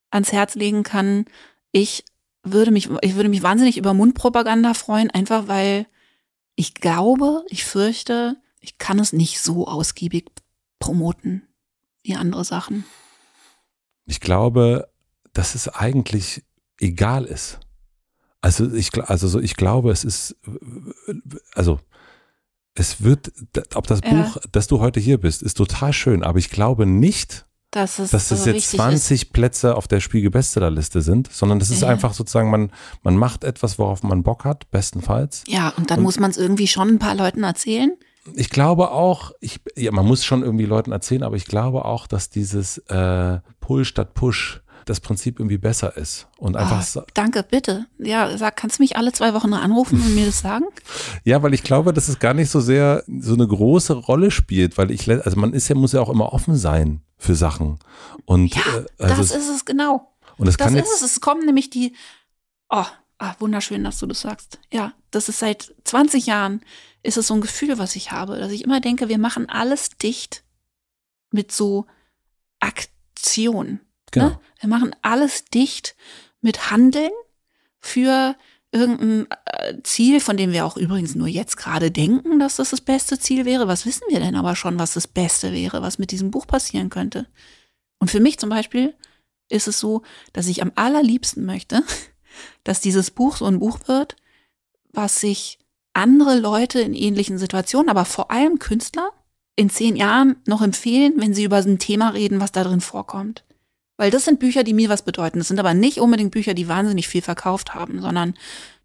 ans 0.09 0.31
Herz 0.31 0.55
legen 0.55 0.83
kann. 0.83 1.25
Ich 1.71 2.05
würde 2.41 2.71
mich, 2.71 2.89
ich 3.01 3.15
würde 3.15 3.29
mich 3.29 3.43
wahnsinnig 3.43 3.77
über 3.77 3.93
Mundpropaganda 3.93 4.73
freuen, 4.73 5.11
einfach 5.11 5.49
weil 5.49 5.87
ich 6.55 6.73
glaube, 6.73 7.43
ich 7.49 7.65
fürchte, 7.65 8.37
ich 8.61 8.77
kann 8.77 8.99
es 8.99 9.11
nicht 9.13 9.41
so 9.41 9.67
ausgiebig 9.67 10.31
promoten 10.79 11.43
wie 12.01 12.15
andere 12.15 12.45
Sachen. 12.45 12.85
Ich 14.05 14.21
glaube, 14.21 14.89
dass 15.33 15.53
es 15.53 15.67
eigentlich 15.67 16.43
egal 16.79 17.25
ist. 17.25 17.59
Also 18.41 18.71
ich, 18.71 18.91
also 19.03 19.27
so, 19.27 19.39
ich 19.39 19.55
glaube, 19.55 19.91
es 19.91 20.03
ist, 20.03 20.35
also 21.55 21.79
es 22.75 23.03
wird, 23.03 23.31
ob 23.73 23.87
das 23.87 24.01
ja. 24.03 24.11
Buch, 24.11 24.37
dass 24.51 24.67
du 24.67 24.79
heute 24.79 24.99
hier 24.99 25.19
bist, 25.19 25.41
ist 25.41 25.55
total 25.55 25.93
schön, 25.93 26.23
aber 26.23 26.37
ich 26.37 26.49
glaube 26.49 26.85
nicht, 26.85 27.45
dass 27.71 27.99
es, 27.99 28.11
dass 28.11 28.31
es 28.31 28.43
so 28.43 28.49
jetzt 28.49 28.71
20 28.71 29.23
ist. 29.23 29.33
Plätze 29.33 29.75
auf 29.75 29.87
der 29.87 29.99
Spiegel-Bestsellerliste 29.99 31.01
sind, 31.01 31.31
sondern 31.31 31.59
das 31.59 31.69
ist 31.69 31.81
ja. 31.81 31.89
einfach 31.89 32.13
sozusagen, 32.13 32.49
man, 32.49 32.71
man 33.03 33.17
macht 33.17 33.43
etwas, 33.43 33.77
worauf 33.77 34.03
man 34.03 34.23
Bock 34.23 34.45
hat, 34.45 34.69
bestenfalls. 34.71 35.43
Ja, 35.47 35.73
und 35.75 35.91
dann 35.91 35.99
und, 35.99 36.03
muss 36.03 36.19
man 36.19 36.31
es 36.31 36.37
irgendwie 36.37 36.67
schon 36.67 36.89
ein 36.89 36.99
paar 36.99 37.15
Leuten 37.15 37.43
erzählen. 37.43 37.91
Ich 38.35 38.49
glaube 38.49 38.91
auch, 38.91 39.31
ich, 39.41 39.59
ja, 39.75 39.91
man 39.91 40.05
muss 40.05 40.25
schon 40.25 40.43
irgendwie 40.43 40.65
Leuten 40.65 40.91
erzählen, 40.91 41.23
aber 41.23 41.35
ich 41.35 41.45
glaube 41.45 41.85
auch, 41.85 42.07
dass 42.07 42.29
dieses 42.29 42.77
äh, 42.89 43.39
Pull 43.59 43.85
statt 43.85 44.13
Push 44.13 44.61
das 44.89 44.99
Prinzip 44.99 45.39
irgendwie 45.39 45.57
besser 45.57 45.95
ist. 45.97 46.27
Und 46.37 46.55
einfach. 46.55 46.85
Oh, 46.95 47.05
danke, 47.13 47.43
bitte. 47.43 47.85
Ja, 47.97 48.37
sag, 48.37 48.55
kannst 48.57 48.79
du 48.79 48.83
mich 48.83 48.97
alle 48.97 49.11
zwei 49.11 49.33
Wochen 49.33 49.53
anrufen 49.53 50.01
und 50.01 50.15
mir 50.15 50.25
das 50.25 50.39
sagen? 50.39 50.65
ja, 51.23 51.41
weil 51.43 51.53
ich 51.53 51.63
glaube, 51.63 51.93
dass 51.93 52.07
es 52.07 52.19
gar 52.19 52.33
nicht 52.33 52.49
so 52.49 52.59
sehr 52.59 53.03
so 53.07 53.33
eine 53.33 53.47
große 53.47 53.93
Rolle 53.93 54.31
spielt, 54.31 54.77
weil 54.77 54.91
ich, 54.91 55.09
also 55.09 55.39
man 55.39 55.53
ist 55.53 55.67
ja, 55.67 55.75
muss 55.75 55.93
ja 55.93 56.01
auch 56.01 56.09
immer 56.09 56.33
offen 56.33 56.55
sein 56.55 57.01
für 57.17 57.35
Sachen. 57.35 57.79
Und 58.25 58.55
ja, 58.55 58.61
äh, 58.97 59.03
also 59.03 59.21
das 59.21 59.31
ist 59.31 59.49
es 59.49 59.65
genau. 59.65 60.13
Und 60.37 60.47
es 60.47 60.57
das 60.57 60.65
kann 60.65 60.75
ist 60.75 60.85
jetzt, 60.85 61.01
es. 61.01 61.11
Es 61.11 61.21
kommen 61.21 61.45
nämlich 61.45 61.69
die, 61.69 61.93
oh, 62.69 62.85
ah, 63.17 63.35
wunderschön, 63.39 63.83
dass 63.83 63.99
du 63.99 64.05
das 64.05 64.21
sagst. 64.21 64.59
Ja, 64.71 64.93
das 65.11 65.29
ist 65.29 65.39
seit 65.39 65.73
20 65.83 66.25
Jahren 66.25 66.61
ist 67.03 67.17
es 67.17 67.27
so 67.27 67.33
ein 67.33 67.41
Gefühl, 67.41 67.77
was 67.77 67.95
ich 67.95 68.11
habe, 68.11 68.37
dass 68.37 68.51
ich 68.51 68.63
immer 68.63 68.81
denke, 68.81 69.07
wir 69.07 69.17
machen 69.17 69.49
alles 69.49 69.91
dicht 69.97 70.43
mit 71.31 71.51
so 71.51 71.85
Aktion. 72.59 73.79
Genau. 74.11 74.27
Ne? 74.27 74.39
Wir 74.59 74.69
machen 74.69 74.95
alles 75.01 75.45
dicht 75.45 75.95
mit 76.41 76.71
Handeln 76.71 77.11
für 77.79 78.35
irgendein 78.71 79.27
äh, 79.45 79.81
Ziel, 79.83 80.19
von 80.19 80.37
dem 80.37 80.51
wir 80.51 80.65
auch 80.65 80.77
übrigens 80.77 81.15
nur 81.15 81.27
jetzt 81.27 81.57
gerade 81.57 81.91
denken, 81.91 82.39
dass 82.39 82.57
das 82.57 82.71
das 82.71 82.81
beste 82.81 83.17
Ziel 83.17 83.45
wäre. 83.45 83.67
Was 83.67 83.85
wissen 83.85 84.03
wir 84.09 84.19
denn 84.19 84.35
aber 84.35 84.55
schon, 84.55 84.77
was 84.79 84.93
das 84.93 85.07
Beste 85.07 85.53
wäre, 85.53 85.81
was 85.81 85.99
mit 85.99 86.11
diesem 86.11 86.31
Buch 86.31 86.47
passieren 86.47 86.89
könnte? 86.89 87.27
Und 87.99 88.11
für 88.11 88.19
mich 88.19 88.37
zum 88.39 88.49
Beispiel 88.49 88.93
ist 89.49 89.67
es 89.67 89.79
so, 89.79 90.03
dass 90.33 90.47
ich 90.47 90.61
am 90.61 90.71
allerliebsten 90.75 91.45
möchte, 91.45 91.83
dass 92.63 92.81
dieses 92.81 93.11
Buch 93.11 93.37
so 93.37 93.45
ein 93.45 93.59
Buch 93.59 93.79
wird, 93.87 94.15
was 94.91 95.21
sich 95.21 95.59
andere 95.93 96.37
Leute 96.37 96.79
in 96.79 96.93
ähnlichen 96.93 97.37
Situationen, 97.37 97.89
aber 97.89 98.05
vor 98.05 98.29
allem 98.29 98.59
Künstler 98.59 99.11
in 99.55 99.69
zehn 99.69 99.95
Jahren 99.95 100.35
noch 100.45 100.61
empfehlen, 100.61 101.13
wenn 101.17 101.33
sie 101.33 101.43
über 101.43 101.57
ein 101.57 101.79
Thema 101.79 102.09
reden, 102.09 102.39
was 102.39 102.51
da 102.51 102.63
drin 102.63 102.81
vorkommt. 102.81 103.43
Weil 103.97 104.11
das 104.11 104.25
sind 104.25 104.39
Bücher, 104.39 104.63
die 104.63 104.73
mir 104.73 104.89
was 104.89 105.01
bedeuten. 105.01 105.39
Das 105.39 105.47
sind 105.47 105.59
aber 105.59 105.73
nicht 105.73 105.99
unbedingt 105.99 106.31
Bücher, 106.31 106.53
die 106.53 106.67
wahnsinnig 106.67 107.07
viel 107.07 107.21
verkauft 107.21 107.73
haben, 107.73 108.01
sondern 108.01 108.35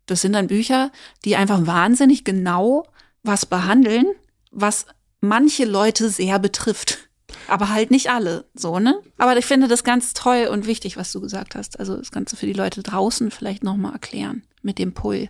das 0.07 0.23
sind 0.23 0.33
dann 0.33 0.49
Bücher, 0.49 0.91
die 1.25 1.37
einfach 1.37 1.67
wahnsinnig 1.67 2.25
genau 2.25 2.87
was 3.23 3.47
behandeln, 3.47 4.07
was 4.51 4.87
manche 5.21 5.65
Leute 5.65 6.09
sehr 6.09 6.39
betrifft. 6.39 7.09
Aber 7.49 7.71
halt 7.71 7.91
nicht 7.91 8.11
alle, 8.11 8.45
so, 8.55 8.79
ne? 8.79 9.01
Aber 9.17 9.37
ich 9.37 9.47
finde 9.47 9.69
das 9.69 9.85
ganz 9.85 10.13
toll 10.13 10.49
und 10.51 10.67
wichtig, 10.67 10.97
was 10.97 11.13
du 11.13 11.21
gesagt 11.21 11.55
hast. 11.55 11.79
Also 11.79 11.97
das 11.97 12.11
Ganze 12.11 12.37
für 12.37 12.47
die 12.47 12.53
Leute 12.53 12.83
draußen 12.83 13.31
vielleicht 13.31 13.65
nochmal 13.65 13.93
erklären 13.93 14.43
mit 14.63 14.79
dem 14.79 14.93
Pull. 14.93 15.29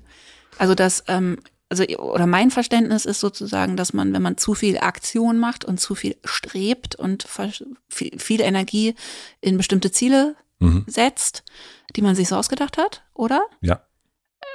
Also 0.59 0.75
das, 0.75 1.05
ähm, 1.09 1.39
also, 1.73 1.85
oder 1.97 2.27
mein 2.27 2.51
Verständnis 2.51 3.07
ist 3.07 3.20
sozusagen, 3.20 3.78
dass 3.78 3.94
man, 3.94 4.12
wenn 4.12 4.20
man 4.20 4.36
zu 4.36 4.53
viel 4.53 4.77
Aktion 4.78 5.39
macht 5.39 5.65
und 5.65 5.81
zu 5.81 5.94
viel 5.94 6.16
strebt 6.23 6.94
und 6.94 7.27
viel, 7.89 8.19
viel 8.19 8.40
Energie 8.43 8.94
in 9.40 9.57
bestimmte 9.57 9.90
Ziele 9.90 10.36
mhm. 10.59 10.85
setzt, 10.86 11.44
die 11.97 12.03
man 12.03 12.15
sich 12.15 12.28
so 12.28 12.36
ausgedacht 12.36 12.77
hat, 12.77 13.05
oder? 13.15 13.40
Ja. 13.62 13.81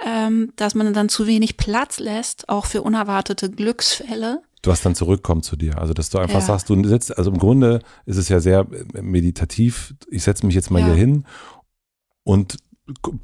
Ähm, 0.06 0.54
dass 0.58 0.76
man 0.76 0.94
dann 0.94 1.10
zu 1.10 1.26
wenig 1.26 1.58
Platz 1.58 1.98
lässt, 1.98 2.50
auch 2.50 2.68
für 2.68 2.84
unerwartete 2.84 3.50
Glücksfälle 3.50 4.44
du 4.64 4.72
hast 4.72 4.86
dann 4.86 4.96
zurückkommt 4.96 5.46
zu 5.46 5.56
dir. 5.56 5.78
Also, 5.78 5.94
dass 5.94 6.10
du 6.10 6.18
einfach 6.18 6.40
ja. 6.40 6.42
sagst, 6.42 6.70
du 6.70 6.88
sitzt, 6.88 7.18
also 7.18 7.32
im 7.32 7.38
Grunde 7.38 7.80
ist 8.06 8.18
es 8.18 8.28
ja 8.28 8.42
sehr 8.42 8.68
meditativ. 9.02 9.94
Ich 10.10 10.24
setze 10.24 10.46
mich 10.46 10.56
jetzt 10.56 10.72
mal 10.72 10.80
ja. 10.80 10.88
hier 10.88 10.96
hin 10.96 11.26
und 12.24 12.58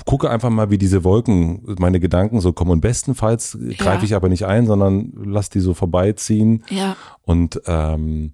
gucke 0.05 0.29
einfach 0.29 0.49
mal, 0.49 0.69
wie 0.69 0.77
diese 0.77 1.03
Wolken, 1.03 1.63
meine 1.79 1.99
Gedanken 1.99 2.41
so 2.41 2.53
kommen. 2.53 2.71
Und 2.71 2.81
bestenfalls 2.81 3.57
ja. 3.59 3.75
greife 3.77 4.05
ich 4.05 4.15
aber 4.15 4.29
nicht 4.29 4.45
ein, 4.45 4.67
sondern 4.67 5.13
lass 5.15 5.49
die 5.49 5.59
so 5.59 5.73
vorbeiziehen. 5.73 6.63
Ja. 6.69 6.95
Und, 7.21 7.61
ähm, 7.65 8.33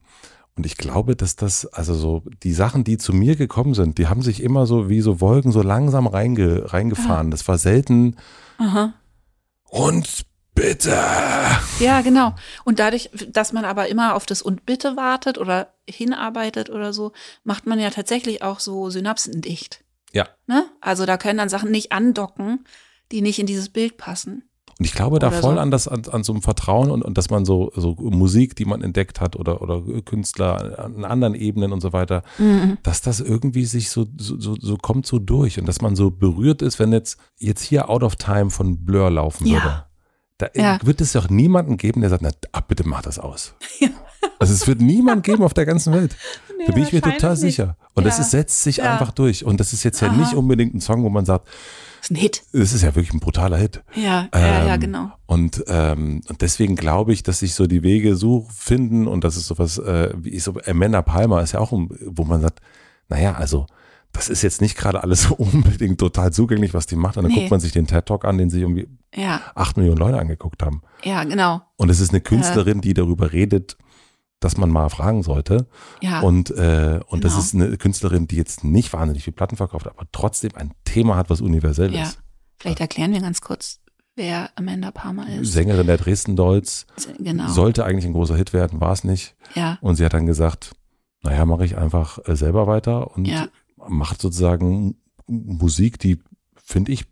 und 0.55 0.65
ich 0.65 0.75
glaube, 0.75 1.15
dass 1.15 1.35
das, 1.35 1.65
also 1.67 1.93
so, 1.93 2.23
die 2.43 2.53
Sachen, 2.53 2.83
die 2.83 2.97
zu 2.97 3.13
mir 3.13 3.35
gekommen 3.35 3.73
sind, 3.73 3.97
die 3.97 4.07
haben 4.07 4.21
sich 4.21 4.41
immer 4.41 4.65
so 4.65 4.89
wie 4.89 5.01
so 5.01 5.21
Wolken 5.21 5.51
so 5.51 5.61
langsam 5.61 6.07
reinge, 6.07 6.73
reingefahren. 6.73 7.27
Ja. 7.27 7.31
Das 7.31 7.47
war 7.47 7.57
selten. 7.57 8.15
Aha. 8.57 8.93
Und 9.69 10.25
bitte. 10.55 10.97
Ja, 11.79 12.01
genau. 12.01 12.33
Und 12.65 12.79
dadurch, 12.79 13.09
dass 13.31 13.53
man 13.53 13.65
aber 13.65 13.87
immer 13.87 14.15
auf 14.15 14.25
das 14.25 14.41
und 14.41 14.65
bitte 14.65 14.97
wartet 14.97 15.37
oder 15.37 15.73
hinarbeitet 15.87 16.69
oder 16.69 16.91
so, 16.91 17.13
macht 17.43 17.67
man 17.67 17.79
ja 17.79 17.91
tatsächlich 17.91 18.41
auch 18.41 18.59
so 18.59 18.89
Synapsen 18.89 19.41
dicht. 19.41 19.85
Ja. 20.13 20.27
Ne? 20.47 20.65
Also 20.81 21.05
da 21.05 21.17
können 21.17 21.37
dann 21.37 21.49
Sachen 21.49 21.71
nicht 21.71 21.91
andocken, 21.91 22.65
die 23.11 23.21
nicht 23.21 23.39
in 23.39 23.45
dieses 23.45 23.69
Bild 23.69 23.97
passen. 23.97 24.43
Und 24.79 24.85
ich 24.85 24.93
glaube 24.93 25.19
da 25.19 25.29
voll 25.29 25.55
so. 25.55 25.59
an 25.59 25.71
das, 25.71 25.89
an, 25.89 26.03
an 26.09 26.23
so 26.23 26.31
einem 26.31 26.41
Vertrauen 26.41 26.89
und, 26.89 27.03
und 27.03 27.17
dass 27.17 27.29
man 27.29 27.43
so, 27.43 27.69
so 27.75 27.95
Musik, 27.99 28.55
die 28.55 28.63
man 28.63 28.81
entdeckt 28.81 29.19
hat 29.19 29.35
oder, 29.35 29.61
oder 29.61 29.81
Künstler 30.03 30.79
an 30.79 31.03
anderen 31.03 31.35
Ebenen 31.35 31.73
und 31.73 31.81
so 31.81 31.91
weiter, 31.91 32.23
mhm. 32.37 32.77
dass 32.81 33.01
das 33.01 33.19
irgendwie 33.19 33.65
sich 33.65 33.89
so, 33.89 34.07
so, 34.17 34.39
so, 34.39 34.55
so 34.57 34.77
kommt 34.77 35.05
so 35.05 35.19
durch 35.19 35.59
und 35.59 35.67
dass 35.67 35.81
man 35.81 35.97
so 35.97 36.11
berührt 36.11 36.61
ist, 36.61 36.79
wenn 36.79 36.93
jetzt, 36.93 37.19
jetzt 37.37 37.61
hier 37.61 37.89
Out 37.89 38.03
of 38.03 38.15
Time 38.15 38.51
von 38.51 38.85
Blur 38.85 39.09
laufen 39.09 39.47
ja. 39.47 39.53
würde. 39.55 39.85
Da 40.39 40.47
ja. 40.55 40.79
wird 40.83 41.01
es 41.01 41.11
doch 41.11 41.29
niemanden 41.29 41.75
geben, 41.75 41.99
der 41.99 42.09
sagt, 42.09 42.23
na 42.23 42.31
ah, 42.53 42.61
bitte 42.61 42.87
mach 42.87 43.03
das 43.03 43.19
aus. 43.19 43.53
Ja. 43.79 43.89
Also 44.37 44.53
es 44.53 44.67
wird 44.67 44.81
niemand 44.81 45.23
geben 45.23 45.43
auf 45.43 45.53
der 45.53 45.65
ganzen 45.65 45.93
Welt. 45.93 46.15
Nee, 46.57 46.65
da 46.65 46.73
bin 46.73 46.83
ich 46.83 46.91
mir 46.91 47.01
total 47.01 47.31
nicht. 47.31 47.39
sicher. 47.39 47.77
Und 47.93 48.03
ja. 48.03 48.09
das 48.09 48.19
ist, 48.19 48.31
setzt 48.31 48.63
sich 48.63 48.77
ja. 48.77 48.91
einfach 48.91 49.13
durch. 49.13 49.45
Und 49.45 49.61
das 49.61 49.71
ist 49.71 49.85
jetzt 49.85 50.01
ja 50.01 50.09
Aha. 50.09 50.17
nicht 50.17 50.33
unbedingt 50.33 50.73
ein 50.73 50.81
Song, 50.81 51.05
wo 51.05 51.09
man 51.09 51.23
sagt, 51.23 51.47
das 51.47 52.09
ist 52.09 52.11
ein 52.11 52.15
Hit. 52.15 52.43
Das 52.51 52.73
ist 52.73 52.81
ja 52.81 52.93
wirklich 52.95 53.13
ein 53.13 53.21
brutaler 53.21 53.55
Hit. 53.55 53.81
Ja, 53.95 54.27
ähm, 54.33 54.41
ja, 54.41 54.65
ja, 54.65 54.75
genau. 54.75 55.09
Und, 55.25 55.63
ähm, 55.67 56.19
und 56.27 56.41
deswegen 56.41 56.75
glaube 56.75 57.13
ich, 57.13 57.23
dass 57.23 57.39
sich 57.39 57.53
so 57.53 57.65
die 57.65 57.81
Wege 57.81 58.17
so 58.17 58.45
finden 58.53 59.07
und 59.07 59.23
das 59.23 59.37
ist 59.37 59.47
sowas, 59.47 59.77
äh, 59.77 60.13
wie 60.17 60.31
ich 60.31 60.43
so, 60.43 60.53
Amanda 60.65 61.01
Palmer 61.01 61.41
ist 61.41 61.53
ja 61.53 61.61
auch, 61.61 61.71
wo 61.71 62.25
man 62.25 62.41
sagt, 62.41 62.59
naja, 63.07 63.35
also 63.35 63.67
das 64.11 64.29
ist 64.29 64.41
jetzt 64.41 64.61
nicht 64.61 64.77
gerade 64.77 65.03
alles 65.03 65.23
so 65.23 65.35
unbedingt 65.37 65.99
total 65.99 66.33
zugänglich, 66.33 66.73
was 66.73 66.85
die 66.85 66.95
macht. 66.95 67.17
Und 67.17 67.23
dann 67.23 67.31
nee. 67.31 67.39
guckt 67.39 67.51
man 67.51 67.59
sich 67.59 67.71
den 67.71 67.87
TED 67.87 68.05
Talk 68.05 68.25
an, 68.25 68.37
den 68.37 68.49
sie 68.49 68.61
irgendwie 68.61 68.87
ja. 69.15 69.41
acht 69.55 69.77
Millionen 69.77 69.97
Leute 69.97 70.19
angeguckt 70.19 70.63
haben. 70.63 70.81
Ja, 71.03 71.23
genau. 71.23 71.61
Und 71.77 71.89
es 71.89 71.99
ist 71.99 72.11
eine 72.11 72.21
Künstlerin, 72.21 72.81
die 72.81 72.93
darüber 72.93 73.31
redet, 73.31 73.77
dass 74.39 74.57
man 74.57 74.69
mal 74.69 74.89
fragen 74.89 75.23
sollte. 75.23 75.67
Ja. 76.01 76.21
Und, 76.21 76.49
äh, 76.51 76.99
und 77.07 77.21
genau. 77.21 77.21
das 77.21 77.37
ist 77.37 77.53
eine 77.53 77.77
Künstlerin, 77.77 78.27
die 78.27 78.37
jetzt 78.37 78.63
nicht 78.63 78.93
wahnsinnig 78.93 79.23
viel 79.23 79.33
Platten 79.33 79.57
verkauft, 79.57 79.87
aber 79.87 80.07
trotzdem 80.11 80.51
ein 80.55 80.73
Thema 80.85 81.15
hat, 81.15 81.29
was 81.29 81.41
universell 81.41 81.93
ja. 81.93 82.03
ist. 82.03 82.19
Vielleicht 82.57 82.79
erklären 82.79 83.13
wir 83.13 83.21
ganz 83.21 83.41
kurz, 83.41 83.79
wer 84.15 84.49
Amanda 84.55 84.91
Palmer 84.91 85.27
ist. 85.29 85.53
Sängerin 85.53 85.87
der 85.87 85.97
Dresden 85.97 86.35
Dolls. 86.35 86.87
Genau. 87.19 87.47
Sollte 87.47 87.85
eigentlich 87.85 88.05
ein 88.05 88.13
großer 88.13 88.35
Hit 88.35 88.53
werden, 88.53 88.81
war 88.81 88.91
es 88.91 89.03
nicht. 89.03 89.35
Ja. 89.55 89.77
Und 89.81 89.95
sie 89.95 90.05
hat 90.05 90.13
dann 90.13 90.25
gesagt, 90.25 90.73
naja, 91.21 91.45
mache 91.45 91.65
ich 91.65 91.77
einfach 91.77 92.19
äh, 92.27 92.35
selber 92.35 92.67
weiter 92.67 93.15
und 93.15 93.25
ja. 93.27 93.47
Macht 93.89 94.21
sozusagen 94.21 94.95
Musik, 95.27 95.99
die 95.99 96.19
finde 96.55 96.91
ich 96.91 97.05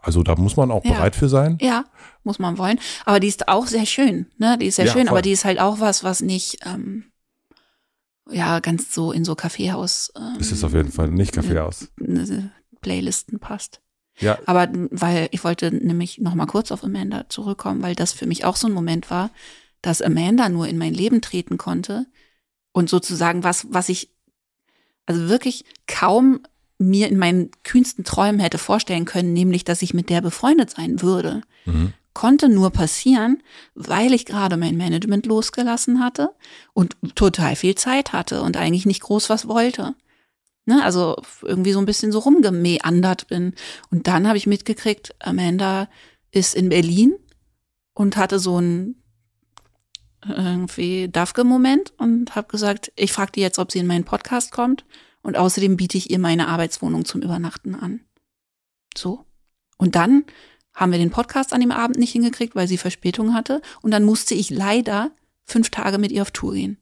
also 0.00 0.24
da 0.24 0.34
muss 0.34 0.56
man 0.56 0.72
auch 0.72 0.84
ja. 0.84 0.94
bereit 0.94 1.14
für 1.14 1.28
sein. 1.28 1.58
Ja, 1.60 1.84
muss 2.24 2.40
man 2.40 2.58
wollen. 2.58 2.80
Aber 3.04 3.20
die 3.20 3.28
ist 3.28 3.46
auch 3.46 3.68
sehr 3.68 3.86
schön, 3.86 4.26
ne? 4.36 4.58
Die 4.58 4.66
ist 4.66 4.76
sehr 4.76 4.86
ja, 4.86 4.92
schön, 4.92 5.06
voll. 5.06 5.10
aber 5.10 5.22
die 5.22 5.30
ist 5.30 5.44
halt 5.44 5.60
auch 5.60 5.78
was, 5.78 6.02
was 6.02 6.20
nicht, 6.20 6.58
ähm, 6.66 7.04
ja, 8.28 8.58
ganz 8.58 8.92
so 8.92 9.12
in 9.12 9.24
so 9.24 9.36
Kaffeehaus. 9.36 10.12
Ähm, 10.16 10.40
ist 10.40 10.50
es 10.50 10.64
auf 10.64 10.74
jeden 10.74 10.90
Fall 10.90 11.08
nicht 11.08 11.32
Kaffeehaus. 11.32 11.88
Playlisten 12.80 13.38
passt. 13.38 13.80
Ja. 14.18 14.38
Aber 14.46 14.68
weil 14.90 15.28
ich 15.30 15.44
wollte 15.44 15.72
nämlich 15.72 16.18
noch 16.18 16.34
mal 16.34 16.46
kurz 16.46 16.72
auf 16.72 16.82
Amanda 16.84 17.28
zurückkommen, 17.28 17.82
weil 17.82 17.94
das 17.94 18.12
für 18.12 18.26
mich 18.26 18.44
auch 18.44 18.56
so 18.56 18.66
ein 18.66 18.72
Moment 18.72 19.08
war, 19.08 19.30
dass 19.82 20.02
Amanda 20.02 20.48
nur 20.48 20.66
in 20.68 20.78
mein 20.78 20.94
Leben 20.94 21.20
treten 21.20 21.58
konnte 21.58 22.06
und 22.72 22.90
sozusagen 22.90 23.44
was, 23.44 23.66
was 23.70 23.88
ich 23.88 24.10
also 25.06 25.28
wirklich 25.28 25.64
kaum 25.86 26.40
mir 26.78 27.08
in 27.08 27.18
meinen 27.18 27.50
kühnsten 27.62 28.04
Träumen 28.04 28.40
hätte 28.40 28.58
vorstellen 28.58 29.04
können, 29.04 29.32
nämlich, 29.32 29.64
dass 29.64 29.82
ich 29.82 29.94
mit 29.94 30.10
der 30.10 30.20
befreundet 30.20 30.70
sein 30.70 31.00
würde, 31.00 31.42
mhm. 31.64 31.92
konnte 32.12 32.48
nur 32.48 32.70
passieren, 32.70 33.42
weil 33.74 34.12
ich 34.12 34.26
gerade 34.26 34.56
mein 34.56 34.76
Management 34.76 35.26
losgelassen 35.26 36.00
hatte 36.00 36.30
und 36.72 36.96
total 37.14 37.56
viel 37.56 37.74
Zeit 37.74 38.12
hatte 38.12 38.42
und 38.42 38.56
eigentlich 38.56 38.86
nicht 38.86 39.02
groß 39.02 39.30
was 39.30 39.48
wollte. 39.48 39.94
Ne, 40.64 40.84
also 40.84 41.16
irgendwie 41.42 41.72
so 41.72 41.80
ein 41.80 41.86
bisschen 41.86 42.12
so 42.12 42.20
rumgemeandert 42.20 43.26
bin. 43.26 43.54
Und 43.90 44.06
dann 44.06 44.28
habe 44.28 44.38
ich 44.38 44.46
mitgekriegt, 44.46 45.12
Amanda 45.18 45.88
ist 46.30 46.54
in 46.54 46.68
Berlin 46.68 47.16
und 47.94 48.16
hatte 48.16 48.38
so 48.38 48.60
ein 48.60 49.01
irgendwie 50.26 51.08
Dafke-Moment 51.08 51.92
und 51.98 52.34
habe 52.34 52.48
gesagt, 52.48 52.92
ich 52.96 53.12
frage 53.12 53.32
die 53.32 53.40
jetzt, 53.40 53.58
ob 53.58 53.72
sie 53.72 53.78
in 53.78 53.86
meinen 53.86 54.04
Podcast 54.04 54.52
kommt. 54.52 54.84
Und 55.22 55.36
außerdem 55.36 55.76
biete 55.76 55.98
ich 55.98 56.10
ihr 56.10 56.18
meine 56.18 56.48
Arbeitswohnung 56.48 57.04
zum 57.04 57.22
Übernachten 57.22 57.74
an. 57.74 58.00
So. 58.96 59.24
Und 59.78 59.94
dann 59.94 60.24
haben 60.74 60.92
wir 60.92 60.98
den 60.98 61.10
Podcast 61.10 61.52
an 61.52 61.60
dem 61.60 61.70
Abend 61.70 61.98
nicht 61.98 62.12
hingekriegt, 62.12 62.54
weil 62.54 62.68
sie 62.68 62.78
Verspätung 62.78 63.34
hatte. 63.34 63.62
Und 63.82 63.90
dann 63.90 64.04
musste 64.04 64.34
ich 64.34 64.50
leider 64.50 65.12
fünf 65.44 65.70
Tage 65.70 65.98
mit 65.98 66.12
ihr 66.12 66.22
auf 66.22 66.30
Tour 66.30 66.54
gehen. 66.54 66.78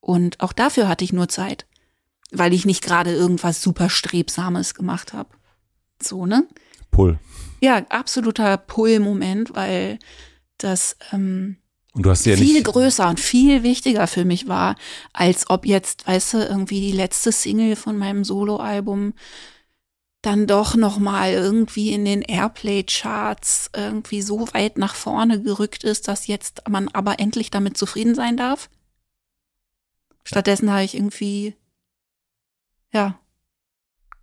Und 0.00 0.40
auch 0.40 0.52
dafür 0.52 0.88
hatte 0.88 1.04
ich 1.04 1.12
nur 1.12 1.28
Zeit, 1.28 1.66
weil 2.30 2.52
ich 2.52 2.66
nicht 2.66 2.82
gerade 2.82 3.12
irgendwas 3.12 3.62
super 3.62 3.88
Strebsames 3.88 4.74
gemacht 4.74 5.12
habe. 5.12 5.30
So, 6.02 6.26
ne? 6.26 6.46
Pull. 6.90 7.18
Ja, 7.60 7.86
absoluter 7.88 8.56
Pull-Moment, 8.56 9.54
weil 9.54 9.98
das 10.58 10.96
ähm, 11.12 11.56
und 11.92 12.06
du 12.06 12.10
hast 12.10 12.24
ja 12.24 12.36
viel 12.36 12.62
größer 12.62 13.08
und 13.08 13.20
viel 13.20 13.62
wichtiger 13.62 14.06
für 14.06 14.24
mich 14.24 14.48
war, 14.48 14.76
als 15.12 15.50
ob 15.50 15.66
jetzt, 15.66 16.06
weißt 16.06 16.34
du, 16.34 16.38
irgendwie 16.38 16.80
die 16.80 16.92
letzte 16.92 17.32
Single 17.32 17.76
von 17.76 17.98
meinem 17.98 18.24
Soloalbum 18.24 19.12
dann 20.22 20.46
doch 20.46 20.76
noch 20.76 20.98
mal 20.98 21.32
irgendwie 21.32 21.92
in 21.92 22.04
den 22.04 22.22
Airplay 22.22 22.84
Charts 22.84 23.70
irgendwie 23.76 24.22
so 24.22 24.46
weit 24.52 24.78
nach 24.78 24.94
vorne 24.94 25.42
gerückt 25.42 25.84
ist, 25.84 26.08
dass 26.08 26.28
jetzt 26.28 26.62
man 26.68 26.88
aber 26.88 27.18
endlich 27.18 27.50
damit 27.50 27.76
zufrieden 27.76 28.14
sein 28.14 28.36
darf. 28.36 28.70
Stattdessen 30.24 30.70
habe 30.70 30.84
ich 30.84 30.94
irgendwie 30.94 31.56
ja 32.92 33.18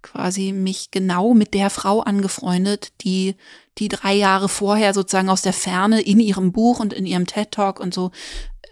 quasi 0.01 0.53
mich 0.53 0.91
genau 0.91 1.33
mit 1.33 1.53
der 1.53 1.69
Frau 1.69 1.99
angefreundet, 1.99 2.93
die 3.01 3.35
die 3.79 3.87
drei 3.87 4.13
Jahre 4.13 4.49
vorher 4.49 4.93
sozusagen 4.93 5.29
aus 5.29 5.41
der 5.41 5.53
Ferne 5.53 6.01
in 6.01 6.19
ihrem 6.19 6.51
Buch 6.51 6.79
und 6.79 6.93
in 6.93 7.05
ihrem 7.05 7.25
TED 7.25 7.51
Talk 7.51 7.79
und 7.79 7.93
so 7.93 8.11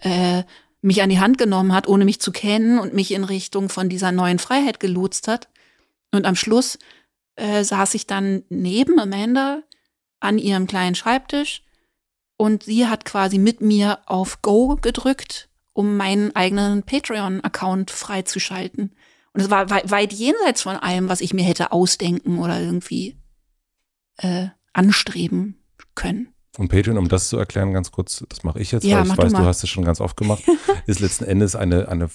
äh, 0.02 0.44
mich 0.82 1.02
an 1.02 1.10
die 1.10 1.20
Hand 1.20 1.38
genommen 1.38 1.74
hat, 1.74 1.88
ohne 1.88 2.06
mich 2.06 2.20
zu 2.22 2.32
kennen 2.32 2.80
und 2.80 2.94
mich 2.94 3.12
in 3.12 3.24
Richtung 3.24 3.70
von 3.70 3.90
dieser 3.90 4.12
neuen 4.12 4.40
Freiheit 4.40 4.80
gelotst 4.80 5.28
hat. 5.28 5.50
Und 6.12 6.26
am 6.26 6.36
Schluss 6.36 6.78
äh, 7.36 7.64
saß 7.64 7.94
ich 7.96 8.08
dann 8.08 8.44
neben 8.50 9.00
Amanda 9.00 9.64
an 10.20 10.38
ihrem 10.38 10.68
kleinen 10.68 10.96
Schreibtisch 10.96 11.64
und 12.38 12.64
sie 12.64 12.88
hat 12.88 13.06
quasi 13.06 13.38
mit 13.38 13.62
mir 13.62 14.00
auf 14.06 14.42
Go 14.42 14.76
gedrückt, 14.76 15.50
um 15.74 15.98
meinen 15.98 16.36
eigenen 16.36 16.84
Patreon-Account 16.84 17.92
freizuschalten. 17.92 18.96
Und 19.34 19.42
es 19.42 19.50
war 19.50 19.70
weit 19.70 20.14
jenseits 20.14 20.62
von 20.62 20.78
allem, 20.78 21.10
was 21.10 21.22
ich 21.22 21.34
mir 21.34 21.44
hätte 21.44 21.72
ausdenken 21.72 22.40
oder 22.40 22.60
irgendwie 22.60 23.18
äh, 24.18 24.48
anstreben 24.78 25.56
können. 25.96 26.30
Und 26.58 26.70
Patreon, 26.70 26.98
um 26.98 27.08
das 27.08 27.30
zu 27.30 27.38
erklären, 27.38 27.72
ganz 27.74 27.92
kurz, 27.92 28.24
das 28.30 28.44
mache 28.44 28.60
ich 28.60 28.72
jetzt, 28.72 28.84
Ja, 28.84 29.00
weil 29.00 29.08
ich 29.08 29.14
du 29.14 29.22
weiß, 29.24 29.32
du, 29.34 29.38
mal. 29.40 29.46
hast 29.46 29.64
es 29.64 29.70
schon 29.70 29.86
ganz 29.86 30.02
oft 30.02 30.18
gemacht, 30.18 30.44
ist 30.88 31.00
letzten 31.00 31.26
Endes 31.26 31.56
eine, 31.56 31.88
eine, 31.88 32.10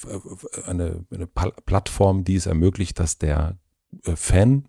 eine, 0.67 1.05
eine 1.11 1.27
Plattform, 1.27 2.25
die 2.25 2.35
es 2.35 2.47
ermöglicht, 2.47 2.99
dass 2.99 3.19
der 3.19 3.57
äh, 4.05 4.17
Fan 4.17 4.65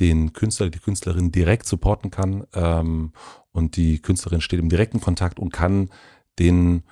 den 0.00 0.32
Künstler, 0.32 0.70
die 0.70 0.78
Künstlerin 0.78 1.30
direkt 1.30 1.66
supporten 1.66 2.10
kann 2.10 2.46
ähm, 2.54 3.12
und 3.50 3.76
die 3.76 4.00
Künstlerin 4.00 4.40
steht 4.40 4.60
im 4.60 4.70
direkten 4.70 5.00
Kontakt 5.00 5.38
und 5.38 5.52
kann 5.52 5.90
den 6.38 6.82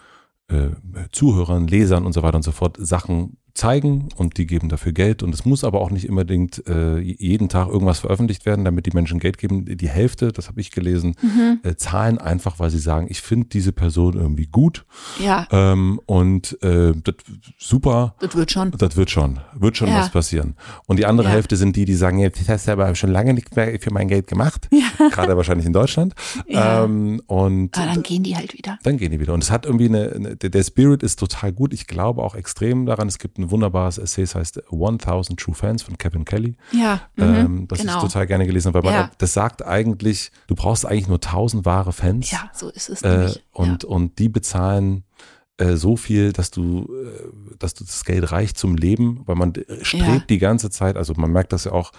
äh, 0.48 0.70
Zuhörern, 1.12 1.66
Lesern 1.66 2.04
und 2.04 2.12
so 2.12 2.22
weiter 2.22 2.36
und 2.36 2.42
so 2.42 2.52
fort 2.52 2.76
Sachen 2.78 3.38
zeigen 3.54 4.08
und 4.16 4.38
die 4.38 4.46
geben 4.46 4.68
dafür 4.68 4.92
Geld 4.92 5.22
und 5.22 5.34
es 5.34 5.44
muss 5.44 5.64
aber 5.64 5.80
auch 5.80 5.90
nicht 5.90 6.08
unbedingt 6.08 6.66
äh, 6.66 6.98
jeden 6.98 7.48
Tag 7.48 7.68
irgendwas 7.68 8.00
veröffentlicht 8.00 8.46
werden, 8.46 8.64
damit 8.64 8.86
die 8.86 8.92
Menschen 8.92 9.18
Geld 9.18 9.38
geben. 9.38 9.64
Die 9.64 9.88
Hälfte, 9.88 10.32
das 10.32 10.48
habe 10.48 10.60
ich 10.60 10.70
gelesen, 10.70 11.14
Mhm. 11.22 11.60
äh, 11.62 11.74
zahlen 11.76 12.18
einfach, 12.18 12.58
weil 12.58 12.70
sie 12.70 12.78
sagen, 12.78 13.06
ich 13.10 13.20
finde 13.22 13.48
diese 13.48 13.72
Person 13.72 14.14
irgendwie 14.14 14.46
gut 14.46 14.84
Ja, 15.18 15.46
ähm, 15.50 16.00
und 16.06 16.56
äh, 16.62 16.92
das 17.02 17.14
super, 17.58 18.14
das 18.20 18.34
wird 18.36 18.50
schon. 18.50 18.70
das 18.72 18.96
wird 18.96 19.10
schon, 19.10 19.40
wird 19.54 19.76
schon 19.76 19.88
Ja. 19.88 19.98
was 20.00 20.10
passieren. 20.10 20.54
Und 20.86 20.98
die 20.98 21.06
andere 21.06 21.28
Ja. 21.28 21.34
Hälfte 21.34 21.56
sind 21.56 21.76
die, 21.76 21.84
die 21.84 21.94
sagen, 21.94 22.18
jetzt 22.18 22.48
hast 22.48 22.68
du 22.68 22.72
aber 22.72 22.94
schon 22.94 23.10
lange 23.10 23.34
nicht 23.34 23.54
mehr 23.56 23.78
für 23.80 23.92
mein 23.92 24.08
Geld 24.08 24.26
gemacht, 24.26 24.68
gerade 25.10 25.36
wahrscheinlich 25.36 25.66
in 25.66 25.72
Deutschland. 25.72 26.14
Ja. 26.48 26.84
Ähm, 26.84 27.20
und 27.26 27.76
Aber 27.76 27.86
dann 27.94 28.02
gehen 28.02 28.22
die 28.22 28.36
halt 28.36 28.54
wieder. 28.54 28.78
dann 28.82 28.96
gehen 28.96 29.10
die 29.12 29.20
wieder. 29.20 29.34
Und 29.34 29.42
es 29.42 29.50
hat 29.50 29.66
irgendwie 29.66 29.86
eine, 29.86 30.12
eine 30.12 30.36
der 30.36 30.62
Spirit 30.62 31.02
ist 31.02 31.18
total 31.18 31.52
gut. 31.52 31.72
Ich 31.72 31.86
glaube 31.86 32.22
auch 32.22 32.34
extrem 32.34 32.86
daran. 32.86 33.08
Es 33.08 33.18
gibt 33.18 33.38
ein 33.40 33.50
wunderbares 33.50 33.98
Essay, 33.98 34.22
das 34.22 34.34
heißt 34.34 34.62
1000 34.70 35.38
True 35.38 35.54
Fans 35.54 35.82
von 35.82 35.98
Kevin 35.98 36.24
Kelly. 36.24 36.56
Ja, 36.72 37.00
mhm, 37.16 37.22
ähm, 37.24 37.68
das 37.68 37.80
genau. 37.80 37.96
ich 37.96 38.02
total 38.02 38.26
gerne 38.26 38.46
gelesen 38.46 38.68
habe, 38.68 38.84
weil 38.84 38.92
man, 38.92 39.00
Ja. 39.02 39.10
das 39.18 39.32
sagt 39.34 39.64
eigentlich, 39.64 40.30
du 40.46 40.54
brauchst 40.54 40.86
eigentlich 40.86 41.08
nur 41.08 41.20
1000 41.20 41.64
wahre 41.64 41.92
Fans. 41.92 42.30
Ja, 42.30 42.50
so 42.54 42.68
ist 42.68 42.88
es 42.88 43.02
Äh, 43.02 43.32
und, 43.52 43.84
und 43.84 44.18
die 44.18 44.28
bezahlen 44.28 45.04
äh, 45.58 45.76
so 45.76 45.96
viel, 45.96 46.32
dass 46.32 46.50
du, 46.50 46.88
äh, 46.94 47.56
dass 47.58 47.74
du 47.74 47.84
das 47.84 48.04
Geld 48.04 48.32
reicht 48.32 48.56
zum 48.56 48.76
Leben, 48.76 49.22
weil 49.26 49.36
man 49.36 49.54
äh, 49.54 49.84
strebt 49.84 50.06
Ja. 50.06 50.18
die 50.28 50.38
ganze 50.38 50.70
Zeit, 50.70 50.96
also 50.96 51.12
man 51.16 51.30
merkt 51.32 51.52
das 51.52 51.64
ja 51.64 51.72
auch, 51.72 51.92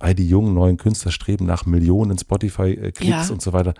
all 0.00 0.14
die 0.14 0.28
jungen 0.28 0.54
neuen 0.54 0.76
Künstler 0.76 1.12
streben 1.12 1.46
nach 1.46 1.66
Millionen 1.66 2.18
Spotify-Klicks 2.18 3.28
Ja. 3.28 3.32
und 3.32 3.40
so 3.40 3.52
weiter. 3.52 3.74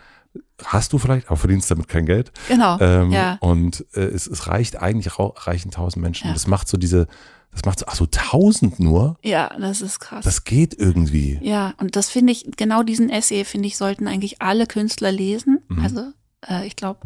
Hast 0.64 0.92
du 0.92 0.98
vielleicht, 0.98 1.28
aber 1.28 1.36
verdienst 1.36 1.70
damit 1.70 1.88
kein 1.88 2.06
Geld. 2.06 2.32
Genau. 2.48 2.78
Ähm, 2.80 3.12
ja. 3.12 3.38
Und 3.40 3.84
äh, 3.94 4.00
es, 4.00 4.26
es 4.26 4.46
reicht 4.46 4.76
eigentlich, 4.80 5.18
reichen 5.18 5.70
tausend 5.70 6.02
Menschen. 6.02 6.28
Ja. 6.28 6.32
Das 6.32 6.46
macht 6.46 6.68
so 6.68 6.76
diese, 6.76 7.06
das 7.50 7.64
macht 7.64 7.80
so, 7.80 7.86
ach 7.88 7.94
so, 7.94 8.06
tausend 8.06 8.80
nur? 8.80 9.16
ja, 9.22 9.48
das 9.58 9.80
ist 9.80 10.00
krass. 10.00 10.24
Das 10.24 10.44
geht 10.44 10.74
irgendwie. 10.78 11.38
Ja, 11.42 11.74
und 11.78 11.96
das 11.96 12.08
finde 12.08 12.32
ich, 12.32 12.50
genau 12.56 12.82
diesen 12.82 13.10
Essay, 13.10 13.44
finde 13.44 13.68
ich, 13.68 13.76
sollten 13.76 14.08
eigentlich 14.08 14.42
alle 14.42 14.66
Künstler 14.66 15.12
lesen. 15.12 15.62
Mhm. 15.68 15.82
Also, 15.82 16.12
äh, 16.48 16.66
ich 16.66 16.76
glaube, 16.76 17.00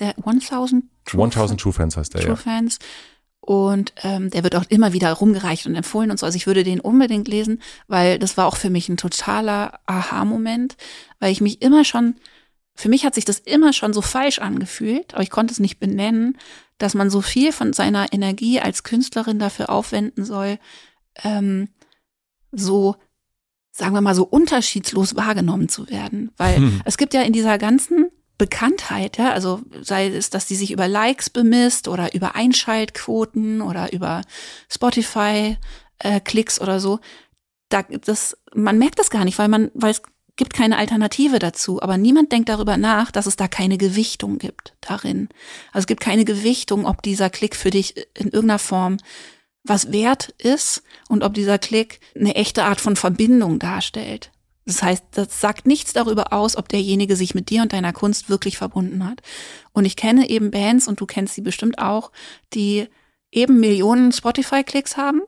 1000 0.00 0.84
True 1.04 1.24
1000 1.24 1.60
True 1.60 1.72
Fans 1.72 1.96
heißt 1.96 2.14
der, 2.14 2.22
True 2.22 2.30
ja. 2.30 2.36
Fans. 2.36 2.78
Und 3.44 3.92
ähm, 4.02 4.30
der 4.30 4.42
wird 4.42 4.56
auch 4.56 4.64
immer 4.70 4.94
wieder 4.94 5.12
rumgereicht 5.12 5.66
und 5.66 5.74
empfohlen 5.74 6.10
und 6.10 6.18
so. 6.18 6.24
Also 6.24 6.36
ich 6.36 6.46
würde 6.46 6.64
den 6.64 6.80
unbedingt 6.80 7.28
lesen, 7.28 7.60
weil 7.88 8.18
das 8.18 8.38
war 8.38 8.46
auch 8.46 8.56
für 8.56 8.70
mich 8.70 8.88
ein 8.88 8.96
totaler 8.96 9.80
Aha-Moment, 9.84 10.78
weil 11.20 11.30
ich 11.30 11.42
mich 11.42 11.60
immer 11.60 11.84
schon, 11.84 12.14
für 12.74 12.88
mich 12.88 13.04
hat 13.04 13.14
sich 13.14 13.26
das 13.26 13.38
immer 13.40 13.74
schon 13.74 13.92
so 13.92 14.00
falsch 14.00 14.38
angefühlt, 14.38 15.12
aber 15.12 15.22
ich 15.22 15.28
konnte 15.28 15.52
es 15.52 15.60
nicht 15.60 15.78
benennen, 15.78 16.38
dass 16.78 16.94
man 16.94 17.10
so 17.10 17.20
viel 17.20 17.52
von 17.52 17.74
seiner 17.74 18.14
Energie 18.14 18.60
als 18.60 18.82
Künstlerin 18.82 19.38
dafür 19.38 19.68
aufwenden 19.68 20.24
soll, 20.24 20.58
ähm, 21.22 21.68
so, 22.50 22.96
sagen 23.72 23.92
wir 23.92 24.00
mal, 24.00 24.14
so 24.14 24.24
unterschiedslos 24.24 25.16
wahrgenommen 25.16 25.68
zu 25.68 25.90
werden. 25.90 26.30
Weil 26.38 26.56
Hm. 26.56 26.80
es 26.86 26.96
gibt 26.96 27.12
ja 27.12 27.20
in 27.20 27.34
dieser 27.34 27.58
ganzen 27.58 28.06
Bekanntheit, 28.36 29.18
ja, 29.18 29.32
also 29.32 29.62
sei 29.80 30.08
es, 30.08 30.30
dass 30.30 30.46
die 30.46 30.56
sich 30.56 30.72
über 30.72 30.88
Likes 30.88 31.30
bemisst 31.30 31.86
oder 31.88 32.14
über 32.14 32.34
Einschaltquoten 32.34 33.62
oder 33.62 33.92
über 33.92 34.22
Spotify 34.68 35.56
äh, 35.98 36.20
oder 36.60 36.80
so, 36.80 37.00
da 37.68 37.82
das 37.82 38.36
man 38.54 38.78
merkt 38.78 38.98
das 38.98 39.10
gar 39.10 39.24
nicht, 39.24 39.38
weil 39.38 39.48
man 39.48 39.70
weil 39.74 39.92
es 39.92 40.02
gibt 40.36 40.52
keine 40.52 40.78
Alternative 40.78 41.38
dazu, 41.38 41.80
aber 41.80 41.96
niemand 41.96 42.32
denkt 42.32 42.48
darüber 42.48 42.76
nach, 42.76 43.12
dass 43.12 43.26
es 43.26 43.36
da 43.36 43.46
keine 43.46 43.78
Gewichtung 43.78 44.38
gibt 44.38 44.74
darin. 44.80 45.28
Also 45.72 45.84
es 45.84 45.86
gibt 45.86 46.00
keine 46.00 46.24
Gewichtung, 46.24 46.86
ob 46.86 47.02
dieser 47.02 47.30
Klick 47.30 47.54
für 47.54 47.70
dich 47.70 47.96
in 48.14 48.26
irgendeiner 48.26 48.58
Form 48.58 48.96
was 49.62 49.92
wert 49.92 50.34
ist 50.38 50.82
und 51.08 51.22
ob 51.22 51.34
dieser 51.34 51.58
Klick 51.58 52.00
eine 52.14 52.34
echte 52.34 52.64
Art 52.64 52.80
von 52.80 52.96
Verbindung 52.96 53.58
darstellt. 53.58 54.30
Das 54.66 54.82
heißt, 54.82 55.04
das 55.12 55.40
sagt 55.40 55.66
nichts 55.66 55.92
darüber 55.92 56.32
aus, 56.32 56.56
ob 56.56 56.68
derjenige 56.68 57.16
sich 57.16 57.34
mit 57.34 57.50
dir 57.50 57.62
und 57.62 57.72
deiner 57.72 57.92
Kunst 57.92 58.30
wirklich 58.30 58.56
verbunden 58.56 59.06
hat. 59.06 59.20
Und 59.72 59.84
ich 59.84 59.96
kenne 59.96 60.28
eben 60.30 60.50
Bands, 60.50 60.88
und 60.88 61.00
du 61.00 61.06
kennst 61.06 61.34
sie 61.34 61.42
bestimmt 61.42 61.78
auch, 61.78 62.12
die 62.54 62.88
eben 63.30 63.60
Millionen 63.60 64.12
Spotify-Klicks 64.12 64.96
haben, 64.96 65.22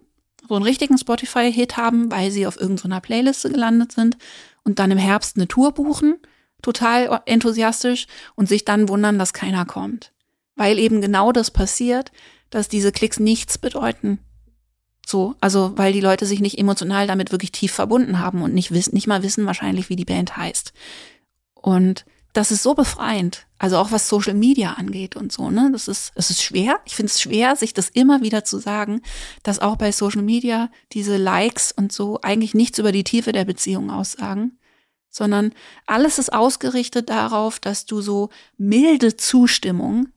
so 0.48 0.54
einen 0.54 0.64
richtigen 0.64 0.96
Spotify-Hit 0.96 1.76
haben, 1.76 2.10
weil 2.10 2.30
sie 2.30 2.46
auf 2.46 2.58
irgendeiner 2.58 3.00
Playliste 3.00 3.50
gelandet 3.50 3.92
sind 3.92 4.16
und 4.62 4.78
dann 4.78 4.90
im 4.90 4.98
Herbst 4.98 5.36
eine 5.36 5.48
Tour 5.48 5.72
buchen, 5.72 6.18
total 6.62 7.20
enthusiastisch 7.26 8.06
und 8.36 8.48
sich 8.48 8.64
dann 8.64 8.88
wundern, 8.88 9.18
dass 9.18 9.32
keiner 9.32 9.66
kommt. 9.66 10.12
Weil 10.54 10.78
eben 10.78 11.00
genau 11.00 11.32
das 11.32 11.50
passiert, 11.50 12.12
dass 12.50 12.68
diese 12.68 12.92
Klicks 12.92 13.20
nichts 13.20 13.58
bedeuten. 13.58 14.20
So, 15.08 15.36
also 15.40 15.72
weil 15.76 15.92
die 15.92 16.00
Leute 16.00 16.26
sich 16.26 16.40
nicht 16.40 16.58
emotional 16.58 17.06
damit 17.06 17.30
wirklich 17.30 17.52
tief 17.52 17.72
verbunden 17.72 18.18
haben 18.18 18.42
und 18.42 18.52
nicht 18.52 18.72
wissen, 18.72 18.92
nicht 18.92 19.06
mal 19.06 19.22
wissen 19.22 19.46
wahrscheinlich, 19.46 19.88
wie 19.88 19.94
die 19.94 20.04
Band 20.04 20.36
heißt. 20.36 20.72
Und 21.54 22.04
das 22.32 22.50
ist 22.50 22.64
so 22.64 22.74
befreiend. 22.74 23.46
Also 23.56 23.78
auch 23.78 23.92
was 23.92 24.08
Social 24.08 24.34
Media 24.34 24.72
angeht 24.72 25.14
und 25.14 25.30
so, 25.30 25.48
ne? 25.48 25.70
Das 25.70 25.86
ist, 25.86 26.10
es 26.16 26.30
ist 26.30 26.42
schwer. 26.42 26.80
Ich 26.86 26.96
finde 26.96 27.10
es 27.12 27.20
schwer, 27.20 27.54
sich 27.54 27.72
das 27.72 27.88
immer 27.88 28.20
wieder 28.20 28.42
zu 28.42 28.58
sagen, 28.58 29.00
dass 29.44 29.60
auch 29.60 29.76
bei 29.76 29.92
Social 29.92 30.22
Media 30.22 30.70
diese 30.92 31.16
Likes 31.16 31.70
und 31.70 31.92
so 31.92 32.18
eigentlich 32.22 32.52
nichts 32.52 32.80
über 32.80 32.90
die 32.90 33.04
Tiefe 33.04 33.30
der 33.30 33.44
Beziehung 33.44 33.92
aussagen, 33.92 34.58
sondern 35.08 35.52
alles 35.86 36.18
ist 36.18 36.32
ausgerichtet 36.32 37.10
darauf, 37.10 37.60
dass 37.60 37.86
du 37.86 38.00
so 38.00 38.30
milde 38.58 39.16
Zustimmung 39.16 40.08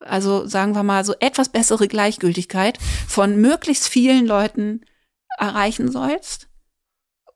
also 0.00 0.46
sagen 0.46 0.74
wir 0.74 0.82
mal 0.82 1.04
so 1.04 1.14
etwas 1.20 1.48
bessere 1.48 1.88
Gleichgültigkeit 1.88 2.78
von 3.08 3.36
möglichst 3.40 3.88
vielen 3.88 4.26
Leuten 4.26 4.82
erreichen 5.38 5.90
sollst. 5.90 6.48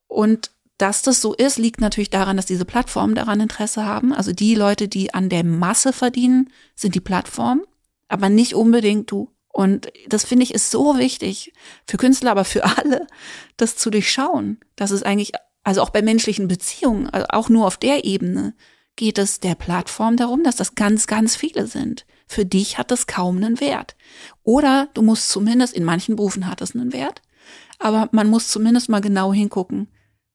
Und 0.07 0.51
dass 0.79 1.03
das 1.03 1.21
so 1.21 1.35
ist, 1.35 1.59
liegt 1.59 1.81
natürlich 1.81 2.11
daran, 2.11 2.37
dass 2.37 2.47
diese 2.47 2.65
Plattformen 2.65 3.15
daran 3.15 3.41
Interesse 3.41 3.85
haben. 3.85 4.15
Also 4.15 4.33
die 4.33 4.55
Leute, 4.55 4.89
die 4.89 5.13
an 5.13 5.29
der 5.29 5.45
Masse 5.45 5.93
verdienen, 5.93 6.51
sind 6.75 6.95
die 6.95 7.01
Plattformen, 7.01 7.63
aber 8.09 8.31
nicht 8.31 8.55
unbedingt 8.55 9.11
du. 9.11 9.31
Und 9.53 9.93
das 10.09 10.25
finde 10.25 10.45
ich 10.45 10.55
ist 10.55 10.71
so 10.71 10.97
wichtig 10.97 11.53
für 11.87 11.97
Künstler, 11.97 12.31
aber 12.31 12.45
für 12.45 12.65
alle, 12.65 13.07
das 13.57 13.77
zu 13.77 13.91
durchschauen. 13.91 14.59
Das 14.77 14.91
ist 14.91 15.05
eigentlich, 15.05 15.33
also 15.65 15.83
auch 15.83 15.91
bei 15.91 16.03
menschlichen 16.03 16.49
Beziehungen, 16.49 17.11
also 17.11 17.27
auch 17.31 17.49
nur 17.49 17.67
auf 17.67 17.77
der 17.77 18.05
Ebene, 18.05 18.55
geht 18.97 19.19
es 19.19 19.41
der 19.41 19.55
Plattform 19.55 20.17
darum, 20.17 20.45
dass 20.45 20.57
das 20.57 20.75
ganz, 20.75 21.07
ganz 21.07 21.37
viele 21.37 21.67
sind. 21.67 22.07
Für 22.31 22.47
dich 22.47 22.79
hat 22.79 22.93
das 22.93 23.09
kaum 23.09 23.39
einen 23.39 23.59
Wert. 23.59 23.97
Oder 24.45 24.89
du 24.95 25.03
musst 25.03 25.31
zumindest, 25.31 25.75
in 25.75 25.83
manchen 25.83 26.15
Berufen 26.15 26.47
hat 26.47 26.61
es 26.61 26.77
einen 26.77 26.93
Wert, 26.93 27.23
aber 27.81 28.09
man 28.13 28.29
muss 28.29 28.47
zumindest 28.47 28.89
mal 28.89 29.01
genau 29.01 29.33
hingucken, 29.33 29.89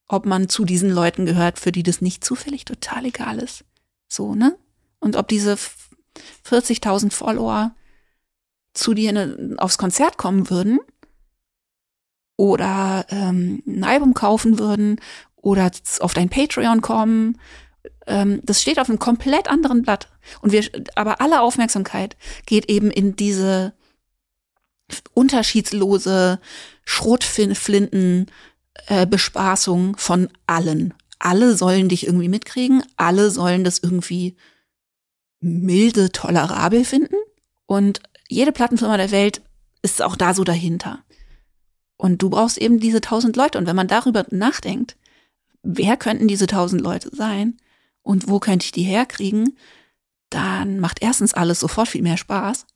ob 0.05 0.25
man 0.25 0.49
zu 0.49 0.65
diesen 0.65 0.89
Leuten 0.89 1.25
gehört, 1.25 1.57
für 1.57 1.71
die 1.71 1.83
das 1.83 2.01
nicht 2.01 2.21
zufällig 2.21 2.65
total 2.65 3.05
egal 3.05 3.39
ist. 3.39 3.63
So, 4.09 4.35
ne? 4.35 4.57
Und 4.99 5.15
ob 5.15 5.29
diese 5.29 5.57
40.000 6.45 7.13
Follower 7.13 7.73
zu 8.73 8.93
dir 8.93 9.13
ne, 9.13 9.55
aufs 9.57 9.77
Konzert 9.77 10.17
kommen 10.17 10.49
würden 10.49 10.79
oder 12.35 13.05
ähm, 13.07 13.63
ein 13.65 13.85
Album 13.85 14.13
kaufen 14.13 14.59
würden 14.59 14.99
oder 15.37 15.71
auf 16.01 16.13
dein 16.13 16.27
Patreon 16.27 16.81
kommen 16.81 17.39
ähm, 18.07 18.41
das 18.43 18.61
steht 18.61 18.79
auf 18.79 18.89
einem 18.89 18.99
komplett 18.99 19.47
anderen 19.47 19.81
Blatt. 19.81 20.09
Und 20.41 20.51
wir, 20.51 20.63
aber 20.95 21.21
alle 21.21 21.41
Aufmerksamkeit 21.41 22.15
geht 22.45 22.69
eben 22.69 22.91
in 22.91 23.15
diese 23.15 23.73
unterschiedslose 25.13 26.39
Schrotflinten 26.83 28.27
äh, 28.87 29.07
von 29.97 30.29
allen. 30.45 30.93
Alle 31.17 31.55
sollen 31.55 31.89
dich 31.89 32.05
irgendwie 32.05 32.29
mitkriegen, 32.29 32.83
alle 32.97 33.31
sollen 33.31 33.63
das 33.63 33.79
irgendwie 33.79 34.35
milde 35.39 36.11
tolerabel 36.11 36.85
finden 36.85 37.15
und 37.65 38.01
jede 38.27 38.51
Plattenfirma 38.51 38.97
der 38.97 39.11
Welt 39.11 39.41
ist 39.81 40.01
auch 40.01 40.15
da 40.15 40.33
so 40.33 40.43
dahinter. 40.43 41.03
Und 41.97 42.21
du 42.21 42.29
brauchst 42.29 42.57
eben 42.57 42.79
diese 42.79 43.01
tausend 43.01 43.35
Leute. 43.35 43.57
Und 43.57 43.67
wenn 43.67 43.75
man 43.75 43.87
darüber 43.87 44.25
nachdenkt, 44.31 44.97
wer 45.63 45.95
könnten 45.95 46.27
diese 46.27 46.47
tausend 46.47 46.81
Leute 46.81 47.15
sein 47.15 47.57
und 48.05 48.29
wo 48.29 48.39
könnte 48.39 48.65
ich 48.65 48.71
die 48.71 48.83
herkriegen, 48.83 49.57
dann 50.29 50.79
macht 50.79 51.01
erstens 51.01 51.33
alles 51.33 51.59
sofort 51.59 51.87
viel 51.87 52.03
mehr 52.03 52.17
Spaß 52.17 52.67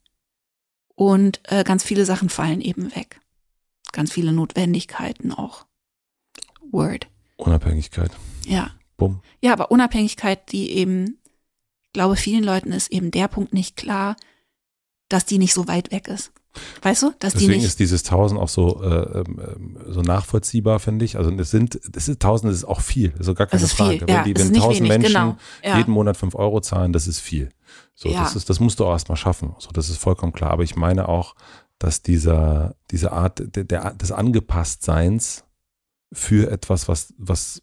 und 0.95 1.40
äh, 1.45 1.64
ganz 1.64 1.83
viele 1.83 2.03
Sachen 2.03 2.30
fallen 2.30 2.61
eben 2.61 2.93
weg. 2.95 3.22
Ganz 3.91 4.11
viele 4.11 4.33
Notwendigkeiten 4.33 5.32
auch. 5.32 5.66
Word. 6.72 7.08
Unabhängigkeit. 7.38 8.11
Ja. 8.45 8.72
Bumm. 8.98 9.22
Ja, 9.41 9.53
aber 9.53 9.72
Unabhängigkeit, 9.72 10.51
die 10.51 10.72
eben 10.72 11.19
Ich 11.85 11.93
glaube, 11.93 12.16
vielen 12.16 12.43
Leuten 12.43 12.72
ist 12.72 12.91
eben 12.91 13.11
der 13.11 13.27
Punkt 13.27 13.53
nicht 13.53 13.77
klar, 13.77 14.16
dass 15.09 15.25
die 15.25 15.38
nicht 15.38 15.53
so 15.53 15.67
weit 15.67 15.91
weg 15.91 16.08
ist. 16.08 16.32
Weißt 16.81 17.03
du, 17.03 17.11
dass 17.19 17.33
Deswegen 17.33 17.51
die 17.51 17.57
nicht. 17.57 17.65
ist 17.67 17.79
dieses 17.79 18.03
1000 18.03 18.39
auch 18.39 18.49
so, 18.49 18.81
äh, 18.83 19.19
ähm, 19.19 19.77
so 19.87 20.01
nachvollziehbar, 20.01 20.79
finde 20.79 21.05
ich. 21.05 21.17
Also 21.17 21.31
es 21.31 21.51
sind, 21.51 21.75
es 21.95 22.07
ist 22.09 22.15
1000 22.23 22.51
ist 22.51 22.65
auch 22.65 22.81
viel, 22.81 23.13
ist 23.19 23.25
so 23.27 23.33
gar 23.35 23.47
keine 23.47 23.65
Frage. 23.67 23.99
viel, 23.99 24.01
wenn 24.01 24.07
ja, 24.15 24.23
die, 24.23 24.33
es 24.33 24.41
ist 24.41 24.45
wenn 24.47 24.53
nicht 24.53 24.63
1000 24.63 24.79
wenig, 24.89 24.89
Menschen 24.89 25.13
genau, 25.13 25.37
ja. 25.63 25.77
jeden 25.77 25.91
Monat 25.91 26.17
5 26.17 26.35
Euro 26.35 26.59
zahlen, 26.61 26.91
das 26.91 27.07
ist 27.07 27.19
viel. 27.19 27.49
So, 27.95 28.09
Ja. 28.09 28.23
das 28.23 28.35
ist, 28.35 28.49
das 28.49 28.59
musst 28.59 28.79
du 28.79 28.85
auch 28.85 28.91
erstmal 28.91 29.17
schaffen. 29.17 29.55
So, 29.59 29.69
das 29.71 29.89
ist 29.89 29.97
vollkommen 29.97 30.31
klar. 30.33 30.51
Aber 30.51 30.63
ich 30.63 30.75
meine 30.75 31.07
auch, 31.07 31.35
dass 31.77 32.01
dieser, 32.01 32.75
diese 32.91 33.11
Art 33.11 33.41
der, 33.55 33.63
der, 33.63 33.93
des 33.93 34.11
Angepasstseins 34.11 35.43
für 36.11 36.49
etwas, 36.51 36.87
was, 36.87 37.13
was 37.17 37.61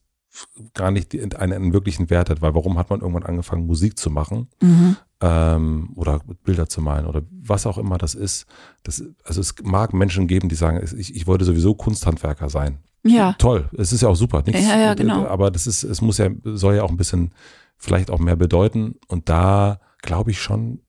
gar 0.74 0.90
nicht 0.90 1.12
die- 1.12 1.22
einen, 1.22 1.32
einen 1.34 1.72
wirklichen 1.72 2.08
Wert 2.10 2.30
hat, 2.30 2.42
weil 2.42 2.54
warum 2.54 2.78
hat 2.78 2.90
man 2.90 3.00
irgendwann 3.00 3.24
angefangen, 3.24 3.66
Musik 3.66 3.98
zu 3.98 4.10
machen? 4.10 4.48
Mhm. 4.60 4.96
Ähm, 5.20 5.90
oder 5.94 6.20
Bilder 6.44 6.68
zu 6.68 6.80
malen 6.80 7.06
oder 7.06 7.22
was 7.30 7.66
auch 7.66 7.78
immer 7.78 7.98
das 7.98 8.14
ist. 8.14 8.46
Das, 8.82 9.02
also 9.24 9.40
es 9.40 9.54
mag 9.62 9.92
Menschen 9.94 10.26
geben, 10.26 10.48
die 10.48 10.54
sagen, 10.54 10.86
ich, 10.98 11.14
ich 11.14 11.26
wollte 11.26 11.44
sowieso 11.44 11.74
Kunsthandwerker 11.74 12.48
sein. 12.48 12.78
Ja, 13.04 13.34
Toll, 13.34 13.68
es 13.76 13.92
ist 13.92 14.02
ja 14.02 14.08
auch 14.08 14.16
super. 14.16 14.42
Nichts, 14.44 14.62
Ja, 14.62 14.78
ja, 14.78 14.94
genau. 14.94 15.26
Aber 15.26 15.50
das 15.50 15.66
ist, 15.66 15.84
es 15.84 16.00
muss 16.00 16.18
ja, 16.18 16.28
soll 16.42 16.74
ja 16.74 16.82
auch 16.82 16.90
ein 16.90 16.96
bisschen 16.96 17.32
vielleicht 17.76 18.10
auch 18.10 18.18
mehr 18.18 18.36
bedeuten. 18.36 18.96
Und 19.06 19.28
da 19.28 19.80
glaube 20.02 20.32
ich 20.32 20.40
schon 20.40 20.80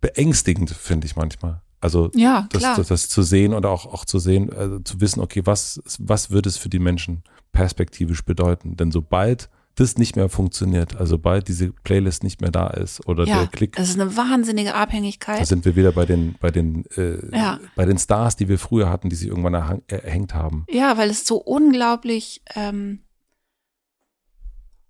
beängstigend, 0.00 0.70
finde 0.70 1.06
ich 1.06 1.16
manchmal. 1.16 1.62
Also 1.80 2.10
ja, 2.14 2.46
das, 2.50 2.62
klar. 2.62 2.76
das, 2.76 2.88
das 2.88 3.08
zu 3.08 3.22
sehen 3.22 3.54
oder 3.54 3.70
auch, 3.70 3.86
auch 3.86 4.04
zu 4.04 4.18
sehen, 4.18 4.52
also 4.52 4.78
zu 4.80 5.00
wissen, 5.00 5.20
okay, 5.20 5.42
was, 5.44 5.80
was 5.98 6.30
wird 6.30 6.46
es 6.46 6.56
für 6.56 6.68
die 6.68 6.78
Menschen 6.78 7.22
perspektivisch 7.52 8.24
bedeuten? 8.24 8.76
Denn 8.76 8.90
sobald 8.90 9.48
das 9.76 9.96
nicht 9.98 10.16
mehr 10.16 10.28
funktioniert, 10.28 10.96
also 10.96 11.10
sobald 11.16 11.48
diese 11.48 11.70
Playlist 11.70 12.24
nicht 12.24 12.40
mehr 12.40 12.50
da 12.50 12.66
ist 12.68 13.06
oder 13.06 13.24
ja, 13.26 13.40
der 13.40 13.46
Klick, 13.48 13.76
das 13.76 13.90
ist 13.90 14.00
eine 14.00 14.16
wahnsinnige 14.16 14.70
da 14.70 14.76
Abhängigkeit. 14.76 15.46
sind 15.46 15.64
wir 15.64 15.76
wieder 15.76 15.92
bei 15.92 16.06
den, 16.06 16.34
bei 16.40 16.50
den, 16.50 16.84
äh, 16.96 17.18
Ja. 17.36 17.60
bei 17.76 17.84
den 17.84 17.98
Stars, 17.98 18.36
die 18.36 18.48
wir 18.48 18.58
früher 18.58 18.88
hatten, 18.90 19.10
die 19.10 19.16
sich 19.16 19.28
irgendwann 19.28 19.54
erhang- 19.54 19.82
erhängt 19.86 20.34
haben. 20.34 20.64
Ja, 20.70 20.96
weil 20.98 21.10
es 21.10 21.26
so 21.26 21.36
unglaublich, 21.36 22.42
ähm, 22.54 23.00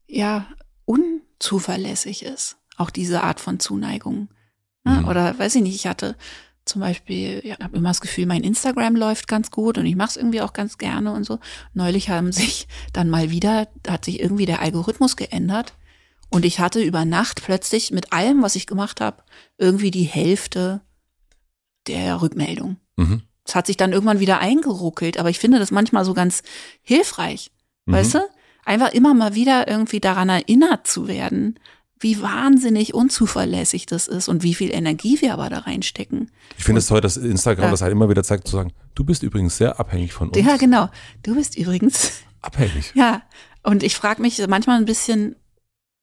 ja, 0.06 0.46
unzuverlässig 0.84 2.24
ist. 2.24 2.56
Auch 2.76 2.90
diese 2.90 3.22
Art 3.22 3.40
von 3.40 3.58
Zuneigung. 3.58 4.28
Ne? 4.84 5.00
Mhm. 5.02 5.08
Oder 5.08 5.38
weiß 5.38 5.56
ich 5.56 5.62
nicht, 5.62 5.74
ich 5.74 5.86
hatte 5.86 6.16
zum 6.66 6.80
Beispiel, 6.80 7.40
ja, 7.44 7.56
habe 7.62 7.76
immer 7.76 7.90
das 7.90 8.00
Gefühl, 8.00 8.26
mein 8.26 8.42
Instagram 8.42 8.96
läuft 8.96 9.28
ganz 9.28 9.50
gut 9.50 9.78
und 9.78 9.86
ich 9.86 9.96
mache 9.96 10.10
es 10.10 10.16
irgendwie 10.16 10.42
auch 10.42 10.52
ganz 10.52 10.78
gerne 10.78 11.12
und 11.12 11.24
so. 11.24 11.38
Neulich 11.72 12.10
haben 12.10 12.32
sich 12.32 12.66
dann 12.92 13.08
mal 13.08 13.30
wieder, 13.30 13.68
hat 13.88 14.04
sich 14.04 14.20
irgendwie 14.20 14.46
der 14.46 14.60
Algorithmus 14.60 15.16
geändert 15.16 15.74
und 16.28 16.44
ich 16.44 16.58
hatte 16.58 16.82
über 16.82 17.04
Nacht 17.04 17.42
plötzlich 17.44 17.92
mit 17.92 18.12
allem, 18.12 18.42
was 18.42 18.56
ich 18.56 18.66
gemacht 18.66 19.00
habe, 19.00 19.22
irgendwie 19.58 19.90
die 19.92 20.02
Hälfte 20.02 20.80
der 21.86 22.20
Rückmeldung. 22.20 22.76
Mhm. 22.96 23.22
Es 23.44 23.54
hat 23.54 23.68
sich 23.68 23.76
dann 23.76 23.92
irgendwann 23.92 24.20
wieder 24.20 24.40
eingeruckelt, 24.40 25.18
aber 25.18 25.30
ich 25.30 25.38
finde 25.38 25.60
das 25.60 25.70
manchmal 25.70 26.04
so 26.04 26.14
ganz 26.14 26.42
hilfreich. 26.82 27.52
Mhm. 27.84 27.92
Weißt 27.92 28.14
du? 28.14 28.18
Einfach 28.64 28.92
immer 28.92 29.14
mal 29.14 29.36
wieder 29.36 29.68
irgendwie 29.68 30.00
daran 30.00 30.28
erinnert 30.28 30.88
zu 30.88 31.06
werden, 31.06 31.60
wie 31.98 32.20
wahnsinnig 32.20 32.92
unzuverlässig 32.94 33.86
das 33.86 34.06
ist 34.06 34.28
und 34.28 34.42
wie 34.42 34.54
viel 34.54 34.72
Energie 34.72 35.20
wir 35.22 35.32
aber 35.32 35.48
da 35.48 35.60
reinstecken. 35.60 36.30
Ich 36.58 36.64
finde 36.64 36.80
es 36.80 36.86
toll, 36.88 37.00
dass 37.00 37.16
Instagram 37.16 37.64
Ja. 37.66 37.70
das 37.70 37.80
halt 37.82 37.92
immer 37.92 38.08
wieder 38.10 38.22
zeigt, 38.22 38.46
zu 38.48 38.56
sagen, 38.56 38.72
du 38.94 39.04
bist 39.04 39.22
übrigens 39.22 39.56
sehr 39.56 39.80
abhängig 39.80 40.12
von 40.12 40.28
uns. 40.28 40.38
Ja, 40.46 40.56
genau. 40.56 40.90
Du 41.22 41.34
bist 41.34 41.56
übrigens, 41.56 42.12
Abhängig. 42.42 42.92
ja. 42.94 43.22
Und 43.62 43.82
ich 43.82 43.96
frage 43.96 44.20
mich 44.22 44.46
manchmal 44.46 44.76
ein 44.78 44.84
bisschen, 44.84 45.36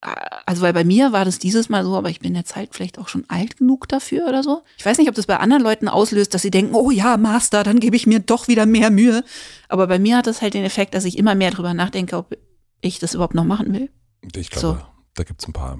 äh, 0.02 0.08
also 0.48 0.64
weil 0.64 0.74
bei 0.74 0.84
mir 0.84 1.12
war 1.12 1.26
das 1.26 1.38
dieses 1.40 1.70
Mal 1.70 1.84
so, 1.86 1.96
aber 1.96 2.10
ich 2.10 2.20
bin 2.20 2.34
jetzt 2.36 2.56
halt 2.56 2.74
vielleicht 2.74 2.98
auch 2.98 3.08
schon 3.08 3.24
alt 3.28 3.58
genug 3.58 3.88
dafür 3.88 4.28
oder 4.28 4.42
so. 4.44 4.64
Ich 4.80 4.86
weiß 4.86 4.98
nicht, 4.98 5.10
ob 5.10 5.16
das 5.16 5.28
bei 5.28 5.38
anderen 5.38 5.62
Leuten 5.64 5.88
auslöst, 5.88 6.34
dass 6.34 6.42
sie 6.42 6.52
denken, 6.52 6.74
oh 6.76 6.90
ja, 6.92 7.18
Master, 7.18 7.64
dann 7.64 7.80
gebe 7.80 7.96
ich 7.96 8.08
mir 8.08 8.20
doch 8.20 8.48
wieder 8.48 8.66
mehr 8.66 8.90
Mühe. 8.90 9.24
Aber 9.70 9.86
bei 9.88 10.00
mir 10.00 10.18
hat 10.18 10.28
das 10.28 10.42
halt 10.42 10.56
den 10.56 10.66
Effekt, 10.66 10.96
dass 10.96 11.06
ich 11.06 11.18
immer 11.20 11.36
mehr 11.36 11.52
drüber 11.52 11.74
nachdenke, 11.76 12.18
ob 12.18 12.36
ich 12.82 12.98
das 13.00 13.14
überhaupt 13.14 13.36
noch 13.36 13.46
machen 13.46 13.72
will. 13.74 13.90
Ich 14.36 14.50
glaube, 14.50 14.80
So. 14.80 14.93
Da 15.16 15.24
gibt 15.24 15.42
es 15.42 15.48
ein 15.48 15.54
paar, 15.54 15.80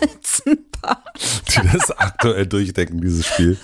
Jetzt 0.00 0.46
ein 0.46 0.70
paar. 0.70 1.04
die 1.48 1.68
das 1.72 1.90
aktuell 1.90 2.46
durchdenken, 2.46 3.00
dieses 3.00 3.26
Spiel. 3.26 3.58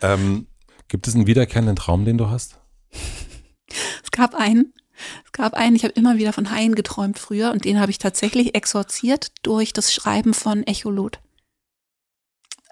Ähm, 0.00 0.46
gibt 0.88 1.08
es 1.08 1.14
einen 1.14 1.26
wiederkehrenden 1.26 1.76
Traum, 1.76 2.04
den 2.04 2.18
du 2.18 2.28
hast? 2.28 2.60
Es 4.02 4.10
gab 4.12 4.34
einen, 4.34 4.72
es 5.24 5.32
gab 5.32 5.54
einen, 5.54 5.74
ich 5.74 5.84
habe 5.84 5.94
immer 5.94 6.16
wieder 6.16 6.32
von 6.32 6.50
Haien 6.50 6.74
geträumt 6.74 7.18
früher 7.18 7.50
und 7.50 7.64
den 7.64 7.80
habe 7.80 7.90
ich 7.90 7.98
tatsächlich 7.98 8.54
exorziert 8.54 9.32
durch 9.42 9.72
das 9.72 9.92
Schreiben 9.92 10.34
von 10.34 10.64
Echolot. 10.64 11.20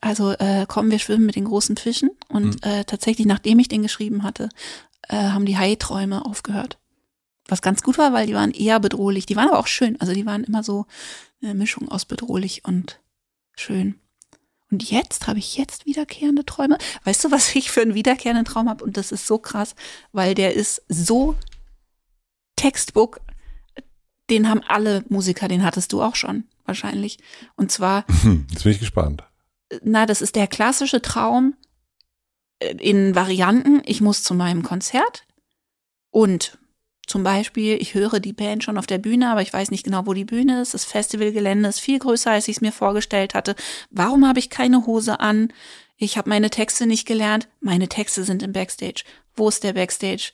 Also 0.00 0.32
äh, 0.32 0.66
kommen 0.66 0.90
wir 0.90 0.98
schwimmen 0.98 1.26
mit 1.26 1.36
den 1.36 1.44
großen 1.44 1.76
Fischen 1.76 2.10
und 2.28 2.64
äh, 2.64 2.84
tatsächlich, 2.84 3.26
nachdem 3.26 3.58
ich 3.58 3.68
den 3.68 3.82
geschrieben 3.82 4.24
hatte, 4.24 4.48
äh, 5.08 5.16
haben 5.16 5.46
die 5.46 5.56
Haiträume 5.56 6.24
aufgehört. 6.24 6.78
Was 7.46 7.62
ganz 7.62 7.82
gut 7.82 7.98
war, 7.98 8.12
weil 8.12 8.26
die 8.26 8.34
waren 8.34 8.50
eher 8.52 8.80
bedrohlich. 8.80 9.26
Die 9.26 9.36
waren 9.36 9.48
aber 9.48 9.58
auch 9.58 9.66
schön. 9.66 10.00
Also 10.00 10.12
die 10.12 10.26
waren 10.26 10.44
immer 10.44 10.62
so 10.62 10.86
eine 11.42 11.54
Mischung 11.54 11.88
aus 11.88 12.04
bedrohlich 12.04 12.64
und 12.64 13.00
schön. 13.56 13.98
Und 14.70 14.90
jetzt 14.90 15.26
habe 15.26 15.38
ich 15.38 15.56
jetzt 15.58 15.84
wiederkehrende 15.84 16.46
Träume. 16.46 16.78
Weißt 17.04 17.22
du, 17.24 17.30
was 17.30 17.54
ich 17.54 17.70
für 17.70 17.82
einen 17.82 17.94
wiederkehrenden 17.94 18.46
Traum 18.46 18.68
habe? 18.70 18.82
Und 18.84 18.96
das 18.96 19.12
ist 19.12 19.26
so 19.26 19.38
krass, 19.38 19.74
weil 20.12 20.34
der 20.34 20.54
ist 20.54 20.82
so 20.88 21.36
Textbook. 22.56 23.20
Den 24.30 24.48
haben 24.48 24.62
alle 24.66 25.04
Musiker, 25.08 25.48
den 25.48 25.62
hattest 25.64 25.92
du 25.92 26.00
auch 26.02 26.16
schon 26.16 26.44
wahrscheinlich. 26.64 27.18
Und 27.56 27.70
zwar 27.70 28.06
Hm, 28.22 28.46
jetzt 28.50 28.62
bin 28.62 28.72
ich 28.72 28.78
gespannt. 28.78 29.24
na, 29.82 30.06
das 30.06 30.22
ist 30.22 30.36
der 30.36 30.46
klassische 30.46 31.02
Traum 31.02 31.54
äh, 32.60 32.74
in 32.76 33.14
Varianten. 33.14 33.82
Ich 33.84 34.00
muss 34.00 34.22
zu 34.22 34.32
meinem 34.32 34.62
Konzert 34.62 35.26
und 36.10 36.58
zum 37.06 37.24
Beispiel, 37.24 37.76
ich 37.81 37.94
höre 37.94 38.20
die 38.20 38.32
Band 38.32 38.62
schon 38.62 38.78
auf 38.78 38.86
der 38.86 38.98
Bühne, 38.98 39.31
aber 39.31 39.42
ich 39.42 39.52
weiß 39.52 39.70
nicht 39.70 39.84
genau, 39.84 40.06
wo 40.06 40.14
die 40.14 40.24
Bühne 40.24 40.62
ist. 40.62 40.72
Das 40.72 40.84
Festivalgelände 40.84 41.68
ist 41.68 41.81
viel 41.81 41.98
größer, 41.98 42.31
als 42.31 42.48
ich 42.48 42.56
es 42.56 42.60
mir 42.60 42.72
vorgestellt 42.72 43.34
hatte. 43.34 43.56
Warum 43.90 44.26
habe 44.26 44.39
ich 44.39 44.50
keine 44.50 44.86
Hose 44.86 45.20
an? 45.20 45.52
Ich 45.97 46.16
habe 46.16 46.28
meine 46.28 46.50
Texte 46.50 46.86
nicht 46.86 47.06
gelernt. 47.06 47.48
Meine 47.60 47.89
Texte 47.89 48.24
sind 48.24 48.42
im 48.42 48.52
Backstage. 48.52 49.05
Wo 49.34 49.48
ist 49.48 49.64
der 49.64 49.72
Backstage? 49.72 50.32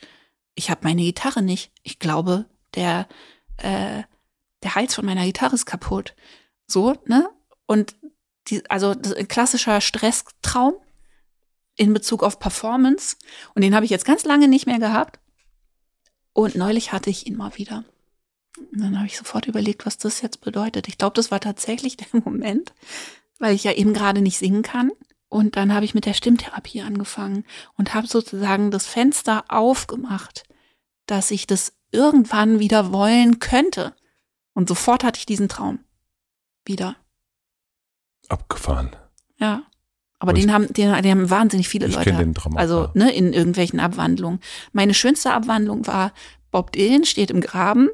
Ich 0.54 0.70
habe 0.70 0.80
meine 0.84 1.02
Gitarre 1.02 1.42
nicht. 1.42 1.72
Ich 1.82 1.98
glaube, 1.98 2.46
der, 2.74 3.08
äh, 3.56 4.02
der 4.62 4.74
Hals 4.74 4.94
von 4.94 5.06
meiner 5.06 5.24
Gitarre 5.24 5.54
ist 5.54 5.66
kaputt. 5.66 6.14
So, 6.66 6.96
ne? 7.06 7.28
Und 7.66 7.96
die, 8.48 8.68
also 8.70 8.90
ein 8.90 9.28
klassischer 9.28 9.80
Stresstraum 9.80 10.74
in 11.76 11.94
Bezug 11.94 12.22
auf 12.22 12.38
Performance. 12.38 13.16
Und 13.54 13.62
den 13.62 13.74
habe 13.74 13.84
ich 13.84 13.90
jetzt 13.90 14.04
ganz 14.04 14.24
lange 14.24 14.48
nicht 14.48 14.66
mehr 14.66 14.78
gehabt. 14.78 15.18
Und 16.38 16.54
neulich 16.54 16.92
hatte 16.92 17.10
ich 17.10 17.26
ihn 17.26 17.36
mal 17.36 17.58
wieder. 17.58 17.82
Und 18.56 18.80
dann 18.80 18.96
habe 18.96 19.08
ich 19.08 19.18
sofort 19.18 19.48
überlegt, 19.48 19.84
was 19.84 19.98
das 19.98 20.22
jetzt 20.22 20.40
bedeutet. 20.40 20.86
Ich 20.86 20.96
glaube, 20.96 21.14
das 21.14 21.32
war 21.32 21.40
tatsächlich 21.40 21.96
der 22.12 22.20
Moment, 22.20 22.74
weil 23.40 23.56
ich 23.56 23.64
ja 23.64 23.72
eben 23.72 23.92
gerade 23.92 24.20
nicht 24.20 24.38
singen 24.38 24.62
kann. 24.62 24.92
Und 25.28 25.56
dann 25.56 25.74
habe 25.74 25.84
ich 25.84 25.96
mit 25.96 26.06
der 26.06 26.14
Stimmtherapie 26.14 26.80
angefangen 26.82 27.44
und 27.76 27.92
habe 27.92 28.06
sozusagen 28.06 28.70
das 28.70 28.86
Fenster 28.86 29.46
aufgemacht, 29.48 30.44
dass 31.06 31.32
ich 31.32 31.48
das 31.48 31.72
irgendwann 31.90 32.60
wieder 32.60 32.92
wollen 32.92 33.40
könnte. 33.40 33.96
Und 34.54 34.68
sofort 34.68 35.02
hatte 35.02 35.18
ich 35.18 35.26
diesen 35.26 35.48
Traum 35.48 35.80
wieder. 36.64 36.94
Abgefahren. 38.28 38.94
Ja. 39.38 39.64
Aber 40.20 40.32
den 40.32 40.52
haben, 40.52 40.72
den, 40.72 41.02
den 41.02 41.10
haben 41.10 41.30
wahnsinnig 41.30 41.68
viele 41.68 41.86
Ich 41.86 41.94
Leute. 41.94 42.12
den 42.12 42.34
Traum. 42.34 42.56
Also, 42.56 42.84
ja. 42.84 42.90
ne, 42.94 43.12
in 43.12 43.32
irgendwelchen 43.32 43.78
Abwandlungen. 43.78 44.40
Meine 44.72 44.94
schönste 44.94 45.32
Abwandlung 45.32 45.86
war, 45.86 46.12
Bob 46.50 46.72
Dylan 46.72 47.04
steht 47.04 47.30
im 47.30 47.40
Graben 47.40 47.88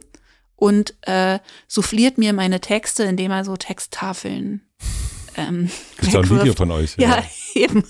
und 0.56 0.94
äh, 1.02 1.38
souffliert 1.68 2.16
mir 2.16 2.32
meine 2.32 2.60
Texte, 2.60 3.02
indem 3.04 3.30
er 3.30 3.44
so 3.44 3.56
Texttafeln. 3.56 4.62
Ähm, 5.36 5.70
Gibt 6.00 6.14
es 6.14 6.16
ein 6.16 6.30
Video 6.30 6.54
von 6.54 6.70
euch? 6.70 6.96
Ja, 6.96 7.22
eben. 7.54 7.84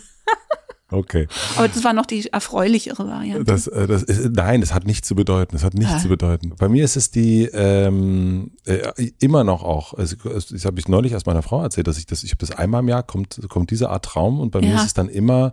Okay. 0.95 1.27
Aber 1.57 1.69
das 1.69 1.83
war 1.85 1.93
noch 1.93 2.07
die 2.07 2.27
erfreulichere 2.33 3.07
Variante. 3.07 3.45
Das, 3.45 3.67
äh, 3.67 3.87
das 3.87 4.03
ist, 4.03 4.31
nein, 4.33 4.61
das 4.61 4.73
hat 4.73 4.87
nichts 4.87 5.07
zu 5.09 5.15
bedeuten. 5.15 5.53
Das 5.57 5.65
hat 5.65 5.75
nichts 5.75 5.93
Ah. 5.95 5.99
zu 5.99 6.09
bedeuten. 6.09 6.55
Bei 6.59 6.69
mir 6.69 6.85
ist 6.85 6.97
es 6.97 7.11
die 7.11 7.45
ähm, 7.53 8.53
äh, 8.65 9.11
immer 9.21 9.45
noch 9.45 9.63
auch. 9.65 9.95
Also, 9.95 10.17
das 10.25 10.65
habe 10.65 10.79
ich 10.81 10.89
neulich 10.89 11.13
erst 11.13 11.27
meiner 11.27 11.43
Frau 11.43 11.63
erzählt, 11.63 11.87
dass 11.87 11.99
ich 11.99 12.07
das, 12.07 12.23
ich 12.23 12.31
habe 12.31 12.39
das 12.39 12.51
einmal 12.53 12.81
im 12.81 12.89
Jahr 12.89 13.03
kommt 13.03 13.41
kommt 13.49 13.71
diese 13.71 13.91
Art 13.91 14.05
Traum 14.05 14.41
und 14.41 14.51
bei 14.51 14.61
mir 14.61 14.71
Ja. 14.71 14.77
ist 14.77 14.87
es 14.87 14.95
dann 14.95 15.09
immer, 15.09 15.53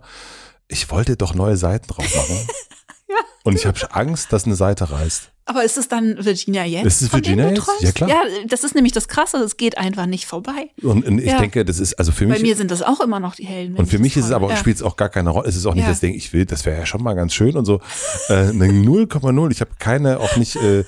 ich 0.68 0.90
wollte 0.90 1.16
doch 1.16 1.34
neue 1.34 1.56
Seiten 1.56 1.88
drauf 1.88 2.04
machen. 2.16 2.36
Und 3.44 3.54
ich 3.56 3.66
habe 3.66 3.78
Angst, 3.92 4.32
dass 4.32 4.44
eine 4.44 4.54
Seite 4.54 4.90
reißt. 4.90 5.30
Aber 5.44 5.64
ist 5.64 5.76
es 5.76 5.88
dann 5.88 6.24
Virginia 6.24 6.64
jetzt? 6.64 6.86
Ist 6.86 7.02
es 7.02 7.12
Virginia 7.12 7.48
jetzt? 7.48 7.64
träumst? 7.64 7.82
Ja, 7.82 7.90
klar. 7.90 8.08
Ja, 8.08 8.22
das 8.46 8.62
ist 8.62 8.76
nämlich 8.76 8.92
das 8.92 9.08
Krasse, 9.08 9.38
es 9.38 9.56
geht 9.56 9.76
einfach 9.76 10.06
nicht 10.06 10.26
vorbei. 10.26 10.70
Und, 10.80 11.04
und 11.04 11.18
ich 11.18 11.26
Ja. 11.26 11.40
denke, 11.40 11.64
das 11.64 11.80
ist, 11.80 11.94
also 11.94 12.12
für 12.12 12.26
Bei 12.26 12.34
mich, 12.34 12.42
mir 12.42 12.54
sind 12.54 12.70
das 12.70 12.80
auch 12.82 13.00
immer 13.00 13.18
noch 13.18 13.34
die 13.34 13.44
Helden. 13.44 13.76
und 13.76 13.86
für 13.86 13.96
ich 13.96 14.02
mich 14.02 14.16
ist 14.16 14.26
es 14.26 14.30
aber, 14.30 14.50
ja. 14.50 14.56
spielt 14.56 14.76
es 14.76 14.82
auch 14.84 14.96
gar 14.96 15.08
keine 15.08 15.30
Rolle. 15.30 15.48
Es 15.48 15.56
ist 15.56 15.66
auch 15.66 15.74
nicht 15.74 15.82
Ja. 15.82 15.90
das 15.90 15.98
Ding, 15.98 16.14
ich 16.14 16.32
will, 16.32 16.44
das 16.46 16.64
wäre 16.64 16.78
ja 16.78 16.86
schon 16.86 17.02
mal 17.02 17.14
ganz 17.14 17.34
schön 17.34 17.56
und 17.56 17.64
so. 17.64 17.80
Äh, 18.28 18.34
eine 18.50 18.68
0,0. 18.68 19.50
Ich 19.50 19.60
habe 19.60 19.72
keine, 19.80 20.20
auch 20.20 20.36
nicht, 20.36 20.54
äh, 20.56 20.84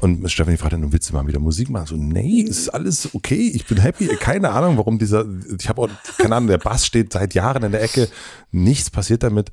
und 0.00 0.30
Stefanie 0.30 0.56
fragt 0.56 0.72
dann, 0.72 0.90
willst 0.90 1.10
du 1.10 1.14
mal 1.14 1.26
wieder 1.26 1.40
Musik 1.40 1.68
machen? 1.68 1.86
So, 1.86 1.96
nee, 1.96 2.40
ist 2.40 2.70
alles 2.70 3.10
okay, 3.14 3.50
ich 3.54 3.66
bin 3.66 3.78
happy. 3.78 4.06
Keine 4.18 4.50
Ahnung, 4.50 4.78
warum 4.78 4.98
dieser, 4.98 5.26
ich 5.58 5.68
habe 5.68 5.82
auch, 5.82 5.88
keine 6.16 6.34
Ahnung, 6.36 6.48
der 6.48 6.58
Bass 6.58 6.86
steht 6.86 7.12
seit 7.12 7.34
Jahren 7.34 7.62
in 7.64 7.72
der 7.72 7.82
Ecke, 7.82 8.08
nichts 8.52 8.88
passiert 8.90 9.22
damit. 9.22 9.50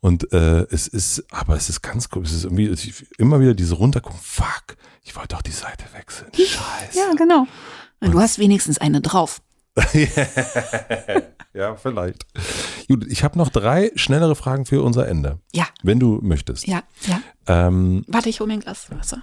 Und 0.00 0.32
äh, 0.32 0.66
es 0.70 0.86
ist, 0.88 1.24
aber 1.30 1.56
es 1.56 1.68
ist 1.68 1.82
ganz 1.82 2.08
cool, 2.14 2.22
es 2.24 2.32
ist 2.32 2.44
irgendwie 2.44 2.68
ich, 2.68 3.06
immer 3.18 3.40
wieder 3.40 3.54
diese 3.54 3.74
runtergucken, 3.74 4.18
fuck, 4.22 4.76
ich 5.02 5.16
wollte 5.16 5.34
doch 5.34 5.42
die 5.42 5.50
Seite 5.52 5.84
wechseln. 5.94 6.30
Scheiße. 6.34 6.98
Ja, 6.98 7.12
genau. 7.16 7.46
Und 8.00 8.12
du 8.12 8.20
hast 8.20 8.38
wenigstens 8.38 8.78
eine 8.78 9.00
drauf. 9.00 9.40
Ja, 11.54 11.74
vielleicht. 11.74 12.26
Gut, 12.86 13.06
ich 13.08 13.24
habe 13.24 13.38
noch 13.38 13.48
drei 13.48 13.90
schnellere 13.94 14.36
Fragen 14.36 14.66
für 14.66 14.82
unser 14.82 15.08
Ende, 15.08 15.38
Ja, 15.54 15.64
wenn 15.82 15.98
du 15.98 16.18
möchtest. 16.22 16.66
ja, 16.66 16.82
ja. 17.06 17.20
Ähm, 17.46 18.04
Warte, 18.08 18.28
ich 18.28 18.40
hole 18.40 18.48
mir 18.48 18.54
ein 18.54 18.60
Glas 18.60 18.90
Wasser. 18.90 19.22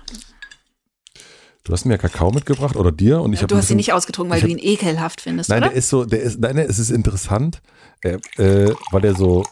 du 1.63 1.71
hast 1.73 1.85
mir 1.85 1.99
Kakao 1.99 2.31
mitgebracht 2.31 2.75
oder 2.75 2.91
dir 2.91 3.21
und 3.21 3.33
ich 3.33 3.39
habe 3.41 3.47
du 3.49 3.55
hast 3.55 3.65
ihn 3.65 3.67
bisschen- 3.67 3.77
nicht 3.77 3.93
ausgetrunken, 3.93 4.31
weil 4.31 4.39
ich 4.39 4.45
du 4.45 4.49
hab- 4.51 4.57
ihn 4.57 4.67
ekelhaft 4.73 5.21
findest, 5.21 5.49
Nein, 5.51 5.59
oder? 5.59 5.69
der 5.69 5.77
ist 5.77 5.89
so, 5.89 6.05
der 6.05 6.21
ist, 6.23 6.39
nein, 6.39 6.57
es 6.57 6.79
ist 6.79 6.89
interessant, 6.89 7.61
äh, 8.01 8.17
äh, 8.37 8.73
weil 8.89 9.05
er 9.05 9.13
so, 9.15 9.43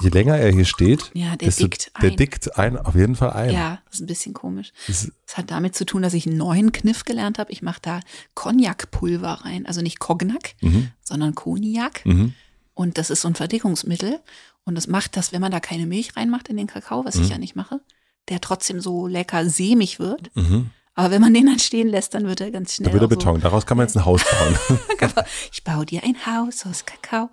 je 0.00 0.08
länger 0.10 0.36
er 0.36 0.52
hier 0.52 0.64
steht, 0.64 1.10
Ja, 1.14 1.30
der 1.36 1.48
desto, 1.48 1.64
dickt 1.64 1.90
der 2.02 2.10
ein. 2.10 2.16
dickt 2.16 2.58
ein, 2.58 2.78
auf 2.78 2.94
jeden 2.94 3.14
Fall 3.16 3.30
ein. 3.30 3.50
ja, 3.50 3.80
das 3.86 3.94
ist 3.96 4.00
ein 4.00 4.06
bisschen 4.06 4.34
komisch. 4.34 4.72
Das, 4.86 5.10
hat 5.34 5.50
damit 5.50 5.74
zu 5.76 5.84
tun, 5.84 6.02
dass 6.02 6.14
ich 6.14 6.26
einen 6.26 6.36
neuen 6.36 6.72
Kniff 6.72 7.04
gelernt 7.04 7.38
habe. 7.38 7.50
Ich 7.52 7.62
mache 7.62 7.80
da 7.82 8.00
Cognac-Pulver 8.34 9.44
rein. 9.44 9.66
Also 9.66 9.82
nicht 9.82 9.98
Cognac, 9.98 10.54
mhm, 10.60 10.90
sondern 11.02 11.34
Cognac. 11.34 12.04
mhm. 12.04 12.34
Und 12.74 12.98
das 12.98 13.10
ist 13.10 13.22
so 13.22 13.28
ein 13.28 13.34
Verdickungsmittel. 13.34 14.20
Und 14.64 14.74
das 14.74 14.86
macht 14.86 15.16
das, 15.16 15.32
wenn 15.32 15.40
man 15.40 15.52
da 15.52 15.60
keine 15.60 15.86
Milch 15.86 16.16
reinmacht 16.16 16.48
in 16.48 16.56
den 16.56 16.66
Kakao, 16.66 17.04
was 17.04 17.16
Mhm. 17.16 17.22
ich 17.24 17.28
ja 17.30 17.38
nicht 17.38 17.56
mache, 17.56 17.80
der 18.28 18.40
trotzdem 18.40 18.80
so 18.80 19.06
lecker 19.06 19.48
sämig 19.48 19.98
wird. 19.98 20.34
Mhm. 20.36 20.70
Aber 20.94 21.10
wenn 21.10 21.20
man 21.20 21.32
den 21.34 21.46
dann 21.46 21.58
stehen 21.58 21.88
lässt, 21.88 22.14
dann 22.14 22.26
wird 22.26 22.40
er 22.40 22.50
ganz 22.50 22.74
schnell. 22.74 22.88
Da 22.88 22.92
wird 22.94 23.02
er 23.02 23.06
auch 23.06 23.10
so- 23.10 23.16
Beton. 23.16 23.40
Daraus 23.40 23.66
kann 23.66 23.76
man 23.76 23.86
jetzt 23.86 23.96
ein 23.96 24.04
Haus 24.04 24.22
bauen. 24.24 24.58
Ich 25.52 25.62
baue 25.64 25.84
dir 25.86 26.02
ein 26.04 26.16
Haus 26.26 26.64
aus 26.66 26.84
Kakao. 26.86 27.30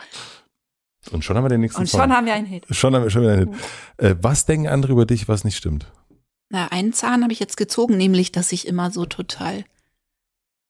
Und 1.11 1.23
schon 1.23 1.35
haben 1.37 1.43
wir 1.45 1.49
den 1.49 1.61
nächsten 1.61 1.81
Und 1.81 1.87
Song. 1.87 2.01
schon 2.01 2.13
haben 2.13 2.25
wir 2.25 2.33
einen 2.33 2.45
Hit. 2.47 2.65
schon 2.69 2.95
haben 2.95 3.03
wir 3.03 3.09
schon 3.09 3.21
wieder 3.23 3.33
einen 3.33 3.53
Hit. 3.53 3.61
Äh, 3.97 4.15
was 4.21 4.45
denken 4.45 4.67
andere 4.67 4.93
über 4.93 5.05
dich, 5.05 5.27
was 5.27 5.43
nicht 5.43 5.57
stimmt? 5.57 5.87
Na, 6.49 6.67
einen 6.67 6.93
Zahn 6.93 7.23
habe 7.23 7.33
ich 7.33 7.39
jetzt 7.39 7.57
gezogen, 7.57 7.97
nämlich, 7.97 8.31
dass 8.31 8.51
ich 8.51 8.67
immer 8.67 8.91
so 8.91 9.05
total 9.05 9.65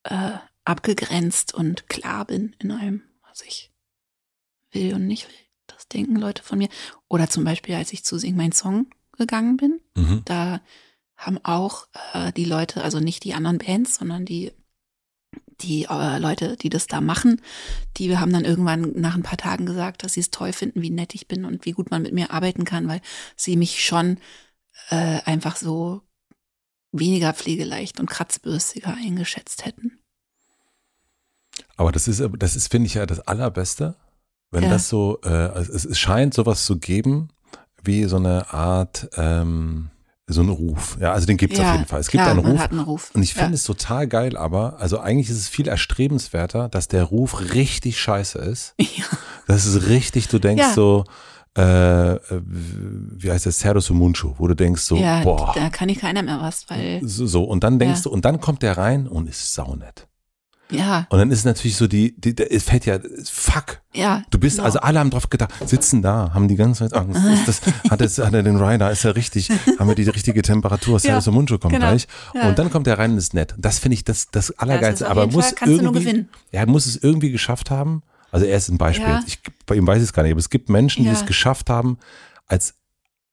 äh, 0.03 0.31
abgegrenzt 0.65 1.53
und 1.53 1.87
klar 1.89 2.25
bin 2.25 2.55
in 2.59 2.71
allem, 2.71 3.03
was 3.29 3.41
ich 3.41 3.71
will 4.71 4.93
und 4.95 5.07
nicht 5.07 5.27
will. 5.27 5.35
Das 5.67 5.87
denken 5.87 6.15
Leute 6.15 6.43
von 6.43 6.57
mir. 6.57 6.69
Oder 7.09 7.29
zum 7.29 7.43
Beispiel, 7.43 7.75
als 7.75 7.93
ich 7.93 8.03
zu 8.03 8.17
Sing 8.17 8.35
mein 8.35 8.51
Song 8.51 8.87
gegangen 9.17 9.57
bin, 9.57 9.79
Mhm. 9.95 10.21
da 10.25 10.61
haben 11.15 11.39
auch 11.43 11.87
äh, 12.13 12.31
die 12.33 12.45
Leute, 12.45 12.83
also 12.83 12.99
nicht 12.99 13.23
die 13.23 13.33
anderen 13.33 13.59
Bands, 13.59 13.95
sondern 13.95 14.25
die 14.25 14.51
die 15.61 15.85
äh, 15.89 16.17
Leute, 16.19 16.57
die 16.57 16.69
das 16.69 16.87
da 16.87 17.01
machen, 17.01 17.41
die 17.97 18.17
haben 18.17 18.33
dann 18.33 18.45
irgendwann 18.45 18.93
nach 18.99 19.15
ein 19.15 19.23
paar 19.23 19.37
Tagen 19.37 19.65
gesagt, 19.65 20.03
dass 20.03 20.13
sie 20.13 20.19
es 20.19 20.31
toll 20.31 20.53
finden, 20.53 20.81
wie 20.81 20.89
nett 20.89 21.15
ich 21.15 21.27
bin 21.27 21.45
und 21.45 21.65
wie 21.65 21.71
gut 21.71 21.91
man 21.91 22.01
mit 22.01 22.13
mir 22.13 22.31
arbeiten 22.31 22.65
kann, 22.65 22.87
weil 22.87 23.01
sie 23.35 23.55
mich 23.55 23.85
schon 23.85 24.17
äh, 24.89 25.19
einfach 25.25 25.55
so 25.55 26.01
weniger 26.91 27.33
pflegeleicht 27.33 27.99
und 27.99 28.09
kratzbürstiger 28.09 28.93
eingeschätzt 28.95 29.65
hätten. 29.65 29.99
Aber 31.75 31.91
das 31.91 32.07
ist, 32.07 32.21
das 32.37 32.55
ist, 32.55 32.69
finde 32.69 32.87
ich 32.87 32.95
ja 32.95 33.05
das 33.05 33.19
Allerbeste, 33.21 33.95
wenn 34.51 34.63
Ja. 34.63 34.69
das 34.69 34.89
so, 34.89 35.19
äh, 35.23 35.29
es, 35.59 35.69
es 35.85 35.97
scheint 35.99 36.33
sowas 36.33 36.65
zu 36.65 36.77
geben, 36.77 37.29
wie 37.83 38.05
so 38.05 38.17
eine 38.17 38.53
Art, 38.53 39.09
ähm, 39.17 39.89
so 40.27 40.41
ein 40.41 40.49
Ruf. 40.49 40.97
Ja, 41.01 41.11
also 41.11 41.25
den 41.27 41.37
gibt 41.37 41.53
es 41.53 41.59
auf 41.59 41.71
jeden 41.73 41.85
Fall. 41.85 41.99
Es 41.99 42.09
gibt 42.09 42.23
klar, 42.23 42.33
einen 42.33 42.43
man 42.43 42.51
Ruf. 42.53 42.71
einen 42.71 42.79
Ruf. 42.79 43.11
Und 43.13 43.23
ich 43.23 43.33
finde 43.33 43.49
ja. 43.49 43.55
es 43.55 43.63
total 43.65 44.07
geil, 44.07 44.37
aber, 44.37 44.79
also 44.79 44.99
eigentlich 44.99 45.29
ist 45.29 45.37
es 45.37 45.49
viel 45.49 45.67
erstrebenswerter, 45.67 46.69
dass 46.69 46.87
der 46.87 47.03
Ruf 47.03 47.53
richtig 47.53 47.99
scheiße 47.99 48.39
ist. 48.39 48.75
Ja. 48.95 49.05
Das 49.47 49.65
ist 49.65 49.87
richtig, 49.87 50.29
du 50.29 50.39
denkst 50.39 50.63
Ja. 50.63 50.73
so, 50.73 51.03
äh, 51.57 52.13
äh, 52.13 52.19
wie 52.47 53.29
heißt 53.31 53.45
das, 53.45 53.59
Cerdo 53.59 53.81
Sumunchu, 53.81 54.33
wo 54.37 54.47
du 54.47 54.55
denkst 54.55 54.83
so, 54.83 54.95
ja, 54.95 55.21
boah, 55.23 55.51
da 55.55 55.69
kann 55.69 55.89
ich 55.89 55.99
keiner 55.99 56.23
mehr 56.23 56.39
was, 56.39 56.69
weil, 56.69 57.01
so, 57.03 57.25
so, 57.27 57.43
und 57.43 57.63
dann 57.65 57.77
denkst 57.77 57.99
Ja. 57.99 58.03
du, 58.03 58.09
und 58.11 58.23
dann 58.25 58.39
kommt 58.39 58.61
der 58.61 58.77
rein 58.77 59.07
und 59.07 59.27
ist 59.27 59.53
saunett. 59.53 60.07
Ja, 60.73 61.07
Und 61.09 61.19
dann 61.19 61.31
ist 61.31 61.39
es 61.39 61.45
natürlich 61.45 61.75
so 61.77 61.87
die, 61.87 62.15
die, 62.19 62.35
die 62.35 62.43
es 62.43 62.63
fällt 62.63 62.85
ja, 62.85 62.99
fuck, 63.25 63.81
ja. 63.93 64.23
Du 64.29 64.37
bist, 64.39 64.57
genau. 64.57 64.65
also 64.65 64.79
alle 64.79 64.99
haben 64.99 65.09
drauf 65.09 65.29
gedacht, 65.29 65.51
sitzen 65.65 66.01
da, 66.01 66.31
haben 66.33 66.47
die 66.47 66.55
ganze 66.55 66.87
Zeit 66.89 66.93
Angst. 66.99 67.21
Ist 67.23 67.47
das, 67.47 67.61
hat, 67.91 68.01
es, 68.01 68.17
hat 68.17 68.33
er 68.33 68.43
den 68.43 68.57
Rider, 68.61 68.91
ist 68.91 69.05
er 69.05 69.15
richtig, 69.15 69.49
haben 69.79 69.87
wir 69.87 69.95
die 69.95 70.03
richtige 70.09 70.41
Temperatur, 70.41 70.93
Ja, 70.95 70.99
Servus 71.21 71.27
Muncho 71.27 71.57
kommt 71.59 71.73
genau. 71.73 71.87
gleich. 71.89 72.07
Ja. 72.33 72.49
Und 72.49 72.59
dann 72.59 72.69
kommt 72.71 72.87
er 72.87 72.97
rein 72.99 73.11
und 73.11 73.17
ist 73.17 73.33
nett. 73.33 73.53
Das 73.57 73.79
finde 73.79 73.93
ich 73.95 74.03
das, 74.03 74.27
das 74.31 74.51
Allergeilste. 74.59 75.05
auf 75.05 75.11
Aber 75.11 75.21
jeden 75.23 75.33
muss 75.35 75.45
Fall, 75.45 75.55
kannst 75.55 75.73
du 75.79 75.83
nur 75.83 75.93
irgendwie, 75.93 76.05
gewinnen. 76.11 76.29
er 76.51 76.65
muss 76.67 76.85
es 76.85 76.97
irgendwie 76.97 77.31
geschafft 77.31 77.69
haben. 77.71 78.03
Also 78.31 78.45
er 78.47 78.57
ist 78.57 78.69
ein 78.69 78.77
Beispiel. 78.79 79.07
Ja. 79.07 79.23
Ich, 79.27 79.39
bei 79.67 79.75
ihm 79.75 79.85
weiß 79.85 79.97
ich 79.97 80.05
es 80.09 80.13
gar 80.13 80.23
nicht, 80.23 80.31
aber 80.31 80.39
es 80.39 80.49
gibt 80.49 80.67
Menschen, 80.69 81.03
die 81.03 81.09
Ja. 81.09 81.15
es 81.15 81.25
geschafft 81.25 81.69
haben, 81.69 81.97
als 82.47 82.73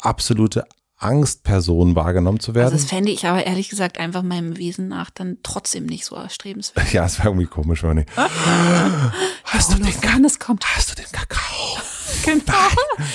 absolute 0.02 0.64
Angstperson 1.00 1.94
wahrgenommen 1.96 2.40
zu 2.40 2.50
Also 2.52 2.60
werden. 2.60 2.72
das 2.72 2.84
fände 2.84 3.10
ich 3.10 3.26
aber 3.26 3.44
ehrlich 3.46 3.68
gesagt 3.70 3.98
einfach 3.98 4.22
meinem 4.22 4.56
Wesen 4.58 4.88
nach 4.88 5.10
dann 5.10 5.38
trotzdem 5.42 5.86
nicht 5.86 6.04
so 6.04 6.14
erstrebenswert. 6.14 6.92
ja, 6.92 7.04
es 7.06 7.18
wäre 7.18 7.28
irgendwie 7.28 7.46
komisch, 7.46 7.82
wenn 7.82 7.96
nicht. 7.96 8.10
Hast 8.16 9.72
du 9.72 9.76
den 9.76 9.84
Kakao? 9.86 10.02
Holofernes 10.02 10.38
kommt. 10.38 10.64
Hast 10.76 10.90
du 10.90 10.94
den 11.02 11.10
Kakao? 11.10 11.40
Genau. 12.24 12.42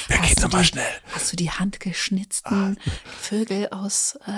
Der 0.09 0.19
Hast 0.19 0.29
geht 0.29 0.37
du 0.39 0.43
nochmal 0.43 0.61
die- 0.63 0.67
schnell. 0.69 0.85
Hast 1.13 1.31
du 1.31 1.35
die 1.35 1.51
handgeschnitzten 1.51 2.79
Vögel 3.21 3.67
aus 3.69 4.17
äh, 4.25 4.31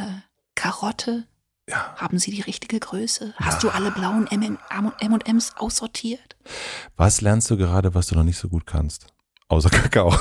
Karotte? 0.56 1.26
Ja. 1.70 1.96
Haben 1.96 2.18
sie 2.20 2.32
die 2.32 2.42
richtige 2.42 2.78
Größe? 2.80 3.34
Hast 3.38 3.64
du 3.64 3.70
alle 3.70 3.92
blauen 3.92 4.28
M&Ms 4.28 5.54
aussortiert? 5.58 6.36
Was 6.98 7.22
lernst 7.22 7.50
du 7.50 7.56
gerade, 7.56 7.94
was 7.94 8.08
du 8.08 8.16
noch 8.16 8.24
nicht 8.24 8.38
so 8.40 8.50
gut 8.50 8.66
kannst? 8.66 9.08
Außer 9.48 9.70
Kakao. 9.70 10.14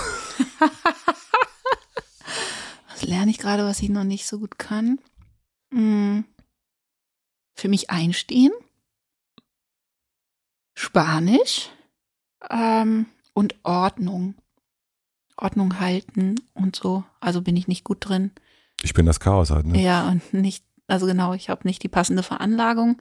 Lerne 3.07 3.31
ich 3.31 3.39
gerade, 3.39 3.65
was 3.65 3.81
ich 3.81 3.89
noch 3.89 4.05
nicht 4.05 4.26
so 4.26 4.41
gut 4.41 4.59
kann? 4.59 4.99
Hm. 5.73 6.25
Für 7.55 7.68
mich 7.68 7.89
einstehen. 7.89 8.52
Spanisch. 10.75 11.70
Ähm, 12.51 13.07
und 13.33 13.55
Ordnung. 13.62 14.35
Ordnung 15.36 15.78
halten 15.78 16.41
und 16.55 16.75
so. 16.75 17.05
Also 17.20 17.43
bin 17.43 17.57
ich 17.57 17.68
nicht 17.68 17.85
gut 17.85 17.99
drin. 18.01 18.33
Ich 18.83 18.93
bin 18.93 19.07
das 19.07 19.20
Chaos 19.20 19.51
halt, 19.51 19.67
ne? 19.67 19.81
Ja, 19.81 20.09
und 20.09 20.35
nicht, 20.35 20.65
also 20.89 21.07
genau, 21.07 21.33
ich 21.33 21.49
habe 21.49 21.67
nicht 21.67 21.83
die 21.83 21.89
passende 21.89 22.25
Veranlagung 22.25 23.01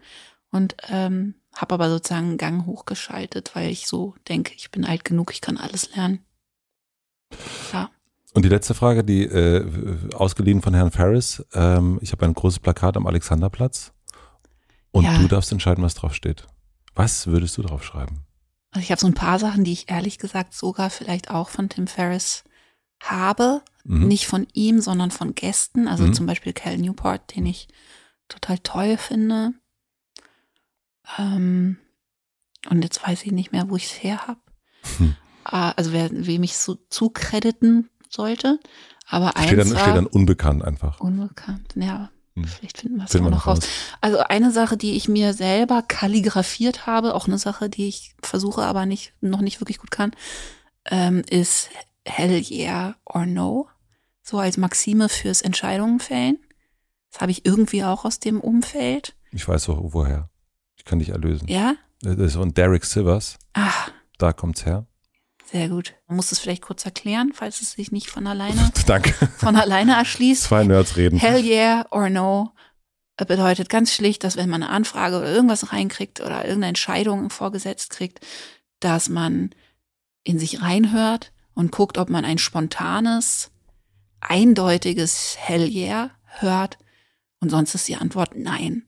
und 0.51 0.75
ähm, 0.87 1.33
habe 1.55 1.73
aber 1.73 1.89
sozusagen 1.89 2.27
einen 2.27 2.37
Gang 2.37 2.65
hochgeschaltet, 2.67 3.55
weil 3.55 3.71
ich 3.71 3.87
so 3.87 4.13
denke, 4.27 4.53
ich 4.55 4.69
bin 4.69 4.85
alt 4.85 5.03
genug, 5.03 5.31
ich 5.31 5.41
kann 5.41 5.57
alles 5.57 5.95
lernen. 5.95 6.23
Ja. 7.73 7.89
Und 8.35 8.43
die 8.43 8.49
letzte 8.49 8.73
Frage, 8.73 9.03
die 9.03 9.23
äh, 9.23 9.65
ausgeliehen 10.13 10.61
von 10.61 10.73
Herrn 10.73 10.91
Ferris. 10.91 11.43
Ähm, 11.53 11.99
ich 12.01 12.11
habe 12.11 12.25
ein 12.25 12.33
großes 12.33 12.59
Plakat 12.59 12.97
am 12.97 13.07
Alexanderplatz 13.07 13.93
und 14.91 15.05
Ja. 15.05 15.17
du 15.17 15.27
darfst 15.27 15.51
entscheiden, 15.53 15.83
was 15.83 15.95
drauf 15.95 16.13
steht. 16.13 16.45
Was 16.95 17.27
würdest 17.27 17.57
du 17.57 17.61
drauf 17.61 17.83
schreiben? 17.83 18.25
Also 18.71 18.83
ich 18.83 18.91
habe 18.91 18.99
so 18.99 19.07
ein 19.07 19.13
paar 19.13 19.39
Sachen, 19.39 19.63
die 19.63 19.71
ich 19.71 19.89
ehrlich 19.89 20.19
gesagt 20.19 20.53
sogar 20.53 20.89
vielleicht 20.89 21.31
auch 21.31 21.47
von 21.47 21.69
Tim 21.69 21.87
Ferriss 21.87 22.43
habe. 23.01 23.61
Mhm. 23.85 24.07
Nicht 24.09 24.27
von 24.27 24.47
ihm, 24.53 24.81
sondern 24.81 25.11
von 25.11 25.33
Gästen. 25.33 25.87
Also 25.87 26.03
Mhm. 26.05 26.13
zum 26.13 26.25
Beispiel 26.25 26.51
Cal 26.51 26.77
Newport, 26.77 27.35
den 27.35 27.45
ich 27.45 27.69
total 28.27 28.59
toll 28.59 28.97
finde. 28.97 29.53
Ähm, 31.17 31.77
und 32.69 32.81
jetzt 32.83 33.05
weiß 33.07 33.23
ich 33.23 33.31
nicht 33.31 33.51
mehr, 33.53 33.69
wo 33.69 33.77
ich 33.77 33.85
es 33.85 34.03
her 34.03 34.27
habe. 34.27 34.39
Hm. 34.97 35.15
Also 35.43 35.93
wer, 35.93 36.09
wem 36.11 36.43
ich 36.43 36.57
so 36.57 36.75
zukrediten 36.89 37.89
sollte. 38.15 38.59
Aber 39.07 39.29
Steht 39.37 39.51
dann, 39.53 39.59
eins 39.59 39.69
steht 39.69 39.85
war 39.87 39.93
dann 39.93 40.07
unbekannt 40.07 40.63
einfach. 40.63 40.99
unbekannt. 40.99 41.73
Ja, 41.75 42.09
Hm. 42.35 42.45
vielleicht 42.45 42.79
finden 42.79 42.97
wir 42.97 43.05
es 43.05 43.11
Finden 43.11 43.27
auch 43.27 43.31
noch 43.31 43.47
raus. 43.47 43.59
raus. 43.59 43.67
Also 44.01 44.17
eine 44.19 44.51
Sache, 44.51 44.75
die 44.77 44.93
ich 44.93 45.07
mir 45.07 45.33
selber 45.33 45.83
kalligrafiert 45.83 46.85
habe, 46.87 47.13
auch 47.15 47.27
eine 47.27 47.37
Sache, 47.37 47.69
die 47.69 47.87
ich 47.87 48.15
versuche, 48.21 48.63
aber 48.63 48.85
nicht, 48.85 49.13
noch 49.21 49.41
nicht 49.41 49.61
wirklich 49.61 49.77
gut 49.77 49.91
kann, 49.91 50.11
ähm, 50.85 51.21
ist 51.29 51.69
Hell 52.07 52.43
yeah 52.51 52.95
or 53.05 53.25
no. 53.25 53.67
So 54.21 54.37
als 54.39 54.57
Maxime 54.57 55.07
fürs 55.09 55.41
Entscheidungen 55.41 55.99
fällen. 55.99 56.37
Das 57.11 57.21
habe 57.21 57.31
ich 57.31 57.45
irgendwie 57.45 57.83
auch 57.83 58.05
aus 58.05 58.19
dem 58.19 58.41
Umfeld. 58.41 59.15
Ich 59.31 59.47
weiß 59.47 59.69
wo, 59.69 59.93
woher. 59.93 60.29
Ich 60.75 60.83
kann 60.85 60.99
dich 60.99 61.09
erlösen. 61.09 61.47
Ja? 61.47 61.75
Das 62.01 62.17
ist 62.17 62.35
von 62.35 62.53
Derek 62.53 62.85
Sivers. 62.85 63.37
Ah, 63.53 63.71
Da 64.17 64.33
kommt's 64.33 64.65
her. 64.65 64.85
Sehr 65.51 65.69
gut. 65.69 65.93
Man 66.07 66.17
muss 66.17 66.31
es 66.31 66.39
vielleicht 66.39 66.63
kurz 66.63 66.85
erklären, 66.85 67.31
falls 67.33 67.61
es 67.61 67.73
sich 67.73 67.91
nicht 67.91 68.09
von 68.09 68.27
alleine, 68.27 68.71
Danke. 68.87 69.13
von 69.37 69.55
alleine 69.55 69.95
erschließt. 69.95 70.43
Zwei 70.43 70.63
Nerds 70.63 70.97
reden. 70.97 71.17
Hell 71.19 71.43
yeah 71.43 71.85
or 71.91 72.09
no 72.09 72.51
bedeutet 73.17 73.69
ganz 73.69 73.93
schlicht, 73.93 74.23
dass 74.25 74.35
wenn 74.35 74.49
man 74.49 74.63
eine 74.63 74.71
Anfrage 74.71 75.17
oder 75.17 75.31
irgendwas 75.31 75.71
reinkriegt 75.71 76.19
oder 76.19 76.39
irgendeine 76.43 76.67
Entscheidung 76.67 77.29
vorgesetzt 77.29 77.91
kriegt, 77.91 78.19
dass 78.81 79.07
man 79.07 79.51
in 80.23 80.37
sich 80.37 80.61
reinhört 80.61 81.31
und 81.53 81.71
guckt, 81.71 81.97
ob 81.97 82.09
man 82.09 82.25
ein 82.25 82.37
spontanes, 82.39 83.51
eindeutiges 84.19 85.35
Hell 85.37 85.69
yeah 85.69 86.11
hört 86.25 86.77
und 87.39 87.49
sonst 87.49 87.75
ist 87.75 87.87
die 87.87 87.95
Antwort 87.95 88.31
nein. 88.35 88.83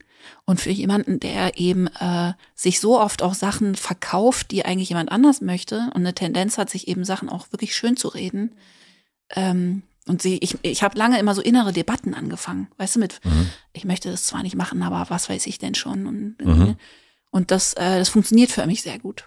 Und 0.45 0.59
für 0.61 0.69
jemanden, 0.71 1.19
der 1.19 1.57
eben 1.59 1.87
äh, 1.87 2.33
sich 2.55 2.79
so 2.79 2.99
oft 2.99 3.21
auch 3.21 3.33
Sachen 3.33 3.75
verkauft, 3.75 4.51
die 4.51 4.65
eigentlich 4.65 4.89
jemand 4.89 5.11
anders 5.11 5.41
möchte 5.41 5.89
und 5.93 5.97
eine 6.01 6.13
Tendenz 6.15 6.57
hat, 6.57 6.69
sich 6.69 6.87
eben 6.87 7.03
Sachen 7.05 7.29
auch 7.29 7.51
wirklich 7.51 7.75
schön 7.75 7.97
zu 7.97 8.07
reden, 8.09 8.55
ähm, 9.31 9.83
und 10.07 10.21
sie, 10.21 10.37
ich, 10.37 10.57
ich 10.61 10.83
habe 10.83 10.97
lange 10.97 11.19
immer 11.19 11.35
so 11.35 11.41
innere 11.41 11.73
Debatten 11.73 12.13
angefangen, 12.13 12.69
weißt 12.77 12.95
du, 12.95 12.99
mit, 12.99 13.19
Mhm. 13.25 13.49
ich 13.73 13.83
möchte 13.83 14.09
das 14.09 14.23
zwar 14.23 14.41
nicht 14.41 14.55
machen, 14.55 14.81
aber 14.81 15.09
was 15.09 15.29
weiß 15.29 15.45
ich 15.47 15.59
denn 15.59 15.75
schon? 15.75 16.07
Und, 16.07 16.35
Mhm. 16.45 16.77
und 17.29 17.51
das, 17.51 17.73
äh, 17.73 17.99
das 17.99 18.07
funktioniert 18.07 18.49
für 18.49 18.65
mich 18.67 18.83
sehr 18.83 18.99
gut, 18.99 19.25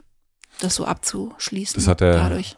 das 0.60 0.74
so 0.76 0.86
abzuschließen. 0.86 1.74
Das 1.74 1.86
hat 1.86 2.00
der- 2.00 2.14
dadurch. 2.16 2.56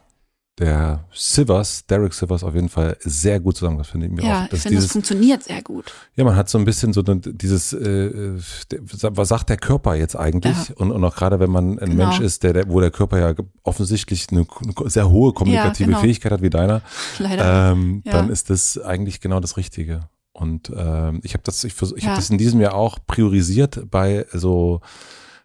Der 0.59 1.07
Sivers, 1.15 1.87
Derek 1.87 2.13
Sivers 2.13 2.45
auf 2.45 2.55
jeden 2.55 2.69
Fall 2.69 2.99
sehr 3.01 3.41
gut 3.41 3.57
zusammengefasst, 3.57 3.93
finde 3.93 4.07
ich 4.07 4.13
mir 4.13 4.23
Ja, 4.23 4.41
auch. 4.41 4.45
ich 4.45 4.51
Dass 4.51 4.63
finde, 4.65 4.83
das 4.83 4.93
funktioniert 4.93 5.43
sehr 5.45 5.63
gut. 5.63 5.95
ja, 6.15 6.25
man 6.25 6.37
hat 6.37 6.51
so 6.51 6.59
ein 6.59 6.67
bisschen 6.67 6.93
so 6.93 7.01
dieses, 7.03 7.73
äh, 7.73 8.35
was 8.37 9.29
sagt 9.29 9.49
der 9.49 9.57
Körper 9.57 9.95
jetzt 9.95 10.15
eigentlich? 10.15 10.69
Ja. 10.69 10.75
Und, 10.77 10.91
und 10.93 11.03
auch 11.05 11.17
gerade 11.17 11.41
wenn 11.41 11.51
man 11.51 11.79
ein 11.79 11.91
Genau. 11.93 12.09
Mensch 12.09 12.21
ist, 12.21 12.43
der, 12.43 12.53
der, 12.53 12.69
wo 12.69 12.81
der 12.81 12.91
Körper 12.91 13.19
ja 13.19 13.35
offensichtlich 13.63 14.27
eine, 14.31 14.47
sehr 14.91 15.09
hohe 15.11 15.33
kommunikative 15.33 15.89
genau. 15.89 16.01
Fähigkeit 16.01 16.33
hat 16.33 16.43
wie 16.43 16.51
deiner, 16.51 16.83
Leider. 17.19 17.73
ähm, 17.73 18.03
Ja. 18.05 18.13
dann 18.13 18.29
ist 18.29 18.51
das 18.51 18.77
eigentlich 18.79 19.23
genau 19.23 19.41
das 19.41 19.57
Richtige. 19.57 20.01
Und 20.33 20.71
ähm, 20.77 21.21
ich 21.25 21.33
habe 21.33 21.45
das, 21.45 21.65
ich, 21.65 21.73
vers- 21.73 21.95
ich 21.97 22.05
Ja. 22.05 22.11
habe 22.11 22.21
das 22.21 22.29
in 22.29 22.37
diesem 22.37 22.61
Jahr 22.61 22.75
auch 22.75 22.99
priorisiert 23.07 23.91
bei 23.91 24.27
so 24.35 24.81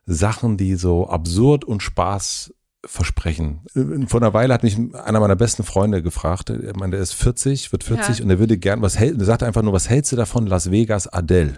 Sachen, 0.05 0.57
die 0.57 0.75
so 0.75 1.07
absurd 1.07 1.63
und 1.63 1.81
Spaß 1.81 2.53
versprechen. 2.85 3.65
Vor 4.07 4.21
einer 4.21 4.33
Weile 4.33 4.53
hat 4.53 4.63
mich 4.63 4.77
einer 4.77 5.19
meiner 5.19 5.35
besten 5.35 5.63
Freunde 5.63 6.01
gefragt, 6.03 6.49
er 6.49 6.77
meinte, 6.77 6.97
der 6.97 7.03
ist 7.03 7.13
40, 7.13 7.71
wird 7.71 7.83
40 7.83 8.19
Ja. 8.19 8.23
und 8.23 8.29
er 8.29 8.39
würde 8.39 8.57
gern, 8.57 8.81
was 8.81 8.97
hält, 8.97 9.19
er 9.19 9.25
sagte 9.25 9.45
einfach 9.45 9.63
nur, 9.63 9.73
was 9.73 9.89
hältst 9.89 10.11
du 10.11 10.15
davon, 10.15 10.47
Las 10.47 10.71
Vegas 10.71 11.07
Adele? 11.07 11.57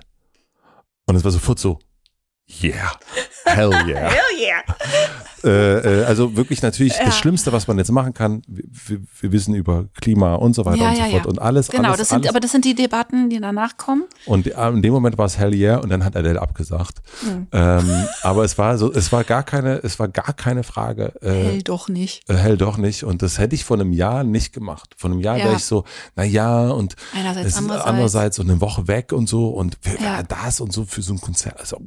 Und 1.06 1.16
es 1.16 1.24
war 1.24 1.32
sofort 1.32 1.60
so, 1.60 1.80
yeah, 2.64 2.92
hell 3.46 3.70
yeah. 3.88 4.12
yeah. 4.40 4.64
Äh, 5.44 6.02
äh, 6.02 6.04
also 6.06 6.36
wirklich 6.36 6.62
natürlich 6.62 6.98
Ja. 6.98 7.06
das 7.06 7.18
Schlimmste, 7.18 7.52
was 7.52 7.68
man 7.68 7.78
jetzt 7.78 7.92
machen 7.92 8.14
kann. 8.14 8.42
Wir, 8.48 9.00
wir, 9.22 9.32
wissen 9.32 9.54
über 9.56 9.86
Klima 10.02 10.36
und 10.36 10.54
so 10.54 10.66
weiter 10.66 10.78
Ja, 10.82 10.90
und 10.90 10.96
so 10.98 11.04
fort 11.12 11.26
und 11.28 11.40
alles. 11.42 11.68
Genau, 11.70 11.88
alles, 11.90 11.98
das 12.00 12.10
sind, 12.10 12.18
alles. 12.20 12.30
aber 12.30 12.40
das 12.40 12.52
sind 12.52 12.66
die 12.66 12.76
Debatten, 12.76 13.30
die 13.30 13.40
danach 13.40 13.78
kommen. 13.78 14.04
Und 14.26 14.48
in 14.48 14.82
dem 14.82 14.94
Moment 14.94 15.18
war 15.18 15.26
es 15.26 15.38
Hell 15.38 15.54
yeah 15.54 15.78
und 15.78 15.90
dann 15.90 16.04
hat 16.04 16.16
Adele 16.16 16.42
abgesagt. 16.42 17.00
Hm. 17.22 17.48
Ähm, 17.52 17.90
aber 18.24 18.44
es 18.44 18.58
war 18.58 18.78
so, 18.78 18.92
es 18.92 19.12
war 19.12 19.24
gar 19.24 19.44
keine, 19.44 19.76
es 19.84 20.00
war 20.00 20.08
gar 20.08 20.34
keine 20.34 20.64
Frage. 20.64 21.14
Äh, 21.22 21.30
Hell 21.32 21.62
doch 21.64 21.90
nicht. 21.90 22.30
äh, 22.30 22.34
hell 22.36 22.58
doch 22.58 22.78
nicht. 22.78 23.04
Und 23.04 23.22
das 23.22 23.38
hätte 23.40 23.56
ich 23.56 23.64
vor 23.64 23.78
einem 23.78 23.94
Jahr 23.94 24.24
nicht 24.24 24.54
gemacht. 24.54 24.96
Vor 24.98 25.10
einem 25.12 25.20
Jahr 25.20 25.38
Ja. 25.38 25.46
wäre 25.46 25.56
ich 25.56 25.64
so, 25.66 25.84
na 26.16 26.24
ja, 26.24 26.70
und 26.70 26.96
Einerseits, 27.16 27.58
andererseits. 27.58 27.86
andererseits 27.88 28.40
und 28.40 28.50
eine 28.50 28.62
Woche 28.62 28.88
weg 28.88 29.12
und 29.14 29.30
so 29.30 29.50
und 29.50 29.78
wer 29.84 30.00
Ja. 30.02 30.24
das 30.24 30.60
und 30.62 30.74
so 30.74 30.86
für 30.86 31.02
so 31.02 31.14
ein 31.14 31.22
Konzert. 31.22 31.60
Also, 31.60 31.78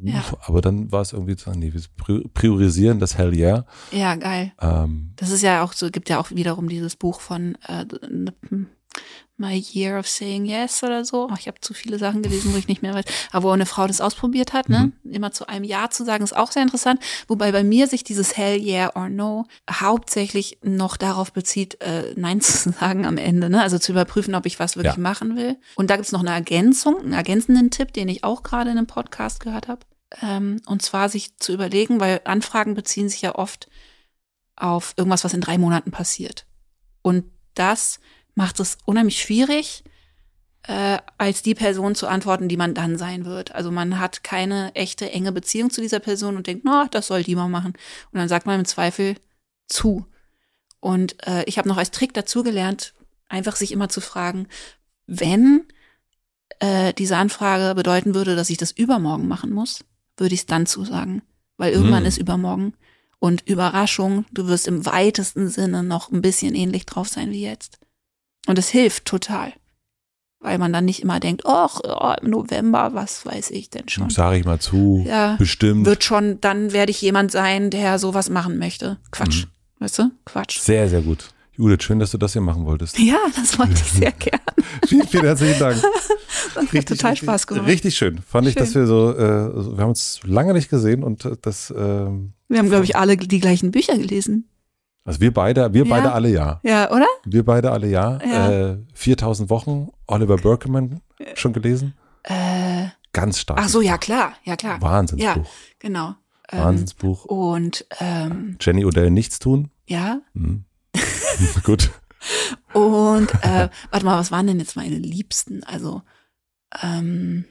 aber 0.46 0.60
dann 0.60 0.90
war 0.92 1.02
es 1.02 1.12
irgendwie 1.12 1.36
so, 1.36 1.50
nee, 1.52 1.72
wir 1.72 1.80
pri- 2.00 2.24
priorisieren 2.32 2.98
das 2.98 3.18
Hell 3.18 3.34
yeah. 3.34 3.41
Ja, 3.90 4.14
geil. 4.16 4.52
Ähm, 4.60 5.12
Das 5.16 5.30
ist 5.30 5.42
ja 5.42 5.62
auch 5.62 5.72
so, 5.72 5.90
gibt 5.90 6.08
ja 6.08 6.18
auch 6.20 6.30
wiederum 6.30 6.68
dieses 6.68 6.96
Buch 6.96 7.20
von 7.20 7.56
äh, 7.68 7.84
My 9.38 9.56
Year 9.72 9.98
of 9.98 10.06
Saying 10.06 10.44
Yes 10.44 10.82
oder 10.84 11.04
so. 11.04 11.28
Ach, 11.32 11.38
ich 11.38 11.48
habe 11.48 11.58
zu 11.60 11.72
viele 11.74 11.98
Sachen 11.98 12.22
gelesen, 12.22 12.52
wo 12.52 12.58
ich 12.58 12.68
nicht 12.68 12.82
mehr 12.82 12.94
weiß. 12.94 13.06
Aber 13.32 13.48
wo 13.48 13.50
eine 13.52 13.66
Frau 13.66 13.86
das 13.86 14.00
ausprobiert 14.02 14.52
hat, 14.52 14.68
ne? 14.68 14.92
Immer 15.04 15.32
zu 15.32 15.48
einem 15.48 15.64
Ja 15.64 15.88
zu 15.90 16.04
sagen, 16.04 16.22
ist 16.22 16.36
auch 16.36 16.52
sehr 16.52 16.62
interessant. 16.62 17.00
Wobei 17.26 17.50
bei 17.50 17.64
mir 17.64 17.86
sich 17.88 18.04
dieses 18.04 18.36
Hell 18.36 18.60
Yeah 18.60 18.94
or 18.94 19.08
No 19.08 19.46
hauptsächlich 19.70 20.58
noch 20.62 20.96
darauf 20.96 21.32
bezieht, 21.32 21.80
äh, 21.80 22.12
Nein 22.14 22.40
zu 22.42 22.70
sagen 22.78 23.04
am 23.06 23.16
Ende, 23.16 23.48
ne? 23.50 23.62
Also 23.62 23.78
zu 23.78 23.92
überprüfen, 23.92 24.34
ob 24.34 24.46
ich 24.46 24.60
was 24.60 24.76
wirklich 24.76 24.94
Ja. 24.96 25.00
machen 25.00 25.34
will. 25.36 25.56
Und 25.74 25.88
da 25.90 25.96
gibt's 25.96 26.12
noch 26.12 26.20
eine 26.20 26.30
Ergänzung, 26.30 27.00
einen 27.00 27.14
ergänzenden 27.14 27.70
Tipp, 27.70 27.92
den 27.94 28.08
ich 28.08 28.22
auch 28.24 28.42
gerade 28.42 28.70
in 28.70 28.78
einem 28.78 28.86
Podcast 28.86 29.40
gehört 29.40 29.66
habe. 29.66 29.80
Ähm, 30.20 30.60
und 30.66 30.82
zwar 30.82 31.08
sich 31.08 31.36
zu 31.38 31.52
überlegen, 31.52 32.00
weil 32.00 32.20
Anfragen 32.24 32.74
beziehen 32.74 33.08
sich 33.08 33.22
ja 33.22 33.34
oft 33.34 33.68
auf 34.56 34.94
irgendwas, 34.96 35.24
was 35.24 35.34
in 35.34 35.40
drei 35.40 35.58
Monaten 35.58 35.90
passiert. 35.90 36.46
Und 37.02 37.24
das 37.54 38.00
macht 38.34 38.60
es 38.60 38.78
unheimlich 38.84 39.20
schwierig, 39.20 39.84
äh, 40.64 40.98
als 41.18 41.42
die 41.42 41.54
Person 41.54 41.94
zu 41.94 42.06
antworten, 42.06 42.48
die 42.48 42.56
man 42.56 42.74
dann 42.74 42.96
sein 42.96 43.24
wird. 43.24 43.54
Also 43.54 43.70
man 43.70 43.98
hat 43.98 44.22
keine 44.22 44.74
echte 44.74 45.10
enge 45.10 45.32
Beziehung 45.32 45.70
zu 45.70 45.80
dieser 45.80 45.98
Person 45.98 46.36
und 46.36 46.46
denkt, 46.46 46.64
na, 46.64 46.86
das 46.90 47.08
soll 47.08 47.22
die 47.22 47.34
mal 47.34 47.48
machen. 47.48 47.72
Und 48.12 48.18
dann 48.18 48.28
sagt 48.28 48.46
man 48.46 48.60
im 48.60 48.64
Zweifel 48.64 49.16
zu. 49.66 50.06
Und 50.80 51.26
äh, 51.26 51.44
ich 51.44 51.58
habe 51.58 51.68
noch 51.68 51.76
als 51.76 51.90
Trick 51.90 52.14
dazu 52.14 52.42
gelernt, 52.42 52.94
einfach 53.28 53.56
sich 53.56 53.72
immer 53.72 53.88
zu 53.88 54.00
fragen, 54.00 54.46
wenn 55.06 55.64
äh, 56.60 56.92
diese 56.94 57.16
Anfrage 57.16 57.74
bedeuten 57.74 58.14
würde, 58.14 58.36
dass 58.36 58.50
ich 58.50 58.58
das 58.58 58.70
übermorgen 58.70 59.26
machen 59.26 59.50
muss, 59.50 59.84
würde 60.22 60.34
ich 60.34 60.40
es 60.40 60.46
dann 60.46 60.64
zusagen. 60.64 61.20
Weil 61.58 61.72
irgendwann 61.74 62.00
Hm. 62.04 62.06
ist 62.06 62.16
übermorgen. 62.16 62.72
Und 63.18 63.46
Überraschung, 63.48 64.24
du 64.32 64.48
wirst 64.48 64.66
im 64.66 64.86
weitesten 64.86 65.48
Sinne 65.48 65.82
noch 65.82 66.10
ein 66.10 66.22
bisschen 66.22 66.54
ähnlich 66.54 66.86
drauf 66.86 67.08
sein 67.08 67.30
wie 67.30 67.42
jetzt. 67.42 67.78
Und 68.46 68.58
es 68.58 68.68
hilft 68.70 69.04
total. 69.04 69.52
Weil 70.40 70.58
man 70.58 70.72
dann 70.72 70.84
nicht 70.86 71.02
immer 71.02 71.20
denkt, 71.20 71.42
ach, 71.46 71.78
oh, 71.84 72.14
im 72.20 72.30
November, 72.30 72.94
was 72.94 73.24
weiß 73.24 73.50
ich 73.52 73.70
denn 73.70 73.88
schon. 73.88 74.10
Sage 74.10 74.38
ich 74.38 74.44
mal 74.44 74.58
zu, 74.58 75.04
Ja, 75.06 75.36
bestimmt. 75.36 75.86
wird 75.86 76.02
schon, 76.02 76.40
dann 76.40 76.72
werde 76.72 76.90
ich 76.90 77.00
jemand 77.00 77.30
sein, 77.30 77.70
der 77.70 78.00
sowas 78.00 78.28
machen 78.28 78.58
möchte. 78.58 78.98
Quatsch. 79.12 79.44
Mhm. 79.44 79.50
Weißt 79.78 79.98
du? 80.00 80.10
Quatsch. 80.24 80.58
Sehr, 80.58 80.88
sehr 80.88 81.02
gut. 81.02 81.32
Judith, 81.62 81.82
schön, 81.84 81.98
dass 81.98 82.10
du 82.10 82.18
das 82.18 82.32
hier 82.32 82.42
machen 82.42 82.64
wolltest. 82.66 82.98
Ja, 82.98 83.18
das 83.36 83.58
wollte 83.58 83.72
ich 83.74 83.82
sehr 83.84 84.12
gern. 84.18 84.40
vielen, 84.86 85.06
vielen 85.06 85.24
herzlichen 85.24 85.58
Dank. 85.58 85.82
Das 86.54 86.72
hat 86.72 86.86
total 86.88 87.16
Spaß 87.16 87.46
gemacht. 87.46 87.66
Richtig 87.68 87.94
schön. 87.96 88.18
Fand 88.18 88.46
ich, 88.48 88.54
Schön. 88.54 88.62
dass 88.64 88.74
wir 88.74 88.86
so, 88.86 89.12
äh, 89.12 89.16
wir 89.76 89.82
haben 89.82 89.90
uns 89.90 90.20
lange 90.24 90.52
nicht 90.54 90.68
gesehen 90.70 91.04
und 91.04 91.24
äh, 91.24 91.36
das, 91.40 91.72
ähm, 91.76 92.32
Wir 92.48 92.58
haben, 92.58 92.68
glaube 92.68 92.84
ich, 92.84 92.96
alle 92.96 93.16
die 93.16 93.38
gleichen 93.38 93.70
Bücher 93.70 93.96
gelesen. 93.96 94.48
also 95.04 95.20
wir 95.20 95.32
beide, 95.32 95.72
wir 95.72 95.84
Ja. 95.84 95.88
beide 95.90 96.12
alle 96.12 96.28
ja. 96.30 96.60
Ja, 96.64 96.90
oder? 96.90 97.06
Wir 97.24 97.44
beide 97.44 97.70
alle 97.70 97.86
ja. 97.86 98.18
Ja. 98.24 98.50
Äh, 98.72 98.78
4000 98.94 99.50
Wochen, 99.50 99.90
Oliver 100.06 100.36
Berkeman 100.36 101.00
schon 101.34 101.52
gelesen. 101.52 101.94
Äh, 102.24 102.86
Ganz 103.12 103.38
stark. 103.38 103.60
ach 103.62 103.68
so, 103.68 103.80
ja, 103.80 103.96
klar. 103.98 104.32
Ja, 104.44 104.56
klar. 104.56 104.80
Wahnsinnsbuch. 104.80 105.46
Genau. 105.78 106.14
Ähm, 106.50 106.58
Wahnsinnsbuch. 106.58 107.24
Und 107.26 107.86
ähm, 108.00 108.56
Jenny 108.60 108.84
Odell 108.84 109.10
nichts 109.10 109.38
tun. 109.38 109.70
ja, 109.86 110.20
Mhm. 110.34 110.64
Gut. 111.64 111.90
und 112.72 113.32
äh, 113.42 113.68
warte 113.90 114.04
mal, 114.06 114.18
was 114.18 114.30
waren 114.30 114.46
denn 114.46 114.58
jetzt 114.60 114.76
meine 114.76 114.96
Liebsten? 114.98 115.64
Also 115.64 116.02
ähm, 116.82 117.44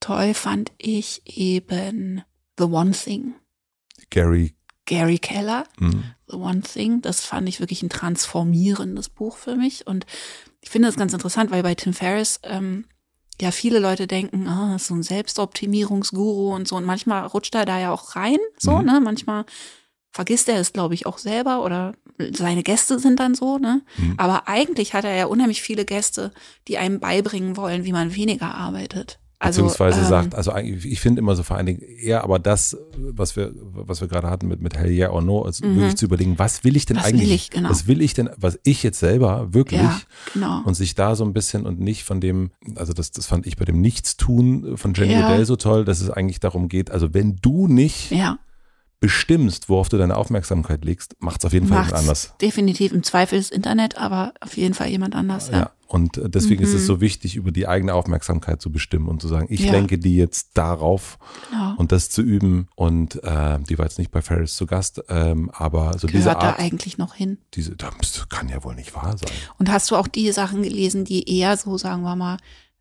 toll 0.00 0.34
fand 0.34 0.72
ich 0.78 1.22
eben 1.26 2.22
The 2.58 2.64
One 2.64 2.92
Thing. 2.92 3.34
Gary. 4.10 4.54
Gary 4.86 5.18
Keller, 5.18 5.64
Mhm. 5.78 6.04
The 6.28 6.36
One 6.36 6.60
Thing, 6.60 7.00
das 7.00 7.20
fand 7.22 7.48
ich 7.48 7.58
wirklich 7.60 7.82
ein 7.82 7.88
transformierendes 7.88 9.08
Buch 9.08 9.36
für 9.38 9.56
mich. 9.56 9.86
Und 9.86 10.04
ich 10.60 10.70
finde 10.70 10.88
das 10.88 10.96
ganz 10.96 11.12
interessant, 11.14 11.50
weil 11.50 11.62
bei 11.62 11.74
Tim 11.74 11.94
Ferriss 11.94 12.40
ähm, 12.42 12.84
ja 13.40 13.50
viele 13.50 13.78
Leute 13.78 14.06
denken, 14.06 14.46
ah, 14.46 14.76
ist 14.76 14.86
so 14.86 14.94
ein 14.94 15.02
Selbstoptimierungsguru 15.02 16.54
und 16.54 16.68
so. 16.68 16.76
Und 16.76 16.84
manchmal 16.84 17.26
rutscht 17.26 17.54
er 17.54 17.64
da 17.64 17.78
ja 17.80 17.92
auch 17.92 18.14
rein, 18.14 18.38
so, 18.58 18.78
Mhm. 18.78 18.84
ne? 18.84 19.00
Manchmal 19.02 19.46
vergisst 20.14 20.48
er 20.48 20.60
es, 20.60 20.72
glaube 20.72 20.94
ich, 20.94 21.06
auch 21.06 21.18
selber 21.18 21.62
oder 21.64 21.92
seine 22.32 22.62
Gäste 22.62 22.98
sind 23.00 23.18
dann 23.18 23.34
so, 23.34 23.58
ne? 23.58 23.82
Mhm. 23.98 24.14
Aber 24.16 24.46
eigentlich 24.48 24.94
hat 24.94 25.04
er 25.04 25.14
ja 25.16 25.26
unheimlich 25.26 25.60
viele 25.60 25.84
Gäste, 25.84 26.30
die 26.68 26.78
einem 26.78 27.00
beibringen 27.00 27.56
wollen, 27.56 27.84
wie 27.84 27.92
man 27.92 28.14
weniger 28.14 28.54
arbeitet. 28.54 29.18
Also, 29.40 29.62
Beziehungsweise 29.62 30.00
ähm, 30.00 30.06
sagt, 30.06 30.34
also 30.36 30.54
ich 30.56 31.00
finde 31.00 31.18
immer 31.18 31.34
so 31.34 31.42
vor 31.42 31.56
allen 31.56 31.66
Dingen 31.66 31.80
eher, 31.82 32.22
aber 32.22 32.38
das, 32.38 32.78
was 32.96 33.34
wir, 33.36 33.52
was 33.60 34.00
wir 34.00 34.06
gerade 34.08 34.30
hatten 34.30 34.46
mit, 34.46 34.62
mit 34.62 34.76
Hell 34.78 34.90
Yeah 34.90 35.10
or 35.10 35.20
No, 35.20 35.42
also 35.42 35.66
Mhm. 35.66 35.76
wirklich 35.76 35.96
zu 35.96 36.06
überlegen, 36.06 36.38
was 36.38 36.62
will 36.64 36.76
ich 36.76 36.86
denn 36.86 36.96
Was 36.96 37.06
eigentlich? 37.06 37.28
will 37.28 37.34
ich, 37.34 37.50
genau. 37.50 37.68
Was 37.68 37.86
will 37.88 38.00
ich 38.00 38.14
denn, 38.14 38.30
was 38.38 38.58
ich 38.62 38.82
jetzt 38.84 39.00
selber 39.00 39.52
wirklich? 39.52 39.82
Ja, 39.82 40.00
genau. 40.32 40.62
Und 40.64 40.74
sich 40.74 40.94
da 40.94 41.16
so 41.16 41.24
ein 41.24 41.32
bisschen 41.34 41.66
und 41.66 41.80
nicht 41.80 42.04
von 42.04 42.20
dem, 42.20 42.52
also 42.76 42.92
das, 42.92 43.10
das 43.10 43.26
fand 43.26 43.46
ich 43.46 43.56
bei 43.56 43.64
dem 43.64 43.80
Nichtstun 43.80 44.78
von 44.78 44.94
Jenny 44.94 45.14
Ja. 45.14 45.26
Odell 45.26 45.44
so 45.44 45.56
toll, 45.56 45.84
dass 45.84 46.00
es 46.00 46.08
eigentlich 46.10 46.40
darum 46.40 46.68
geht, 46.68 46.90
also 46.92 47.12
wenn 47.12 47.36
du 47.42 47.66
nicht 47.66 48.12
ja. 48.12 48.38
Bestimmst, 49.00 49.68
worauf 49.68 49.88
du 49.88 49.98
deine 49.98 50.16
Aufmerksamkeit 50.16 50.84
legst, 50.84 51.14
macht 51.20 51.40
es 51.40 51.44
auf 51.44 51.52
jeden 51.52 51.66
Fall 51.66 51.76
jemand 51.78 51.92
Macht's 51.92 52.02
anders. 52.04 52.34
definitiv 52.40 52.92
im 52.92 53.02
Zweifel 53.02 53.38
das 53.38 53.50
Internet, 53.50 53.98
aber 53.98 54.32
auf 54.40 54.56
jeden 54.56 54.74
Fall 54.74 54.88
jemand 54.88 55.14
anders. 55.14 55.48
Ja. 55.50 55.58
Ja. 55.58 55.70
Und 55.86 56.18
deswegen 56.24 56.62
Mhm. 56.62 56.68
ist 56.68 56.74
es 56.74 56.86
so 56.86 57.00
wichtig, 57.00 57.36
über 57.36 57.52
die 57.52 57.68
eigene 57.68 57.94
Aufmerksamkeit 57.94 58.60
zu 58.62 58.72
bestimmen 58.72 59.06
und 59.08 59.20
zu 59.20 59.28
sagen, 59.28 59.46
ich 59.50 59.60
Ja. 59.60 59.72
lenke 59.72 59.98
die 59.98 60.16
jetzt 60.16 60.52
darauf 60.56 61.18
Genau. 61.50 61.74
und 61.76 61.92
das 61.92 62.08
zu 62.10 62.22
üben. 62.22 62.68
Und 62.74 63.22
äh, 63.22 63.58
die 63.60 63.78
war 63.78 63.84
jetzt 63.84 63.98
nicht 63.98 64.10
bei 64.10 64.22
Ferris 64.22 64.56
zu 64.56 64.66
Gast, 64.66 65.02
ähm, 65.08 65.50
aber 65.52 65.98
so 65.98 66.06
diese 66.08 66.24
Gehört 66.24 66.42
da 66.42 66.48
Art, 66.48 66.58
eigentlich 66.58 66.96
noch 66.98 67.14
hin. 67.14 67.38
diese, 67.54 67.76
das 67.76 68.26
kann 68.30 68.48
ja 68.48 68.64
wohl 68.64 68.74
nicht 68.74 68.94
wahr 68.94 69.16
sein. 69.18 69.30
Und 69.58 69.70
hast 69.70 69.90
du 69.90 69.96
auch 69.96 70.08
die 70.08 70.32
Sachen 70.32 70.62
gelesen, 70.62 71.04
die 71.04 71.28
eher 71.38 71.56
so, 71.58 71.76
sagen 71.78 72.02
wir 72.02 72.16
mal, 72.16 72.38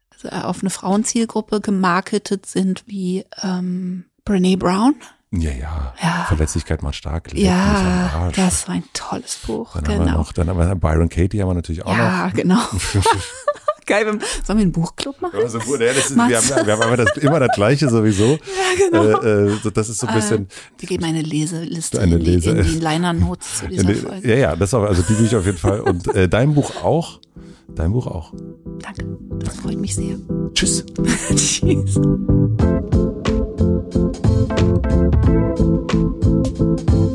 also 0.09 0.29
auf 0.29 0.61
eine 0.61 0.69
Frauenzielgruppe 0.69 1.59
gemarketet 1.59 2.45
sind, 2.45 2.83
wie 2.87 3.25
ähm, 3.43 4.05
Brene 4.25 4.57
Brown? 4.57 4.95
Ja, 5.35 5.49
ja. 5.51 5.93
Ja. 6.01 6.25
Verletzlichkeit 6.27 6.83
macht 6.83 6.95
stark. 6.95 7.31
leck 7.31 7.41
Ja, 7.41 8.31
das 8.35 8.67
war 8.67 8.75
ein 8.75 8.83
tolles 8.93 9.35
Buch. 9.47 9.73
Dann 9.73 9.83
haben 9.85 9.91
wir 9.99 10.05
Genau. 10.05 10.17
noch, 10.19 10.31
dann 10.31 10.47
haben 10.47 10.59
wir 10.59 10.75
Byron 10.75 11.09
Katie 11.09 11.41
haben 11.41 11.49
wir 11.49 11.55
natürlich 11.55 11.83
auch 11.85 11.97
Ja, 11.97 12.27
noch. 12.27 12.33
genau. 12.33 12.59
Geil, 13.85 14.05
sollen 14.45 14.59
wir 14.59 14.63
einen 14.63 14.71
Buchclub 14.71 15.19
machen? 15.21 15.39
Also 15.41 15.57
ja, 15.59 15.77
das 15.93 16.11
ist, 16.11 16.15
wir, 16.15 16.23
haben, 16.23 16.65
wir 16.67 16.73
haben 16.77 16.81
immer 16.83 16.97
das, 16.97 17.17
immer 17.17 17.39
das 17.39 17.49
Gleiche 17.55 17.89
sowieso. 17.89 18.37
Ja, 18.93 18.99
genau. 19.01 19.19
Äh, 19.21 19.47
äh, 19.53 19.57
so, 19.61 19.69
das 19.71 19.89
ist 19.89 19.99
so 19.99 20.07
ein 20.07 20.13
bisschen. 20.15 20.47
Wir 20.79 20.87
geben 20.87 21.03
eine 21.03 21.21
Leseliste 21.21 21.99
Eine 21.99 22.15
in, 22.15 22.19
die, 22.23 22.25
Lese- 22.37 22.51
in 22.51 22.63
die 22.65 22.79
Liner 22.79 23.11
Notes 23.13 23.57
zu 23.59 23.67
dieser 23.67 23.93
Folge. 23.93 24.27
ja, 24.29 24.35
ja, 24.35 24.55
das 24.55 24.73
auch, 24.73 24.83
also 24.83 25.01
die 25.01 25.17
will 25.19 25.25
ich 25.25 25.35
auf 25.35 25.45
jeden 25.45 25.57
Fall. 25.57 25.81
Und 25.81 26.07
äh, 26.15 26.29
dein 26.29 26.53
Buch 26.53 26.81
auch. 26.83 27.19
Dein 27.75 27.91
Buch 27.91 28.07
auch. 28.07 28.33
Danke, 28.79 29.17
das 29.39 29.57
freut 29.57 29.77
mich 29.79 29.95
sehr. 29.95 30.15
Tschüss. 30.53 30.85
Tschüss. 31.35 31.99
Thank 34.63 34.85
you. 36.93 37.12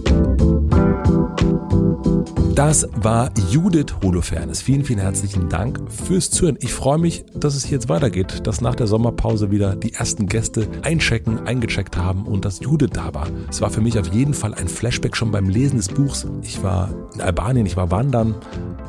Das 2.59 2.89
war 2.97 3.31
Judith 3.53 3.95
Holofernes. 4.03 4.63
Vielen, 4.63 4.85
vielen 4.85 4.99
herzlichen 4.99 5.49
Dank 5.49 5.81
fürs 5.93 6.29
Zuhören. 6.29 6.59
Ich 6.61 6.75
freue 6.75 6.99
mich, 6.99 7.25
dass 7.33 7.55
es 7.55 7.71
jetzt 7.71 7.89
weitergeht, 7.89 8.49
dass 8.49 8.61
nach 8.61 8.75
der 8.75 8.89
Sommerpause 8.89 9.53
wieder 9.53 9.77
die 9.77 9.93
ersten 9.93 10.27
Gäste 10.27 10.67
einchecken, 10.83 11.47
eingecheckt 11.47 11.97
haben 11.97 12.27
und 12.27 12.45
dass 12.45 12.59
Judith 12.59 12.91
da 12.93 13.15
war. 13.15 13.29
Es 13.49 13.61
war 13.61 13.71
für 13.71 13.81
mich 13.81 13.97
auf 13.97 14.09
jeden 14.09 14.35
Fall 14.35 14.55
ein 14.55 14.67
Flashback 14.67 15.17
schon 15.17 15.31
beim 15.31 15.49
Lesen 15.49 15.77
des 15.77 15.87
Buchs. 15.87 16.27
Ich 16.43 16.61
war 16.61 16.91
in 17.15 17.21
Albanien, 17.21 17.65
ich 17.65 17.77
war 17.77 17.93
wandern 17.93 18.35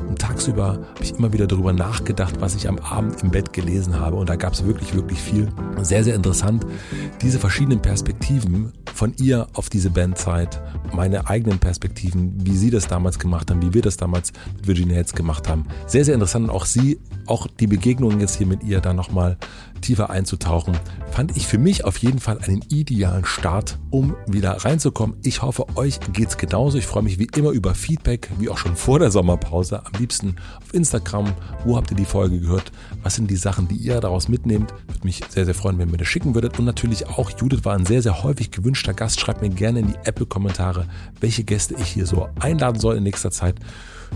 und 0.08 0.18
tagsüber 0.18 0.80
habe 0.92 1.04
ich 1.04 1.14
immer 1.14 1.32
wieder 1.32 1.46
darüber 1.46 1.72
nachgedacht, 1.72 2.40
was 2.40 2.56
ich 2.56 2.68
am 2.68 2.80
Abend 2.80 3.22
im 3.22 3.30
Bett 3.30 3.52
gelesen 3.52 4.00
habe. 4.00 4.16
Und 4.16 4.28
da 4.28 4.34
gab 4.34 4.52
es 4.52 4.66
wirklich, 4.66 4.94
wirklich 4.94 5.20
viel. 5.20 5.48
Sehr, 5.80 6.02
sehr 6.02 6.16
interessant, 6.16 6.66
diese 7.22 7.38
verschiedenen 7.38 7.80
Perspektiven 7.80 8.72
von 8.92 9.14
ihr 9.18 9.46
auf 9.52 9.70
diese 9.70 9.90
Bandzeit, 9.90 10.60
meine 10.92 11.28
eigenen 11.28 11.58
Perspektiven, 11.58 12.34
wie 12.44 12.56
sie 12.56 12.70
das 12.70 12.88
damals 12.88 13.18
gemacht 13.18 13.50
haben, 13.50 13.59
wie 13.62 13.74
wir 13.74 13.82
das 13.82 13.96
damals 13.96 14.32
mit 14.56 14.66
Virginia 14.66 14.96
jetzt 14.96 15.16
gemacht 15.16 15.48
haben. 15.48 15.66
Sehr, 15.86 16.04
sehr 16.04 16.14
interessant 16.14 16.48
und 16.48 16.50
auch 16.50 16.64
sie, 16.64 16.98
auch 17.26 17.46
die 17.46 17.66
Begegnungen 17.66 18.20
jetzt 18.20 18.36
hier 18.36 18.46
mit 18.46 18.62
ihr 18.62 18.80
da 18.80 18.92
nochmal 18.92 19.36
tiefer 19.80 20.10
einzutauchen, 20.10 20.76
fand 21.10 21.36
ich 21.36 21.46
für 21.46 21.58
mich 21.58 21.84
auf 21.84 21.98
jeden 21.98 22.18
Fall 22.18 22.38
einen 22.38 22.62
idealen 22.68 23.24
Start, 23.24 23.78
um 23.90 24.14
wieder 24.26 24.52
reinzukommen. 24.52 25.16
Ich 25.22 25.42
hoffe, 25.42 25.66
euch 25.76 25.98
geht's 26.12 26.36
genauso. 26.36 26.78
Ich 26.78 26.86
freue 26.86 27.02
mich 27.02 27.18
wie 27.18 27.28
immer 27.36 27.50
über 27.50 27.74
Feedback, 27.74 28.30
wie 28.38 28.48
auch 28.48 28.58
schon 28.58 28.76
vor 28.76 28.98
der 28.98 29.10
Sommerpause. 29.10 29.84
Am 29.84 29.92
liebsten 29.98 30.36
auf 30.60 30.72
Instagram. 30.72 31.32
Wo 31.64 31.76
habt 31.76 31.90
ihr 31.90 31.96
die 31.96 32.04
Folge 32.04 32.40
gehört? 32.40 32.72
Was 33.02 33.16
sind 33.16 33.30
die 33.30 33.36
Sachen, 33.36 33.68
die 33.68 33.76
ihr 33.76 34.00
daraus 34.00 34.28
mitnehmt? 34.28 34.72
Würde 34.88 35.04
mich 35.04 35.22
sehr, 35.28 35.44
sehr 35.44 35.54
freuen, 35.54 35.78
wenn 35.78 35.88
ihr 35.88 35.92
mir 35.92 35.98
das 35.98 36.08
schicken 36.08 36.34
würdet. 36.34 36.58
Und 36.58 36.64
natürlich 36.64 37.08
auch, 37.08 37.30
Judith 37.38 37.64
war 37.64 37.74
ein 37.74 37.86
sehr, 37.86 38.02
sehr 38.02 38.22
häufig 38.22 38.50
gewünschter 38.50 38.94
Gast. 38.94 39.20
Schreibt 39.20 39.42
mir 39.42 39.50
gerne 39.50 39.80
in 39.80 39.88
die 39.88 39.98
Apple-Kommentare, 40.04 40.86
welche 41.20 41.44
Gäste 41.44 41.74
ich 41.74 41.88
hier 41.88 42.06
so 42.06 42.28
einladen 42.38 42.78
soll 42.78 42.96
in 42.96 43.02
nächster 43.02 43.30
Zeit. 43.30 43.56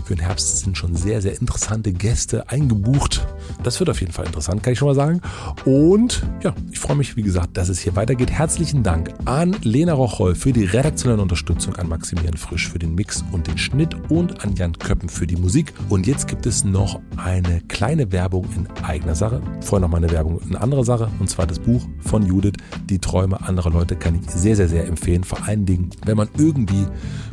Für 0.03 0.15
den 0.15 0.23
Herbst 0.23 0.59
sind 0.59 0.77
schon 0.77 0.95
sehr, 0.95 1.21
sehr 1.21 1.39
interessante 1.39 1.93
Gäste 1.93 2.49
eingebucht. 2.49 3.25
Das 3.63 3.79
wird 3.79 3.89
auf 3.89 3.99
jeden 4.01 4.11
Fall 4.11 4.25
interessant, 4.25 4.61
kann 4.61 4.73
ich 4.73 4.79
schon 4.79 4.87
mal 4.87 4.95
sagen. 4.95 5.21
Und 5.65 6.23
ja, 6.43 6.53
ich 6.71 6.79
freue 6.79 6.95
mich, 6.95 7.15
wie 7.15 7.23
gesagt, 7.23 7.57
dass 7.57 7.69
es 7.69 7.79
hier 7.79 7.95
weitergeht. 7.95 8.31
Herzlichen 8.31 8.83
Dank 8.83 9.13
an 9.25 9.55
Lena 9.63 9.93
Rocholl 9.93 10.35
für 10.35 10.53
die 10.53 10.65
redaktionelle 10.65 11.21
Unterstützung, 11.21 11.75
an 11.77 11.87
Maximilian 11.87 12.37
Frisch 12.37 12.69
für 12.69 12.79
den 12.79 12.95
Mix 12.95 13.23
und 13.31 13.47
den 13.47 13.57
Schnitt 13.57 13.95
und 14.09 14.43
an 14.43 14.55
Jan 14.55 14.73
Köppen 14.73 15.09
für 15.09 15.25
die 15.25 15.37
Musik. 15.37 15.73
Und 15.89 16.05
jetzt 16.05 16.27
gibt 16.27 16.45
es 16.45 16.63
noch 16.63 16.99
eine 17.17 17.61
kleine 17.67 18.11
Werbung 18.11 18.47
in 18.55 18.67
eigener 18.83 19.15
Sache. 19.15 19.41
Vorher 19.61 19.81
noch 19.81 19.89
mal 19.89 19.97
eine 19.97 20.11
Werbung 20.11 20.39
in 20.47 20.55
anderer 20.55 20.83
Sache. 20.83 21.09
Und 21.19 21.29
zwar 21.29 21.47
das 21.47 21.59
Buch 21.59 21.87
von 21.99 22.25
Judith, 22.25 22.53
Die 22.89 22.99
Träume 22.99 23.41
anderer 23.41 23.71
Leute, 23.71 23.95
kann 23.95 24.15
ich 24.15 24.29
sehr, 24.29 24.55
sehr, 24.55 24.67
sehr 24.67 24.87
empfehlen. 24.87 25.23
Vor 25.23 25.43
allen 25.45 25.65
Dingen, 25.65 25.89
wenn 26.05 26.17
man 26.17 26.29
irgendwie 26.37 26.85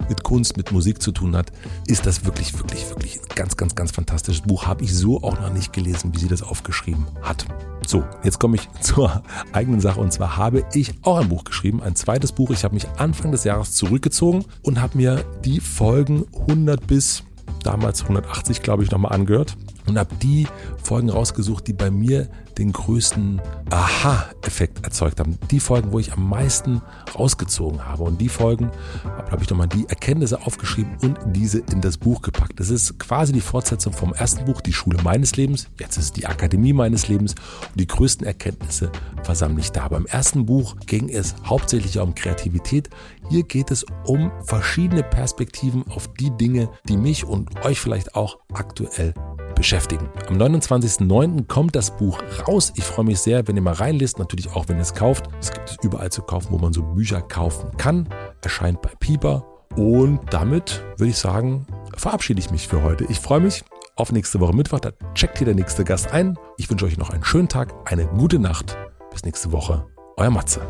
mit 0.08 0.23
Kunst, 0.23 0.57
mit 0.57 0.73
Musik 0.73 1.02
zu 1.02 1.12
tun 1.12 1.36
hat, 1.36 1.52
ist 1.86 2.07
das 2.07 2.24
wirklich, 2.24 2.51
wirklich, 2.58 2.89
wirklich 2.89 3.20
ein 3.20 3.34
ganz, 3.34 3.56
ganz, 3.56 3.74
ganz 3.74 3.90
fantastisches 3.90 4.42
Buch. 4.42 4.66
Habe 4.66 4.84
ich 4.84 4.94
so 4.94 5.22
auch 5.22 5.40
noch 5.40 5.52
nicht 5.52 5.72
gelesen, 5.72 6.14
wie 6.14 6.18
sie 6.18 6.28
das 6.28 6.42
aufgeschrieben 6.42 7.06
hat. 7.22 7.47
So, 7.86 8.05
jetzt 8.22 8.39
komme 8.39 8.56
ich 8.56 8.68
zur 8.81 9.22
eigenen 9.52 9.81
Sache 9.81 10.00
und 10.00 10.12
zwar 10.12 10.36
habe 10.36 10.64
ich 10.72 10.94
auch 11.02 11.18
ein 11.18 11.28
Buch 11.28 11.44
geschrieben, 11.44 11.82
ein 11.82 11.97
zweites 11.97 12.32
Buch. 12.32 12.50
Ich 12.50 12.64
habe 12.64 12.74
mich 12.74 12.89
Anfang 12.97 13.32
des 13.32 13.44
Jahres 13.44 13.74
zurückgezogen 13.74 14.44
und 14.62 14.81
habe 14.81 14.97
mir 14.97 15.24
die 15.44 15.60
Folgen 15.60 16.24
100 16.48 16.86
bis 16.86 17.24
damals 17.62 18.02
180, 18.02 18.62
glaube 18.62 18.82
ich, 18.82 18.90
nochmal 18.90 19.12
angehört 19.12 19.56
und 19.86 19.98
habe 19.98 20.14
die 20.22 20.47
Folgen 20.82 21.10
rausgesucht, 21.10 21.66
die 21.66 21.72
bei 21.72 21.90
mir 21.90 22.28
den 22.58 22.72
größten 22.72 23.40
Aha-Effekt 23.70 24.84
erzeugt 24.84 25.20
haben. 25.20 25.39
Die 25.50 25.60
Folgen, 25.60 25.92
wo 25.92 25.98
ich 25.98 26.12
am 26.12 26.28
meisten 26.28 26.82
rausgezogen 27.18 27.86
habe. 27.86 28.05
Und 28.05 28.20
die 28.20 28.28
Folgen 28.28 28.70
habe, 29.05 29.31
habe 29.31 29.42
ich 29.42 29.50
nochmal 29.50 29.68
die 29.68 29.89
Erkenntnisse 29.89 30.42
aufgeschrieben 30.47 30.97
und 31.02 31.18
diese 31.26 31.60
in 31.60 31.81
das 31.81 31.98
Buch 31.98 32.22
gepackt. 32.22 32.60
Das 32.60 32.70
ist 32.70 32.98
quasi 32.98 33.32
die 33.32 33.40
Fortsetzung 33.40 33.92
vom 33.92 34.12
ersten 34.12 34.44
Buch, 34.44 34.60
die 34.60 34.72
Schule 34.72 35.02
meines 35.02 35.36
Lebens. 35.36 35.68
Jetzt 35.78 35.97
ist 35.97 36.05
es 36.05 36.12
die 36.12 36.26
Akademie 36.26 36.72
meines 36.72 37.08
Lebens. 37.08 37.34
Und 37.70 37.81
die 37.81 37.86
größten 37.86 38.26
Erkenntnisse 38.26 38.90
versammle 39.22 39.60
ich 39.60 39.72
da. 39.72 39.89
Beim 39.89 40.06
ersten 40.06 40.47
Buch 40.47 40.76
ging 40.86 41.08
es 41.08 41.34
hauptsächlich 41.44 41.98
um 41.98 42.14
Kreativität. 42.14 42.90
Hier 43.28 43.42
geht 43.42 43.70
es 43.70 43.84
um 44.05 44.31
verschiedene 44.44 45.02
Perspektiven 45.02 45.84
auf 45.89 46.09
die 46.15 46.31
Dinge, 46.31 46.68
die 46.89 46.97
mich 46.97 47.25
und 47.25 47.65
euch 47.65 47.81
vielleicht 47.81 48.15
auch 48.15 48.39
aktuell 48.52 49.15
beschäftigen. 49.55 50.09
Am 50.28 50.36
29.09. 50.36 51.47
kommt 51.47 51.76
das 51.76 51.97
Buch 51.97 52.18
raus. 52.47 52.73
Ich 52.76 52.84
freue 52.84 53.05
mich 53.05 53.20
sehr, 53.20 53.47
wenn 53.47 53.57
ihr 53.57 53.62
mal 53.62 53.75
reinlest, 53.75 54.18
natürlich 54.18 54.51
auch, 54.51 54.68
wenn 54.68 54.76
ihr 54.76 54.83
es 54.83 54.94
kauft. 54.94 55.28
Es 55.41 55.52
gibt 55.52 55.70
es 55.70 55.76
überall 55.83 56.10
zu 56.10 56.23
kaufen, 56.23 56.49
wo 56.51 56.59
man 56.59 56.73
so 56.73 56.83
Bücher 56.83 57.20
kaufen 57.20 57.70
kann. 57.76 58.09
Erscheint 58.42 58.83
bei 58.83 58.91
Pieper. 58.99 59.47
Und 59.76 60.20
damit 60.31 60.83
würde 60.97 61.10
ich 61.10 61.18
sagen, 61.18 61.67
verabschiede 61.97 62.41
ich 62.41 62.51
mich 62.51 62.68
für 62.68 62.83
heute. 62.83 63.05
Ich 63.05 63.20
freue 63.20 63.41
mich 63.41 63.65
auf 63.97 64.12
nächste 64.12 64.41
Woche 64.41 64.55
Mittwoch. 64.55 64.81
Da 64.81 64.91
checkt 65.15 65.39
hier 65.39 65.47
der 65.47 65.55
nächste 65.55 65.84
Gast 65.84 66.12
ein. 66.12 66.39
Ich 66.59 66.68
wünsche 66.68 66.84
euch 66.84 66.99
noch 66.99 67.10
einen 67.10 67.25
schönen 67.25 67.49
Tag, 67.49 67.73
eine 67.84 68.07
gute 68.07 68.39
Nacht. 68.39 68.76
Bis 69.10 69.25
nächste 69.25 69.52
Woche. 69.52 69.86
Euer 70.17 70.31
Matze. 70.31 70.60